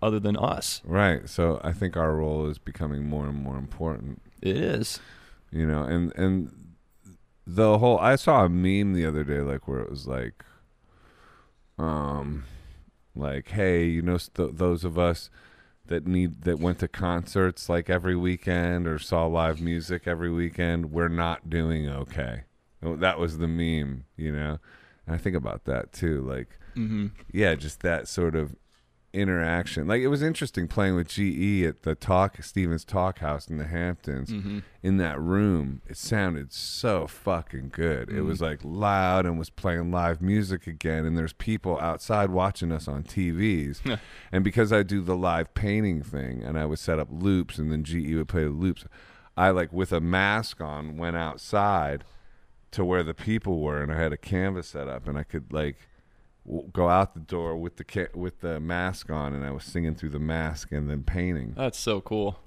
other 0.03 0.21
than 0.21 0.37
us? 0.37 0.83
Right. 0.85 1.27
So 1.29 1.59
I 1.65 1.73
think 1.73 1.97
our 1.97 2.15
role 2.17 2.49
is 2.49 2.59
becoming 2.59 3.05
more 3.09 3.27
and 3.27 3.39
more 3.43 3.57
important. 3.57 4.21
It 4.43 4.57
is. 4.59 5.01
You 5.53 5.67
know, 5.67 5.83
and 5.83 6.13
and 6.17 6.75
the 7.47 7.79
whole 7.79 7.99
I 7.99 8.17
saw 8.17 8.45
a 8.45 8.49
meme 8.49 8.95
the 8.95 9.05
other 9.07 9.23
day 9.25 9.41
like 9.41 9.69
where 9.69 9.81
it 9.81 9.91
was 9.91 10.07
like 10.07 10.45
um 11.79 12.45
like 13.15 13.49
hey, 13.51 13.85
you 13.85 14.03
know 14.03 14.17
st- 14.19 14.57
those 14.57 14.85
of 14.85 14.99
us 14.99 15.29
that 15.87 16.07
need 16.07 16.43
that 16.43 16.59
went 16.59 16.79
to 16.79 16.89
concerts 16.89 17.69
like 17.69 17.91
every 17.91 18.17
weekend 18.17 18.87
or 18.87 18.99
saw 18.99 19.27
live 19.27 19.61
music 19.61 20.03
every 20.07 20.31
weekend, 20.31 20.93
we're 20.93 21.09
not 21.09 21.51
doing 21.51 21.89
okay. 21.89 22.45
Oh, 22.83 22.97
That 22.97 23.19
was 23.19 23.39
the 23.39 23.49
meme, 23.49 24.05
you 24.17 24.33
know. 24.33 24.59
And 25.07 25.15
I 25.15 25.19
think 25.19 25.37
about 25.37 25.65
that 25.65 25.93
too 25.93 26.21
like 26.23 26.59
Mm-hmm. 26.75 27.09
yeah, 27.31 27.55
just 27.55 27.81
that 27.81 28.09
sort 28.09 28.35
of 28.35 28.57
interaction. 29.13 29.87
Like 29.87 30.01
it 30.01 30.09
was 30.09 30.23
interesting 30.23 30.69
playing 30.69 30.95
with 30.97 31.09
GE 31.09 31.63
at 31.65 31.83
the 31.83 31.95
talk 31.95 32.43
Stephen's 32.43 32.85
Talkhouse 32.85 33.51
in 33.51 33.59
the 33.59 33.67
Hamptons. 33.67 34.31
Mm-hmm. 34.31 34.61
In 34.83 34.97
that 34.97 35.21
room, 35.21 35.83
it 35.87 35.97
sounded 35.97 36.53
so 36.53 37.07
fucking 37.07 37.71
good. 37.73 38.09
It 38.09 38.17
Mhm. 38.17 38.27
was 38.27 38.41
like 38.41 38.61
loud 38.65 39.27
and 39.27 39.39
was 39.39 39.51
playing 39.51 39.91
live 39.91 40.21
music 40.23 40.67
again. 40.67 41.05
And 41.05 41.17
there's 41.17 41.33
people 41.35 41.79
outside 41.81 42.31
watching 42.31 42.73
us 42.73 42.89
on 42.89 43.03
TVs. 43.05 43.81
And 44.33 44.43
because 44.43 44.73
I 44.73 44.83
do 44.83 45.01
the 45.03 45.17
live 45.17 45.53
painting 45.55 46.03
thing, 46.03 46.43
and 46.43 46.59
I 46.59 46.65
would 46.65 46.79
set 46.79 46.99
up 46.99 47.09
loops, 47.11 47.59
and 47.59 47.71
then 47.71 47.85
GE 47.85 48.15
would 48.15 48.29
play 48.29 48.45
the 48.45 48.51
loops. 48.51 48.85
I 49.37 49.51
like 49.51 49.73
with 49.73 49.93
a 49.93 50.01
mask 50.01 50.61
on 50.61 50.97
went 50.97 51.17
outside 51.17 52.05
to 52.73 52.85
where 52.85 53.03
the 53.03 53.15
people 53.15 53.61
were, 53.61 53.83
and 53.83 53.93
I 53.93 53.97
had 53.99 54.13
a 54.13 54.17
canvas 54.17 54.69
set 54.69 54.89
up, 54.89 55.07
and 55.07 55.19
I 55.19 55.23
could 55.23 55.53
like 55.53 55.77
go 56.73 56.89
out 56.89 57.15
the 57.15 57.21
door 57.21 57.57
with 57.57 57.77
the 57.77 57.85
ca- 57.85 58.09
with 58.15 58.41
the 58.41 58.59
mask 58.61 59.11
on, 59.11 59.33
and 59.33 59.45
I 59.45 59.51
was 59.53 59.65
singing 59.65 59.95
through 59.95 60.11
the 60.11 60.19
mask 60.19 60.73
and 60.73 60.91
then 60.91 61.03
painting. 61.03 61.55
That's 61.57 61.79
so 61.79 62.01
cool. 62.01 62.39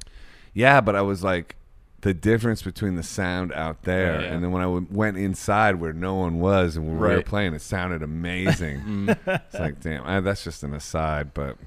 Yeah, 0.53 0.81
but 0.81 0.95
I 0.95 1.01
was 1.01 1.23
like 1.23 1.55
the 2.01 2.13
difference 2.13 2.61
between 2.61 2.95
the 2.95 3.03
sound 3.03 3.51
out 3.53 3.81
there 3.83 4.21
yeah. 4.21 4.27
and 4.33 4.43
then 4.43 4.51
when 4.51 4.61
I 4.61 4.65
w- 4.65 4.85
went 4.91 5.17
inside 5.17 5.75
where 5.81 5.91
no 5.91 6.13
one 6.15 6.39
was 6.39 6.75
and 6.77 6.87
we 6.87 6.95
were 6.95 7.15
Right. 7.15 7.25
playing, 7.25 7.53
it 7.55 7.61
sounded 7.61 8.03
amazing. 8.03 8.81
Mm. 8.85 9.41
it's 9.45 9.55
like, 9.59 9.79
damn, 9.81 10.05
I, 10.05 10.19
that's 10.19 10.43
just 10.43 10.61
an 10.63 10.73
aside, 10.75 11.33
but 11.33 11.57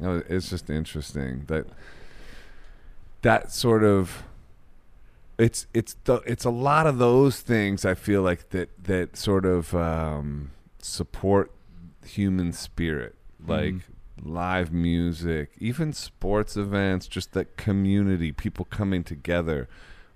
know, 0.00 0.22
it's 0.28 0.48
just 0.48 0.70
interesting 0.70 1.44
that 1.48 1.66
that 3.22 3.52
sort 3.52 3.82
of 3.84 4.22
it's 5.38 5.66
it's 5.74 5.96
the, 6.04 6.14
it's 6.26 6.44
a 6.44 6.50
lot 6.50 6.86
of 6.86 6.98
those 6.98 7.40
things 7.40 7.84
I 7.84 7.94
feel 7.94 8.22
like 8.22 8.50
that 8.50 8.70
that 8.84 9.16
sort 9.16 9.44
of 9.44 9.74
um, 9.74 10.52
support 10.80 11.50
human 12.06 12.52
spirit, 12.52 13.14
like 13.46 13.74
Mhm. 13.74 13.82
live 14.24 14.72
music, 14.72 15.50
even 15.58 15.92
sports 15.92 16.56
events, 16.56 17.06
just 17.06 17.32
that 17.32 17.56
community, 17.56 18.32
people 18.32 18.64
coming 18.66 19.04
together. 19.04 19.68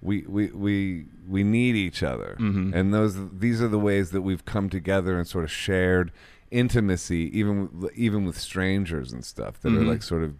We 0.02 0.22
we 0.26 0.46
we 0.52 1.06
we 1.28 1.44
need 1.44 1.76
each 1.76 2.02
other, 2.02 2.36
Mhm. 2.40 2.74
and 2.74 2.94
those 2.94 3.16
these 3.38 3.60
are 3.60 3.68
the 3.68 3.78
ways 3.78 4.10
that 4.12 4.22
we've 4.22 4.44
come 4.46 4.70
together 4.70 5.18
and 5.18 5.26
sort 5.26 5.44
of 5.44 5.50
shared 5.50 6.10
intimacy, 6.50 7.30
even 7.38 7.68
with- 7.80 7.92
even 7.94 8.24
with 8.24 8.38
strangers 8.38 9.12
and 9.12 9.24
stuff 9.24 9.60
that 9.60 9.72
are 9.72 9.80
Mhm. 9.80 9.86
like 9.88 10.02
sort 10.02 10.22
of 10.22 10.34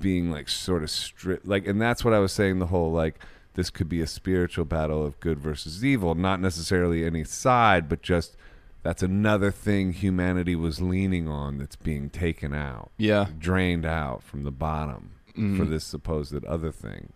being 0.00 0.30
like 0.30 0.48
sort 0.48 0.82
of 0.82 0.90
strict 0.90 1.46
like 1.46 1.68
and 1.68 1.80
that's 1.80 2.04
what 2.04 2.12
i 2.12 2.18
was 2.18 2.32
saying 2.32 2.58
the 2.58 2.66
whole 2.66 2.90
like 2.90 3.16
this 3.54 3.70
could 3.70 3.88
be 3.88 4.00
a 4.00 4.06
spiritual 4.08 4.64
battle 4.64 5.06
of 5.06 5.18
good 5.20 5.38
versus 5.38 5.84
evil 5.84 6.16
not 6.16 6.40
necessarily 6.40 7.04
any 7.04 7.22
side 7.22 7.88
but 7.88 8.02
just 8.02 8.36
that's 8.84 9.02
another 9.02 9.50
thing 9.50 9.92
humanity 9.92 10.54
was 10.54 10.80
leaning 10.80 11.26
on 11.26 11.58
that's 11.58 11.74
being 11.74 12.08
taken 12.10 12.54
out 12.54 12.90
Yeah. 12.96 13.26
drained 13.38 13.84
out 13.84 14.22
from 14.22 14.44
the 14.44 14.52
bottom 14.52 15.10
Mhm. 15.36 15.56
for 15.56 15.64
this 15.64 15.82
supposed 15.84 16.44
other 16.44 16.70
thing 16.70 17.12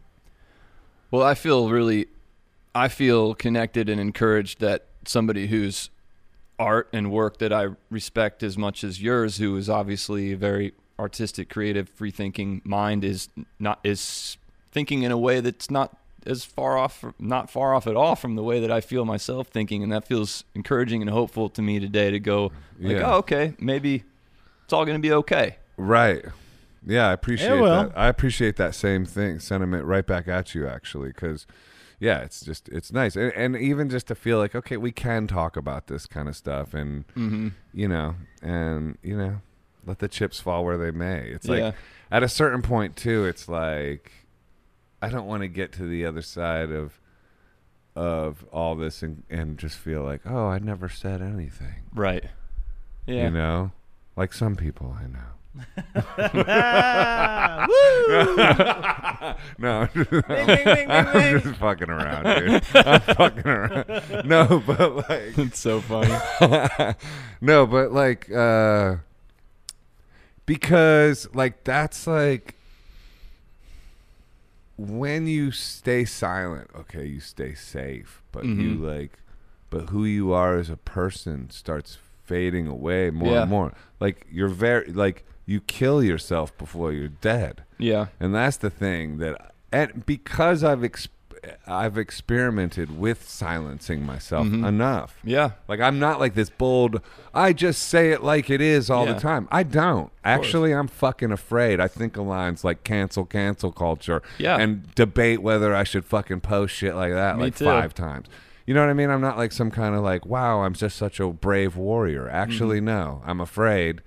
Well, 1.12 1.22
I 1.22 1.34
feel 1.34 1.70
really, 1.70 2.06
I 2.74 2.88
feel 2.88 3.34
connected 3.34 3.88
and 3.88 3.98
encouraged 4.00 4.60
that 4.60 4.86
somebody 5.06 5.46
whose 5.46 5.88
art 6.58 6.88
and 6.92 7.10
work 7.12 7.38
that 7.38 7.52
I 7.52 7.68
respect 7.88 8.42
as 8.42 8.58
much 8.58 8.82
as 8.84 9.00
yours, 9.00 9.36
who 9.38 9.56
is 9.56 9.70
obviously 9.70 10.32
a 10.32 10.36
very 10.36 10.72
artistic, 10.98 11.48
creative, 11.48 11.88
free-thinking 11.88 12.60
mind, 12.64 13.04
is 13.04 13.28
not 13.58 13.78
is 13.84 14.36
thinking 14.72 15.02
in 15.02 15.10
a 15.12 15.16
way 15.16 15.40
that's 15.40 15.70
not 15.70 15.96
as 16.28 16.44
far 16.44 16.76
off, 16.76 17.04
not 17.18 17.50
far 17.50 17.74
off 17.74 17.86
at 17.86 17.96
all 17.96 18.14
from 18.16 18.36
the 18.36 18.42
way 18.42 18.60
that 18.60 18.70
I 18.70 18.80
feel 18.80 19.04
myself 19.04 19.48
thinking, 19.48 19.82
and 19.82 19.90
that 19.92 20.06
feels 20.06 20.44
encouraging 20.54 21.00
and 21.02 21.10
hopeful 21.10 21.48
to 21.50 21.62
me 21.62 21.80
today 21.80 22.10
to 22.10 22.20
go 22.20 22.52
like, 22.78 22.96
Yeah. 22.98 23.10
oh, 23.14 23.18
okay, 23.18 23.54
maybe 23.58 24.04
it's 24.64 24.72
all 24.72 24.84
going 24.84 24.98
to 25.00 25.02
be 25.02 25.12
okay. 25.12 25.56
right 25.76 26.24
yeah 26.86 27.08
i 27.08 27.12
appreciate 27.12 27.48
that 27.60 27.90
i 27.96 28.06
appreciate 28.06 28.54
that 28.56 28.72
same 28.72 29.04
thing 29.04 29.40
sentiment 29.40 29.84
right 29.84 30.06
back 30.06 30.28
at 30.28 30.54
you 30.54 30.64
actually 30.66 31.08
because 31.08 31.44
yeah 31.98 32.20
it's 32.20 32.40
just 32.40 32.68
it's 32.68 32.92
nice 32.92 33.16
and, 33.16 33.32
and 33.34 33.56
even 33.56 33.90
just 33.90 34.06
to 34.06 34.14
feel 34.14 34.38
like 34.38 34.54
okay 34.54 34.76
we 34.76 34.92
can 34.92 35.26
talk 35.26 35.56
about 35.56 35.88
this 35.88 36.06
kind 36.06 36.28
of 36.28 36.36
stuff 36.36 36.74
and 36.74 37.04
Mm-hmm. 37.16 37.48
you 37.74 37.88
know, 37.88 38.14
and 38.42 38.96
you 39.02 39.16
know, 39.16 39.40
let 39.84 39.98
the 39.98 40.06
chips 40.08 40.38
fall 40.38 40.64
where 40.64 40.78
they 40.78 40.92
may. 40.92 41.28
It's 41.28 41.48
yeah. 41.48 41.54
like 41.64 41.74
at 42.12 42.22
a 42.22 42.28
certain 42.28 42.62
point 42.62 42.94
too, 42.94 43.24
it's 43.24 43.48
like 43.48 44.12
I 45.00 45.08
don't 45.08 45.26
want 45.26 45.42
to 45.42 45.48
get 45.48 45.72
to 45.74 45.84
the 45.84 46.04
other 46.06 46.22
side 46.22 46.70
of 46.70 47.00
of 47.96 48.44
all 48.52 48.74
this 48.76 49.02
and 49.02 49.22
and 49.30 49.58
just 49.58 49.76
feel 49.78 50.02
like, 50.02 50.20
oh, 50.26 50.46
I 50.46 50.58
never 50.58 50.88
said 50.88 51.22
anything. 51.22 51.74
right. 51.94 52.24
Yeah. 53.06 53.24
You 53.24 53.30
know, 53.30 53.72
like 54.16 54.32
some 54.34 54.54
people 54.56 54.94
I 55.00 55.06
know. 55.06 55.18
No, 59.58 59.86
Ding, 59.94 60.04
ding, 60.04 60.46
ding, 60.46 60.64
ding, 60.64 60.90
I'm 60.90 61.40
just 61.40 61.58
fucking 61.60 61.90
around, 61.90 62.24
dude. 62.24 62.62
I'm 62.74 63.00
fucking 63.00 63.46
around. 63.46 64.28
No, 64.28 64.62
but 64.66 64.96
like, 65.08 65.38
it's 65.38 65.58
so 65.58 65.80
funny. 65.80 66.94
no, 67.40 67.66
but 67.66 67.92
like 67.92 68.30
uh 68.30 68.96
because 70.46 71.28
like 71.34 71.64
that's 71.64 72.06
like 72.06 72.54
when 74.78 75.26
you 75.26 75.50
stay 75.50 76.04
silent, 76.04 76.70
okay, 76.74 77.04
you 77.04 77.20
stay 77.20 77.52
safe, 77.54 78.22
but 78.32 78.44
you 78.44 78.76
Mhm. 78.76 78.80
like 78.98 79.18
but 79.70 79.90
who 79.90 80.06
you 80.06 80.32
are 80.32 80.56
as 80.56 80.70
a 80.70 80.78
person 80.78 81.50
starts 81.50 81.98
fading 82.24 82.66
away 82.66 83.10
more 83.10 83.34
Yeah. 83.34 83.42
and 83.42 83.50
more. 83.50 83.72
Like 84.00 84.26
you're 84.30 84.48
very 84.48 84.90
like 84.92 85.26
you 85.44 85.60
kill 85.60 86.02
yourself 86.02 86.56
before 86.56 86.92
you're 86.92 87.08
dead. 87.08 87.64
Yeah. 87.76 88.06
And 88.20 88.34
that's 88.34 88.56
the 88.56 88.70
thing 88.70 89.18
that, 89.18 89.52
and 89.72 90.06
because 90.06 90.62
I've 90.64 90.80
exp- 90.80 91.08
I've 91.66 91.96
experimented 91.98 92.98
with 92.98 93.28
silencing 93.28 94.04
myself 94.04 94.46
Mhm. 94.46 94.66
enough. 94.66 95.18
Yeah. 95.24 95.50
Like 95.68 95.80
I'm 95.80 95.98
not 95.98 96.20
like 96.20 96.34
this 96.34 96.50
bold. 96.50 97.00
I 97.34 97.52
just 97.52 97.82
say 97.82 98.10
it 98.10 98.22
like 98.22 98.50
it 98.50 98.60
is 98.60 98.90
all 98.90 99.06
Yeah. 99.06 99.14
the 99.14 99.20
time. 99.20 99.48
I 99.50 99.62
don't. 99.62 100.10
Actually, 100.24 100.72
I'm 100.72 100.88
fucking 100.88 101.32
afraid. 101.32 101.80
I 101.80 101.88
think 101.88 102.16
of 102.16 102.26
lines 102.26 102.64
like 102.64 102.84
cancel, 102.84 103.24
cancel 103.24 103.72
culture, 103.72 104.22
Yeah. 104.38 104.56
and 104.58 104.94
debate 104.94 105.42
whether 105.42 105.74
I 105.74 105.84
should 105.84 106.04
fucking 106.04 106.40
post 106.40 106.74
shit 106.74 106.94
like 106.94 107.12
that 107.12 107.36
Me 107.36 107.44
like 107.44 107.56
too. 107.56 107.64
five 107.64 107.94
times. 107.94 108.26
You 108.66 108.74
know 108.74 108.80
what 108.82 108.90
I 108.90 108.94
mean? 108.94 109.08
I'm 109.10 109.20
not 109.22 109.38
like 109.38 109.52
some 109.52 109.70
kind 109.70 109.94
of 109.94 110.02
like, 110.02 110.26
wow, 110.26 110.62
I'm 110.62 110.74
just 110.74 110.96
such 110.96 111.20
a 111.20 111.28
brave 111.28 111.76
warrior. 111.76 112.24
Mm-hmm. 112.26 112.36
Actually, 112.36 112.80
no. 112.82 113.22
I'm 113.26 113.40
afraid, 113.40 114.02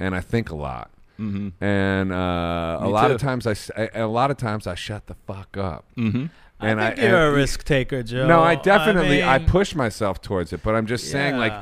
and 0.00 0.14
I 0.14 0.20
think 0.20 0.50
a 0.50 0.56
lot 0.56 0.90
Mm-hmm. 1.20 1.62
and 1.64 2.12
uh, 2.12 2.78
a 2.80 2.88
lot 2.88 3.10
of 3.10 3.20
times 3.20 3.44
I 3.44 3.56
a 3.92 4.06
lot 4.06 4.30
of 4.30 4.36
times 4.36 4.68
I 4.68 4.76
shut 4.76 5.08
the 5.08 5.16
fuck 5.26 5.56
up. 5.56 5.84
Mm-hmm. 5.96 6.26
And 6.60 6.80
I 6.80 6.90
think 6.90 7.00
I- 7.00 7.08
you're 7.08 7.26
and- 7.28 7.34
a 7.34 7.36
risk 7.36 7.64
taker, 7.64 8.02
Joe. 8.02 8.26
No, 8.26 8.40
I 8.40 8.54
definitely 8.56 9.22
I, 9.22 9.38
mean, 9.38 9.48
push 9.48 9.74
myself 9.74 10.20
towards 10.20 10.52
it, 10.52 10.62
but 10.62 10.74
I'm 10.74 10.86
just 10.86 11.10
saying 11.10 11.36
like. 11.36 11.52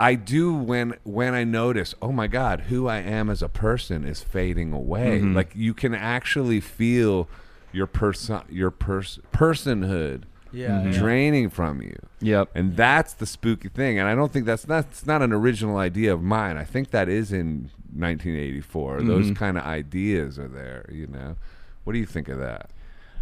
I 0.00 0.16
do 0.16 0.52
when 0.52 0.94
when 1.04 1.34
I 1.34 1.44
notice, 1.44 1.94
oh 2.02 2.10
my 2.10 2.26
god, 2.26 2.62
who 2.62 2.88
I 2.88 2.98
am 2.98 3.30
as 3.30 3.42
a 3.42 3.48
person 3.48 4.04
is 4.04 4.22
fading 4.24 4.72
away. 4.72 5.20
Mhm. 5.20 5.36
Like 5.36 5.52
you 5.54 5.72
can 5.72 5.94
actually 5.94 6.58
feel 6.60 7.28
your 7.72 7.86
person 7.86 8.40
your 8.50 8.72
pers- 8.72 9.20
personhood 9.32 10.22
yeah, 10.50 10.82
yeah. 10.84 10.90
draining 10.98 11.48
from 11.48 11.80
you. 11.80 11.96
Yep. 12.20 12.50
And 12.56 12.76
that's 12.76 13.14
the 13.14 13.24
spooky 13.24 13.68
thing. 13.68 13.98
And 14.00 14.08
I 14.08 14.16
don't 14.16 14.32
think 14.32 14.46
that's 14.46 14.64
that's 14.64 15.06
not 15.06 15.22
an 15.22 15.32
original 15.32 15.76
idea 15.76 16.12
of 16.12 16.22
mine. 16.22 16.56
I 16.56 16.64
think 16.64 16.90
that 16.90 17.08
is 17.08 17.32
in 17.32 17.70
1984. 17.96 19.00
Those 19.02 19.30
Mhm. 19.30 19.36
kind 19.36 19.56
of 19.56 19.64
ideas 19.64 20.40
are 20.40 20.48
there. 20.48 20.86
You 20.92 21.06
know, 21.06 21.36
what 21.84 21.92
do 21.92 22.00
you 22.00 22.06
think 22.06 22.28
of 22.28 22.38
that? 22.40 22.70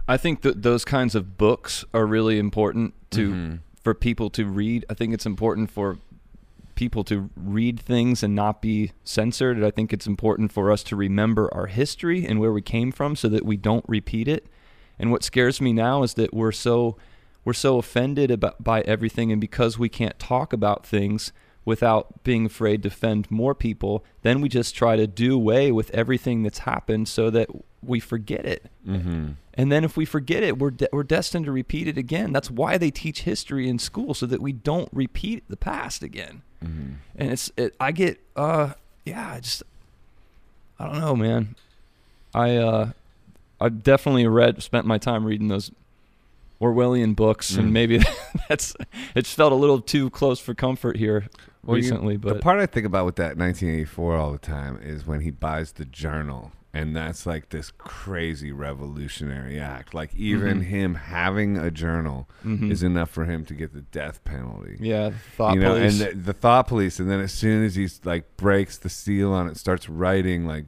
I 0.08 0.16
think 0.16 0.42
that 0.42 0.62
those 0.62 0.84
kinds 0.84 1.14
of 1.14 1.38
books 1.38 1.84
are 1.94 2.06
really 2.06 2.38
important 2.38 2.94
to 3.10 3.30
Mhm. 3.32 3.58
for 3.82 3.94
people 3.94 4.30
to 4.30 4.44
read. 4.46 4.84
I 4.90 4.94
think 4.94 5.14
it's 5.14 5.26
important 5.26 5.70
for 5.70 5.98
people 6.74 7.04
to 7.04 7.30
read 7.36 7.78
things 7.78 8.22
and 8.22 8.34
not 8.34 8.62
be 8.62 8.92
censored. 9.04 9.62
I 9.62 9.70
think 9.70 9.92
it's 9.92 10.06
important 10.06 10.50
for 10.52 10.70
us 10.72 10.82
to 10.84 10.96
remember 10.96 11.52
our 11.54 11.66
history 11.66 12.24
and 12.26 12.40
where 12.40 12.52
we 12.52 12.62
came 12.62 12.90
from 12.90 13.14
so 13.14 13.28
that 13.28 13.44
we 13.44 13.56
don't 13.56 13.84
repeat 13.88 14.26
it. 14.26 14.46
And 14.98 15.10
what 15.10 15.22
scares 15.22 15.60
me 15.60 15.72
now 15.72 16.02
is 16.02 16.14
that 16.14 16.32
we're 16.34 16.52
so 16.52 16.96
we're 17.44 17.52
so 17.52 17.76
offended 17.78 18.30
about 18.30 18.62
by 18.62 18.82
everything 18.82 19.32
and 19.32 19.40
because 19.40 19.76
we 19.76 19.88
can't 19.88 20.16
talk 20.20 20.52
about 20.52 20.86
things 20.86 21.32
without 21.64 22.24
being 22.24 22.46
afraid 22.46 22.82
to 22.82 22.88
offend 22.88 23.30
more 23.30 23.54
people, 23.54 24.04
then 24.22 24.40
we 24.40 24.48
just 24.48 24.74
try 24.74 24.96
to 24.96 25.06
do 25.06 25.34
away 25.34 25.70
with 25.70 25.90
everything 25.90 26.42
that's 26.42 26.60
happened 26.60 27.08
so 27.08 27.30
that 27.30 27.48
we 27.82 28.00
forget 28.00 28.44
it. 28.44 28.70
Mm-hmm. 28.86 29.32
And 29.54 29.72
then 29.72 29.84
if 29.84 29.96
we 29.96 30.04
forget 30.04 30.42
it, 30.42 30.58
we're 30.58 30.70
de- 30.70 30.88
we're 30.92 31.02
destined 31.02 31.44
to 31.46 31.52
repeat 31.52 31.86
it 31.86 31.98
again. 31.98 32.32
That's 32.32 32.50
why 32.50 32.78
they 32.78 32.90
teach 32.90 33.22
history 33.22 33.68
in 33.68 33.78
school 33.78 34.14
so 34.14 34.26
that 34.26 34.40
we 34.40 34.52
don't 34.52 34.88
repeat 34.92 35.44
the 35.48 35.56
past 35.56 36.02
again. 36.02 36.42
Mm-hmm. 36.64 36.92
And 37.16 37.30
it's 37.32 37.52
it, 37.56 37.74
I 37.78 37.92
get 37.92 38.20
uh 38.34 38.72
yeah, 39.04 39.32
I 39.34 39.40
just 39.40 39.62
I 40.78 40.86
don't 40.86 41.00
know, 41.00 41.14
man. 41.14 41.54
I 42.34 42.56
uh 42.56 42.90
I 43.60 43.68
definitely 43.68 44.26
read 44.26 44.62
spent 44.62 44.86
my 44.86 44.98
time 44.98 45.24
reading 45.24 45.48
those 45.48 45.70
Orwellian 46.62 47.16
books 47.16 47.52
Mm. 47.52 47.58
and 47.58 47.72
maybe 47.72 48.00
that's 48.48 48.74
it's 49.16 49.34
felt 49.34 49.52
a 49.52 49.56
little 49.56 49.80
too 49.80 50.08
close 50.10 50.38
for 50.40 50.54
comfort 50.54 50.96
here 50.96 51.26
Well, 51.64 51.76
you- 51.76 51.82
recently, 51.82 52.16
the 52.16 52.36
part 52.36 52.60
I 52.60 52.66
think 52.66 52.86
about 52.86 53.04
with 53.06 53.16
that 53.16 53.36
1984 53.36 54.16
all 54.16 54.32
the 54.32 54.38
time 54.38 54.78
is 54.82 55.06
when 55.06 55.20
he 55.22 55.30
buys 55.30 55.72
the 55.72 55.84
journal, 55.84 56.52
and 56.74 56.94
that's 56.96 57.26
like 57.26 57.50
this 57.50 57.70
crazy 57.76 58.50
revolutionary 58.52 59.58
act. 59.60 59.92
Like 59.92 60.14
even 60.14 60.60
Mhm. 60.60 60.64
him 60.64 60.94
having 60.94 61.56
a 61.58 61.70
journal 61.70 62.28
Mhm. 62.44 62.70
is 62.70 62.82
enough 62.82 63.10
for 63.10 63.24
him 63.26 63.44
to 63.46 63.54
get 63.54 63.74
the 63.74 63.82
death 63.82 64.22
penalty. 64.24 64.76
yeah, 64.80 65.10
thought 65.36 65.54
you 65.54 65.60
know, 65.60 65.74
police. 65.74 66.00
and 66.00 66.10
the, 66.12 66.16
the 66.26 66.32
thought 66.32 66.68
police, 66.68 66.98
and 67.00 67.10
then 67.10 67.20
as 67.20 67.32
soon 67.32 67.64
as 67.64 67.74
he's 67.74 68.00
like 68.04 68.36
breaks 68.36 68.78
the 68.78 68.88
seal 68.88 69.32
on 69.32 69.48
it, 69.48 69.56
starts 69.56 69.88
writing 69.88 70.46
like, 70.46 70.66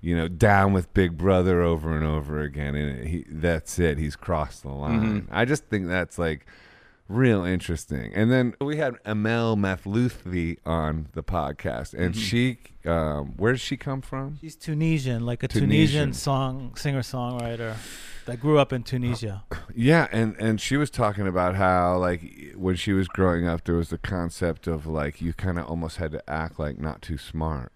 you 0.00 0.16
know, 0.16 0.28
down 0.28 0.72
with 0.72 0.92
Big 0.94 1.16
Brother 1.16 1.62
over 1.62 1.96
and 1.96 2.04
over 2.06 2.40
again, 2.40 2.74
and 2.74 3.06
he 3.08 3.24
that's 3.28 3.78
it. 3.78 3.98
He's 3.98 4.16
crossed 4.16 4.62
the 4.62 4.70
line. 4.70 5.22
Mhm. 5.22 5.28
I 5.30 5.44
just 5.44 5.64
think 5.66 5.88
that's 5.88 6.18
like 6.18 6.46
real 7.08 7.44
interesting. 7.44 8.12
And 8.14 8.32
then 8.32 8.54
we 8.60 8.76
had 8.78 8.94
Amel 9.04 9.56
Mathlouthi 9.56 10.58
on 10.66 11.06
the 11.12 11.22
podcast, 11.22 11.94
and 11.94 12.14
Mhm. 12.14 12.18
she, 12.18 12.58
um, 12.84 13.34
where 13.36 13.52
does 13.52 13.60
she 13.60 13.76
come 13.76 14.00
from? 14.00 14.38
She's 14.40 14.56
Tunisian, 14.56 15.24
like 15.24 15.42
a 15.44 15.48
Tunisian. 15.48 15.70
Tunisian, 15.70 16.12
song 16.14 16.74
singer 16.76 17.02
songwriter 17.02 17.74
that 18.26 18.40
grew 18.40 18.58
up 18.58 18.72
in 18.72 18.82
Tunisia. 18.82 19.44
Yeah, 19.78 20.08
and 20.10 20.34
and 20.40 20.58
she 20.60 20.76
was 20.78 20.88
talking 20.90 21.26
about 21.26 21.54
how 21.54 21.98
like 21.98 22.54
when 22.56 22.76
she 22.76 22.92
was 22.94 23.08
growing 23.08 23.46
up, 23.46 23.64
there 23.64 23.74
was 23.76 23.90
the 23.90 23.98
concept 23.98 24.66
of 24.66 24.86
like 24.86 25.20
you 25.20 25.32
kind 25.34 25.58
of 25.58 25.66
almost 25.66 25.98
had 25.98 26.10
to 26.12 26.30
act 26.30 26.58
like 26.58 26.78
not 26.78 27.02
too 27.02 27.18
smart. 27.18 27.72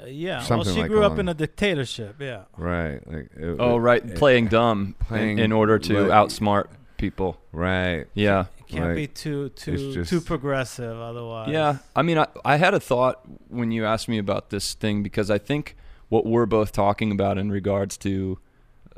Uh, 0.00 0.06
yeah, 0.06 0.40
Something 0.40 0.66
well, 0.66 0.74
she 0.76 0.80
like 0.82 0.90
grew 0.90 1.04
up 1.04 1.18
in 1.18 1.28
a 1.28 1.34
dictatorship. 1.34 2.16
Yeah, 2.20 2.42
Right. 2.56 3.00
Like 3.06 3.30
it- 3.36 3.56
oh 3.58 3.76
right, 3.76 4.04
it- 4.04 4.16
playing 4.16 4.48
dumb 4.48 4.94
playing 5.08 5.38
in, 5.38 5.46
in 5.46 5.52
order 5.52 5.78
to 5.78 6.00
like- 6.06 6.10
outsmart 6.10 6.66
people. 6.96 7.40
Right. 7.52 8.06
Yeah. 8.14 8.46
you 8.58 8.64
can't 8.66 8.86
Like, 8.86 8.96
be 8.96 9.06
too 9.06 9.48
too 9.50 9.94
just- 9.94 10.10
too 10.10 10.20
progressive 10.20 10.96
otherwise. 10.98 11.48
Yeah, 11.50 11.78
I 11.96 12.02
mean, 12.02 12.18
I, 12.18 12.26
I 12.44 12.56
had 12.56 12.74
a 12.74 12.80
thought 12.80 13.20
when 13.48 13.70
you 13.72 13.84
asked 13.84 14.08
me 14.08 14.18
about 14.18 14.50
this 14.50 14.74
thing 14.74 15.02
because 15.02 15.30
I 15.30 15.38
think 15.38 15.74
what 16.08 16.24
we're 16.26 16.46
both 16.46 16.72
talking 16.72 17.10
about 17.10 17.36
in 17.38 17.50
regards 17.50 17.96
to 17.98 18.38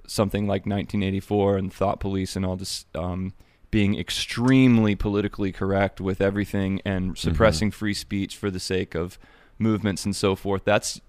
something 0.07 0.43
like 0.47 0.63
1984 0.67 1.57
and 1.57 1.73
thought 1.73 2.01
police 2.01 2.35
and 2.37 2.45
all 2.45 2.57
this 2.57 2.85
um, 2.95 3.33
being 3.71 3.99
extremely 3.99 4.95
politically 4.97 5.53
correct 5.53 6.01
with 6.01 6.21
everything 6.21 6.81
and 6.85 7.17
suppressing 7.17 7.71
free 7.71 7.95
speech 7.95 8.37
for 8.37 8.51
the 8.51 8.59
sake 8.61 8.95
of 8.97 9.19
movements 9.61 10.05
and 10.05 10.17
so 10.17 10.35
forth. 10.35 10.65
That's 10.65 11.01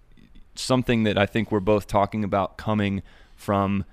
something 0.55 1.03
that 1.03 1.17
I 1.17 1.25
think 1.25 1.51
we're 1.51 1.59
both 1.59 1.87
talking 1.87 2.23
about 2.23 2.57
coming 2.57 3.01
from 3.35 3.85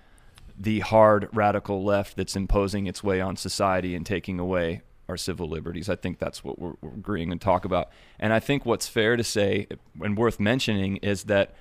the 0.59 0.81
hard 0.81 1.29
radical 1.33 1.85
left 1.85 2.17
that's 2.17 2.35
imposing 2.35 2.87
its 2.87 3.03
way 3.03 3.21
on 3.21 3.37
society 3.37 3.95
and 3.95 4.05
taking 4.05 4.41
away 4.41 4.83
our 5.09 5.17
civil 5.17 5.49
liberties. 5.49 5.89
I 5.89 5.97
think 5.97 6.19
that's 6.19 6.45
what 6.45 6.59
we're, 6.59 6.75
we're 6.81 6.91
agreeing 6.91 7.33
and 7.33 7.41
talk 7.41 7.65
about. 7.65 7.89
And 8.19 8.33
I 8.33 8.41
think 8.41 8.67
what's 8.67 8.89
fair 8.89 9.17
to 9.17 9.25
say 9.25 9.69
and 10.03 10.19
worth 10.19 10.39
mentioning 10.39 10.97
is 10.97 11.25
that 11.25 11.55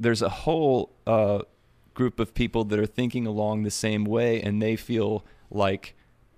there's 0.00 0.22
a 0.22 0.28
whole 0.28 0.90
uh, 1.06 1.40
group 1.92 2.18
of 2.18 2.34
people 2.34 2.64
that 2.64 2.78
are 2.78 2.86
thinking 2.86 3.26
along 3.26 3.62
the 3.62 3.70
same 3.70 4.04
way, 4.04 4.40
and 4.42 4.60
they 4.60 4.74
feel 4.74 5.24
like 5.50 5.94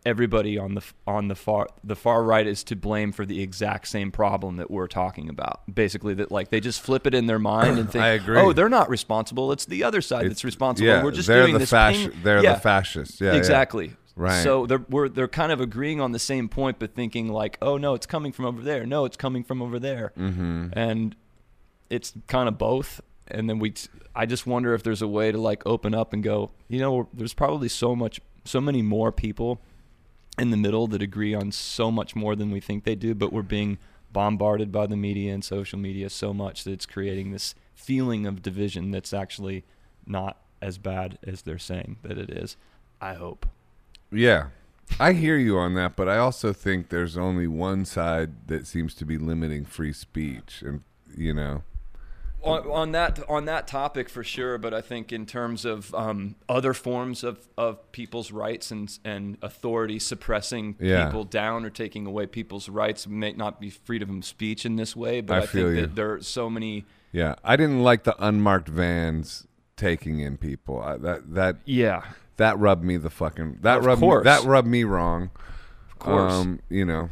everybody 0.07 0.57
on 0.57 0.75
the 0.75 0.83
on 1.07 1.29
the 1.29 1.35
far 1.35 1.67
the 1.85 1.97
far 1.97 2.23
right 2.25 2.47
is 2.47 2.65
to 2.65 2.77
blame 2.77 3.13
for 3.13 3.27
the 3.27 3.43
exact 3.43 3.89
same 3.89 4.11
problem 4.11 4.57
that 4.57 4.71
we're 4.71 4.87
talking 4.87 5.29
about. 5.29 5.61
Basically, 5.73 6.15
that 6.15 6.31
like 6.33 6.49
they 6.51 6.61
just 6.61 6.81
flip 6.81 7.07
it 7.07 7.15
in 7.15 7.27
their 7.27 7.39
mind 7.39 7.79
and 7.79 7.91
think, 7.93 8.03
I 8.05 8.09
agree. 8.11 8.39
"Oh, 8.39 8.53
they're 8.53 8.69
not 8.71 8.89
responsible. 8.89 9.53
It's 9.53 9.67
the 9.67 9.85
other 9.85 10.01
side 10.01 10.21
It's- 10.21 10.31
that's 10.37 10.45
responsible. 10.45 10.87
Yeah, 10.89 11.03
we're 11.05 11.11
just 11.11 11.29
doing 11.29 11.53
the 11.53 11.59
this 11.59 11.71
fasci- 11.71 12.11
ping- 12.11 12.21
They're 12.23 12.43
yeah, 12.43 12.55
the 12.55 12.61
fascists. 12.61 13.21
Yeah. 13.21 13.33
yeah. 13.33 13.39
exactly. 13.39 13.93
Right. 14.15 14.43
So 14.43 14.65
they're 14.65 14.85
we're 14.89 15.09
they're 15.11 15.29
kind 15.29 15.53
of 15.53 15.61
agreeing 15.61 16.01
on 16.01 16.13
the 16.13 16.19
same 16.19 16.49
point, 16.49 16.79
but 16.79 16.95
thinking 16.95 17.29
like, 17.29 17.59
oh 17.61 17.77
no, 17.77 17.93
it's 17.95 18.07
coming 18.07 18.33
from 18.33 18.47
over 18.47 18.63
there. 18.63 18.87
No, 18.87 19.05
it's 19.05 19.17
coming 19.19 19.45
from 19.45 19.61
over 19.61 19.79
there, 19.79 20.13
Mm-hmm. 20.17 20.69
and 20.73 21.15
it's 21.91 22.15
kind 22.27 22.49
of 22.49 22.57
both. 22.57 23.01
And 23.29 23.51
then 23.51 23.59
we, 23.59 23.71
t- 23.71 23.89
I 24.15 24.25
just 24.25 24.47
wonder 24.47 24.73
if 24.73 24.85
there's 24.85 25.03
a 25.03 25.09
way 25.09 25.33
to 25.33 25.39
like 25.39 25.63
open 25.67 25.95
up 25.95 26.13
and 26.13 26.23
go. 26.23 26.53
You 26.69 26.79
know, 26.79 27.09
there's 27.13 27.35
probably 27.35 27.69
so 27.69 27.97
much, 27.97 28.21
so 28.45 28.61
many 28.61 28.83
more 28.83 29.11
people 29.13 29.61
in 30.39 30.51
the 30.51 30.57
middle 30.57 30.87
that 30.89 31.03
agree 31.03 31.35
on 31.35 31.53
so 31.53 31.91
much 31.91 32.15
more 32.15 32.37
than 32.37 32.51
we 32.51 32.61
think 32.61 32.85
they 32.85 32.95
do, 32.95 33.15
but 33.15 33.33
we're 33.33 33.43
being 33.43 33.79
bombarded 34.13 34.71
by 34.73 34.87
the 34.87 34.97
media 34.97 35.33
and 35.33 35.45
social 35.45 35.79
media 35.79 36.09
so 36.09 36.33
much 36.33 36.65
that 36.65 36.73
it's 36.73 36.87
creating 36.87 37.33
this 37.33 37.55
feeling 37.75 38.27
of 38.27 38.43
division 38.43 38.91
that's 38.91 39.13
actually 39.13 39.65
not 40.07 40.39
as 40.63 40.79
bad 40.79 41.19
as 41.27 41.43
they're 41.43 41.59
saying 41.59 41.97
that 42.03 42.19
it 42.19 42.31
is. 42.31 42.57
I 43.01 43.15
hope. 43.15 43.47
Yeah. 44.11 44.49
I 44.99 45.13
hear 45.13 45.37
you 45.37 45.59
on 45.59 45.75
that, 45.75 45.97
but 45.97 46.09
I 46.09 46.19
also 46.19 46.53
think 46.53 46.89
there's 46.89 47.17
only 47.17 47.47
one 47.47 47.85
side 47.85 48.49
that 48.49 48.67
seems 48.67 48.95
to 48.95 49.05
be 49.05 49.19
limiting 49.19 49.65
free 49.65 49.93
speech, 49.93 50.63
and 50.65 50.83
you 51.17 51.35
know, 51.35 51.65
on, 52.47 52.71
on 52.71 52.93
that 52.93 53.19
on 53.29 53.45
that 53.47 53.67
topic 53.67 54.09
for 54.09 54.23
sure, 54.25 54.59
but 54.59 54.73
I 54.73 54.81
think 54.81 55.13
in 55.13 55.27
terms 55.27 55.65
of 55.65 55.95
um, 55.95 56.37
other 56.49 56.73
forms 56.73 57.25
of, 57.25 57.47
of 57.59 57.91
people's 57.93 58.31
rights 58.33 58.71
and 58.71 58.97
and 59.05 59.37
authority 59.43 59.99
suppressing 59.99 60.77
Yeah. 60.81 61.07
people 61.07 61.25
down 61.25 61.65
or 61.65 61.71
taking 61.71 62.07
away 62.07 62.27
people's 62.27 62.69
rights 62.69 63.07
may 63.07 63.33
not 63.33 63.61
be 63.61 63.71
freedom 63.71 64.19
of 64.19 64.25
speech 64.25 64.65
in 64.65 64.77
this 64.77 64.95
way. 64.97 65.21
But 65.21 65.35
I 65.35 65.39
I, 65.43 65.47
think 65.47 65.69
you. 65.69 65.81
that 65.83 65.95
there 65.97 66.13
are 66.15 66.23
so 66.23 66.49
many. 66.49 66.85
yeah, 67.13 67.35
I 67.45 67.57
didn't 67.57 67.83
like 67.83 68.05
the 68.05 68.15
unmarked 68.25 68.69
vans 68.69 69.47
taking 69.77 70.21
in 70.21 70.37
people. 70.37 70.81
I, 70.81 70.97
that 70.99 71.35
that 71.35 71.57
Yeah, 71.65 72.03
that 72.37 72.59
rubbed 72.59 72.85
me 72.85 72.97
the 72.97 73.11
fucking 73.11 73.59
that 73.63 73.79
Of 73.79 73.85
rubbed. 73.87 74.03
Me, 74.03 74.11
that 74.25 74.45
rubbed 74.45 74.69
me 74.69 74.85
wrong. 74.85 75.31
of 75.91 75.99
course. 75.99 76.33
Um, 76.33 76.61
you 76.69 76.85
know, 76.85 77.11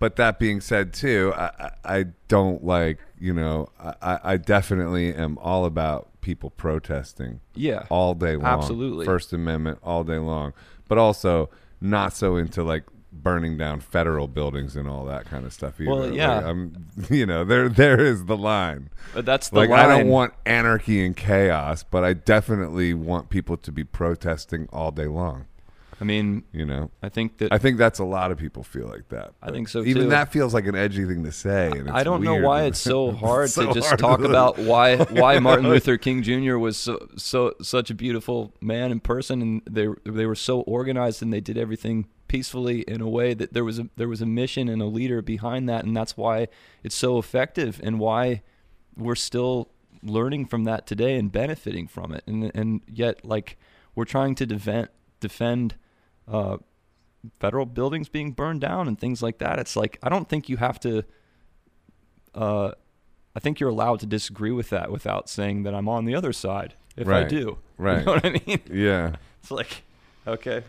but 0.00 0.16
that 0.16 0.38
being 0.38 0.62
said, 0.62 0.94
too, 0.94 1.32
I, 1.36 1.70
I, 1.84 2.04
don't 2.26 2.64
like. 2.64 2.98
You 3.20 3.34
know, 3.34 3.68
I, 3.78 4.18
I- 4.24 4.36
definitely 4.38 5.14
am 5.14 5.36
all 5.38 5.66
about 5.66 6.08
people 6.22 6.48
protesting 6.48 7.40
yeah, 7.54 7.84
all 7.90 8.14
day 8.14 8.34
long. 8.34 8.46
Absolutely. 8.46 9.04
First 9.04 9.34
Amendment 9.34 9.78
all 9.82 10.02
day 10.02 10.16
long, 10.16 10.54
but 10.88 10.96
also 10.96 11.50
not 11.82 12.14
so 12.14 12.36
into 12.36 12.62
like 12.64 12.84
burning 13.12 13.58
down 13.58 13.80
federal 13.80 14.26
buildings 14.26 14.74
and 14.74 14.88
all 14.88 15.04
that 15.04 15.26
kind 15.26 15.44
of 15.44 15.52
stuff 15.52 15.78
either. 15.80 15.90
Well, 15.90 16.14
yeah. 16.14 16.36
Like, 16.36 16.44
I'm, 16.44 16.86
you 17.10 17.26
know, 17.26 17.44
there 17.44 17.68
there 17.68 18.00
is 18.00 18.24
the 18.24 18.38
line. 18.38 18.88
but 19.12 19.26
that's 19.26 19.50
the 19.50 19.56
Like 19.56 19.70
I 19.70 19.86
don't 19.86 20.08
want 20.08 20.32
anarchy 20.46 21.04
and 21.04 21.14
chaos, 21.14 21.82
but 21.82 22.04
I 22.04 22.14
definitely 22.14 22.94
want 22.94 23.28
people 23.28 23.58
to 23.58 23.70
be 23.70 23.84
protesting 23.84 24.66
all 24.72 24.92
day 24.92 25.06
long. 25.06 25.44
I 26.00 26.04
mean, 26.04 26.44
You 26.52 26.64
know, 26.64 26.90
I 27.02 27.08
think 27.10 27.38
that 27.38 27.52
I 27.52 27.58
think 27.58 27.76
that's 27.76 27.98
a 27.98 28.04
lot 28.04 28.30
of 28.32 28.38
people 28.38 28.62
feel 28.62 28.86
like 28.88 29.08
that. 29.10 29.34
I 29.42 29.50
think 29.50 29.68
so, 29.68 29.82
Even 29.84 30.04
too. 30.04 30.08
that 30.10 30.32
feels 30.32 30.54
like 30.54 30.66
an 30.66 30.74
edgy 30.74 31.04
thing 31.04 31.24
to 31.24 31.32
say. 31.32 31.66
And 31.70 31.88
it's 31.88 31.90
I 31.90 32.02
don't 32.04 32.22
know 32.22 32.36
why 32.36 32.64
it's 32.64 32.78
so 32.80 33.12
hard 33.26 33.50
so 33.50 33.66
to 33.66 33.74
just 33.74 33.88
hard 33.88 33.98
talk 34.00 34.20
to- 34.20 34.26
about 34.28 34.58
why 34.58 34.96
why 34.96 35.38
Martin 35.48 35.68
Luther 35.68 35.98
King 35.98 36.22
Jr. 36.22 36.56
was 36.56 36.76
so, 36.76 37.06
so 37.16 37.54
such 37.60 37.90
a 37.90 37.94
beautiful 37.94 38.54
man 38.60 38.90
in 38.92 39.00
person, 39.00 39.42
and 39.42 39.62
they 39.68 39.88
they 40.04 40.26
were 40.26 40.34
so 40.34 40.62
organized 40.62 41.22
and 41.22 41.32
they 41.32 41.40
did 41.40 41.58
everything 41.58 42.06
peacefully 42.28 42.82
in 42.82 43.00
a 43.00 43.08
way 43.08 43.34
that 43.34 43.52
there 43.52 43.64
was 43.64 43.78
a 43.78 43.88
there 43.96 44.08
was 44.08 44.22
a 44.22 44.26
mission 44.26 44.68
and 44.68 44.80
a 44.80 44.86
leader 44.86 45.20
behind 45.20 45.68
that, 45.68 45.84
and 45.84 45.96
that's 45.96 46.16
why 46.16 46.48
it's 46.82 46.94
so 46.94 47.18
effective 47.18 47.80
and 47.82 47.98
why 47.98 48.40
we're 48.96 49.14
still 49.14 49.68
learning 50.02 50.46
from 50.46 50.64
that 50.64 50.86
today 50.86 51.16
and 51.18 51.30
benefiting 51.30 51.86
from 51.86 52.14
it, 52.14 52.24
and 52.26 52.50
and 52.54 52.80
yet 52.86 53.22
like 53.24 53.58
we're 53.94 54.04
trying 54.06 54.34
to 54.34 54.46
defend 54.46 54.88
defend. 55.20 55.74
Uh, 56.30 56.58
federal 57.38 57.66
buildings 57.66 58.08
being 58.08 58.32
burned 58.32 58.60
down 58.60 58.88
and 58.88 58.98
things 58.98 59.22
like 59.22 59.38
that. 59.38 59.58
It's 59.58 59.76
like 59.76 59.98
I 60.02 60.08
don't 60.08 60.28
think 60.28 60.48
you 60.48 60.56
have 60.58 60.78
to. 60.80 61.04
Uh, 62.34 62.70
I 63.34 63.40
think 63.40 63.60
you're 63.60 63.70
allowed 63.70 64.00
to 64.00 64.06
disagree 64.06 64.50
with 64.52 64.70
that 64.70 64.90
without 64.90 65.28
saying 65.28 65.64
that 65.64 65.74
I'm 65.74 65.88
on 65.88 66.04
the 66.04 66.14
other 66.14 66.32
side. 66.32 66.74
If 66.96 67.08
I 67.08 67.24
do, 67.24 67.58
Right. 67.78 68.00
You 68.00 68.04
know 68.06 68.12
what 68.12 68.26
I 68.26 68.40
mean? 68.46 68.60
Yeah. 68.70 69.16
It's 69.42 69.50
like, 69.50 69.82
okay, 70.26 70.62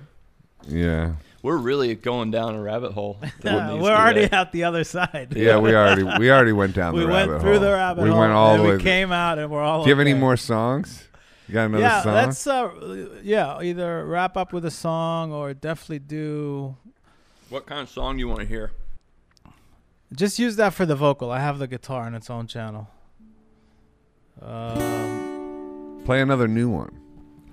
Yeah. 0.65 1.15
We're 1.43 1.57
really 1.57 1.93
going 1.95 2.31
down 2.31 2.55
a 2.55 2.61
rabbit 2.61 2.93
hole. 2.93 3.19
Yeah, 3.43 3.73
we're 3.73 3.91
already 3.91 4.27
be- 4.27 4.33
at 4.33 4.51
the 4.53 4.63
other 4.63 4.83
side. 4.85 5.33
Yeah, 5.35 5.57
we 5.57 5.75
already 5.75 6.03
we 6.03 6.31
already 6.31 6.53
went 6.53 6.73
down 6.75 6.93
we 6.93 7.01
the 7.01 7.07
went 7.07 7.29
rabbit 7.29 7.41
through 7.41 7.51
hole. 7.53 7.59
the 7.59 7.71
rabbit 7.73 8.03
we 8.03 8.09
hole. 8.11 8.19
went 8.19 8.31
all 8.31 8.55
and 8.55 8.63
the 8.63 8.69
way. 8.69 8.77
we 8.77 8.83
came 8.83 9.11
out 9.11 9.39
and 9.39 9.51
we're 9.51 9.61
all. 9.61 9.83
Do 9.83 9.89
you 9.89 9.95
have 9.95 9.99
any 9.99 10.11
okay. 10.11 10.19
more 10.19 10.37
songs? 10.37 11.03
You 11.51 11.55
got 11.55 11.65
another 11.65 11.83
yeah, 11.83 12.01
song? 12.01 12.13
let's 12.13 12.47
uh, 12.47 13.19
yeah, 13.23 13.61
either 13.61 14.05
wrap 14.05 14.37
up 14.37 14.53
with 14.53 14.63
a 14.63 14.71
song 14.71 15.33
or 15.33 15.53
definitely 15.53 15.99
do. 15.99 16.77
What 17.49 17.65
kind 17.65 17.81
of 17.81 17.89
song 17.89 18.15
do 18.15 18.19
you 18.21 18.29
want 18.29 18.39
to 18.39 18.45
hear? 18.45 18.71
Just 20.15 20.39
use 20.39 20.55
that 20.55 20.73
for 20.73 20.85
the 20.85 20.95
vocal. 20.95 21.29
I 21.29 21.41
have 21.41 21.59
the 21.59 21.67
guitar 21.67 22.03
on 22.03 22.15
its 22.15 22.29
own 22.29 22.47
channel. 22.47 22.87
Um, 24.41 26.01
Play 26.05 26.21
another 26.21 26.47
new 26.47 26.69
one. 26.69 26.97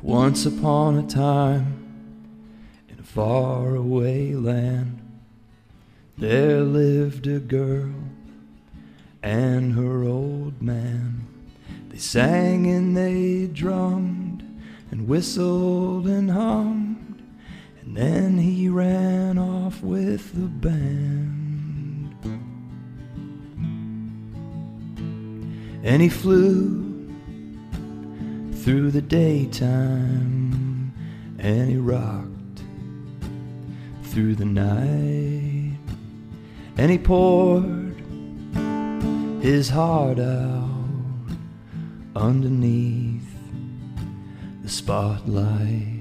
Once 0.01 0.47
upon 0.47 0.97
a 0.97 1.03
time, 1.05 2.47
in 2.89 3.01
a 3.01 3.03
faraway 3.03 4.33
land, 4.33 5.01
there 6.17 6.61
lived 6.61 7.27
a 7.27 7.41
girl 7.41 7.95
and 9.25 9.73
her 9.73 10.05
old 10.05 10.63
man. 10.63 11.28
They 11.99 12.03
sang 12.03 12.69
and 12.69 12.97
they 12.97 13.49
drummed 13.49 14.45
and 14.93 15.09
whistled 15.09 16.07
and 16.07 16.31
hummed, 16.31 17.21
and 17.81 17.97
then 17.97 18.39
he 18.39 18.69
ran 18.69 19.37
off 19.37 19.83
with 19.83 20.33
the 20.33 20.47
band. 20.47 22.15
And 25.83 26.01
he 26.01 26.09
flew 26.09 27.11
through 28.53 28.93
the 28.93 29.03
daytime 29.03 30.93
and 31.41 31.69
he 31.69 31.79
rocked 31.79 32.63
through 34.05 34.37
the 34.37 34.45
night 34.45 35.81
and 36.77 36.93
he 36.93 36.99
poured 36.99 37.97
his 39.43 39.69
heart 39.71 40.21
out 40.21 40.78
underneath 42.19 43.23
the 44.63 44.69
spotlight 44.69 45.99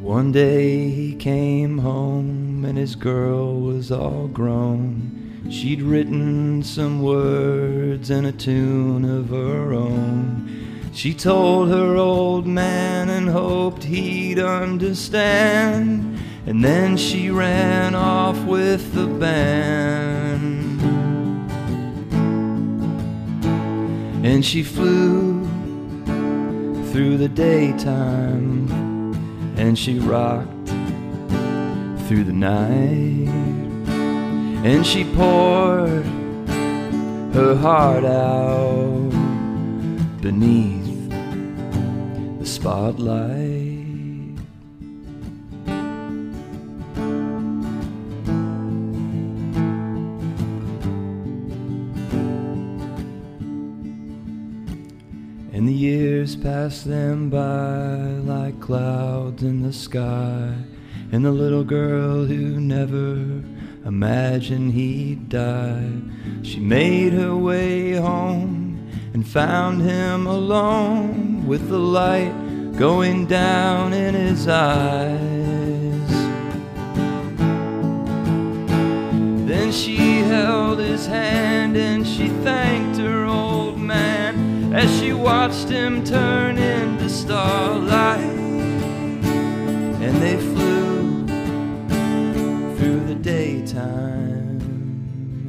One 0.00 0.32
day 0.32 0.88
he 0.88 1.14
came 1.14 1.78
home 1.78 2.64
and 2.64 2.76
his 2.76 2.96
girl 2.96 3.60
was 3.60 3.92
all 3.92 4.28
grown. 4.28 5.48
She'd 5.50 5.82
written 5.82 6.62
some 6.62 7.02
words 7.02 8.10
and 8.10 8.26
a 8.26 8.32
tune 8.32 9.04
of 9.04 9.28
her 9.28 9.72
own. 9.72 10.59
She 10.92 11.14
told 11.14 11.68
her 11.70 11.96
old 11.96 12.46
man 12.46 13.08
and 13.08 13.28
hoped 13.28 13.84
he'd 13.84 14.38
understand. 14.38 16.18
And 16.46 16.64
then 16.64 16.96
she 16.96 17.30
ran 17.30 17.94
off 17.94 18.38
with 18.44 18.92
the 18.94 19.06
band. 19.06 20.80
And 24.24 24.44
she 24.44 24.62
flew 24.62 25.46
through 26.92 27.18
the 27.18 27.28
daytime 27.28 28.68
and 29.56 29.78
she 29.78 29.98
rocked 29.98 30.68
through 32.08 32.24
the 32.24 32.32
night 32.32 33.28
and 34.64 34.84
she 34.84 35.04
poured 35.14 36.04
her 37.32 37.54
heart 37.54 38.04
out 38.04 39.10
beneath 40.20 40.79
spotlight 42.60 43.80
And 55.52 55.66
the 55.66 55.72
years 55.72 56.36
passed 56.36 56.84
them 56.84 57.30
by 57.30 57.96
like 58.30 58.60
clouds 58.60 59.42
in 59.42 59.62
the 59.62 59.72
sky. 59.72 60.54
And 61.12 61.24
the 61.24 61.30
little 61.30 61.64
girl 61.64 62.24
who 62.24 62.60
never 62.60 63.42
imagined 63.86 64.72
he'd 64.72 65.28
die. 65.28 65.90
She 66.42 66.60
made 66.60 67.14
her 67.14 67.36
way 67.36 67.94
home 67.94 68.90
and 69.12 69.26
found 69.26 69.82
him 69.82 70.26
alone 70.26 71.46
with 71.46 71.68
the 71.68 71.78
light 71.78 72.39
going 72.80 73.26
down 73.26 73.92
in 73.92 74.14
his 74.14 74.48
eyes. 74.48 75.20
Then 79.46 79.70
she 79.70 80.20
held 80.20 80.78
his 80.78 81.04
hand 81.06 81.76
and 81.76 82.06
she 82.06 82.28
thanked 82.42 82.96
her 82.98 83.26
old 83.26 83.78
man 83.78 84.72
as 84.72 84.90
she 84.98 85.12
watched 85.12 85.68
him 85.68 86.02
turn 86.04 86.56
into 86.56 87.10
starlight. 87.10 88.18
And 90.00 90.16
they 90.22 90.38
flew 90.38 91.26
through 92.78 93.04
the 93.08 93.16
daytime 93.16 94.58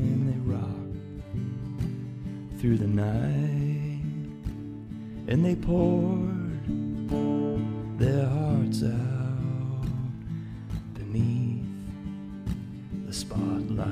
and 0.03 0.27
they 0.27 0.39
rocked 0.51 0.97
through 2.59 2.77
the 2.77 2.87
night 2.87 4.01
and 5.29 5.45
they 5.45 5.55
poured 5.55 6.30
their 8.01 8.25
hearts 8.25 8.81
out 8.83 9.85
beneath 10.95 11.63
the 13.05 13.13
spotlight. 13.13 13.87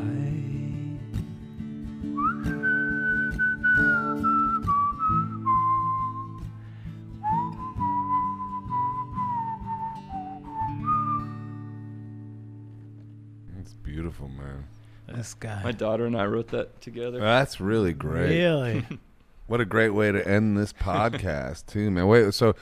It's 13.60 13.74
beautiful, 13.74 14.28
man. 14.30 14.66
this 15.08 15.34
guy. 15.34 15.62
My 15.64 15.72
daughter 15.72 16.06
and 16.06 16.18
I 16.18 16.26
wrote 16.26 16.50
that 16.50 16.82
together. 16.82 17.20
That's 17.20 17.60
really 17.60 17.94
great. 17.94 18.30
Really? 18.30 18.86
What 19.48 19.60
a 19.60 19.66
great 19.66 19.90
way 19.90 20.12
to 20.12 20.28
end 20.28 20.56
this 20.60 20.72
podcast, 20.80 21.66
too, 21.66 21.90
man. 21.90 22.06
Wait, 22.06 22.36
so 22.36 22.54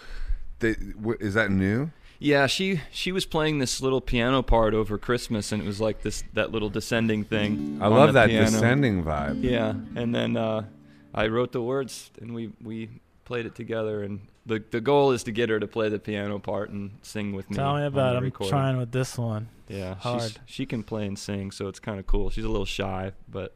they, 0.60 0.74
wh- 0.74 1.20
is 1.20 1.34
that 1.34 1.52
new? 1.52 1.92
Yeah, 2.20 2.48
she 2.48 2.82
she 2.92 3.12
was 3.12 3.26
playing 3.26 3.60
this 3.60 3.80
little 3.82 4.02
piano 4.02 4.42
part 4.42 4.74
over 4.74 4.98
Christmas, 4.98 5.52
and 5.52 5.62
it 5.62 5.66
was 5.66 5.80
like 5.80 6.02
this 6.02 6.24
that 6.34 6.52
little 6.52 6.70
descending 6.70 7.24
thing. 7.24 7.78
I 7.82 7.88
love 7.88 8.14
that 8.14 8.30
piano. 8.30 8.50
descending 8.50 9.04
vibe. 9.04 9.44
Yeah, 9.44 9.76
and 9.96 10.16
then 10.16 10.36
uh, 10.36 10.66
I 11.14 11.28
wrote 11.28 11.52
the 11.52 11.62
words, 11.62 12.10
and 12.20 12.34
we 12.34 12.52
we 12.64 12.90
played 13.26 13.46
it 13.46 13.54
together. 13.54 14.02
And 14.02 14.22
the 14.48 14.64
the 14.72 14.82
goal 14.82 15.12
is 15.12 15.24
to 15.26 15.32
get 15.32 15.50
her 15.50 15.60
to 15.60 15.68
play 15.68 15.90
the 15.90 16.00
piano 16.00 16.40
part 16.40 16.72
and 16.72 16.98
sing 17.04 17.34
with 17.34 17.52
me. 17.52 17.56
Tell 17.56 17.76
me 17.76 17.86
about 17.86 18.16
it. 18.16 18.18
I'm 18.18 18.24
recording. 18.24 18.50
trying 18.52 18.78
with 18.78 18.92
this 18.92 19.16
one. 19.16 19.50
Yeah, 19.68 19.94
she's, 19.96 20.04
hard. 20.04 20.40
she 20.48 20.66
can 20.66 20.82
play 20.82 21.06
and 21.06 21.20
sing, 21.20 21.52
so 21.52 21.68
it's 21.68 21.80
kind 21.80 22.00
of 22.00 22.08
cool. 22.08 22.32
She's 22.32 22.46
a 22.46 22.50
little 22.50 22.66
shy, 22.66 23.12
but 23.30 23.54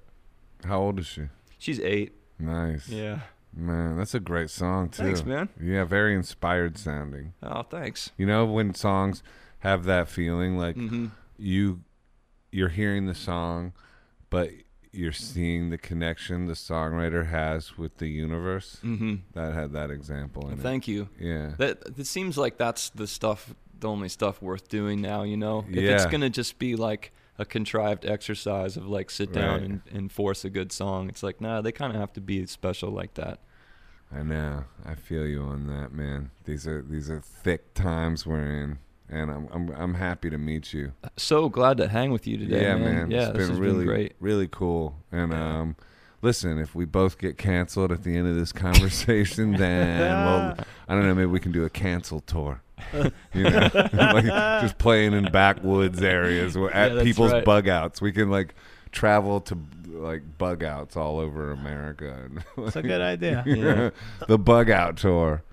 How 0.66 0.80
old 0.82 1.00
is 1.00 1.08
she? 1.08 1.24
she's 1.58 1.80
eight. 1.80 2.14
Nice. 2.38 2.88
Yeah. 2.90 3.22
Man, 3.54 3.98
that's 3.98 4.14
a 4.16 4.20
great 4.20 4.50
song, 4.50 4.90
too. 4.90 5.04
Thanks, 5.04 5.26
man. 5.26 5.50
Yeah, 5.62 5.84
very 5.84 6.16
inspired 6.16 6.78
sounding. 6.78 7.34
Oh, 7.44 7.64
thanks. 7.64 8.12
You 8.18 8.26
know 8.26 8.46
when 8.46 8.74
songs 8.74 9.24
have 9.60 9.84
that 9.86 10.08
feeling 10.08 10.58
like 10.58 10.76
hmm 10.76 11.08
you 11.38 11.82
you're 12.52 12.70
hearing 12.70 13.08
the 13.08 13.16
song 13.16 13.74
but 14.30 14.50
you're 14.92 15.12
seeing 15.12 15.70
the 15.70 15.78
connection 15.78 16.46
the 16.46 16.54
songwriter 16.54 17.28
has 17.30 17.78
with 17.78 17.98
the 17.98 18.08
universe. 18.08 18.78
hmm 18.82 19.16
That 19.34 19.54
had 19.54 19.72
that 19.74 19.90
example 19.90 20.50
in 20.50 20.58
Thank 20.58 20.88
you. 20.88 21.10
Yeah. 21.20 21.52
That 21.58 21.80
it 21.98 22.08
seems 22.08 22.38
like 22.38 22.58
that's 22.58 22.90
the 22.90 23.08
stuff, 23.08 23.56
the 23.80 23.88
only 23.88 24.10
stuff 24.10 24.42
worth 24.42 24.68
doing 24.68 25.02
now. 25.02 25.24
You 25.24 25.38
know, 25.38 25.66
if 25.70 25.78
it's 25.78 26.06
gonna 26.06 26.30
just 26.30 26.60
be 26.60 26.76
like 26.76 27.12
a 27.40 27.46
contrived 27.46 28.06
exercise 28.06 28.78
of 28.78 28.86
like 28.88 29.10
sit 29.10 29.32
down 29.34 29.54
Right. 29.62 29.64
and, 29.64 29.82
and 29.92 30.12
force 30.12 30.44
a 30.46 30.50
good 30.50 30.72
song, 30.72 31.10
it's 31.10 31.24
like 31.24 31.42
nah, 31.42 31.62
they 31.62 31.72
kind 31.72 31.94
of 31.94 32.00
have 32.00 32.14
to 32.14 32.22
be 32.22 32.46
special 32.46 32.92
like 32.92 33.14
that. 33.16 33.40
I 34.14 34.24
know. 34.24 34.66
I 34.86 34.96
feel 34.96 35.26
you 35.26 35.42
on 35.42 35.68
that, 35.68 35.94
man. 35.94 36.32
These 36.46 36.68
are 36.68 36.82
these 36.82 37.10
are 37.10 37.22
thick 37.22 37.74
times 37.74 38.26
we're 38.26 38.44
in, 38.64 38.80
and 39.10 39.32
I'm 39.32 39.48
I'm 39.52 39.70
I'm 39.70 39.94
happy 39.94 40.30
to 40.30 40.38
meet 40.38 40.74
you. 40.74 40.92
So 41.18 41.48
glad 41.48 41.78
to 41.78 41.88
hang 41.88 42.12
with 42.12 42.28
you 42.28 42.38
today, 42.38 42.64
yeah, 42.64 42.76
man. 42.76 42.96
man. 43.10 43.12
Yeah, 43.12 43.30
it's 43.30 43.38
this 43.38 43.38
been 43.48 43.50
has 43.52 43.60
really 43.60 43.78
been 43.86 43.88
great. 43.88 44.14
really 44.20 44.50
cool. 44.50 44.98
And 45.14 45.32
Yeah. 45.32 45.60
um, 45.62 45.76
listen, 46.22 46.60
if 46.60 46.74
we 46.76 46.86
both 46.86 47.18
get 47.18 47.38
canceled 47.38 47.92
at 47.92 48.04
the 48.04 48.16
end 48.16 48.28
of 48.28 48.36
this 48.36 48.52
conversation, 48.52 49.52
then 49.58 50.00
well, 50.00 50.56
I 50.88 50.94
don't 50.96 51.06
know, 51.08 51.16
maybe 51.16 51.28
we 51.28 51.40
can 51.40 51.52
do 51.52 51.64
a 51.66 51.70
cancel 51.70 52.20
tour. 52.22 52.62
you 53.34 53.44
know, 53.44 53.70
like 53.94 54.26
just 54.62 54.78
playing 54.78 55.14
in 55.14 55.32
backwoods 55.32 56.02
areas 56.02 56.58
where- 56.58 56.72
Yeah, 56.72 56.86
at 56.86 56.94
that's 56.96 57.04
people's 57.06 57.32
right. 57.32 57.46
bug 57.46 57.68
outs. 57.68 58.02
We 58.02 58.12
can 58.12 58.30
like 58.30 58.56
travel 58.92 59.40
to 59.42 59.58
like 59.88 60.24
bug 60.38 60.64
outs 60.64 60.98
all 60.98 61.20
over 61.20 61.52
America. 61.52 62.26
And, 62.26 62.44
It's 62.68 62.76
a 62.76 62.82
good 62.82 63.02
idea. 63.02 63.44
Yeah. 63.46 63.90
the 64.28 64.38
bug 64.40 64.70
out 64.72 64.98
tour. 64.98 65.44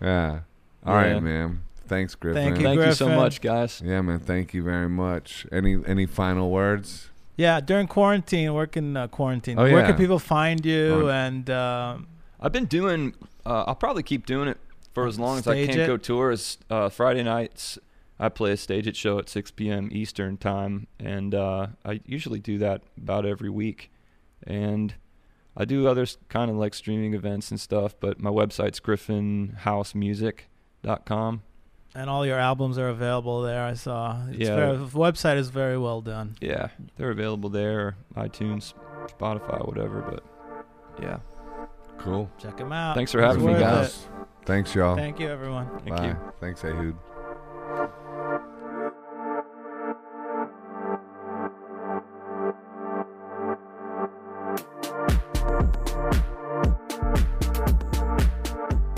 Yeah. 0.00 0.40
All 0.86 0.94
right, 0.94 1.14
Yeah. 1.14 1.20
man. 1.20 1.62
Thanks, 1.88 2.14
Griffin. 2.14 2.42
Thank 2.44 2.58
you, 2.58 2.62
Thank 2.64 2.80
you 2.80 2.92
so 2.92 3.08
much, 3.08 3.40
guys. 3.40 3.82
Yeah, 3.84 4.00
man. 4.02 4.20
Thank 4.20 4.52
you 4.54 4.62
very 4.62 4.88
much. 4.90 5.46
Any 5.50 5.78
any 5.86 6.04
final 6.06 6.50
words? 6.50 7.08
Yeah, 7.38 7.60
during 7.60 7.86
quarantine, 7.86 8.52
working 8.52 8.94
uh, 8.96 9.06
quarantine. 9.08 9.58
Oh, 9.58 9.62
Where 9.62 9.78
yeah. 9.78 9.86
can 9.86 9.96
people 9.96 10.18
find 10.18 10.66
you? 10.66 11.08
On- 11.08 11.10
And 11.10 11.48
um, 11.50 12.08
I've 12.40 12.52
been 12.52 12.66
doing. 12.66 13.14
Uh, 13.46 13.64
I'll 13.68 13.74
probably 13.76 14.02
keep 14.02 14.26
doing 14.26 14.48
it 14.48 14.58
for 14.92 15.06
as 15.06 15.18
long 15.18 15.38
as 15.38 15.46
I 15.48 15.64
can't 15.64 15.78
it. 15.78 15.86
go 15.86 15.96
tours. 15.96 16.58
Uh, 16.68 16.88
Friday 16.88 17.22
nights, 17.22 17.78
I 18.18 18.28
play 18.28 18.50
a 18.50 18.54
StageIt 18.56 18.96
show 18.96 19.18
at 19.20 19.28
6 19.28 19.52
p.m. 19.52 19.88
Eastern 19.92 20.36
time, 20.36 20.88
and 20.98 21.32
uh, 21.34 21.68
I 21.84 22.00
usually 22.04 22.40
do 22.40 22.58
that 22.58 22.82
about 22.96 23.24
every 23.24 23.50
week. 23.50 23.92
And 24.44 24.94
I 25.56 25.64
do 25.64 25.86
other 25.86 26.06
kind 26.28 26.50
of 26.50 26.56
like 26.56 26.74
streaming 26.74 27.14
events 27.14 27.52
and 27.52 27.60
stuff. 27.60 27.94
But 28.00 28.20
my 28.20 28.30
website's 28.30 28.80
griffinhousemusic.com. 28.80 31.42
and 31.98 32.08
all 32.08 32.24
your 32.24 32.38
albums 32.38 32.78
are 32.78 32.88
available 32.88 33.42
there. 33.42 33.64
I 33.64 33.74
saw. 33.74 34.16
It's 34.30 34.48
Yeah. 34.48 34.56
very, 34.56 34.76
the 34.76 34.84
website 34.86 35.36
is 35.36 35.48
very 35.50 35.76
well 35.78 36.00
done. 36.00 36.36
Yeah, 36.40 36.68
they're 36.96 37.10
available 37.10 37.50
there, 37.50 37.96
iTunes, 38.16 38.72
Spotify, 39.18 39.66
whatever. 39.66 40.00
But 40.02 40.22
yeah, 41.02 41.18
Cool. 41.98 42.30
Check 42.38 42.56
them 42.56 42.72
out. 42.72 42.94
Thanks 42.94 43.10
for 43.10 43.18
It's 43.20 43.34
having 43.34 43.44
me, 43.52 43.58
guys. 43.58 43.88
it. 43.88 44.26
Thanks, 44.46 44.72
y'all. 44.74 44.94
Thank 44.94 45.18
you, 45.18 45.28
everyone. 45.28 45.68
thank 45.84 45.96
Bye. 45.96 46.06
you. 46.06 46.16
Thanks, 46.40 46.64
Ehud. 46.64 46.94